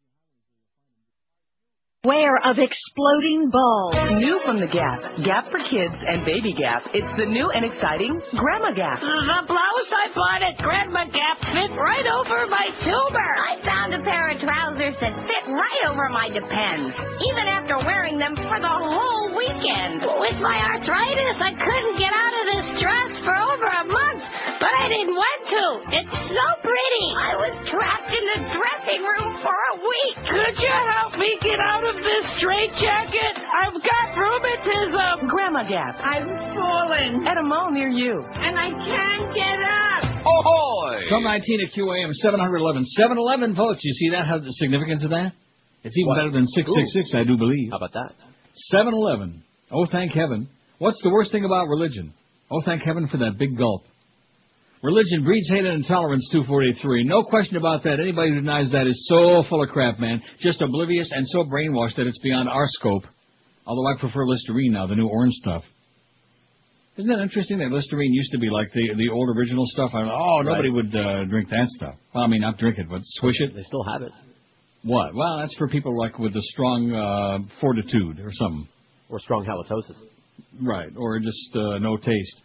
Beware 2.04 2.36
of 2.44 2.60
exploding 2.60 3.48
balls. 3.48 3.96
New 4.20 4.36
from 4.44 4.60
the 4.60 4.68
Gap. 4.68 5.00
Gap 5.24 5.48
for 5.48 5.64
kids 5.72 5.96
and 6.04 6.28
baby 6.28 6.52
Gap. 6.52 6.84
It's 6.92 7.08
the 7.16 7.24
new 7.24 7.48
and 7.56 7.64
exciting 7.64 8.20
Grandma 8.36 8.76
Gap. 8.76 9.00
The 9.00 9.48
blouse 9.48 9.88
I 9.96 10.12
bought 10.12 10.44
at 10.44 10.60
Grandma 10.60 11.08
Gap 11.08 11.40
fit 11.56 11.72
right 11.80 12.04
over 12.04 12.44
my 12.52 12.68
tuber. 12.84 13.30
I 13.48 13.56
found 13.64 13.96
a 13.96 14.04
pair 14.04 14.36
of 14.36 14.44
trousers 14.44 15.00
that 15.00 15.16
fit 15.16 15.48
right 15.48 15.82
over 15.88 16.12
my 16.12 16.28
depends, 16.28 16.92
even 17.24 17.48
after 17.48 17.80
wearing 17.88 18.20
them 18.20 18.36
for 18.36 18.60
the 18.60 18.76
whole 18.84 19.32
weekend. 19.32 20.04
With 20.04 20.44
my 20.44 20.60
arthritis, 20.60 21.40
I 21.40 21.56
couldn't 21.56 21.96
get 22.04 22.12
out 22.12 22.36
of 22.36 22.46
this 22.52 22.68
dress 22.84 23.12
for 23.24 23.32
over 23.32 23.70
a 23.80 23.88
month, 23.88 24.22
but 24.60 24.76
I 24.76 24.92
didn't 24.92 25.16
want 25.16 25.42
to. 25.56 25.64
It's 26.04 26.18
so 26.36 26.46
pretty. 26.68 27.08
I 27.16 27.32
was 27.48 27.54
trapped 27.72 28.12
in 28.12 28.26
the 28.28 28.40
dressing 28.52 29.08
room 29.08 29.40
for 29.40 29.56
a 29.56 29.76
week. 29.80 30.16
Could 30.28 30.56
you 30.60 30.76
help 31.00 31.16
me 31.16 31.40
get 31.40 31.64
out 31.64 31.88
of 31.88 31.93
this 32.02 32.26
straitjacket? 32.40 33.36
I've 33.38 33.78
got 33.84 34.06
rheumatism. 34.18 35.28
Grandma 35.30 35.64
Gap. 35.68 36.00
I'm 36.04 36.26
falling, 36.56 37.26
At 37.28 37.38
a 37.38 37.44
mall 37.44 37.72
near 37.72 37.90
you. 37.90 38.24
and 38.34 38.58
I 38.58 38.70
can't 38.82 39.28
get 39.36 39.60
up. 39.62 40.26
Ahoy! 40.26 41.04
From 41.10 41.24
19 41.24 41.62
at 41.68 41.74
QAM, 41.74 42.12
711. 42.24 42.84
711 42.98 43.56
votes. 43.56 43.82
You 43.84 43.94
see 43.94 44.10
that? 44.12 44.26
How 44.28 44.40
the 44.40 44.52
significance 44.54 45.04
of 45.04 45.10
that? 45.12 45.34
It's 45.84 45.98
even 45.98 46.08
What? 46.10 46.16
better 46.18 46.32
than 46.32 46.48
666, 46.48 47.12
I 47.14 47.24
do 47.26 47.38
believe. 47.38 47.72
How 47.72 47.78
about 47.78 47.94
that? 47.94 48.16
711. 48.72 49.44
Oh, 49.72 49.86
thank 49.86 50.14
heaven. 50.14 50.48
What's 50.80 51.02
the 51.04 51.10
worst 51.10 51.32
thing 51.32 51.46
about 51.46 51.68
religion? 51.68 52.14
Oh, 52.52 52.62
thank 52.62 52.84
heaven 52.84 53.08
for 53.08 53.18
that 53.18 53.38
big 53.38 53.58
gulp. 53.58 53.84
Religion 54.84 55.24
breeds 55.24 55.48
hate 55.50 55.64
and 55.66 55.82
intolerance, 55.82 56.28
243. 56.34 57.06
No 57.06 57.24
question 57.24 57.56
about 57.56 57.84
that. 57.84 58.02
Anybody 58.02 58.32
who 58.32 58.36
denies 58.36 58.70
that 58.72 58.86
is 58.86 59.08
so 59.08 59.42
full 59.48 59.64
of 59.64 59.70
crap, 59.70 59.98
man. 59.98 60.22
Just 60.42 60.62
oblivious 60.62 61.10
and 61.14 61.26
so 61.30 61.46
brainwashed 61.46 61.96
that 61.96 62.06
it's 62.06 62.20
beyond 62.20 62.50
our 62.50 62.66
scope. 62.68 63.04
Although 63.66 63.88
I 63.88 63.98
prefer 63.98 64.26
Listerine 64.26 64.74
now, 64.74 64.86
the 64.86 64.96
new 64.96 65.08
orange 65.08 65.34
stuff. 65.36 65.64
Isn't 66.98 67.10
that 67.10 67.22
interesting 67.22 67.60
that 67.60 67.72
Listerine 67.72 68.14
used 68.14 68.34
to 68.34 68.38
be 68.38 68.50
like 68.50 68.68
the 68.74 68.94
the 68.98 69.10
old 69.10 69.30
original 69.36 69.64
stuff? 69.68 69.92
I 69.96 70.02
oh, 70.02 70.42
nobody 70.44 70.68
Right. 70.70 70.76
would 70.76 70.96
uh, 70.96 71.24
drink 71.26 71.50
that 71.50 71.68
stuff. 71.70 71.96
Well, 72.14 72.26
I 72.26 72.28
mean, 72.28 72.42
not 72.42 72.58
drink 72.58 72.78
it, 72.78 72.88
but 72.90 73.00
swish 73.04 73.40
it. 73.40 73.56
They 73.56 73.64
still 73.64 73.84
have 73.86 74.02
it. 74.02 74.12
What? 74.84 75.16
Well, 75.16 75.38
that's 75.40 75.56
for 75.58 75.70
people 75.70 75.98
like 75.98 76.20
with 76.20 76.36
a 76.36 76.42
strong 76.42 76.92
uh, 76.94 77.40
fortitude 77.62 78.20
or 78.20 78.30
something. 78.34 78.68
Or 79.10 79.20
strong 79.20 79.46
halitosis. 79.46 79.96
Right, 80.62 80.90
or 80.98 81.20
just 81.20 81.56
uh, 81.56 81.80
no 81.80 81.96
taste. 81.98 82.42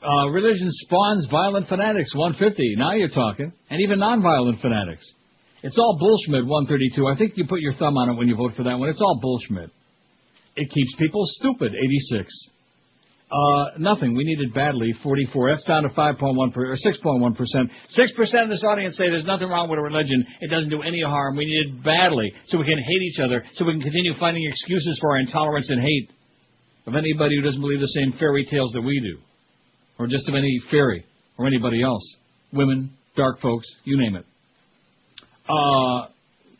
Uh, 0.00 0.28
religion 0.28 0.68
spawns 0.70 1.26
violent 1.30 1.68
fanatics, 1.68 2.14
150. 2.14 2.76
Now 2.76 2.92
you're 2.92 3.08
talking. 3.08 3.52
And 3.70 3.80
even 3.80 3.98
non-violent 3.98 4.60
fanatics. 4.60 5.04
It's 5.62 5.76
all 5.76 5.96
bullshit, 5.98 6.46
132. 6.46 7.06
I 7.06 7.16
think 7.16 7.32
you 7.36 7.46
put 7.48 7.60
your 7.60 7.74
thumb 7.74 7.96
on 7.96 8.10
it 8.10 8.14
when 8.14 8.28
you 8.28 8.36
vote 8.36 8.52
for 8.56 8.62
that 8.62 8.78
one. 8.78 8.88
It's 8.88 9.00
all 9.00 9.18
bullshit. 9.20 9.70
It 10.54 10.70
keeps 10.70 10.94
people 10.98 11.22
stupid, 11.24 11.72
86. 11.74 12.32
Uh, 13.30 13.76
nothing. 13.78 14.16
We 14.16 14.24
need 14.24 14.40
it 14.40 14.54
badly, 14.54 14.94
44. 15.02 15.52
That's 15.52 15.66
down 15.66 15.82
to 15.82 15.90
5.1 15.90 16.54
per, 16.54 16.72
or 16.72 16.76
6.1 16.76 17.36
percent. 17.36 17.70
Six 17.90 18.12
percent 18.12 18.44
of 18.44 18.48
this 18.48 18.64
audience 18.64 18.96
say 18.96 19.10
there's 19.10 19.26
nothing 19.26 19.48
wrong 19.48 19.68
with 19.68 19.78
a 19.78 19.82
religion. 19.82 20.24
It 20.40 20.48
doesn't 20.50 20.70
do 20.70 20.80
any 20.80 21.02
harm. 21.02 21.36
We 21.36 21.44
need 21.44 21.76
it 21.76 21.84
badly 21.84 22.32
so 22.46 22.58
we 22.58 22.64
can 22.64 22.78
hate 22.78 23.02
each 23.02 23.20
other, 23.20 23.44
so 23.52 23.66
we 23.66 23.72
can 23.72 23.82
continue 23.82 24.14
finding 24.18 24.46
excuses 24.48 24.98
for 25.00 25.10
our 25.10 25.18
intolerance 25.18 25.68
and 25.68 25.82
hate 25.82 26.10
of 26.86 26.94
anybody 26.94 27.36
who 27.36 27.42
doesn't 27.42 27.60
believe 27.60 27.80
the 27.80 27.88
same 27.88 28.14
fairy 28.18 28.46
tales 28.50 28.72
that 28.72 28.80
we 28.80 28.98
do, 29.00 29.20
or 29.98 30.06
just 30.06 30.28
of 30.28 30.34
any 30.34 30.60
fairy 30.70 31.04
or 31.36 31.46
anybody 31.46 31.82
else. 31.82 32.02
Women, 32.52 32.90
dark 33.16 33.40
folks, 33.40 33.66
you 33.84 33.98
name 33.98 34.16
it. 34.16 34.24
Uh, 35.48 36.08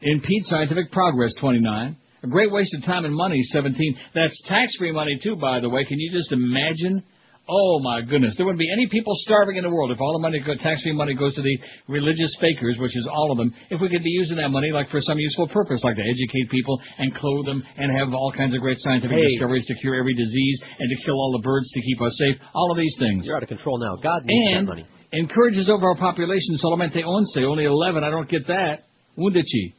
impede 0.03 0.43
scientific 0.45 0.91
progress, 0.93 1.33
29. 1.41 1.97
A 2.23 2.27
great 2.27 2.51
waste 2.51 2.75
of 2.75 2.85
time 2.85 3.05
and 3.05 3.15
money, 3.15 3.41
17. 3.43 3.97
That's 4.15 4.43
tax-free 4.49 4.93
money, 4.93 5.19
too, 5.23 5.37
by 5.37 5.61
the 5.61 5.69
way. 5.69 5.85
Can 5.85 6.01
you 6.01 6.11
just 6.11 6.33
imagine? 6.33 7.05
Oh, 7.51 7.81
my 7.81 8.03
goodness. 8.03 8.35
There 8.37 8.45
wouldn't 8.45 8.61
be 8.61 8.69
any 8.71 8.87
people 8.93 9.15
starving 9.25 9.57
in 9.57 9.65
the 9.65 9.71
world 9.71 9.91
if 9.91 9.99
all 10.01 10.13
the 10.13 10.21
money, 10.21 10.39
go- 10.39 10.55
tax-free 10.55 10.93
money 10.93 11.15
goes 11.15 11.35
to 11.35 11.41
the 11.41 11.57
religious 11.89 12.31
fakers, 12.41 12.77
which 12.79 12.95
is 12.95 13.09
all 13.11 13.33
of 13.33 13.39
them, 13.39 13.55
if 13.71 13.81
we 13.81 13.89
could 13.89 14.03
be 14.05 14.11
using 14.11 14.37
that 14.37 14.51
money 14.51 14.71
like 14.71 14.91
for 14.91 15.01
some 15.01 15.19
useful 15.19 15.49
purpose, 15.49 15.81
like 15.83 15.97
to 15.97 16.03
educate 16.05 16.51
people 16.51 16.79
and 16.99 17.15
clothe 17.15 17.47
them 17.47 17.63
and 17.79 17.97
have 17.97 18.13
all 18.13 18.31
kinds 18.37 18.55
of 18.55 18.61
great 18.61 18.77
scientific 18.81 19.17
Hey. 19.17 19.27
discoveries 19.33 19.65
to 19.67 19.75
cure 19.81 19.95
every 19.97 20.13
disease 20.15 20.61
and 20.79 20.91
to 20.93 21.05
kill 21.07 21.15
all 21.17 21.33
the 21.33 21.43
birds 21.43 21.71
to 21.73 21.81
keep 21.81 22.03
us 22.03 22.13
safe. 22.19 22.37
All 22.55 22.71
of 22.71 22.77
these 22.77 22.95
things. 22.99 23.25
You're 23.25 23.37
out 23.37 23.43
of 23.43 23.49
control 23.49 23.79
now. 23.79 23.97
God 23.97 24.23
needs 24.27 24.57
And 24.59 24.69
that 24.69 24.73
money. 24.73 24.87
encourages 25.13 25.71
over 25.71 25.87
our 25.89 25.97
population 25.97 26.57
solamente 26.63 27.01
once, 27.07 27.35
only 27.39 27.65
11. 27.65 28.05
I 28.05 28.11
don't 28.11 28.29
get 28.29 28.47
that. 28.49 28.85
Undici. 29.17 29.73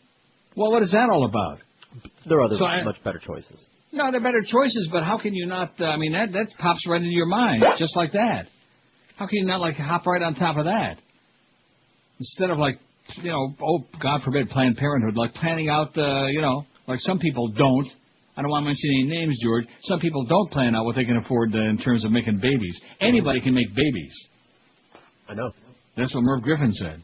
Well, 0.55 0.71
what 0.71 0.81
is 0.81 0.91
that 0.91 1.09
all 1.13 1.25
about? 1.25 1.59
There 2.25 2.39
are 2.39 2.43
other 2.43 2.57
So 2.57 2.65
I- 2.65 2.83
much 2.83 2.97
better 3.03 3.19
choices. 3.19 3.63
No, 3.91 4.11
they're 4.11 4.21
better 4.21 4.43
choices, 4.45 4.89
but 4.91 5.03
how 5.03 5.17
can 5.17 5.33
you 5.33 5.47
not? 5.47 5.73
Uh, 5.79 5.85
I 5.85 5.97
mean, 5.97 6.13
that 6.13 6.31
that 6.33 6.47
pops 6.59 6.85
right 6.87 7.01
into 7.01 7.13
your 7.13 7.25
mind 7.25 7.63
just 7.77 7.95
like 7.95 8.11
that. 8.13 8.45
How 9.15 9.27
can 9.27 9.39
you 9.39 9.45
not 9.45 9.59
like 9.59 9.75
hop 9.75 10.05
right 10.05 10.21
on 10.21 10.35
top 10.35 10.57
of 10.57 10.65
that 10.65 10.97
instead 12.19 12.49
of 12.49 12.57
like, 12.57 12.79
you 13.21 13.31
know, 13.31 13.53
oh 13.61 13.85
God 14.01 14.21
forbid, 14.23 14.49
Planned 14.49 14.77
Parenthood, 14.77 15.17
like 15.17 15.33
planning 15.33 15.69
out 15.69 15.93
the, 15.93 16.29
you 16.31 16.41
know, 16.41 16.65
like 16.87 16.99
some 16.99 17.19
people 17.19 17.49
don't. 17.49 17.87
I 18.37 18.41
don't 18.41 18.51
want 18.51 18.63
to 18.63 18.67
mention 18.67 18.89
any 18.91 19.19
names, 19.19 19.37
George. 19.43 19.65
Some 19.81 19.99
people 19.99 20.25
don't 20.25 20.49
plan 20.51 20.73
out 20.73 20.85
what 20.85 20.95
they 20.95 21.03
can 21.03 21.17
afford 21.17 21.53
uh, 21.53 21.57
in 21.57 21.77
terms 21.77 22.05
of 22.05 22.11
making 22.11 22.39
babies. 22.39 22.79
Anybody 23.01 23.41
can 23.41 23.53
make 23.53 23.75
babies. 23.75 24.13
I 25.27 25.33
know. 25.33 25.51
That's 25.97 26.13
what 26.15 26.23
Merv 26.23 26.43
Griffin 26.43 26.71
said. 26.71 27.03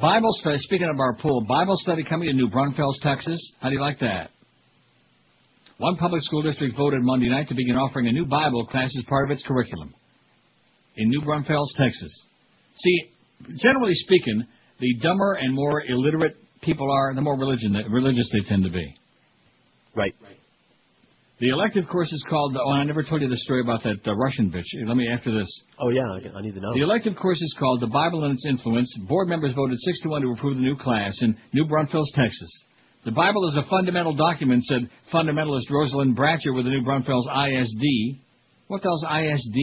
Bible 0.00 0.30
study, 0.40 0.56
speaking 0.60 0.88
of 0.88 0.98
our 0.98 1.16
pool, 1.16 1.44
Bible 1.46 1.76
study 1.76 2.04
coming 2.04 2.28
to 2.28 2.34
New 2.34 2.48
Braunfels, 2.48 2.98
Texas. 3.02 3.38
How 3.60 3.68
do 3.68 3.74
you 3.74 3.80
like 3.80 3.98
that? 4.00 4.30
One 5.78 5.96
public 5.96 6.22
school 6.22 6.42
district 6.42 6.76
voted 6.76 7.00
Monday 7.02 7.28
night 7.28 7.48
to 7.48 7.54
begin 7.54 7.76
offering 7.76 8.08
a 8.08 8.12
new 8.12 8.24
Bible 8.24 8.66
class 8.66 8.90
as 8.96 9.04
part 9.08 9.28
of 9.28 9.30
its 9.30 9.44
curriculum 9.46 9.94
in 10.96 11.08
New 11.10 11.20
Braunfels, 11.22 11.74
Texas. 11.76 12.10
See, 12.74 13.10
generally 13.56 13.92
speaking, 13.92 14.46
the 14.80 14.94
dumber 15.02 15.34
and 15.34 15.54
more 15.54 15.82
illiterate 15.82 16.36
people 16.62 16.90
are, 16.90 17.14
the 17.14 17.20
more 17.20 17.38
religion, 17.38 17.74
religious 17.90 18.28
they 18.32 18.48
tend 18.48 18.64
to 18.64 18.70
be. 18.70 18.94
Right. 19.94 20.14
The 21.38 21.50
elective 21.50 21.84
course 21.86 22.10
is 22.10 22.24
called, 22.30 22.56
oh, 22.56 22.70
I 22.70 22.84
never 22.84 23.02
told 23.02 23.20
you 23.20 23.28
the 23.28 23.36
story 23.36 23.60
about 23.60 23.82
that 23.82 24.00
uh, 24.06 24.14
Russian 24.14 24.50
bitch. 24.50 24.64
Let 24.86 24.96
me, 24.96 25.06
after 25.12 25.38
this. 25.38 25.48
Oh, 25.78 25.90
yeah, 25.90 26.00
I, 26.00 26.38
I 26.38 26.40
need 26.40 26.54
to 26.54 26.60
know. 26.60 26.72
The 26.72 26.80
elective 26.80 27.14
course 27.14 27.40
is 27.42 27.54
called 27.58 27.82
The 27.82 27.88
Bible 27.88 28.24
and 28.24 28.32
Its 28.32 28.46
Influence. 28.46 28.90
Board 29.06 29.28
members 29.28 29.54
voted 29.54 29.78
6 29.78 30.00
to 30.02 30.08
1 30.08 30.22
to 30.22 30.30
approve 30.30 30.56
the 30.56 30.62
new 30.62 30.76
class 30.76 31.14
in 31.20 31.36
New 31.52 31.66
Braunfels, 31.66 32.10
Texas. 32.14 32.48
The 33.06 33.12
Bible 33.12 33.46
is 33.46 33.56
a 33.56 33.62
fundamental 33.70 34.16
document, 34.16 34.64
said 34.64 34.90
fundamentalist 35.14 35.70
Rosalind 35.70 36.16
Bratcher 36.16 36.52
with 36.52 36.64
the 36.64 36.72
New 36.72 36.82
Braunfels 36.82 37.28
ISD. 37.28 38.18
What 38.66 38.82
the 38.82 38.88
hell's 38.88 39.04
ISD? 39.04 39.58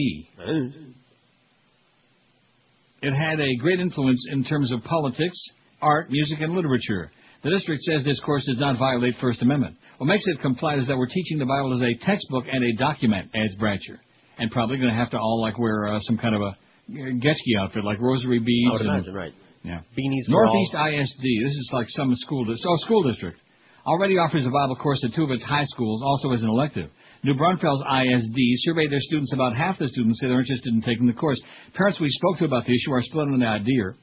It 3.02 3.12
had 3.12 3.40
a 3.40 3.56
great 3.56 3.80
influence 3.80 4.26
in 4.32 4.44
terms 4.44 4.72
of 4.72 4.82
politics, 4.84 5.36
art, 5.82 6.10
music, 6.10 6.40
and 6.40 6.54
literature. 6.54 7.10
The 7.42 7.50
district 7.50 7.82
says 7.82 8.02
this 8.02 8.18
course 8.20 8.46
does 8.46 8.58
not 8.58 8.78
violate 8.78 9.16
First 9.20 9.42
Amendment. 9.42 9.76
What 9.98 10.06
makes 10.06 10.26
it 10.26 10.40
comply 10.40 10.76
is 10.76 10.86
that 10.86 10.96
we're 10.96 11.06
teaching 11.06 11.38
the 11.38 11.44
Bible 11.44 11.74
as 11.74 11.82
a 11.82 12.02
textbook 12.02 12.44
and 12.50 12.64
a 12.64 12.72
document, 12.78 13.30
adds 13.34 13.58
Bratcher. 13.58 13.98
And 14.38 14.50
probably 14.50 14.78
going 14.78 14.88
to 14.88 14.96
have 14.96 15.10
to 15.10 15.18
all 15.18 15.42
like 15.42 15.58
wear 15.58 15.92
uh, 15.92 16.00
some 16.00 16.16
kind 16.16 16.34
of 16.34 16.40
a 16.40 16.44
uh, 16.44 16.54
Getchke 16.90 17.60
outfit, 17.60 17.84
like 17.84 18.00
rosary 18.00 18.38
beads. 18.38 18.80
I 18.80 18.84
would 18.84 19.04
and, 19.06 19.14
right. 19.14 19.32
Yeah. 19.64 19.80
Beanies 19.96 20.28
Northeast 20.28 20.74
ISD. 20.76 21.24
This 21.42 21.52
is 21.52 21.70
like 21.72 21.86
some 21.88 22.14
school, 22.14 22.44
dis- 22.44 22.64
oh, 22.68 22.76
school 22.84 23.02
district. 23.02 23.40
Already 23.86 24.16
offers 24.16 24.46
a 24.46 24.50
Bible 24.50 24.76
course 24.76 25.02
at 25.04 25.14
two 25.14 25.24
of 25.24 25.30
its 25.30 25.42
high 25.42 25.64
schools, 25.64 26.02
also 26.04 26.32
as 26.32 26.42
an 26.42 26.48
elective. 26.48 26.90
New 27.22 27.34
Braunfels 27.34 27.82
ISD 27.82 28.36
surveyed 28.64 28.92
their 28.92 29.00
students. 29.00 29.32
About 29.32 29.56
half 29.56 29.78
the 29.78 29.88
students 29.88 30.20
say 30.20 30.28
they're 30.28 30.40
interested 30.40 30.72
in 30.72 30.82
taking 30.82 31.06
the 31.06 31.12
course. 31.12 31.40
Parents 31.74 31.98
we 32.00 32.08
spoke 32.10 32.38
to 32.38 32.44
about 32.44 32.66
the 32.66 32.74
issue 32.74 32.92
are 32.92 33.02
split 33.02 33.28
on 33.28 33.40
the 33.40 33.46
idea. 33.46 33.96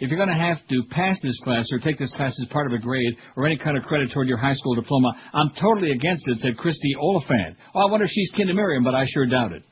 If 0.00 0.10
you're 0.10 0.18
going 0.18 0.36
to 0.36 0.44
have 0.44 0.58
to 0.68 0.82
pass 0.90 1.16
this 1.22 1.38
class 1.44 1.66
or 1.72 1.78
take 1.78 1.98
this 1.98 2.12
class 2.14 2.36
as 2.40 2.48
part 2.48 2.66
of 2.66 2.72
a 2.72 2.82
grade 2.82 3.14
or 3.36 3.46
any 3.46 3.56
kind 3.56 3.76
of 3.76 3.84
credit 3.84 4.10
toward 4.12 4.28
your 4.28 4.38
high 4.38 4.54
school 4.54 4.74
diploma, 4.74 5.12
I'm 5.32 5.50
totally 5.60 5.92
against 5.92 6.24
it, 6.26 6.38
said 6.38 6.56
Christy 6.56 6.94
Oliphant. 7.00 7.56
Oh, 7.74 7.86
I 7.86 7.90
wonder 7.90 8.04
if 8.06 8.10
she's 8.10 8.30
kin 8.36 8.48
to 8.48 8.54
Miriam, 8.54 8.82
but 8.82 8.94
I 8.94 9.06
sure 9.06 9.26
doubt 9.26 9.52
it. 9.52 9.62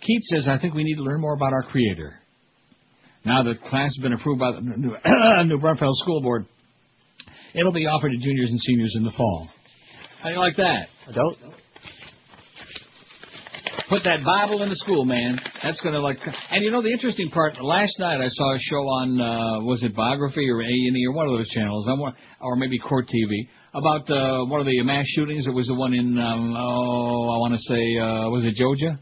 Keith 0.00 0.22
says, 0.30 0.46
I 0.48 0.58
think 0.58 0.74
we 0.74 0.84
need 0.84 0.96
to 0.96 1.02
learn 1.02 1.20
more 1.20 1.34
about 1.34 1.52
our 1.52 1.64
Creator. 1.64 2.14
Now 3.28 3.42
that 3.42 3.60
class 3.60 3.92
has 3.94 4.02
been 4.02 4.14
approved 4.14 4.40
by 4.40 4.52
the 4.52 4.62
New, 4.62 4.96
New 5.44 5.60
Braunfels 5.60 6.00
School 6.00 6.22
Board, 6.22 6.46
it'll 7.54 7.72
be 7.72 7.84
offered 7.84 8.08
to 8.08 8.16
juniors 8.16 8.50
and 8.50 8.58
seniors 8.58 8.94
in 8.96 9.04
the 9.04 9.12
fall. 9.14 9.50
How 10.22 10.30
do 10.30 10.34
you 10.34 10.40
like 10.40 10.56
that? 10.56 10.88
I 11.06 11.12
don't. 11.12 11.36
Put 13.90 14.04
that 14.04 14.24
Bible 14.24 14.62
in 14.62 14.70
the 14.70 14.76
school, 14.76 15.04
man. 15.04 15.38
That's 15.62 15.80
gonna 15.82 16.00
like. 16.00 16.16
And 16.50 16.64
you 16.64 16.70
know 16.70 16.82
the 16.82 16.90
interesting 16.90 17.30
part. 17.30 17.62
Last 17.62 17.98
night 17.98 18.20
I 18.20 18.28
saw 18.28 18.54
a 18.54 18.58
show 18.58 18.76
on 18.76 19.20
uh, 19.20 19.64
was 19.64 19.82
it 19.82 19.94
Biography 19.94 20.48
or 20.48 20.62
A 20.62 20.64
and 20.64 20.96
E 20.96 21.06
or 21.06 21.12
one 21.12 21.28
of 21.28 21.36
those 21.36 21.48
channels, 21.50 21.86
or 22.40 22.56
maybe 22.56 22.78
Court 22.78 23.06
TV 23.08 23.48
about 23.74 24.10
uh, 24.10 24.44
one 24.46 24.60
of 24.60 24.66
the 24.66 24.82
mass 24.82 25.04
shootings. 25.08 25.46
It 25.46 25.52
was 25.52 25.66
the 25.66 25.74
one 25.74 25.92
in 25.92 26.18
um, 26.18 26.54
oh 26.56 27.30
I 27.32 27.38
want 27.40 27.54
to 27.54 27.60
say 27.60 27.98
uh, 27.98 28.28
was 28.30 28.44
it 28.44 28.54
Georgia? 28.54 28.98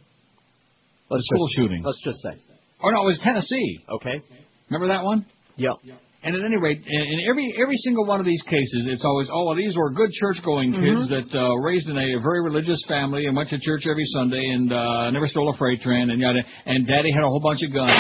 Let's 1.11 1.25
school 1.27 1.47
just, 1.47 1.59
shooting. 1.59 1.83
Let's 1.85 2.03
just 2.05 2.23
say. 2.23 2.46
Oh 2.83 2.91
no, 2.91 3.03
it 3.03 3.07
was 3.07 3.21
Tennessee. 3.23 3.81
Okay. 3.89 4.23
Remember 4.71 4.93
that 4.95 5.05
one? 5.05 5.27
Yeah. 5.57 5.95
And 6.23 6.35
at 6.35 6.43
any 6.45 6.57
rate, 6.57 6.83
in 6.85 7.21
every 7.29 7.55
every 7.63 7.77
single 7.77 8.05
one 8.05 8.19
of 8.19 8.27
these 8.27 8.43
cases, 8.43 8.89
it's 8.91 9.05
always, 9.05 9.29
oh, 9.33 9.45
well, 9.47 9.55
these 9.55 9.77
were 9.77 9.93
good 9.93 10.11
church-going 10.11 10.73
kids 10.73 11.09
that 11.09 11.39
uh, 11.39 11.55
raised 11.63 11.89
in 11.89 11.97
a 11.97 12.21
very 12.21 12.43
religious 12.43 12.83
family 12.89 13.27
and 13.27 13.37
went 13.37 13.49
to 13.51 13.59
church 13.61 13.87
every 13.89 14.05
Sunday 14.07 14.43
and 14.43 14.73
uh, 14.73 15.11
never 15.13 15.29
stole 15.29 15.55
a 15.55 15.57
freight 15.57 15.83
train 15.83 16.11
and 16.11 16.21
yada. 16.21 16.41
And 16.67 16.85
Daddy 16.85 17.13
had 17.13 17.23
a 17.23 17.29
whole 17.29 17.41
bunch 17.41 17.63
of 17.63 17.73
guns. 17.73 17.95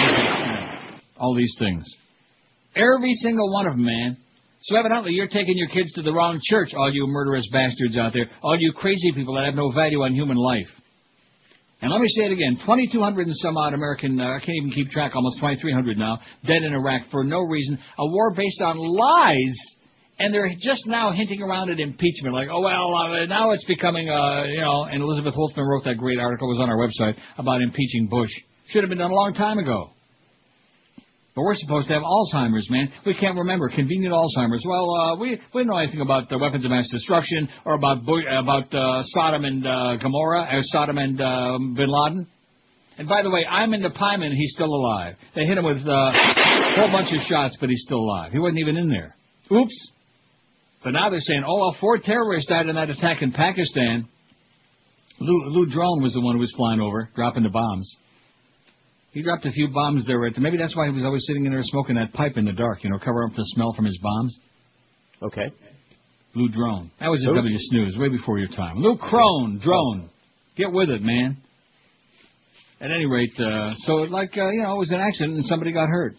all 1.18 1.36
these 1.36 1.54
things. 1.58 1.84
Every 2.74 3.12
single 3.22 3.52
one 3.52 3.66
of 3.66 3.74
them, 3.74 3.84
man. 3.84 4.16
So 4.62 4.76
evidently, 4.76 5.12
you're 5.12 5.28
taking 5.28 5.56
your 5.56 5.68
kids 5.68 5.92
to 5.92 6.02
the 6.02 6.12
wrong 6.12 6.40
church, 6.42 6.74
all 6.74 6.92
you 6.92 7.06
murderous 7.06 7.48
bastards 7.52 7.96
out 7.96 8.12
there, 8.12 8.26
all 8.42 8.56
you 8.58 8.72
crazy 8.74 9.12
people 9.14 9.34
that 9.36 9.44
have 9.44 9.54
no 9.54 9.70
value 9.70 10.02
on 10.02 10.14
human 10.14 10.36
life. 10.36 10.68
And 11.82 11.92
let 11.92 12.00
me 12.00 12.08
say 12.08 12.24
it 12.24 12.32
again: 12.32 12.56
2,200 12.60 13.26
and 13.26 13.36
some 13.36 13.56
odd 13.56 13.74
American, 13.74 14.18
uh, 14.18 14.24
I 14.24 14.38
can't 14.38 14.56
even 14.56 14.70
keep 14.70 14.90
track, 14.90 15.12
almost 15.14 15.36
2,300 15.36 15.98
now, 15.98 16.18
dead 16.46 16.62
in 16.62 16.72
Iraq 16.72 17.02
for 17.10 17.22
no 17.22 17.40
reason. 17.40 17.78
A 17.98 18.06
war 18.06 18.32
based 18.34 18.62
on 18.62 18.78
lies, 18.78 19.58
and 20.18 20.32
they're 20.32 20.50
just 20.58 20.86
now 20.86 21.12
hinting 21.12 21.42
around 21.42 21.70
at 21.70 21.78
impeachment, 21.78 22.34
like, 22.34 22.48
oh 22.50 22.60
well, 22.60 22.94
uh, 22.94 23.26
now 23.26 23.50
it's 23.50 23.64
becoming, 23.66 24.08
uh, 24.08 24.44
you 24.44 24.60
know. 24.60 24.84
And 24.84 25.02
Elizabeth 25.02 25.34
Holtzman 25.34 25.68
wrote 25.68 25.84
that 25.84 25.98
great 25.98 26.18
article, 26.18 26.48
it 26.48 26.58
was 26.58 26.60
on 26.60 26.70
our 26.70 26.78
website 26.78 27.18
about 27.36 27.60
impeaching 27.60 28.08
Bush. 28.08 28.30
Should 28.68 28.82
have 28.82 28.88
been 28.88 28.98
done 28.98 29.10
a 29.10 29.14
long 29.14 29.34
time 29.34 29.58
ago. 29.58 29.90
But 31.36 31.42
we're 31.42 31.54
supposed 31.54 31.88
to 31.88 31.94
have 31.94 32.02
Alzheimer's, 32.02 32.66
man. 32.70 32.90
We 33.04 33.14
can't 33.20 33.36
remember 33.36 33.68
convenient 33.68 34.14
Alzheimer's. 34.14 34.64
Well, 34.66 34.90
uh, 34.90 35.16
we 35.16 35.38
we 35.54 35.64
know 35.64 35.76
anything 35.76 36.00
about 36.00 36.30
the 36.30 36.38
weapons 36.38 36.64
of 36.64 36.70
mass 36.70 36.88
destruction 36.90 37.50
or 37.66 37.74
about 37.74 37.98
about 38.04 38.74
uh, 38.74 39.02
Sodom 39.04 39.44
and 39.44 39.66
uh, 39.66 39.96
Gomorrah 40.02 40.48
or 40.50 40.60
Sodom 40.62 40.96
and 40.96 41.20
uh, 41.20 41.58
Bin 41.58 41.88
Laden. 41.88 42.26
And 42.98 43.06
by 43.06 43.22
the 43.22 43.28
way, 43.28 43.44
I'm 43.44 43.74
in 43.74 43.82
the 43.82 43.90
Pyman, 43.90 44.32
he's 44.34 44.52
still 44.54 44.74
alive. 44.74 45.16
They 45.34 45.44
hit 45.44 45.58
him 45.58 45.66
with 45.66 45.86
uh, 45.86 45.90
a 45.90 46.74
whole 46.76 46.90
bunch 46.90 47.12
of 47.12 47.20
shots, 47.28 47.54
but 47.60 47.68
he's 47.68 47.82
still 47.84 48.00
alive. 48.00 48.32
He 48.32 48.38
wasn't 48.38 48.60
even 48.60 48.78
in 48.78 48.88
there. 48.88 49.14
Oops. 49.52 49.92
But 50.82 50.92
now 50.92 51.10
they're 51.10 51.20
saying, 51.20 51.44
oh, 51.46 51.58
well, 51.58 51.76
four 51.78 51.98
terrorists 51.98 52.48
died 52.48 52.68
in 52.68 52.76
that 52.76 52.88
attack 52.88 53.20
in 53.20 53.32
Pakistan. 53.32 54.08
Lou, 55.20 55.44
Lou 55.50 55.66
Drone 55.66 56.02
was 56.02 56.14
the 56.14 56.22
one 56.22 56.36
who 56.36 56.40
was 56.40 56.54
flying 56.56 56.80
over, 56.80 57.10
dropping 57.14 57.42
the 57.42 57.50
bombs. 57.50 57.94
He 59.16 59.22
dropped 59.22 59.46
a 59.46 59.50
few 59.50 59.68
bombs 59.68 60.04
there. 60.06 60.26
At, 60.26 60.36
maybe 60.36 60.58
that's 60.58 60.76
why 60.76 60.88
he 60.88 60.92
was 60.92 61.02
always 61.02 61.24
sitting 61.26 61.46
in 61.46 61.52
there 61.52 61.62
smoking 61.62 61.94
that 61.94 62.12
pipe 62.12 62.36
in 62.36 62.44
the 62.44 62.52
dark, 62.52 62.84
you 62.84 62.90
know, 62.90 62.98
cover 62.98 63.24
up 63.24 63.30
the 63.34 63.44
smell 63.54 63.72
from 63.72 63.86
his 63.86 63.98
bombs. 64.02 64.38
Okay. 65.22 65.50
Lou 66.34 66.50
Drone. 66.50 66.90
That 67.00 67.08
was 67.08 67.24
Who? 67.24 67.34
W 67.34 67.56
Snooze, 67.58 67.96
way 67.96 68.10
before 68.10 68.38
your 68.38 68.48
time. 68.48 68.76
Lou 68.76 68.98
Crone, 68.98 69.58
Drone. 69.64 70.10
Get 70.58 70.70
with 70.70 70.90
it, 70.90 71.00
man. 71.00 71.38
At 72.78 72.90
any 72.90 73.06
rate, 73.06 73.32
uh, 73.40 73.70
so 73.86 73.92
like, 73.94 74.36
uh, 74.36 74.50
you 74.50 74.60
know, 74.60 74.74
it 74.74 74.78
was 74.80 74.90
an 74.90 75.00
accident 75.00 75.36
and 75.36 75.44
somebody 75.46 75.72
got 75.72 75.88
hurt. 75.88 76.14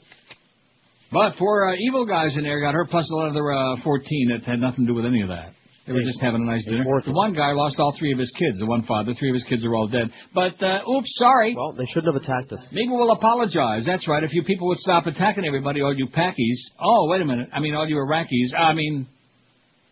But 1.12 1.36
four 1.38 1.70
uh, 1.70 1.76
evil 1.78 2.08
guys 2.08 2.36
in 2.36 2.46
there 2.46 2.60
got 2.62 2.74
hurt, 2.74 2.90
plus 2.90 3.08
another 3.12 3.52
uh, 3.52 3.76
14 3.84 4.30
that 4.32 4.50
had 4.50 4.60
nothing 4.60 4.88
to 4.88 4.92
do 4.94 4.96
with 4.96 5.06
any 5.06 5.22
of 5.22 5.28
that. 5.28 5.52
They 5.88 5.94
were 5.94 6.04
just 6.04 6.20
having 6.20 6.42
a 6.42 6.46
nice 6.46 6.66
dinner. 6.66 6.84
The 6.84 7.14
one 7.14 7.34
guy 7.34 7.54
lost 7.54 7.80
all 7.80 7.96
three 7.98 8.12
of 8.12 8.20
his 8.20 8.32
kids. 8.38 8.60
The 8.60 8.66
one 8.66 8.84
father, 8.84 9.14
three 9.18 9.30
of 9.30 9.36
his 9.36 9.46
kids 9.46 9.66
are 9.66 9.74
all 9.74 9.88
dead. 9.88 10.12
But, 10.36 10.62
uh, 10.62 10.82
oops, 10.84 11.08
sorry. 11.16 11.56
Well, 11.56 11.72
they 11.72 11.86
shouldn't 11.86 12.14
have 12.14 12.22
attacked 12.22 12.52
us. 12.52 12.60
Maybe 12.74 12.90
we'll 12.90 13.12
apologize. 13.12 13.86
That's 13.86 14.06
right. 14.06 14.22
If 14.22 14.34
you 14.34 14.44
people 14.44 14.68
would 14.68 14.80
stop 14.80 15.08
attacking 15.08 15.46
everybody, 15.46 15.82
all 15.82 15.96
you 15.96 16.08
Pakis. 16.08 16.60
Oh, 16.78 17.08
wait 17.10 17.22
a 17.22 17.26
minute. 17.26 17.50
I 17.54 17.62
mean, 17.62 17.74
all 17.74 17.88
you 17.88 17.96
Iraqis. 17.96 18.54
I 18.60 18.74
mean, 18.74 19.08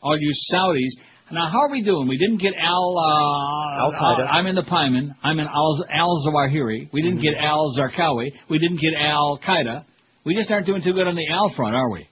all 0.01 0.19
you 0.19 0.33
Saudis. 0.53 0.91
Now, 1.31 1.49
how 1.49 1.61
are 1.61 1.71
we 1.71 1.81
doing? 1.81 2.09
We 2.09 2.17
didn't 2.17 2.41
get 2.41 2.53
Al. 2.61 2.97
Uh, 2.97 3.85
Al-Qaeda. 3.85 4.27
I'm 4.29 4.47
in 4.47 4.55
the 4.55 4.63
Pyman. 4.63 5.15
I'm 5.23 5.39
in 5.39 5.47
Al, 5.47 5.85
Al 5.89 6.23
Zawahiri. 6.27 6.89
We 6.91 7.01
didn't 7.01 7.21
get 7.21 7.35
Al 7.39 7.73
Zarqawi. 7.77 8.31
We 8.49 8.59
didn't 8.59 8.81
get 8.81 8.93
Al 8.99 9.39
Qaeda. 9.47 9.85
We 10.25 10.35
just 10.35 10.51
aren't 10.51 10.65
doing 10.65 10.81
too 10.83 10.93
good 10.93 11.07
on 11.07 11.15
the 11.15 11.27
Al 11.31 11.53
front, 11.55 11.73
are 11.73 11.89
we? 11.89 12.05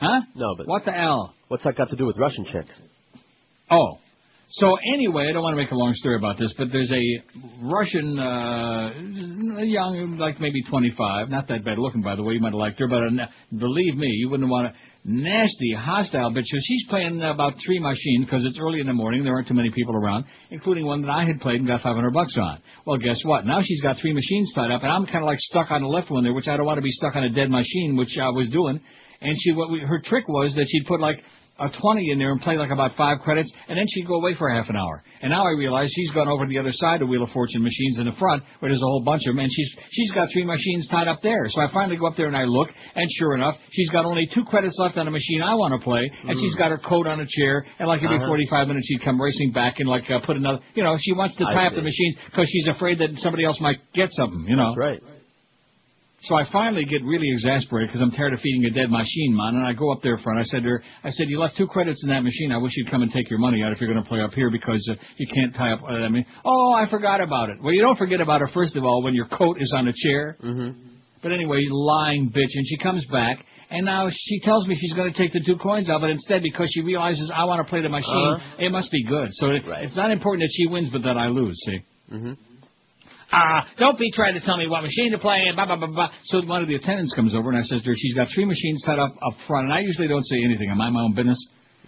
Huh? 0.00 0.22
No, 0.34 0.54
but 0.56 0.66
what 0.66 0.86
the 0.86 0.96
Al? 0.96 1.34
What's 1.48 1.64
that 1.64 1.76
got 1.76 1.90
to 1.90 1.96
do 1.96 2.06
with 2.06 2.16
Russian 2.16 2.46
chicks? 2.46 2.72
Oh. 3.70 3.98
So 4.52 4.76
anyway, 4.94 5.28
I 5.28 5.32
don't 5.32 5.44
want 5.44 5.52
to 5.54 5.62
make 5.62 5.70
a 5.70 5.76
long 5.76 5.94
story 5.94 6.16
about 6.16 6.36
this, 6.36 6.52
but 6.58 6.72
there's 6.72 6.90
a 6.90 7.04
Russian, 7.62 8.18
uh, 8.18 8.90
young, 9.62 10.16
like 10.18 10.40
maybe 10.40 10.60
25, 10.68 11.28
not 11.28 11.46
that 11.46 11.64
bad 11.64 11.78
looking, 11.78 12.02
by 12.02 12.16
the 12.16 12.24
way. 12.24 12.34
You 12.34 12.40
might 12.40 12.48
have 12.48 12.58
liked 12.58 12.80
her, 12.80 12.88
but 12.88 12.98
uh, 12.98 13.26
believe 13.56 13.94
me, 13.94 14.08
you 14.08 14.28
wouldn't 14.28 14.50
want 14.50 14.72
to. 14.72 14.78
Nasty, 15.02 15.72
hostile 15.78 16.30
bitch. 16.32 16.44
So 16.44 16.58
she's 16.62 16.84
playing 16.90 17.22
about 17.22 17.54
three 17.64 17.78
machines 17.78 18.26
because 18.26 18.44
it's 18.44 18.58
early 18.60 18.80
in 18.80 18.86
the 18.88 18.92
morning. 18.92 19.22
There 19.22 19.32
aren't 19.32 19.48
too 19.48 19.54
many 19.54 19.70
people 19.70 19.94
around, 19.96 20.24
including 20.50 20.84
one 20.84 21.00
that 21.02 21.10
I 21.10 21.24
had 21.24 21.40
played 21.40 21.60
and 21.60 21.66
got 21.66 21.80
500 21.80 22.12
bucks 22.12 22.34
on. 22.36 22.60
Well, 22.84 22.98
guess 22.98 23.20
what? 23.22 23.46
Now 23.46 23.60
she's 23.62 23.80
got 23.80 23.98
three 23.98 24.12
machines 24.12 24.52
tied 24.54 24.70
up, 24.72 24.82
and 24.82 24.90
I'm 24.90 25.06
kind 25.06 25.18
of 25.18 25.26
like 25.26 25.38
stuck 25.38 25.70
on 25.70 25.82
the 25.82 25.88
left 25.88 26.10
one 26.10 26.24
there, 26.24 26.34
which 26.34 26.48
I 26.48 26.56
don't 26.56 26.66
want 26.66 26.78
to 26.78 26.82
be 26.82 26.90
stuck 26.90 27.14
on 27.14 27.22
a 27.22 27.30
dead 27.30 27.50
machine, 27.50 27.96
which 27.96 28.18
I 28.20 28.28
was 28.30 28.50
doing. 28.50 28.80
And 29.22 29.36
she, 29.38 29.52
what 29.52 29.70
we, 29.70 29.80
her 29.80 30.02
trick 30.04 30.26
was 30.28 30.54
that 30.54 30.66
she'd 30.68 30.86
put 30.86 31.00
like 31.00 31.22
a 31.60 31.68
20 31.68 32.10
in 32.10 32.18
there 32.18 32.32
and 32.32 32.40
play 32.40 32.56
like 32.56 32.70
about 32.70 32.96
five 32.96 33.18
credits, 33.22 33.52
and 33.68 33.76
then 33.78 33.84
she'd 33.92 34.06
go 34.06 34.14
away 34.14 34.34
for 34.36 34.48
half 34.50 34.68
an 34.68 34.76
hour. 34.76 35.02
And 35.22 35.30
now 35.30 35.44
I 35.46 35.50
realize 35.50 35.90
she's 35.94 36.10
gone 36.12 36.26
over 36.28 36.44
to 36.44 36.48
the 36.48 36.58
other 36.58 36.72
side 36.72 37.02
of 37.02 37.08
Wheel 37.08 37.22
of 37.22 37.30
Fortune 37.30 37.62
machines 37.62 37.98
in 37.98 38.06
the 38.06 38.12
front, 38.18 38.42
where 38.60 38.70
there's 38.70 38.80
a 38.82 38.86
whole 38.86 39.02
bunch 39.04 39.22
of 39.26 39.34
them, 39.36 39.40
and 39.40 39.50
she's 39.52 39.70
she's 39.90 40.10
got 40.12 40.28
three 40.32 40.44
machines 40.44 40.88
tied 40.88 41.06
up 41.08 41.20
there. 41.22 41.44
So 41.48 41.60
I 41.60 41.70
finally 41.72 41.96
go 41.96 42.06
up 42.06 42.16
there 42.16 42.26
and 42.28 42.36
I 42.36 42.44
look, 42.44 42.68
and 42.94 43.06
sure 43.18 43.34
enough, 43.34 43.56
she's 43.72 43.90
got 43.90 44.04
only 44.06 44.28
two 44.34 44.44
credits 44.44 44.76
left 44.78 44.96
on 44.96 45.06
a 45.06 45.10
machine 45.10 45.42
I 45.42 45.54
want 45.54 45.74
to 45.78 45.84
play, 45.84 46.10
and 46.26 46.36
Mm. 46.38 46.40
she's 46.40 46.54
got 46.56 46.70
her 46.70 46.78
coat 46.78 47.06
on 47.06 47.20
a 47.20 47.26
chair, 47.26 47.64
and 47.78 47.86
like 47.88 48.02
every 48.02 48.16
Uh-huh. 48.16 48.26
45 48.26 48.68
minutes 48.68 48.86
she'd 48.88 49.02
come 49.02 49.20
racing 49.20 49.52
back 49.52 49.80
and 49.80 49.88
like 49.88 50.10
uh, 50.10 50.20
put 50.24 50.36
another, 50.36 50.60
you 50.74 50.82
know, 50.82 50.96
she 50.98 51.12
wants 51.12 51.36
to 51.36 51.44
I 51.46 51.52
tie 51.54 51.66
up 51.66 51.72
see. 51.72 51.76
the 51.76 51.82
machines 51.82 52.16
because 52.26 52.48
she's 52.48 52.68
afraid 52.68 52.98
that 53.00 53.10
somebody 53.18 53.44
else 53.44 53.60
might 53.60 53.78
get 53.92 54.10
something, 54.12 54.46
you 54.48 54.56
know. 54.56 54.74
Right. 54.76 55.00
So 56.24 56.34
I 56.36 56.44
finally 56.52 56.84
get 56.84 57.02
really 57.02 57.30
exasperated 57.32 57.88
because 57.88 58.02
I'm 58.02 58.10
tired 58.10 58.34
of 58.34 58.40
feeding 58.40 58.64
a 58.66 58.70
dead 58.74 58.90
machine, 58.90 59.34
man. 59.34 59.56
And 59.56 59.66
I 59.66 59.72
go 59.72 59.90
up 59.90 60.02
there 60.02 60.18
front. 60.18 60.38
I 60.38 60.44
said 60.44 60.62
to 60.64 60.68
her, 60.68 60.82
I 61.02 61.08
said, 61.10 61.28
you 61.28 61.40
left 61.40 61.56
two 61.56 61.66
credits 61.66 62.02
in 62.04 62.10
that 62.10 62.20
machine. 62.22 62.52
I 62.52 62.58
wish 62.58 62.72
you'd 62.76 62.90
come 62.90 63.00
and 63.02 63.10
take 63.10 63.30
your 63.30 63.38
money 63.38 63.62
out 63.62 63.72
if 63.72 63.80
you're 63.80 63.90
going 63.90 64.02
to 64.02 64.08
play 64.08 64.20
up 64.20 64.34
here 64.34 64.50
because 64.50 64.86
uh, 64.90 64.96
you 65.16 65.26
can't 65.32 65.54
tie 65.54 65.72
up. 65.72 65.82
Uh, 65.82 65.86
I 66.04 66.08
mean, 66.10 66.26
oh, 66.44 66.74
I 66.74 66.90
forgot 66.90 67.22
about 67.22 67.48
it. 67.48 67.62
Well, 67.62 67.72
you 67.72 67.80
don't 67.80 67.96
forget 67.96 68.20
about 68.20 68.42
it 68.42 68.50
first 68.52 68.76
of 68.76 68.84
all 68.84 69.02
when 69.02 69.14
your 69.14 69.26
coat 69.28 69.56
is 69.60 69.72
on 69.74 69.88
a 69.88 69.92
chair. 69.94 70.36
Mm-hmm. 70.44 70.88
But 71.22 71.32
anyway, 71.32 71.64
lying 71.70 72.28
bitch. 72.30 72.52
And 72.54 72.66
she 72.66 72.76
comes 72.78 73.06
back, 73.06 73.44
and 73.70 73.86
now 73.86 74.08
she 74.10 74.40
tells 74.40 74.66
me 74.66 74.74
she's 74.76 74.92
going 74.92 75.10
to 75.12 75.16
take 75.18 75.32
the 75.32 75.42
two 75.44 75.56
coins 75.56 75.88
out, 75.88 76.02
but 76.02 76.10
instead, 76.10 76.42
because 76.42 76.70
she 76.74 76.82
realizes 76.82 77.30
I 77.34 77.44
want 77.44 77.66
to 77.66 77.70
play 77.70 77.80
the 77.82 77.88
machine, 77.88 78.34
Uh-huh. 78.36 78.56
it 78.66 78.70
must 78.70 78.90
be 78.90 79.04
good. 79.04 79.28
So 79.32 79.48
it, 79.50 79.62
it's 79.66 79.96
not 79.96 80.10
important 80.10 80.42
that 80.42 80.52
she 80.54 80.66
wins, 80.66 80.90
but 80.92 81.02
that 81.04 81.16
I 81.16 81.28
lose. 81.28 81.58
See. 81.64 81.78
Mm-hmm. 82.12 82.32
Ah, 83.32 83.66
don't 83.78 83.98
be 83.98 84.10
trying 84.12 84.34
to 84.34 84.40
tell 84.40 84.56
me 84.56 84.66
what 84.66 84.82
machine 84.82 85.12
to 85.12 85.18
play 85.18 85.44
and 85.46 85.54
blah 85.56 85.66
blah 85.66 85.76
blah 85.76 85.86
blah. 85.86 86.10
So 86.24 86.40
one 86.46 86.62
of 86.62 86.68
the 86.68 86.74
attendants 86.74 87.12
comes 87.14 87.34
over 87.34 87.50
and 87.50 87.58
I 87.58 87.62
says 87.62 87.82
to 87.82 87.90
her, 87.90 87.94
she's 87.96 88.14
got 88.14 88.28
three 88.34 88.44
machines 88.44 88.82
set 88.84 88.98
up 88.98 89.14
up 89.14 89.34
front, 89.46 89.66
and 89.66 89.74
I 89.74 89.80
usually 89.80 90.08
don't 90.08 90.26
say 90.26 90.36
anything. 90.44 90.68
I 90.70 90.74
mind 90.74 90.94
my 90.94 91.02
own 91.02 91.14
business. 91.14 91.38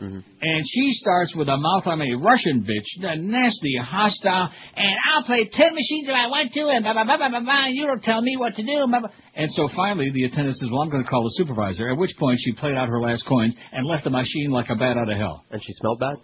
Mm-hmm. 0.01 0.21
And 0.41 0.65
she 0.67 0.93
starts 0.95 1.35
with 1.37 1.49
a 1.49 1.57
mouth 1.57 1.87
on 1.87 2.01
a 2.01 2.15
Russian 2.17 2.65
bitch, 2.65 3.03
the 3.03 3.15
nasty, 3.21 3.77
hostile, 3.83 4.51
and 4.75 4.95
I'll 5.13 5.25
play 5.25 5.49
ten 5.53 5.75
machines 5.75 6.09
if 6.09 6.15
I 6.15 6.29
want 6.29 6.53
to, 6.55 6.69
and 6.69 6.83
blah 6.83 6.95
blah 6.95 7.05
blah 7.05 7.19
blah 7.19 7.29
blah. 7.29 7.41
blah 7.41 7.67
and 7.67 7.77
you 7.77 7.87
don't 7.87 8.03
tell 8.03 8.23
me 8.23 8.37
what 8.37 8.55
to 8.55 8.63
do. 8.63 8.87
Blah, 8.87 9.01
blah. 9.01 9.11
And 9.35 9.51
so 9.53 9.69
finally, 9.77 10.11
the 10.11 10.25
attendant 10.25 10.57
says, 10.57 10.71
"Well, 10.73 10.81
I'm 10.81 10.91
going 10.91 11.05
to 11.05 11.11
call 11.11 11.23
the 11.25 11.35
supervisor." 11.37 11.91
At 11.91 11.99
which 11.99 12.13
point, 12.19 12.41
she 12.43 12.53
played 12.53 12.75
out 12.75 12.89
her 12.89 13.01
last 13.01 13.27
coins 13.27 13.55
and 13.73 13.87
left 13.87 14.05
the 14.05 14.11
machine 14.11 14.51
like 14.51 14.71
a 14.71 14.77
bat 14.77 14.97
out 14.97 15.11
of 15.11 15.19
hell. 15.19 15.45
And 15.51 15.63
she 15.63 15.73
smelled 15.75 16.01
bad? 16.01 16.17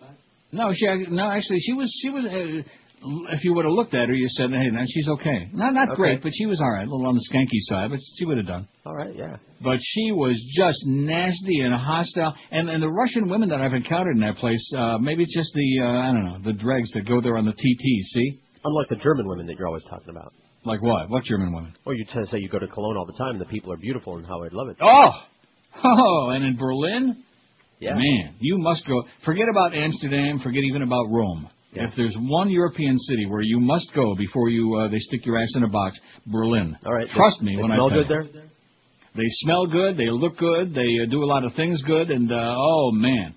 No, 0.51 0.73
she 0.75 0.87
no 1.11 1.31
actually 1.31 1.59
she 1.61 1.75
was 1.75 1.95
she 2.01 2.09
was. 2.09 2.25
Uh, 2.25 2.69
if 3.31 3.45
you 3.45 3.55
would 3.55 3.65
have 3.65 3.73
looked 3.73 3.95
at 3.95 4.09
her, 4.09 4.15
you 4.15 4.29
said, 4.29 4.51
"Hey, 4.51 4.69
now 4.71 4.85
she's 4.89 5.09
okay. 5.09 5.49
Not 5.53 5.75
not 5.75 5.89
Okay. 5.91 5.97
great, 5.97 6.23
but 6.23 6.33
she 6.35 6.47
was 6.47 6.61
all 6.61 6.71
right. 6.71 6.87
A 6.87 6.91
little 6.91 7.07
on 7.07 7.15
the 7.15 7.25
skanky 7.31 7.59
side, 7.71 7.91
but 7.91 8.01
she 8.19 8.25
would 8.25 8.37
have 8.39 8.47
done." 8.47 8.67
All 8.87 8.95
right, 8.95 9.15
yeah. 9.15 9.37
But 9.63 9.79
she 9.81 10.13
was 10.13 10.37
just 10.57 10.79
nasty 10.87 11.61
and 11.61 11.75
hostile. 11.75 12.35
And 12.51 12.69
and 12.71 12.83
the 12.83 12.89
Russian 12.91 13.29
women 13.29 13.49
that 13.51 13.61
I've 13.61 13.75
encountered 13.75 14.17
in 14.17 14.21
that 14.23 14.37
place, 14.37 14.65
uh, 14.77 14.99
maybe 14.99 15.23
it's 15.23 15.35
just 15.35 15.53
the 15.55 15.81
uh, 15.83 15.87
I 15.87 16.13
don't 16.13 16.25
know 16.25 16.39
the 16.45 16.53
dregs 16.53 16.91
that 16.93 17.07
go 17.07 17.21
there 17.21 17.37
on 17.37 17.45
the 17.47 17.53
TT. 17.53 17.85
See, 18.15 18.41
Unlike 18.65 18.89
the 18.89 18.97
German 18.97 19.27
women 19.29 19.47
that 19.47 19.57
you're 19.57 19.69
always 19.69 19.85
talking 19.89 20.11
about. 20.11 20.33
like 20.65 20.83
what? 20.83 21.09
What 21.09 21.25
German 21.25 21.53
women? 21.53 21.73
Or 21.87 21.95
you 21.95 22.05
say 22.31 22.39
you 22.39 22.49
go 22.49 22.59
to 22.59 22.67
Cologne 22.67 22.97
all 22.97 23.07
the 23.07 23.17
time 23.17 23.33
and 23.33 23.41
the 23.41 23.47
people 23.47 23.73
are 23.73 23.77
beautiful 23.79 24.17
and 24.17 24.27
how 24.27 24.43
I'd 24.45 24.53
love 24.53 24.69
it. 24.69 24.77
Oh, 24.83 25.11
oh, 25.85 26.31
and 26.35 26.45
in 26.45 26.57
Berlin, 26.57 27.23
Yeah. 27.81 27.95
man, 27.95 28.35
you 28.41 28.59
must 28.59 28.87
go. 28.87 29.05
Forget 29.25 29.47
about 29.51 29.75
Amsterdam. 29.75 30.41
Forget 30.41 30.63
even 30.65 30.83
about 30.83 31.05
Rome. 31.11 31.49
If 31.73 31.95
there's 31.97 32.17
one 32.19 32.51
European 32.51 32.99
city 32.99 33.27
where 33.27 33.43
you 33.43 33.61
must 33.61 33.93
go 33.95 34.15
before 34.15 34.49
you 34.49 34.75
uh, 34.75 34.89
they 34.89 34.99
stick 34.99 35.27
your 35.27 35.39
ass 35.39 35.53
in 35.55 35.65
a 35.65 35.69
box, 35.69 35.99
Berlin. 36.27 36.77
All 36.85 36.93
right. 36.93 37.07
Trust 37.09 37.41
they, 37.41 37.47
me 37.47 37.57
they 37.57 37.63
when 37.63 37.73
I 37.73 37.77
smell 37.77 37.91
good 37.91 38.09
you. 38.09 38.33
there? 38.33 38.45
They 39.15 39.27
smell 39.43 39.67
good. 39.67 39.97
They 39.97 40.11
look 40.11 40.37
good. 40.39 40.75
They 40.75 40.89
uh, 41.03 41.11
do 41.11 41.23
a 41.23 41.27
lot 41.27 41.45
of 41.45 41.55
things 41.55 41.83
good. 41.85 42.11
And 42.11 42.33
uh, 42.33 42.55
oh 42.57 42.91
man, 42.93 43.35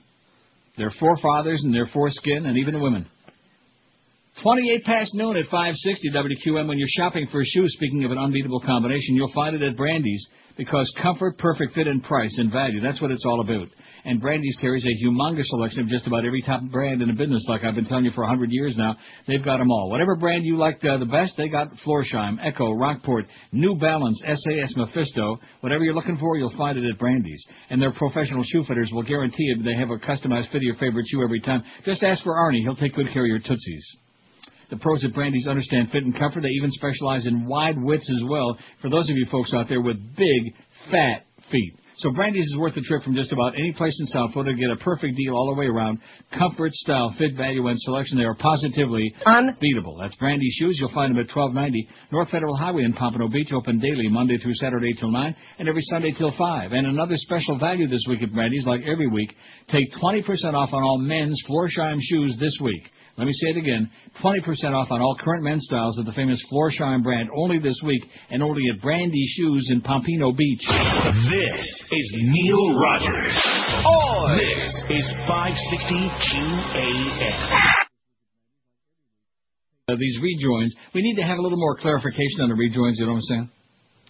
their 0.78 0.92
forefathers 1.00 1.62
and 1.64 1.74
their 1.74 1.88
foreskin, 1.88 2.46
and 2.46 2.58
even 2.58 2.74
the 2.74 2.80
women. 2.80 3.06
28 4.44 4.84
past 4.86 5.14
noon 5.14 5.38
at 5.38 5.46
560 5.46 6.12
WQM. 6.12 6.68
When 6.68 6.80
you're 6.80 6.88
shopping 6.90 7.28
for 7.32 7.42
shoes, 7.44 7.74
speaking 7.76 8.06
of 8.06 8.12
an 8.12 8.18
unbeatable 8.18 8.62
combination, 8.62 9.16
you'll 9.16 9.34
find 9.34 9.56
it 9.56 9.62
at 9.62 9.76
Brandy's 9.76 10.26
because 10.58 10.92
comfort, 11.02 11.38
perfect 11.38 11.74
fit, 11.74 11.88
and 11.88 12.02
price 12.04 12.34
and 12.38 12.52
value. 12.52 12.82
That's 12.82 13.02
what 13.02 13.12
it's 13.12 13.26
all 13.26 13.42
about. 13.42 13.68
And 14.04 14.20
Brandy's 14.20 14.58
carries 14.60 14.86
a 14.86 15.06
humongous 15.06 15.46
selection 15.46 15.82
of 15.82 15.88
just 15.88 16.08
about 16.08 16.26
every 16.26 16.42
top 16.42 16.62
brand 16.72 17.02
in 17.02 17.08
the 17.08 17.14
business. 17.14 17.44
Like 17.48 17.64
I've 17.64 17.76
been 17.76 17.86
telling 17.86 18.06
you 18.06 18.12
for 18.12 18.24
100 18.24 18.52
years 18.52 18.76
now, 18.78 18.96
they've 19.28 19.44
got 19.44 19.58
them 19.58 19.72
all. 19.72 19.90
Whatever 19.90 20.16
brand 20.16 20.44
you 20.44 20.58
like 20.58 20.84
uh, 20.84 20.98
the 20.98 21.06
best, 21.06 21.36
they 21.38 21.50
got 21.50 21.70
Florsheim, 21.86 22.38
Ecco, 22.40 22.78
Rockport, 22.80 23.28
New 23.52 23.76
Balance, 23.76 24.22
SAS, 24.26 24.74
Mephisto. 24.76 25.40
Whatever 25.62 25.84
you're 25.84 25.94
looking 25.94 26.18
for, 26.18 26.38
you'll 26.38 26.56
find 26.58 26.78
it 26.78 26.90
at 26.90 26.98
Brandy's. 26.98 27.44
And 27.70 27.82
their 27.82 27.92
professional 27.94 28.44
shoe 28.46 28.64
fitters 28.68 28.90
will 28.92 29.04
guarantee 29.04 29.44
you 29.44 29.64
they 29.64 29.76
have 29.76 29.90
a 29.90 29.98
customized 29.98 30.48
fit 30.52 30.58
of 30.58 30.64
your 30.64 30.76
favorite 30.76 31.06
shoe 31.08 31.24
every 31.24 31.40
time. 31.40 31.64
Just 31.86 32.04
ask 32.04 32.24
for 32.24 32.34
Arnie. 32.34 32.62
He'll 32.64 32.76
take 32.76 32.96
good 32.96 33.12
care 33.14 33.24
of 33.24 33.30
your 33.30 33.40
tootsies. 33.40 33.98
The 34.72 34.78
pros 34.78 35.04
at 35.04 35.14
Brandy's 35.14 35.48
understand 35.48 35.92
fit 35.92 36.04
and 36.04 36.18
comfort. 36.18 36.44
They 36.44 36.50
even 36.50 36.72
specialize 36.72 37.28
in 37.28 37.46
wide 37.46 37.76
widths 37.78 38.10
as 38.10 38.24
well 38.28 38.58
for 38.82 38.90
those 38.90 39.10
of 39.10 39.18
you 39.18 39.26
folks 39.30 39.54
out 39.54 39.68
there 39.68 39.82
with 39.82 39.98
big, 40.16 40.54
fat 40.90 41.26
feet. 41.52 41.76
So 42.02 42.10
Brandy's 42.10 42.48
is 42.48 42.58
worth 42.58 42.74
the 42.74 42.82
trip 42.82 43.04
from 43.04 43.14
just 43.14 43.32
about 43.32 43.54
any 43.54 43.72
place 43.74 43.96
in 44.00 44.08
South 44.08 44.34
Florida 44.34 44.54
to 44.54 44.60
get 44.60 44.72
a 44.72 44.84
perfect 44.84 45.16
deal 45.16 45.36
all 45.36 45.54
the 45.54 45.60
way 45.60 45.68
around. 45.68 46.00
Comfort, 46.36 46.72
style, 46.74 47.14
fit, 47.16 47.36
value, 47.38 47.68
and 47.68 47.78
selection. 47.80 48.18
They 48.18 48.24
are 48.24 48.34
positively 48.34 49.14
unbeatable. 49.24 50.00
That's 50.02 50.16
Brandy's 50.16 50.56
shoes. 50.60 50.78
You'll 50.80 50.94
find 50.94 51.14
them 51.14 51.22
at 51.22 51.30
1290 51.30 51.88
North 52.12 52.30
Federal 52.30 52.56
Highway 52.56 52.86
in 52.86 52.94
Pompano 52.94 53.28
Beach, 53.28 53.54
open 53.54 53.78
daily 53.78 54.10
Monday 54.10 54.38
through 54.38 54.56
Saturday 54.56 54.94
till 55.00 55.12
9 55.12 55.36
and 55.60 55.70
every 55.70 55.84
Sunday 55.84 56.10
till 56.18 56.32
5. 56.36 56.72
And 56.72 56.88
another 56.88 57.18
special 57.18 57.60
value 57.60 57.88
this 57.88 58.04
week 58.10 58.24
at 58.24 58.34
Brandy's, 58.34 58.66
like 58.66 58.82
every 58.82 59.08
week, 59.08 59.36
take 59.70 59.92
20% 60.02 60.24
off 60.56 60.74
on 60.74 60.82
all 60.82 60.98
men's 60.98 61.40
Florsheim 61.48 62.00
shoes 62.02 62.36
this 62.40 62.58
week. 62.64 62.82
Let 63.22 63.28
me 63.28 63.34
say 63.34 63.50
it 63.52 63.58
again. 63.58 63.88
20% 64.24 64.42
off 64.74 64.90
on 64.90 65.00
all 65.00 65.16
current 65.16 65.44
men's 65.44 65.64
styles 65.68 66.00
of 66.00 66.08
the 66.08 66.12
famous 66.14 66.44
Florsheim 66.52 67.04
brand 67.04 67.30
only 67.38 67.60
this 67.60 67.80
week 67.86 68.02
and 68.32 68.42
only 68.42 68.64
at 68.74 68.82
Brandy 68.82 69.24
Shoes 69.38 69.70
in 69.70 69.82
Pompano 69.82 70.32
Beach. 70.32 70.64
This 71.30 71.84
is 71.92 72.16
Neil 72.18 72.74
Rogers. 72.80 73.38
This 74.42 74.74
is 74.90 75.06
560 75.28 75.94
QAM. 76.34 77.62
uh, 79.88 79.96
these 80.00 80.18
rejoins. 80.20 80.76
We 80.96 81.04
need 81.04 81.22
to 81.22 81.22
have 81.22 81.38
a 81.38 81.42
little 81.44 81.60
more 81.60 81.78
clarification 81.78 82.42
on 82.42 82.50
the 82.50 82.56
rejoins. 82.56 82.98
You 82.98 83.06
know 83.06 83.12
what 83.12 83.18
I'm 83.18 83.22
saying? 83.22 83.50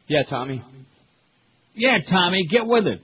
Yeah, 0.08 0.24
Tommy. 0.30 0.64
Yeah, 1.76 1.98
Tommy, 2.10 2.48
get 2.50 2.66
with 2.66 2.88
it. 2.88 3.02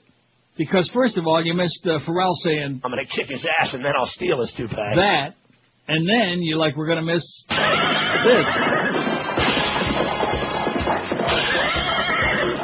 Because 0.58 0.90
first 0.94 1.18
of 1.18 1.28
all, 1.28 1.44
you 1.44 1.54
missed 1.54 1.86
uh, 1.86 2.00
Pharrell 2.08 2.32
saying 2.46 2.80
I'm 2.82 2.92
gonna 2.92 3.04
kick 3.14 3.28
his 3.28 3.46
ass 3.62 3.74
and 3.74 3.84
then 3.84 3.92
I'll 4.00 4.08
steal 4.08 4.40
his 4.40 4.54
toupee. 4.56 4.74
that, 4.74 5.36
and 5.88 6.08
then 6.08 6.42
you're 6.42 6.58
like, 6.58 6.76
we're 6.76 6.88
gonna 6.88 7.02
miss 7.02 7.24
this. 7.48 8.48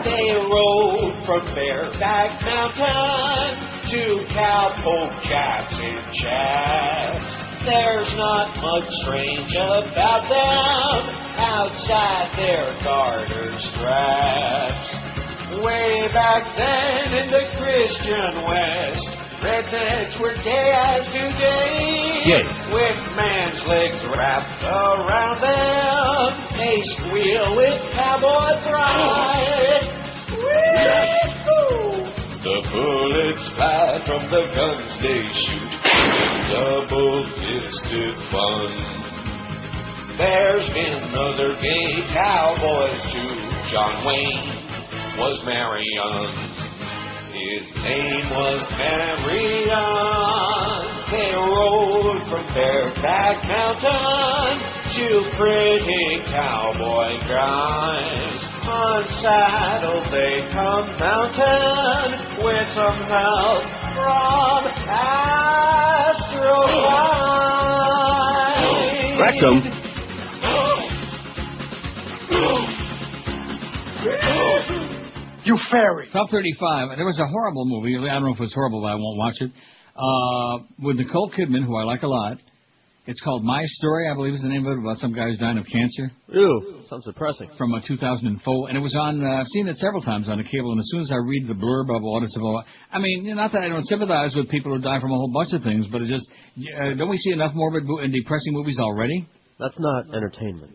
They 0.03 0.35
rode 0.35 1.25
from 1.25 1.55
Bareback 1.55 2.41
Mountain 2.43 3.73
to 3.91 4.25
Cowpoke 4.35 5.23
Chaps 5.23 5.79
in 5.79 5.99
Chat. 6.19 7.15
There's 7.63 8.11
not 8.19 8.51
much 8.59 8.89
strange 9.03 9.55
about 9.55 10.27
them 10.27 11.15
outside 11.39 12.35
their 12.35 12.75
garter 12.83 13.55
straps. 13.71 14.91
Way 15.63 16.11
back 16.11 16.43
then 16.57 17.13
in 17.23 17.31
the 17.31 17.45
Christian 17.55 18.43
West, 18.43 19.12
rednecks 19.43 20.15
were 20.19 20.35
gay 20.41 20.71
as 20.71 21.03
today. 21.11 22.23
Gay. 22.23 22.47
With 22.71 22.99
man's 23.19 23.59
legs 23.67 23.99
wrapped 24.07 24.63
around 24.63 25.43
them, 25.43 26.31
they 26.55 26.79
squeal 26.95 27.59
with 27.59 27.75
cowboy 27.91 28.55
pride. 28.63 29.83
Squeal! 30.23 31.33
The 32.43 32.59
bullets 32.71 33.47
fly 33.55 34.03
from 34.07 34.31
the 34.31 34.43
guns 34.51 34.91
they 34.99 35.23
shoot 35.23 35.71
in 35.91 36.33
double-fisted 36.51 38.15
fun. 38.31 38.71
There's 40.17 40.67
been 40.75 41.03
other 41.15 41.55
gay 41.59 42.03
cowboys 42.11 43.03
too. 43.11 43.35
John 43.71 44.05
Wayne 44.05 45.17
was 45.17 45.41
Marion. 45.43 46.72
His 47.43 47.67
name 47.75 48.23
was 48.31 48.63
Marion. 48.71 49.75
They 51.11 51.35
rode 51.35 52.23
from 52.31 52.47
Fairback 52.55 53.43
Mountain 53.43 54.63
to 54.95 55.27
pretty 55.35 56.23
cowboy 56.31 57.19
guys. 57.27 58.39
On 58.63 59.03
saddles 59.19 60.07
they 60.09 60.47
come 60.55 60.87
mountain 60.95 62.15
with 62.45 62.67
some 62.75 63.03
help 63.11 63.67
from 63.91 64.63
Astro 64.87 66.63
Rectum. 69.19 69.82
You 75.53 75.59
fairy. 75.69 76.09
Top 76.11 76.29
35. 76.31 76.97
There 76.97 77.05
was 77.05 77.19
a 77.19 77.27
horrible 77.27 77.65
movie. 77.65 77.95
I 77.97 78.13
don't 78.13 78.25
know 78.25 78.33
if 78.33 78.41
it's 78.41 78.55
horrible, 78.55 78.81
but 78.81 78.87
I 78.87 78.95
won't 78.95 79.19
watch 79.19 79.35
it. 79.39 79.51
Uh, 79.93 80.65
with 80.81 80.97
Nicole 80.97 81.29
Kidman, 81.29 81.63
who 81.63 81.77
I 81.77 81.83
like 81.83 82.01
a 82.01 82.07
lot. 82.07 82.37
It's 83.05 83.19
called 83.21 83.43
My 83.43 83.61
Story, 83.65 84.09
I 84.09 84.15
believe 84.15 84.33
is 84.33 84.41
the 84.41 84.47
name 84.47 84.65
of 84.65 84.71
it, 84.77 84.81
about 84.81 84.97
some 84.97 85.13
guy 85.13 85.25
who's 85.25 85.37
dying 85.37 85.59
of 85.59 85.65
cancer. 85.67 86.09
Ew, 86.29 86.81
sounds 86.89 87.05
depressing. 87.05 87.51
From 87.57 87.73
uh, 87.73 87.81
2004, 87.85 88.69
and 88.69 88.77
it 88.77 88.81
was 88.81 88.95
on. 88.95 89.23
Uh, 89.23 89.41
I've 89.41 89.47
seen 89.47 89.67
it 89.67 89.75
several 89.75 90.01
times 90.01 90.29
on 90.29 90.37
the 90.37 90.43
cable, 90.43 90.71
and 90.71 90.79
as 90.79 90.87
soon 90.89 91.01
as 91.01 91.11
I 91.11 91.17
read 91.17 91.47
the 91.47 91.53
blurb 91.53 91.93
of 91.93 92.01
what 92.01 92.23
it's 92.23 92.35
about, 92.37 92.63
I 92.91 92.99
mean, 92.99 93.35
not 93.35 93.51
that 93.51 93.61
I 93.61 93.67
don't 93.67 93.85
sympathize 93.85 94.33
with 94.35 94.49
people 94.49 94.73
who 94.73 94.81
die 94.81 95.01
from 95.01 95.11
a 95.11 95.15
whole 95.15 95.33
bunch 95.33 95.53
of 95.53 95.61
things, 95.63 95.85
but 95.91 96.01
it 96.01 96.07
just 96.07 96.25
uh, 96.31 96.95
don't 96.97 97.09
we 97.09 97.17
see 97.17 97.31
enough 97.33 97.51
morbid 97.53 97.83
and 97.83 98.13
depressing 98.13 98.53
movies 98.53 98.79
already? 98.79 99.27
That's 99.59 99.77
not 99.77 100.15
entertainment. 100.15 100.71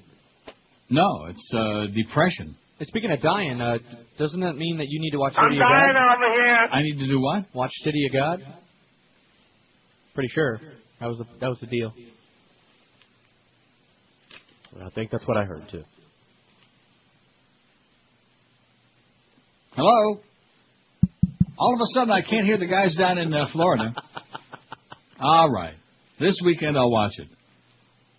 No, 0.91 1.27
it's 1.31 1.55
uh, 1.57 1.87
depression. 1.95 2.57
Hey, 2.79 2.85
Speaking 2.85 3.11
of 3.11 3.21
dying, 3.21 3.61
uh, 3.61 3.79
doesn't 4.19 4.41
that 4.41 4.55
mean 4.57 4.79
that 4.79 4.87
you 4.89 5.01
need 5.01 5.11
to 5.11 5.19
watch 5.19 5.33
City 5.33 5.43
I'm 5.45 5.51
City 5.51 5.59
dying 5.59 5.91
of 5.91 5.95
God? 5.97 6.15
over 6.17 6.45
here. 6.45 6.69
I 6.73 6.83
need 6.83 6.99
to 6.99 7.07
do 7.09 7.21
what? 7.21 7.45
Watch 7.55 7.73
City 7.83 8.07
of 8.07 8.13
God. 8.13 8.41
Pretty 10.15 10.29
sure 10.33 10.61
that 11.01 11.07
was 11.07 11.19
the 11.19 11.25
that 11.41 11.49
was 11.49 11.59
the 11.61 11.67
deal. 11.67 11.93
I 14.85 14.91
think 14.91 15.11
that's 15.11 15.27
what 15.27 15.37
I 15.37 15.45
heard 15.45 15.63
too. 15.71 15.83
Hello. 19.73 20.21
All 21.59 21.75
of 21.75 21.81
a 21.81 21.87
sudden, 21.95 22.11
I 22.13 22.21
can't 22.21 22.47
hear 22.47 22.59
the 22.59 22.67
guys 22.67 22.95
down 22.97 23.19
in 23.19 23.35
uh, 23.35 23.47
Florida. 23.53 23.93
All 25.21 25.51
right, 25.51 25.75
this 26.21 26.37
weekend 26.45 26.77
I'll 26.79 26.91
watch 26.91 27.13
it. 27.19 27.29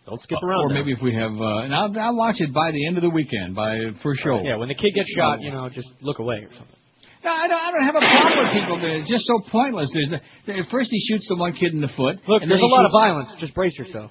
Don't 0.10 0.22
skip 0.22 0.42
around. 0.42 0.66
Or 0.66 0.70
now. 0.70 0.76
maybe 0.82 0.92
if 0.92 1.02
we 1.04 1.14
have, 1.14 1.32
uh, 1.32 1.62
and 1.62 1.76
I'll, 1.76 1.94
I'll 2.00 2.16
watch 2.16 2.38
it 2.40 2.52
by 2.52 2.72
the 2.72 2.88
end 2.88 2.98
of 2.98 3.04
the 3.04 3.12
weekend, 3.12 3.54
by 3.54 3.78
for 4.02 4.16
sure. 4.16 4.42
Yeah, 4.42 4.56
when 4.56 4.68
the 4.68 4.74
kid 4.74 4.96
gets 4.96 5.10
shot, 5.16 5.42
you 5.42 5.52
know, 5.52 5.70
just 5.70 5.88
look 6.02 6.18
away 6.18 6.38
or 6.38 6.50
something. 6.50 6.76
No, 7.24 7.32
I 7.32 7.48
don't, 7.48 7.62
I 7.62 7.72
don't 7.72 7.84
have 7.84 7.96
a 7.96 8.00
problem 8.00 8.38
with 8.42 8.54
people. 8.58 9.00
It's 9.02 9.10
just 9.10 9.26
so 9.28 9.42
pointless. 9.52 9.92
There's, 9.94 10.22
there, 10.48 10.64
first, 10.72 10.90
he 10.90 11.00
shoots 11.12 11.28
the 11.28 11.36
one 11.36 11.54
kid 11.54 11.74
in 11.74 11.82
the 11.82 11.90
foot. 11.96 12.18
Look, 12.28 12.42
and 12.42 12.50
there's 12.50 12.64
a 12.64 12.66
lot 12.66 12.86
of 12.86 12.92
violence. 12.92 13.30
Just 13.40 13.54
brace 13.54 13.78
yourself. 13.78 14.10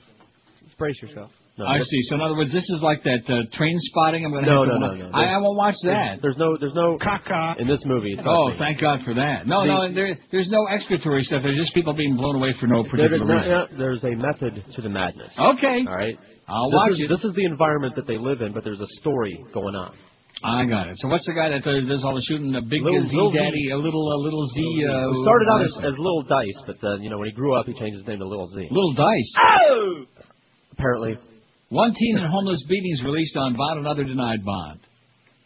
Just 0.64 0.78
brace 0.78 1.00
yourself. 1.02 1.30
I 1.66 1.78
see. 1.80 2.02
So 2.08 2.14
in 2.16 2.20
other 2.20 2.36
words, 2.36 2.52
this 2.52 2.68
is 2.68 2.80
like 2.82 3.02
that 3.04 3.22
uh, 3.26 3.46
Trainspotting. 3.56 4.24
I'm 4.24 4.30
going 4.30 4.44
to 4.44 4.50
No, 4.50 4.64
have 4.64 4.72
to 4.74 4.78
no, 4.78 4.94
no, 4.94 5.08
no. 5.08 5.16
I, 5.18 5.34
I 5.34 5.38
won't 5.38 5.56
watch 5.56 5.74
that. 5.84 6.18
There's 6.22 6.36
no, 6.36 6.56
there's 6.58 6.74
no 6.74 6.98
caca 6.98 7.58
in 7.60 7.66
this 7.66 7.82
movie. 7.86 8.16
Oh, 8.24 8.48
me. 8.50 8.56
thank 8.58 8.80
God 8.80 9.00
for 9.04 9.14
that. 9.14 9.46
No, 9.46 9.64
no, 9.64 9.92
there, 9.92 10.18
there's 10.30 10.50
no 10.50 10.66
excretory 10.68 11.22
stuff. 11.22 11.42
There's 11.42 11.58
just 11.58 11.74
people 11.74 11.94
being 11.94 12.16
blown 12.16 12.36
away 12.36 12.52
for 12.60 12.66
no 12.66 12.84
particular 12.84 13.26
there's, 13.26 13.30
reason. 13.46 13.50
no- 13.50 13.78
there's 13.78 14.04
a 14.04 14.14
method 14.14 14.64
to 14.76 14.82
the 14.82 14.88
madness. 14.88 15.32
Okay. 15.38 15.84
All 15.86 15.94
right. 15.96 16.18
I'll 16.48 16.70
this 16.70 16.76
watch 16.76 16.90
is, 16.92 17.00
it. 17.00 17.08
This 17.08 17.24
is 17.24 17.34
the 17.34 17.44
environment 17.44 17.96
that 17.96 18.06
they 18.06 18.16
live 18.18 18.40
in, 18.40 18.52
but 18.52 18.64
there's 18.64 18.80
a 18.80 18.86
story 19.00 19.44
going 19.52 19.74
on. 19.74 19.94
I 20.44 20.64
got 20.66 20.86
it. 20.86 20.94
So 20.98 21.08
what's 21.08 21.26
the 21.26 21.34
guy 21.34 21.50
that 21.50 21.64
does, 21.64 21.84
does 21.88 22.04
all 22.04 22.14
the 22.14 22.22
shooting? 22.28 22.52
The 22.52 22.60
big 22.62 22.80
Little- 22.82 23.02
Z 23.02 23.10
Little 23.12 23.32
Daddy, 23.32 23.70
a 23.70 23.76
little, 23.76 24.06
a 24.14 24.20
little 24.22 24.46
Z. 24.54 24.60
Uh, 24.86 25.10
He 25.12 25.22
started 25.24 25.48
out 25.52 25.62
as, 25.62 25.74
as 25.82 25.94
Little 25.98 26.22
Dice, 26.22 26.62
but 26.64 26.76
uh, 26.86 26.96
you 27.02 27.10
know 27.10 27.18
when 27.18 27.26
he 27.28 27.34
grew 27.34 27.54
up, 27.58 27.66
he 27.66 27.74
changed 27.74 27.98
his 27.98 28.06
name 28.06 28.20
to 28.20 28.24
Little 28.28 28.46
Z. 28.54 28.68
Little 28.70 28.92
Dice. 28.94 29.34
Oh! 29.68 30.04
Apparently, 30.72 31.18
One 31.70 31.92
teen 31.92 32.16
in 32.16 32.24
homeless 32.24 32.64
beatings 32.66 33.02
released 33.04 33.36
on 33.36 33.54
bond, 33.54 33.80
another 33.80 34.04
denied 34.04 34.42
bond. 34.42 34.80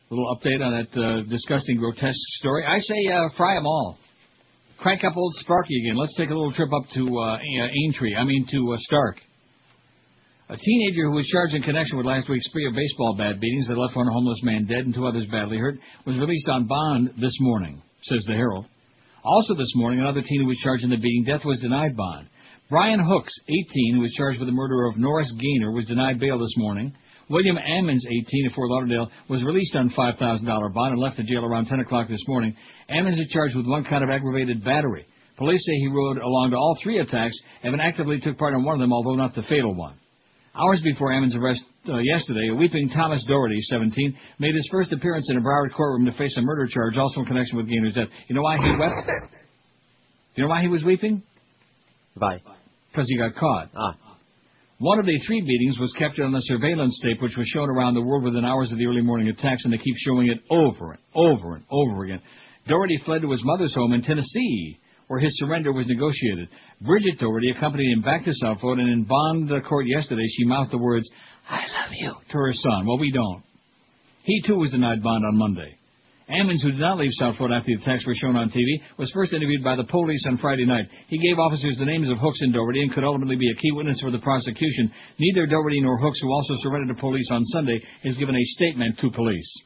Little 0.08 0.36
update 0.36 0.62
on 0.64 0.70
that 0.70 1.00
uh, 1.00 1.28
disgusting, 1.28 1.78
grotesque 1.78 2.14
story. 2.38 2.64
I 2.64 2.78
say 2.78 3.12
uh, 3.12 3.28
fry 3.36 3.56
'em 3.56 3.66
all. 3.66 3.98
Crank 4.78 5.02
up 5.02 5.16
old 5.16 5.34
Sparky 5.40 5.74
again. 5.82 5.96
Let's 5.96 6.14
take 6.16 6.30
a 6.30 6.34
little 6.34 6.52
trip 6.52 6.72
up 6.72 6.84
to 6.94 7.18
uh, 7.18 7.36
uh, 7.36 7.68
Aintree. 7.86 8.14
I 8.14 8.24
mean 8.24 8.46
to 8.50 8.72
uh, 8.72 8.76
Starke. 8.88 9.18
A 10.48 10.56
teenager 10.56 11.08
who 11.08 11.16
was 11.16 11.26
charged 11.26 11.54
in 11.54 11.62
connection 11.62 11.96
with 11.96 12.06
last 12.06 12.28
week's 12.28 12.46
spree 12.46 12.66
of 12.68 12.74
baseball 12.74 13.16
bat 13.16 13.40
beatings 13.40 13.66
that 13.68 13.78
left 13.78 13.96
one 13.96 14.06
homeless 14.06 14.42
man 14.42 14.66
dead 14.66 14.84
and 14.84 14.94
two 14.94 15.06
others 15.06 15.26
badly 15.26 15.56
hurt 15.56 15.78
was 16.06 16.16
released 16.16 16.48
on 16.48 16.68
bond 16.68 17.14
this 17.20 17.36
morning, 17.40 17.82
says 18.02 18.22
the 18.28 18.34
Herald. 18.34 18.66
Also 19.24 19.54
this 19.54 19.72
morning, 19.74 20.00
another 20.00 20.20
teen 20.20 20.42
who 20.42 20.48
was 20.48 20.60
charged 20.62 20.84
in 20.84 20.90
the 20.90 20.96
beating 20.96 21.24
death 21.24 21.44
was 21.44 21.58
denied 21.60 21.96
bond. 21.96 22.28
Brian 22.72 23.04
Hooks, 23.04 23.34
18, 23.50 23.96
who 23.96 24.00
was 24.00 24.14
charged 24.16 24.38
with 24.40 24.48
the 24.48 24.56
murder 24.56 24.86
of 24.86 24.96
Norris 24.96 25.30
Gaynor, 25.38 25.72
was 25.72 25.84
denied 25.84 26.18
bail 26.18 26.38
this 26.38 26.56
morning. 26.56 26.96
William 27.28 27.58
Ammons, 27.58 28.00
18, 28.08 28.46
of 28.46 28.54
Fort 28.54 28.70
Lauderdale, 28.70 29.10
was 29.28 29.44
released 29.44 29.76
on 29.76 29.90
$5,000 29.90 30.72
bond 30.72 30.92
and 30.94 30.98
left 30.98 31.18
the 31.18 31.22
jail 31.22 31.44
around 31.44 31.66
10 31.66 31.80
o'clock 31.80 32.08
this 32.08 32.24
morning. 32.26 32.56
Ammons 32.88 33.20
is 33.20 33.28
charged 33.28 33.56
with 33.56 33.66
one 33.66 33.84
count 33.84 34.02
of 34.02 34.08
aggravated 34.08 34.64
battery. 34.64 35.04
Police 35.36 35.62
say 35.66 35.72
he 35.72 35.88
rode 35.88 36.16
along 36.16 36.52
to 36.52 36.56
all 36.56 36.78
three 36.82 36.98
attacks 36.98 37.38
and 37.62 37.78
actively 37.78 38.18
took 38.20 38.38
part 38.38 38.54
in 38.54 38.64
one 38.64 38.76
of 38.76 38.80
them, 38.80 38.94
although 38.94 39.16
not 39.16 39.34
the 39.34 39.42
fatal 39.42 39.74
one. 39.74 39.98
Hours 40.56 40.80
before 40.82 41.12
Ammons' 41.12 41.36
arrest 41.36 41.62
uh, 41.90 41.98
yesterday, 41.98 42.48
a 42.50 42.54
weeping 42.54 42.88
Thomas 42.88 43.22
Daugherty, 43.28 43.60
17, 43.68 44.16
made 44.38 44.54
his 44.54 44.66
first 44.72 44.94
appearance 44.94 45.28
in 45.28 45.36
a 45.36 45.42
Broward 45.42 45.74
courtroom 45.76 46.06
to 46.06 46.16
face 46.16 46.38
a 46.38 46.40
murder 46.40 46.66
charge, 46.66 46.96
also 46.96 47.20
in 47.20 47.26
connection 47.26 47.58
with 47.58 47.68
Gaynor's 47.68 47.92
death. 47.92 48.08
You 48.28 48.34
know 48.34 48.42
why 48.42 48.56
he 48.56 48.76
wept? 48.78 48.94
Do 49.04 49.12
you 50.36 50.44
know 50.44 50.48
why 50.48 50.62
he 50.62 50.68
was 50.68 50.82
weeping? 50.82 51.22
Why? 52.14 52.40
Because 52.92 53.08
he 53.08 53.16
got 53.16 53.34
caught. 53.34 53.70
Ah. 53.74 53.96
One 54.78 54.98
of 54.98 55.06
the 55.06 55.18
three 55.26 55.40
beatings 55.40 55.78
was 55.78 55.92
captured 55.96 56.26
on 56.26 56.34
a 56.34 56.40
surveillance 56.42 57.00
tape, 57.02 57.22
which 57.22 57.36
was 57.38 57.46
shown 57.46 57.70
around 57.70 57.94
the 57.94 58.02
world 58.02 58.24
within 58.24 58.44
hours 58.44 58.70
of 58.70 58.78
the 58.78 58.86
early 58.86 59.00
morning 59.00 59.28
attacks, 59.28 59.64
and 59.64 59.72
they 59.72 59.78
keep 59.78 59.94
showing 59.98 60.28
it 60.28 60.40
over 60.50 60.92
and 60.92 61.00
over 61.14 61.54
and 61.54 61.64
over 61.70 62.04
again. 62.04 62.20
Daugherty 62.68 62.98
fled 63.04 63.22
to 63.22 63.30
his 63.30 63.40
mother's 63.44 63.74
home 63.74 63.92
in 63.92 64.02
Tennessee, 64.02 64.78
where 65.06 65.20
his 65.20 65.38
surrender 65.38 65.72
was 65.72 65.86
negotiated. 65.86 66.48
Bridget 66.80 67.18
Daugherty 67.18 67.50
accompanied 67.50 67.92
him 67.92 68.02
back 68.02 68.24
to 68.24 68.34
South 68.34 68.60
Florida, 68.60 68.82
and 68.82 68.92
in 68.92 69.04
bond 69.04 69.50
court 69.68 69.86
yesterday, 69.86 70.26
she 70.36 70.44
mouthed 70.44 70.72
the 70.72 70.78
words, 70.78 71.08
I 71.48 71.58
love 71.60 71.92
you, 71.92 72.12
to 72.30 72.38
her 72.38 72.52
son. 72.52 72.86
Well, 72.86 72.98
we 72.98 73.10
don't. 73.12 73.42
He, 74.24 74.42
too, 74.46 74.56
was 74.56 74.72
denied 74.72 75.02
bond 75.02 75.24
on 75.24 75.38
Monday. 75.38 75.78
Ammons, 76.30 76.62
who 76.62 76.70
did 76.70 76.80
not 76.80 76.98
leave 76.98 77.10
South 77.12 77.36
Florida 77.36 77.56
after 77.56 77.74
the 77.74 77.82
attacks 77.82 78.06
were 78.06 78.14
shown 78.14 78.36
on 78.36 78.50
TV, 78.50 78.80
was 78.98 79.10
first 79.12 79.32
interviewed 79.32 79.64
by 79.64 79.76
the 79.76 79.84
police 79.84 80.24
on 80.28 80.38
Friday 80.38 80.64
night. 80.64 80.86
He 81.08 81.18
gave 81.18 81.38
officers 81.38 81.76
the 81.78 81.84
names 81.84 82.08
of 82.08 82.18
Hooks 82.18 82.40
and 82.40 82.52
Daugherty 82.52 82.82
and 82.82 82.92
could 82.92 83.04
ultimately 83.04 83.36
be 83.36 83.50
a 83.50 83.60
key 83.60 83.72
witness 83.72 84.00
for 84.00 84.10
the 84.10 84.18
prosecution. 84.18 84.92
Neither 85.18 85.46
Daugherty 85.46 85.80
nor 85.80 85.98
Hooks, 85.98 86.20
who 86.20 86.32
also 86.32 86.54
surrendered 86.58 86.96
to 86.96 87.00
police 87.00 87.28
on 87.30 87.44
Sunday, 87.46 87.80
has 88.04 88.16
given 88.16 88.36
a 88.36 88.44
statement 88.56 88.98
to 89.00 89.10
police. 89.10 89.62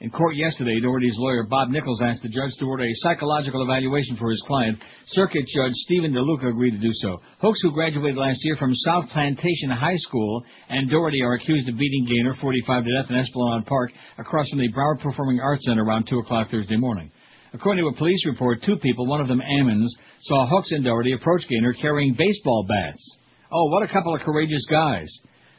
In 0.00 0.10
court 0.10 0.36
yesterday, 0.36 0.78
Daugherty's 0.78 1.16
lawyer 1.16 1.44
Bob 1.44 1.70
Nichols 1.70 2.02
asked 2.02 2.20
the 2.22 2.28
judge 2.28 2.52
to 2.58 2.66
order 2.66 2.84
a 2.84 2.92
psychological 2.96 3.62
evaluation 3.62 4.16
for 4.16 4.28
his 4.28 4.42
client. 4.46 4.78
Circuit 5.06 5.46
Judge 5.46 5.72
Stephen 5.72 6.12
DeLuca 6.12 6.50
agreed 6.50 6.72
to 6.72 6.78
do 6.78 6.92
so. 6.92 7.16
Hooks, 7.40 7.62
who 7.62 7.72
graduated 7.72 8.18
last 8.18 8.38
year 8.42 8.56
from 8.56 8.74
South 8.74 9.08
Plantation 9.08 9.70
High 9.70 9.96
School, 9.96 10.44
and 10.68 10.90
Daugherty 10.90 11.22
are 11.22 11.34
accused 11.34 11.66
of 11.70 11.78
beating 11.78 12.04
Gaynor, 12.04 12.34
45, 12.34 12.84
to 12.84 13.00
death 13.00 13.10
in 13.10 13.16
Esplanade 13.16 13.64
Park 13.64 13.90
across 14.18 14.50
from 14.50 14.58
the 14.58 14.70
Broward 14.70 15.00
Performing 15.00 15.40
Arts 15.40 15.64
Center 15.64 15.84
around 15.84 16.06
2 16.10 16.18
o'clock 16.18 16.50
Thursday 16.50 16.76
morning. 16.76 17.10
According 17.54 17.84
to 17.84 17.88
a 17.88 17.96
police 17.96 18.26
report, 18.26 18.62
two 18.66 18.76
people, 18.76 19.06
one 19.06 19.22
of 19.22 19.28
them 19.28 19.40
Ammons, 19.40 19.88
saw 20.20 20.46
Hooks 20.46 20.72
and 20.72 20.84
Daugherty 20.84 21.12
approach 21.12 21.48
Gaynor 21.48 21.72
carrying 21.72 22.12
baseball 22.12 22.66
bats. 22.68 23.18
Oh, 23.50 23.64
what 23.70 23.82
a 23.82 23.90
couple 23.90 24.14
of 24.14 24.20
courageous 24.20 24.66
guys. 24.70 25.08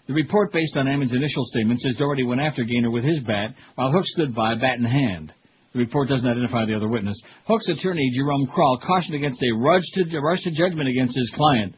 The 0.07 0.13
report, 0.13 0.53
based 0.53 0.77
on 0.77 0.87
Ammons' 0.87 1.13
initial 1.13 1.43
statement, 1.45 1.81
says 1.81 1.97
Daugherty 1.97 2.23
went 2.23 2.39
after 2.39 2.63
Gaynor 2.63 2.91
with 2.91 3.03
his 3.03 3.21
bat, 3.23 3.53
while 3.75 3.91
Hooks 3.91 4.11
stood 4.13 4.33
by, 4.33 4.55
bat 4.55 4.79
in 4.79 4.85
hand. 4.85 5.33
The 5.73 5.79
report 5.79 6.07
doesn't 6.07 6.27
identify 6.27 6.65
the 6.65 6.75
other 6.75 6.87
witness. 6.87 7.21
Hooks' 7.45 7.67
attorney, 7.67 8.09
Jerome 8.15 8.47
Kroll, 8.47 8.79
cautioned 8.79 9.15
against 9.15 9.43
a 9.43 9.51
rush 9.57 9.83
to, 9.95 10.19
rush 10.19 10.41
to 10.43 10.51
judgment 10.51 10.87
against 10.87 11.17
his 11.17 11.29
client. 11.35 11.75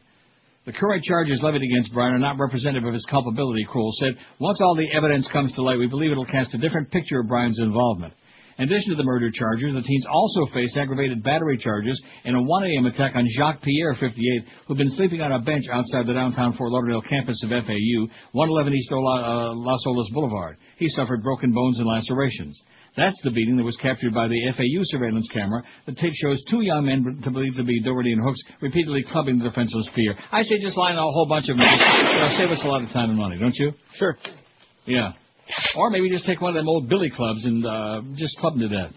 The 0.64 0.72
current 0.72 1.02
charges 1.02 1.42
levied 1.42 1.62
against 1.62 1.92
Brian 1.92 2.14
are 2.14 2.18
not 2.18 2.38
representative 2.38 2.86
of 2.86 2.94
his 2.94 3.06
culpability, 3.10 3.66
Kroll 3.68 3.92
said. 3.98 4.14
Once 4.38 4.60
all 4.60 4.76
the 4.76 4.90
evidence 4.94 5.28
comes 5.32 5.52
to 5.54 5.62
light, 5.62 5.78
we 5.78 5.88
believe 5.88 6.12
it'll 6.12 6.24
cast 6.26 6.54
a 6.54 6.58
different 6.58 6.90
picture 6.90 7.20
of 7.20 7.26
Brian's 7.26 7.58
involvement. 7.58 8.14
In 8.58 8.64
addition 8.64 8.90
to 8.90 8.96
the 8.96 9.04
murder 9.04 9.30
charges, 9.30 9.74
the 9.74 9.82
teens 9.82 10.06
also 10.10 10.46
faced 10.52 10.76
aggravated 10.76 11.22
battery 11.22 11.56
charges 11.58 12.00
in 12.24 12.34
a 12.34 12.42
1 12.42 12.64
a.m. 12.64 12.86
attack 12.86 13.12
on 13.14 13.26
Jacques 13.36 13.62
Pierre, 13.62 13.94
58, 13.98 14.44
who'd 14.66 14.78
been 14.78 14.90
sleeping 14.90 15.20
on 15.20 15.32
a 15.32 15.40
bench 15.40 15.64
outside 15.72 16.06
the 16.06 16.12
downtown 16.12 16.56
Fort 16.56 16.70
Lauderdale 16.72 17.02
campus 17.02 17.40
of 17.44 17.50
FAU, 17.50 18.06
111 18.32 18.74
East 18.74 18.92
Ola, 18.92 19.22
uh, 19.22 19.54
Las 19.54 19.82
Olas 19.86 20.12
Boulevard. 20.12 20.56
He 20.76 20.88
suffered 20.88 21.22
broken 21.22 21.52
bones 21.52 21.78
and 21.78 21.86
lacerations. 21.86 22.60
That's 22.96 23.18
the 23.22 23.30
beating 23.30 23.56
that 23.56 23.64
was 23.64 23.76
captured 23.76 24.12
by 24.12 24.26
the 24.26 24.40
FAU 24.56 24.82
surveillance 24.82 25.28
camera. 25.32 25.62
The 25.86 25.94
tape 25.94 26.12
shows 26.14 26.42
two 26.50 26.62
young 26.62 26.86
men 26.86 27.20
to 27.22 27.30
believe 27.30 27.54
to 27.56 27.64
be 27.64 27.80
Daugherty 27.82 28.12
and 28.12 28.22
Hooks 28.22 28.40
repeatedly 28.60 29.04
clubbing 29.10 29.38
the 29.38 29.44
defenseless 29.44 29.88
Pierre. 29.94 30.18
I 30.32 30.42
say 30.42 30.58
just 30.60 30.76
line 30.76 30.96
a 30.96 31.00
whole 31.00 31.26
bunch 31.28 31.48
of 31.48 31.56
them. 31.56 31.66
It'll 31.66 32.36
save 32.36 32.50
us 32.50 32.62
a 32.64 32.68
lot 32.68 32.82
of 32.82 32.90
time 32.90 33.10
and 33.10 33.18
money, 33.18 33.38
don't 33.38 33.54
you? 33.54 33.72
Sure. 33.94 34.16
Yeah. 34.86 35.12
Or 35.76 35.90
maybe 35.90 36.10
just 36.10 36.26
take 36.26 36.40
one 36.40 36.56
of 36.56 36.60
them 36.60 36.68
old 36.68 36.88
billy 36.88 37.10
clubs 37.10 37.44
and 37.44 37.64
uh, 37.64 38.02
just 38.16 38.38
club 38.38 38.54
them 38.58 38.68
to 38.68 38.68
death. 38.68 38.92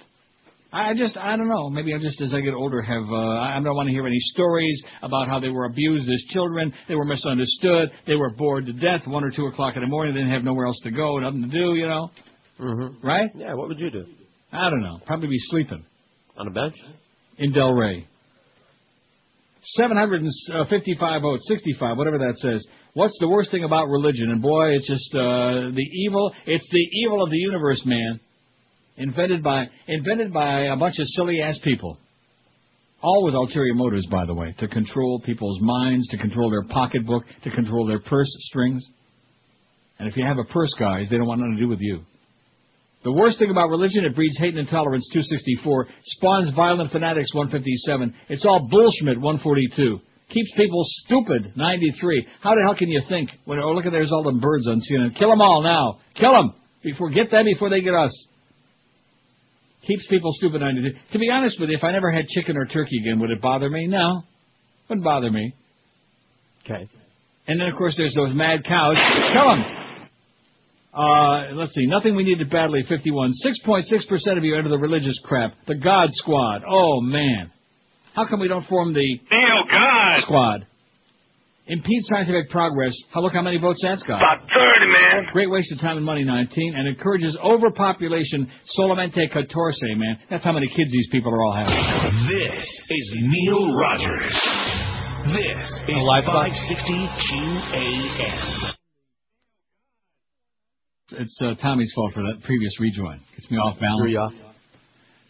I 0.73 0.95
just, 0.95 1.15
I 1.17 1.37
don't 1.37 1.49
know. 1.49 1.69
Maybe 1.69 1.93
I 1.93 1.99
just, 1.99 2.19
as 2.19 2.33
I 2.33 2.41
get 2.41 2.55
older, 2.55 2.81
have, 2.81 3.03
uh, 3.03 3.39
I 3.39 3.61
don't 3.63 3.75
want 3.75 3.87
to 3.87 3.93
hear 3.93 4.07
any 4.07 4.17
stories 4.19 4.83
about 5.03 5.27
how 5.27 5.39
they 5.39 5.49
were 5.49 5.65
abused 5.65 6.09
as 6.09 6.19
children, 6.33 6.73
they 6.87 6.95
were 6.95 7.05
misunderstood, 7.05 7.91
they 8.07 8.15
were 8.15 8.31
bored 8.31 8.65
to 8.65 8.73
death 8.73 9.05
one 9.05 9.23
or 9.23 9.29
two 9.29 9.45
o'clock 9.45 9.75
in 9.75 9.83
the 9.83 9.87
morning, 9.87 10.15
they 10.15 10.21
didn't 10.21 10.33
have 10.33 10.43
nowhere 10.43 10.65
else 10.65 10.79
to 10.83 10.89
go, 10.89 11.19
nothing 11.19 11.43
to 11.43 11.47
do, 11.47 11.75
you 11.75 11.87
know? 11.87 12.09
Mm-hmm. 12.59 13.05
Right? 13.05 13.29
Yeah, 13.35 13.53
what 13.53 13.67
would 13.67 13.79
you 13.79 13.91
do? 13.91 14.05
I 14.51 14.71
don't 14.71 14.81
know. 14.81 14.99
Probably 15.05 15.27
be 15.27 15.37
sleeping. 15.41 15.85
On 16.37 16.47
a 16.47 16.51
bench? 16.51 16.75
In 17.37 17.53
Del 17.53 17.73
Rey. 17.73 18.07
755 19.77 21.21
votes, 21.21 21.45
65, 21.47 21.97
whatever 21.97 22.17
that 22.17 22.35
says. 22.37 22.65
What's 22.95 23.17
the 23.19 23.27
worst 23.27 23.49
thing 23.49 23.63
about 23.63 23.87
religion? 23.89 24.29
And 24.29 24.41
boy, 24.41 24.75
it's 24.75 24.87
just 24.87 25.15
uh, 25.15 25.71
the 25.73 25.85
evil. 26.05 26.31
It's 26.45 26.67
the 26.69 26.87
evil 27.03 27.23
of 27.23 27.31
the 27.31 27.37
universe, 27.37 27.81
man. 27.85 28.19
Invented 28.97 29.41
by 29.41 29.65
invented 29.87 30.31
by 30.31 30.65
a 30.65 30.77
bunch 30.77 30.99
of 30.99 31.07
silly 31.07 31.41
ass 31.41 31.57
people. 31.63 31.97
All 33.01 33.25
with 33.25 33.33
ulterior 33.33 33.73
motives, 33.73 34.05
by 34.05 34.25
the 34.25 34.33
way, 34.33 34.55
to 34.59 34.67
control 34.67 35.19
people's 35.25 35.59
minds, 35.59 36.07
to 36.09 36.17
control 36.17 36.51
their 36.51 36.63
pocketbook, 36.63 37.23
to 37.43 37.49
control 37.51 37.87
their 37.87 37.99
purse 37.99 38.29
strings. 38.49 38.85
And 39.97 40.07
if 40.07 40.15
you 40.15 40.25
have 40.25 40.37
a 40.37 40.45
purse, 40.45 40.73
guys, 40.79 41.07
they 41.09 41.17
don't 41.17 41.27
want 41.27 41.41
nothing 41.41 41.55
to 41.55 41.61
do 41.61 41.67
with 41.67 41.81
you. 41.81 42.01
The 43.03 43.11
worst 43.11 43.39
thing 43.39 43.49
about 43.49 43.69
religion, 43.69 44.05
it 44.05 44.15
breeds 44.15 44.37
hate 44.37 44.55
and 44.55 44.59
intolerance, 44.59 45.09
264. 45.11 45.87
Spawns 46.03 46.53
violent 46.55 46.91
fanatics, 46.91 47.33
157. 47.33 48.13
It's 48.29 48.45
all 48.45 48.67
bullshit, 48.69 49.19
142. 49.19 49.99
Keeps 50.33 50.51
people 50.57 50.81
stupid, 51.05 51.53
93. 51.55 52.27
How 52.41 52.55
the 52.55 52.63
hell 52.65 52.75
can 52.75 52.89
you 52.89 53.01
think? 53.07 53.29
When, 53.45 53.59
oh, 53.59 53.73
look 53.73 53.85
at 53.85 53.91
there's 53.91 54.11
all 54.11 54.23
them 54.23 54.39
birds 54.39 54.67
on 54.67 54.79
CNN. 54.79 55.15
Kill 55.17 55.29
them 55.29 55.41
all 55.41 55.61
now. 55.61 55.99
Kill 56.15 56.31
them. 56.31 56.53
Before, 56.83 57.11
get 57.11 57.29
them 57.29 57.45
before 57.45 57.69
they 57.69 57.81
get 57.81 57.93
us. 57.93 58.11
Keeps 59.85 60.07
people 60.07 60.31
stupid, 60.33 60.61
93. 60.61 60.99
To 61.11 61.19
be 61.19 61.29
honest 61.29 61.59
with 61.59 61.69
you, 61.69 61.75
if 61.75 61.83
I 61.83 61.91
never 61.91 62.11
had 62.11 62.27
chicken 62.27 62.57
or 62.57 62.65
turkey 62.65 62.99
again, 62.99 63.19
would 63.19 63.29
it 63.29 63.41
bother 63.41 63.69
me? 63.69 63.85
No. 63.85 64.23
Wouldn't 64.89 65.03
bother 65.03 65.29
me. 65.29 65.53
Okay. 66.63 66.89
And 67.47 67.59
then, 67.59 67.67
of 67.67 67.75
course, 67.75 67.95
there's 67.95 68.15
those 68.15 68.33
mad 68.33 68.63
cows. 68.65 68.95
Kill 69.33 69.49
them. 69.49 69.63
Uh, 70.93 71.53
let's 71.55 71.73
see. 71.73 71.85
Nothing 71.85 72.15
we 72.15 72.23
needed 72.23 72.49
badly, 72.49 72.83
51. 72.87 73.33
6.6% 73.67 74.37
of 74.37 74.43
you 74.43 74.57
enter 74.57 74.69
the 74.69 74.77
religious 74.77 75.19
crap. 75.25 75.53
The 75.67 75.75
God 75.75 76.09
Squad. 76.11 76.63
Oh, 76.67 77.01
man. 77.01 77.51
How 78.15 78.27
come 78.27 78.39
we 78.39 78.47
don't 78.47 78.65
form 78.67 78.93
the 78.93 78.99
Neil 78.99 79.62
God. 80.15 80.23
Squad? 80.23 80.67
Impede 81.65 82.03
scientific 82.03 82.49
progress. 82.49 82.91
How 83.11 83.21
look 83.21 83.31
how 83.33 83.41
many 83.41 83.57
votes 83.57 83.79
that's 83.81 84.03
got. 84.03 84.17
About 84.17 84.47
30, 84.53 84.85
man. 84.91 85.31
Great 85.31 85.49
waste 85.49 85.71
of 85.71 85.79
time 85.79 85.95
and 85.95 86.05
money, 86.05 86.25
19. 86.25 86.75
And 86.75 86.87
encourages 86.89 87.37
overpopulation. 87.41 88.51
Solamente 88.77 89.31
catorce, 89.31 89.79
man. 89.81 90.19
That's 90.29 90.43
how 90.43 90.51
many 90.51 90.67
kids 90.67 90.91
these 90.91 91.07
people 91.09 91.33
are 91.33 91.41
all 91.41 91.53
having. 91.55 91.73
This 92.27 92.81
is 92.89 93.13
Neil 93.15 93.73
Rogers. 93.73 94.33
This 95.31 95.69
is 95.87 96.03
live 96.03 96.25
clock? 96.25 96.51
560 96.51 96.93
QAM. 97.31 98.73
It's 101.13 101.39
uh, 101.41 101.55
Tommy's 101.61 101.91
fault 101.95 102.13
for 102.13 102.23
that 102.23 102.43
previous 102.43 102.77
rejoin. 102.79 103.21
Gets 103.37 103.49
me 103.49 103.57
off 103.57 103.79
balance. 103.79 104.01
Threw 104.01 104.11
you 104.11 104.19
off. 104.19 104.33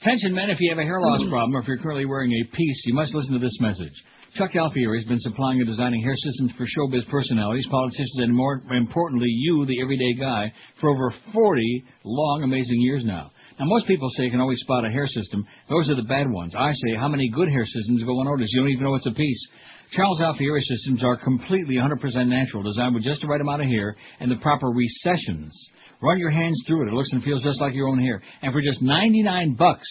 Attention, 0.01 0.33
men, 0.33 0.49
if 0.49 0.57
you 0.59 0.69
have 0.71 0.79
a 0.79 0.83
hair 0.83 0.99
loss 0.99 1.21
problem 1.29 1.55
or 1.55 1.61
if 1.61 1.67
you're 1.67 1.77
currently 1.77 2.05
wearing 2.05 2.31
a 2.31 2.55
piece, 2.55 2.83
you 2.85 2.93
must 2.95 3.13
listen 3.13 3.33
to 3.33 3.39
this 3.39 3.57
message. 3.61 3.93
Chuck 4.35 4.55
Alfieri 4.55 4.97
has 4.97 5.05
been 5.05 5.19
supplying 5.19 5.59
and 5.59 5.67
designing 5.67 6.01
hair 6.01 6.15
systems 6.15 6.53
for 6.57 6.65
showbiz 6.65 7.07
personalities, 7.07 7.67
politicians, 7.69 8.15
and 8.17 8.33
more 8.33 8.63
importantly, 8.71 9.27
you, 9.29 9.63
the 9.67 9.79
everyday 9.79 10.15
guy, 10.15 10.51
for 10.81 10.89
over 10.89 11.13
40 11.31 11.85
long, 12.03 12.41
amazing 12.41 12.81
years 12.81 13.05
now. 13.05 13.31
Now, 13.59 13.65
most 13.67 13.85
people 13.85 14.09
say 14.09 14.23
you 14.23 14.31
can 14.31 14.39
always 14.39 14.59
spot 14.61 14.85
a 14.85 14.89
hair 14.89 15.05
system. 15.05 15.45
Those 15.69 15.87
are 15.91 15.95
the 15.95 16.09
bad 16.09 16.31
ones. 16.31 16.55
I 16.57 16.71
say, 16.71 16.95
how 16.97 17.07
many 17.09 17.29
good 17.29 17.47
hair 17.47 17.63
systems 17.63 18.03
go 18.03 18.19
unnoticed? 18.21 18.51
You 18.53 18.61
don't 18.61 18.71
even 18.71 18.83
know 18.83 18.95
it's 18.95 19.05
a 19.05 19.11
piece. 19.11 19.47
Charles 19.91 20.19
Alfieri 20.19 20.61
systems 20.61 21.03
are 21.03 21.17
completely 21.17 21.75
100% 21.75 22.01
natural, 22.27 22.63
designed 22.63 22.95
with 22.95 23.03
just 23.03 23.21
the 23.21 23.27
right 23.27 23.39
amount 23.39 23.61
of 23.61 23.67
hair 23.67 23.95
and 24.19 24.31
the 24.31 24.37
proper 24.37 24.69
recessions. 24.69 25.53
Run 26.01 26.17
your 26.17 26.31
hands 26.31 26.59
through 26.65 26.87
it. 26.87 26.91
It 26.91 26.95
looks 26.95 27.13
and 27.13 27.23
feels 27.23 27.43
just 27.43 27.61
like 27.61 27.75
your 27.75 27.87
own 27.87 27.99
hair. 27.99 28.19
And 28.41 28.51
for 28.51 28.61
just 28.61 28.81
99 28.81 29.53
bucks, 29.53 29.87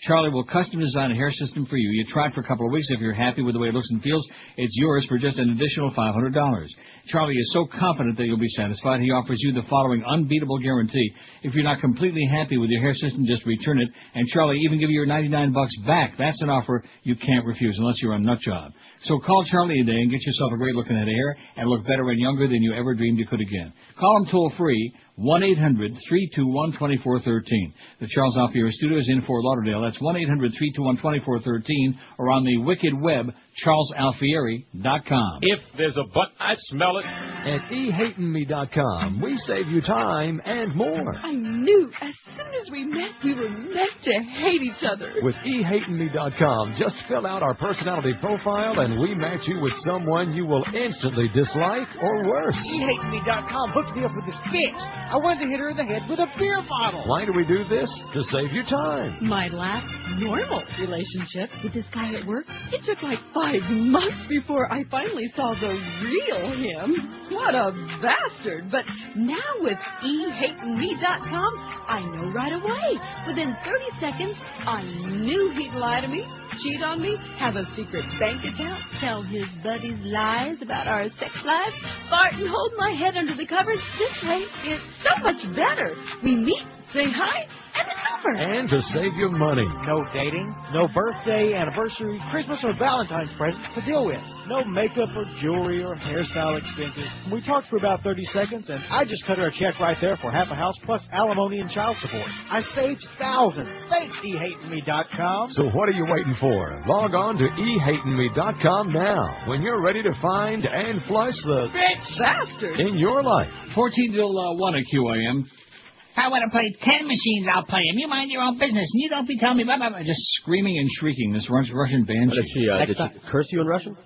Charlie 0.00 0.30
will 0.30 0.44
custom 0.44 0.78
design 0.78 1.10
a 1.10 1.14
hair 1.14 1.32
system 1.32 1.66
for 1.66 1.76
you. 1.76 1.90
You 1.90 2.04
try 2.06 2.28
it 2.28 2.34
for 2.34 2.40
a 2.40 2.46
couple 2.46 2.66
of 2.66 2.72
weeks. 2.72 2.86
If 2.88 3.00
you're 3.00 3.12
happy 3.12 3.42
with 3.42 3.54
the 3.54 3.58
way 3.58 3.68
it 3.68 3.74
looks 3.74 3.90
and 3.90 4.00
feels, 4.00 4.24
it's 4.56 4.74
yours 4.76 5.04
for 5.08 5.18
just 5.18 5.38
an 5.38 5.50
additional 5.50 5.92
$500. 5.92 6.66
Charlie 7.08 7.34
is 7.34 7.50
so 7.52 7.66
confident 7.66 8.16
that 8.16 8.26
you'll 8.26 8.38
be 8.38 8.48
satisfied, 8.48 9.00
he 9.00 9.10
offers 9.10 9.38
you 9.40 9.52
the 9.52 9.66
following 9.68 10.04
unbeatable 10.04 10.58
guarantee. 10.58 11.10
If 11.42 11.54
you're 11.54 11.64
not 11.64 11.80
completely 11.80 12.24
happy 12.30 12.58
with 12.58 12.70
your 12.70 12.80
hair 12.80 12.92
system, 12.92 13.24
just 13.26 13.44
return 13.44 13.80
it, 13.80 13.88
and 14.14 14.28
Charlie 14.28 14.58
even 14.64 14.78
give 14.78 14.88
you 14.88 14.96
your 14.96 15.06
99 15.06 15.52
bucks 15.52 15.76
back. 15.84 16.14
That's 16.16 16.40
an 16.42 16.50
offer 16.50 16.84
you 17.02 17.16
can't 17.16 17.44
refuse 17.44 17.76
unless 17.78 17.96
you're 18.00 18.12
a 18.12 18.20
nut 18.20 18.38
job. 18.38 18.72
So 19.04 19.20
call 19.20 19.44
Charlie 19.44 19.84
today 19.84 20.00
and 20.00 20.10
get 20.10 20.26
yourself 20.26 20.50
a 20.52 20.56
great 20.56 20.74
looking 20.74 20.96
head 20.96 21.06
of 21.06 21.14
hair 21.14 21.36
and 21.56 21.68
look 21.68 21.86
better 21.86 22.10
and 22.10 22.18
younger 22.18 22.48
than 22.48 22.60
you 22.62 22.74
ever 22.74 22.94
dreamed 22.94 23.18
you 23.18 23.26
could 23.26 23.40
again. 23.40 23.72
Call 23.98 24.16
him 24.18 24.26
toll 24.30 24.52
free, 24.58 24.92
1-800-321-2413. 25.18 27.72
The 28.00 28.08
Charles 28.08 28.36
Alfieri 28.36 28.72
Studio 28.72 28.98
is 28.98 29.08
in 29.08 29.22
Fort 29.22 29.44
Lauderdale. 29.44 29.82
That's 29.82 29.98
1-800-321-2413 29.98 31.94
or 32.18 32.32
on 32.32 32.44
the 32.44 32.56
wicked 32.58 33.00
web, 33.00 33.32
charlesalfieri.com. 33.64 35.38
If 35.42 35.60
there's 35.76 35.96
a 35.96 36.04
butt, 36.12 36.28
I 36.38 36.54
smell 36.68 36.98
it. 36.98 37.04
At 37.06 37.70
ehatingme.com, 37.70 39.20
we 39.22 39.36
save 39.46 39.68
you 39.68 39.80
time 39.80 40.40
and 40.44 40.74
more. 40.74 41.16
I 41.18 41.32
knew 41.32 41.90
as 42.00 42.14
soon 42.36 42.54
as 42.54 42.68
we 42.70 42.84
met, 42.84 43.10
we 43.24 43.34
were 43.34 43.48
meant 43.48 43.92
to 44.02 44.12
hate 44.12 44.62
each 44.62 44.82
other. 44.84 45.12
With 45.22 45.34
ehatingme.com, 45.36 46.76
just 46.78 46.96
fill 47.08 47.26
out 47.26 47.42
our 47.42 47.54
personality 47.54 48.12
profile 48.20 48.80
and 48.80 49.00
we 49.00 49.14
match 49.14 49.42
you 49.46 49.60
with 49.60 49.72
someone 49.86 50.32
you 50.32 50.46
will 50.46 50.64
instantly 50.74 51.28
dislike 51.34 51.88
or 52.02 52.28
worse. 52.28 52.56
ehatememe.com 52.56 53.72
hooked 53.74 53.96
me 53.96 54.04
up 54.04 54.12
with 54.14 54.26
this 54.26 54.36
bitch. 54.52 54.78
I 55.10 55.16
wanted 55.16 55.44
to 55.44 55.50
hit 55.50 55.60
her 55.60 55.70
in 55.70 55.76
the 55.76 55.84
head 55.84 56.02
with 56.08 56.18
a 56.18 56.26
beer 56.38 56.62
bottle. 56.68 57.04
Why 57.06 57.24
do 57.24 57.32
we 57.34 57.46
do 57.46 57.64
this? 57.64 57.88
To 58.12 58.22
save 58.24 58.52
you 58.52 58.62
time. 58.64 59.26
My 59.26 59.48
last 59.48 59.86
normal 60.18 60.62
relationship 60.78 61.50
with 61.62 61.72
this 61.72 61.86
guy 61.94 62.14
at 62.14 62.26
work, 62.26 62.44
it 62.72 62.84
took 62.84 63.02
like 63.02 63.18
five 63.32 63.47
months 63.70 64.26
before 64.28 64.70
I 64.72 64.84
finally 64.90 65.30
saw 65.34 65.54
the 65.54 65.68
real 65.68 66.52
him. 66.52 67.28
What 67.30 67.54
a 67.54 67.72
bastard. 68.02 68.70
But 68.70 68.84
now 69.16 69.36
with 69.60 69.78
ehatingme.com, 70.04 71.52
I 71.88 72.00
know 72.04 72.32
right 72.32 72.52
away. 72.52 73.00
Within 73.26 73.56
30 73.64 73.84
seconds, 74.00 74.34
I 74.66 74.82
knew 74.82 75.50
he'd 75.56 75.78
lie 75.78 76.00
to 76.00 76.08
me, 76.08 76.26
cheat 76.62 76.82
on 76.82 77.00
me, 77.00 77.16
have 77.38 77.56
a 77.56 77.64
secret 77.76 78.04
bank 78.18 78.42
account, 78.44 78.80
tell 79.00 79.22
his 79.22 79.46
buddies 79.62 79.98
lies 80.02 80.60
about 80.62 80.86
our 80.86 81.08
sex 81.08 81.32
lives, 81.44 81.76
fart 82.10 82.34
and 82.34 82.48
hold 82.48 82.72
my 82.76 82.90
head 82.90 83.16
under 83.16 83.34
the 83.34 83.46
covers. 83.46 83.78
This 83.98 84.22
way, 84.22 84.46
it's 84.64 84.84
so 85.02 85.22
much 85.22 85.40
better. 85.54 85.94
We 86.22 86.36
meet, 86.36 86.66
say 86.92 87.06
hi, 87.06 87.46
and 87.74 87.86
it's 87.88 88.06
over. 88.18 88.34
And 88.34 88.68
to 88.68 88.80
save 88.92 89.14
you 89.14 89.30
money. 89.30 89.66
No 89.86 90.04
dating, 90.12 90.54
no 90.72 90.88
birthday, 90.88 91.54
anniversary, 91.54 92.20
Christmas, 92.30 92.64
or 92.64 92.74
Valentine's 92.78 93.32
presents 93.36 93.68
to 93.74 93.84
deal 93.84 94.06
with. 94.06 94.22
No 94.48 94.64
makeup 94.64 95.10
or 95.14 95.24
jewelry 95.42 95.84
or 95.84 95.94
hairstyle 95.94 96.56
expenses. 96.56 97.04
We 97.30 97.42
talked 97.42 97.68
for 97.68 97.76
about 97.76 98.00
30 98.02 98.24
seconds, 98.32 98.70
and 98.70 98.80
I 98.90 99.04
just 99.04 99.26
cut 99.26 99.36
her 99.36 99.48
a 99.48 99.52
check 99.52 99.78
right 99.78 99.96
there 100.00 100.16
for 100.22 100.32
half 100.32 100.48
a 100.50 100.54
house 100.54 100.74
plus 100.86 101.02
alimony 101.12 101.60
and 101.60 101.68
child 101.70 101.96
support. 102.00 102.24
I 102.50 102.62
saved 102.74 103.06
thousands. 103.18 103.76
Thanks, 103.90 104.14
ehatingme.com. 104.24 105.50
So 105.50 105.64
what 105.70 105.88
are 105.90 105.92
you 105.92 106.06
waiting 106.08 106.34
for? 106.40 106.82
Log 106.86 107.14
on 107.14 107.36
to 107.36 107.44
ehatingme.com 107.44 108.92
now 108.92 109.44
when 109.48 109.60
you're 109.60 109.82
ready 109.82 110.02
to 110.02 110.12
find 110.22 110.64
and 110.64 111.02
flush 111.04 111.34
the 111.44 111.68
Bitch 111.68 112.18
bastard. 112.18 112.80
in 112.80 112.96
your 112.96 113.22
life. 113.22 113.50
14 113.74 114.12
till 114.14 114.38
uh, 114.38 114.54
1 114.56 114.74
at 114.76 114.84
QAM. 114.94 115.42
If 115.42 116.24
I 116.24 116.28
want 116.30 116.42
to 116.42 116.50
play 116.50 116.74
ten 116.82 117.06
machines, 117.06 117.46
I'll 117.54 117.64
play 117.66 117.82
them. 117.92 117.98
You 117.98 118.08
mind 118.08 118.30
your 118.32 118.42
own 118.42 118.58
business, 118.58 118.90
and 118.92 119.02
you 119.02 119.08
don't 119.08 119.28
be 119.28 119.38
telling 119.38 119.58
me 119.58 119.64
blah, 119.64 119.76
blah, 119.76 119.90
blah. 119.90 120.00
Just 120.00 120.18
screaming 120.40 120.76
and 120.78 120.88
shrieking, 120.98 121.32
this 121.32 121.48
Russian 121.48 122.04
banshee. 122.04 122.34
Did 122.34 122.44
she, 122.52 122.66
uh, 122.68 122.86
did 122.86 122.96
she 122.96 123.30
curse 123.30 123.46
you 123.52 123.60
in 123.60 123.66
Russian? 123.68 123.96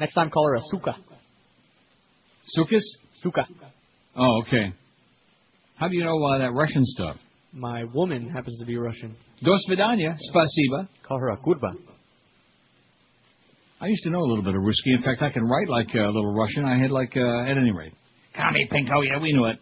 Next 0.00 0.14
time, 0.14 0.30
call 0.30 0.46
her 0.48 0.56
a 0.56 0.60
suka. 0.70 0.96
Sukis? 2.56 2.82
Suka. 3.22 3.46
Oh, 4.16 4.42
okay. 4.42 4.72
How 5.76 5.88
do 5.88 5.96
you 5.96 6.04
know 6.04 6.22
uh, 6.24 6.38
that 6.38 6.52
Russian 6.52 6.84
stuff? 6.84 7.16
My 7.52 7.84
woman 7.84 8.28
happens 8.28 8.58
to 8.60 8.66
be 8.66 8.76
Russian. 8.76 9.16
До 9.42 9.52
свидания, 9.66 10.14
спасибо. 10.18 10.88
Call 11.06 11.18
her 11.18 11.30
a 11.30 11.36
kurba. 11.38 11.72
I 13.80 13.86
used 13.88 14.04
to 14.04 14.10
know 14.10 14.20
a 14.20 14.28
little 14.28 14.42
bit 14.42 14.54
of 14.54 14.62
Ruski. 14.62 14.96
In 14.96 15.02
fact, 15.02 15.20
I 15.22 15.30
can 15.30 15.44
write 15.44 15.68
like 15.68 15.88
a 15.94 16.06
little 16.06 16.34
Russian. 16.34 16.64
I 16.64 16.78
had 16.78 16.90
like, 16.90 17.14
uh, 17.14 17.50
at 17.50 17.58
any 17.58 17.72
rate. 17.72 17.92
Call 18.34 18.50
me 18.52 18.66
Pinko. 18.70 19.06
Yeah, 19.06 19.20
we 19.20 19.32
knew 19.32 19.46
it. 19.46 19.58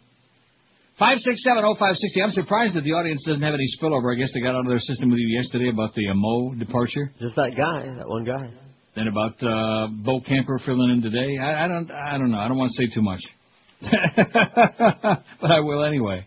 5670560. 1.01 2.23
I'm 2.23 2.31
surprised 2.31 2.75
that 2.77 2.85
the 2.85 2.93
audience 2.93 3.25
doesn't 3.27 3.43
have 3.43 3.55
any 3.55 3.67
spillover. 3.81 4.15
I 4.15 4.19
guess 4.19 4.31
they 4.33 4.41
got 4.41 4.55
out 4.55 4.61
of 4.61 4.69
their 4.69 4.79
system 4.79 5.11
with 5.11 5.19
you 5.19 5.37
yesterday 5.37 5.69
about 5.69 5.95
the 5.95 6.09
uh, 6.09 6.15
Mo 6.15 6.55
departure. 6.55 7.13
Just 7.21 7.35
that 7.35 7.55
guy, 7.57 7.93
that 7.97 8.09
one 8.09 8.25
guy. 8.25 8.51
Then 8.96 9.08
about 9.08 9.34
uh, 9.42 9.88
Bokamper 10.04 10.66
filling 10.66 10.90
in 10.92 11.02
today. 11.02 11.38
I, 11.38 11.66
I 11.66 11.68
don't. 11.68 11.92
I 11.92 12.18
don't 12.18 12.32
know. 12.32 12.40
I 12.40 12.48
don't 12.48 12.58
want 12.58 12.72
to 12.76 12.88
say 12.88 12.94
too 12.94 13.02
much, 13.02 13.22
but 15.42 15.52
I 15.52 15.60
will 15.60 15.84
anyway. 15.86 16.26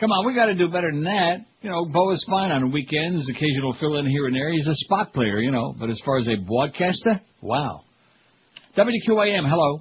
Come 0.00 0.10
on, 0.10 0.26
we 0.26 0.34
got 0.34 0.46
to 0.46 0.54
do 0.54 0.68
better 0.68 0.90
than 0.90 1.04
that. 1.04 1.46
You 1.60 1.70
know, 1.70 1.86
Bo 1.86 2.10
is 2.10 2.26
fine 2.28 2.50
on 2.50 2.72
weekends, 2.72 3.28
occasional 3.30 3.76
fill 3.78 3.98
in 3.98 4.06
here 4.06 4.26
and 4.26 4.34
there. 4.34 4.50
He's 4.50 4.66
a 4.66 4.74
spot 4.74 5.12
player, 5.12 5.38
you 5.38 5.52
know. 5.52 5.74
But 5.78 5.90
as 5.90 6.00
far 6.04 6.18
as 6.18 6.26
a 6.26 6.34
broadcaster, 6.44 7.20
wow. 7.40 7.82
WQAM, 8.76 9.48
hello. 9.48 9.80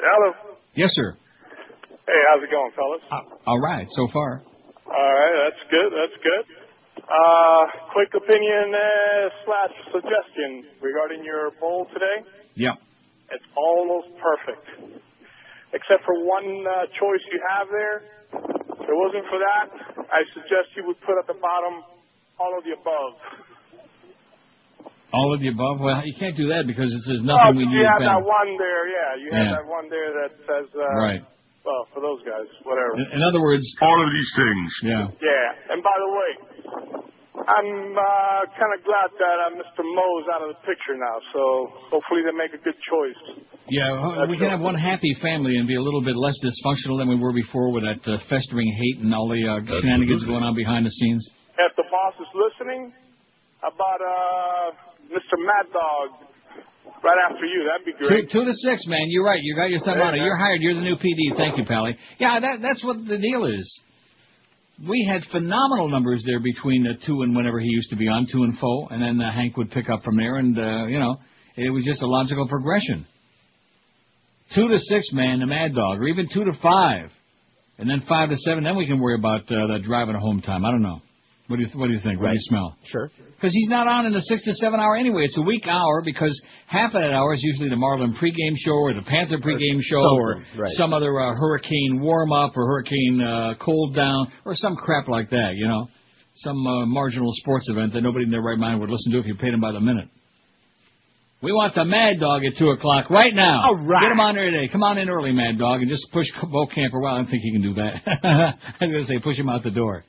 Hello. 0.00 0.32
Yes, 0.74 0.88
sir. 0.92 1.16
Hey, 2.06 2.20
how's 2.28 2.42
it 2.42 2.50
going, 2.50 2.70
fellas? 2.74 3.02
All 3.46 3.60
right, 3.60 3.86
so 3.90 4.08
far. 4.12 4.42
All 4.86 4.92
right, 4.92 5.34
that's 5.44 5.70
good. 5.70 5.92
That's 5.92 6.22
good. 6.22 6.63
Uh, 7.04 7.64
quick 7.92 8.08
opinion 8.16 8.72
uh, 8.72 9.28
slash 9.44 9.74
suggestion 9.92 10.64
regarding 10.80 11.20
your 11.24 11.52
bowl 11.60 11.84
today. 11.92 12.24
Yeah. 12.56 12.72
It's 13.28 13.44
almost 13.56 14.08
perfect, 14.20 14.64
except 15.76 16.00
for 16.08 16.16
one 16.24 16.48
uh, 16.64 16.88
choice 16.96 17.22
you 17.28 17.40
have 17.44 17.66
there. 17.68 17.96
If 18.80 18.88
it 18.88 18.96
wasn't 18.96 19.26
for 19.28 19.36
that, 19.40 19.66
I 20.12 20.24
suggest 20.32 20.72
you 20.76 20.84
would 20.88 21.00
put 21.04 21.16
at 21.20 21.26
the 21.28 21.36
bottom 21.40 21.84
all 22.40 22.56
of 22.56 22.64
the 22.64 22.72
above. 22.72 23.12
All 25.12 25.30
of 25.32 25.40
the 25.40 25.48
above. 25.48 25.80
Well, 25.80 26.00
you 26.04 26.14
can't 26.18 26.36
do 26.36 26.48
that 26.56 26.64
because 26.66 26.88
it 26.88 27.02
says 27.06 27.20
nothing 27.22 27.56
we 27.60 27.68
you 27.68 27.84
have 27.86 28.00
better. 28.00 28.16
that 28.18 28.24
one 28.24 28.50
there, 28.58 28.84
yeah. 28.88 29.10
You 29.20 29.28
have 29.32 29.44
Yeah. 29.46 29.56
that 29.60 29.66
one 29.68 29.86
there 29.92 30.10
that 30.24 30.32
says, 30.48 30.66
uh, 30.74 30.82
Right. 31.00 31.22
Well, 31.64 31.88
for 31.96 32.04
those 32.04 32.20
guys, 32.28 32.44
whatever. 32.68 32.92
In, 33.00 33.18
in 33.18 33.22
other 33.24 33.40
words, 33.40 33.64
All 33.80 33.96
of 33.96 34.12
these 34.12 34.30
things. 34.36 34.68
Yeah. 34.84 35.04
Yeah. 35.16 35.72
And 35.72 35.80
by 35.80 35.96
the 35.96 36.10
way, 36.12 36.30
I'm 37.34 37.72
uh, 37.92 38.40
kind 38.56 38.72
of 38.72 38.80
glad 38.84 39.08
that 39.16 39.36
uh, 39.48 39.58
Mr. 39.58 39.82
Moe's 39.84 40.26
out 40.32 40.42
of 40.44 40.48
the 40.56 40.60
picture 40.64 40.96
now, 40.96 41.16
so 41.32 41.40
hopefully 41.92 42.22
they 42.24 42.32
make 42.32 42.52
a 42.52 42.62
good 42.62 42.76
choice. 42.84 43.20
Yeah, 43.68 43.90
uh, 43.90 44.28
we 44.28 44.36
can 44.36 44.48
have 44.48 44.60
one 44.60 44.76
happy 44.76 45.12
family 45.20 45.56
and 45.56 45.66
be 45.66 45.76
a 45.76 45.82
little 45.82 46.04
bit 46.04 46.16
less 46.16 46.36
dysfunctional 46.44 47.00
than 47.00 47.08
we 47.08 47.16
were 47.16 47.32
before 47.32 47.72
with 47.72 47.84
that 47.84 48.00
uh, 48.06 48.20
festering 48.28 48.68
hate 48.68 49.04
and 49.04 49.12
all 49.12 49.28
the 49.28 49.40
uh, 49.40 49.60
shenanigans 49.80 50.24
going 50.24 50.44
on 50.44 50.54
behind 50.54 50.86
the 50.86 50.94
scenes. 50.94 51.26
If 51.58 51.74
the 51.76 51.84
boss 51.90 52.14
is 52.20 52.28
listening, 52.36 52.92
about 53.64 54.00
uh, 54.04 54.68
Mr. 55.08 55.40
Mad 55.40 55.66
Dog 55.72 56.33
right 57.04 57.20
after 57.30 57.44
you, 57.44 57.68
that'd 57.68 57.84
be 57.84 57.92
great. 57.92 58.30
two 58.30 58.44
to 58.44 58.54
six, 58.54 58.82
man. 58.86 59.06
You're 59.08 59.24
right. 59.24 59.40
You 59.42 59.54
got 59.54 59.70
your 59.70 59.78
stuff 59.78 59.96
on 60.00 60.14
it. 60.14 60.18
You're 60.18 60.36
hired. 60.36 60.60
You're 60.62 60.74
the 60.74 60.80
new 60.80 60.96
PD. 60.96 61.36
Thank 61.36 61.58
you, 61.58 61.64
Pally. 61.64 61.96
Yeah, 62.18 62.40
that, 62.40 62.62
that's 62.62 62.82
what 62.82 62.96
the 63.06 63.18
deal 63.18 63.44
is. 63.44 63.80
We 64.88 65.06
had 65.08 65.22
phenomenal 65.30 65.88
numbers 65.88 66.24
there 66.26 66.40
between 66.40 66.82
the 66.82 66.94
two 67.06 67.22
and 67.22 67.36
whenever 67.36 67.60
he 67.60 67.68
used 67.68 67.90
to 67.90 67.96
be 67.96 68.08
on, 68.08 68.26
two 68.30 68.42
and 68.42 68.58
four, 68.58 68.88
and 68.90 69.00
then 69.00 69.24
uh, 69.24 69.32
Hank 69.32 69.56
would 69.56 69.70
pick 69.70 69.88
up 69.88 70.02
from 70.02 70.16
there, 70.16 70.36
and 70.36 70.58
uh, 70.58 70.86
you 70.86 70.98
know, 70.98 71.16
it 71.56 71.70
was 71.70 71.84
just 71.84 72.02
a 72.02 72.06
logical 72.06 72.48
progression. 72.48 73.06
Two 74.54 74.68
to 74.68 74.78
six, 74.78 75.12
man, 75.12 75.40
the 75.40 75.46
Mad 75.46 75.74
Dog, 75.74 75.98
or 75.98 76.08
even 76.08 76.26
two 76.32 76.44
to 76.44 76.52
five, 76.60 77.10
and 77.78 77.88
then 77.88 78.02
five 78.08 78.30
to 78.30 78.36
seven. 78.38 78.64
Then 78.64 78.76
we 78.76 78.86
can 78.86 78.98
worry 78.98 79.14
about 79.16 79.42
uh, 79.42 79.66
the 79.68 79.78
driving 79.84 80.16
home 80.16 80.40
time. 80.40 80.64
I 80.64 80.70
don't 80.72 80.82
know. 80.82 81.00
What 81.46 81.56
do 81.56 81.62
you 81.62 81.68
What 81.78 81.88
do 81.88 81.92
you 81.92 82.00
think? 82.00 82.20
What 82.20 82.28
do 82.28 82.34
you 82.34 82.40
smell? 82.48 82.74
Sure. 82.90 83.10
Because 83.36 83.52
he's 83.52 83.68
not 83.68 83.86
on 83.86 84.06
in 84.06 84.14
the 84.14 84.22
six 84.22 84.42
to 84.44 84.54
seven 84.54 84.80
hour 84.80 84.96
anyway. 84.96 85.24
It's 85.24 85.36
a 85.36 85.42
weak 85.42 85.66
hour 85.68 86.00
because 86.02 86.32
half 86.66 86.94
of 86.94 87.02
that 87.02 87.12
hour 87.12 87.34
is 87.34 87.42
usually 87.42 87.68
the 87.68 87.76
Marlin 87.76 88.14
pregame 88.14 88.56
show 88.56 88.72
or 88.72 88.94
the 88.94 89.02
Panther 89.02 89.36
pregame 89.36 89.82
show 89.82 90.00
or 90.00 90.42
right. 90.56 90.70
some 90.76 90.94
other 90.94 91.20
uh, 91.20 91.34
hurricane 91.34 92.00
warm 92.00 92.32
up 92.32 92.56
or 92.56 92.66
hurricane 92.66 93.20
uh, 93.20 93.54
cold 93.62 93.94
down 93.94 94.32
or 94.46 94.54
some 94.54 94.74
crap 94.76 95.06
like 95.06 95.28
that. 95.30 95.52
You 95.54 95.68
know, 95.68 95.88
some 96.36 96.66
uh, 96.66 96.86
marginal 96.86 97.30
sports 97.34 97.68
event 97.68 97.92
that 97.92 98.00
nobody 98.00 98.24
in 98.24 98.30
their 98.30 98.40
right 98.40 98.58
mind 98.58 98.80
would 98.80 98.88
listen 98.88 99.12
to 99.12 99.18
if 99.18 99.26
you 99.26 99.34
paid 99.34 99.52
them 99.52 99.60
by 99.60 99.72
the 99.72 99.80
minute. 99.80 100.08
We 101.42 101.52
want 101.52 101.74
the 101.74 101.84
Mad 101.84 102.20
Dog 102.20 102.42
at 102.42 102.56
two 102.58 102.70
o'clock 102.70 103.10
right 103.10 103.34
now. 103.34 103.64
All 103.64 103.76
right. 103.76 104.00
Get 104.00 104.12
him 104.12 104.20
on 104.20 104.34
there 104.34 104.50
today. 104.50 104.72
Come 104.72 104.82
on 104.82 104.96
in 104.96 105.10
early, 105.10 105.32
Mad 105.32 105.58
Dog, 105.58 105.82
and 105.82 105.90
just 105.90 106.06
push 106.10 106.26
Bokamper. 106.42 107.02
Well, 107.02 107.12
I 107.12 107.16
don't 107.18 107.26
think 107.26 107.42
he 107.42 107.52
can 107.52 107.60
do 107.60 107.74
that. 107.74 108.00
I 108.24 108.54
was 108.80 108.90
going 108.90 108.92
to 108.92 109.04
say 109.04 109.18
push 109.18 109.36
him 109.36 109.50
out 109.50 109.62
the 109.62 109.70
door. 109.70 110.04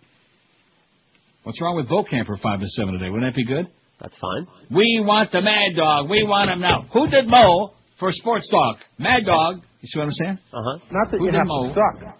What's 1.45 1.61
wrong 1.61 1.75
with 1.75 1.87
Bokamper 1.87 2.41
five 2.41 2.59
to 2.59 2.67
seven 2.69 2.93
today? 2.93 3.07
Wouldn't 3.11 3.31
that 3.31 3.35
be 3.35 3.45
good? 3.45 3.67
That's 4.01 4.17
fine. 4.17 4.47
We 4.75 4.99
want 5.05 5.31
the 5.31 5.41
Mad 5.41 5.77
Dog. 5.77 6.09
We 6.09 6.23
want 6.23 6.49
him 6.49 6.59
now. 6.59 6.87
Who 6.91 7.07
did 7.07 7.27
Mo 7.27 7.73
for 7.99 8.11
Sports 8.11 8.49
Talk? 8.49 8.77
Mad 8.97 9.27
Dog. 9.27 9.61
You 9.79 9.87
see 9.87 9.99
what 9.99 10.05
I'm 10.05 10.11
saying? 10.13 10.39
Uh 10.51 10.57
huh. 10.57 10.79
Not 10.89 11.11
that 11.11 11.17
Who 11.19 11.25
you 11.25 11.31
did 11.31 11.37
have 11.37 11.45
Mo? 11.45 11.67
to 11.67 11.73
suck. 11.75 12.15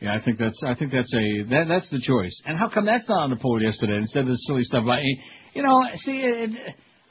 Yeah, 0.00 0.16
I 0.16 0.24
think 0.24 0.38
that's 0.38 0.58
I 0.66 0.74
think 0.74 0.92
that's 0.92 1.12
a 1.14 1.42
that 1.50 1.64
that's 1.68 1.90
the 1.90 2.00
choice. 2.00 2.32
And 2.46 2.58
how 2.58 2.70
come 2.70 2.86
that's 2.86 3.06
not 3.06 3.24
on 3.24 3.30
the 3.30 3.36
poll 3.36 3.60
yesterday 3.62 3.96
instead 3.98 4.22
of 4.22 4.28
the 4.28 4.38
silly 4.48 4.62
stuff 4.62 4.84
like 4.86 5.00
you 5.52 5.62
know? 5.62 5.82
See, 5.96 6.16
it, 6.16 6.50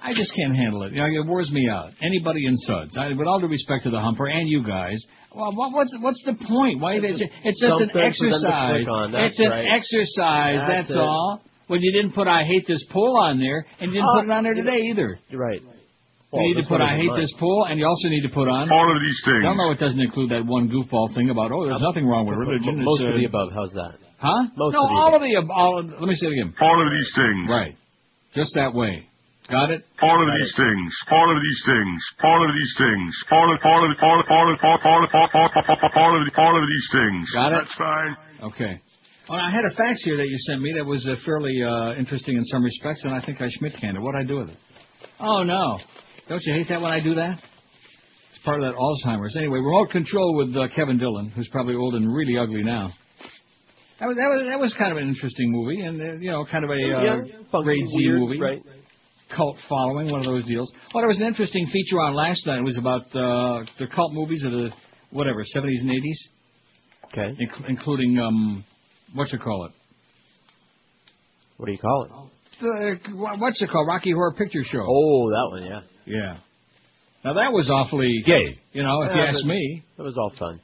I 0.01 0.13
just 0.15 0.33
can't 0.35 0.55
handle 0.55 0.83
it. 0.83 0.93
You 0.93 1.01
know, 1.01 1.05
it 1.05 1.27
wears 1.27 1.51
me 1.51 1.69
out. 1.69 1.91
Anybody 2.01 2.47
in 2.47 2.57
suds. 2.57 2.97
I, 2.97 3.09
with 3.09 3.27
all 3.27 3.39
due 3.39 3.47
respect 3.47 3.83
to 3.83 3.91
the 3.91 3.99
humper 3.99 4.25
and 4.25 4.49
you 4.49 4.63
guys, 4.65 4.97
well, 5.35 5.51
what, 5.53 5.73
what's 5.73 5.93
what's 5.99 6.23
the 6.25 6.33
point? 6.33 6.79
Why 6.79 6.95
it's, 6.95 7.21
it's 7.43 7.59
just 7.59 7.81
an 7.81 7.89
Something 7.91 7.91
for 7.91 7.99
them 7.99 8.01
to 8.01 8.07
exercise. 8.07 8.85
click 8.85 8.89
on, 8.89 9.11
that's 9.11 9.33
It's 9.35 9.39
an 9.39 9.51
right. 9.51 9.67
exercise. 9.69 10.59
That's 10.63 10.87
That's, 10.89 10.97
all. 10.99 11.41
Well, 11.67 11.79
you 11.81 11.91
didn't 11.91 12.13
put 12.15 12.27
I 12.27 12.43
hate 12.43 12.65
this 12.67 12.85
pool 12.91 13.17
on 13.17 13.39
there, 13.39 13.65
and 13.79 13.91
you 13.91 13.99
didn't 13.99 14.09
Uh, 14.09 14.21
put 14.21 14.25
it 14.25 14.31
on 14.31 14.43
there 14.43 14.53
today 14.53 14.87
either. 14.89 15.19
You're 15.29 15.41
right. 15.41 15.61
You 16.33 16.41
need 16.55 16.61
to 16.61 16.67
put 16.67 16.81
I 16.81 16.97
hate 16.97 17.11
this 17.15 17.33
pool, 17.39 17.65
and 17.69 17.79
you 17.79 17.85
also 17.87 18.09
need 18.09 18.21
to 18.21 18.29
put 18.29 18.47
on 18.47 18.69
All 18.71 18.91
of 18.91 19.01
these 19.01 19.19
things. 19.23 19.43
Y'all 19.43 19.55
know 19.55 19.71
it 19.71 19.79
doesn't 19.79 19.99
include 20.01 20.31
that 20.31 20.45
one 20.45 20.67
goofball 20.69 21.15
thing 21.15 21.29
about 21.29 21.51
oh, 21.51 21.65
there's 21.65 21.81
nothing 21.81 22.05
wrong 22.05 22.25
with 22.27 22.37
religion. 22.37 22.83
Most 22.83 23.01
it's, 23.01 23.07
of 23.07 23.15
uh, 23.15 23.17
the 23.17 23.25
above. 23.25 23.49
How's 23.55 23.71
that? 23.71 23.95
Huh? 24.17 24.43
Most 24.55 24.73
no, 24.73 24.83
of 24.83 24.89
the 24.89 24.95
all 24.95 25.15
of 25.15 25.21
the 25.21 25.35
ab- 25.37 25.51
all. 25.51 25.79
Of, 25.79 25.89
let 25.91 26.07
me 26.07 26.15
say 26.15 26.27
it 26.27 26.33
again. 26.33 26.53
All 26.59 26.75
of 26.85 26.91
these 26.91 27.11
things. 27.15 27.49
Right. 27.49 27.75
Just 28.33 28.53
that 28.55 28.73
way. 28.73 29.07
Got 29.49 29.69
it? 29.71 29.85
All 30.01 30.17
of 30.21 30.29
these 30.39 30.53
things. 30.57 30.89
All 31.11 31.29
of 31.29 31.37
these 31.41 31.61
things. 31.65 32.01
All 32.23 32.41
of 32.43 32.51
these 32.55 32.73
things. 32.77 33.13
All 33.31 33.53
of 33.53 33.59
all 33.63 33.85
of 33.85 33.97
all 34.01 34.19
of 34.19 34.25
all 34.29 34.49
of 34.53 34.59
all 34.65 35.03
of 35.03 35.09
all 35.13 35.25
of 35.35 35.91
all 35.95 36.21
of 36.21 36.27
all 36.37 36.55
of 36.63 36.65
these 36.67 36.87
things. 36.91 37.31
Got 37.31 37.53
it? 37.53 37.61
That's 37.61 37.75
fine. 37.75 38.17
Okay. 38.41 38.81
Well, 39.29 39.39
I 39.39 39.49
had 39.51 39.65
a 39.65 39.73
fax 39.75 40.03
here 40.03 40.17
that 40.17 40.27
you 40.27 40.37
sent 40.49 40.61
me 40.61 40.73
that 40.77 40.85
was 40.85 41.07
uh, 41.07 41.15
fairly 41.25 41.61
uh, 41.61 41.93
interesting 41.93 42.37
in 42.37 42.45
some 42.45 42.63
respects, 42.63 43.01
and 43.03 43.13
I 43.13 43.23
think 43.25 43.41
I 43.41 43.47
Schmidt 43.49 43.73
canned 43.79 43.97
it. 43.97 44.01
What'd 44.01 44.19
I 44.21 44.23
do 44.27 44.37
with 44.39 44.49
it? 44.49 44.57
Oh 45.19 45.43
no! 45.43 45.77
Don't 46.27 46.41
you 46.43 46.53
hate 46.53 46.67
that 46.69 46.81
when 46.81 46.91
I 46.91 46.99
do 46.99 47.13
that? 47.15 47.37
It's 47.37 48.39
part 48.43 48.61
of 48.63 48.71
that 48.71 48.77
Alzheimer's. 48.77 49.35
Anyway, 49.37 49.59
remote 49.59 49.89
control 49.91 50.35
with 50.35 50.55
uh, 50.55 50.67
Kevin 50.75 50.97
Dillon, 50.97 51.29
who's 51.29 51.47
probably 51.51 51.75
old 51.75 51.95
and 51.95 52.11
really 52.13 52.37
ugly 52.37 52.63
now. 52.63 52.91
That 53.99 54.07
was 54.07 54.17
that 54.17 54.27
was 54.27 54.47
that 54.47 54.59
was 54.59 54.73
kind 54.77 54.91
of 54.91 54.97
an 54.97 55.07
interesting 55.07 55.51
movie, 55.51 55.81
and 55.81 56.01
uh, 56.01 56.13
you 56.19 56.29
know, 56.31 56.45
kind 56.45 56.63
of 56.63 56.69
a 56.69 56.73
uh, 56.73 56.77
Yeah, 57.03 57.21
funky, 57.51 57.63
grade 57.65 57.85
Z 57.85 57.93
weird, 57.97 58.19
movie. 58.19 58.39
right. 58.41 58.61
Cult 59.35 59.57
following, 59.67 60.09
one 60.11 60.21
of 60.21 60.25
those 60.25 60.45
deals. 60.45 60.71
Well, 60.93 61.01
there 61.01 61.07
was 61.07 61.19
an 61.19 61.27
interesting 61.27 61.67
feature 61.67 61.99
on 61.99 62.13
last 62.13 62.45
night. 62.47 62.59
It 62.59 62.63
was 62.63 62.77
about 62.77 63.07
uh, 63.07 63.65
the 63.79 63.87
cult 63.93 64.13
movies 64.13 64.43
of 64.45 64.51
the 64.51 64.69
whatever 65.11 65.43
seventies 65.43 65.81
and 65.81 65.91
eighties. 65.91 66.19
Okay. 67.05 67.35
Inc- 67.43 67.69
including 67.69 68.17
um, 68.19 68.63
what 69.13 69.31
you 69.31 69.39
call 69.39 69.65
it? 69.65 69.71
What 71.57 71.67
do 71.67 71.71
you 71.71 71.77
call 71.77 72.03
it? 72.03 72.11
The, 72.61 73.15
what's 73.37 73.61
it 73.61 73.69
called? 73.69 73.87
Rocky 73.87 74.11
Horror 74.11 74.33
Picture 74.37 74.63
Show. 74.63 74.85
Oh, 74.87 75.29
that 75.29 75.47
one, 75.51 75.63
yeah. 75.65 75.81
Yeah. 76.05 76.37
Now 77.23 77.33
that 77.33 77.51
was 77.51 77.69
awfully 77.69 78.21
Gay. 78.25 78.59
You 78.73 78.83
know, 78.83 79.01
if 79.03 79.09
Yeah, 79.09 79.23
you 79.23 79.37
ask 79.37 79.45
me. 79.45 79.83
That 79.97 80.03
was 80.03 80.15
all 80.17 80.31
fun. 80.37 80.61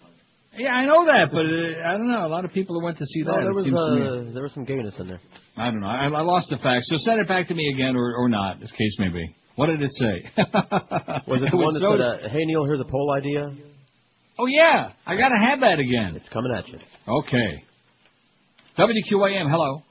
Yeah, 0.57 0.71
I 0.71 0.85
know 0.85 1.05
that, 1.05 1.31
but 1.31 1.45
uh, 1.47 1.87
I 1.87 1.97
don't 1.97 2.07
know. 2.11 2.25
A 2.25 2.31
lot 2.31 2.43
of 2.43 2.51
people 2.51 2.77
who 2.77 2.83
went 2.83 2.97
to 2.97 3.05
see 3.05 3.23
that. 3.23 3.31
No, 3.31 3.39
there 3.39 3.51
it 3.51 3.55
was 3.55 3.63
seems 3.63 3.75
to 3.75 3.95
me. 3.95 4.29
uh, 4.29 4.33
there 4.33 4.43
was 4.43 4.53
some 4.53 4.65
gayness 4.65 4.93
in 4.99 5.07
there. 5.07 5.21
I 5.55 5.71
don't 5.71 5.79
know. 5.79 5.87
I, 5.87 6.07
I 6.07 6.21
lost 6.21 6.49
the 6.49 6.57
facts. 6.57 6.87
So 6.89 6.97
send 6.99 7.21
it 7.21 7.27
back 7.27 7.47
to 7.47 7.53
me 7.55 7.71
again, 7.73 7.95
or 7.95 8.15
or 8.17 8.27
not, 8.27 8.61
as 8.61 8.69
case 8.71 8.95
may 8.99 9.07
be. 9.09 9.23
What 9.55 9.67
did 9.67 9.81
it 9.81 9.91
say? 9.95 10.15
Was 11.27 11.39
it 11.43 11.51
the 11.51 11.57
one 11.57 11.73
that 11.75 11.79
so- 11.81 11.95
said, 11.95 12.01
uh, 12.01 12.29
"Hey 12.29 12.43
Neil, 12.45 12.65
here's 12.65 12.79
a 12.81 12.89
poll 12.89 13.11
idea"? 13.15 13.47
Oh 14.39 14.45
yeah, 14.47 14.91
I 15.05 15.15
gotta 15.15 15.37
have 15.39 15.61
that 15.61 15.79
again. 15.79 16.15
It's 16.15 16.27
coming 16.29 16.51
at 16.57 16.67
you. 16.67 16.79
Okay. 17.07 17.63
WQAM, 18.77 19.49
hello. 19.51 19.83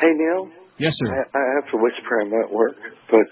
Hey, 0.00 0.10
Neil. 0.14 0.48
Yes, 0.78 0.92
sir. 0.96 1.10
I, 1.14 1.22
I 1.38 1.42
have 1.62 1.70
to 1.70 1.76
whisper. 1.78 2.20
I'm 2.22 2.32
at 2.42 2.50
work, 2.52 2.76
but 3.10 3.26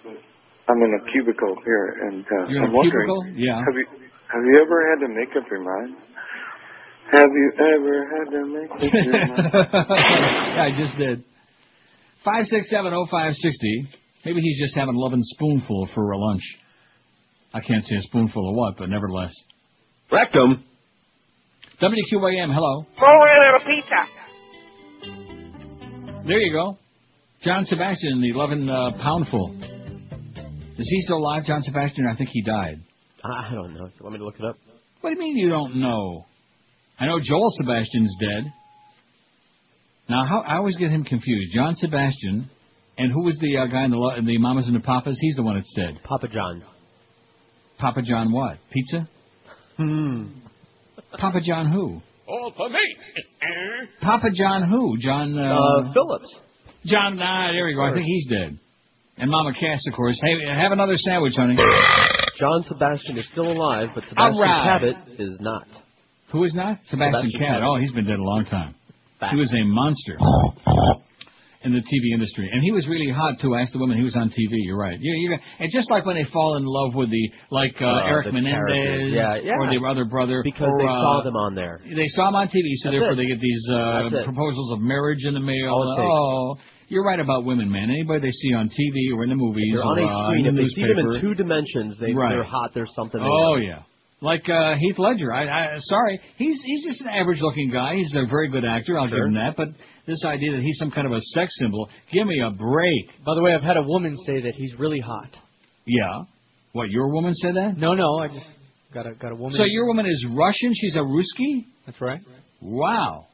I'm 0.68 0.78
in 0.82 0.92
a 0.98 1.12
cubicle 1.12 1.56
here, 1.64 2.08
and 2.10 2.24
uh, 2.26 2.46
You're 2.50 2.62
in 2.62 2.68
I'm 2.68 2.70
a 2.70 2.76
wondering, 2.76 3.06
cubicle? 3.06 3.22
Yeah. 3.34 3.58
Have 3.58 3.74
you 3.74 3.86
have 4.30 4.44
you 4.46 4.54
ever 4.62 4.78
had 4.90 5.06
to 5.06 5.08
make 5.14 5.30
up 5.38 5.48
your 5.50 5.62
mind? 5.62 5.96
Have 7.12 7.30
you 7.30 7.52
ever 7.58 8.08
had 8.08 8.30
to 8.30 8.46
make 8.46 8.70
up 8.70 8.78
your 8.80 9.26
mind? 9.26 9.50
yeah, 9.52 10.64
I 10.64 10.70
just 10.76 10.96
did. 10.98 11.24
Five 12.24 12.46
six 12.46 12.70
seven 12.70 12.94
oh 12.94 13.06
five 13.10 13.34
sixty. 13.34 13.88
Maybe 14.24 14.40
he's 14.40 14.58
just 14.58 14.74
having 14.74 14.94
a 14.94 14.98
loving 14.98 15.20
spoonful 15.22 15.88
for 15.94 16.12
a 16.12 16.18
lunch. 16.18 16.42
I 17.52 17.60
can't 17.60 17.84
say 17.84 17.96
a 17.96 18.00
spoonful 18.02 18.48
of 18.48 18.54
what, 18.56 18.76
but 18.78 18.88
nevertheless. 18.88 19.34
Rectum. 20.10 20.64
WQAM, 21.82 22.54
hello. 22.54 22.86
Throw 22.98 23.24
in 23.24 23.54
a 23.56 23.64
pizza. 23.66 24.06
There 26.26 26.38
you 26.38 26.52
go. 26.52 26.78
John 27.42 27.64
Sebastian, 27.64 28.20
the 28.22 28.30
11 28.30 28.70
uh, 28.70 28.92
poundful. 29.02 29.60
Is 30.78 30.88
he 30.88 31.00
still 31.02 31.18
alive, 31.18 31.42
John 31.44 31.60
Sebastian? 31.62 32.06
I 32.06 32.16
think 32.16 32.30
he 32.32 32.42
died. 32.42 32.80
I 33.24 33.48
I 33.50 33.54
don't 33.54 33.74
know. 33.74 33.86
You 33.86 34.00
want 34.00 34.12
me 34.12 34.18
to 34.18 34.24
look 34.24 34.38
it 34.38 34.44
up? 34.44 34.56
What 35.00 35.10
do 35.10 35.16
you 35.16 35.20
mean 35.20 35.36
you 35.36 35.48
don't 35.48 35.76
know? 35.76 36.24
I 36.98 37.06
know 37.06 37.18
Joel 37.20 37.50
Sebastian's 37.60 38.14
dead. 38.20 38.52
Now, 40.08 40.24
how, 40.26 40.40
I 40.40 40.56
always 40.56 40.76
get 40.76 40.90
him 40.90 41.04
confused. 41.04 41.54
John 41.54 41.74
Sebastian, 41.74 42.50
and 42.98 43.12
who 43.12 43.22
was 43.24 43.36
the 43.40 43.56
uh, 43.56 43.66
guy 43.66 43.84
in 43.84 43.90
the, 43.90 44.14
in 44.18 44.26
the 44.26 44.38
Mamas 44.38 44.66
and 44.66 44.74
the 44.76 44.80
Papas? 44.80 45.16
He's 45.20 45.36
the 45.36 45.42
one 45.42 45.54
that's 45.56 45.72
dead. 45.74 46.00
Papa 46.04 46.28
John. 46.28 46.62
Papa 47.78 48.02
John 48.02 48.30
what? 48.32 48.58
Pizza? 48.70 49.08
Hmm. 49.76 50.26
Papa 51.18 51.40
John 51.42 51.72
who? 51.72 52.00
All 52.28 52.52
for 52.56 52.68
me. 52.68 52.78
Papa 54.00 54.30
John 54.32 54.68
who? 54.68 54.96
John 54.98 55.36
uh, 55.38 55.42
Uh, 55.88 55.92
Phillips. 55.92 56.40
John. 56.84 57.18
Ah, 57.20 57.48
there 57.52 57.66
we 57.66 57.74
go. 57.74 57.82
I 57.84 57.92
think 57.92 58.06
he's 58.06 58.28
dead. 58.28 58.58
And 59.18 59.30
Mama 59.30 59.52
Cass, 59.52 59.80
of 59.88 59.94
course. 59.94 60.18
Hey, 60.22 60.34
have 60.54 60.72
another 60.72 60.96
sandwich, 60.96 61.34
honey. 61.36 61.56
John 61.56 62.62
Sebastian 62.62 63.18
is 63.18 63.28
still 63.30 63.50
alive, 63.52 63.88
but 63.94 64.04
Sebastian 64.08 64.38
right. 64.40 64.80
Cabot 64.80 65.20
is 65.20 65.36
not. 65.40 65.66
Who 66.32 66.44
is 66.44 66.54
not? 66.54 66.78
Sebastian, 66.84 67.30
Cat. 67.38 67.62
Oh, 67.62 67.76
he's 67.78 67.92
been 67.92 68.06
dead 68.06 68.18
a 68.18 68.22
long 68.22 68.44
time. 68.44 68.74
He 69.30 69.36
was 69.36 69.52
a 69.52 69.62
monster 69.64 70.16
in 71.64 71.70
the 71.72 71.78
TV 71.78 72.10
industry, 72.12 72.50
and 72.52 72.60
he 72.64 72.72
was 72.72 72.88
really 72.88 73.06
hot 73.14 73.38
too. 73.40 73.54
Ask 73.54 73.72
the 73.72 73.78
woman. 73.78 73.96
He 73.96 74.02
was 74.02 74.16
on 74.16 74.30
TV. 74.30 74.50
You're 74.66 74.76
right. 74.76 74.98
You, 75.00 75.12
you, 75.14 75.38
it's 75.60 75.72
just 75.72 75.88
like 75.92 76.04
when 76.04 76.16
they 76.16 76.24
fall 76.32 76.56
in 76.56 76.64
love 76.66 76.96
with 76.96 77.08
the 77.10 77.30
like 77.52 77.76
uh, 77.80 77.86
Uh, 77.86 78.06
Eric 78.10 78.26
the 78.26 78.32
Menendez. 78.32 79.12
Yeah, 79.14 79.36
yeah. 79.38 79.52
or 79.60 79.70
the 79.70 79.78
other 79.86 80.04
brother 80.04 80.42
Because 80.42 80.66
or, 80.66 80.78
they 80.78 80.84
uh, 80.90 80.98
saw 81.06 81.22
them 81.22 81.36
on 81.36 81.54
there. 81.54 81.78
They 81.86 82.08
saw 82.18 82.30
him 82.30 82.34
on 82.34 82.48
TV, 82.48 82.66
so 82.82 82.90
That's 82.90 82.98
therefore 82.98 83.12
it. 83.12 83.16
they 83.22 83.26
get 83.26 83.38
these 83.38 83.62
uh, 83.70 84.10
proposals 84.24 84.72
of 84.72 84.80
marriage 84.80 85.22
in 85.24 85.34
the 85.34 85.40
mail. 85.40 85.78
Takes. 85.94 86.02
Oh, 86.02 86.56
you're 86.88 87.04
right 87.04 87.20
about 87.20 87.44
women, 87.44 87.70
man. 87.70 87.90
Anybody 87.90 88.26
they 88.26 88.32
see 88.34 88.54
on 88.54 88.66
TV 88.68 89.14
or 89.14 89.22
in 89.22 89.30
the 89.30 89.36
movies 89.38 89.70
They're 89.78 89.84
on 89.86 89.98
or 90.00 90.02
a 90.02 90.06
uh, 90.10 90.26
screen. 90.26 90.46
in 90.46 90.58
If 90.58 90.58
the 90.58 90.62
they 90.66 90.74
see 90.74 90.82
them 90.82 90.98
in 90.98 91.20
two 91.20 91.34
dimensions, 91.34 91.96
they, 92.00 92.12
Right. 92.12 92.30
they're 92.34 92.42
hot. 92.42 92.72
There's 92.74 92.92
something 92.96 93.20
there. 93.20 93.30
Oh 93.30 93.54
yeah, 93.56 93.82
like 94.22 94.48
uh, 94.48 94.76
Heath 94.78 94.98
Ledger. 94.98 95.32
I, 95.32 95.46
I 95.46 95.76
sorry, 95.78 96.20
he's 96.36 96.58
he's 96.64 96.84
just 96.86 97.00
an 97.02 97.08
average-looking 97.08 97.70
guy. 97.70 97.96
He's 97.96 98.12
a 98.14 98.26
very 98.30 98.48
good 98.48 98.64
actor. 98.64 98.98
I'll 98.98 99.08
give 99.08 99.18
him 99.18 99.34
that. 99.34 99.54
But 99.56 99.68
this 100.06 100.24
idea 100.24 100.52
that 100.52 100.62
he's 100.62 100.78
some 100.78 100.90
kind 100.90 101.06
of 101.06 101.12
a 101.12 101.20
sex 101.34 101.52
symbol, 101.58 101.90
give 102.12 102.26
me 102.26 102.40
a 102.40 102.50
break. 102.50 103.24
By 103.26 103.34
the 103.34 103.42
way, 103.42 103.52
I've 103.54 103.62
had 103.62 103.76
a 103.76 103.82
woman 103.82 104.16
say 104.24 104.40
that 104.40 104.54
he's 104.56 104.74
really 104.78 105.00
hot. 105.00 105.30
Yeah. 105.84 106.24
What 106.72 106.88
your 106.88 107.12
woman 107.12 107.34
said 107.34 107.56
that? 107.56 107.76
No, 107.76 107.94
no, 107.94 108.18
I 108.18 108.28
just 108.28 108.46
got 108.94 109.06
a 109.06 109.14
got 109.14 109.32
a 109.32 109.34
woman. 109.34 109.56
So 109.56 109.64
your 109.64 109.86
woman 109.86 110.06
is 110.06 110.26
Russian. 110.34 110.72
She's 110.74 110.94
a 110.94 111.00
Ruski. 111.00 111.66
That's 111.84 112.00
right. 112.00 112.20
Wow. 112.60 113.26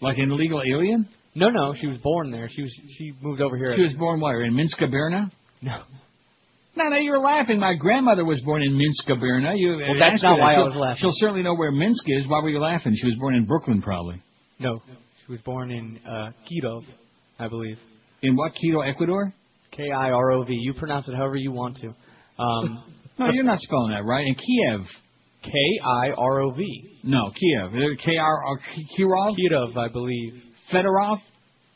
Like 0.00 0.18
an 0.18 0.30
illegal 0.30 0.62
alien? 0.66 1.08
No, 1.34 1.50
no, 1.50 1.74
she 1.78 1.86
was 1.86 1.98
born 1.98 2.30
there. 2.30 2.48
She 2.50 2.62
was 2.62 2.72
she 2.96 3.12
moved 3.20 3.42
over 3.42 3.56
here. 3.56 3.74
She 3.76 3.82
was 3.82 3.94
born 3.94 4.20
where? 4.20 4.42
In 4.42 4.56
Minsk, 4.56 4.78
Berna? 4.90 5.30
No. 5.60 5.82
No, 6.76 6.84
no, 6.88 6.96
you're 6.98 7.18
laughing. 7.18 7.58
My 7.58 7.74
grandmother 7.74 8.24
was 8.24 8.40
born 8.42 8.62
in 8.62 8.76
Minsk, 8.76 9.06
Berna. 9.20 9.52
You, 9.56 9.76
Well, 9.78 9.98
that's 9.98 10.22
not 10.22 10.36
that. 10.36 10.42
why 10.42 10.54
I 10.54 10.58
was 10.58 10.74
laughing. 10.74 10.98
She'll 11.00 11.10
certainly 11.14 11.42
know 11.42 11.54
where 11.54 11.70
Minsk 11.70 12.04
is. 12.06 12.28
Why 12.28 12.40
were 12.42 12.50
you 12.50 12.60
laughing? 12.60 12.94
She 12.94 13.06
was 13.06 13.16
born 13.18 13.34
in 13.34 13.46
Brooklyn, 13.46 13.80
probably. 13.80 14.22
No, 14.58 14.82
she 15.24 15.32
was 15.32 15.40
born 15.42 15.70
in 15.70 15.98
uh, 16.06 16.30
Kirov, 16.50 16.82
I 17.38 17.48
believe. 17.48 17.78
In 18.22 18.36
what, 18.36 18.52
Quito, 18.54 18.80
Ecuador? 18.80 19.32
K 19.72 19.90
I 19.90 20.10
R 20.10 20.32
O 20.32 20.44
V. 20.44 20.52
You 20.52 20.74
pronounce 20.74 21.08
it 21.08 21.14
however 21.14 21.36
you 21.36 21.52
want 21.52 21.76
to. 21.78 21.88
Um, 22.42 22.84
No, 23.18 23.30
you're 23.32 23.44
not 23.44 23.58
spelling 23.60 23.92
that 23.92 24.04
right. 24.04 24.26
In 24.26 24.34
Kiev. 24.34 24.86
K 25.42 25.50
I 25.82 26.10
R 26.10 26.40
O 26.42 26.50
V. 26.50 26.98
No, 27.02 27.30
Kiev. 27.30 27.72
K 28.04 28.16
R 28.18 28.58
Kirov? 28.98 29.34
Kirov, 29.38 29.74
I 29.78 29.88
believe. 29.88 30.42
Fedorov? 30.70 31.16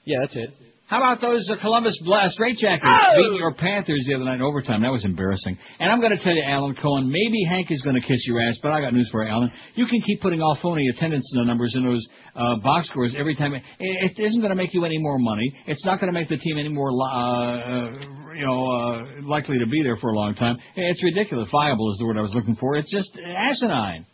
Yeah, 0.05 0.19
that's 0.21 0.37
it. 0.37 0.51
How 0.91 0.97
about 0.99 1.21
those 1.21 1.49
uh, 1.49 1.55
Columbus 1.61 1.97
Blast 2.05 2.37
Straitjackets 2.37 2.81
Oh! 2.83 3.15
beating 3.17 3.37
your 3.39 3.55
Panthers 3.55 4.05
the 4.09 4.15
other 4.17 4.25
night 4.25 4.35
in 4.35 4.43
overtime? 4.43 4.83
That 4.83 4.91
was 4.91 5.05
embarrassing. 5.05 5.57
And 5.79 5.89
I'm 5.89 6.01
going 6.01 6.11
to 6.19 6.23
tell 6.23 6.35
you, 6.35 6.43
Alan 6.43 6.75
Cohen, 6.75 7.09
maybe 7.09 7.45
Hank 7.49 7.71
is 7.71 7.81
going 7.83 7.95
to 7.95 8.05
kiss 8.05 8.27
your 8.27 8.41
ass, 8.43 8.59
but 8.61 8.73
I 8.73 8.81
got 8.81 8.93
news 8.93 9.09
for 9.13 9.23
you, 9.25 9.31
Alan. 9.31 9.53
You 9.77 9.87
can 9.87 10.01
keep 10.03 10.21
putting 10.21 10.43
all 10.43 10.59
phony 10.61 10.89
attendance 10.89 11.31
numbers 11.37 11.75
in 11.77 11.85
those 11.85 12.05
uh, 12.35 12.57
box 12.65 12.89
scores 12.89 13.15
every 13.17 13.37
time. 13.37 13.55
It, 13.55 13.63
it 13.79 14.19
isn't 14.21 14.41
going 14.41 14.51
to 14.51 14.57
make 14.57 14.75
you 14.75 14.85
any 14.85 14.99
more 14.99 15.17
money. 15.21 15.55
It's 15.69 15.85
not 15.85 16.01
going 16.01 16.13
to 16.13 16.19
make 16.19 16.29
the 16.29 16.39
team 16.39 16.59
any 16.59 16.69
more, 16.71 16.91
uh, 16.91 17.07
uh, 17.07 17.91
you 18.35 18.45
know, 18.45 18.67
uh, 18.67 19.29
likely 19.29 19.61
to 19.61 19.67
be 19.67 19.85
there 19.85 19.97
for 19.99 20.11
a 20.11 20.17
long 20.17 20.35
time. 20.35 20.57
It's 20.75 21.05
ridiculous. 21.05 21.49
Viable 21.53 21.93
is 21.93 21.99
the 21.99 22.07
word 22.07 22.19
I 22.19 22.23
was 22.23 22.35
looking 22.35 22.57
for. 22.57 22.75
It's 22.75 22.91
just 22.93 23.17
asinine. 23.17 24.07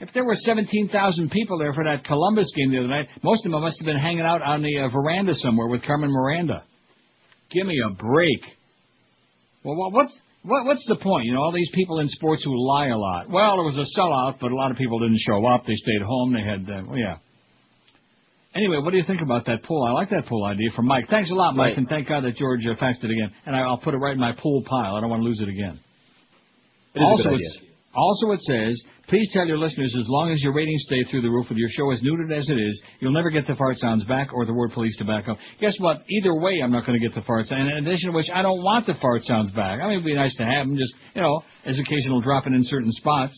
If 0.00 0.12
there 0.14 0.24
were 0.24 0.34
17,000 0.34 1.30
people 1.30 1.58
there 1.58 1.74
for 1.74 1.84
that 1.84 2.04
Columbus 2.04 2.50
game 2.56 2.70
the 2.72 2.78
other 2.78 2.88
night, 2.88 3.08
most 3.22 3.44
of 3.44 3.52
them 3.52 3.60
must 3.60 3.78
have 3.80 3.86
been 3.86 3.98
hanging 3.98 4.22
out 4.22 4.40
on 4.42 4.62
the 4.62 4.78
uh, 4.78 4.88
veranda 4.88 5.34
somewhere 5.34 5.68
with 5.68 5.82
Carmen 5.82 6.10
Miranda. 6.10 6.64
Give 7.52 7.66
me 7.66 7.78
a 7.86 7.90
break. 7.94 8.40
Well, 9.62 9.76
what, 9.76 9.92
what's 9.92 10.18
what, 10.42 10.64
what's 10.64 10.86
the 10.88 10.96
point? 10.96 11.26
You 11.26 11.34
know, 11.34 11.40
all 11.42 11.52
these 11.52 11.70
people 11.74 12.00
in 12.00 12.08
sports 12.08 12.42
who 12.44 12.52
lie 12.66 12.86
a 12.88 12.96
lot. 12.96 13.28
Well, 13.28 13.60
it 13.60 13.64
was 13.64 13.76
a 13.76 14.00
sellout, 14.00 14.38
but 14.40 14.50
a 14.50 14.56
lot 14.56 14.70
of 14.70 14.78
people 14.78 14.98
didn't 14.98 15.18
show 15.18 15.44
up. 15.46 15.66
They 15.66 15.74
stayed 15.74 16.00
home. 16.00 16.32
They 16.32 16.40
had, 16.40 16.62
uh, 16.62 16.82
well, 16.88 16.96
yeah. 16.96 17.16
Anyway, 18.54 18.78
what 18.82 18.90
do 18.90 18.96
you 18.96 19.04
think 19.06 19.20
about 19.20 19.44
that 19.46 19.62
pool? 19.64 19.84
I 19.84 19.92
like 19.92 20.08
that 20.10 20.26
pool 20.26 20.44
idea 20.44 20.70
from 20.74 20.86
Mike. 20.86 21.04
Thanks 21.10 21.30
a 21.30 21.34
lot, 21.34 21.54
Mike, 21.54 21.68
Right. 21.68 21.76
and 21.76 21.88
thank 21.88 22.08
God 22.08 22.24
that 22.24 22.36
George 22.36 22.64
uh, 22.66 22.74
faxed 22.82 23.04
it 23.04 23.10
again. 23.10 23.30
And 23.44 23.54
I, 23.54 23.60
I'll 23.60 23.76
put 23.78 23.92
it 23.92 23.98
right 23.98 24.14
in 24.14 24.18
my 24.18 24.32
pool 24.32 24.64
pile. 24.66 24.96
I 24.96 25.00
don't 25.02 25.10
want 25.10 25.20
to 25.20 25.24
lose 25.28 25.40
it 25.40 25.48
again. 25.48 25.78
It 26.94 27.00
also, 27.02 27.34
it's- 27.34 27.69
also, 27.94 28.30
it 28.30 28.40
says, 28.40 28.80
please 29.08 29.28
tell 29.32 29.46
your 29.46 29.58
listeners 29.58 29.94
as 29.98 30.06
long 30.08 30.30
as 30.30 30.40
your 30.42 30.54
ratings 30.54 30.82
stay 30.84 31.02
through 31.10 31.22
the 31.22 31.30
roof 31.30 31.46
with 31.48 31.58
your 31.58 31.68
show 31.70 31.90
as 31.90 32.00
neutered 32.02 32.36
as 32.36 32.48
it 32.48 32.54
is, 32.54 32.80
you'll 33.00 33.12
never 33.12 33.30
get 33.30 33.48
the 33.48 33.56
fart 33.56 33.78
sounds 33.78 34.04
back 34.04 34.32
or 34.32 34.46
the 34.46 34.54
word 34.54 34.70
police 34.72 34.96
to 34.98 35.04
back 35.04 35.28
up. 35.28 35.38
Guess 35.60 35.74
what? 35.78 36.04
Either 36.08 36.34
way, 36.34 36.60
I'm 36.62 36.70
not 36.70 36.86
going 36.86 37.00
to 37.00 37.04
get 37.04 37.16
the 37.16 37.22
fart 37.26 37.46
sounds. 37.46 37.60
And 37.60 37.78
in 37.78 37.86
addition 37.88 38.10
to 38.10 38.16
which, 38.16 38.30
I 38.32 38.42
don't 38.42 38.62
want 38.62 38.86
the 38.86 38.94
fart 39.00 39.24
sounds 39.24 39.50
back. 39.52 39.80
I 39.80 39.88
mean, 39.88 39.94
it'd 39.94 40.04
be 40.04 40.14
nice 40.14 40.36
to 40.36 40.44
have 40.44 40.68
them 40.68 40.76
just, 40.76 40.94
you 41.14 41.22
know, 41.22 41.42
as 41.66 41.78
occasional 41.78 42.20
dropping 42.20 42.54
in 42.54 42.62
certain 42.62 42.92
spots, 42.92 43.34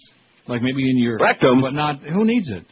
like 0.47 0.61
maybe 0.61 0.89
in 0.89 0.99
your 0.99 1.19
Rectum. 1.19 1.63
but 1.63 1.73
not, 1.73 2.01
who 2.01 2.27
needs 2.27 2.51
it? 2.51 2.67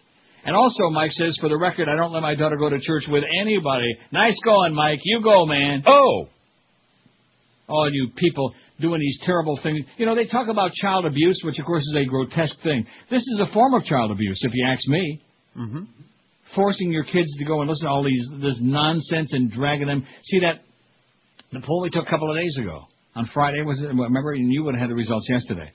And 0.44 0.54
also, 0.54 0.90
Mike 0.90 1.12
says, 1.12 1.36
for 1.40 1.48
the 1.48 1.58
record, 1.58 1.88
I 1.88 1.96
don't 1.96 2.12
let 2.12 2.20
my 2.22 2.34
daughter 2.34 2.56
go 2.56 2.68
to 2.68 2.78
church 2.78 3.04
with 3.08 3.24
anybody. 3.40 3.96
Nice 4.12 4.38
going, 4.44 4.74
Mike. 4.74 5.00
You 5.04 5.22
go, 5.22 5.46
man. 5.46 5.82
Oh. 5.86 6.28
all 7.68 7.90
you 7.92 8.08
people 8.16 8.54
doing 8.80 9.00
these 9.00 9.18
terrible 9.24 9.58
things. 9.62 9.84
You 9.96 10.06
know, 10.06 10.14
they 10.14 10.26
talk 10.26 10.48
about 10.48 10.72
child 10.72 11.06
abuse, 11.06 11.40
which 11.44 11.58
of 11.58 11.66
course 11.66 11.82
is 11.82 11.96
a 11.96 12.04
grotesque 12.04 12.60
thing. 12.62 12.86
This 13.10 13.22
is 13.22 13.40
a 13.40 13.52
form 13.52 13.74
of 13.74 13.84
child 13.84 14.10
abuse, 14.10 14.40
if 14.42 14.52
you 14.54 14.66
ask 14.66 14.86
me. 14.88 15.22
Mm-hmm. 15.56 15.84
Forcing 16.54 16.90
your 16.90 17.04
kids 17.04 17.28
to 17.38 17.44
go 17.44 17.60
and 17.60 17.70
listen 17.70 17.86
to 17.86 17.90
all 17.90 18.04
these 18.04 18.26
this 18.40 18.58
nonsense 18.60 19.32
and 19.32 19.50
dragging 19.50 19.86
them. 19.86 20.04
See 20.24 20.40
that 20.40 20.60
the 21.52 21.60
poll 21.60 21.82
we 21.82 21.90
took 21.90 22.06
a 22.06 22.10
couple 22.10 22.30
of 22.30 22.36
days 22.36 22.56
ago 22.58 22.86
on 23.14 23.28
Friday 23.32 23.62
was 23.62 23.80
it? 23.82 23.86
Remember, 23.86 24.32
and 24.32 24.52
you 24.52 24.64
would 24.64 24.74
have 24.74 24.82
had 24.82 24.90
the 24.90 24.94
results 24.94 25.28
yesterday. 25.30 25.70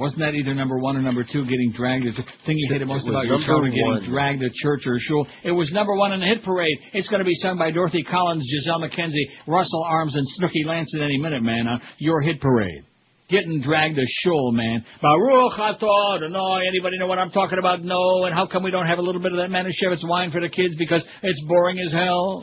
Wasn't 0.00 0.18
that 0.20 0.32
either 0.32 0.54
number 0.54 0.78
one 0.78 0.96
or 0.96 1.02
number 1.02 1.22
two, 1.30 1.44
getting 1.44 1.72
dragged? 1.76 2.06
The 2.06 2.24
thing 2.46 2.56
you 2.56 2.72
hated 2.72 2.88
most 2.88 3.06
about 3.06 3.26
your 3.26 3.36
children 3.44 3.68
getting 3.68 4.10
dragged 4.10 4.40
to 4.40 4.48
church 4.48 4.80
or 4.86 4.96
shul. 4.98 5.26
It 5.44 5.52
was 5.52 5.70
number 5.72 5.94
one 5.94 6.12
in 6.12 6.20
the 6.20 6.26
hit 6.26 6.42
parade. 6.42 6.78
It's 6.94 7.06
going 7.08 7.18
to 7.20 7.26
be 7.26 7.34
sung 7.34 7.58
by 7.58 7.70
Dorothy 7.70 8.02
Collins, 8.02 8.42
Gisele 8.50 8.80
MacKenzie, 8.80 9.28
Russell 9.46 9.84
Arms, 9.84 10.16
and 10.16 10.26
Snooky 10.26 10.64
Lanson 10.64 11.00
in 11.00 11.04
any 11.04 11.18
minute, 11.18 11.42
man, 11.42 11.66
on 11.66 11.82
your 11.98 12.22
hit 12.22 12.40
parade. 12.40 12.82
Getting 13.28 13.60
dragged 13.60 13.96
to 13.96 14.06
shul, 14.24 14.52
man. 14.52 14.86
Baruch 15.02 15.52
atah 15.52 16.16
Adonai. 16.16 16.66
Anybody 16.66 16.98
know 16.98 17.06
what 17.06 17.18
I'm 17.18 17.30
talking 17.30 17.58
about? 17.58 17.84
No. 17.84 18.24
And 18.24 18.34
how 18.34 18.46
come 18.46 18.62
we 18.62 18.70
don't 18.70 18.86
have 18.86 18.98
a 18.98 19.02
little 19.02 19.20
bit 19.20 19.32
of 19.32 19.38
that 19.38 19.50
Manischewitz 19.50 20.08
wine 20.08 20.30
for 20.30 20.40
the 20.40 20.48
kids? 20.48 20.74
Because 20.78 21.06
it's 21.22 21.44
boring 21.44 21.78
as 21.78 21.92
hell. 21.92 22.42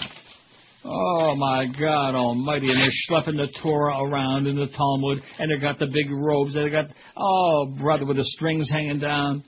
Oh 0.90 1.35
my 1.35 1.66
God 1.66 2.16
Almighty! 2.16 2.72
And 2.72 2.80
they're 2.80 2.90
schlepping 3.09 3.35
the 3.35 3.49
Torah 3.61 4.01
around 4.03 4.48
in 4.48 4.56
the 4.56 4.67
Talmud, 4.67 5.22
and 5.38 5.51
they 5.51 5.59
got 5.61 5.80
the 5.80 5.88
big 5.88 6.09
robes. 6.09 6.53
They 6.53 6.69
got 6.69 6.85
oh 7.17 7.66
brother 7.77 8.06
with 8.06 8.16
the 8.16 8.24
strings 8.24 8.69
hanging 8.69 8.99
down. 8.99 9.43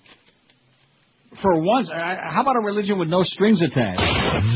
For 1.41 1.61
once, 1.61 1.89
I, 1.93 2.17
how 2.29 2.41
about 2.41 2.57
a 2.57 2.59
religion 2.59 2.99
with 2.99 3.07
no 3.07 3.23
strings 3.23 3.61
attached? 3.61 4.01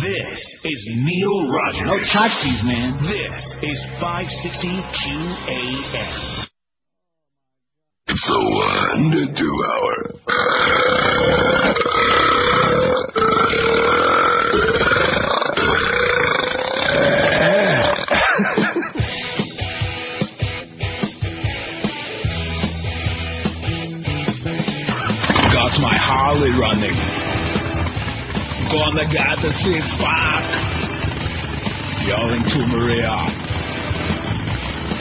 This 0.02 0.58
is 0.66 0.90
Neil 0.92 1.48
Rogers. 1.48 1.84
No 1.86 1.96
tchotchkes, 2.02 2.64
man. 2.66 3.00
This 3.00 3.58
is 3.62 3.80
560 4.02 4.68
QAM. 4.92 6.48
So, 8.08 8.34
uh, 8.34 8.98
the 9.12 9.28
two 9.38 9.54
Got 14.74 14.83
my 26.34 26.40
Harley 26.40 26.52
running. 26.58 26.98
Gonna 28.72 29.06
get 29.12 29.38
the 29.42 29.54
six 29.62 29.86
pack. 30.00 30.44
Yelling 32.08 32.44
to 32.44 32.60
Maria. 32.68 33.16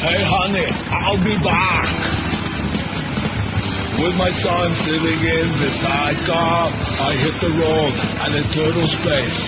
Hey 0.03 0.21
honey, 0.23 0.69
I'll 0.93 1.25
be 1.25 1.37
back. 1.41 1.89
With 4.03 4.15
my 4.17 4.31
son 4.43 4.77
sitting 4.85 5.21
in 5.21 5.47
the 5.57 5.71
sidecar, 5.81 6.73
I 7.01 7.13
hit 7.17 7.37
the 7.41 7.53
road 7.61 7.95
and 7.97 8.35
in 8.37 8.45
turtle 8.53 8.89
space. 8.89 9.43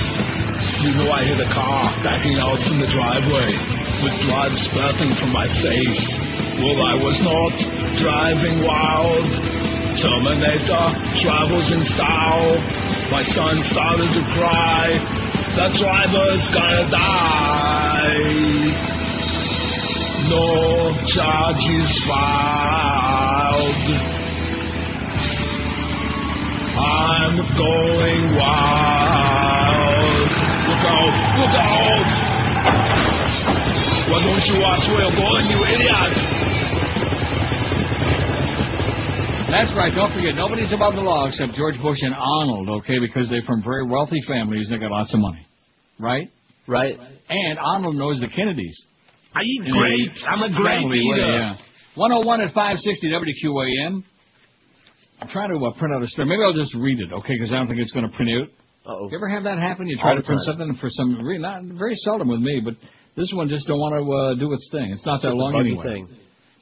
You 0.84 0.92
know 0.94 1.10
I 1.10 1.24
hit 1.24 1.40
a 1.40 1.50
car 1.52 1.96
backing 2.04 2.38
out 2.38 2.60
from 2.60 2.80
the 2.80 2.88
driveway 2.88 3.50
with 4.04 4.14
blood 4.24 4.52
spurting 4.68 5.16
from 5.16 5.32
my 5.32 5.48
face. 5.60 6.04
Well, 6.60 6.80
I 6.80 6.94
was 7.02 7.18
not 7.24 7.54
driving 7.98 8.62
wild. 8.62 9.63
Terminator 10.02 10.86
travels 11.22 11.70
in 11.70 11.82
style. 11.94 12.58
My 13.14 13.22
son 13.30 13.62
started 13.70 14.10
to 14.10 14.22
cry. 14.34 14.98
The 15.54 15.70
driver's 15.78 16.44
gonna 16.50 16.90
die. 16.90 18.74
No 20.26 20.90
charges 21.14 21.86
filed. 22.10 23.86
I'm 26.74 27.36
going 27.54 28.34
wild. 28.34 30.26
Look 30.66 30.84
out! 30.90 31.16
Look 31.38 31.54
out! 31.54 32.10
Why 34.10 34.18
don't 34.26 34.44
you 34.46 34.56
watch 34.58 34.84
where 34.90 35.06
you're 35.06 35.16
going, 35.16 35.46
you 35.50 35.62
idiot? 35.64 36.63
That's 39.50 39.72
right. 39.76 39.92
Don't 39.94 40.10
forget, 40.12 40.34
nobody's 40.34 40.72
above 40.72 40.94
the 40.94 41.00
law 41.04 41.26
except 41.28 41.52
George 41.54 41.76
Bush 41.82 41.98
and 42.02 42.14
Arnold, 42.14 42.68
okay? 42.82 42.98
Because 42.98 43.28
they're 43.30 43.42
from 43.46 43.62
very 43.62 43.86
wealthy 43.86 44.20
families 44.26 44.68
that 44.70 44.78
got 44.78 44.90
lots 44.90 45.12
of 45.12 45.20
money, 45.20 45.46
right? 45.98 46.28
Right. 46.66 46.98
And 47.28 47.58
Arnold 47.58 47.96
knows 47.96 48.20
the 48.20 48.28
Kennedys. 48.28 48.76
I 49.34 49.42
eat 49.42 49.60
In 49.66 49.66
a 49.68 49.78
grapes. 49.78 50.24
I'm 50.26 50.42
a 50.42 50.48
grape 50.54 50.80
family 50.82 50.98
way, 50.98 51.16
eater. 51.18 51.32
yeah. 51.38 51.56
101 51.96 52.40
at 52.40 52.54
560 52.54 53.08
WQAM. 53.10 54.02
I'm 55.20 55.28
trying 55.28 55.50
to 55.56 55.64
uh, 55.64 55.72
print 55.78 55.94
out 55.94 56.02
a 56.02 56.08
story. 56.08 56.28
Maybe 56.28 56.42
I'll 56.42 56.52
just 56.54 56.74
read 56.74 56.98
it, 57.00 57.12
okay? 57.12 57.34
Because 57.38 57.52
I 57.52 57.56
don't 57.56 57.68
think 57.68 57.80
it's 57.80 57.92
going 57.92 58.08
to 58.08 58.14
print 58.16 58.30
out. 58.32 58.48
Uh-oh. 58.90 59.08
You 59.10 59.16
ever 59.16 59.28
have 59.28 59.44
that 59.44 59.58
happen? 59.58 59.88
You 59.88 59.96
try 59.96 60.10
All 60.10 60.16
to 60.16 60.22
print 60.22 60.40
time. 60.44 60.56
something 60.58 60.76
for 60.80 60.88
some 60.90 61.20
reason. 61.24 61.42
Not 61.42 61.62
very 61.78 61.94
seldom 62.04 62.28
with 62.28 62.40
me, 62.40 62.60
but 62.64 62.74
this 63.16 63.30
one 63.34 63.48
just 63.48 63.66
don't 63.66 63.78
want 63.78 63.94
to 63.94 64.02
uh, 64.12 64.34
do 64.40 64.52
its 64.52 64.68
thing. 64.72 64.90
It's 64.92 65.06
not 65.06 65.22
that 65.22 65.28
It's 65.28 65.36
a 65.36 65.38
long 65.38 65.58
anyway. 65.58 65.84
thing. 65.84 66.08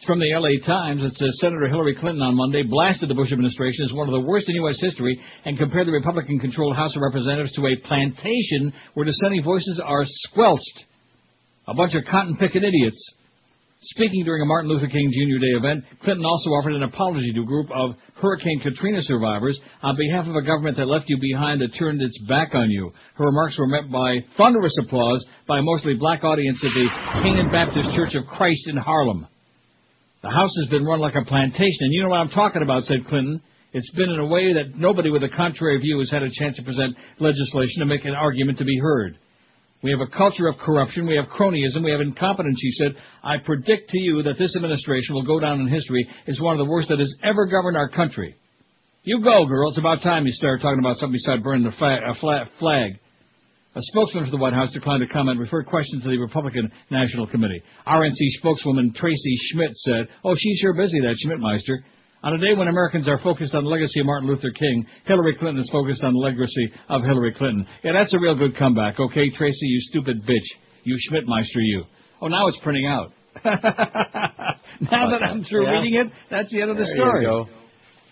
It's 0.02 0.08
from 0.08 0.18
the 0.18 0.34
LA 0.34 0.58
Times. 0.66 0.98
It 0.98 1.14
says 1.14 1.30
uh, 1.30 1.46
Senator 1.46 1.68
Hillary 1.68 1.94
Clinton 1.94 2.26
on 2.26 2.34
Monday 2.34 2.64
blasted 2.66 3.08
the 3.08 3.14
Bush 3.14 3.30
administration 3.30 3.86
as 3.86 3.94
one 3.94 4.10
of 4.10 4.12
the 4.12 4.26
worst 4.26 4.48
in 4.48 4.56
U.S. 4.66 4.74
history 4.80 5.14
and 5.44 5.56
compared 5.56 5.86
the 5.86 5.94
Republican 5.94 6.40
controlled 6.40 6.74
House 6.74 6.96
of 6.96 7.02
Representatives 7.02 7.54
to 7.54 7.62
a 7.62 7.78
plantation 7.86 8.74
where 8.94 9.06
dissenting 9.06 9.44
voices 9.44 9.78
are 9.78 10.02
squelched. 10.26 10.86
A 11.68 11.74
bunch 11.74 11.94
of 11.94 12.02
cotton 12.10 12.34
picking 12.34 12.64
idiots. 12.64 12.98
Speaking 13.94 14.24
during 14.24 14.42
a 14.42 14.44
Martin 14.44 14.74
Luther 14.74 14.90
King 14.90 15.06
Jr. 15.06 15.38
Day 15.38 15.54
event, 15.54 15.84
Clinton 16.02 16.26
also 16.26 16.50
offered 16.50 16.74
an 16.74 16.82
apology 16.82 17.30
to 17.34 17.42
a 17.42 17.46
group 17.46 17.70
of 17.70 17.94
Hurricane 18.18 18.58
Katrina 18.58 19.02
survivors 19.02 19.54
on 19.86 19.94
behalf 19.94 20.26
of 20.26 20.34
a 20.34 20.42
government 20.42 20.78
that 20.78 20.90
left 20.90 21.06
you 21.06 21.18
behind 21.20 21.60
that 21.60 21.78
turned 21.78 22.02
its 22.02 22.18
back 22.26 22.56
on 22.58 22.72
you. 22.72 22.90
Her 23.14 23.26
remarks 23.26 23.54
were 23.56 23.70
met 23.70 23.86
by 23.86 24.18
thunderous 24.36 24.74
applause 24.82 25.24
by 25.46 25.60
a 25.60 25.62
mostly 25.62 25.94
black 25.94 26.24
audience 26.24 26.58
at 26.58 26.74
the 26.74 27.22
Canaan 27.22 27.52
Baptist 27.52 27.94
Church 27.94 28.16
of 28.16 28.26
Christ 28.26 28.66
in 28.66 28.76
Harlem. 28.76 29.28
The 30.22 30.30
house 30.30 30.54
has 30.60 30.70
been 30.70 30.84
run 30.84 31.00
like 31.00 31.16
a 31.16 31.24
plantation, 31.24 31.80
and 31.80 31.92
you 31.92 32.02
know 32.02 32.10
what 32.10 32.20
I'm 32.20 32.28
talking 32.28 32.62
about, 32.62 32.84
said 32.84 33.04
Clinton. 33.08 33.42
It's 33.72 33.90
been 33.94 34.08
in 34.08 34.20
a 34.20 34.26
way 34.26 34.52
that 34.52 34.76
nobody 34.76 35.10
with 35.10 35.24
a 35.24 35.28
contrary 35.28 35.78
view 35.78 35.98
has 35.98 36.12
had 36.12 36.22
a 36.22 36.30
chance 36.30 36.54
to 36.56 36.62
present 36.62 36.94
legislation 37.18 37.80
to 37.80 37.86
make 37.86 38.04
an 38.04 38.14
argument 38.14 38.58
to 38.58 38.64
be 38.64 38.78
heard. 38.78 39.18
We 39.82 39.90
have 39.90 40.00
a 40.00 40.06
culture 40.06 40.46
of 40.46 40.58
corruption, 40.58 41.08
we 41.08 41.16
have 41.16 41.26
cronyism, 41.26 41.82
we 41.82 41.90
have 41.90 42.00
incompetence, 42.00 42.56
she 42.60 42.70
said. 42.70 42.92
I 43.24 43.38
predict 43.38 43.90
to 43.90 43.98
you 43.98 44.22
that 44.22 44.38
this 44.38 44.54
administration 44.54 45.16
will 45.16 45.26
go 45.26 45.40
down 45.40 45.60
in 45.60 45.66
history 45.66 46.06
as 46.28 46.38
one 46.40 46.54
of 46.54 46.64
the 46.64 46.70
worst 46.70 46.90
that 46.90 47.00
has 47.00 47.12
ever 47.24 47.46
governed 47.46 47.76
our 47.76 47.88
country. 47.88 48.36
You 49.02 49.20
go, 49.24 49.46
girl. 49.46 49.70
It's 49.70 49.78
about 49.78 50.02
time 50.02 50.24
you 50.24 50.32
start 50.32 50.60
talking 50.60 50.78
about 50.78 50.98
something 50.98 51.18
besides 51.18 51.42
burning 51.42 51.64
the 51.64 51.74
uh, 51.74 52.44
flag. 52.60 53.00
A 53.74 53.80
fla- 53.80 53.80
flag. 53.80 53.80
A 53.80 53.80
spokesman 53.82 54.24
for 54.26 54.30
the 54.30 54.36
White 54.36 54.52
House 54.54 54.72
declined 54.72 55.00
to 55.06 55.12
comment, 55.12 55.40
referred 55.40 55.66
questions 55.66 56.02
to 56.04 56.08
the 56.10 56.18
Republican 56.18 56.70
National 56.90 57.26
Committee. 57.26 57.62
RNC 57.86 58.16
spokeswoman 58.38 58.92
Tracy 58.94 59.36
Schmidt 59.50 59.72
said, 59.74 60.08
Oh, 60.24 60.34
she's 60.36 60.58
sure 60.58 60.74
busy, 60.74 61.00
that 61.00 61.16
Schmidtmeister. 61.24 61.78
On 62.24 62.34
a 62.34 62.38
day 62.38 62.54
when 62.54 62.68
Americans 62.68 63.08
are 63.08 63.18
focused 63.18 63.52
on 63.54 63.64
the 63.64 63.70
legacy 63.70 63.98
of 64.00 64.06
Martin 64.06 64.28
Luther 64.28 64.50
King, 64.56 64.86
Hillary 65.06 65.34
Clinton 65.38 65.60
is 65.60 65.68
focused 65.72 66.04
on 66.04 66.12
the 66.12 66.20
legacy 66.20 66.70
of 66.88 67.02
Hillary 67.02 67.32
Clinton. 67.34 67.66
Yeah, 67.82 67.92
that's 67.94 68.14
a 68.14 68.18
real 68.18 68.36
good 68.36 68.56
comeback, 68.56 69.00
okay, 69.00 69.28
Tracy, 69.30 69.66
you 69.66 69.80
stupid 69.80 70.22
bitch. 70.24 70.46
You 70.84 70.96
Schmidtmeister, 71.10 71.56
you. 71.56 71.84
Oh, 72.20 72.28
now 72.28 72.46
it's 72.46 72.58
printing 72.62 72.86
out. 72.86 73.12
now 73.44 75.10
that 75.10 75.22
I'm 75.24 75.42
through 75.44 75.64
Yeah. 75.64 75.80
reading 75.80 75.94
it, 76.00 76.12
that's 76.30 76.50
the 76.52 76.60
end 76.60 76.70
of 76.70 76.76
the 76.76 76.84
There 76.84 76.94
story. 76.94 77.26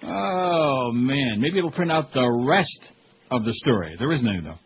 Oh, 0.03 0.91
man. 0.93 1.41
Maybe 1.41 1.59
it'll 1.59 1.71
print 1.71 1.93
out 1.93 2.13
the 2.13 2.27
rest 2.49 2.81
of 3.31 3.45
the 3.45 3.53
story. 3.55 3.95
There 3.99 4.11
isn't 4.13 4.27
any, 4.27 4.41
though. 4.41 4.59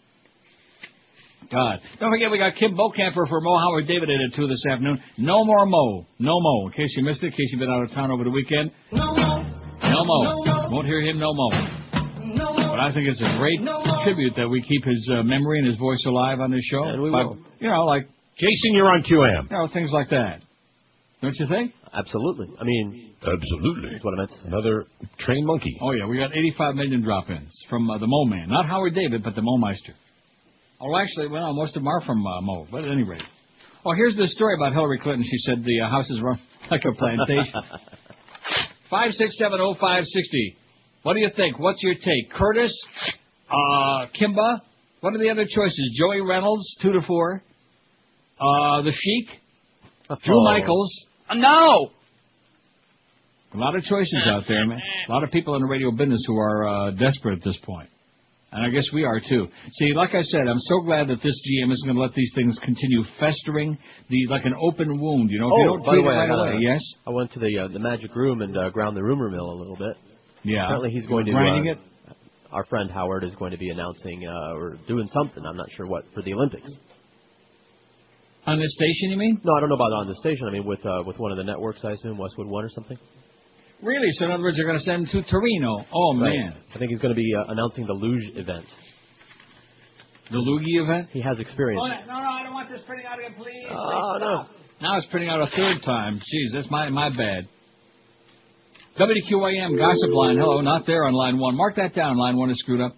God. 1.50 1.80
Don't 2.00 2.10
forget, 2.10 2.30
we 2.30 2.38
got 2.38 2.54
Kim 2.56 2.74
Bokamper 2.76 3.28
for 3.28 3.40
Mo 3.40 3.58
Howard 3.58 3.86
David 3.86 4.08
in 4.10 4.20
at 4.30 4.36
2 4.36 4.46
this 4.48 4.62
afternoon. 4.70 5.00
No 5.18 5.44
more 5.44 5.66
Mo. 5.66 6.06
No 6.18 6.38
Mo. 6.40 6.66
In 6.66 6.72
case 6.72 6.94
you 6.96 7.04
missed 7.04 7.22
it, 7.22 7.26
in 7.26 7.32
case 7.32 7.48
you've 7.50 7.60
been 7.60 7.70
out 7.70 7.82
of 7.84 7.90
town 7.92 8.10
over 8.10 8.24
the 8.24 8.30
weekend. 8.30 8.70
No 8.92 9.04
more. 9.06 9.44
No 9.82 10.04
Mo. 10.04 10.70
Won't 10.70 10.86
hear 10.86 11.00
him 11.02 11.18
no 11.18 11.32
Mo. 11.34 11.50
But 12.36 12.80
I 12.80 12.90
think 12.92 13.08
it's 13.08 13.20
a 13.22 13.36
great 13.38 13.60
tribute 14.04 14.34
that 14.36 14.48
we 14.48 14.60
keep 14.62 14.84
his 14.84 15.08
uh, 15.12 15.22
memory 15.22 15.60
and 15.60 15.68
his 15.68 15.78
voice 15.78 16.02
alive 16.06 16.40
on 16.40 16.50
this 16.50 16.64
show. 16.64 16.82
And 16.84 17.02
we 17.02 17.10
By- 17.10 17.22
will. 17.24 17.38
You 17.60 17.68
know, 17.68 17.84
like, 17.84 18.08
Jason, 18.36 18.74
you're 18.74 18.88
on 18.90 19.02
QAM. 19.04 19.50
you 19.50 19.56
know, 19.56 19.68
things 19.72 19.90
like 19.92 20.10
that. 20.10 20.40
Don't 21.22 21.34
you 21.38 21.46
think? 21.48 21.72
Absolutely. 21.96 22.48
I 22.60 22.64
mean, 22.64 23.12
Absolutely. 23.22 23.90
that's 23.92 24.04
what 24.04 24.14
I 24.14 24.16
meant. 24.18 24.30
Another 24.46 24.84
trained 25.20 25.46
monkey. 25.46 25.78
Oh, 25.80 25.92
yeah, 25.92 26.06
we 26.06 26.18
got 26.18 26.32
85 26.36 26.74
million 26.74 27.00
drop-ins 27.02 27.50
from 27.70 27.88
uh, 27.88 27.98
the 27.98 28.06
Mo 28.08 28.24
Man. 28.24 28.48
Not 28.48 28.66
Howard 28.66 28.94
David, 28.94 29.22
but 29.22 29.34
the 29.36 29.42
Mo 29.42 29.56
Meister. 29.56 29.94
Oh, 30.86 30.94
actually, 30.98 31.28
well, 31.28 31.54
most 31.54 31.74
of 31.76 31.82
them 31.82 31.88
are 31.88 32.02
from 32.02 32.26
uh, 32.26 32.40
Mo, 32.42 32.66
but 32.70 32.84
at 32.84 32.90
any 32.90 33.04
rate. 33.04 33.22
Oh, 33.86 33.92
here's 33.94 34.16
the 34.16 34.28
story 34.28 34.54
about 34.54 34.74
Hillary 34.74 34.98
Clinton. 34.98 35.24
She 35.24 35.38
said 35.38 35.64
the 35.64 35.80
uh, 35.80 35.88
house 35.88 36.10
is 36.10 36.20
run 36.20 36.38
like 36.70 36.82
a 36.84 36.92
plantation. 36.92 37.54
Five 38.90 39.12
six 39.12 39.36
seven 39.38 39.60
oh 39.62 39.74
five 39.80 40.04
sixty. 40.04 40.56
What 41.02 41.14
do 41.14 41.20
you 41.20 41.30
think? 41.34 41.58
What's 41.58 41.82
your 41.82 41.94
take? 41.94 42.30
Curtis, 42.32 42.72
uh, 43.50 44.06
Kimba. 44.20 44.60
What 45.00 45.14
are 45.14 45.18
the 45.18 45.30
other 45.30 45.44
choices? 45.44 45.98
Joey 45.98 46.20
Reynolds, 46.20 46.64
two 46.82 46.92
to 46.92 47.00
four. 47.06 47.42
Uh, 48.38 48.82
the 48.82 48.92
Sheik, 48.92 49.28
Drew 50.24 50.38
Oh. 50.40 50.44
Michaels. 50.44 51.06
Uh, 51.28 51.34
no. 51.34 51.90
A 53.54 53.56
lot 53.56 53.74
of 53.74 53.82
choices 53.84 54.22
out 54.26 54.42
there, 54.48 54.66
man. 54.66 54.80
A 55.08 55.12
lot 55.12 55.24
of 55.24 55.30
people 55.30 55.54
in 55.56 55.62
the 55.62 55.68
radio 55.68 55.90
business 55.90 56.22
who 56.26 56.36
are 56.36 56.66
uh, 56.68 56.90
desperate 56.92 57.38
at 57.38 57.44
this 57.44 57.56
point. 57.64 57.88
And 58.54 58.64
I 58.64 58.70
guess 58.70 58.88
we 58.92 59.02
are 59.02 59.18
too. 59.18 59.48
See, 59.72 59.92
like 59.94 60.14
I 60.14 60.22
said, 60.22 60.46
I'm 60.48 60.60
so 60.60 60.80
glad 60.82 61.08
that 61.08 61.20
this 61.24 61.34
GM 61.42 61.72
isn't 61.72 61.86
going 61.86 61.96
to 61.96 62.02
let 62.02 62.14
these 62.14 62.30
things 62.36 62.56
continue 62.62 63.02
festering, 63.18 63.76
the 64.08 64.26
like 64.30 64.44
an 64.44 64.54
open 64.62 65.00
wound. 65.00 65.28
You 65.28 65.40
know, 65.40 65.48
if 65.48 65.52
you 65.58 65.64
oh, 65.64 65.76
don't 65.76 65.84
by 65.84 65.92
treat 65.92 66.02
the 66.02 66.08
it 66.08 66.12
right 66.12 66.30
I, 66.30 66.50
away, 66.52 66.62
yes. 66.62 66.80
I 67.04 67.10
went 67.10 67.32
to 67.32 67.40
the 67.40 67.58
uh, 67.58 67.68
the 67.68 67.80
magic 67.80 68.14
room 68.14 68.42
and 68.42 68.56
uh, 68.56 68.70
ground 68.70 68.96
the 68.96 69.02
rumor 69.02 69.28
mill 69.28 69.50
a 69.50 69.58
little 69.58 69.76
bit. 69.76 69.96
Yeah. 70.44 70.66
Apparently, 70.66 70.90
he's 70.90 71.02
You 71.02 71.08
going 71.08 71.26
to. 71.26 71.32
grinding 71.32 71.68
uh, 71.68 71.72
it? 71.72 71.78
Our 72.52 72.64
friend 72.66 72.88
Howard 72.92 73.24
is 73.24 73.34
going 73.34 73.50
to 73.50 73.58
be 73.58 73.70
announcing 73.70 74.24
uh, 74.24 74.54
or 74.54 74.78
doing 74.86 75.08
something. 75.08 75.44
I'm 75.44 75.56
not 75.56 75.66
sure 75.72 75.86
what 75.86 76.04
for 76.14 76.22
the 76.22 76.32
Olympics. 76.34 76.70
On 78.46 78.60
this 78.60 78.72
station, 78.76 79.10
you 79.10 79.16
mean? 79.16 79.40
No, 79.42 79.52
I 79.56 79.60
don't 79.60 79.68
know 79.68 79.74
about 79.74 79.92
on 79.92 80.06
the 80.06 80.14
station. 80.14 80.46
I 80.46 80.52
mean, 80.52 80.64
with 80.64 80.86
uh, 80.86 81.02
with 81.04 81.18
one 81.18 81.32
of 81.32 81.38
the 81.38 81.44
networks, 81.44 81.84
I 81.84 81.90
assume 81.90 82.18
Westwood 82.18 82.46
One 82.46 82.64
or 82.64 82.68
something. 82.68 82.98
Really? 83.82 84.08
So 84.12 84.24
in 84.26 84.30
other 84.30 84.42
words, 84.42 84.56
they're 84.56 84.66
going 84.66 84.78
to 84.78 84.84
send 84.84 85.08
him 85.08 85.22
to 85.22 85.30
Torino. 85.30 85.84
Oh 85.92 86.18
Right. 86.18 86.30
man, 86.32 86.54
I 86.74 86.78
think 86.78 86.90
he's 86.90 87.00
going 87.00 87.14
to 87.14 87.18
be 87.20 87.30
uh, 87.36 87.52
announcing 87.52 87.86
the 87.86 87.92
luge 87.92 88.24
event. 88.36 88.64
the 90.30 90.38
Loogie 90.38 90.82
event. 90.82 91.08
He 91.12 91.20
has 91.20 91.38
experience. 91.38 91.80
Oh, 91.84 91.88
no, 91.88 92.18
no, 92.20 92.28
I 92.30 92.42
don't 92.44 92.54
want 92.54 92.70
this 92.70 92.80
printing 92.86 93.06
out 93.06 93.18
again, 93.18 93.34
please. 93.36 93.66
Oh, 93.70 94.16
no. 94.18 94.46
Now 94.80 94.96
it's 94.96 95.06
printing 95.06 95.28
out 95.30 95.40
a 95.42 95.46
third 95.54 95.82
time. 95.84 96.16
Jeez, 96.16 96.52
that's 96.54 96.70
my 96.70 96.88
my 96.88 97.10
bad. 97.10 97.46
WQAM 98.98 99.76
gossip 99.78 100.10
line. 100.12 100.36
Hello, 100.38 100.60
not 100.60 100.86
there 100.86 101.04
on 101.04 101.12
line 101.14 101.38
one. 101.38 101.56
Mark 101.56 101.74
that 101.76 101.94
down. 101.94 102.16
Line 102.16 102.36
one 102.36 102.50
is 102.50 102.58
screwed 102.60 102.80
up. 102.80 102.92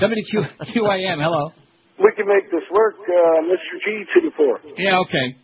WQAM. 0.00 1.22
Hello. 1.22 1.52
We 1.98 2.12
can 2.16 2.26
make 2.28 2.50
this 2.50 2.64
work, 2.72 2.96
uh, 3.00 3.40
Mr. 3.48 3.78
G 3.84 4.04
to 4.14 4.28
the 4.28 4.36
floor. 4.36 4.60
Yeah, 4.76 4.98
okay. 5.00 5.36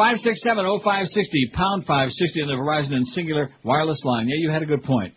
Five 0.00 0.16
six 0.24 0.40
seven 0.40 0.64
oh 0.64 0.80
five 0.82 1.04
sixty 1.12 1.50
pound 1.52 1.84
five 1.84 2.08
sixty 2.08 2.40
on 2.40 2.48
the 2.48 2.56
Verizon 2.56 2.96
and 2.96 3.06
Cingular 3.12 3.48
wireless 3.62 4.00
line. 4.02 4.28
Yeah, 4.28 4.36
you 4.38 4.50
had 4.50 4.62
a 4.62 4.66
good 4.66 4.82
point. 4.82 5.12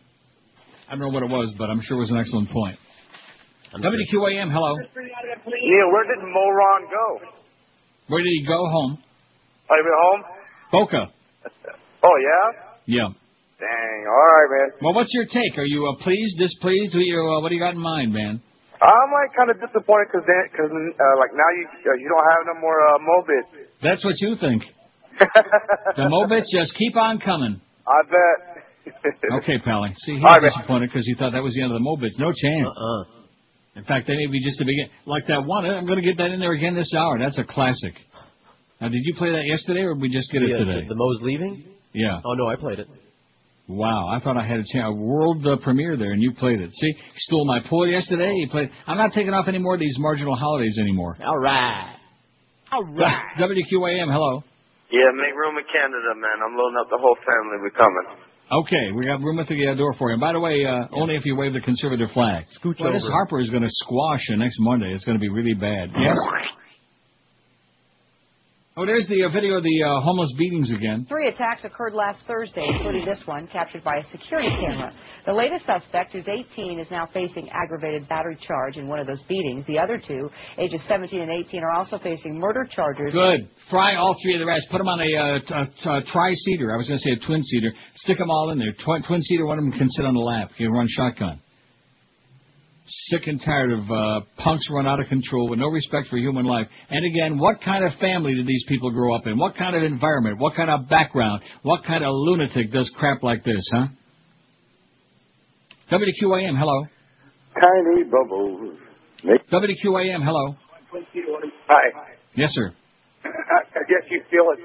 I 0.90 0.92
don't 0.92 1.00
know 1.00 1.08
what 1.08 1.24
it 1.24 1.32
was, 1.32 1.56
but 1.58 1.70
I'm 1.70 1.80
sure 1.80 2.00
it 2.00 2.02
was 2.02 2.12
an 2.12 2.18
excellent 2.18 2.50
point. 2.52 2.76
WQAM. 3.74 4.52
Hello. 4.52 4.76
Neil, 4.76 5.88
where 5.88 6.04
did 6.04 6.20
Moron 6.28 6.82
go? 6.92 7.26
Where 8.10 8.22
did 8.22 8.28
he 8.28 8.46
go? 8.46 8.60
Home. 8.60 8.98
Are 9.70 9.78
you 9.78 9.84
at 9.88 10.00
home? 10.04 10.24
Boca. 10.74 11.08
Oh, 12.04 12.18
yeah? 12.20 12.52
Yeah. 12.86 13.08
Dang. 13.60 14.06
All 14.06 14.28
right, 14.36 14.50
man. 14.52 14.80
Well, 14.82 14.94
what's 14.94 15.14
your 15.14 15.26
take? 15.26 15.58
Are 15.58 15.66
you 15.66 15.88
uh, 15.88 16.04
pleased, 16.04 16.38
displeased? 16.38 16.94
Who 16.94 17.00
you, 17.00 17.18
uh, 17.18 17.42
what 17.42 17.50
do 17.50 17.56
you 17.56 17.62
got 17.62 17.74
in 17.74 17.80
mind, 17.80 18.14
man? 18.14 18.42
I'm 18.84 19.10
like 19.16 19.32
kind 19.32 19.48
of 19.50 19.58
disappointed 19.64 20.12
because 20.12 20.28
cause, 20.28 20.68
uh, 20.68 21.16
like 21.16 21.32
now 21.32 21.48
you 21.56 21.64
uh, 21.88 21.96
you 21.96 22.08
don't 22.12 22.28
have 22.28 22.42
no 22.52 22.56
more 22.60 22.76
uh, 22.84 23.00
Mobit. 23.00 23.46
That's 23.82 24.04
what 24.04 24.16
you 24.20 24.36
think. 24.36 24.64
the 25.96 26.08
Mobits 26.12 26.52
just 26.52 26.76
keep 26.76 26.96
on 26.98 27.20
coming. 27.20 27.62
I 27.88 28.00
bet. 28.04 28.38
Okay, 29.40 29.58
Pally. 29.64 29.96
See, 30.04 30.16
he's 30.16 30.24
All 30.24 30.30
right, 30.36 30.42
man. 30.42 30.52
disappointed 30.52 30.90
because 30.92 31.08
he 31.08 31.16
thought 31.16 31.32
that 31.32 31.42
was 31.42 31.54
the 31.56 31.64
end 31.64 31.72
of 31.72 31.80
the 31.80 31.86
Mobits. 31.88 32.20
No 32.20 32.34
chance. 32.36 32.68
Uh-uh. 32.68 33.80
In 33.80 33.86
fact, 33.86 34.08
they 34.08 34.16
may 34.18 34.28
be 34.28 34.44
just 34.44 34.60
the 34.60 34.66
begin. 34.66 34.90
Like 35.06 35.24
that 35.28 35.46
one. 35.46 35.66
I'm 35.66 35.86
going 35.86 36.02
to 36.02 36.06
get 36.06 36.18
that 36.18 36.32
in 36.32 36.40
there 36.42 36.52
again 36.52 36.76
this 36.76 36.92
hour. 36.94 37.18
That's 37.18 37.38
a 37.40 37.46
classic. 37.46 37.94
Now, 38.82 38.90
did 38.90 39.00
you 39.04 39.14
play 39.16 39.32
that 39.32 39.46
yesterday, 39.46 39.82
or 39.82 39.94
did 39.96 40.02
we 40.02 40.10
just 40.10 40.30
get 40.32 40.42
it 40.44 40.52
The, 40.52 40.66
today? 40.66 40.82
The, 40.84 40.90
the 40.94 40.96
Mo's 40.96 41.20
leaving? 41.22 41.64
Yeah. 41.94 42.20
Oh 42.26 42.34
no, 42.34 42.48
I 42.48 42.58
played 42.58 42.80
it. 42.80 42.88
Wow, 43.68 44.10
I 44.10 44.20
thought 44.20 44.36
I 44.36 44.46
had 44.46 44.60
a, 44.60 44.64
chance, 44.74 44.88
a 44.88 44.94
world 44.94 45.48
uh, 45.48 45.56
premiere 45.64 45.96
there, 45.96 46.12
and 46.12 46.22
you 46.22 46.34
played 46.34 46.60
it. 46.60 46.70
See, 46.74 46.88
you 46.88 47.14
stole 47.16 47.46
my 47.46 47.60
pull 47.70 47.88
yesterday. 47.88 48.34
You 48.36 48.50
played. 48.50 48.70
I'm 48.86 48.98
not 48.98 49.14
taking 49.14 49.34
off 49.34 49.48
any 49.48 49.60
more 49.60 49.76
of 49.76 49.80
these 49.80 49.96
marginal 50.00 50.36
holidays 50.36 50.78
anymore. 50.78 51.16
All 51.26 51.38
right. 51.38 51.96
All 52.74 52.84
right. 52.84 53.22
WQAM, 53.40 54.12
hello. 54.12 54.44
Yeah, 54.92 55.10
make 55.16 55.34
room 55.34 55.58
in 55.58 55.64
Canada, 55.72 56.12
man. 56.20 56.44
I'm 56.44 56.58
loading 56.58 56.78
up 56.78 56.90
the 56.90 57.00
whole 57.00 57.16
family. 57.24 57.58
We're 57.62 57.72
coming. 57.72 58.20
Okay, 58.52 58.92
we 58.94 59.06
got 59.06 59.22
room 59.22 59.40
at 59.40 59.48
the 59.48 59.68
uh, 59.68 59.76
door 59.76 59.96
for 59.98 60.10
you. 60.10 60.14
And 60.16 60.22
by 60.22 60.34
the 60.34 60.40
way, 60.40 60.66
uh, 60.66 60.86
only 60.92 61.16
if 61.16 61.24
you 61.26 61.36
wave 61.36 61.54
the 61.54 61.62
conservative 61.62 62.12
flag. 62.12 62.44
Scooch 62.60 62.80
well, 62.80 62.92
this. 62.92 63.08
Harper 63.10 63.40
is 63.40 63.50
going 63.50 63.64
to 63.64 63.72
squash 63.72 64.22
you 64.30 64.38
next 64.38 64.58
Monday. 64.60 64.94
It's 64.94 65.06
going 65.06 65.18
to 65.18 65.22
be 65.22 65.30
really 65.30 65.56
bad. 65.56 65.90
Yes. 65.98 66.20
Oh, 68.76 68.88
there's 68.88 69.08
the 69.08 69.22
uh, 69.22 69.30
video 69.30 69.58
of 69.58 69.64
the 69.64 69.84
uh, 69.84 70.02
homeless 70.02 70.34
beatings 70.36 70.72
again. 70.74 71.06
Three 71.08 71.28
attacks 71.28 71.64
occurred 71.64 71.94
last 71.94 72.26
Thursday, 72.26 72.66
including 72.68 73.06
this 73.06 73.22
one 73.26 73.46
captured 73.46 73.84
by 73.84 73.98
a 73.98 74.04
security 74.12 74.50
camera. 74.50 74.92
The 75.28 75.34
latest 75.34 75.68
suspect, 75.68 76.14
who's 76.14 76.28
18, 76.28 76.80
is 76.80 76.88
now 76.90 77.08
facing 77.14 77.50
aggravated 77.52 78.10
battery 78.10 78.36
charge 78.36 78.78
in 78.78 78.88
one 78.88 78.98
of 79.00 79.06
those 79.06 79.22
beatings. 79.30 79.64
The 79.68 79.78
other 79.78 80.00
two, 80.00 80.28
ages 80.58 80.82
17 80.88 81.22
and 81.22 81.30
18, 81.46 81.62
are 81.62 81.76
also 81.76 82.00
facing 82.00 82.40
murder 82.40 82.68
charges. 82.68 83.12
Good. 83.14 83.48
Fry 83.70 83.96
all 83.96 84.16
three 84.24 84.34
of 84.34 84.40
the 84.40 84.48
rest. 84.48 84.66
Put 84.72 84.80
them 84.80 84.88
on 84.88 85.00
a, 85.02 85.18
uh, 85.22 85.64
t- 85.70 85.90
a 85.90 86.02
tri-seater. 86.12 86.74
I 86.74 86.78
was 86.78 86.88
going 86.88 87.00
to 87.00 87.04
say 87.04 87.12
a 87.12 87.28
twin-seater. 87.28 87.74
Stick 87.98 88.18
them 88.18 88.32
all 88.32 88.50
in 88.50 88.58
there. 88.58 88.74
Tw- 88.74 89.06
twin-seater, 89.06 89.46
one 89.46 89.60
of 89.60 89.66
them 89.66 89.74
can 89.74 89.88
sit 89.90 90.04
on 90.04 90.16
the 90.16 90.20
lap. 90.20 90.50
You 90.58 90.70
can 90.70 90.74
run 90.76 90.88
shotgun. 90.90 91.40
Sick 92.86 93.28
and 93.28 93.40
tired 93.44 93.72
of 93.72 93.90
uh, 93.90 94.26
punks 94.38 94.68
run 94.70 94.86
out 94.86 95.00
of 95.00 95.08
control 95.08 95.50
with 95.50 95.58
no 95.58 95.68
respect 95.68 96.10
for 96.10 96.18
human 96.18 96.46
life. 96.46 96.68
And 96.90 97.06
again, 97.06 97.40
what 97.40 97.62
kind 97.64 97.86
of 97.86 97.94
family 98.00 98.36
did 98.36 98.46
these 98.46 98.66
people 98.68 98.92
grow 98.92 99.16
up 99.16 99.26
in? 99.26 99.38
What 99.38 99.56
kind 99.56 99.76
of 99.76 99.84
environment? 99.84 100.38
What 100.38 100.56
kind 100.56 100.70
of 100.70 100.90
background? 100.90 101.44
What 101.62 101.86
kind 101.86 102.04
of 102.04 102.10
lunatic 102.12 102.72
does 102.72 102.92
crap 102.98 103.24
like 103.24 103.44
this, 103.44 103.66
huh? 103.72 103.88
WQAM, 105.92 106.58
hello. 106.58 106.86
Tiny 107.56 108.04
bubbles. 108.04 108.78
WQAM, 109.24 110.26
hello. 110.26 110.56
Hi. 111.68 112.14
Yes, 112.36 112.50
sir. 112.52 112.74
I, 113.24 113.30
I 113.30 113.84
guess 113.88 114.10
you 114.10 114.22
feel 114.30 114.44
it's 114.54 114.62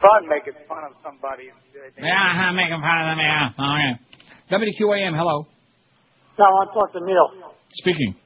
fun 0.00 0.28
making 0.28 0.54
fun 0.68 0.84
of 0.84 0.92
somebody. 1.04 1.50
Yeah, 1.98 2.14
I'm 2.14 2.56
making 2.56 2.80
fun 2.80 3.00
of 3.02 3.08
them, 3.10 3.18
yeah. 3.18 3.48
Oh, 3.58 3.76
yeah. 3.76 4.56
WQAM, 4.56 5.16
hello. 5.18 5.46
No, 6.38 6.44
I 6.44 6.48
want 6.48 6.70
to 6.70 6.74
talk 6.74 6.92
to 6.92 7.04
Neil. 7.04 7.52
Speaking. 7.72 8.16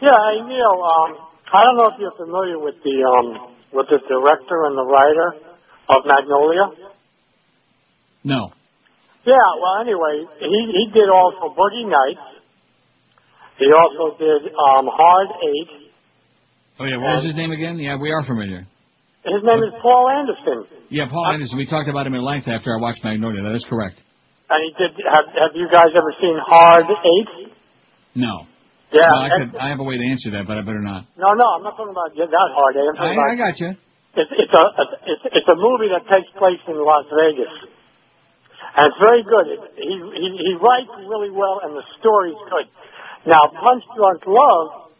Yeah, 0.00 0.14
hey 0.14 0.40
Neil. 0.46 0.76
Um, 0.80 1.10
I 1.52 1.64
don't 1.64 1.76
know 1.76 1.88
if 1.92 1.98
you're 2.00 2.16
familiar 2.16 2.58
with 2.58 2.76
the 2.84 2.96
um 3.04 3.54
with 3.72 3.86
the 3.90 3.98
director 4.08 4.64
and 4.66 4.76
the 4.78 4.84
writer 4.86 5.34
of 5.88 6.04
Magnolia. 6.06 6.94
No. 8.24 8.52
Yeah. 9.26 9.48
Well, 9.60 9.80
anyway, 9.82 10.24
he 10.40 10.58
he 10.72 10.84
did 10.92 11.08
also 11.10 11.54
Boogie 11.54 11.88
Nights. 11.88 12.24
He 13.58 13.66
also 13.74 14.16
did 14.18 14.52
um 14.54 14.86
Hard 14.88 15.28
Eight. 15.42 15.90
Oh, 16.80 16.84
yeah, 16.86 16.96
what 16.96 17.18
was 17.18 17.24
his 17.26 17.34
name 17.34 17.50
again? 17.50 17.76
Yeah, 17.78 17.98
we 17.98 18.12
are 18.12 18.22
familiar. 18.24 18.62
His 19.26 19.42
name 19.42 19.58
is 19.66 19.74
Paul 19.82 20.08
Anderson, 20.14 20.64
Yeah, 20.90 21.10
Paul 21.10 21.26
Anderson. 21.34 21.58
We 21.58 21.66
talked 21.66 21.90
about 21.90 22.06
him 22.06 22.14
at 22.14 22.22
length 22.22 22.46
after 22.46 22.70
I 22.70 22.80
watched 22.80 23.02
Magnolia. 23.02 23.42
That 23.42 23.56
is 23.58 23.66
correct. 23.68 23.98
and 24.48 24.60
he 24.62 24.70
did. 24.78 24.94
Have 25.10 25.26
Have 25.34 25.52
you 25.58 25.66
guys 25.68 25.90
ever 25.98 26.14
seen 26.22 26.38
Hard 26.38 26.86
Eight? 26.86 27.47
No. 28.18 28.50
Yeah. 28.90 29.06
No, 29.06 29.16
I, 29.20 29.28
could, 29.30 29.50
I 29.54 29.66
have 29.70 29.78
a 29.78 29.86
way 29.86 29.94
to 29.94 30.06
answer 30.10 30.34
that, 30.34 30.48
but 30.48 30.58
I 30.58 30.64
better 30.66 30.82
not. 30.82 31.06
no, 31.14 31.36
no, 31.38 31.46
I'm 31.54 31.62
not 31.62 31.76
talking 31.76 31.92
about 31.92 32.10
that 32.16 32.26
Hard. 32.26 32.74
I'm 32.74 32.96
I, 32.98 33.14
about 33.14 33.30
I 33.30 33.36
got 33.36 33.54
you. 33.60 33.70
It's, 34.18 34.32
it's 34.34 34.50
a 34.50 34.64
it's, 35.06 35.24
it's 35.38 35.48
a 35.52 35.58
movie 35.60 35.92
that 35.92 36.08
takes 36.10 36.26
place 36.34 36.58
in 36.66 36.74
Las 36.74 37.06
Vegas, 37.12 37.52
and 38.74 38.82
it's 38.90 38.98
very 38.98 39.22
good. 39.22 39.46
It, 39.54 39.60
he, 39.76 39.94
he 39.94 40.26
he 40.40 40.52
writes 40.58 40.90
really 41.06 41.30
well, 41.30 41.60
and 41.62 41.76
the 41.76 41.84
story's 42.00 42.40
good. 42.48 42.66
Now, 43.28 43.52
Punch 43.52 43.84
Drunk 43.94 44.24
Love, 44.26 44.90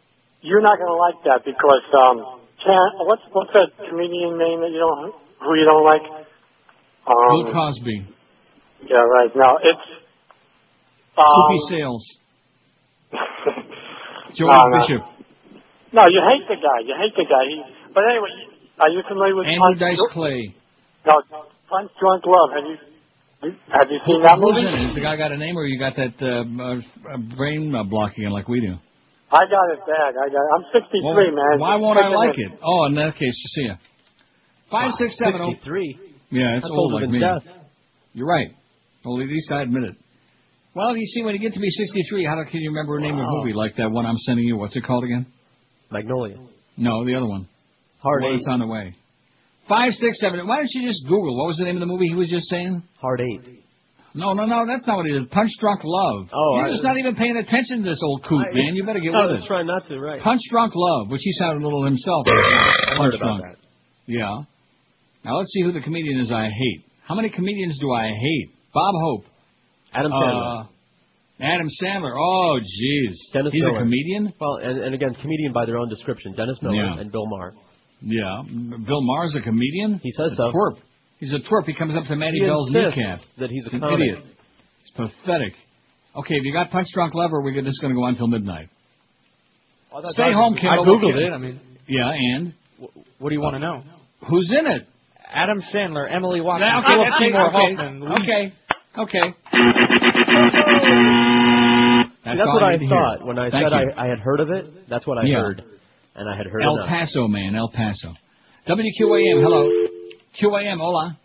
you're 0.45 0.61
not 0.61 0.77
going 0.77 0.93
to 0.93 0.99
like 1.01 1.19
that 1.25 1.41
because 1.43 1.83
um, 1.91 2.45
can 2.63 2.79
what's 3.03 3.25
what's 3.33 3.51
that 3.57 3.73
comedian 3.89 4.37
name 4.37 4.61
that 4.61 4.71
you 4.71 4.79
don't 4.79 5.11
who 5.43 5.51
you 5.57 5.65
don't 5.65 5.83
like? 5.83 6.05
Bill 6.05 7.47
Um, 7.47 7.51
Cosby. 7.51 8.05
yeah, 8.85 9.01
right. 9.01 9.33
Now 9.35 9.57
it's 9.57 9.87
um, 11.17 11.57
Sales. 11.67 12.05
George 14.37 14.53
no, 14.53 14.67
no. 14.69 14.79
Bishop. 14.81 15.01
No, 15.93 16.05
you 16.05 16.21
hate 16.21 16.45
the 16.47 16.57
guy. 16.61 16.79
You 16.85 16.93
hate 16.97 17.15
the 17.17 17.25
guy. 17.25 17.43
He, 17.49 17.61
but 17.93 18.03
anyway, 18.05 18.29
are 18.79 18.89
you 18.89 19.01
familiar 19.07 19.35
with 19.35 19.47
Andrew 19.47 19.73
Punch? 19.73 19.79
Dice 19.79 19.97
Dr- 19.97 20.13
Clay. 20.13 20.53
No, 21.05 21.13
Punch 21.69 21.91
Drunk 21.99 22.23
Love. 22.25 22.49
Have 22.53 22.65
you 22.69 22.77
have 23.71 23.87
you 23.89 23.99
seen 24.05 24.21
that 24.21 24.37
movie? 24.37 24.61
in? 24.67 24.85
Has 24.87 24.95
the 24.95 25.01
guy 25.01 25.15
got 25.15 25.31
a 25.31 25.37
name, 25.37 25.57
or 25.57 25.65
you 25.65 25.79
got 25.79 25.95
that 25.95 26.13
uh, 26.21 26.43
uh, 26.45 27.17
brain 27.35 27.73
uh, 27.73 27.83
blocking 27.83 28.29
like 28.29 28.47
we 28.47 28.59
do? 28.61 28.75
I 29.31 29.45
got 29.45 29.65
it 29.73 29.79
bad. 29.85 30.13
I 30.17 30.27
got. 30.29 30.43
I'm 30.57 30.65
63, 30.73 31.01
Well, 31.03 31.15
man. 31.15 31.59
Why 31.59 31.75
won't 31.77 31.97
I 31.99 32.09
like 32.09 32.37
it. 32.37 32.51
it? 32.51 32.59
Oh, 32.63 32.85
in 32.85 32.95
that 32.95 33.13
case, 33.13 33.33
you 33.33 33.49
see 33.63 33.67
ya. 33.67 33.75
Five 34.69 34.91
six 34.97 35.17
seven 35.23 35.41
oh. 35.41 35.49
63. 35.51 35.99
Yeah, 36.31 36.57
it's 36.57 36.63
That's 36.65 36.71
old 36.75 36.93
like 36.93 37.09
me. 37.09 37.19
death. 37.19 37.41
You're 38.13 38.27
right. 38.27 38.49
Well, 39.05 39.21
at 39.21 39.27
least 39.27 39.51
I 39.51 39.61
admit 39.63 39.83
it. 39.83 39.95
Well, 40.79 40.95
you 40.95 41.05
see, 41.07 41.23
when 41.23 41.33
you 41.35 41.41
get 41.41 41.51
to 41.51 41.59
be 41.59 41.67
63, 41.69 42.23
how 42.25 42.41
can 42.49 42.61
you 42.61 42.69
remember 42.69 42.97
a 42.97 43.01
name 43.01 43.15
of 43.19 43.19
a 43.19 43.27
movie 43.27 43.51
like 43.51 43.75
that 43.75 43.91
one 43.91 44.05
I'm 44.05 44.15
sending 44.19 44.45
you? 44.45 44.55
What's 44.55 44.77
it 44.77 44.83
called 44.85 45.03
again? 45.03 45.25
Magnolia. 45.91 46.37
No, 46.77 47.03
the 47.03 47.15
other 47.15 47.25
one. 47.27 47.49
Hard 47.99 48.23
Eight. 48.23 48.35
It's 48.35 48.47
on 48.49 48.59
the 48.59 48.67
way. 48.67 48.95
Five, 49.67 49.91
six, 49.91 50.21
seven. 50.21 50.47
Why 50.47 50.55
don't 50.55 50.69
you 50.71 50.87
just 50.87 51.03
Google 51.03 51.37
what 51.37 51.47
was 51.47 51.57
the 51.57 51.65
name 51.65 51.75
of 51.75 51.81
the 51.81 51.85
movie 51.85 52.07
he 52.07 52.15
was 52.15 52.29
just 52.29 52.47
saying? 52.47 52.81
Hard 53.01 53.19
Eight. 53.19 53.59
No, 54.15 54.31
no, 54.31 54.45
no. 54.45 54.65
That's 54.65 54.87
not 54.87 54.97
what 55.03 55.05
it 55.07 55.15
is. 55.19 55.27
Punch 55.29 55.51
Drunk 55.59 55.81
Love. 55.83 56.29
Oh, 56.33 56.55
you're 56.55 56.67
I- 56.67 56.71
just 56.71 56.83
not 56.83 56.97
even 56.97 57.13
paying 57.15 57.35
attention 57.35 57.83
to 57.83 57.89
this 57.89 57.99
old 58.01 58.23
coot, 58.23 58.39
I- 58.39 58.55
man. 58.55 58.75
You 58.75 58.85
better 58.85 59.01
get 59.01 59.13
I 59.13 59.21
with 59.25 59.31
was 59.35 59.43
it. 59.43 59.47
trying 59.47 59.67
not 59.67 59.85
to, 59.87 59.99
right. 59.99 60.21
Punch 60.21 60.39
Drunk 60.49 60.71
Love, 60.75 61.09
which 61.11 61.21
he 61.25 61.33
sounded 61.33 61.61
a 61.61 61.65
little 61.67 61.83
himself. 61.83 62.25
Punch 62.95 63.19
Drunk. 63.19 63.43
Yeah. 64.05 64.43
Now 65.25 65.35
let's 65.39 65.51
see 65.51 65.61
who 65.61 65.73
the 65.73 65.81
comedian 65.81 66.21
is 66.21 66.31
I 66.31 66.45
hate. 66.47 66.85
How 67.05 67.15
many 67.15 67.27
comedians 67.29 67.77
do 67.81 67.91
I 67.91 68.07
hate? 68.07 68.49
Bob 68.73 68.95
Hope. 69.03 69.25
Adam 69.93 70.11
Sandler. 70.11 70.63
Uh, 70.63 70.67
Adam 71.41 71.67
Sandler. 71.81 72.13
Oh, 72.17 72.59
jeez. 72.59 73.13
Dennis 73.33 73.53
He's 73.53 73.63
Miller. 73.63 73.77
a 73.77 73.81
comedian? 73.81 74.33
Well, 74.39 74.57
and, 74.61 74.79
and 74.79 74.93
again, 74.95 75.15
comedian 75.21 75.53
by 75.53 75.65
their 75.65 75.77
own 75.77 75.89
description. 75.89 76.33
Dennis 76.33 76.59
Miller 76.61 76.75
Yeah. 76.75 76.99
and 76.99 77.11
Bill 77.11 77.25
Maher. 77.27 77.53
Yeah. 78.01 78.41
Bill 78.85 79.01
Maher's 79.01 79.35
a 79.35 79.41
comedian? 79.41 79.99
He 80.03 80.11
says 80.11 80.33
a 80.33 80.35
so. 80.35 80.51
twerp. 80.53 80.77
He's 81.19 81.31
a 81.31 81.39
twerp. 81.39 81.65
He 81.65 81.73
comes 81.73 81.97
up 81.97 82.05
to 82.05 82.15
Matty 82.15 82.39
He 82.39 82.45
Bell's 82.45 82.67
insists 82.73 82.97
kneecap. 82.97 83.19
that 83.39 83.49
he's 83.49 83.67
a 83.67 83.75
an 83.75 83.79
comic. 83.81 83.99
idiot. 83.99 84.23
It's 84.83 84.91
pathetic. 84.91 85.53
Okay, 86.15 86.35
if 86.35 86.43
you 86.43 86.53
got 86.53 86.69
Punch 86.71 86.87
Drunk 86.93 87.13
Lover, 87.13 87.41
we're 87.41 87.61
just 87.61 87.81
going 87.81 87.93
to 87.93 87.95
go 87.95 88.03
on 88.03 88.11
until 88.11 88.27
midnight. 88.27 88.69
Oh, 89.91 90.01
Stay 90.11 90.31
hard. 90.31 90.35
home, 90.35 90.53
I 90.61 90.77
googled 90.77 91.13
Okay. 91.13 91.25
it. 91.27 91.33
I 91.33 91.37
mean, 91.37 91.59
Yeah, 91.87 92.11
and? 92.11 92.53
what 93.19 93.29
do 93.29 93.35
you 93.35 93.41
want 93.41 93.55
to 93.55 93.59
know? 93.59 93.83
Who's 94.29 94.51
in 94.57 94.65
it? 94.67 94.87
Adam 95.31 95.61
Sandler, 95.73 96.11
Emily 96.11 96.41
Watson, 96.41 96.67
Yeah, 96.67 96.79
okay, 96.79 96.87
Philip. 96.93 97.13
Seymour 97.19 97.47
Okay. 97.47 97.75
Hoffman. 97.75 98.03
Okay. 98.23 98.53
Okay. 98.97 99.33
See, 102.23 102.35
that's 102.35 102.47
what 102.47 102.63
I 102.63 102.75
need 102.75 102.79
to 102.79 102.85
hear. 102.85 102.89
thought 102.95 103.25
when 103.25 103.37
I 103.39 103.49
Thank 103.49 103.65
said. 103.65 103.73
I, 103.73 103.83
I 104.05 104.07
had 104.07 104.19
heard 104.19 104.39
of 104.39 104.49
it. 104.51 104.89
That's 104.89 105.05
what 105.07 105.17
I 105.17 105.23
Yeah. 105.23 105.41
heard, 105.41 105.63
and 106.15 106.29
I 106.29 106.35
had 106.35 106.47
heard 106.47 106.61
of 106.61 106.67
El 106.67 106.75
enough. 106.77 106.89
Paso, 106.89 107.27
man. 107.27 107.55
El 107.55 107.69
Paso. 107.69 108.13
WQAM, 108.67 109.41
hello. 109.41 109.69
QAM, 110.37 110.77
hola. 110.79 111.17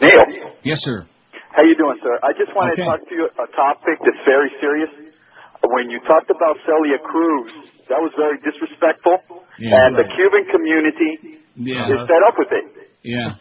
Neil, 0.00 0.52
Yes, 0.62 0.78
sir. 0.82 1.06
how 1.52 1.62
you 1.62 1.74
doing, 1.76 1.98
sir? 2.02 2.18
I 2.22 2.32
just 2.38 2.54
wanted 2.54 2.72
Okay. 2.74 2.82
to 2.82 2.88
talk 2.88 3.08
to 3.08 3.14
you 3.14 3.24
a 3.26 3.46
topic 3.56 3.98
that's 4.04 4.24
very 4.26 4.50
serious. 4.60 4.90
When 5.64 5.90
you 5.90 5.98
talked 6.06 6.30
about 6.30 6.58
Celia 6.66 6.98
Cruz, 7.02 7.50
that 7.88 7.98
was 8.00 8.12
very 8.16 8.38
disrespectful, 8.44 9.18
Yeah. 9.58 9.86
and 9.86 9.96
the 9.96 10.04
Cuban 10.04 10.44
community 10.52 11.40
Yeah. 11.56 11.88
is 11.88 12.06
fed 12.06 12.22
up 12.28 12.38
with 12.38 12.52
it. 12.52 12.64
Yeah. 13.06 13.30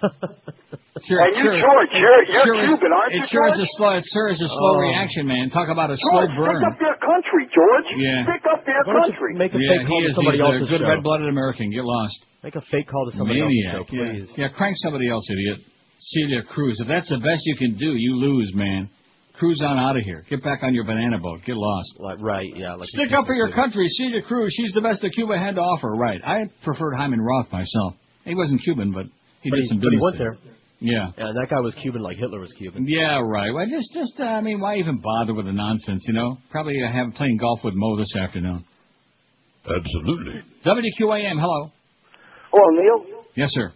Sure, 1.06 1.20
And 1.20 1.36
you, 1.36 1.44
sure. 1.44 1.60
George, 1.60 1.92
you're, 1.92 2.24
you're 2.32 2.48
sure 2.48 2.56
is- 2.64 2.72
Cuban, 2.72 2.92
aren't 2.96 3.12
it 3.14 3.20
you, 3.20 3.28
sure 3.28 3.48
is 3.52 3.60
a 3.60 3.68
slow. 3.76 4.00
It 4.00 4.06
sure 4.16 4.30
is 4.32 4.40
a 4.40 4.48
slow 4.48 4.80
Oh. 4.80 4.88
reaction, 4.88 5.28
man. 5.28 5.52
Talk 5.52 5.68
about 5.68 5.92
a 5.92 5.98
slow 6.00 6.24
George, 6.24 6.32
burn. 6.40 6.56
pick 6.64 6.72
up 6.72 6.80
your 6.80 6.98
country, 7.04 7.44
George. 7.52 7.90
Yeah. 8.00 8.24
Pick 8.24 8.44
up 8.48 8.64
your 8.64 8.80
country. 8.88 9.36
Make 9.36 9.52
a 9.54 9.60
yeah, 9.60 9.84
he 9.84 9.96
is. 10.08 10.16
He's 10.16 10.40
a 10.40 10.66
good 10.72 10.82
red-blooded 10.88 11.28
American. 11.28 11.70
Get 11.70 11.84
lost. 11.84 12.16
Make 12.48 12.56
a 12.56 12.64
fake 12.72 12.88
call 12.88 13.12
to 13.12 13.18
somebody 13.18 13.42
Maniac. 13.44 13.76
else, 13.76 13.88
show, 13.92 13.92
please. 13.92 14.26
Yeah. 14.40 14.48
yeah, 14.48 14.56
crank 14.56 14.76
somebody 14.88 15.10
else, 15.12 15.28
idiot. 15.30 15.60
Celia 16.00 16.42
Cruz. 16.48 16.80
If 16.80 16.88
that's 16.88 17.10
the 17.10 17.20
best 17.20 17.44
you 17.44 17.58
can 17.58 17.76
do, 17.76 17.92
you 17.92 18.16
lose, 18.16 18.56
man. 18.56 18.90
Cruise 19.36 19.62
on 19.62 19.78
out 19.78 19.98
of 19.98 20.04
here. 20.04 20.24
Get 20.30 20.42
back 20.48 20.64
on 20.64 20.74
your 20.74 20.86
banana 20.86 21.20
boat. 21.20 21.42
Get 21.46 21.58
lost. 21.58 22.00
Like 22.00 22.22
right, 22.22 22.48
yeah. 22.56 22.76
Like 22.76 22.88
Stick 22.88 23.12
up 23.12 23.26
for 23.26 23.36
your 23.36 23.52
country, 23.52 23.86
Celia 23.90 24.22
Cruz. 24.22 24.50
She's 24.56 24.72
the 24.72 24.80
best 24.82 25.02
that 25.02 25.12
Cuba 25.12 25.38
had 25.38 25.56
to 25.56 25.62
offer. 25.62 25.92
Right. 25.92 26.22
I 26.24 26.46
preferred 26.64 26.96
Hyman 26.96 27.20
Roth 27.20 27.52
myself. 27.52 27.96
He 28.24 28.34
wasn't 28.34 28.62
Cuban, 28.64 28.94
but 28.94 29.08
he 29.46 29.50
But 29.52 29.56
did 29.56 29.62
he- 29.64 29.70
some 29.70 29.78
but 29.80 29.90
he 29.94 29.96
business 29.96 30.04
went 30.04 30.18
there. 30.18 30.36
Yeah. 30.82 31.08
And 31.16 31.38
that 31.40 31.48
guy 31.50 31.60
was 31.62 31.74
Cuban 31.82 32.02
like 32.02 32.18
Hitler 32.18 32.40
was 32.42 32.52
Cuban. 32.58 32.86
Yeah, 32.86 33.22
right. 33.24 33.50
Well, 33.54 33.66
just, 33.66 33.94
just, 33.94 34.20
uh, 34.20 34.24
I 34.26 34.42
mean, 34.42 34.60
why 34.60 34.76
even 34.76 35.00
bother 35.00 35.34
with 35.34 35.46
the 35.46 35.54
nonsense? 35.54 36.04
You 36.06 36.14
know, 36.14 36.38
probably 36.52 36.76
uh, 36.84 36.92
have 36.92 37.14
playing 37.16 37.38
golf 37.38 37.64
with 37.64 37.74
Mo 37.76 37.96
this 37.98 38.14
afternoon. 38.16 38.66
Absolutely. 39.64 40.42
WQAM. 40.66 41.40
Hello. 41.40 41.72
Oh, 42.54 42.70
Neil? 42.72 43.24
Yes, 43.36 43.50
sir. 43.52 43.72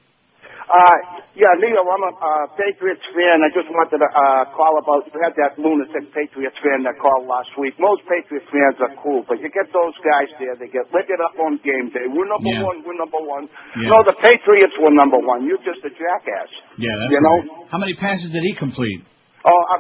Uh, 0.70 1.26
yeah, 1.34 1.50
Neil, 1.58 1.82
I'm 1.82 2.04
a 2.06 2.14
uh, 2.14 2.46
Patriots 2.54 3.02
fan. 3.18 3.42
I 3.42 3.50
just 3.50 3.66
wanted 3.74 3.98
to 3.98 4.06
uh, 4.06 4.54
call 4.54 4.78
about, 4.78 5.10
you 5.10 5.18
had 5.18 5.34
that 5.42 5.58
lunatic 5.58 6.14
Patriots 6.14 6.62
fan 6.62 6.86
that 6.86 6.94
called 7.02 7.26
last 7.26 7.50
week. 7.58 7.74
Most 7.82 8.06
Patriots 8.06 8.46
fans 8.54 8.78
are 8.78 8.94
cool, 9.02 9.26
but 9.26 9.42
you 9.42 9.50
get 9.50 9.66
those 9.74 9.98
guys 10.06 10.30
there, 10.38 10.54
they 10.62 10.70
get 10.70 10.86
lit 10.94 11.10
up 11.26 11.34
on 11.42 11.58
game 11.66 11.90
day. 11.90 12.06
We're 12.06 12.30
number 12.30 12.54
Yeah. 12.54 12.70
one, 12.70 12.86
we're 12.86 13.02
number 13.02 13.18
one. 13.18 13.50
Yeah. 13.82 13.98
No, 13.98 14.06
the 14.06 14.14
Patriots 14.22 14.78
were 14.78 14.94
number 14.94 15.18
one. 15.18 15.50
You're 15.50 15.64
just 15.66 15.82
a 15.82 15.90
jackass. 15.90 16.52
Yeah, 16.78 16.94
that's 17.02 17.18
You 17.18 17.22
know? 17.26 17.66
How 17.74 17.82
many 17.82 17.98
passes 17.98 18.30
did 18.30 18.46
he 18.46 18.54
complete? 18.54 19.02
Oh, 19.48 19.56
uh, 19.72 19.80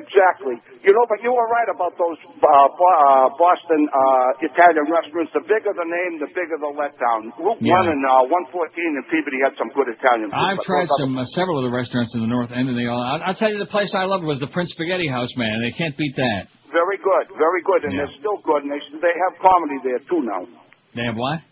exactly. 0.00 0.56
You 0.80 0.96
know, 0.96 1.04
but 1.12 1.20
you 1.20 1.28
were 1.28 1.44
right 1.52 1.68
about 1.68 1.92
those 2.00 2.16
uh, 2.40 2.48
uh, 2.48 3.28
Boston 3.36 3.84
uh, 3.92 4.48
Italian 4.48 4.88
restaurants. 4.88 5.28
The 5.36 5.44
bigger 5.44 5.76
the 5.76 5.84
name, 5.84 6.24
the 6.24 6.30
bigger 6.32 6.56
the 6.56 6.72
letdown. 6.72 7.28
Route 7.36 7.60
Yeah. 7.60 7.84
1 7.84 7.92
and 7.92 8.00
uh, 8.00 8.32
114 8.32 8.56
in 8.56 9.04
Peabody 9.12 9.44
had 9.44 9.52
some 9.60 9.68
good 9.76 9.92
Italian 9.92 10.32
food. 10.32 10.40
I've 10.40 10.64
tried 10.64 10.88
some 10.96 11.20
uh, 11.20 11.28
several 11.36 11.60
of 11.60 11.68
the 11.68 11.74
restaurants 11.76 12.16
in 12.16 12.24
the 12.24 12.30
North 12.32 12.48
End, 12.56 12.64
and 12.72 12.76
they 12.80 12.88
all. 12.88 12.96
I'll, 13.00 13.20
I'll 13.28 13.36
tell 13.36 13.52
you, 13.52 13.60
the 13.60 13.68
place 13.68 13.92
I 13.92 14.08
loved 14.08 14.24
was 14.24 14.40
the 14.40 14.48
Prince 14.48 14.72
Spaghetti 14.72 15.08
House, 15.08 15.28
man. 15.36 15.60
They 15.60 15.76
can't 15.76 15.92
beat 16.00 16.16
that. 16.16 16.48
Very 16.72 16.96
good, 16.96 17.28
very 17.36 17.60
good, 17.60 17.84
and 17.84 17.92
Yeah. 17.92 18.08
they're 18.08 18.16
still 18.24 18.40
good, 18.40 18.64
and 18.64 18.72
they 18.72 18.80
they 19.04 19.14
have 19.28 19.36
comedy 19.36 19.78
there 19.84 20.00
too 20.08 20.24
now. 20.24 20.48
They 20.96 21.04
have 21.04 21.14
what? 21.20 21.44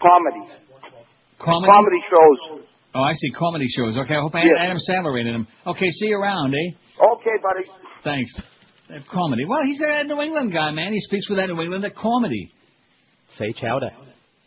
Comedy, 0.00 0.44
Comedy. 1.36 1.68
comedy 1.68 2.00
shows. 2.08 2.64
Oh, 2.94 3.02
I 3.02 3.12
see. 3.14 3.30
Comedy 3.36 3.66
shows. 3.68 3.96
Okay, 3.96 4.14
I 4.14 4.20
hope 4.20 4.32
Yes. 4.34 4.44
Adam 4.60 4.78
Sandler 4.88 5.18
ain't 5.18 5.28
in 5.28 5.34
them. 5.34 5.48
Okay, 5.66 5.90
see 5.90 6.08
you 6.08 6.16
around, 6.18 6.54
eh? 6.54 6.74
Okay, 7.02 7.36
buddy. 7.42 7.68
Thanks. 8.04 8.30
They 8.88 8.96
comedy. 9.10 9.44
Well, 9.46 9.60
he's 9.64 9.80
a 9.80 10.04
New 10.04 10.20
England 10.20 10.52
guy, 10.52 10.70
man. 10.70 10.92
He 10.92 11.00
speaks 11.00 11.28
with 11.28 11.38
that 11.38 11.48
New 11.48 11.60
England 11.60 11.84
comedy. 11.96 12.52
Say 13.38 13.52
chowder. 13.52 13.90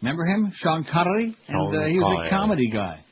Remember 0.01 0.25
him, 0.25 0.51
Sean 0.55 0.85
Connery? 0.89 1.35
And 1.47 1.75
uh, 1.75 1.87
he 1.87 1.97
was 1.97 2.25
a 2.27 2.29
comedy 2.29 2.69
guy. 2.71 3.03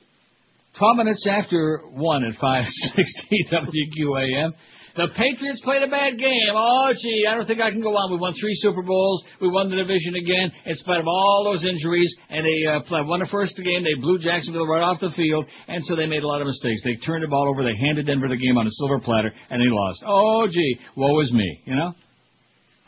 Twelve 0.77 0.97
minutes 0.97 1.25
after 1.30 1.81
one 1.91 2.23
at 2.23 2.39
five 2.39 2.65
sixty 2.95 3.39
WQAM. 3.51 4.51
The 4.95 5.07
Patriots 5.11 5.59
played 5.65 5.83
a 5.83 5.88
bad 5.91 6.17
game. 6.17 6.56
Oh, 6.56 6.88
gee, 7.03 7.25
I 7.27 7.35
don't 7.35 7.45
think 7.45 7.59
I 7.59 7.69
can 7.69 7.82
go 7.82 7.91
on. 7.98 8.11
We 8.14 8.17
won 8.17 8.32
three 8.40 8.56
Super 8.56 8.82
Bowls. 8.82 9.25
We 9.41 9.49
won 9.49 9.69
the 9.69 9.75
division 9.75 10.15
again, 10.15 10.51
in 10.65 10.75
spite 10.75 10.99
of 11.01 11.07
all 11.07 11.43
those 11.43 11.65
injuries. 11.65 12.15
And 12.30 12.45
they 12.48 12.64
uh, 12.95 13.03
won 13.03 13.19
the 13.19 13.27
first 13.30 13.59
game. 13.61 13.83
They 13.83 13.99
blew 13.99 14.19
Jacksonville 14.19 14.65
right 14.65 14.82
off 14.82 15.01
the 15.01 15.11
field, 15.11 15.48
and 15.67 15.83
so 15.83 15.98
they 15.98 16.06
made 16.06 16.24
a 16.24 16.27
lot 16.27 16.40
of 16.40 16.48
mistakes. 16.48 16.82
They 16.83 16.95
turned 17.06 17.24
the 17.24 17.27
ball 17.27 17.49
over. 17.49 17.64
They 17.64 17.75
handed 17.75 18.07
Denver 18.07 18.30
the 18.30 18.38
game 18.38 18.57
on 18.57 18.65
a 18.67 18.72
silver 18.72 18.99
platter, 19.01 19.33
and 19.49 19.59
they 19.59 19.67
lost. 19.67 19.99
Oh, 20.07 20.48
gee, 20.49 20.80
woe 20.95 21.19
is 21.19 21.32
me. 21.33 21.59
You 21.65 21.75
know, 21.75 21.91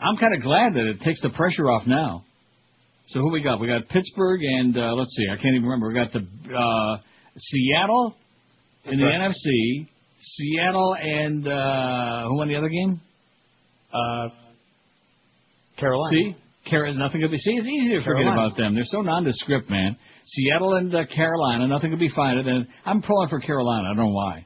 I'm 0.00 0.16
kind 0.16 0.34
of 0.34 0.40
glad 0.42 0.74
that 0.80 0.88
it 0.88 1.00
takes 1.02 1.20
the 1.20 1.30
pressure 1.30 1.68
off 1.70 1.86
now. 1.86 2.24
So 3.08 3.20
who 3.20 3.30
we 3.30 3.42
got? 3.42 3.60
We 3.60 3.66
got 3.68 3.88
Pittsburgh 3.88 4.40
and 4.42 4.76
uh, 4.76 4.92
let's 4.94 5.14
see, 5.16 5.24
I 5.32 5.36
can't 5.36 5.54
even 5.56 5.64
remember. 5.64 5.88
We 5.88 5.94
got 5.94 6.12
the 6.12 6.24
uh, 6.56 6.98
Seattle 7.36 8.14
in 8.84 8.98
the 8.98 9.04
Right. 9.04 9.30
NFC. 9.30 9.88
Seattle 10.36 10.94
and 11.00 11.46
uh, 11.46 12.28
who 12.28 12.36
won 12.36 12.48
the 12.48 12.56
other 12.56 12.68
game? 12.68 13.00
Uh, 13.92 14.28
Carolina. 15.78 16.10
See, 16.10 16.36
Car- 16.70 16.92
nothing 16.92 17.20
could 17.22 17.30
be. 17.30 17.38
See, 17.38 17.52
it's 17.52 17.66
easy 17.66 17.98
to 17.98 18.04
forget 18.04 18.26
about 18.32 18.56
them. 18.56 18.74
They're 18.74 18.84
so 18.84 19.00
nondescript, 19.00 19.70
man. 19.70 19.96
Seattle 20.24 20.74
and 20.74 20.94
uh, 20.94 21.06
Carolina, 21.06 21.66
nothing 21.66 21.90
could 21.90 21.98
be 22.00 22.10
finer 22.14 22.42
than. 22.42 22.68
I'm 22.84 23.00
pulling 23.00 23.28
for 23.28 23.40
Carolina. 23.40 23.88
I 23.90 23.96
don't 23.96 24.04
know 24.06 24.12
why. 24.12 24.44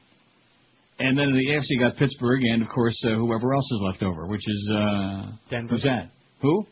And 0.99 1.17
then 1.17 1.29
in 1.29 1.33
the 1.33 1.47
AFC 1.53 1.79
got 1.79 1.97
Pittsburgh 1.97 2.41
and 2.43 2.61
of 2.61 2.69
course 2.69 2.95
uh, 3.05 3.15
whoever 3.15 3.53
else 3.53 3.69
is 3.71 3.81
left 3.83 4.03
over, 4.03 4.27
which 4.27 4.47
is 4.47 4.71
uh, 4.73 5.31
Denver. 5.49 5.73
Who's 5.73 5.83
that? 5.83 6.11
Who? 6.41 6.65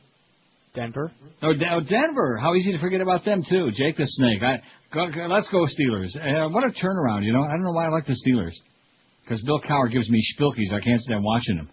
Denver. 0.74 1.12
Oh, 1.42 1.54
Den- 1.54 1.70
oh, 1.74 1.82
Denver. 1.82 2.38
How 2.42 2.54
easy 2.56 2.72
to 2.72 2.78
forget 2.78 3.02
about 3.02 3.26
them 3.26 3.42
too. 3.50 3.72
Jake 3.72 3.98
the 3.98 4.06
Snake. 4.06 4.42
I 4.44 4.62
go, 4.94 5.10
go- 5.12 5.26
let's 5.28 5.50
go 5.50 5.66
Steelers. 5.66 6.16
Uh, 6.16 6.50
what 6.50 6.64
a 6.64 6.68
turnaround, 6.70 7.26
you 7.26 7.34
know. 7.34 7.42
I 7.44 7.50
don't 7.50 7.64
know 7.64 7.72
why 7.74 7.88
I 7.88 7.90
like 7.90 8.06
the 8.06 8.16
Steelers. 8.26 8.54
Because 9.32 9.46
Bill 9.46 9.62
Cowher 9.62 9.90
gives 9.90 10.10
me 10.10 10.22
spilkies. 10.38 10.74
I 10.74 10.82
can't 10.82 11.00
stand 11.00 11.24
watching 11.24 11.56
him. 11.56 11.70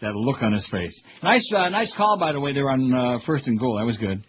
That 0.00 0.14
look 0.14 0.42
on 0.42 0.54
his 0.54 0.66
face. 0.70 0.98
Nice, 1.22 1.46
uh, 1.54 1.68
nice 1.68 1.92
call 1.94 2.18
by 2.18 2.32
the 2.32 2.40
way. 2.40 2.54
They 2.54 2.62
were 2.62 2.70
on 2.70 2.94
uh, 2.94 3.18
first 3.26 3.46
and 3.46 3.60
goal. 3.60 3.76
That 3.76 3.84
was 3.84 3.98
good. 3.98 4.24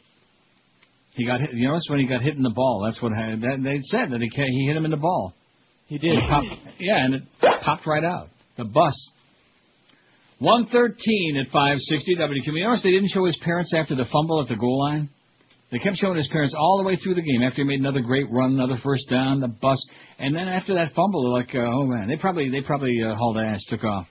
He 1.13 1.25
got 1.25 1.39
hit. 1.39 1.51
You 1.53 1.69
notice 1.69 1.85
when 1.87 1.99
he 1.99 2.07
got 2.07 2.21
hit 2.21 2.35
in 2.35 2.43
the 2.43 2.49
ball. 2.49 2.83
That's 2.85 3.01
what 3.01 3.13
had, 3.13 3.39
that, 3.39 3.61
they 3.63 3.77
said 3.83 4.11
that 4.11 4.19
he 4.19 4.27
he 4.27 4.65
hit 4.67 4.75
him 4.75 4.83
in 4.83 4.91
the 4.91 4.97
ball. 4.97 5.33
He 5.87 5.97
did. 5.97 6.11
It 6.11 6.23
popped, 6.29 6.47
yeah, 6.77 7.05
and 7.05 7.15
it 7.15 7.23
popped 7.39 7.87
right 7.87 8.03
out. 8.03 8.27
The 8.57 8.65
bus. 8.65 9.11
113 10.39 11.37
at 11.37 11.45
560 11.53 12.15
WQM. 12.17 12.57
You 12.57 12.65
notice 12.65 12.83
they 12.83 12.91
didn't 12.91 13.11
show 13.13 13.23
his 13.23 13.39
parents 13.41 13.73
after 13.73 13.95
the 13.95 14.05
fumble 14.11 14.41
at 14.41 14.49
the 14.49 14.57
goal 14.57 14.77
line? 14.77 15.09
They 15.71 15.79
kept 15.79 15.97
showing 15.97 16.17
his 16.17 16.27
parents 16.27 16.53
all 16.57 16.77
the 16.77 16.87
way 16.87 16.97
through 16.97 17.15
the 17.15 17.21
game 17.21 17.41
after 17.43 17.61
he 17.61 17.63
made 17.63 17.79
another 17.79 18.01
great 18.01 18.29
run, 18.29 18.53
another 18.53 18.77
first 18.83 19.09
down, 19.09 19.39
the 19.39 19.47
bus, 19.47 19.83
and 20.19 20.35
then 20.35 20.47
after 20.47 20.73
that 20.73 20.91
fumble, 20.93 21.23
they're 21.23 21.31
like, 21.31 21.55
uh, 21.55 21.59
oh 21.59 21.85
man, 21.85 22.09
they 22.09 22.17
probably 22.17 22.49
they 22.49 22.61
probably 22.61 23.01
uh, 23.01 23.15
hauled 23.15 23.37
ass, 23.37 23.63
took 23.69 23.83
off. 23.83 24.07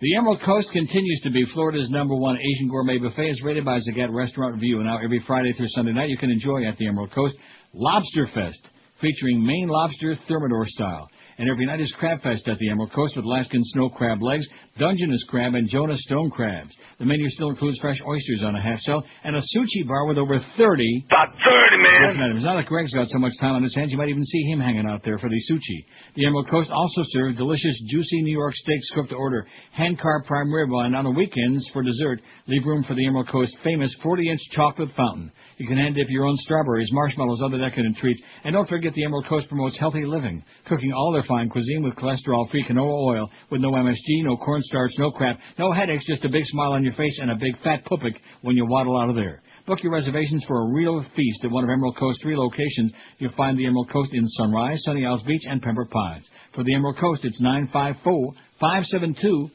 The 0.00 0.16
Emerald 0.16 0.40
Coast 0.40 0.70
continues 0.72 1.20
to 1.24 1.30
be 1.30 1.44
Florida's 1.52 1.90
number 1.90 2.16
one 2.16 2.38
Asian 2.38 2.70
gourmet 2.70 2.96
buffet. 2.96 3.28
It's 3.28 3.44
rated 3.44 3.66
by 3.66 3.80
Zagat 3.80 4.10
Restaurant 4.10 4.54
Review. 4.54 4.78
And 4.78 4.86
now 4.86 4.98
every 5.04 5.22
Friday 5.26 5.52
through 5.52 5.68
Sunday 5.68 5.92
night, 5.92 6.08
you 6.08 6.16
can 6.16 6.30
enjoy 6.30 6.64
at 6.64 6.78
the 6.78 6.88
Emerald 6.88 7.12
Coast 7.12 7.36
Lobster 7.74 8.26
Fest, 8.32 8.66
featuring 9.02 9.44
Maine 9.44 9.68
lobster 9.68 10.16
thermidor 10.26 10.64
style. 10.68 11.06
And 11.36 11.50
every 11.50 11.66
night 11.66 11.80
is 11.80 11.94
Crab 11.98 12.22
Fest 12.22 12.48
at 12.48 12.56
the 12.56 12.70
Emerald 12.70 12.92
Coast 12.94 13.14
with 13.14 13.26
Alaskan 13.26 13.60
snow 13.62 13.90
crab 13.90 14.22
legs, 14.22 14.48
Dungeness 14.78 15.24
crab, 15.28 15.54
and 15.54 15.68
Jonah 15.68 15.96
stone 15.96 16.30
crabs. 16.30 16.70
The 16.98 17.04
menu 17.04 17.26
still 17.28 17.50
includes 17.50 17.78
fresh 17.80 18.00
oysters 18.06 18.42
on 18.44 18.54
a 18.54 18.62
half 18.62 18.78
shell 18.80 19.04
and 19.24 19.36
a 19.36 19.40
sushi 19.40 19.86
bar 19.86 20.06
with 20.06 20.16
over 20.16 20.38
30 20.56 21.04
About 21.10 21.28
30, 21.34 21.82
man. 21.82 22.20
items. 22.22 22.44
Now 22.44 22.56
that 22.56 22.66
Greg's 22.66 22.92
got 22.92 23.08
so 23.08 23.18
much 23.18 23.32
time 23.40 23.54
on 23.54 23.62
his 23.62 23.74
hands, 23.74 23.90
you 23.90 23.98
might 23.98 24.08
even 24.08 24.24
see 24.24 24.42
him 24.44 24.60
hanging 24.60 24.86
out 24.86 25.02
there 25.04 25.18
for 25.18 25.28
the 25.28 25.40
sushi. 25.50 25.84
The 26.14 26.24
Emerald 26.24 26.48
Coast 26.48 26.70
also 26.70 27.02
serves 27.06 27.36
delicious, 27.36 27.82
juicy 27.90 28.22
New 28.22 28.32
York 28.32 28.54
steaks 28.54 28.88
cooked 28.94 29.10
to 29.10 29.16
order, 29.16 29.46
hand-carved 29.72 30.26
prime 30.26 30.52
rib, 30.52 30.68
and 30.72 30.94
on 30.96 31.04
the 31.04 31.10
weekends 31.10 31.68
for 31.72 31.82
dessert, 31.82 32.20
leave 32.46 32.64
room 32.64 32.84
for 32.84 32.94
the 32.94 33.06
Emerald 33.06 33.28
Coast 33.28 33.56
famous 33.64 33.94
40-inch 34.04 34.40
chocolate 34.52 34.90
fountain. 34.96 35.32
You 35.58 35.66
can 35.66 35.76
hand 35.76 35.94
dip 35.96 36.06
your 36.08 36.24
own 36.26 36.36
strawberries, 36.36 36.88
marshmallows, 36.92 37.42
other 37.44 37.58
decadent 37.58 37.96
treats, 37.98 38.22
and 38.44 38.54
don't 38.54 38.68
forget 38.68 38.94
the 38.94 39.04
Emerald 39.04 39.26
Coast 39.26 39.48
promotes 39.48 39.78
healthy 39.78 40.04
living, 40.06 40.42
cooking 40.66 40.92
all 40.92 41.12
their 41.12 41.22
fine 41.24 41.48
cuisine 41.50 41.82
with 41.82 41.94
cholesterol-free 41.96 42.64
canola 42.64 43.04
oil, 43.04 43.30
with 43.50 43.60
no 43.60 43.72
MSG, 43.72 44.24
no 44.24 44.36
cornstarch, 44.60 44.92
no 44.98 45.10
crap, 45.10 45.38
no 45.58 45.72
headaches, 45.72 46.06
just 46.06 46.24
a 46.24 46.28
big 46.28 46.44
smile 46.44 46.72
on 46.72 46.84
your 46.84 46.92
face 46.94 47.18
and 47.20 47.30
a 47.30 47.36
big 47.36 47.56
fat 47.62 47.84
pupik 47.84 48.14
when 48.42 48.56
you 48.56 48.66
waddle 48.66 48.98
out 48.98 49.08
of 49.08 49.14
there. 49.16 49.42
Book 49.66 49.82
your 49.82 49.92
reservations 49.92 50.44
for 50.46 50.62
a 50.62 50.66
real 50.72 51.04
feast 51.14 51.44
at 51.44 51.50
one 51.50 51.64
of 51.64 51.70
Emerald 51.70 51.96
Coast's 51.96 52.22
three 52.22 52.36
locations. 52.36 52.92
You'll 53.18 53.32
find 53.32 53.58
the 53.58 53.66
Emerald 53.66 53.90
Coast 53.90 54.10
in 54.12 54.26
Sunrise, 54.26 54.82
Sunny 54.84 55.06
Isles 55.06 55.22
Beach, 55.24 55.42
and 55.46 55.62
Pembroke 55.62 55.90
Pines. 55.90 56.28
For 56.54 56.62
the 56.64 56.74
Emerald 56.74 56.98
Coast, 56.98 57.24
it's 57.24 57.40
954-572-3822. 57.42 59.50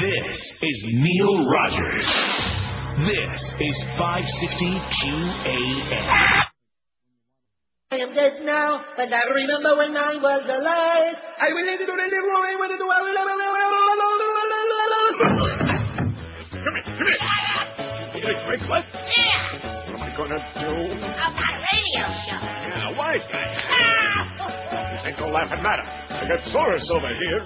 This 0.00 0.52
is 0.62 0.84
Neil 0.92 1.44
Rogers. 1.48 2.06
This 3.06 3.54
is 3.60 3.84
560 3.96 4.80
QAM. 5.04 6.57
I 7.90 7.96
am 8.04 8.12
dead 8.12 8.44
now, 8.44 8.84
but 8.98 9.08
I 9.10 9.22
remember 9.32 9.74
when 9.78 9.96
I 9.96 10.16
was 10.20 10.44
alive. 10.44 11.16
I 11.40 11.48
will 11.54 11.64
live 11.64 11.80
to 11.80 11.86
live 11.88 12.12
away 12.12 12.54
with 12.60 12.72
it. 12.72 12.80
Come 16.52 16.74
here, 16.76 16.84
come 16.84 17.08
here. 17.08 17.16
You 18.12 18.20
gonna 18.20 18.44
drink 18.46 18.68
what? 18.68 18.84
Yeah, 18.92 19.88
What 19.88 19.96
am 19.96 20.02
I 20.02 20.16
gonna 20.18 20.36
do? 20.36 20.68
I've 21.00 21.32
got 21.32 21.48
a 21.48 21.64
radio 21.64 22.04
show. 22.28 22.40
Yeah, 22.44 22.92
wise 22.98 23.24
guy. 23.32 24.77
Ah! 25.08 25.16
ain't 25.16 25.20
no 25.20 25.32
laughing 25.32 25.62
matter. 25.62 25.84
I 26.12 26.28
got 26.28 26.44
Soros 26.52 26.84
over 26.92 27.08
here. 27.08 27.40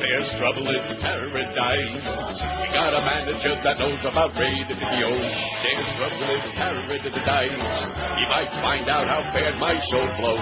There's 0.00 0.28
trouble 0.40 0.64
in 0.72 0.80
paradise. 1.00 2.00
We 2.00 2.66
got 2.72 2.96
a 2.96 3.02
manager 3.04 3.60
that 3.60 3.76
knows 3.76 4.00
about 4.08 4.32
radio. 4.40 5.08
There's 5.12 5.90
trouble 6.00 6.32
in 6.32 6.40
paradise. 6.56 7.76
He 8.16 8.24
might 8.24 8.48
find 8.64 8.88
out 8.88 9.04
how 9.04 9.20
bad 9.36 9.60
my 9.60 9.76
show 9.92 10.04
blows. 10.16 10.40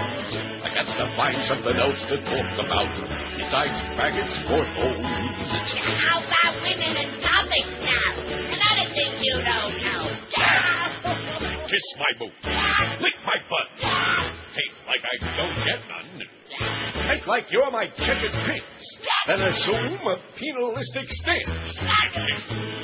I 0.63 0.71
got 0.71 0.87
to 0.87 1.07
find 1.19 1.39
something 1.51 1.75
else 1.75 1.99
to 2.15 2.17
talk 2.23 2.51
about 2.63 2.91
besides 3.35 3.75
faggots 3.99 4.39
or 4.55 4.63
hoes. 4.63 5.03
How 5.99 6.23
about 6.23 6.63
women 6.63 6.95
and 6.95 7.13
topics 7.19 7.75
now? 7.83 8.23
Another 8.23 8.87
thing 8.95 9.19
you 9.19 9.35
don't 9.43 9.75
know. 9.83 10.05
Kiss 11.67 11.85
my 11.99 12.13
boot. 12.19 12.33
Lick 13.03 13.15
my 13.27 13.39
butt. 13.51 13.67
Take 14.55 14.78
like 14.89 15.05
I 15.05 15.17
don't 15.37 15.57
get 15.69 15.81
none. 15.85 16.09
Act 17.13 17.29
like 17.29 17.53
you're 17.53 17.71
my 17.71 17.87
checkered 17.93 18.33
prince. 18.33 18.65
Then 19.29 19.41
assume 19.45 20.01
a 20.01 20.17
penalistic 20.33 21.05
stance. 21.21 21.77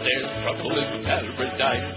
There's 0.04 0.28
trouble 0.44 0.76
in 0.84 1.00
paradise. 1.00 1.96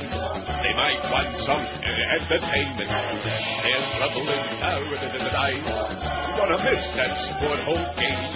They 0.64 0.74
might 0.80 1.04
want 1.12 1.36
some 1.44 1.60
entertainment. 1.60 2.88
There's 2.88 3.88
trouble 4.00 4.32
in 4.32 4.44
paradise. 4.64 5.68
You're 5.68 6.40
gonna 6.40 6.60
miss 6.64 6.84
that 6.96 7.12
sport 7.28 7.60
whole 7.68 7.88
game. 8.00 8.32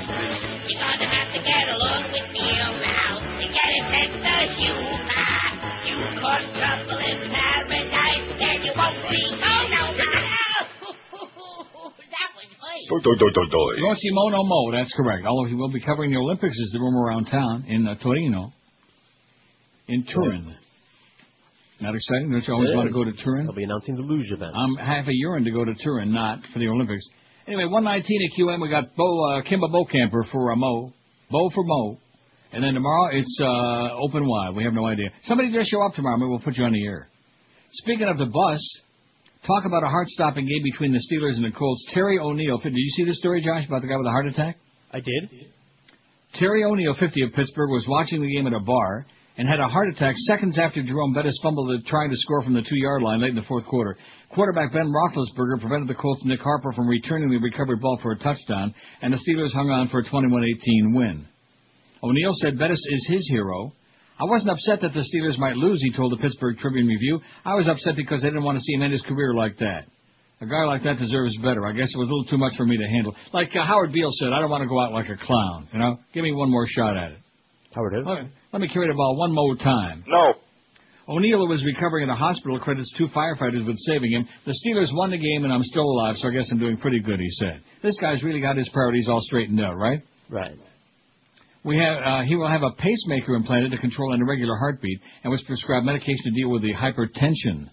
You're 0.67 0.75
gonna 0.75 1.07
have 1.07 1.31
to 1.31 1.39
get 1.39 1.65
along 1.71 2.03
with 2.11 2.27
me 2.35 2.51
oh, 2.51 2.75
now 2.83 3.15
to 3.15 3.45
get 3.47 3.69
a 3.71 3.81
sense 3.95 4.19
of 4.19 4.47
humor. 4.59 4.99
You 5.87 5.95
cause 6.19 6.47
trouble 6.51 6.99
in 6.99 7.31
paradise, 7.31 8.27
then 8.35 8.59
you 8.59 8.73
won't 8.75 8.99
be. 9.07 9.23
Oh 9.39 9.63
no, 9.71 9.83
no, 9.95 10.03
no! 10.03 10.80
That 12.91 13.07
was 13.07 13.49
great. 13.51 13.79
You 13.79 13.85
won't 13.85 13.97
see 13.97 14.11
Mo 14.11 14.29
no 14.29 14.43
Mo, 14.43 14.71
that's 14.71 14.93
correct. 14.95 15.25
Although 15.25 15.47
he 15.47 15.55
will 15.55 15.71
be 15.71 15.79
covering 15.79 16.11
the 16.11 16.17
Olympics 16.17 16.57
as 16.59 16.71
the 16.73 16.79
rumor 16.79 17.07
around 17.07 17.25
town 17.25 17.65
in 17.67 17.87
uh, 17.87 17.95
Torino. 18.03 18.51
In 19.87 20.03
Turin. 20.03 20.55
Not 21.81 21.95
exciting? 21.95 22.31
Don't 22.31 22.45
you 22.47 22.53
always 22.53 22.69
It 22.69 22.75
want 22.75 22.87
to 22.89 22.93
go 22.93 23.03
to 23.03 23.11
Turin? 23.11 23.45
They'll 23.45 23.55
be 23.55 23.63
announcing 23.63 23.95
the 23.95 24.03
luge 24.03 24.31
event. 24.31 24.53
I'm 24.55 24.75
half 24.75 25.07
a 25.07 25.13
urine 25.13 25.43
to 25.45 25.51
go 25.51 25.65
to 25.65 25.73
Turin, 25.73 26.13
not 26.13 26.39
for 26.53 26.59
the 26.59 26.67
Olympics. 26.67 27.03
Anyway, 27.47 27.65
119 27.65 28.05
at 28.05 28.37
QM. 28.37 28.61
We 28.61 28.69
got 28.69 28.95
Bo 28.95 29.03
uh, 29.03 29.41
Kimba 29.41 29.67
Bokamper 29.71 30.29
for 30.31 30.51
uh, 30.51 30.55
Mo. 30.55 30.93
Bo 31.31 31.49
for 31.49 31.63
Mo. 31.63 31.97
And 32.53 32.63
then 32.63 32.73
tomorrow 32.75 33.09
it's 33.13 33.39
uh, 33.41 33.95
open 33.97 34.27
wide. 34.27 34.55
We 34.55 34.63
have 34.63 34.73
no 34.73 34.85
idea. 34.85 35.09
Somebody 35.23 35.51
just 35.51 35.71
show 35.71 35.81
up 35.81 35.95
tomorrow. 35.95 36.17
Maybe 36.17 36.29
we'll 36.29 36.39
put 36.39 36.55
you 36.57 36.65
on 36.65 36.73
the 36.73 36.85
air. 36.85 37.07
Speaking 37.71 38.07
of 38.07 38.17
the 38.17 38.25
bus, 38.25 38.81
talk 39.45 39.65
about 39.65 39.83
a 39.83 39.87
heart-stopping 39.87 40.45
game 40.45 40.63
between 40.63 40.93
the 40.93 41.01
Steelers 41.11 41.35
and 41.35 41.45
the 41.45 41.57
Colts. 41.57 41.85
Terry 41.93 42.19
O'Neill. 42.19 42.57
Did 42.59 42.73
you 42.75 42.91
see 42.95 43.05
the 43.05 43.15
story, 43.15 43.41
Josh, 43.41 43.65
about 43.67 43.81
the 43.81 43.87
guy 43.87 43.97
with 43.97 44.05
the 44.05 44.11
heart 44.11 44.27
attack? 44.27 44.57
I 44.91 44.99
did. 44.99 45.29
Terry 46.35 46.63
O'Neill, 46.63 46.95
50 46.99 47.23
of 47.23 47.33
Pittsburgh, 47.33 47.69
was 47.69 47.85
watching 47.87 48.21
the 48.21 48.33
game 48.33 48.47
at 48.47 48.53
a 48.53 48.59
bar 48.59 49.05
and 49.37 49.47
had 49.47 49.59
a 49.59 49.67
heart 49.67 49.89
attack 49.89 50.15
seconds 50.27 50.59
after 50.59 50.83
Jerome 50.83 51.13
Bettis 51.13 51.39
fumbled 51.41 51.71
it 51.71 51.85
trying 51.85 52.09
to 52.09 52.15
score 52.17 52.43
from 52.43 52.53
the 52.53 52.61
two-yard 52.61 53.01
line 53.01 53.21
late 53.21 53.31
in 53.31 53.35
the 53.35 53.47
fourth 53.47 53.65
quarter. 53.65 53.97
Quarterback 54.33 54.71
Ben 54.73 54.91
Roethlisberger 54.91 55.59
prevented 55.59 55.87
the 55.87 55.99
Colts' 55.99 56.21
Nick 56.25 56.41
Harper 56.41 56.71
from 56.73 56.87
returning 56.87 57.29
the 57.29 57.37
recovered 57.37 57.81
ball 57.81 57.97
for 58.01 58.11
a 58.11 58.17
touchdown, 58.17 58.73
and 59.01 59.13
the 59.13 59.17
Steelers 59.17 59.53
hung 59.53 59.69
on 59.69 59.87
for 59.89 59.99
a 59.99 60.03
21-18 60.03 60.95
win. 60.95 61.27
O'Neill 62.03 62.33
said 62.33 62.59
Bettis 62.59 62.85
is 62.89 63.07
his 63.09 63.27
hero. 63.29 63.73
I 64.19 64.25
wasn't 64.25 64.51
upset 64.51 64.81
that 64.81 64.93
the 64.93 65.01
Steelers 65.01 65.37
might 65.39 65.55
lose, 65.55 65.81
he 65.81 65.91
told 65.95 66.11
the 66.11 66.21
Pittsburgh 66.21 66.57
Tribune 66.57 66.87
Review. 66.87 67.19
I 67.43 67.55
was 67.55 67.67
upset 67.67 67.95
because 67.95 68.21
they 68.21 68.29
didn't 68.29 68.43
want 68.43 68.57
to 68.57 68.61
see 68.61 68.73
him 68.73 68.83
end 68.83 68.93
his 68.93 69.01
career 69.01 69.33
like 69.33 69.57
that. 69.59 69.85
A 70.41 70.45
guy 70.45 70.65
like 70.65 70.83
that 70.83 70.97
deserves 70.97 71.37
better. 71.37 71.65
I 71.67 71.71
guess 71.71 71.89
it 71.93 71.97
was 71.99 72.09
a 72.09 72.11
little 72.11 72.25
too 72.25 72.37
much 72.37 72.57
for 72.57 72.65
me 72.65 72.77
to 72.77 72.87
handle. 72.87 73.15
Like 73.31 73.49
uh, 73.55 73.65
Howard 73.65 73.93
Beale 73.93 74.09
said, 74.13 74.29
I 74.33 74.41
don't 74.41 74.49
want 74.49 74.63
to 74.63 74.67
go 74.67 74.79
out 74.81 74.91
like 74.91 75.07
a 75.09 75.17
clown. 75.17 75.69
You 75.71 75.79
know, 75.79 75.99
give 76.13 76.23
me 76.23 76.31
one 76.33 76.49
more 76.49 76.65
shot 76.67 76.97
at 76.97 77.11
it. 77.11 77.19
Howard 77.73 77.93
who? 77.93 78.09
Okay, 78.09 78.29
let 78.51 78.61
me 78.61 78.67
carry 78.67 78.87
the 78.87 78.95
ball 78.95 79.15
one 79.17 79.33
more 79.33 79.55
time. 79.55 80.03
No. 80.07 80.33
O'Neill, 81.07 81.47
was 81.47 81.63
recovering 81.65 82.03
in 82.03 82.09
a 82.09 82.15
hospital, 82.15 82.59
credits 82.59 82.91
two 82.97 83.07
firefighters 83.07 83.65
with 83.65 83.75
saving 83.79 84.11
him. 84.11 84.27
The 84.45 84.55
Steelers 84.65 84.95
won 84.95 85.11
the 85.11 85.17
game, 85.17 85.43
and 85.43 85.51
I'm 85.51 85.63
still 85.63 85.83
alive, 85.83 86.15
so 86.17 86.29
I 86.29 86.31
guess 86.31 86.47
I'm 86.51 86.59
doing 86.59 86.77
pretty 86.77 87.01
good, 87.01 87.19
he 87.19 87.29
said. 87.31 87.61
This 87.83 87.97
guy's 87.99 88.23
really 88.23 88.39
got 88.39 88.55
his 88.55 88.69
priorities 88.69 89.07
all 89.09 89.19
straightened 89.21 89.59
out, 89.59 89.75
right? 89.75 90.01
Right. 90.29 90.55
We 91.63 91.77
have, 91.77 91.97
uh, 92.03 92.21
he 92.23 92.35
will 92.35 92.47
have 92.47 92.63
a 92.63 92.71
pacemaker 92.71 93.35
implanted 93.35 93.71
to 93.71 93.77
control 93.77 94.13
an 94.13 94.21
irregular 94.21 94.57
heartbeat 94.57 94.99
and 95.23 95.29
was 95.29 95.43
prescribed 95.43 95.85
medication 95.85 96.23
to 96.25 96.31
deal 96.31 96.49
with 96.49 96.63
the 96.63 96.73
hypertension. 96.73 97.69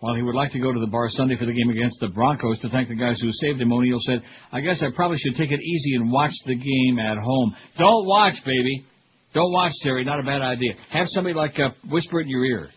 While 0.00 0.14
he 0.14 0.22
would 0.22 0.34
like 0.34 0.52
to 0.52 0.60
go 0.60 0.72
to 0.72 0.78
the 0.78 0.86
bar 0.86 1.08
Sunday 1.10 1.36
for 1.36 1.44
the 1.44 1.52
game 1.52 1.70
against 1.70 1.98
the 2.00 2.08
Broncos 2.08 2.60
to 2.60 2.68
thank 2.70 2.88
the 2.88 2.94
guys 2.94 3.20
who 3.20 3.28
saved 3.32 3.60
him, 3.60 3.72
O'Neill 3.72 3.98
said, 4.00 4.22
I 4.52 4.60
guess 4.60 4.82
I 4.82 4.90
probably 4.94 5.18
should 5.18 5.34
take 5.34 5.50
it 5.50 5.60
easy 5.60 5.96
and 5.96 6.10
watch 6.10 6.32
the 6.46 6.54
game 6.54 6.98
at 7.00 7.18
home. 7.18 7.54
Don't 7.76 8.06
watch, 8.06 8.34
baby. 8.46 8.86
Don't 9.34 9.52
watch, 9.52 9.72
Terry. 9.82 10.04
Not 10.04 10.20
a 10.20 10.22
bad 10.22 10.40
idea. 10.40 10.72
Have 10.90 11.08
somebody 11.08 11.34
like 11.34 11.58
uh, 11.58 11.70
whisper 11.90 12.20
it 12.20 12.24
in 12.24 12.28
your 12.28 12.44
ear. 12.44 12.68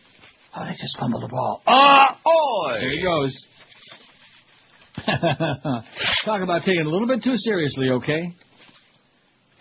Oh, 0.58 0.66
they 0.66 0.72
just 0.72 0.98
fumbled 1.00 1.24
the 1.24 1.28
ball. 1.28 1.62
Ah! 1.68 2.20
Oi! 2.28 2.80
There 2.80 2.92
he 2.92 3.02
goes. 3.04 3.38
Talk 6.26 6.42
about 6.42 6.62
taking 6.62 6.82
it 6.82 6.86
a 6.88 6.90
little 6.90 7.08
bit 7.08 7.24
too 7.24 7.36
seriously, 7.36 7.90
okay? 7.92 8.36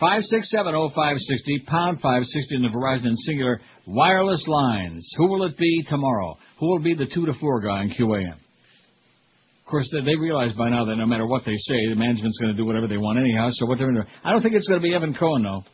Five 0.01 0.23
six 0.23 0.51
seven 0.51 0.75
oh 0.75 0.91
five 0.97 1.19
sixty 1.19 1.63
pound 1.67 2.01
five 2.01 2.23
sixty 2.25 2.57
in 2.57 2.63
the 2.63 2.69
Verizon 2.69 3.09
and 3.09 3.19
Cingular 3.29 3.59
wireless 3.87 4.43
lines. 4.49 5.07
Who 5.19 5.29
will 5.29 5.45
it 5.45 5.59
be 5.59 5.85
tomorrow? 5.91 6.39
Who 6.59 6.71
will 6.71 6.79
be 6.79 6.95
the 6.95 7.05
two 7.05 7.27
to 7.27 7.35
four 7.39 7.61
guy 7.61 7.83
in 7.83 7.91
QAM? 7.91 8.33
Of 8.33 9.71
course, 9.71 9.93
they, 9.93 10.17
realize 10.17 10.55
by 10.55 10.71
now 10.71 10.87
that 10.87 10.97
no 10.97 11.07
matter 11.07 11.27
what 11.27 11.43
they 11.45 11.55
say, 11.55 11.77
the 11.91 11.97
management's 11.97 12.39
going 12.39 12.51
to 12.51 12.57
do 12.57 12.65
whatever 12.65 12.89
they 12.89 12.97
want 12.97 13.19
anyhow. 13.21 13.51
So 13.53 13.67
what 13.67 13.79
they're 13.79 13.93
going 13.93 14.03
to 14.03 14.11
I 14.25 14.33
don't 14.33 14.43
think 14.43 14.55
it's 14.55 14.67
going 14.67 14.81
to 14.81 14.83
be 14.83 14.95
Evan 14.95 15.15
Cohen 15.15 15.43
though. 15.43 15.65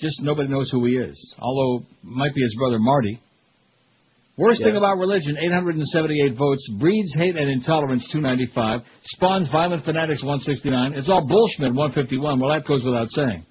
Just 0.00 0.22
nobody 0.22 0.48
knows 0.48 0.70
who 0.72 0.86
he 0.86 0.96
is. 0.96 1.34
Although 1.38 1.84
might 2.02 2.34
be 2.34 2.40
his 2.40 2.56
brother 2.56 2.78
Marty. 2.78 3.20
Worst 4.38 4.62
thing 4.62 4.76
about 4.76 4.98
religion, 4.98 5.36
878 5.36 6.38
votes. 6.38 6.64
Breeds 6.78 7.12
hate 7.14 7.36
and 7.36 7.50
intolerance, 7.50 8.08
295. 8.12 8.80
Spawns 9.02 9.48
violent 9.50 9.84
fanatics, 9.84 10.22
169. 10.22 10.94
It's 10.94 11.10
all 11.10 11.26
bullshit, 11.26 11.74
151. 11.74 12.38
Well, 12.38 12.54
that 12.54 12.64
goes 12.64 12.84
without 12.84 13.08
saying. 13.10 13.44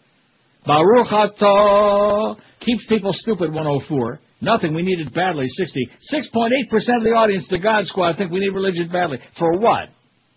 Baruch 0.66 1.08
atah 1.08 2.38
keeps 2.62 2.86
people 2.88 3.12
stupid, 3.14 3.54
104. 3.54 4.20
Nothing. 4.40 4.74
We 4.74 4.82
need 4.82 5.00
it 5.00 5.14
badly, 5.14 5.46
60. 5.48 5.90
6.8% 6.14 6.52
of 6.98 7.04
the 7.04 7.12
audience, 7.12 7.46
the 7.50 7.60
God 7.60 7.86
Squad, 7.86 8.18
think 8.18 8.32
we 8.32 8.40
need 8.40 8.54
religion 8.54 8.90
badly. 8.90 9.20
For 9.38 9.60
what? 9.60 9.90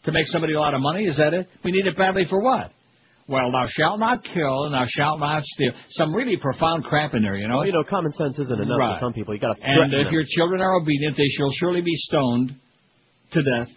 To 0.06 0.12
make 0.12 0.26
somebody 0.26 0.54
a 0.54 0.60
lot 0.60 0.74
of 0.74 0.80
money? 0.80 1.04
Is 1.04 1.16
that 1.18 1.32
it? 1.32 1.48
We 1.62 1.70
need 1.70 1.86
it 1.86 1.96
badly 1.96 2.24
for 2.28 2.40
what? 2.40 2.72
Well, 3.30 3.52
thou 3.52 3.66
shalt 3.70 4.00
not 4.00 4.24
kill, 4.24 4.64
and 4.64 4.74
thou 4.74 4.86
shalt 4.88 5.20
not 5.20 5.44
steal. 5.44 5.70
Some 5.90 6.12
really 6.12 6.36
profound 6.36 6.82
crap 6.84 7.14
in 7.14 7.22
there, 7.22 7.36
you 7.36 7.46
know. 7.46 7.58
Well, 7.58 7.66
you 7.66 7.72
know, 7.72 7.84
common 7.84 8.10
sense 8.12 8.36
isn't 8.40 8.60
enough 8.60 8.76
Right. 8.76 8.94
for 8.96 9.00
some 9.06 9.12
people. 9.12 9.34
You 9.34 9.40
got 9.40 9.56
to 9.56 9.62
And 9.64 9.94
if 9.94 10.06
them. 10.06 10.12
your 10.12 10.24
children 10.26 10.60
are 10.60 10.74
obedient, 10.74 11.16
they 11.16 11.28
shall 11.38 11.50
surely 11.52 11.80
be 11.80 11.94
stoned 11.94 12.56
to 13.30 13.42
death. 13.42 13.68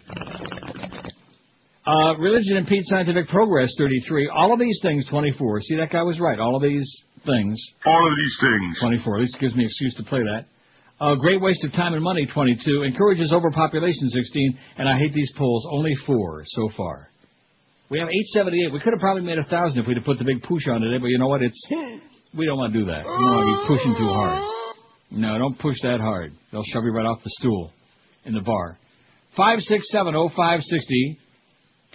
Uh, 1.86 2.16
religion 2.18 2.56
and 2.56 2.66
Pete 2.66 2.82
Scientific 2.86 3.28
Progress, 3.28 3.72
33. 3.78 4.28
All 4.28 4.52
of 4.52 4.58
these 4.58 4.78
things, 4.82 5.06
24. 5.06 5.60
See, 5.60 5.76
that 5.76 5.90
guy 5.90 6.02
was 6.02 6.18
right. 6.18 6.40
All 6.40 6.56
of 6.56 6.62
these 6.62 6.88
things. 7.24 7.60
All 7.86 8.10
of 8.10 8.16
these 8.16 8.36
things. 8.40 8.78
24. 8.80 9.16
At 9.16 9.20
least 9.20 9.38
gives 9.38 9.54
me 9.54 9.62
an 9.64 9.68
excuse 9.68 9.94
to 9.96 10.02
play 10.02 10.20
that. 10.22 10.46
Uh, 11.00 11.14
great 11.16 11.40
waste 11.40 11.62
of 11.64 11.72
time 11.74 11.92
and 11.92 12.02
money, 12.02 12.26
22. 12.26 12.82
Encourages 12.82 13.32
overpopulation, 13.32 14.08
16. 14.08 14.58
And 14.78 14.88
I 14.88 14.98
hate 14.98 15.12
these 15.12 15.30
polls, 15.36 15.66
only 15.70 15.94
four 16.06 16.42
so 16.46 16.70
far. 16.76 17.10
We 17.94 18.00
have 18.00 18.08
878. 18.10 18.72
We 18.72 18.80
could 18.80 18.92
have 18.92 18.98
probably 18.98 19.22
made 19.22 19.38
a 19.38 19.44
thousand 19.44 19.78
if 19.78 19.86
we'd 19.86 19.96
have 19.96 20.04
put 20.04 20.18
the 20.18 20.24
big 20.24 20.42
push 20.42 20.66
on 20.66 20.80
today, 20.80 20.98
but 20.98 21.06
you 21.14 21.18
know 21.18 21.28
what? 21.28 21.42
It's 21.42 21.54
we 22.34 22.44
don't 22.44 22.58
want 22.58 22.72
to 22.72 22.80
do 22.80 22.86
that. 22.86 23.06
We 23.06 23.14
don't 23.22 23.30
want 23.38 23.46
to 23.46 23.54
be 23.54 23.70
pushing 23.70 23.94
too 23.94 24.10
hard. 24.10 24.42
No, 25.12 25.38
don't 25.38 25.56
push 25.56 25.76
that 25.82 26.00
hard. 26.00 26.32
They'll 26.50 26.66
shove 26.74 26.82
you 26.82 26.90
right 26.90 27.06
off 27.06 27.22
the 27.22 27.30
stool 27.38 27.70
in 28.24 28.34
the 28.34 28.40
bar. 28.40 28.78
Five 29.36 29.60
six 29.60 29.86
seven 29.92 30.16
oh 30.16 30.28
five 30.34 30.58
sixty. 30.62 31.20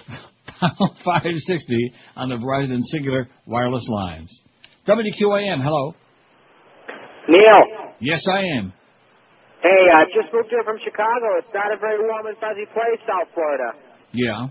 Five 1.04 1.36
sixty 1.46 1.94
on 2.16 2.30
the 2.30 2.36
Verizon 2.36 2.80
Cingular 2.96 3.28
wireless 3.46 3.86
lines. 3.90 4.30
WQAM, 4.88 5.62
hello. 5.62 5.96
Neil. 7.28 7.92
Yes, 8.00 8.24
I 8.32 8.44
am. 8.58 8.72
Hey, 9.62 9.88
I 9.94 10.06
just 10.16 10.34
moved 10.34 10.48
here 10.50 10.64
from 10.64 10.78
Chicago. 10.82 11.40
It's 11.40 11.54
not 11.54 11.74
a 11.74 11.78
very 11.78 12.00
warm 12.00 12.26
and 12.28 12.38
fuzzy 12.38 12.66
place, 12.72 13.00
South 13.06 13.28
Florida. 13.34 13.74
Yeah. 14.14 14.48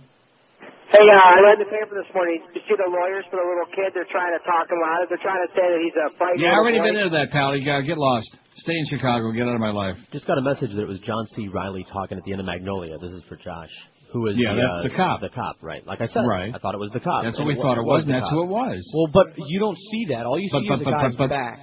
Hey, 0.89 1.05
uh, 1.05 1.20
I 1.20 1.36
read 1.44 1.60
the 1.60 1.68
paper 1.68 2.00
this 2.00 2.08
morning. 2.17 2.41
You 2.57 2.65
see 2.65 2.73
the 2.73 2.89
lawyers 2.89 3.28
for 3.28 3.36
the 3.36 3.44
little 3.44 3.68
kid? 3.76 3.92
They're 3.92 4.08
trying 4.08 4.33
to 4.33 4.41
talk 4.41 4.73
him 4.73 4.81
out 4.81 5.05
of. 5.05 5.12
They're 5.12 5.20
trying 5.20 5.44
to 5.44 5.50
say 5.52 5.60
that 5.68 5.81
he's 5.84 5.92
a 6.00 6.08
fighting. 6.17 6.41
Yeah, 6.41 6.57
I 6.57 6.65
already 6.65 6.81
little 6.81 6.97
been 6.97 7.05
into 7.05 7.12
that, 7.12 7.28
pal. 7.28 7.52
You 7.52 7.60
gotta 7.60 7.84
get 7.84 8.00
lost. 8.00 8.25
Stay 8.65 8.73
in 8.73 8.86
Chicago. 8.89 9.28
Get 9.36 9.44
out 9.44 9.52
of 9.52 9.60
my 9.60 9.68
life. 9.70 10.00
Just 10.17 10.25
got 10.25 10.41
a 10.41 10.44
message 10.44 10.73
that 10.73 10.81
it 10.81 10.89
was 10.89 10.97
John 11.05 11.28
C. 11.36 11.52
Reilly 11.52 11.84
talking 11.92 12.17
at 12.17 12.25
the 12.25 12.33
end 12.33 12.41
of 12.41 12.49
Magnolia. 12.49 12.97
This 12.97 13.12
is 13.12 13.20
for 13.28 13.36
Josh. 13.36 13.68
Who 14.17 14.26
is 14.33 14.41
Yeah, 14.41 14.57
the, 14.57 14.65
that's 14.65 14.81
uh, 14.81 14.89
the 14.89 14.94
cop. 14.97 15.20
The 15.20 15.28
cop, 15.28 15.57
right? 15.60 15.84
Like 15.84 16.00
I 16.00 16.08
said, 16.08 16.25
Right. 16.25 16.49
I 16.55 16.58
thought 16.58 16.73
it 16.73 16.81
was 16.81 16.89
the 16.97 17.05
cop. 17.05 17.20
That's 17.23 17.36
And 17.36 17.44
what 17.44 17.52
we 17.52 17.60
wa- 17.60 17.68
thought 17.68 17.76
it 17.76 17.84
was, 17.84 18.08
and 18.08 18.15
that's 18.17 18.25
cop. 18.25 18.33
who 18.33 18.42
it 18.49 18.52
was. 18.57 18.81
Well, 18.97 19.12
but 19.12 19.36
you 19.36 19.60
don't 19.60 19.76
see 19.92 20.07
that. 20.17 20.25
All 20.25 20.41
you 20.41 20.49
But- 20.50 20.65
see 20.65 20.68
but- 20.73 20.75
is 20.81 20.81
the 20.81 20.84
but- 20.89 21.00
guy's 21.05 21.17
but- 21.20 21.28
but- 21.28 21.36
back. 21.36 21.60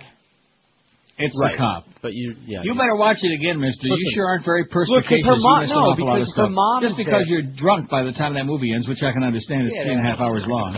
It's 1.18 1.32
right. 1.40 1.54
the 1.54 1.58
cop. 1.58 1.86
But 2.02 2.14
you, 2.14 2.36
yeah. 2.46 2.60
You 2.64 2.76
better 2.76 2.96
watch 2.96 3.18
it 3.24 3.32
again, 3.32 3.60
Mister. 3.60 3.88
You 3.88 4.12
sure 4.16 4.28
aren't 4.28 4.44
very 4.44 4.64
Look, 4.64 4.72
perspicacious. 4.72 5.26
her 5.26 5.36
mom- 5.40 5.64
you 5.64 5.70
no, 5.72 5.76
an 5.76 5.84
awful 5.96 6.06
lot 6.06 6.20
of 6.20 6.28
because 6.28 6.36
her 6.36 6.50
mom 6.50 6.84
Just 6.84 6.98
because 6.98 7.24
you're 7.32 7.48
drunk 7.56 7.90
by 7.90 8.04
the 8.04 8.12
time 8.12 8.34
that 8.36 8.46
movie 8.46 8.74
ends, 8.74 8.88
which 8.88 9.02
I 9.02 9.14
can 9.14 9.24
understand. 9.24 9.68
It's 9.68 9.76
Yeah, 9.76 9.84
three 9.84 9.94
and 9.96 10.04
a 10.06 10.10
half 10.12 10.20
hours 10.20 10.44
long. 10.46 10.76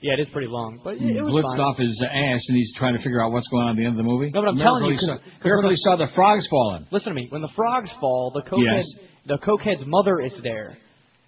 Yeah, 0.00 0.14
it 0.16 0.20
is 0.20 0.30
pretty 0.32 0.48
long, 0.48 0.80
but 0.82 0.96
it, 0.96 1.02
it 1.04 1.20
was 1.20 1.44
blitzed 1.44 1.60
fine. 1.60 1.60
off 1.60 1.76
his 1.76 1.92
ass, 2.00 2.40
and 2.48 2.56
he's 2.56 2.72
trying 2.80 2.96
to 2.96 3.02
figure 3.04 3.20
out 3.22 3.32
what's 3.32 3.46
going 3.52 3.64
on 3.68 3.70
at 3.72 3.76
the 3.76 3.84
end 3.84 4.00
of 4.00 4.00
the 4.00 4.08
movie. 4.08 4.30
No, 4.32 4.40
but 4.40 4.48
I'm 4.48 4.56
Miracle 4.56 4.80
telling 4.80 4.92
you, 4.96 4.98
saw, 4.98 5.44
Miracle 5.44 5.70
saw 5.74 5.96
the 5.96 6.08
frogs 6.14 6.46
falling. 6.48 6.86
Listen 6.90 7.12
to 7.12 7.20
me. 7.20 7.26
When 7.28 7.42
the 7.42 7.52
frogs 7.54 7.90
fall, 8.00 8.32
the 8.32 8.40
cokehead, 8.48 8.80
Yes. 8.80 8.86
the 9.28 9.36
cokehead's 9.44 9.84
mother 9.84 10.20
is 10.24 10.32
there, 10.42 10.78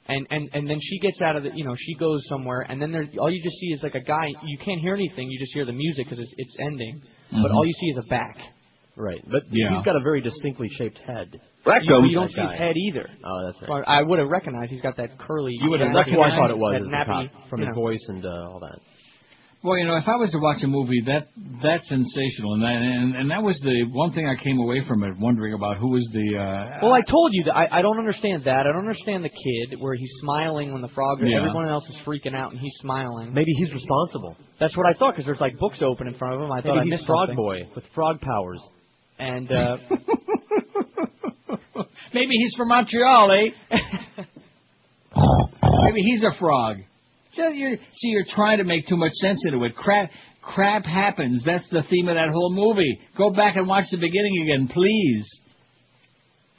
and 0.09 0.27
and 0.31 0.49
and 0.55 0.65
then 0.71 0.79
she 0.81 0.99
gets 1.01 1.21
out 1.21 1.37
of 1.37 1.43
the, 1.43 1.51
you 1.55 1.67
know, 1.67 1.77
she 1.77 1.93
goes 2.01 2.25
somewhere, 2.33 2.65
and 2.67 2.81
then 2.81 2.93
there, 2.93 3.05
all 3.21 3.29
you 3.31 3.43
just 3.43 3.57
see 3.61 3.77
is 3.77 3.83
like 3.83 3.95
a 3.95 4.01
guy. 4.01 4.29
You 4.43 4.57
can't 4.57 4.81
hear 4.81 4.95
anything. 4.95 5.31
You 5.31 5.39
just 5.39 5.53
hear 5.53 5.67
the 5.67 5.73
music 5.77 6.07
because 6.09 6.19
it's 6.19 6.33
it's 6.39 6.57
ending, 6.59 7.03
but 7.33 7.51
Mhm. 7.51 7.55
all 7.55 7.67
you 7.67 7.73
see 7.73 7.87
is 7.87 7.99
a 7.99 8.03
back. 8.09 8.37
Right, 8.95 9.21
but 9.27 9.45
Yeah. 9.51 9.75
he's 9.75 9.85
got 9.85 9.97
a 9.97 10.01
very 10.01 10.21
distinctly 10.21 10.69
shaped 10.69 10.99
head. 10.99 11.41
You, 11.65 12.05
you 12.05 12.15
don't 12.15 12.29
see 12.29 12.43
That 12.43 12.51
his 12.51 12.59
head 12.59 12.77
either. 12.77 13.09
Oh, 13.25 13.47
that's 13.47 13.69
right. 13.69 13.85
I 13.87 14.03
would 14.03 14.19
have 14.19 14.29
recognized 14.29 14.71
he's 14.71 14.83
got 14.83 14.97
that 14.97 15.17
curly. 15.19 15.55
You 15.59 15.71
would 15.71 15.81
have. 15.81 15.91
that 15.93 15.95
That's 16.05 16.11
who 16.11 16.21
I 16.21 16.31
thought 16.31 16.51
it 16.51 16.59
was 16.59 16.87
that 16.91 17.07
nappy, 17.07 17.31
from 17.49 17.61
you 17.61 17.67
his 17.67 17.75
know. 17.75 17.81
voice 17.81 18.05
and 18.09 18.27
uh, 18.27 18.51
all 18.51 18.61
that. 18.61 18.79
Well, 19.63 19.79
you 19.79 19.87
know, 19.87 19.95
if 19.97 20.09
I 20.09 20.17
was 20.17 20.33
to 20.33 20.39
watch 20.39 20.59
a 20.65 20.67
movie 20.67 21.03
that 21.07 21.29
that's 21.63 21.87
sensational, 21.87 22.55
and 22.55 22.63
that, 22.63 22.83
and, 22.83 23.15
and 23.15 23.31
that 23.31 23.43
was 23.43 23.55
the 23.63 23.87
one 23.93 24.11
thing 24.13 24.27
I 24.27 24.35
came 24.43 24.59
away 24.59 24.83
from 24.89 25.05
it 25.05 25.15
wondering 25.21 25.55
about 25.55 25.79
who 25.79 25.93
was 25.93 26.03
the. 26.13 26.35
Uh, 26.35 26.79
Well, 26.83 26.93
I 26.93 27.03
told 27.03 27.31
you 27.33 27.45
that 27.45 27.55
I, 27.55 27.79
I 27.79 27.83
don't 27.83 27.99
understand 27.99 28.43
that. 28.47 28.67
I 28.67 28.73
don't 28.75 28.83
understand 28.83 29.25
the 29.25 29.31
kid 29.31 29.79
where 29.79 29.95
he's 29.95 30.11
smiling 30.21 30.73
when 30.73 30.83
the 30.83 30.89
frogs 30.89 31.23
are. 31.23 31.27
Yeah. 31.27 31.39
Everyone 31.39 31.69
else 31.69 31.89
is 31.89 31.97
freaking 32.05 32.35
out 32.35 32.51
and 32.51 32.61
he's 32.61 32.75
smiling. 32.81 33.33
Maybe 33.33 33.53
he's 33.53 33.73
responsible. 33.73 34.37
That's 34.59 34.77
what 34.77 34.87
I 34.87 34.99
thought 34.99 35.13
because 35.13 35.27
there's 35.27 35.41
like 35.41 35.57
books 35.61 35.81
open 35.81 36.09
in 36.09 36.15
front 36.15 36.35
of 36.35 36.41
him. 36.41 36.51
I 36.51 36.61
thought 36.61 36.75
Maybe 36.75 36.81
I 36.81 36.85
he's 36.85 36.91
missed 36.95 37.07
Frog 37.07 37.29
something. 37.29 37.37
Boy 37.37 37.59
with 37.77 37.85
frog 37.95 38.21
powers. 38.21 38.61
And 39.21 39.53
uh, 39.53 39.77
Maybe 42.13 42.35
he's 42.37 42.55
from 42.57 42.69
Montreal, 42.69 43.31
eh? 43.31 43.77
Maybe 45.85 46.01
he's 46.03 46.25
a 46.25 46.37
frog. 46.39 46.79
So 47.35 47.49
you're, 47.49 47.77
see, 47.77 48.09
you're 48.09 48.25
trying 48.29 48.59
to 48.59 48.65
make 48.65 48.87
too 48.89 48.97
much 48.97 49.13
sense 49.13 49.43
into 49.47 49.65
it. 49.65 49.75
Crap, 49.75 50.11
crap 50.43 50.85
happens. 50.85 51.43
That's 51.47 51.69
the 51.71 51.83
theme 51.89 52.09
of 52.09 52.15
that 52.17 52.29
whole 52.33 52.53
movie. 52.53 52.99
Go 53.17 53.31
back 53.31 53.57
and 53.57 53.67
watch 53.67 53.85
the 53.91 53.97
beginning 53.99 54.43
again, 54.43 54.69
please. 54.69 55.25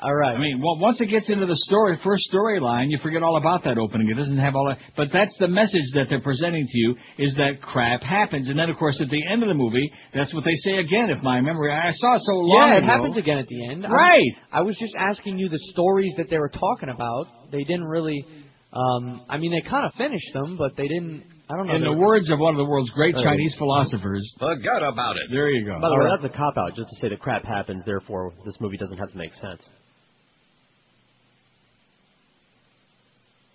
All 0.02 0.14
right. 0.14 0.35
I 0.35 0.40
mean, 0.40 0.60
well, 0.61 0.77
once 0.80 1.00
it 1.00 1.06
gets 1.06 1.30
into 1.30 1.45
the 1.45 1.56
story, 1.56 1.98
first 2.03 2.24
storyline, 2.34 2.88
you 2.90 2.98
forget 3.02 3.24
all 3.24 3.38
about 3.38 3.64
that 3.64 3.77
opening. 3.77 4.10
It 4.10 4.16
doesn't 4.16 4.38
have 4.38 4.53
all 4.53 4.68
that. 4.68 4.80
But 4.98 5.10
that's 5.14 5.34
the 5.40 5.48
message 5.48 5.85
that 5.93 6.08
they're 6.10 6.19
presenting 6.19 6.66
to 6.68 6.77
you: 6.77 6.95
is 7.19 7.34
that 7.35 7.61
crap 7.61 8.02
happens, 8.02 8.50
and 8.50 8.60
then 8.60 8.69
of 8.69 8.76
course 8.76 9.00
at 9.00 9.08
the 9.08 9.22
end 9.32 9.43
of 9.43 9.48
the 9.48 9.56
movie, 9.56 9.90
that's 10.14 10.34
what 10.34 10.43
they 10.43 10.56
say 10.56 10.74
again. 10.74 11.10
If 11.10 11.24
my 11.24 11.40
memory, 11.40 11.72
I 11.72 11.92
saw 11.92 12.16
it 12.16 12.22
so 12.26 12.34
long 12.34 12.69
yeah, 12.69 12.76
it 12.76 12.77
ago. 12.80 12.88
happens 12.88 13.16
again 13.16 13.38
at 13.38 13.48
the 13.48 13.66
end. 13.69 13.85
I 13.85 13.90
was- 13.90 13.95
Right. 13.95 14.32
I 14.52 14.61
was 14.64 14.76
just 14.77 14.93
asking 14.98 15.40
you 15.40 15.48
the 15.48 15.60
stories 15.72 16.14
that 16.18 16.30
they 16.30 16.38
were 16.38 16.50
talking 16.52 16.90
about. 16.90 17.27
They 17.52 17.64
didn't 17.64 17.85
really. 17.85 18.26
Um, 18.74 19.22
I 19.30 19.38
mean, 19.38 19.52
they 19.52 19.61
kind 19.69 19.85
of 19.85 19.93
finished 19.93 20.34
them, 20.34 20.58
but 20.58 20.76
they 20.76 20.88
didn't. 20.88 21.24
I 21.50 21.56
don't 21.58 21.68
know. 21.68 21.76
In 21.76 21.84
the 21.84 21.93
words 21.93 22.32
of 22.32 22.40
one 22.40 22.56
of 22.56 22.58
the 22.58 22.66
world's 22.66 22.90
great 22.92 23.14
Right. 23.16 23.24
Chinese 23.24 23.53
philosophers, 23.60 24.24
forget 24.40 24.82
about 24.82 25.18
it. 25.18 25.24
There 25.32 25.50
you 25.50 25.66
go. 25.66 25.76
By 25.76 25.82
the 25.82 25.85
All 25.93 26.00
way, 26.00 26.06
right. 26.06 26.19
that's 26.22 26.34
a 26.34 26.35
cop 26.35 26.58
out 26.58 26.74
just 26.76 26.90
to 26.90 26.95
say 27.02 27.10
that 27.10 27.19
crap 27.19 27.43
happens. 27.45 27.84
Therefore, 27.85 28.34
this 28.45 28.56
movie 28.60 28.77
doesn't 28.77 28.98
have 28.98 29.11
to 29.11 29.18
make 29.18 29.34
sense. 29.35 29.61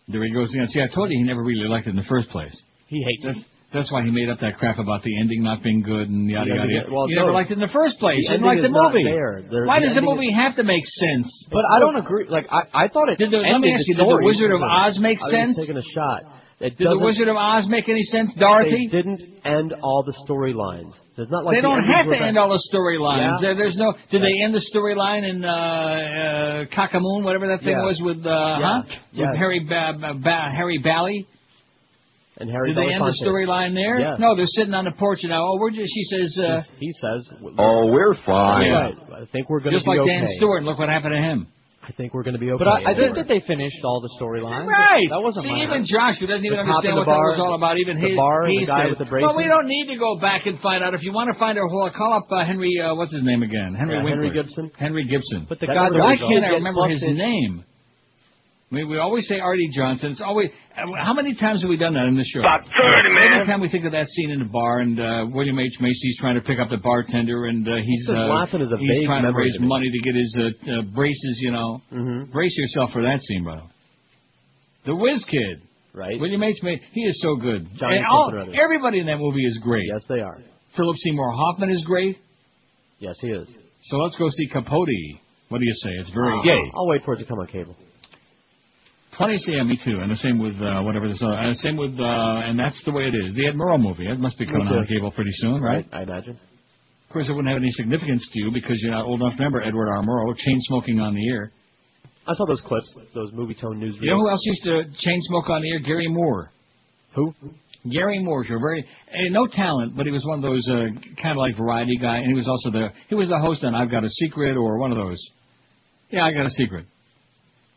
There 0.06 0.24
he 0.24 0.32
goes 0.32 0.52
again. 0.54 0.66
See, 0.68 0.80
I 0.80 0.94
told 0.94 1.10
you 1.10 1.18
he 1.18 1.24
never 1.24 1.42
really 1.42 1.68
liked 1.68 1.86
it 1.86 1.90
in 1.90 1.96
the 1.96 2.02
first 2.08 2.28
place. 2.30 2.56
He 2.86 3.02
hates 3.02 3.24
That's, 3.24 3.48
that's 3.72 3.92
why 3.92 4.02
he 4.02 4.10
made 4.10 4.28
up 4.28 4.40
that 4.40 4.56
crap 4.56 4.78
about 4.78 5.02
the 5.02 5.12
ending 5.20 5.42
not 5.42 5.62
being 5.62 5.82
good 5.82 6.08
and 6.08 6.28
yada 6.28 6.48
yada. 6.48 6.68
yada. 6.72 6.88
well, 6.90 7.08
you 7.08 7.16
no. 7.16 7.22
never 7.28 7.34
liked 7.34 7.50
it 7.50 7.54
in 7.54 7.60
the 7.60 7.68
first 7.72 7.98
place. 7.98 8.24
The 8.26 8.32
you 8.32 8.40
didn't 8.40 8.46
like 8.46 8.62
the 8.64 8.72
movie. 8.72 9.04
Why 9.04 9.80
the 9.80 9.86
does 9.86 9.94
the 9.94 10.00
movie 10.00 10.32
have 10.32 10.56
to 10.56 10.62
make 10.64 10.84
sense? 10.84 11.28
But 11.50 11.64
I 11.70 11.78
don't 11.78 11.96
agree. 11.96 12.26
Like 12.28 12.46
I, 12.50 12.86
I 12.86 12.88
thought 12.88 13.10
it. 13.10 13.18
Did 13.18 13.30
the, 13.30 13.44
let 13.44 13.60
me 13.60 13.72
ask 13.74 13.84
you, 13.86 13.94
did 13.94 14.08
the. 14.08 14.20
Wizard 14.24 14.52
of 14.52 14.62
Oz 14.62 14.98
make 15.00 15.18
sense? 15.20 15.56
Taking 15.58 15.76
a 15.76 15.84
shot. 15.94 16.38
It 16.60 16.76
Did 16.76 16.88
the 16.90 16.98
Wizard 17.04 17.28
of 17.28 17.36
Oz 17.36 17.68
make 17.68 17.88
any 17.88 18.02
sense, 18.02 18.34
They 18.34 18.40
Dorothy? 18.40 18.88
didn't 18.88 19.22
end 19.44 19.74
all 19.80 20.02
the 20.02 20.12
storylines. 20.26 20.90
There's 21.14 21.30
not 21.30 21.44
like 21.44 21.54
they 21.54 21.60
the 21.62 21.68
don't 21.68 21.84
have 21.84 22.08
to 22.10 22.18
end 22.18 22.36
all 22.36 22.48
the 22.48 22.62
storylines. 22.74 23.38
Yeah. 23.38 23.54
There, 23.54 23.54
there's 23.54 23.76
no. 23.76 23.94
Did 24.10 24.22
they 24.22 24.42
end 24.42 24.54
the 24.54 24.64
storyline 24.74 25.22
in 25.28 25.44
uh, 25.44 25.48
uh, 25.48 26.64
Cockamoon, 26.74 27.22
whatever 27.22 27.46
that 27.46 27.60
thing 27.60 27.78
Yeah. 27.78 27.84
was 27.86 28.00
with 28.02 28.26
uh, 28.26 28.30
Yeah. 28.30 28.82
huh? 28.82 28.82
Yeah. 29.12 29.30
With 29.30 29.38
Harry 29.38 29.60
ba- 29.60 30.14
ba- 30.18 30.50
Harry 30.52 30.78
Bally? 30.78 31.28
And 32.40 32.48
Harry 32.50 32.72
Did 32.72 32.78
they 32.78 32.92
end 32.94 33.02
the 33.02 33.10
Belafonte. 33.10 33.26
storyline 33.26 33.74
there? 33.74 33.98
Yes. 33.98 34.20
No, 34.20 34.36
they're 34.36 34.46
sitting 34.46 34.72
on 34.74 34.84
the 34.84 34.92
porch 34.92 35.20
now. 35.24 35.42
Oh, 35.44 35.58
we're 35.58 35.70
just. 35.70 35.90
She 35.92 36.04
says. 36.04 36.38
Uh, 36.38 36.62
He 36.78 36.92
says. 36.92 37.28
Oh, 37.58 37.86
we're 37.90 38.14
fine. 38.24 38.70
Right. 38.70 38.94
I 38.94 39.24
think 39.32 39.50
we're 39.50 39.58
going 39.58 39.74
to 39.74 39.82
be 39.82 39.82
open. 39.82 39.82
just 39.82 39.86
like 39.88 39.98
okay. 39.98 40.20
Dan 40.22 40.26
Stewart. 40.38 40.62
Look 40.62 40.78
what 40.78 40.88
happened 40.88 41.14
to 41.14 41.20
him. 41.20 41.48
I 41.82 41.90
think 41.96 42.12
we're 42.12 42.22
going 42.22 42.36
to 42.36 42.38
be 42.38 42.52
okay. 42.52 42.60
But 42.62 42.68
I, 42.68 42.92
I 42.92 42.94
think 42.94 43.16
that 43.16 43.26
they 43.32 43.40
finished 43.40 43.80
all 43.82 44.04
the 44.04 44.12
storylines. 44.20 44.68
Right. 44.68 45.08
That 45.08 45.18
wasn't 45.24 45.46
See, 45.46 45.56
my 45.56 45.64
even 45.64 45.86
Josh, 45.88 46.20
who 46.20 46.26
doesn't 46.28 46.44
even 46.44 46.58
The 46.60 46.68
cop 46.68 46.84
understand 46.84 46.96
what 47.00 47.06
bar, 47.08 47.32
that 47.32 47.40
was 47.40 47.48
all 47.48 47.54
about, 47.56 47.78
even 47.80 47.96
the 47.98 48.12
he, 48.12 48.14
bar, 48.14 48.44
he 48.46 48.60
the 48.60 48.66
guy 48.68 48.92
says, 48.92 48.98
with 49.00 49.08
the 49.08 49.18
well, 49.24 49.32
we 49.34 49.48
don't 49.48 49.64
need 49.66 49.88
to 49.88 49.96
go 49.96 50.20
back 50.20 50.44
and 50.44 50.60
find 50.60 50.84
out. 50.84 50.92
If 50.92 51.00
you 51.02 51.16
want 51.16 51.32
to 51.32 51.38
find 51.40 51.56
out, 51.58 51.64
well, 51.72 51.88
call 51.96 52.12
up 52.12 52.28
uh, 52.30 52.44
Henry, 52.44 52.76
uh, 52.76 52.92
what's 52.94 53.10
his 53.10 53.24
name 53.24 53.40
again? 53.42 53.72
Henry 53.72 53.96
Yeah, 53.96 54.04
Henry 54.04 54.30
Gibson. 54.30 54.70
Henry 54.76 55.04
Gibson. 55.08 55.46
But 55.48 55.58
the 55.64 55.66
That 55.66 55.74
guy 55.80 55.84
never- 55.88 55.96
that 55.96 56.04
Why 56.12 56.16
can't 56.20 56.44
I 56.44 56.60
remember 56.60 56.86
his 56.92 57.00
busted- 57.00 57.16
name? 57.16 57.64
I 58.70 58.74
mean, 58.74 58.88
we 58.90 58.98
always 58.98 59.26
say 59.26 59.40
Arte 59.40 59.66
Johnson. 59.74 60.10
It's 60.12 60.20
always 60.20 60.50
uh, 60.76 60.82
how 61.02 61.14
many 61.14 61.34
times 61.34 61.62
have 61.62 61.70
we 61.70 61.78
done 61.78 61.94
that 61.94 62.04
in 62.04 62.16
the 62.16 62.24
show? 62.24 62.40
About 62.40 62.64
30, 62.68 63.14
man. 63.14 63.32
Every 63.40 63.46
time 63.46 63.62
we 63.62 63.70
think 63.70 63.86
of 63.86 63.92
that 63.92 64.06
scene 64.08 64.30
in 64.30 64.40
the 64.40 64.44
bar, 64.44 64.80
and 64.80 65.00
uh, 65.00 65.24
William 65.32 65.58
H 65.58 65.72
Macy's 65.80 66.18
trying 66.20 66.34
to 66.34 66.42
pick 66.42 66.58
up 66.60 66.68
the 66.68 66.76
bartender, 66.76 67.46
and 67.46 67.66
uh, 67.66 67.76
he's 67.82 68.06
uh, 68.10 68.12
laughing 68.28 68.60
is 68.60 68.70
a 68.70 68.76
he's 68.76 69.06
trying 69.06 69.22
to 69.24 69.32
raise 69.32 69.54
to 69.56 69.62
money 69.62 69.88
to 69.90 69.98
get 70.04 70.14
his 70.14 70.36
uh, 70.38 70.70
uh, 70.70 70.82
braces. 70.94 71.38
You 71.40 71.52
know, 71.52 71.80
Mhm. 71.90 72.30
brace 72.30 72.54
yourself 72.58 72.90
for 72.92 73.00
that 73.02 73.20
scene, 73.22 73.42
brother. 73.44 73.62
The 74.84 74.94
Whiz 74.94 75.24
Kid. 75.30 75.62
Right. 75.94 76.20
William 76.20 76.42
H. 76.42 76.62
Macy, 76.62 76.82
he 76.92 77.00
is 77.00 77.18
so 77.22 77.36
good. 77.36 77.66
Johnny 77.76 77.96
and 77.96 78.06
all, 78.06 78.26
something 78.30 78.38
or 78.38 78.42
other. 78.52 78.62
everybody 78.62 79.00
in 79.00 79.06
that 79.06 79.16
movie 79.18 79.44
is 79.46 79.58
great. 79.62 79.86
Yes, 79.90 80.04
they 80.08 80.20
are. 80.20 80.38
Philip 80.76 80.96
Seymour 80.98 81.32
Hoffman 81.32 81.70
is 81.70 81.82
great. 81.86 82.18
Yes, 83.00 83.16
he 83.20 83.28
is. 83.28 83.48
So 83.84 83.96
let's 83.96 84.16
go 84.16 84.28
see 84.28 84.46
Capote. 84.46 84.88
What 85.48 85.58
do 85.58 85.64
you 85.64 85.72
say? 85.82 85.90
It's 85.98 86.10
very 86.10 86.38
Uh, 86.38 86.42
gay. 86.42 86.60
I'll 86.76 86.86
wait 86.88 87.02
for 87.04 87.14
it 87.14 87.18
to 87.20 87.24
come 87.24 87.38
on 87.40 87.46
cable. 87.46 87.74
Funny, 89.18 89.36
yeah, 89.48 89.64
me 89.64 89.76
too. 89.84 89.98
And 89.98 90.12
the 90.12 90.16
same 90.16 90.38
with 90.38 90.54
uh, 90.62 90.80
whatever 90.82 91.08
this. 91.08 91.20
Uh, 91.20 91.52
same 91.54 91.76
with, 91.76 91.98
uh, 91.98 92.46
and 92.46 92.56
that's 92.56 92.80
the 92.84 92.92
way 92.92 93.10
it 93.10 93.14
is. 93.14 93.34
The 93.34 93.48
Ed 93.48 93.56
Murrow 93.56 93.78
movie. 93.78 94.06
It 94.06 94.20
must 94.20 94.38
be 94.38 94.46
coming 94.46 94.68
too. 94.68 94.74
on 94.74 94.86
cable 94.86 95.10
pretty 95.10 95.32
soon, 95.34 95.60
right? 95.60 95.84
I 95.92 96.02
imagine. 96.02 96.38
Of 97.08 97.12
course, 97.12 97.28
it 97.28 97.32
wouldn't 97.32 97.48
have 97.48 97.60
any 97.60 97.70
significance 97.70 98.28
to 98.32 98.38
you 98.38 98.50
because 98.52 98.78
you're 98.80 98.92
not 98.92 99.06
old 99.06 99.20
enough 99.20 99.32
to 99.32 99.42
remember 99.42 99.60
Edward 99.62 99.88
R. 99.88 100.04
Murrow, 100.04 100.36
chain 100.36 100.56
smoking 100.60 101.00
on 101.00 101.14
the 101.14 101.28
air. 101.30 101.50
I 102.28 102.34
saw 102.34 102.46
those 102.46 102.60
clips, 102.60 102.94
those 103.14 103.32
Movietone 103.32 103.78
news. 103.78 103.96
You 104.00 104.10
know 104.10 104.18
who 104.20 104.30
else 104.30 104.40
used 104.44 104.62
to 104.64 104.84
chain 105.00 105.18
smoke 105.22 105.48
on 105.48 105.62
the 105.62 105.70
air? 105.72 105.80
Garry 105.80 106.06
Moore. 106.06 106.52
Who? 107.14 107.34
Garry 107.90 108.22
Moore, 108.22 108.44
you're 108.44 108.60
very 108.60 108.84
eh, 109.10 109.30
no 109.30 109.46
talent, 109.46 109.96
but 109.96 110.06
he 110.06 110.12
was 110.12 110.24
one 110.26 110.38
of 110.38 110.42
those 110.42 110.68
uh, 110.68 110.92
kind 111.20 111.32
of 111.32 111.38
like 111.38 111.56
variety 111.56 111.96
guy, 111.96 112.18
and 112.18 112.26
he 112.26 112.34
was 112.34 112.46
also 112.46 112.70
the 112.70 112.88
he 113.08 113.14
was 113.14 113.28
the 113.28 113.38
host 113.38 113.64
on 113.64 113.74
I've 113.74 113.90
Got 113.90 114.04
a 114.04 114.10
Secret 114.10 114.56
or 114.56 114.78
one 114.78 114.92
of 114.92 114.98
those. 114.98 115.18
Yeah, 116.10 116.24
I 116.24 116.32
got 116.32 116.46
a 116.46 116.50
secret. 116.50 116.86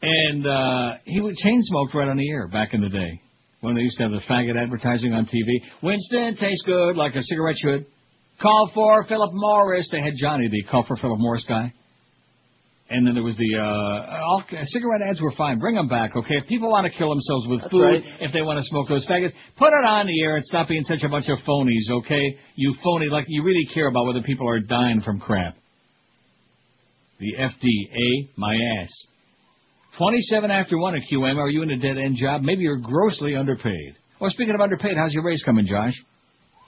And 0.02 0.48
uh 0.48 0.94
he 1.06 1.22
would 1.22 1.36
chain 1.36 1.62
smoked 1.62 1.94
right 1.94 2.08
on 2.08 2.18
the 2.18 2.30
air 2.30 2.48
back 2.48 2.74
in 2.74 2.82
the 2.82 2.90
day 2.90 3.22
when 3.62 3.76
they 3.76 3.82
used 3.82 3.98
to 3.98 4.04
have 4.04 4.12
the 4.12 4.22
faggot 4.28 4.62
advertising 4.62 5.14
on 5.14 5.26
TV. 5.26 5.62
Winston 5.84 6.36
tastes 6.36 6.64
good 6.66 6.98
like 6.98 7.16
a 7.16 7.22
cigarette 7.22 7.58
should. 7.58 7.86
Call 8.42 8.72
for 8.74 9.04
Philip 9.04 9.32
Morris. 9.34 9.88
They 9.92 10.02
had 10.02 10.14
Johnny, 10.20 10.50
the 10.50 10.64
call 10.64 10.84
for 10.88 10.96
Philip 10.98 11.20
Morris 11.20 11.46
guy. 11.48 11.72
And 12.90 13.08
then 13.08 13.14
there 13.14 13.24
was 13.24 13.38
the 13.38 13.56
uh, 13.56 14.20
all, 14.26 14.44
cigarette 14.66 15.02
ads 15.08 15.22
were 15.22 15.32
fine. 15.38 15.60
Bring 15.60 15.76
them 15.76 15.88
back, 15.88 16.12
okay? 16.14 16.36
If 16.36 16.48
people 16.48 16.70
want 16.70 16.92
to 16.92 16.98
kill 16.98 17.08
themselves 17.10 17.48
with 17.48 17.62
That's 17.62 17.72
food, 17.72 17.84
right. 17.84 18.04
if 18.20 18.34
they 18.34 18.42
want 18.42 18.60
to 18.60 18.66
smoke 18.66 18.90
those 18.90 19.08
faggots, 19.08 19.32
put 19.58 19.70
it 19.70 19.86
on 19.88 20.08
the 20.08 20.22
air 20.22 20.36
and 20.36 20.44
stop 20.44 20.68
being 20.68 20.84
such 20.84 21.02
a 21.04 21.08
bunch 21.08 21.30
of 21.30 21.38
phonies, 21.48 21.90
okay? 21.90 22.36
You 22.56 22.76
phony, 22.84 23.08
like 23.08 23.26
you 23.30 23.44
really 23.44 23.66
care 23.74 23.88
about 23.88 24.08
whether 24.08 24.22
people 24.22 24.50
are 24.50 24.60
dying 24.60 25.02
from 25.02 25.22
crap. 25.22 25.56
The 27.20 27.34
FDA, 27.40 28.30
my 28.36 28.56
ass. 28.82 28.90
27 29.98 30.52
after 30.52 30.78
1 30.78 30.96
at 30.96 31.02
QM. 31.12 31.36
Are 31.38 31.50
you 31.50 31.64
in 31.64 31.72
a 31.72 31.78
dead 31.78 31.98
end 31.98 32.16
job? 32.16 32.42
Maybe 32.42 32.64
you're 32.64 32.80
grossly 32.80 33.36
underpaid. 33.36 33.96
Well, 34.20 34.30
speaking 34.30 34.56
of 34.56 34.62
underpaid, 34.62 34.96
how's 34.98 35.14
your 35.14 35.24
raise 35.24 35.44
coming, 35.44 35.68
Josh? 35.68 35.94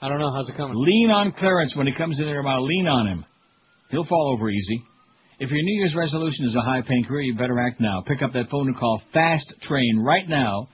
I 0.02 0.08
don't 0.08 0.18
know. 0.18 0.32
How's 0.34 0.48
it 0.48 0.56
coming? 0.56 0.76
Lean 0.76 1.10
on 1.10 1.32
Clarence 1.32 1.74
when 1.76 1.86
he 1.86 1.94
comes 1.94 2.18
in 2.18 2.26
there 2.26 2.40
about 2.40 2.62
lean 2.62 2.86
on 2.86 3.06
him. 3.06 3.24
He'll 3.90 4.04
fall 4.04 4.32
over 4.32 4.50
easy. 4.50 4.82
If 5.38 5.50
your 5.50 5.62
New 5.62 5.78
Year's 5.78 5.94
resolution 5.94 6.44
is 6.46 6.54
a 6.54 6.60
high 6.60 6.82
paying 6.82 7.04
career, 7.04 7.22
you 7.22 7.34
better 7.34 7.58
act 7.58 7.80
now. 7.80 8.02
Pick 8.06 8.22
up 8.22 8.32
that 8.32 8.48
phone 8.50 8.68
and 8.68 8.76
call 8.76 9.02
Fast 9.12 9.52
Train 9.62 10.02
right 10.04 10.28
now 10.28 10.68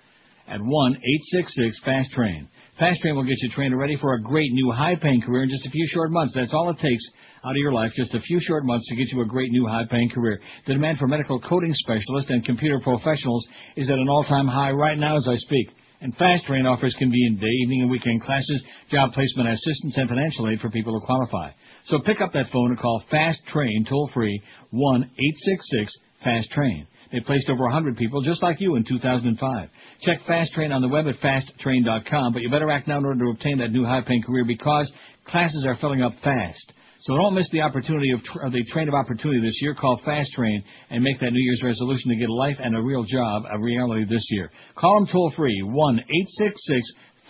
at 0.48 0.60
1 0.60 0.66
866 0.66 1.80
Fast 1.84 2.10
Train. 2.12 2.48
Fast 2.78 3.00
Train 3.00 3.14
will 3.14 3.24
get 3.24 3.40
you 3.40 3.50
trained 3.50 3.72
and 3.72 3.80
ready 3.80 3.96
for 3.96 4.14
a 4.14 4.22
great 4.22 4.50
new 4.52 4.72
high 4.72 4.96
paying 4.96 5.22
career 5.22 5.44
in 5.44 5.48
just 5.48 5.66
a 5.66 5.70
few 5.70 5.86
short 5.86 6.10
months. 6.10 6.34
That's 6.34 6.52
all 6.52 6.70
it 6.70 6.78
takes 6.78 7.04
out 7.44 7.52
of 7.52 7.56
your 7.56 7.72
life, 7.72 7.92
just 7.96 8.14
a 8.14 8.20
few 8.20 8.38
short 8.40 8.64
months 8.64 8.86
to 8.88 8.96
get 8.96 9.08
you 9.12 9.22
a 9.22 9.26
great 9.26 9.50
new 9.50 9.66
high 9.66 9.84
paying 9.90 10.10
career. 10.10 10.40
The 10.66 10.74
demand 10.74 10.98
for 10.98 11.06
medical 11.06 11.40
coding 11.40 11.72
specialists 11.72 12.30
and 12.30 12.44
computer 12.44 12.80
professionals 12.80 13.46
is 13.76 13.88
at 13.88 13.98
an 13.98 14.08
all 14.08 14.24
time 14.24 14.46
high 14.46 14.70
right 14.70 14.98
now 14.98 15.16
as 15.16 15.26
I 15.28 15.36
speak. 15.36 15.68
And 16.02 16.16
Fast 16.16 16.46
Train 16.46 16.64
offers 16.64 16.96
convenient 16.98 17.40
day, 17.40 17.46
evening, 17.62 17.82
and 17.82 17.90
weekend 17.90 18.22
classes, 18.22 18.62
job 18.90 19.12
placement 19.12 19.50
assistance, 19.50 19.96
and 19.96 20.08
financial 20.08 20.48
aid 20.48 20.60
for 20.60 20.70
people 20.70 20.98
who 20.98 21.04
qualify. 21.04 21.50
So 21.86 21.98
pick 21.98 22.22
up 22.22 22.32
that 22.32 22.46
phone 22.52 22.70
and 22.70 22.78
call 22.78 23.02
Fast 23.10 23.40
Train 23.52 23.84
toll 23.88 24.10
free 24.14 24.42
one 24.70 25.04
eight 25.04 25.36
six 25.44 25.64
six 25.70 25.92
Fast 26.24 26.50
Train. 26.52 26.86
They 27.12 27.20
placed 27.20 27.50
over 27.50 27.64
100 27.64 27.96
people 27.96 28.22
just 28.22 28.42
like 28.42 28.60
you 28.60 28.76
in 28.76 28.84
2005. 28.84 29.68
Check 30.02 30.18
Fast 30.26 30.52
Train 30.52 30.72
on 30.72 30.80
the 30.80 30.88
web 30.88 31.06
at 31.08 31.18
fasttrain.com, 31.20 32.32
but 32.32 32.40
you 32.40 32.50
better 32.50 32.70
act 32.70 32.86
now 32.86 32.98
in 32.98 33.04
order 33.04 33.24
to 33.24 33.30
obtain 33.32 33.58
that 33.58 33.72
new 33.72 33.84
high-paying 33.84 34.22
career 34.22 34.44
because 34.44 34.90
classes 35.26 35.64
are 35.66 35.76
filling 35.76 36.02
up 36.02 36.12
fast. 36.22 36.72
So 37.02 37.16
don't 37.16 37.34
miss 37.34 37.48
the 37.50 37.62
opportunity 37.62 38.10
of 38.12 38.22
tr- 38.22 38.44
uh, 38.46 38.50
the 38.50 38.62
train 38.72 38.88
of 38.88 38.94
opportunity 38.94 39.40
this 39.40 39.58
year. 39.62 39.74
Call 39.74 40.00
Fast 40.04 40.30
Train 40.32 40.62
and 40.90 41.02
make 41.02 41.18
that 41.20 41.32
New 41.32 41.42
Year's 41.42 41.62
resolution 41.64 42.10
to 42.10 42.16
get 42.16 42.28
a 42.28 42.34
life 42.34 42.56
and 42.58 42.76
a 42.76 42.80
real 42.80 43.04
job 43.04 43.44
a 43.50 43.58
reality 43.58 44.04
this 44.04 44.26
year. 44.30 44.50
Call 44.76 45.00
them 45.00 45.08
toll 45.10 45.32
free 45.34 45.62
one 45.62 45.98
eight 45.98 46.28
six 46.38 46.54
six 46.66 46.82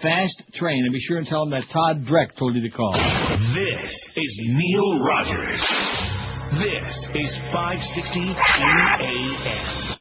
Fast 0.03 0.43
Train 0.55 0.83
and 0.85 0.93
be 0.93 1.01
sure 1.01 1.19
and 1.19 1.27
tell 1.27 1.45
them 1.45 1.51
that 1.51 1.65
Todd 1.73 2.03
Dreck 2.03 2.37
told 2.37 2.57
you 2.57 2.63
to 2.63 2.71
call. 2.71 2.95
This 3.55 3.95
is 4.17 4.41
Neil 4.49 5.05
Rogers. 5.05 5.61
This 6.59 6.97
is 7.15 7.39
560 7.53 8.21
AM. 8.21 9.99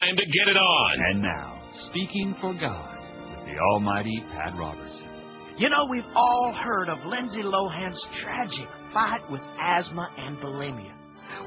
Time 0.00 0.16
to 0.16 0.24
get 0.24 0.48
it 0.48 0.56
on. 0.56 1.00
And 1.10 1.22
now, 1.22 1.70
speaking 1.90 2.34
for 2.40 2.54
God 2.54 2.98
with 3.28 3.46
the 3.46 3.60
Almighty 3.72 4.24
Pat 4.32 4.54
Robertson. 4.58 5.09
You 5.56 5.68
know, 5.68 5.86
we've 5.90 6.04
all 6.14 6.54
heard 6.54 6.88
of 6.88 7.04
Lindsay 7.06 7.42
Lohan's 7.42 8.06
tragic 8.20 8.68
fight 8.92 9.20
with 9.30 9.42
asthma 9.60 10.08
and 10.16 10.38
bulimia. 10.38 10.94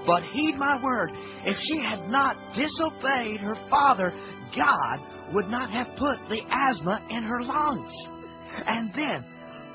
But 0.06 0.24
heed 0.24 0.56
my 0.58 0.82
word, 0.84 1.12
if 1.46 1.58
she 1.60 1.82
had 1.82 2.10
not 2.10 2.36
disobeyed 2.56 3.40
her 3.40 3.56
father, 3.70 4.12
God 4.56 5.34
would 5.34 5.48
not 5.48 5.72
have 5.72 5.88
put 5.98 6.30
the 6.30 6.42
asthma 6.52 7.06
in 7.10 7.24
her 7.24 7.42
lungs. 7.42 7.92
And 8.66 8.92
then, 8.94 9.26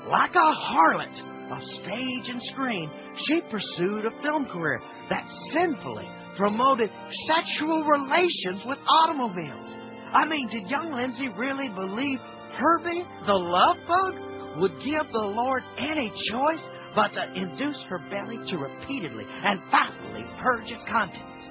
like 0.07 0.35
a 0.35 0.53
harlot 0.53 1.51
of 1.51 1.61
stage 1.83 2.29
and 2.29 2.41
screen, 2.43 2.89
she 3.25 3.41
pursued 3.49 4.05
a 4.05 4.21
film 4.21 4.45
career 4.45 4.79
that 5.09 5.27
sinfully 5.51 6.07
promoted 6.37 6.89
sexual 7.27 7.83
relations 7.83 8.63
with 8.65 8.77
automobiles. 8.87 9.75
I 10.13 10.25
mean, 10.25 10.47
did 10.49 10.69
young 10.69 10.91
Lindsay 10.93 11.29
really 11.37 11.69
believe 11.75 12.19
Herbie, 12.59 13.07
the 13.25 13.33
love 13.33 13.77
bug, 13.87 14.59
would 14.59 14.75
give 14.83 15.07
the 15.11 15.31
Lord 15.31 15.63
any 15.77 16.11
choice 16.29 16.65
but 16.93 17.09
to 17.15 17.31
induce 17.33 17.79
her 17.87 17.99
belly 18.11 18.37
to 18.51 18.57
repeatedly 18.57 19.23
and 19.27 19.61
faithfully 19.71 20.25
purge 20.43 20.67
its 20.67 20.83
contents? 20.91 21.47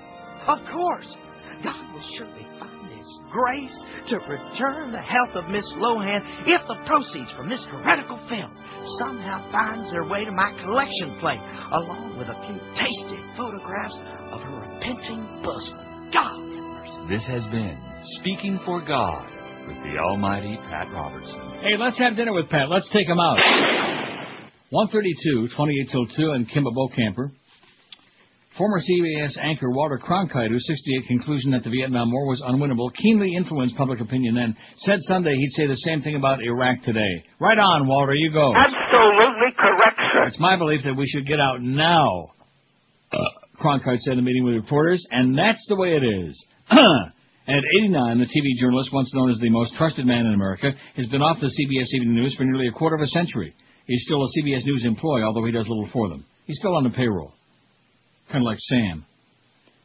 Of 0.47 0.59
course, 0.71 1.09
God 1.65 1.81
will 1.95 2.05
surely 2.17 2.45
find 2.61 2.93
His 2.93 3.09
grace 3.33 3.85
to 4.11 4.19
return 4.29 4.93
the 4.93 5.01
health 5.01 5.33
of 5.33 5.49
Miss 5.49 5.65
Lohan 5.81 6.21
if 6.45 6.61
the 6.69 6.77
proceeds 6.87 7.33
from 7.33 7.49
this 7.49 7.65
heretical 7.73 8.21
film 8.29 8.53
somehow 8.99 9.51
finds 9.51 9.91
their 9.91 10.05
way 10.05 10.25
to 10.25 10.33
my 10.33 10.53
collection 10.61 11.19
plate, 11.21 11.41
along 11.73 12.19
with 12.19 12.29
a 12.29 12.37
few 12.45 12.61
tasty 12.77 13.21
photographs 13.37 13.97
of 14.33 14.41
her 14.43 14.61
repenting 14.61 15.25
bosom. 15.43 16.11
God. 16.13 17.09
This 17.09 17.25
has 17.27 17.47
been 17.47 17.79
Speaking 18.21 18.61
for 18.65 18.81
God 18.81 19.38
with 19.69 19.77
the 19.85 19.99
Almighty 20.01 20.57
Pat 20.71 20.89
Robertson. 20.93 21.61
Hey, 21.61 21.77
let's 21.79 21.99
have 21.99 22.17
dinner 22.17 22.33
with 22.33 22.49
Pat. 22.49 22.71
Let's 22.71 22.89
take 22.91 23.07
him 23.07 23.21
out. 23.21 23.37
132, 24.71 25.49
28 25.55 25.89
till 25.93 26.07
2, 26.07 26.31
and 26.33 26.49
Kimba 26.49 26.73
Camper. 26.97 27.31
Former 28.57 28.81
CBS 28.81 29.37
anchor 29.41 29.71
Walter 29.71 30.01
Cronkite, 30.03 30.49
whose 30.49 30.67
68 30.67 31.07
conclusion 31.07 31.53
that 31.53 31.65
the 31.65 31.71
Vietnam 31.71 32.11
War 32.11 32.27
was 32.27 32.43
unwinnable, 32.43 32.93
keenly 32.97 33.35
influenced 33.37 33.77
public 33.77 34.01
opinion 34.01 34.35
then, 34.35 34.57
said 34.79 34.99
Sunday 35.03 35.35
he'd 35.37 35.53
say 35.55 35.67
the 35.67 35.77
same 35.77 36.01
thing 36.01 36.17
about 36.17 36.43
Iraq 36.43 36.83
today. 36.83 37.25
Right 37.39 37.59
on, 37.59 37.87
Walter, 37.87 38.15
you 38.15 38.33
go. 38.33 38.53
Absolutely 38.57 39.53
correct, 39.57 40.01
sir. 40.13 40.27
It's 40.27 40.41
my 40.41 40.57
belief 40.57 40.81
that 40.85 40.95
we 40.97 41.07
should 41.07 41.27
get 41.27 41.39
out 41.39 41.61
now, 41.61 42.33
Cronkite 43.61 43.99
said 43.99 44.15
in 44.15 44.19
a 44.19 44.23
meeting 44.23 44.45
with 44.45 44.55
reporters, 44.55 45.07
and 45.11 45.39
that's 45.39 45.65
the 45.69 45.77
way 45.77 45.91
it 45.91 46.03
is. 46.03 46.47
At 47.49 47.65
89, 47.81 48.19
the 48.19 48.27
TV 48.27 48.61
journalist, 48.61 48.93
once 48.93 49.11
known 49.15 49.31
as 49.31 49.39
the 49.39 49.49
most 49.49 49.73
trusted 49.73 50.05
man 50.05 50.27
in 50.27 50.35
America, 50.35 50.71
has 50.97 51.07
been 51.07 51.23
off 51.23 51.41
the 51.41 51.47
CBS 51.49 51.89
Evening 51.95 52.17
News 52.17 52.35
for 52.37 52.45
nearly 52.45 52.69
a 52.69 52.73
quarter 52.73 52.95
of 52.95 53.01
a 53.01 53.07
century. 53.07 53.55
He's 53.87 54.05
still 54.05 54.23
a 54.23 54.29
CBS 54.37 54.67
News 54.67 54.85
employee, 54.85 55.23
although 55.23 55.47
he 55.47 55.53
does 55.53 55.67
little 55.67 55.89
for 55.91 56.11
them. 56.11 56.27
He's 56.45 56.59
still 56.59 56.77
on 56.77 56.85
the 56.85 56.91
payroll. 56.91 57.33
Kind 58.31 58.45
of 58.45 58.47
like 58.47 58.59
Sam. 58.61 59.07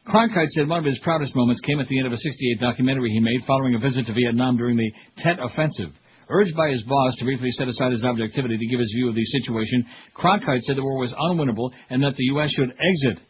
Cronkite 0.06 0.50
said 0.50 0.68
one 0.68 0.80
of 0.80 0.84
his 0.84 1.00
proudest 1.02 1.34
moments 1.34 1.62
came 1.62 1.80
at 1.80 1.88
the 1.88 1.96
end 1.96 2.06
of 2.06 2.12
a 2.12 2.18
68 2.18 2.60
documentary 2.60 3.08
he 3.08 3.20
made 3.20 3.40
following 3.46 3.74
a 3.74 3.78
visit 3.78 4.04
to 4.06 4.12
Vietnam 4.12 4.58
during 4.58 4.76
the 4.76 4.92
Tet 5.16 5.38
Offensive. 5.40 5.88
Urged 6.28 6.54
by 6.54 6.68
his 6.68 6.82
boss 6.82 7.16
to 7.16 7.24
briefly 7.24 7.50
set 7.52 7.68
aside 7.68 7.92
his 7.92 8.04
objectivity 8.04 8.58
to 8.58 8.66
give 8.66 8.80
his 8.80 8.92
view 8.94 9.08
of 9.08 9.14
the 9.14 9.24
situation, 9.24 9.86
Cronkite 10.14 10.60
said 10.60 10.76
the 10.76 10.82
war 10.82 10.98
was 10.98 11.14
unwinnable 11.14 11.70
and 11.88 12.02
that 12.02 12.14
the 12.14 12.24
U.S. 12.36 12.50
should 12.50 12.74
exit. 12.76 13.24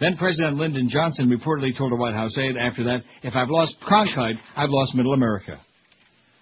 Then 0.00 0.16
President 0.16 0.56
Lyndon 0.56 0.88
Johnson 0.88 1.28
reportedly 1.28 1.76
told 1.76 1.92
a 1.92 1.96
White 1.96 2.14
House 2.14 2.36
aide 2.38 2.56
after 2.56 2.84
that, 2.84 3.02
if 3.22 3.34
I've 3.34 3.50
lost 3.50 3.74
Cronkite, 3.82 4.38
I've 4.56 4.70
lost 4.70 4.94
Middle 4.94 5.12
America. 5.12 5.60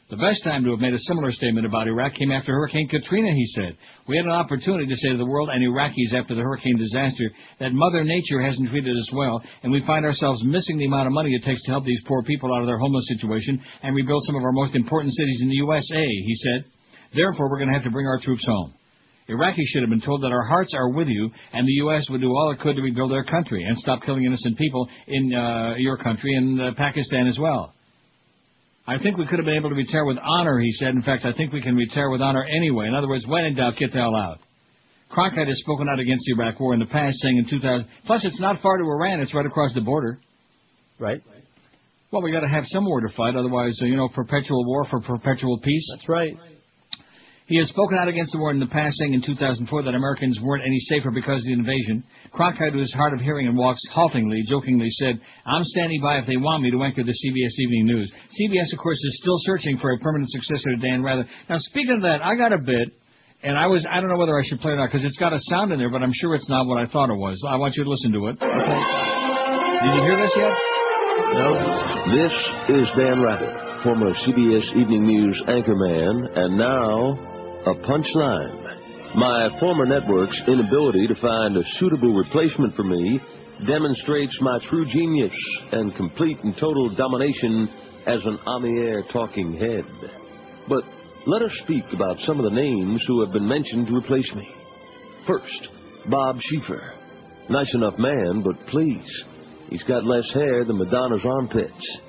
The 0.08 0.16
best 0.16 0.44
time 0.44 0.62
to 0.62 0.70
have 0.70 0.78
made 0.78 0.94
a 0.94 1.00
similar 1.10 1.32
statement 1.32 1.66
about 1.66 1.88
Iraq 1.88 2.14
came 2.14 2.30
after 2.30 2.52
Hurricane 2.52 2.86
Katrina, 2.86 3.32
he 3.32 3.44
said. 3.56 3.76
We 4.06 4.16
had 4.16 4.26
an 4.26 4.38
opportunity 4.38 4.86
to 4.86 4.94
say 4.94 5.08
to 5.08 5.16
the 5.16 5.26
world 5.26 5.48
and 5.50 5.64
Iraqis 5.66 6.14
after 6.14 6.36
the 6.36 6.42
hurricane 6.42 6.78
disaster 6.78 7.28
that 7.58 7.72
Mother 7.72 8.04
Nature 8.04 8.40
hasn't 8.40 8.70
treated 8.70 8.96
us 8.96 9.10
well, 9.12 9.42
and 9.64 9.72
we 9.72 9.82
find 9.84 10.04
ourselves 10.04 10.44
missing 10.44 10.78
the 10.78 10.86
amount 10.86 11.08
of 11.08 11.12
money 11.12 11.34
it 11.34 11.42
takes 11.42 11.60
to 11.64 11.72
help 11.72 11.84
these 11.84 12.02
poor 12.06 12.22
people 12.22 12.54
out 12.54 12.60
of 12.60 12.68
their 12.68 12.78
homeless 12.78 13.08
situation 13.08 13.60
and 13.82 13.96
rebuild 13.96 14.22
some 14.26 14.36
of 14.36 14.44
our 14.44 14.52
most 14.52 14.76
important 14.76 15.12
cities 15.12 15.40
in 15.42 15.48
the 15.48 15.56
USA, 15.56 16.06
he 16.06 16.36
said. 16.36 16.70
Therefore, 17.12 17.50
we're 17.50 17.58
going 17.58 17.70
to 17.70 17.74
have 17.74 17.84
to 17.84 17.90
bring 17.90 18.06
our 18.06 18.20
troops 18.20 18.46
home. 18.46 18.74
Iraqis 19.28 19.66
should 19.66 19.82
have 19.82 19.90
been 19.90 20.00
told 20.00 20.22
that 20.22 20.30
our 20.30 20.44
hearts 20.44 20.72
are 20.74 20.88
with 20.88 21.08
you, 21.08 21.30
and 21.52 21.66
the 21.66 21.72
U.S. 21.84 22.06
would 22.10 22.20
do 22.20 22.30
all 22.30 22.52
it 22.52 22.60
could 22.60 22.76
to 22.76 22.82
rebuild 22.82 23.10
their 23.10 23.24
country 23.24 23.64
and 23.64 23.76
stop 23.78 24.02
killing 24.04 24.24
innocent 24.24 24.56
people 24.56 24.88
in 25.08 25.34
uh, 25.34 25.74
your 25.78 25.96
country 25.96 26.34
and 26.34 26.60
uh, 26.60 26.70
Pakistan 26.76 27.26
as 27.26 27.38
well. 27.38 27.74
I 28.86 28.98
think 28.98 29.16
we 29.16 29.26
could 29.26 29.40
have 29.40 29.46
been 29.46 29.56
able 29.56 29.70
to 29.70 29.74
retire 29.74 30.04
with 30.04 30.18
honor, 30.22 30.60
he 30.60 30.70
said. 30.72 30.90
In 30.90 31.02
fact, 31.02 31.24
I 31.24 31.32
think 31.32 31.52
we 31.52 31.60
can 31.60 31.74
retire 31.74 32.08
with 32.08 32.20
honor 32.20 32.44
anyway. 32.44 32.86
In 32.86 32.94
other 32.94 33.08
words, 33.08 33.26
when 33.26 33.44
in 33.44 33.56
doubt, 33.56 33.74
get 33.76 33.92
the 33.92 33.98
hell 33.98 34.14
out. 34.14 34.38
Cronkite 35.10 35.48
has 35.48 35.58
spoken 35.58 35.88
out 35.88 35.98
against 35.98 36.24
the 36.26 36.34
Iraq 36.40 36.60
War 36.60 36.74
in 36.74 36.80
the 36.80 36.86
past, 36.86 37.16
saying 37.18 37.38
in 37.38 37.48
2000, 37.48 37.86
plus 38.06 38.24
it's 38.24 38.40
not 38.40 38.60
far 38.60 38.76
to 38.78 38.84
Iran, 38.84 39.20
it's 39.20 39.34
right 39.34 39.46
across 39.46 39.72
the 39.74 39.80
border. 39.80 40.20
Right. 40.98 41.20
Well, 42.12 42.22
we 42.22 42.30
got 42.30 42.40
to 42.40 42.48
have 42.48 42.64
some 42.66 42.84
war 42.84 43.00
to 43.00 43.08
fight, 43.16 43.34
otherwise, 43.34 43.78
uh, 43.82 43.86
you 43.86 43.96
know, 43.96 44.08
perpetual 44.08 44.64
war 44.64 44.84
for 44.88 45.00
perpetual 45.00 45.58
peace. 45.60 45.88
That's 45.94 46.08
right. 46.08 46.36
He 47.46 47.58
has 47.58 47.68
spoken 47.70 47.96
out 47.96 48.08
against 48.08 48.32
the 48.32 48.38
war 48.42 48.50
in 48.50 48.58
the 48.58 48.66
past, 48.66 48.98
saying 48.98 49.14
in 49.14 49.22
2004 49.22 49.70
that 49.84 49.94
Americans 49.94 50.36
weren't 50.42 50.66
any 50.66 50.80
safer 50.90 51.12
because 51.14 51.38
of 51.38 51.46
the 51.46 51.52
invasion. 51.54 52.02
Cronkite, 52.34 52.74
who 52.74 52.82
is 52.82 52.92
hard 52.92 53.14
of 53.14 53.20
hearing 53.20 53.46
and 53.46 53.56
walks 53.56 53.78
haltingly, 53.94 54.42
jokingly 54.50 54.90
said, 54.98 55.20
I'm 55.46 55.62
standing 55.62 56.02
by 56.02 56.18
if 56.18 56.26
they 56.26 56.36
want 56.36 56.64
me 56.64 56.72
to 56.72 56.82
anchor 56.82 57.04
the 57.04 57.14
CBS 57.14 57.54
Evening 57.62 57.86
News. 57.86 58.10
CBS, 58.34 58.74
of 58.74 58.82
course, 58.82 58.98
is 58.98 59.20
still 59.22 59.38
searching 59.46 59.78
for 59.78 59.92
a 59.92 59.98
permanent 59.98 60.28
successor 60.30 60.74
to 60.74 60.76
Dan 60.82 61.04
Rather. 61.04 61.24
Now, 61.48 61.58
speaking 61.60 61.94
of 61.94 62.02
that, 62.02 62.18
I 62.18 62.34
got 62.34 62.52
a 62.52 62.58
bit, 62.58 62.90
and 63.44 63.56
I 63.56 63.68
was, 63.68 63.86
I 63.88 64.00
don't 64.00 64.10
know 64.10 64.18
whether 64.18 64.36
I 64.36 64.42
should 64.42 64.58
play 64.58 64.72
it 64.72 64.74
or 64.74 64.78
not, 64.78 64.90
because 64.90 65.04
it's 65.04 65.18
got 65.18 65.32
a 65.32 65.38
sound 65.46 65.70
in 65.70 65.78
there, 65.78 65.90
but 65.90 66.02
I'm 66.02 66.14
sure 66.18 66.34
it's 66.34 66.50
not 66.50 66.66
what 66.66 66.82
I 66.82 66.90
thought 66.90 67.10
it 67.10 67.18
was. 67.18 67.40
I 67.46 67.54
want 67.54 67.76
you 67.76 67.84
to 67.84 67.90
listen 67.90 68.10
to 68.10 68.26
it. 68.26 68.42
Okay. 68.42 68.80
Did 69.86 69.94
you 69.94 70.02
hear 70.02 70.18
this 70.18 70.34
yet? 70.34 70.50
No. 71.30 71.54
This 72.10 72.34
is 72.82 72.88
Dan 72.98 73.22
Rather, 73.22 73.54
former 73.84 74.10
CBS 74.26 74.66
Evening 74.74 75.06
News 75.06 75.40
anchorman, 75.46 76.26
and 76.34 76.58
now 76.58 77.35
a 77.66 77.74
punchline. 77.74 79.16
My 79.16 79.48
former 79.58 79.86
network's 79.86 80.40
inability 80.46 81.08
to 81.08 81.16
find 81.16 81.56
a 81.56 81.64
suitable 81.78 82.14
replacement 82.14 82.76
for 82.76 82.84
me 82.84 83.20
demonstrates 83.66 84.38
my 84.40 84.58
true 84.68 84.86
genius 84.86 85.34
and 85.72 85.94
complete 85.96 86.38
and 86.44 86.54
total 86.56 86.94
domination 86.94 87.68
as 88.06 88.24
an 88.24 88.38
on-the-air 88.46 89.02
talking 89.12 89.54
head. 89.54 89.84
But 90.68 90.84
let 91.26 91.42
us 91.42 91.50
speak 91.64 91.84
about 91.92 92.20
some 92.20 92.38
of 92.38 92.44
the 92.44 92.54
names 92.54 93.04
who 93.08 93.24
have 93.24 93.32
been 93.32 93.48
mentioned 93.48 93.88
to 93.88 93.96
replace 93.96 94.32
me. 94.36 94.48
First, 95.26 95.68
Bob 96.08 96.38
Schieffer. 96.38 96.92
Nice 97.50 97.74
enough 97.74 97.98
man, 97.98 98.44
but 98.44 98.64
please, 98.68 99.24
he's 99.70 99.82
got 99.84 100.04
less 100.04 100.30
hair 100.32 100.64
than 100.64 100.78
Madonna's 100.78 101.24
armpits. 101.24 102.00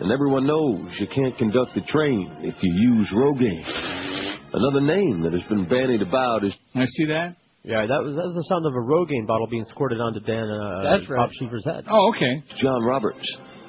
And 0.00 0.10
everyone 0.10 0.46
knows 0.46 0.92
you 0.98 1.06
can't 1.06 1.38
conduct 1.38 1.76
a 1.76 1.82
train 1.82 2.36
if 2.40 2.60
you 2.62 2.72
use 2.96 3.08
Rogaine. 3.12 4.13
Another 4.54 4.80
name 4.80 5.22
that 5.22 5.32
has 5.32 5.42
been 5.48 5.66
bandied 5.68 6.00
about 6.02 6.44
is. 6.44 6.54
I 6.74 6.84
see 6.86 7.06
that. 7.06 7.34
Yeah, 7.64 7.86
that 7.86 8.02
was 8.04 8.14
that 8.14 8.26
was 8.28 8.36
the 8.36 8.44
sound 8.44 8.66
of 8.66 8.72
a 8.72 8.84
Rogaine 8.84 9.26
bottle 9.26 9.46
being 9.48 9.64
squirted 9.64 9.98
onto 10.00 10.20
Dan 10.20 10.44
uh, 10.46 10.82
That's 10.94 11.08
right. 11.10 11.16
Bob 11.26 11.30
Schieffer's 11.40 11.64
head. 11.64 11.84
Oh, 11.90 12.12
okay. 12.14 12.42
John 12.60 12.84
Roberts, 12.84 13.24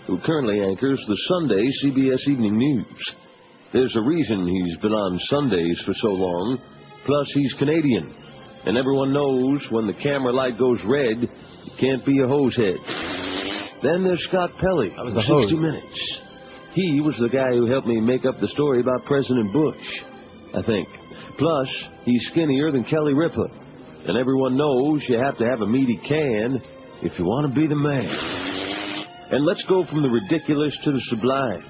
who 0.05 0.19
currently 0.19 0.61
anchors 0.61 1.01
the 1.07 1.17
Sunday 1.31 1.65
CBS 1.81 2.27
Evening 2.29 2.57
News. 2.57 3.15
There's 3.73 3.95
a 3.95 4.01
reason 4.01 4.45
he's 4.47 4.77
been 4.77 4.91
on 4.93 5.17
Sundays 5.31 5.81
for 5.85 5.93
so 5.95 6.09
long. 6.09 6.59
Plus, 7.05 7.27
he's 7.33 7.53
Canadian, 7.57 8.13
and 8.65 8.77
everyone 8.77 9.13
knows 9.13 9.65
when 9.71 9.87
the 9.87 9.93
camera 9.93 10.33
light 10.33 10.57
goes 10.59 10.79
red, 10.85 11.23
it 11.23 11.79
can't 11.79 12.05
be 12.05 12.21
a 12.21 12.27
hose 12.27 12.55
head. 12.55 12.77
Then 13.81 14.03
there's 14.03 14.23
Scott 14.27 14.51
Pelley, 14.59 14.89
That 14.89 15.05
was 15.05 15.13
from 15.13 15.23
a 15.23 15.27
hose. 15.27 15.49
60 15.49 15.61
Minutes. 15.61 16.21
He 16.73 16.99
was 17.01 17.15
the 17.19 17.29
guy 17.29 17.49
who 17.55 17.67
helped 17.71 17.87
me 17.87 18.01
make 18.01 18.25
up 18.25 18.39
the 18.41 18.47
story 18.49 18.81
about 18.81 19.05
President 19.05 19.53
Bush, 19.53 19.85
I 20.55 20.61
think. 20.63 20.87
Plus, 21.37 21.67
he's 22.05 22.27
skinnier 22.31 22.71
than 22.71 22.85
Kelly 22.85 23.13
Ripa. 23.13 23.47
And 24.07 24.17
everyone 24.17 24.55
knows 24.55 25.03
you 25.09 25.17
have 25.17 25.37
to 25.37 25.45
have 25.45 25.61
a 25.61 25.67
meaty 25.67 25.99
can 26.07 26.61
if 27.01 27.17
you 27.19 27.25
want 27.25 27.53
to 27.53 27.59
be 27.59 27.67
the 27.67 27.75
man. 27.75 28.55
And 29.31 29.43
let's 29.43 29.63
go 29.67 29.83
from 29.85 30.03
the 30.03 30.09
ridiculous 30.09 30.77
to 30.83 30.91
the 30.91 31.01
sublime. 31.09 31.63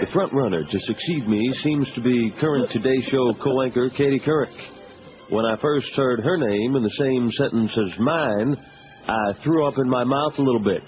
The 0.00 0.10
front 0.12 0.32
runner 0.32 0.64
to 0.64 0.78
succeed 0.80 1.28
me 1.28 1.52
seems 1.62 1.90
to 1.94 2.02
be 2.02 2.32
current 2.40 2.70
Today 2.70 3.00
Show 3.02 3.34
co-anchor 3.42 3.88
Katie 3.90 4.20
Couric. 4.20 4.52
When 5.30 5.46
I 5.46 5.56
first 5.62 5.94
heard 5.94 6.20
her 6.20 6.36
name 6.36 6.76
in 6.76 6.82
the 6.82 6.96
same 6.98 7.30
sentence 7.30 7.78
as 7.78 7.98
mine, 7.98 8.56
I 9.06 9.32
threw 9.42 9.64
up 9.66 9.78
in 9.78 9.88
my 9.88 10.04
mouth 10.04 10.34
a 10.38 10.42
little 10.42 10.62
bit. 10.62 10.82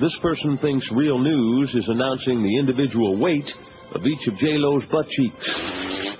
This 0.00 0.16
person 0.20 0.58
thinks 0.58 0.86
real 0.92 1.18
news 1.18 1.74
is 1.74 1.88
announcing 1.88 2.42
the 2.42 2.58
individual 2.58 3.18
weight 3.18 3.50
of 3.94 4.06
each 4.06 4.26
of 4.28 4.36
J-Lo's 4.36 4.84
butt 4.90 5.06
cheeks. 5.08 5.50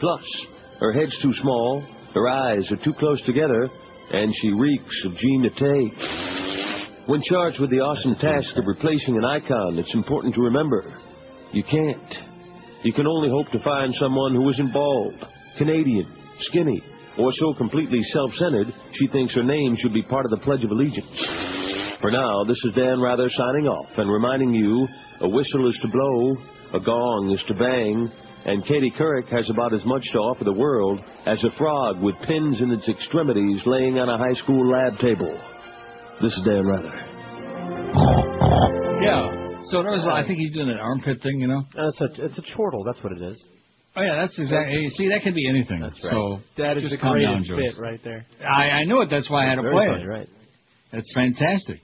Plus, 0.01 0.47
her 0.81 0.93
head's 0.93 1.17
too 1.23 1.33
small, 1.35 1.85
her 2.15 2.29
eyes 2.29 2.71
are 2.71 2.85
too 2.85 2.95
close 2.95 3.23
together, 3.25 3.69
and 4.13 4.33
she 4.41 4.53
reeks 4.53 5.05
of 5.05 5.15
Jean 5.15 5.45
Naté. 5.45 7.07
When 7.07 7.23
charged 7.23 7.61
with 7.61 7.71
the 7.71 7.81
awesome 7.81 8.15
task 8.17 8.57
of 8.57 8.67
replacing 8.67 9.17
an 9.17 9.25
icon, 9.25 9.79
it's 9.79 9.95
important 9.95 10.35
to 10.35 10.43
remember, 10.43 10.99
you 11.53 11.63
can't. 11.63 12.15
You 12.85 12.93
can 12.93 13.07
only 13.07 13.31
hope 13.31 13.51
to 13.51 13.63
find 13.63 13.95
someone 13.95 14.35
who 14.35 14.49
isn't 14.51 14.73
bald, 14.73 15.15
Canadian, 15.57 16.11
skinny, 16.41 16.83
or 17.19 17.31
so 17.33 17.55
completely 17.55 18.03
self-centered 18.03 18.73
she 18.93 19.07
thinks 19.09 19.35
her 19.35 19.43
name 19.43 19.77
should 19.77 19.93
be 19.93 20.03
part 20.03 20.25
of 20.25 20.31
the 20.31 20.45
Pledge 20.45 20.65
of 20.65 20.71
Allegiance. 20.71 21.27
For 22.01 22.11
now, 22.11 22.43
this 22.45 22.59
is 22.65 22.73
Dan 22.75 23.01
Rather 23.01 23.29
signing 23.29 23.69
off 23.69 23.91
and 23.97 24.11
reminding 24.11 24.55
you 24.55 24.89
a 25.21 25.29
whistle 25.29 25.69
is 25.69 25.79
to 25.83 25.89
blow, 25.89 26.37
a 26.75 26.81
gong 26.81 27.31
is 27.35 27.43
to 27.49 27.55
bang, 27.55 28.11
and 28.45 28.65
Katie 28.67 28.93
Couric 28.99 29.29
has 29.29 29.49
about 29.51 29.73
as 29.73 29.85
much 29.85 30.03
to 30.13 30.19
offer 30.19 30.45
the 30.45 30.53
world 30.53 31.01
as 31.27 31.43
a 31.45 31.51
frog 31.57 32.03
with 32.03 32.15
pins 32.27 32.61
in 32.61 32.71
its 32.71 32.89
extremities 32.89 33.63
laying 33.67 33.99
on 33.99 34.09
a 34.09 34.19
high 34.19 34.35
school 34.43 34.67
lab 34.67 34.99
table. 34.99 35.33
This 36.21 36.33
is 36.33 36.43
Dan 36.45 36.67
Rather. 36.67 36.93
Yeah. 39.03 39.59
So 39.71 39.83
there 39.83 39.93
was, 39.93 40.07
I 40.11 40.27
think 40.27 40.39
he's 40.39 40.53
doing 40.53 40.69
an 40.71 40.79
armpit 40.79 41.23
thing, 41.23 41.41
you 41.41 41.47
know. 41.47 41.63
It's 41.75 42.01
a 42.01 42.25
it's 42.25 42.39
a 42.39 42.57
chortle. 42.57 42.85
That's 42.85 43.03
what 43.03 43.13
it 43.13 43.23
is. 43.23 43.43
Oh 43.95 44.03
yeah, 44.03 44.21
that's 44.21 44.37
exactly. 44.39 44.89
See, 44.97 45.09
that 45.11 45.23
can 45.23 45.35
be 45.35 45.49
anything. 45.49 45.81
That's 45.81 45.95
right. 46.03 46.11
So 46.11 46.41
That 46.59 46.79
is 46.79 46.85
just 46.85 46.95
the 46.95 46.99
calm 46.99 47.21
down, 47.21 47.45
bit 47.47 47.79
right 47.79 48.01
there. 48.03 48.27
I 48.41 48.83
I 48.83 48.85
knew 48.85 49.03
it. 49.03 49.11
That's 49.11 49.31
why 49.31 49.47
I 49.47 49.51
had 49.51 49.57
to 49.57 49.63
play 49.63 49.87
funny, 49.87 50.03
it. 50.03 50.07
right. 50.07 50.29
That's 50.93 51.13
fantastic. 51.15 51.81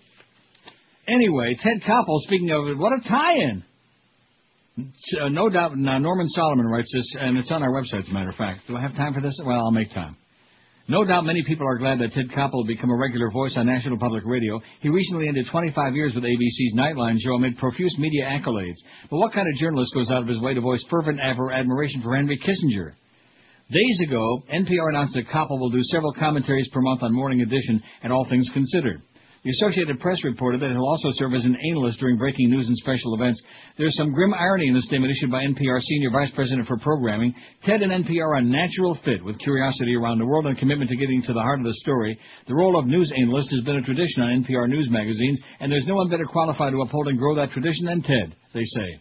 Anyway, 1.06 1.54
Ted 1.62 1.82
Koppel. 1.86 2.20
Speaking 2.22 2.50
of 2.50 2.66
it, 2.68 2.76
what 2.78 2.92
a 2.92 3.08
tie-in. 3.08 3.64
Uh, 5.20 5.28
no 5.28 5.48
doubt. 5.48 5.76
Now 5.76 5.98
Norman 5.98 6.28
Solomon 6.28 6.66
writes 6.66 6.90
this, 6.94 7.12
and 7.20 7.36
it's 7.36 7.50
on 7.50 7.62
our 7.62 7.70
website. 7.70 8.00
As 8.00 8.08
a 8.08 8.12
matter 8.12 8.30
of 8.30 8.36
fact, 8.36 8.60
do 8.66 8.76
I 8.76 8.82
have 8.82 8.94
time 8.94 9.14
for 9.14 9.20
this? 9.20 9.38
Well, 9.44 9.58
I'll 9.58 9.70
make 9.70 9.90
time. 9.90 10.16
No 10.90 11.04
doubt 11.04 11.26
many 11.26 11.42
people 11.44 11.66
are 11.66 11.76
glad 11.76 11.98
that 11.98 12.12
Ted 12.12 12.30
Koppel 12.30 12.54
will 12.54 12.64
become 12.64 12.90
a 12.90 12.96
regular 12.96 13.30
voice 13.30 13.52
on 13.58 13.66
National 13.66 13.98
Public 13.98 14.22
Radio. 14.24 14.58
He 14.80 14.88
recently 14.88 15.28
ended 15.28 15.46
25 15.50 15.94
years 15.94 16.14
with 16.14 16.24
ABC's 16.24 16.74
Nightline 16.74 17.16
show 17.18 17.34
amid 17.34 17.58
profuse 17.58 17.94
media 17.98 18.24
accolades. 18.24 18.78
But 19.10 19.18
what 19.18 19.34
kind 19.34 19.46
of 19.46 19.60
journalist 19.60 19.92
goes 19.92 20.10
out 20.10 20.22
of 20.22 20.28
his 20.28 20.40
way 20.40 20.54
to 20.54 20.62
voice 20.62 20.82
fervent 20.88 21.20
admir- 21.20 21.54
admiration 21.54 22.00
for 22.00 22.16
Henry 22.16 22.38
Kissinger? 22.38 22.92
Days 23.70 24.00
ago, 24.08 24.42
NPR 24.50 24.88
announced 24.88 25.12
that 25.12 25.26
Koppel 25.28 25.60
will 25.60 25.68
do 25.68 25.82
several 25.82 26.14
commentaries 26.14 26.70
per 26.72 26.80
month 26.80 27.02
on 27.02 27.12
Morning 27.12 27.42
Edition 27.42 27.82
and 28.02 28.10
All 28.10 28.26
Things 28.30 28.48
Considered. 28.54 29.02
The 29.48 29.64
Associated 29.64 29.98
Press 29.98 30.22
reported 30.24 30.60
that 30.60 30.68
he'll 30.68 30.84
also 30.84 31.08
serve 31.12 31.32
as 31.32 31.46
an 31.46 31.56
analyst 31.56 31.98
during 32.00 32.18
breaking 32.18 32.50
news 32.50 32.66
and 32.66 32.76
special 32.76 33.14
events. 33.14 33.42
There's 33.78 33.96
some 33.96 34.12
grim 34.12 34.34
irony 34.34 34.68
in 34.68 34.74
the 34.74 34.82
statement 34.82 35.10
issued 35.10 35.30
by 35.30 35.40
NPR 35.40 35.80
Senior 35.80 36.10
Vice 36.10 36.30
President 36.32 36.68
for 36.68 36.76
Programming. 36.76 37.34
Ted 37.64 37.80
and 37.80 38.04
NPR 38.04 38.28
are 38.28 38.34
a 38.34 38.42
natural 38.42 38.98
fit 39.06 39.24
with 39.24 39.38
curiosity 39.38 39.96
around 39.96 40.18
the 40.18 40.26
world 40.26 40.44
and 40.44 40.58
commitment 40.58 40.90
to 40.90 40.96
getting 40.96 41.22
to 41.22 41.32
the 41.32 41.40
heart 41.40 41.60
of 41.60 41.64
the 41.64 41.72
story. 41.76 42.18
The 42.46 42.54
role 42.54 42.78
of 42.78 42.84
news 42.84 43.10
analyst 43.16 43.48
has 43.52 43.64
been 43.64 43.76
a 43.76 43.82
tradition 43.82 44.22
on 44.22 44.44
NPR 44.44 44.68
news 44.68 44.90
magazines, 44.90 45.40
and 45.60 45.72
there's 45.72 45.86
no 45.86 45.94
one 45.94 46.10
better 46.10 46.26
qualified 46.26 46.74
to 46.74 46.82
uphold 46.82 47.08
and 47.08 47.18
grow 47.18 47.34
that 47.36 47.50
tradition 47.50 47.86
than 47.86 48.02
Ted, 48.02 48.36
they 48.52 48.64
say. 48.64 49.00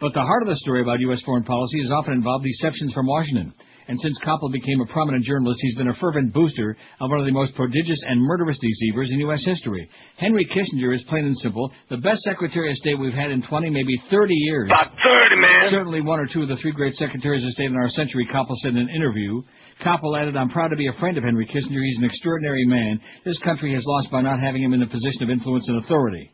But 0.00 0.12
the 0.12 0.26
heart 0.26 0.42
of 0.42 0.48
the 0.48 0.56
story 0.56 0.82
about 0.82 0.98
U.S. 0.98 1.22
foreign 1.24 1.44
policy 1.44 1.82
has 1.82 1.92
often 1.92 2.14
involved 2.14 2.44
deceptions 2.44 2.92
from 2.92 3.06
Washington. 3.06 3.54
And 3.88 3.98
since 4.00 4.18
Koppel 4.24 4.50
became 4.50 4.80
a 4.80 4.86
prominent 4.86 5.22
journalist, 5.22 5.60
he's 5.62 5.76
been 5.76 5.88
a 5.88 5.94
fervent 5.94 6.32
booster 6.32 6.76
of 7.00 7.10
one 7.10 7.20
of 7.20 7.26
the 7.26 7.32
most 7.32 7.54
prodigious 7.54 8.02
and 8.06 8.20
murderous 8.20 8.58
deceivers 8.58 9.12
in 9.12 9.20
U.S. 9.20 9.44
history. 9.44 9.88
Henry 10.16 10.44
Kissinger 10.44 10.92
is 10.92 11.02
plain 11.08 11.24
and 11.24 11.36
simple 11.38 11.70
the 11.88 11.98
best 11.98 12.22
Secretary 12.22 12.70
of 12.70 12.76
State 12.76 12.98
we've 12.98 13.14
had 13.14 13.30
in 13.30 13.42
20, 13.42 13.70
maybe 13.70 13.94
30 14.10 14.34
years. 14.34 14.68
About 14.68 14.90
30, 15.30 15.40
man. 15.40 15.70
Certainly 15.70 16.00
one 16.00 16.18
or 16.18 16.26
two 16.26 16.42
of 16.42 16.48
the 16.48 16.56
three 16.56 16.72
great 16.72 16.94
Secretaries 16.94 17.44
of 17.44 17.50
State 17.50 17.70
in 17.70 17.76
our 17.76 17.88
century, 17.88 18.26
Koppel 18.26 18.56
said 18.56 18.72
in 18.72 18.78
an 18.78 18.88
interview. 18.88 19.42
Koppel 19.84 20.20
added, 20.20 20.36
I'm 20.36 20.50
proud 20.50 20.68
to 20.68 20.76
be 20.76 20.88
a 20.88 20.98
friend 20.98 21.16
of 21.16 21.22
Henry 21.22 21.46
Kissinger. 21.46 21.82
He's 21.84 21.98
an 21.98 22.04
extraordinary 22.06 22.66
man. 22.66 23.00
This 23.24 23.38
country 23.40 23.72
has 23.74 23.84
lost 23.86 24.10
by 24.10 24.22
not 24.22 24.40
having 24.40 24.64
him 24.64 24.72
in 24.74 24.82
a 24.82 24.88
position 24.88 25.22
of 25.22 25.30
influence 25.30 25.68
and 25.68 25.84
authority. 25.84 26.32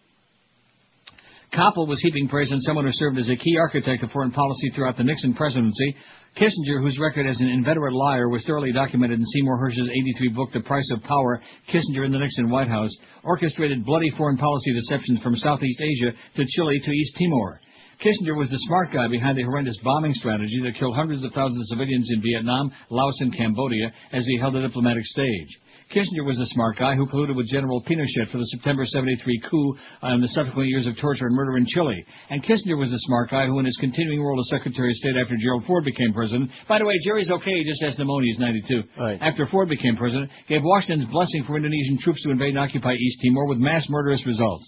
Koppel 1.52 1.86
was 1.86 2.00
heaping 2.00 2.28
praise 2.28 2.50
on 2.50 2.60
someone 2.60 2.86
who 2.86 2.92
served 2.92 3.18
as 3.18 3.28
a 3.28 3.36
key 3.36 3.58
architect 3.58 4.02
of 4.02 4.10
foreign 4.10 4.30
policy 4.30 4.70
throughout 4.70 4.96
the 4.96 5.04
Nixon 5.04 5.34
presidency. 5.34 5.96
Kissinger, 6.36 6.80
whose 6.80 6.98
record 6.98 7.26
as 7.26 7.38
an 7.40 7.48
inveterate 7.48 7.92
liar 7.92 8.28
was 8.28 8.42
thoroughly 8.44 8.72
documented 8.72 9.18
in 9.18 9.26
Seymour 9.26 9.58
Hersh's 9.58 9.88
83 9.88 10.28
book, 10.30 10.48
The 10.52 10.60
Price 10.60 10.88
of 10.90 11.02
Power, 11.02 11.42
Kissinger 11.68 12.06
in 12.06 12.12
the 12.12 12.18
Nixon 12.18 12.48
White 12.48 12.68
House, 12.68 12.90
orchestrated 13.22 13.84
bloody 13.84 14.08
foreign 14.16 14.38
policy 14.38 14.72
deceptions 14.72 15.20
from 15.20 15.36
Southeast 15.36 15.80
Asia 15.80 16.12
to 16.36 16.44
Chile 16.46 16.80
to 16.84 16.90
East 16.90 17.16
Timor. 17.18 17.60
Kissinger 18.00 18.36
was 18.36 18.48
the 18.48 18.56
smart 18.60 18.92
guy 18.92 19.08
behind 19.08 19.36
the 19.36 19.42
horrendous 19.42 19.78
bombing 19.84 20.14
strategy 20.14 20.58
that 20.64 20.76
killed 20.78 20.96
hundreds 20.96 21.22
of 21.22 21.32
thousands 21.32 21.60
of 21.60 21.76
civilians 21.76 22.08
in 22.10 22.22
Vietnam, 22.22 22.72
Laos, 22.88 23.20
and 23.20 23.36
Cambodia 23.36 23.92
as 24.12 24.24
he 24.24 24.38
held 24.38 24.54
the 24.54 24.62
diplomatic 24.62 25.04
stage. 25.04 25.48
Kissinger 25.92 26.24
was 26.24 26.40
a 26.40 26.46
smart 26.56 26.78
guy 26.78 26.96
who 26.96 27.06
colluded 27.06 27.36
with 27.36 27.52
General 27.52 27.82
Pinochet 27.84 28.32
for 28.32 28.38
the 28.38 28.48
September 28.56 28.84
73 28.86 29.42
coup 29.50 29.76
and 30.00 30.22
the 30.22 30.28
subsequent 30.28 30.68
years 30.68 30.86
of 30.86 30.96
torture 30.96 31.26
and 31.26 31.36
murder 31.36 31.58
in 31.58 31.66
Chile. 31.66 32.02
And 32.30 32.42
Kissinger 32.42 32.78
was 32.78 32.88
the 32.88 33.04
smart 33.04 33.28
guy 33.28 33.44
who, 33.44 33.58
in 33.58 33.66
his 33.66 33.76
continuing 33.76 34.22
role 34.22 34.40
as 34.40 34.48
Secretary 34.48 34.88
of 34.88 34.96
State 34.96 35.16
after 35.20 35.36
Gerald 35.36 35.66
Ford 35.66 35.84
became 35.84 36.14
president, 36.14 36.50
by 36.66 36.78
the 36.78 36.86
way, 36.86 36.96
Jerry's 37.04 37.30
okay, 37.30 37.60
he 37.60 37.68
just 37.68 37.82
has 37.84 37.98
pneumonia, 37.98 38.32
he's 38.32 38.40
92. 38.40 38.82
After 39.20 39.46
Ford 39.46 39.68
became 39.68 39.96
president, 39.96 40.30
gave 40.48 40.62
Washington's 40.64 41.04
blessing 41.12 41.44
for 41.46 41.56
Indonesian 41.56 41.98
troops 41.98 42.22
to 42.24 42.30
invade 42.30 42.56
and 42.56 42.58
occupy 42.58 42.94
East 42.94 43.20
Timor 43.22 43.46
with 43.46 43.58
mass 43.58 43.84
murderous 43.90 44.26
results. 44.26 44.64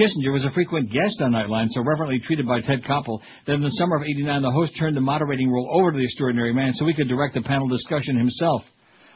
Kissinger 0.00 0.32
was 0.32 0.44
a 0.44 0.50
frequent 0.52 0.90
guest 0.90 1.20
on 1.20 1.32
Nightline, 1.32 1.68
so 1.68 1.82
reverently 1.82 2.20
treated 2.20 2.46
by 2.46 2.62
Ted 2.62 2.84
Koppel 2.84 3.20
that 3.46 3.52
in 3.52 3.62
the 3.62 3.76
summer 3.76 3.96
of 3.96 4.02
89, 4.02 4.40
the 4.40 4.50
host 4.50 4.72
turned 4.78 4.96
the 4.96 5.02
moderating 5.02 5.50
role 5.50 5.68
over 5.72 5.92
to 5.92 5.98
the 5.98 6.04
extraordinary 6.04 6.54
man 6.54 6.72
so 6.72 6.86
he 6.86 6.94
could 6.94 7.08
direct 7.08 7.34
the 7.34 7.42
panel 7.42 7.68
discussion 7.68 8.16
himself. 8.16 8.62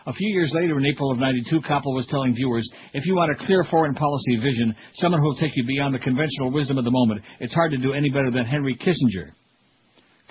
A 0.05 0.13
few 0.13 0.33
years 0.35 0.51
later, 0.53 0.79
in 0.79 0.87
April 0.87 1.13
of 1.13 1.19
92, 1.19 1.61
Koppel 1.61 1.95
was 1.95 2.07
telling 2.09 2.35
viewers, 2.35 2.69
if 2.93 3.07
you 3.07 3.15
want 3.15 3.31
a 3.31 3.47
clear 3.47 3.63
foreign 3.71 3.95
policy 3.95 4.37
vision, 4.37 4.75
someone 4.95 5.21
who 5.21 5.29
will 5.29 5.37
take 5.37 5.55
you 5.55 5.65
beyond 5.65 5.95
the 5.95 6.01
conventional 6.01 6.51
wisdom 6.51 6.77
of 6.77 6.85
the 6.85 6.91
moment, 6.91 7.23
it's 7.39 7.55
hard 7.55 7.71
to 7.71 7.79
do 7.79 7.93
any 7.93 8.11
better 8.11 8.31
than 8.31 8.45
Henry 8.45 8.75
Kissinger. 8.75 9.31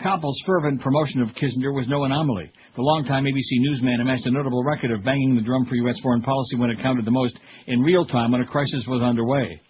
Koppel's 0.03 0.41
fervent 0.45 0.81
promotion 0.81 1.21
of 1.21 1.29
Kissinger 1.29 1.73
was 1.73 1.87
no 1.87 2.03
anomaly. 2.03 2.51
The 2.75 2.81
longtime 2.81 3.23
ABC 3.23 3.59
newsman 3.59 4.01
amassed 4.01 4.25
a 4.25 4.31
notable 4.31 4.63
record 4.63 4.91
of 4.91 5.05
banging 5.05 5.35
the 5.35 5.41
drum 5.41 5.65
for 5.65 5.75
U.S. 5.75 5.99
foreign 6.01 6.21
policy 6.21 6.57
when 6.57 6.69
it 6.69 6.81
counted 6.81 7.05
the 7.05 7.11
most 7.11 7.37
in 7.67 7.81
real 7.81 8.05
time 8.05 8.31
when 8.31 8.41
a 8.41 8.45
crisis 8.45 8.85
was 8.87 9.01
underway. 9.01 9.61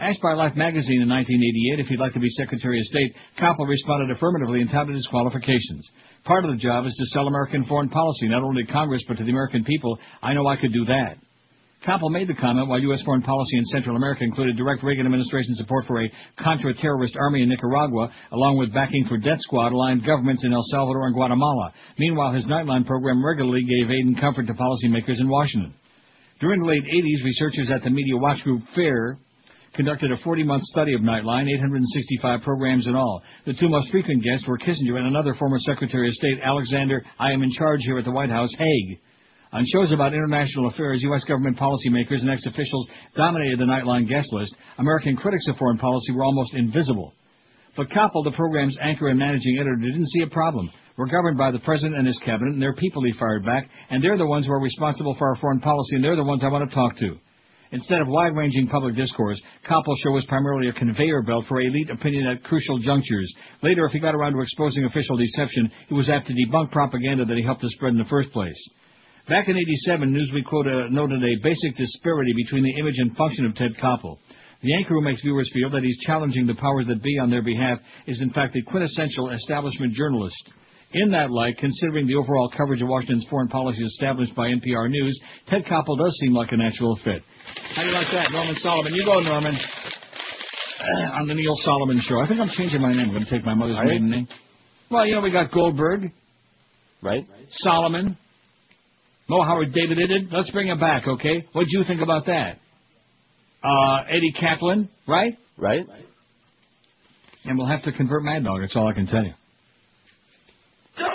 Asked 0.00 0.22
by 0.22 0.32
Life 0.32 0.56
magazine 0.56 1.02
in 1.02 1.10
1988 1.12 1.84
if 1.84 1.86
he'd 1.88 2.00
like 2.00 2.14
to 2.14 2.24
be 2.24 2.28
Secretary 2.30 2.80
of 2.80 2.86
State, 2.86 3.12
Koppel 3.38 3.68
responded 3.68 4.10
affirmatively 4.10 4.62
and 4.62 4.70
touted 4.70 4.94
his 4.94 5.06
qualifications. 5.08 5.86
Part 6.24 6.46
of 6.46 6.52
the 6.52 6.56
job 6.56 6.86
is 6.86 6.96
to 6.96 7.04
sell 7.12 7.26
American 7.28 7.66
foreign 7.66 7.90
policy, 7.90 8.26
not 8.26 8.42
only 8.42 8.64
to 8.64 8.72
Congress 8.72 9.04
but 9.06 9.18
to 9.18 9.24
the 9.24 9.30
American 9.30 9.62
people. 9.62 9.98
I 10.22 10.32
know 10.32 10.46
I 10.46 10.56
could 10.56 10.72
do 10.72 10.86
that. 10.86 11.18
Koppel 11.86 12.10
made 12.10 12.28
the 12.28 12.40
comment 12.40 12.68
while 12.68 12.80
U.S. 12.80 13.02
foreign 13.04 13.20
policy 13.20 13.58
in 13.58 13.64
Central 13.66 13.94
America 13.94 14.24
included 14.24 14.56
direct 14.56 14.82
Reagan 14.82 15.04
administration 15.04 15.54
support 15.56 15.84
for 15.84 16.02
a 16.02 16.10
contra-terrorist 16.42 17.16
army 17.20 17.42
in 17.42 17.50
Nicaragua, 17.50 18.08
along 18.32 18.56
with 18.56 18.72
backing 18.72 19.04
for 19.06 19.18
death 19.18 19.40
squad-aligned 19.40 20.06
governments 20.06 20.44
in 20.46 20.54
El 20.54 20.64
Salvador 20.70 21.08
and 21.08 21.14
Guatemala. 21.14 21.74
Meanwhile, 21.98 22.32
his 22.32 22.46
Nightline 22.46 22.86
program 22.86 23.24
regularly 23.24 23.64
gave 23.64 23.90
aid 23.90 24.06
and 24.06 24.18
comfort 24.18 24.46
to 24.46 24.54
policymakers 24.54 25.20
in 25.20 25.28
Washington. 25.28 25.74
During 26.40 26.60
the 26.60 26.68
late 26.68 26.84
80s, 26.84 27.22
researchers 27.22 27.70
at 27.70 27.82
the 27.82 27.90
media 27.90 28.16
watch 28.16 28.42
group 28.44 28.62
FAIR 28.74 29.18
conducted 29.74 30.10
a 30.10 30.16
40-month 30.16 30.62
study 30.64 30.94
of 30.94 31.00
Nightline, 31.00 31.48
865 31.48 32.40
programs 32.42 32.86
in 32.86 32.94
all. 32.94 33.22
The 33.46 33.54
two 33.54 33.68
most 33.68 33.90
frequent 33.90 34.22
guests 34.22 34.46
were 34.46 34.58
Kissinger 34.58 34.98
and 34.98 35.06
another 35.06 35.34
former 35.34 35.58
Secretary 35.58 36.08
of 36.08 36.14
State, 36.14 36.38
Alexander, 36.42 37.04
I 37.18 37.32
am 37.32 37.42
in 37.42 37.50
charge 37.52 37.80
here 37.82 37.98
at 37.98 38.04
the 38.04 38.10
White 38.10 38.30
House, 38.30 38.52
Haig. 38.58 38.98
On 39.52 39.64
shows 39.66 39.92
about 39.92 40.14
international 40.14 40.68
affairs, 40.68 41.02
U.S. 41.02 41.24
government 41.24 41.58
policymakers 41.58 42.20
and 42.20 42.30
ex-officials 42.30 42.88
dominated 43.16 43.58
the 43.58 43.64
Nightline 43.64 44.08
guest 44.08 44.28
list. 44.32 44.54
American 44.78 45.16
critics 45.16 45.46
of 45.48 45.56
foreign 45.56 45.78
policy 45.78 46.12
were 46.12 46.24
almost 46.24 46.54
invisible. 46.54 47.12
But 47.76 47.88
Koppel, 47.90 48.24
the 48.24 48.32
program's 48.36 48.76
anchor 48.80 49.08
and 49.08 49.18
managing 49.18 49.56
editor, 49.58 49.76
didn't 49.76 50.08
see 50.08 50.22
a 50.22 50.28
problem. 50.28 50.70
We're 50.96 51.06
governed 51.06 51.38
by 51.38 51.50
the 51.50 51.60
president 51.60 51.96
and 51.96 52.06
his 52.06 52.18
cabinet, 52.24 52.52
and 52.52 52.62
they're 52.62 52.74
people 52.74 53.02
he 53.04 53.12
fired 53.18 53.44
back, 53.44 53.68
and 53.90 54.04
they're 54.04 54.18
the 54.18 54.26
ones 54.26 54.46
who 54.46 54.52
are 54.52 54.60
responsible 54.60 55.14
for 55.18 55.28
our 55.28 55.36
foreign 55.36 55.60
policy, 55.60 55.96
and 55.96 56.04
they're 56.04 56.16
the 56.16 56.24
ones 56.24 56.44
I 56.44 56.48
want 56.48 56.68
to 56.68 56.74
talk 56.74 56.96
to. 56.98 57.16
Instead 57.72 58.00
of 58.00 58.08
wide-ranging 58.08 58.66
public 58.66 58.96
discourse, 58.96 59.40
Koppel's 59.68 60.00
show 60.00 60.10
was 60.10 60.24
primarily 60.26 60.68
a 60.68 60.72
conveyor 60.72 61.22
belt 61.22 61.44
for 61.48 61.60
elite 61.60 61.90
opinion 61.90 62.26
at 62.26 62.42
crucial 62.42 62.78
junctures. 62.78 63.32
Later, 63.62 63.84
if 63.84 63.92
he 63.92 64.00
got 64.00 64.14
around 64.14 64.32
to 64.32 64.40
exposing 64.40 64.84
official 64.84 65.16
deception, 65.16 65.70
he 65.88 65.94
was 65.94 66.10
apt 66.10 66.26
to 66.26 66.34
debunk 66.34 66.72
propaganda 66.72 67.24
that 67.24 67.36
he 67.36 67.44
helped 67.44 67.60
to 67.60 67.68
spread 67.68 67.92
in 67.92 67.98
the 67.98 68.10
first 68.10 68.32
place. 68.32 68.58
Back 69.28 69.48
in 69.48 69.56
87, 69.56 70.12
Newsweek 70.12 70.46
quoted, 70.46 70.90
noted 70.90 71.22
a 71.22 71.42
basic 71.44 71.76
disparity 71.76 72.32
between 72.34 72.64
the 72.64 72.80
image 72.80 72.98
and 72.98 73.16
function 73.16 73.46
of 73.46 73.54
Ted 73.54 73.76
Koppel. 73.80 74.18
The 74.62 74.74
anchor 74.74 74.94
who 74.94 75.02
makes 75.02 75.22
viewers 75.22 75.48
feel 75.54 75.70
that 75.70 75.84
he's 75.84 76.00
challenging 76.00 76.46
the 76.46 76.54
powers 76.54 76.86
that 76.88 77.02
be 77.02 77.18
on 77.18 77.30
their 77.30 77.42
behalf 77.42 77.78
is 78.08 78.20
in 78.20 78.30
fact 78.30 78.56
a 78.56 78.62
quintessential 78.62 79.30
establishment 79.30 79.94
journalist. 79.94 80.50
In 80.92 81.12
that 81.12 81.30
light, 81.30 81.56
considering 81.58 82.06
the 82.08 82.16
overall 82.16 82.50
coverage 82.56 82.82
of 82.82 82.88
Washington's 82.88 83.24
foreign 83.30 83.46
policy 83.48 83.82
established 83.84 84.34
by 84.34 84.48
NPR 84.48 84.90
News, 84.90 85.20
Ted 85.48 85.64
Koppel 85.64 85.96
does 85.96 86.16
seem 86.20 86.32
like 86.34 86.50
a 86.50 86.56
natural 86.56 86.98
fit. 87.04 87.22
How 87.76 87.82
do 87.82 87.88
you 87.88 87.94
like 87.94 88.08
that, 88.12 88.32
Norman 88.32 88.56
Solomon? 88.56 88.94
You 88.94 89.04
go, 89.04 89.20
Norman. 89.20 89.54
On 91.12 91.28
the 91.28 91.34
Neil 91.34 91.54
Solomon 91.64 92.00
Show. 92.02 92.18
I 92.20 92.26
think 92.26 92.40
I'm 92.40 92.48
changing 92.56 92.80
my 92.80 92.90
name. 92.90 93.00
I'm 93.06 93.10
going 93.12 93.24
to 93.24 93.30
take 93.30 93.44
my 93.44 93.54
mother's 93.54 93.78
Are 93.78 93.84
you? 93.84 93.90
maiden 93.92 94.10
name. 94.10 94.28
Well, 94.90 95.06
you 95.06 95.14
know, 95.14 95.20
we 95.20 95.30
got 95.30 95.52
Goldberg. 95.52 96.10
Right. 97.02 97.24
Solomon. 97.50 98.16
Mo 99.28 99.44
Howard 99.44 99.72
David 99.72 99.98
Idded. 99.98 100.32
Let's 100.32 100.50
bring 100.50 100.66
him 100.68 100.80
back, 100.80 101.06
okay? 101.06 101.46
What 101.52 101.66
do 101.70 101.78
you 101.78 101.84
think 101.86 102.00
about 102.02 102.26
that? 102.26 102.58
Uh, 103.62 104.02
Eddie 104.10 104.32
Kaplan, 104.32 104.88
right? 105.06 105.38
Right. 105.56 105.86
And 107.44 107.56
we'll 107.56 107.68
have 107.68 107.84
to 107.84 107.92
convert 107.92 108.24
Mad 108.24 108.42
Dog. 108.42 108.60
That's 108.60 108.74
all 108.74 108.88
I 108.88 108.92
can 108.94 109.06
tell 109.06 109.22
you. 109.22 109.34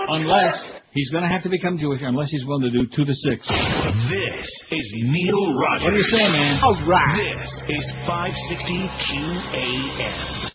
Unless 0.07 0.71
he's 0.93 1.11
going 1.11 1.23
to 1.23 1.29
have 1.29 1.43
to 1.43 1.49
become 1.49 1.77
Jewish, 1.77 2.01
unless 2.03 2.29
he's 2.29 2.45
willing 2.45 2.63
to 2.63 2.71
do 2.71 2.87
two 2.95 3.05
to 3.05 3.13
six. 3.13 3.47
This 3.47 4.47
is 4.71 4.93
Neil 4.95 5.53
Rogers. 5.53 5.83
What 5.83 5.91
do 5.91 5.97
you 5.97 6.03
say, 6.03 6.31
man? 6.31 6.59
All 6.63 6.75
right. 6.87 7.37
This 7.37 7.51
is 7.77 7.91
560 8.07 8.89
QAM. 9.09 10.54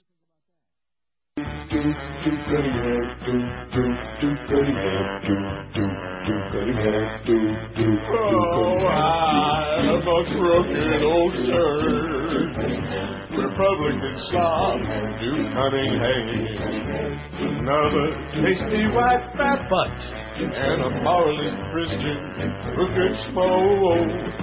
Oh, 8.12 8.86
I'm 8.88 10.02
a 10.02 10.20
crooked 10.34 11.02
old 11.04 11.32
turd. 11.32 12.56
Republican 13.38 14.16
hanging. 15.94 16.58
Another 17.38 18.08
tasty 18.42 18.88
white 18.88 19.30
fat 19.36 19.68
butt. 19.70 19.94
And 20.40 20.82
a 20.82 20.90
powerless 21.04 21.54
Christian 21.70 22.18
crooked. 22.74 23.14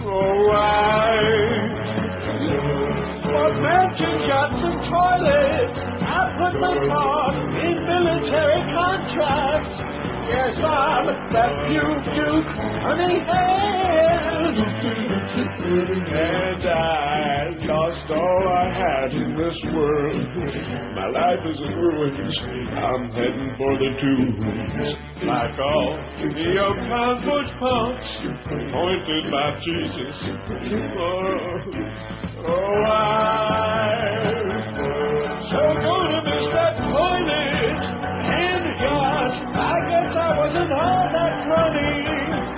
Oh, 0.06 0.52
I. 0.54 2.07
What 2.38 3.54
mansion 3.62 4.30
got 4.30 4.50
some 4.62 4.78
toilets? 4.86 5.78
I 6.06 6.30
put 6.38 6.62
my 6.62 6.78
card 6.86 7.36
in 7.66 7.76
military 7.82 8.62
contracts. 8.70 9.76
Yes, 10.30 10.62
I'm 10.62 11.08
that 11.34 11.54
Duke 11.68 12.06
Duke 12.14 12.52
honey 12.86 13.20
hand. 13.26 15.17
And 15.38 16.66
I 16.66 17.54
lost 17.62 18.10
all 18.10 18.48
I 18.50 18.74
had 18.74 19.14
in 19.14 19.38
this 19.38 19.60
world. 19.72 20.26
My 20.96 21.08
life 21.14 21.46
is 21.46 21.62
in 21.62 21.76
ruins. 21.78 22.38
I'm 22.74 23.12
heading 23.12 23.54
for 23.56 23.78
the 23.78 23.94
tombs. 24.02 24.98
Like 25.24 25.60
all 25.60 25.94
the 26.18 26.58
old 26.58 26.78
convoy 26.90 27.46
punks, 27.60 28.10
pointed 28.50 29.30
by 29.30 29.60
Jesus. 29.62 30.18
Oh, 30.98 31.62
oh, 32.48 32.82
I'm 32.88 33.78
so 35.52 35.62
gonna 35.86 36.22
miss 36.26 36.48
that 36.50 36.74
toilet. 36.82 37.78
And 38.26 38.66
gosh, 38.82 39.38
I 39.54 39.78
guess 39.86 40.10
I 40.18 40.34
wasn't 40.36 40.72
all 40.72 41.10
that 41.14 41.34
funny 41.48 42.07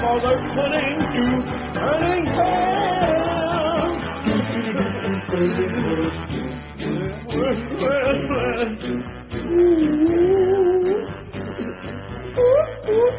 for 0.09 0.19
the 0.21 0.33
cunning 0.55 0.97
to 1.13 1.23
running 1.79 2.25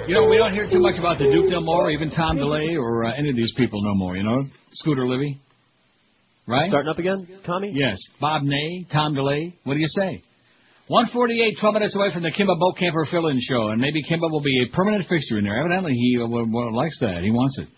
You 0.08 0.14
know, 0.16 0.26
we 0.26 0.36
don't 0.36 0.52
hear 0.52 0.68
too 0.68 0.80
much 0.80 0.98
about 0.98 1.18
the 1.18 1.24
Duke 1.30 1.50
no 1.50 1.60
more, 1.60 1.86
or 1.86 1.90
even 1.90 2.10
Tom 2.10 2.36
DeLay, 2.36 2.76
or 2.76 3.04
uh, 3.04 3.12
any 3.16 3.30
of 3.30 3.36
these 3.36 3.52
people 3.56 3.80
no 3.84 3.94
more, 3.94 4.16
you 4.16 4.24
know? 4.24 4.42
Scooter 4.70 5.06
Libby. 5.06 5.40
Right? 6.48 6.68
Starting 6.68 6.90
up 6.90 6.98
again, 6.98 7.28
Tommy? 7.46 7.70
Yes. 7.72 7.96
Bob 8.20 8.42
Ney, 8.42 8.86
Tom 8.90 9.14
DeLay. 9.14 9.54
What 9.62 9.74
do 9.74 9.80
you 9.80 9.86
say? 9.86 10.22
148, 10.90 11.54
12 11.60 11.74
minutes 11.74 11.94
away 11.94 12.08
from 12.12 12.24
the 12.24 12.32
Kimba 12.32 12.58
Bokamper 12.58 13.08
fill-in 13.12 13.38
show, 13.40 13.68
and 13.68 13.80
maybe 13.80 14.02
Kimba 14.02 14.28
will 14.28 14.40
be 14.40 14.66
a 14.66 14.74
permanent 14.74 15.06
fixture 15.08 15.38
in 15.38 15.44
there. 15.44 15.56
Evidently, 15.60 15.92
he 15.92 16.16
uh, 16.18 16.22
w- 16.26 16.46
w- 16.46 16.76
likes 16.76 16.98
that. 16.98 17.22
He 17.22 17.30
wants 17.30 17.60
it. 17.60 17.68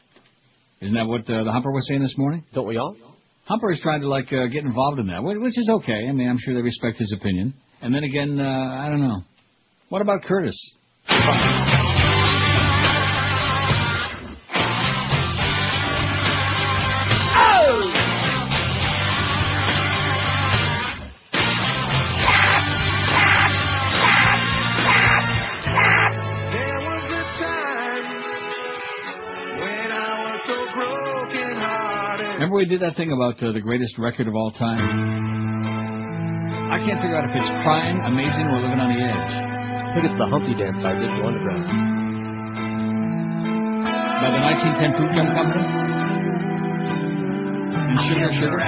Isn't 0.81 0.97
that 0.97 1.05
what 1.05 1.21
uh, 1.29 1.45
the 1.45 1.53
Humper 1.53 1.71
was 1.73 1.87
saying 1.87 2.01
this 2.01 2.15
morning? 2.17 2.43
Don't 2.55 2.67
we 2.67 2.79
all? 2.79 2.97
Humper 3.45 3.71
is 3.71 3.81
trying 3.83 4.01
to 4.01 4.09
like 4.09 4.33
uh, 4.33 4.47
get 4.47 4.65
involved 4.65 4.99
in 4.99 5.09
that, 5.09 5.23
which 5.23 5.59
is 5.59 5.69
okay. 5.69 6.07
I 6.09 6.13
mean, 6.13 6.27
I'm 6.27 6.39
sure 6.41 6.55
they 6.55 6.63
respect 6.63 6.97
his 6.97 7.15
opinion. 7.21 7.53
And 7.83 7.95
then 7.95 8.03
again, 8.03 8.41
uh, 8.41 8.45
I 8.45 8.89
don't 8.89 9.03
know. 9.03 9.21
What 9.91 10.01
about 10.01 10.23
Curtis? 10.23 10.57
Remember 32.53 32.69
we 32.69 32.77
did 32.77 32.85
that 32.85 33.01
thing 33.01 33.09
about 33.17 33.41
uh, 33.41 33.49
the 33.57 33.65
greatest 33.65 33.97
record 33.97 34.29
of 34.29 34.37
all 34.37 34.53
time? 34.53 34.77
I 36.69 36.77
can't 36.85 37.01
figure 37.01 37.17
out 37.17 37.25
if 37.25 37.33
it's 37.33 37.49
crying, 37.65 37.97
amazing, 38.05 38.45
or 38.45 38.61
living 38.61 38.77
on 38.77 38.93
the 38.93 39.01
edge. 39.01 39.33
I 39.81 39.97
think 39.97 40.05
it's 40.13 40.21
the 40.21 40.29
Humpty 40.29 40.53
Dance 40.53 40.77
by 40.85 40.93
Digital 40.93 41.33
Underground. 41.33 41.65
By 44.21 44.29
the 44.37 44.43
1910 44.53 45.01
Fruitgum 45.01 45.33
Company? 45.33 45.65
And 47.89 47.97
Sugar 48.13 48.37
Sugar? 48.37 48.61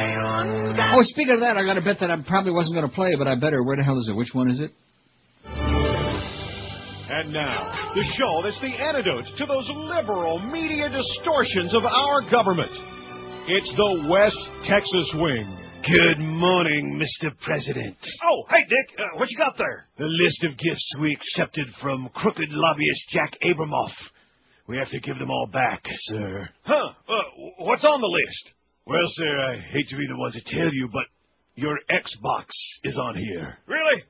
Oh, 0.97 1.05
speaking 1.13 1.37
of 1.37 1.45
that, 1.45 1.61
I 1.61 1.65
got 1.69 1.77
a 1.77 1.85
bet 1.85 2.01
that 2.01 2.09
I 2.09 2.17
probably 2.25 2.57
wasn't 2.57 2.81
going 2.81 2.89
to 2.89 2.95
play, 2.97 3.21
but 3.21 3.29
I 3.29 3.37
better. 3.37 3.61
Where 3.61 3.77
the 3.77 3.85
hell 3.85 4.01
is 4.01 4.09
it? 4.09 4.17
Which 4.17 4.33
one 4.33 4.49
is 4.49 4.65
it? 4.65 4.73
And 5.45 7.37
now, 7.37 7.93
the 7.93 8.05
show 8.17 8.41
that's 8.49 8.57
the 8.65 8.81
antidote 8.81 9.29
to 9.37 9.45
those 9.45 9.69
liberal 9.77 10.41
media 10.41 10.89
distortions 10.89 11.77
of 11.77 11.85
our 11.85 12.25
government. 12.33 12.73
It's 13.47 13.69
the 13.77 14.09
West 14.09 14.41
Texas 14.67 15.11
Wing. 15.21 15.45
Good 15.85 16.19
morning, 16.19 16.99
Mr. 16.99 17.29
President. 17.41 17.95
Oh, 18.25 18.45
hey, 18.49 18.63
Dick, 18.67 18.99
uh, 18.99 19.19
what 19.19 19.31
you 19.31 19.37
got 19.37 19.59
there? 19.59 19.87
The 19.99 20.07
list 20.07 20.45
of 20.45 20.57
gifts 20.57 20.93
we 20.99 21.13
accepted 21.13 21.67
from 21.83 22.09
crooked 22.15 22.49
lobbyist 22.49 23.09
Jack 23.11 23.37
Abramoff. 23.43 23.93
We 24.67 24.79
have 24.79 24.89
to 24.89 25.01
give 25.01 25.19
them 25.19 25.31
all 25.31 25.47
back, 25.53 25.83
sir. 25.85 26.49
Huh? 26.63 26.93
Uh, 27.07 27.13
what's 27.59 27.85
on 27.85 28.01
the 28.01 28.07
list? 28.07 28.55
Well, 28.87 29.05
sir, 29.09 29.39
I 29.53 29.57
hate 29.61 29.89
to 29.89 29.97
be 29.97 30.07
the 30.09 30.17
one 30.17 30.33
to 30.33 30.41
tell 30.47 30.73
you, 30.73 30.89
but 30.91 31.05
your 31.55 31.77
Xbox 31.91 32.47
is 32.85 32.97
on 32.99 33.17
here. 33.17 33.59
Really? 33.67 34.03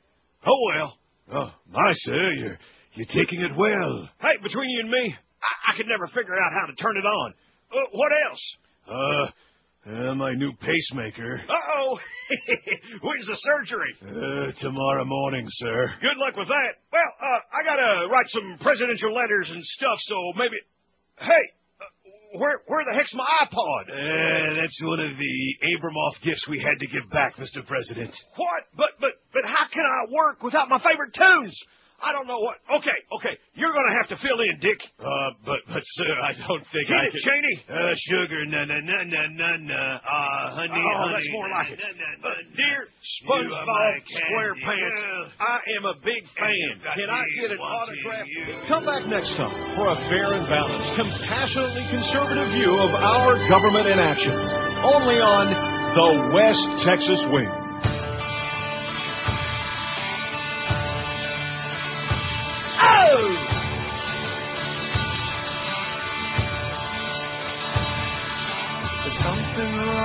Oh, 0.47 0.61
well. 0.77 0.99
Oh, 1.35 1.51
my, 1.73 1.91
sir, 1.93 2.33
you're, 2.35 2.59
you're 2.93 3.07
taking 3.25 3.41
it 3.41 3.51
well. 3.57 4.09
Hey, 4.21 4.37
between 4.45 4.71
you 4.71 4.81
and 4.81 4.91
me, 4.91 5.13
I, 5.43 5.73
I 5.73 5.77
could 5.77 5.87
never 5.89 6.07
figure 6.07 6.37
out 6.37 6.53
how 6.61 6.67
to 6.67 6.75
turn 6.77 6.97
it 6.97 7.05
on. 7.07 7.35
Uh, 7.73 7.77
what 7.91 8.13
else? 8.31 8.41
Uh, 8.89 9.27
uh, 9.87 10.15
my 10.15 10.33
new 10.35 10.53
pacemaker. 10.61 11.41
Uh-oh. 11.49 11.99
When's 13.03 13.27
the 13.27 13.37
surgery? 13.37 13.93
Uh, 14.01 14.53
tomorrow 14.61 15.05
morning, 15.05 15.45
sir. 15.49 15.93
Good 16.01 16.17
luck 16.17 16.37
with 16.37 16.49
that. 16.49 16.73
Well, 16.93 17.03
uh, 17.21 17.41
I 17.53 17.65
gotta 17.65 18.09
write 18.09 18.27
some 18.29 18.57
presidential 18.61 19.13
letters 19.13 19.51
and 19.53 19.63
stuff, 19.63 19.99
so 20.01 20.17
maybe. 20.37 20.57
Hey, 21.19 21.45
uh, 21.81 22.39
where 22.39 22.61
where 22.67 22.85
the 22.91 22.97
heck's 22.97 23.13
my 23.15 23.29
iPod? 23.45 23.85
Uh, 23.93 24.61
that's 24.61 24.81
one 24.85 25.01
of 25.01 25.19
the 25.19 25.37
Abramoff 25.77 26.23
gifts 26.25 26.47
we 26.49 26.59
had 26.59 26.79
to 26.81 26.87
give 26.87 27.09
back, 27.11 27.37
Mr. 27.37 27.65
President. 27.67 28.15
What? 28.37 28.63
But 28.77 28.91
but 29.01 29.11
but 29.35 29.43
how 29.45 29.67
can 29.69 29.85
I 29.85 30.11
work 30.11 30.43
without 30.43 30.69
my 30.71 30.79
favorite 30.81 31.13
tunes? 31.15 31.57
I 32.03 32.13
don't 32.13 32.27
know 32.27 32.39
what. 32.43 32.59
Okay, 32.83 32.99
okay, 33.17 33.35
you're 33.55 33.73
gonna 33.73 33.95
have 34.03 34.09
to 34.13 34.19
fill 34.21 34.37
in, 34.43 34.59
Dick. 34.61 34.77
Uh, 34.99 35.07
but 35.47 35.61
but 35.73 35.81
sir, 35.83 36.13
I 36.21 36.33
don't 36.37 36.65
think 36.75 36.89
Get 36.91 36.99
I 37.01 37.07
it, 37.07 37.13
can. 37.15 37.23
Cheney? 37.25 37.57
Uh, 37.71 37.95
sugar, 38.11 38.43
na 38.51 38.61
na 38.67 38.79
na 38.83 38.99
na 39.09 39.23
na 39.31 39.51
na. 39.63 39.83
Ah, 40.05 40.53
honey, 40.59 40.75
oh, 40.75 40.99
honey. 41.01 41.13
that's 41.17 41.31
more 41.33 41.49
like 41.55 41.71
it. 41.73 41.79
na, 41.81 41.89
na, 41.95 42.09
Uh, 42.19 42.29
na, 42.29 42.57
dear 42.59 42.79
SpongeBob. 43.25 43.95
SquarePants, 44.11 45.01
Yeah. 45.01 45.47
I 45.47 45.59
am 45.81 45.85
a 45.87 45.97
big 46.05 46.23
fan. 46.37 46.73
Can 46.99 47.09
I 47.09 47.23
get 47.41 47.51
an 47.53 47.59
autograph? 47.63 48.27
Come 48.69 48.85
back 48.85 49.07
next 49.07 49.33
time 49.39 49.55
for 49.79 49.89
a 49.95 49.97
fair 50.11 50.35
and 50.35 50.45
balanced, 50.51 50.93
compassionately 50.99 51.87
conservative 51.89 52.49
view 52.53 52.75
of 52.75 52.91
our 53.01 53.49
government 53.49 53.87
in 53.89 53.99
action. 53.99 54.35
only 54.85 55.17
on 55.23 55.47
the 55.97 56.11
West 56.37 56.65
Texas 56.85 57.23
Wing. 57.33 57.49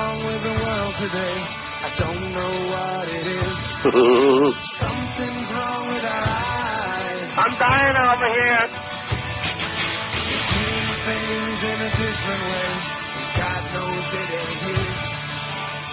Wrong 0.10 0.26
with 0.26 0.42
the 0.42 0.50
world 0.50 0.94
today. 0.98 1.38
I 1.86 1.90
don't 2.02 2.34
know 2.34 2.54
what 2.74 3.06
it 3.10 3.26
is. 3.30 3.60
Something's 4.82 5.50
wrong 5.54 5.94
with 5.94 6.02
our 6.04 6.26
eyes. 6.26 7.30
I'm 7.38 7.54
dying 7.62 7.98
over 8.10 8.30
here. 8.42 8.66
We're 10.26 10.46
seeing 10.50 10.90
things 11.06 11.60
in 11.62 11.78
a 11.78 11.92
different 11.94 12.44
way. 12.50 12.70
God 13.38 13.62
knows 13.70 14.08
it 14.18 14.30
ain't 14.34 14.62
his. 14.66 14.98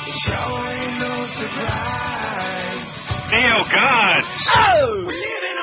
It 0.09 0.17
sure 0.25 0.65
ain't 0.73 0.97
no 0.97 1.15
surprise. 1.37 2.89
Neil 3.29 3.63
God. 3.69 4.23
Oh! 4.57 5.56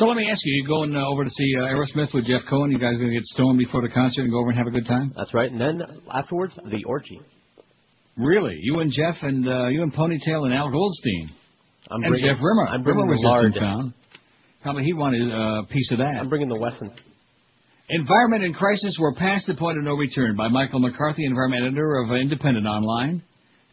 So 0.00 0.06
let 0.06 0.16
me 0.16 0.30
ask 0.32 0.40
you, 0.46 0.62
you 0.62 0.66
going 0.66 0.96
uh, 0.96 1.06
over 1.08 1.24
to 1.24 1.28
see 1.28 1.52
uh, 1.60 1.64
Aerosmith 1.64 2.14
with 2.14 2.24
Jeff 2.24 2.40
Cohen? 2.48 2.70
You 2.70 2.78
guys 2.78 2.96
going 2.96 3.10
to 3.10 3.14
get 3.14 3.22
stoned 3.24 3.58
before 3.58 3.82
the 3.82 3.90
concert 3.90 4.22
and 4.22 4.30
go 4.30 4.38
over 4.38 4.48
and 4.48 4.56
have 4.56 4.66
a 4.66 4.70
good 4.70 4.86
time? 4.86 5.12
That's 5.14 5.34
right. 5.34 5.52
And 5.52 5.60
then 5.60 5.82
afterwards, 6.10 6.58
the 6.70 6.84
orgy. 6.84 7.20
Really? 8.16 8.56
You 8.62 8.80
and 8.80 8.90
Jeff 8.90 9.16
and 9.20 9.46
uh, 9.46 9.66
you 9.66 9.82
and 9.82 9.92
Ponytail 9.92 10.46
and 10.46 10.54
Al 10.54 10.70
Goldstein. 10.70 11.28
I'm 11.90 12.02
and 12.02 12.12
bringing- 12.12 12.32
Jeff 12.32 12.42
Rimmer. 12.42 12.66
I'm 12.68 12.82
bringing 12.82 13.02
Rimmer 13.02 13.12
was 13.12 13.22
lard. 13.22 13.44
in 13.54 13.60
town. 13.60 13.94
Probably 14.62 14.84
he 14.84 14.94
wanted 14.94 15.30
uh, 15.30 15.64
a 15.64 15.66
piece 15.66 15.92
of 15.92 15.98
that. 15.98 16.16
I'm 16.18 16.30
bringing 16.30 16.48
the 16.48 16.58
Wesson. 16.58 16.92
Environment 17.90 18.42
and 18.42 18.56
Crisis 18.56 18.96
were 18.98 19.14
past 19.16 19.48
the 19.48 19.54
point 19.54 19.76
of 19.76 19.84
no 19.84 19.96
return 19.96 20.34
by 20.34 20.48
Michael 20.48 20.80
McCarthy, 20.80 21.26
environment 21.26 21.66
editor 21.66 21.98
of 21.98 22.10
Independent 22.12 22.66
Online. 22.66 23.22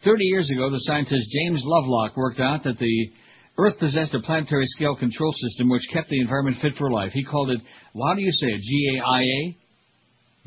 Thirty 0.03 0.25
years 0.25 0.51
ago, 0.51 0.69
the 0.69 0.79
scientist 0.79 1.25
James 1.31 1.61
Lovelock 1.63 2.17
worked 2.17 2.41
out 2.41 2.65
that 2.65 2.77
the 2.79 3.11
Earth 3.57 3.79
possessed 3.79 4.13
a 4.13 4.19
planetary 4.19 4.65
scale 4.67 4.95
control 4.95 5.33
system 5.33 5.69
which 5.69 5.81
kept 5.91 6.09
the 6.09 6.19
environment 6.21 6.57
fit 6.61 6.73
for 6.77 6.91
life. 6.91 7.11
He 7.13 7.23
called 7.23 7.49
it, 7.49 7.59
well, 7.93 8.09
how 8.09 8.13
do 8.13 8.21
you 8.21 8.31
say 8.31 8.47
it? 8.47 8.61
G-A-I-A? 8.61 9.57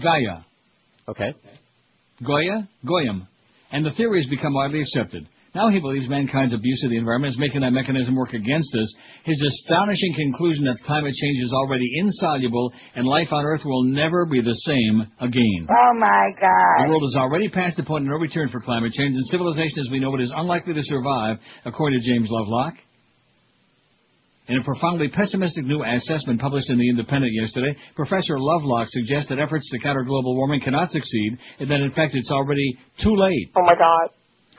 Gaia. 0.03 0.45
Okay. 1.09 1.35
Goya? 2.25 2.69
Goyam. 2.87 3.27
And 3.73 3.85
the 3.85 3.93
theory 3.93 4.21
has 4.21 4.31
become 4.31 4.55
widely 4.55 4.81
accepted. 4.81 5.27
Now 5.53 5.69
he 5.69 5.81
believes 5.81 6.09
mankind's 6.09 6.55
abuse 6.55 6.85
of 6.85 6.91
the 6.91 6.97
environment 6.97 7.35
is 7.35 7.39
making 7.39 7.63
that 7.63 7.73
mechanism 7.73 8.15
work 8.15 8.33
against 8.35 8.73
us. 8.77 8.95
His 9.25 9.43
astonishing 9.43 10.15
conclusion 10.15 10.65
that 10.67 10.79
climate 10.87 11.13
change 11.13 11.43
is 11.43 11.53
already 11.53 11.91
insoluble 11.97 12.73
and 12.95 13.05
life 13.05 13.33
on 13.33 13.45
Earth 13.45 13.63
will 13.65 13.83
never 13.83 14.27
be 14.27 14.41
the 14.41 14.55
same 14.55 15.11
again. 15.19 15.67
Oh 15.69 15.99
my 15.99 16.31
God. 16.41 16.85
The 16.85 16.91
world 16.91 17.03
is 17.03 17.17
already 17.17 17.49
past 17.49 17.77
the 17.77 17.83
point 17.83 18.05
of 18.05 18.11
no 18.11 18.17
return 18.19 18.49
for 18.49 18.61
climate 18.61 18.93
change, 18.93 19.17
and 19.17 19.27
civilization 19.27 19.81
as 19.81 19.91
we 19.91 19.99
know 19.99 20.15
it 20.15 20.21
is 20.21 20.33
unlikely 20.37 20.75
to 20.75 20.83
survive, 20.85 21.39
according 21.65 21.99
to 21.99 22.07
James 22.07 22.29
Lovelock. 22.31 22.75
In 24.51 24.59
a 24.59 24.65
profoundly 24.65 25.07
pessimistic 25.07 25.65
new 25.65 25.85
assessment 25.85 26.41
published 26.41 26.70
in 26.70 26.77
The 26.77 26.91
Independent 26.91 27.33
yesterday, 27.33 27.73
Professor 27.95 28.35
Lovelock 28.37 28.89
suggests 28.89 29.29
that 29.29 29.39
efforts 29.39 29.70
to 29.70 29.79
counter 29.79 30.03
global 30.03 30.35
warming 30.35 30.61
cannot 30.61 30.91
succeed, 30.91 31.39
and 31.61 31.70
that 31.70 31.79
in 31.79 31.93
fact 31.93 32.17
it's 32.17 32.33
already 32.33 32.77
too 33.01 33.15
late. 33.15 33.53
Oh 33.55 33.62
my 33.62 33.77
God. 33.77 34.11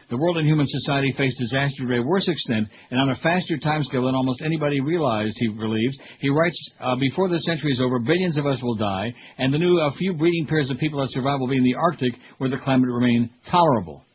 The 0.09 0.15
world 0.15 0.37
and 0.37 0.47
human 0.47 0.65
society 0.65 1.13
face 1.17 1.37
disaster 1.37 1.85
to 1.85 1.97
a 1.97 2.03
worse 2.03 2.25
extent 2.29 2.69
and 2.89 3.01
on 3.01 3.09
a 3.09 3.15
faster 3.15 3.57
timescale 3.57 4.07
than 4.07 4.15
almost 4.15 4.41
anybody 4.41 4.79
realized, 4.79 5.35
he 5.37 5.49
believes. 5.49 5.99
He 6.21 6.29
writes, 6.29 6.71
uh, 6.79 6.95
before 6.95 7.27
the 7.27 7.39
century 7.39 7.73
is 7.73 7.81
over, 7.81 7.99
billions 7.99 8.37
of 8.37 8.45
us 8.45 8.63
will 8.63 8.75
die, 8.75 9.13
and 9.39 9.53
the 9.53 9.59
new 9.59 9.77
uh, 9.77 9.91
few 9.97 10.13
breeding 10.13 10.47
pairs 10.47 10.71
of 10.71 10.77
people 10.77 11.01
that 11.01 11.09
survive 11.09 11.41
will 11.41 11.49
be 11.49 11.57
in 11.57 11.65
the 11.65 11.75
Arctic, 11.75 12.13
where 12.37 12.49
the 12.49 12.59
climate 12.63 12.87
will 12.87 12.95
remain 12.95 13.29
tolerable. 13.51 14.05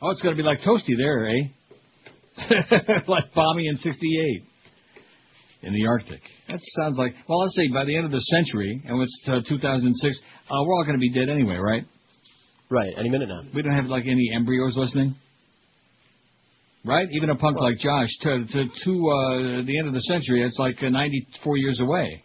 Oh, 0.00 0.10
it's 0.10 0.22
going 0.22 0.36
to 0.36 0.40
be 0.40 0.46
like 0.46 0.60
Toasty 0.60 0.96
there, 0.96 1.30
eh? 1.30 3.00
like 3.08 3.34
Bommy 3.34 3.66
in 3.66 3.76
68 3.78 4.44
in 5.62 5.72
the 5.72 5.86
Arctic. 5.86 6.20
That 6.48 6.60
sounds 6.80 6.96
like, 6.98 7.14
well, 7.28 7.40
let's 7.40 7.54
say 7.56 7.68
by 7.68 7.84
the 7.84 7.96
end 7.96 8.06
of 8.06 8.12
the 8.12 8.20
century, 8.20 8.82
and 8.84 9.00
it's 9.00 9.28
uh, 9.28 9.40
2006, 9.46 10.18
uh, 10.50 10.54
we're 10.64 10.74
all 10.74 10.84
going 10.84 10.96
to 10.96 11.00
be 11.00 11.12
dead 11.12 11.28
anyway, 11.28 11.56
right? 11.56 11.84
Right, 12.70 12.92
any 12.98 13.10
minute 13.10 13.28
now. 13.28 13.42
We 13.54 13.62
don't 13.62 13.74
have 13.74 13.86
like 13.86 14.04
any 14.06 14.30
embryos 14.34 14.76
listening, 14.76 15.16
right? 16.84 17.08
Even 17.12 17.30
a 17.30 17.36
punk 17.36 17.58
like 17.58 17.78
Josh, 17.78 18.08
to 18.22 18.44
to, 18.44 18.64
to 18.84 18.90
uh, 19.10 19.66
the 19.66 19.76
end 19.78 19.88
of 19.88 19.94
the 19.94 20.02
century, 20.02 20.44
it's 20.44 20.56
like 20.58 20.80
uh, 20.82 20.88
94 20.88 21.56
years 21.56 21.80
away. 21.80 22.22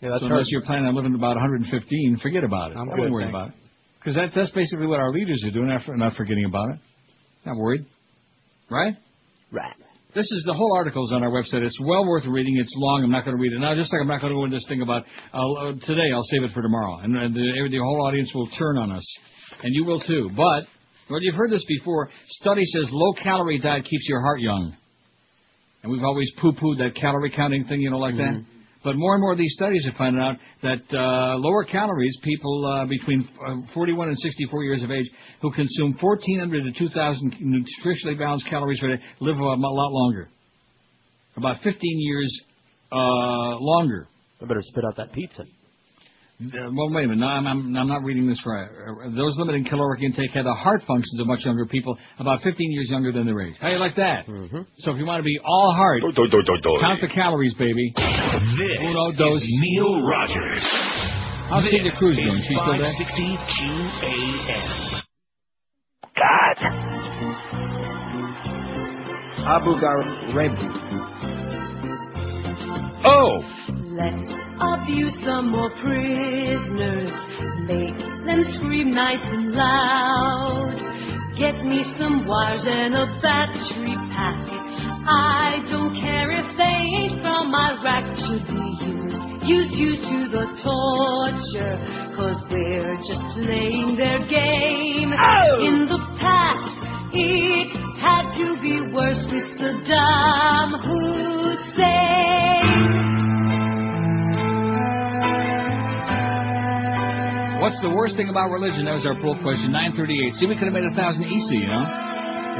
Yeah, 0.00 0.10
that's 0.10 0.22
so 0.22 0.26
unless 0.26 0.38
hard. 0.38 0.46
you're 0.48 0.62
planning 0.62 0.86
on 0.86 0.94
living 0.96 1.12
to 1.12 1.18
about 1.18 1.36
115, 1.36 2.18
forget 2.20 2.44
about 2.44 2.72
it. 2.72 2.76
I'm 2.76 2.88
I 2.90 2.96
good, 2.96 2.98
wouldn't 2.98 3.12
worried 3.12 3.28
about 3.28 3.48
it. 3.50 3.54
Because 4.00 4.16
that's 4.16 4.34
that's 4.34 4.50
basically 4.52 4.86
what 4.86 5.00
our 5.00 5.12
leaders 5.12 5.42
are 5.44 5.50
doing. 5.52 5.68
Not, 5.68 5.82
not 5.88 6.14
forgetting 6.14 6.44
about 6.44 6.70
it. 6.70 6.78
Not 7.46 7.56
worried, 7.56 7.86
right? 8.68 8.94
Right. 9.52 9.74
This 10.16 10.32
is 10.32 10.44
the 10.46 10.54
whole 10.54 10.74
article's 10.74 11.12
on 11.12 11.22
our 11.22 11.28
website. 11.28 11.62
It's 11.62 11.78
well 11.84 12.06
worth 12.06 12.24
reading. 12.24 12.56
It's 12.56 12.72
long. 12.74 13.04
I'm 13.04 13.10
not 13.10 13.26
going 13.26 13.36
to 13.36 13.40
read 13.40 13.52
it 13.52 13.58
now. 13.58 13.74
Just 13.74 13.92
like 13.92 14.00
I'm 14.00 14.08
not 14.08 14.22
going 14.22 14.32
to 14.32 14.38
go 14.38 14.44
into 14.44 14.56
this 14.56 14.64
thing 14.66 14.80
about 14.80 15.04
uh, 15.34 15.72
today. 15.84 16.08
I'll 16.14 16.24
save 16.30 16.42
it 16.42 16.52
for 16.52 16.62
tomorrow, 16.62 17.00
and, 17.00 17.14
and 17.14 17.34
the, 17.34 17.68
the 17.70 17.76
whole 17.76 18.06
audience 18.06 18.32
will 18.34 18.48
turn 18.58 18.78
on 18.78 18.92
us, 18.92 19.04
and 19.62 19.74
you 19.74 19.84
will 19.84 20.00
too. 20.00 20.30
But 20.34 20.64
well, 21.10 21.20
you've 21.20 21.34
heard 21.34 21.50
this 21.50 21.66
before. 21.68 22.08
Study 22.40 22.64
says 22.64 22.88
low 22.90 23.12
calorie 23.22 23.58
diet 23.58 23.84
keeps 23.84 24.08
your 24.08 24.22
heart 24.22 24.40
young, 24.40 24.74
and 25.82 25.92
we've 25.92 26.02
always 26.02 26.32
poo-pooed 26.40 26.78
that 26.78 26.98
calorie 26.98 27.30
counting 27.36 27.66
thing, 27.66 27.82
you 27.82 27.90
know, 27.90 27.98
like 27.98 28.16
that. 28.16 28.42
But 28.86 28.94
more 28.94 29.14
and 29.14 29.20
more 29.20 29.32
of 29.32 29.38
these 29.38 29.52
studies 29.56 29.84
have 29.86 29.96
finding 29.96 30.22
out 30.22 30.36
that 30.62 30.78
uh, 30.96 31.34
lower 31.38 31.64
calories, 31.64 32.16
people 32.22 32.64
uh, 32.64 32.86
between 32.86 33.28
uh, 33.44 33.56
41 33.74 34.10
and 34.10 34.16
64 34.16 34.62
years 34.62 34.80
of 34.84 34.92
age 34.92 35.10
who 35.42 35.50
consume 35.50 35.96
1,400 36.00 36.62
to 36.62 36.70
2,000 36.70 37.34
nutritionally 37.42 38.16
balanced 38.16 38.46
calories 38.48 38.78
per 38.78 38.94
day 38.94 39.02
live 39.18 39.38
a 39.38 39.42
lot 39.42 39.90
longer. 39.90 40.28
About 41.36 41.56
15 41.64 41.80
years 41.82 42.44
uh, 42.92 42.96
longer. 43.58 44.06
I 44.40 44.46
better 44.46 44.62
spit 44.62 44.84
out 44.84 44.96
that 44.98 45.12
pizza. 45.12 45.42
Uh, 46.38 46.68
well, 46.76 46.92
wait 46.92 47.04
a 47.04 47.08
minute. 47.08 47.20
No, 47.20 47.26
I'm, 47.28 47.46
I'm, 47.46 47.74
I'm 47.76 47.88
not 47.88 48.02
reading 48.04 48.26
this 48.28 48.42
right. 48.44 48.68
Uh, 48.68 49.08
Those 49.16 49.38
limiting 49.38 49.64
caloric 49.64 50.02
intake 50.02 50.32
had 50.32 50.44
the 50.44 50.52
heart 50.52 50.82
functions 50.86 51.18
of 51.18 51.26
much 51.26 51.40
younger 51.46 51.64
people, 51.64 51.96
about 52.18 52.42
15 52.42 52.72
years 52.72 52.90
younger 52.90 53.10
than 53.10 53.24
their 53.24 53.40
age. 53.40 53.54
How 53.58 53.68
do 53.68 53.74
you 53.74 53.80
like 53.80 53.96
that? 53.96 54.26
Mm-hmm. 54.26 54.60
So 54.78 54.90
if 54.92 54.98
you 54.98 55.06
want 55.06 55.20
to 55.20 55.24
be 55.24 55.38
all 55.42 55.72
heart, 55.72 56.02
count 56.02 57.00
the 57.00 57.08
calories, 57.14 57.54
baby. 57.54 57.90
This 57.96 58.04
Uno, 58.84 59.12
dos. 59.16 59.40
is 59.40 59.48
Neil 59.48 60.02
Rogers. 60.06 60.62
How's 61.48 61.62
this 61.62 61.72
Celia 61.72 61.92
Cruz 61.96 62.16
doing? 62.16 62.28
is 62.28 62.44
She 62.46 62.54
still 62.54 62.66
there? 62.76 62.84
560 62.84 63.36
QAM. 63.56 65.02
Abu 69.48 69.72
Ghraib. 69.80 70.52
Oh! 73.06 73.40
Let's 73.96 74.28
abuse 74.60 75.16
some 75.24 75.50
more 75.52 75.70
prisoners. 75.70 77.12
Make 77.64 77.96
them 77.96 78.44
scream 78.52 78.92
nice 78.94 79.24
and 79.24 79.52
loud. 79.52 80.74
Get 81.38 81.64
me 81.64 81.82
some 81.96 82.26
wires 82.26 82.60
and 82.66 82.94
a 82.94 83.06
battery 83.22 83.96
pack. 84.12 84.52
I 85.08 85.64
don't 85.70 85.94
care 85.94 86.30
if 86.30 86.56
they 86.58 86.64
ain't 86.64 87.22
from 87.22 87.54
Iraq. 87.54 88.04
Should 88.20 88.46
be 88.52 88.68
used, 88.84 89.16
used, 89.48 89.72
used 89.80 90.02
to 90.12 90.28
the 90.28 90.44
torture. 90.60 91.80
Cause 92.16 92.40
they're 92.50 92.96
just 93.00 93.24
playing 93.32 93.96
their 93.96 94.20
game. 94.28 95.14
Oh! 95.16 95.64
In 95.64 95.88
the 95.88 96.00
past, 96.20 96.84
it 97.14 97.72
had 97.96 98.28
to 98.44 98.60
be 98.60 98.92
worse 98.92 99.24
with 99.32 99.46
Saddam 99.56 100.84
Hussein. 100.84 102.26
What's 107.60 107.80
the 107.80 107.88
worst 107.90 108.16
thing 108.16 108.28
about 108.28 108.50
religion? 108.52 108.84
That 108.84 108.94
was 109.00 109.06
our 109.06 109.16
poll 109.20 109.34
question. 109.40 109.72
938. 109.72 110.34
See, 110.36 110.46
we 110.46 110.54
could 110.60 110.68
have 110.68 110.76
made 110.76 110.84
a 110.84 110.92
thousand 110.92 111.24
easy, 111.24 111.64
you 111.64 111.68
know, 111.68 111.84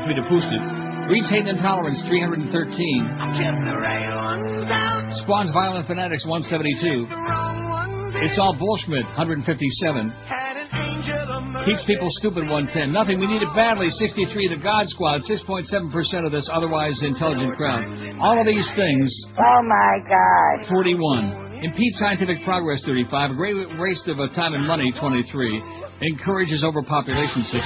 if 0.01 0.09
we'd 0.09 0.17
have 0.17 0.29
boosted. 0.33 0.57
Reads 1.13 1.29
hate 1.31 1.47
and 1.47 1.55
intolerance 1.61 2.01
313. 2.09 2.51
Spawns 5.23 5.53
violent 5.53 5.87
fanatics 5.87 6.25
172. 6.27 7.07
It's 8.25 8.39
all 8.41 8.57
bullshit 8.57 9.05
157. 9.15 9.47
Keeps 11.69 11.85
people 11.87 12.09
stupid 12.19 12.49
110. 12.49 12.91
Nothing. 12.91 13.21
We 13.21 13.27
need 13.29 13.43
it 13.43 13.53
badly 13.55 13.91
63. 13.91 14.49
The 14.49 14.57
God 14.57 14.89
Squad 14.89 15.21
6.7% 15.29 15.71
of 16.27 16.33
this 16.33 16.49
otherwise 16.51 16.99
intelligent 17.03 17.57
crowd. 17.57 17.85
All 18.19 18.41
of 18.41 18.47
these 18.47 18.67
things 18.75 19.13
Oh 19.39 19.63
my 19.63 19.99
God. 20.09 20.67
41. 20.73 21.46
Impede 21.63 21.95
scientific 21.95 22.43
progress, 22.45 22.83
35. 22.85 23.31
A 23.31 23.35
great 23.35 23.57
waste 23.79 24.07
of 24.09 24.21
uh, 24.21 24.29
time 24.35 24.55
and 24.55 24.67
money, 24.67 24.93
23. 25.01 25.63
Encourages 26.03 26.63
overpopulation, 26.63 27.43
16. 27.49 27.57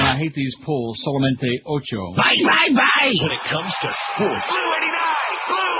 and 0.00 0.08
I 0.08 0.16
hate 0.18 0.34
these 0.34 0.54
polls. 0.64 0.98
Solamente 1.06 1.46
ocho. 1.66 2.14
Bye, 2.16 2.40
bye, 2.42 2.74
bye. 2.74 3.14
When 3.22 3.32
it 3.32 3.44
comes 3.46 3.72
to 3.82 3.88
sports, 4.14 4.46
Blue 4.50 4.72
89, 4.80 5.46
Blue 5.46 5.78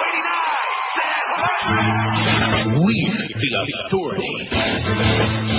89, 2.71 2.87
we 2.87 2.97
the 3.41 3.75
authority. 3.87 4.31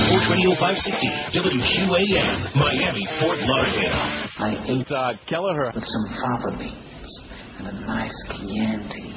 Sports 0.08 0.28
Radio 0.30 0.52
560, 0.56 1.12
WQAM, 1.36 2.56
Miami, 2.56 3.06
Fort 3.20 3.40
Lauderdale. 3.40 4.00
I 4.40 4.56
ate 4.70 4.92
uh, 4.92 5.14
Kelleher 5.28 5.72
with 5.74 5.84
some 5.84 6.06
fava 6.22 6.58
beans 6.58 6.92
a 7.66 7.72
nice 7.72 8.28
Chianti. 8.30 9.14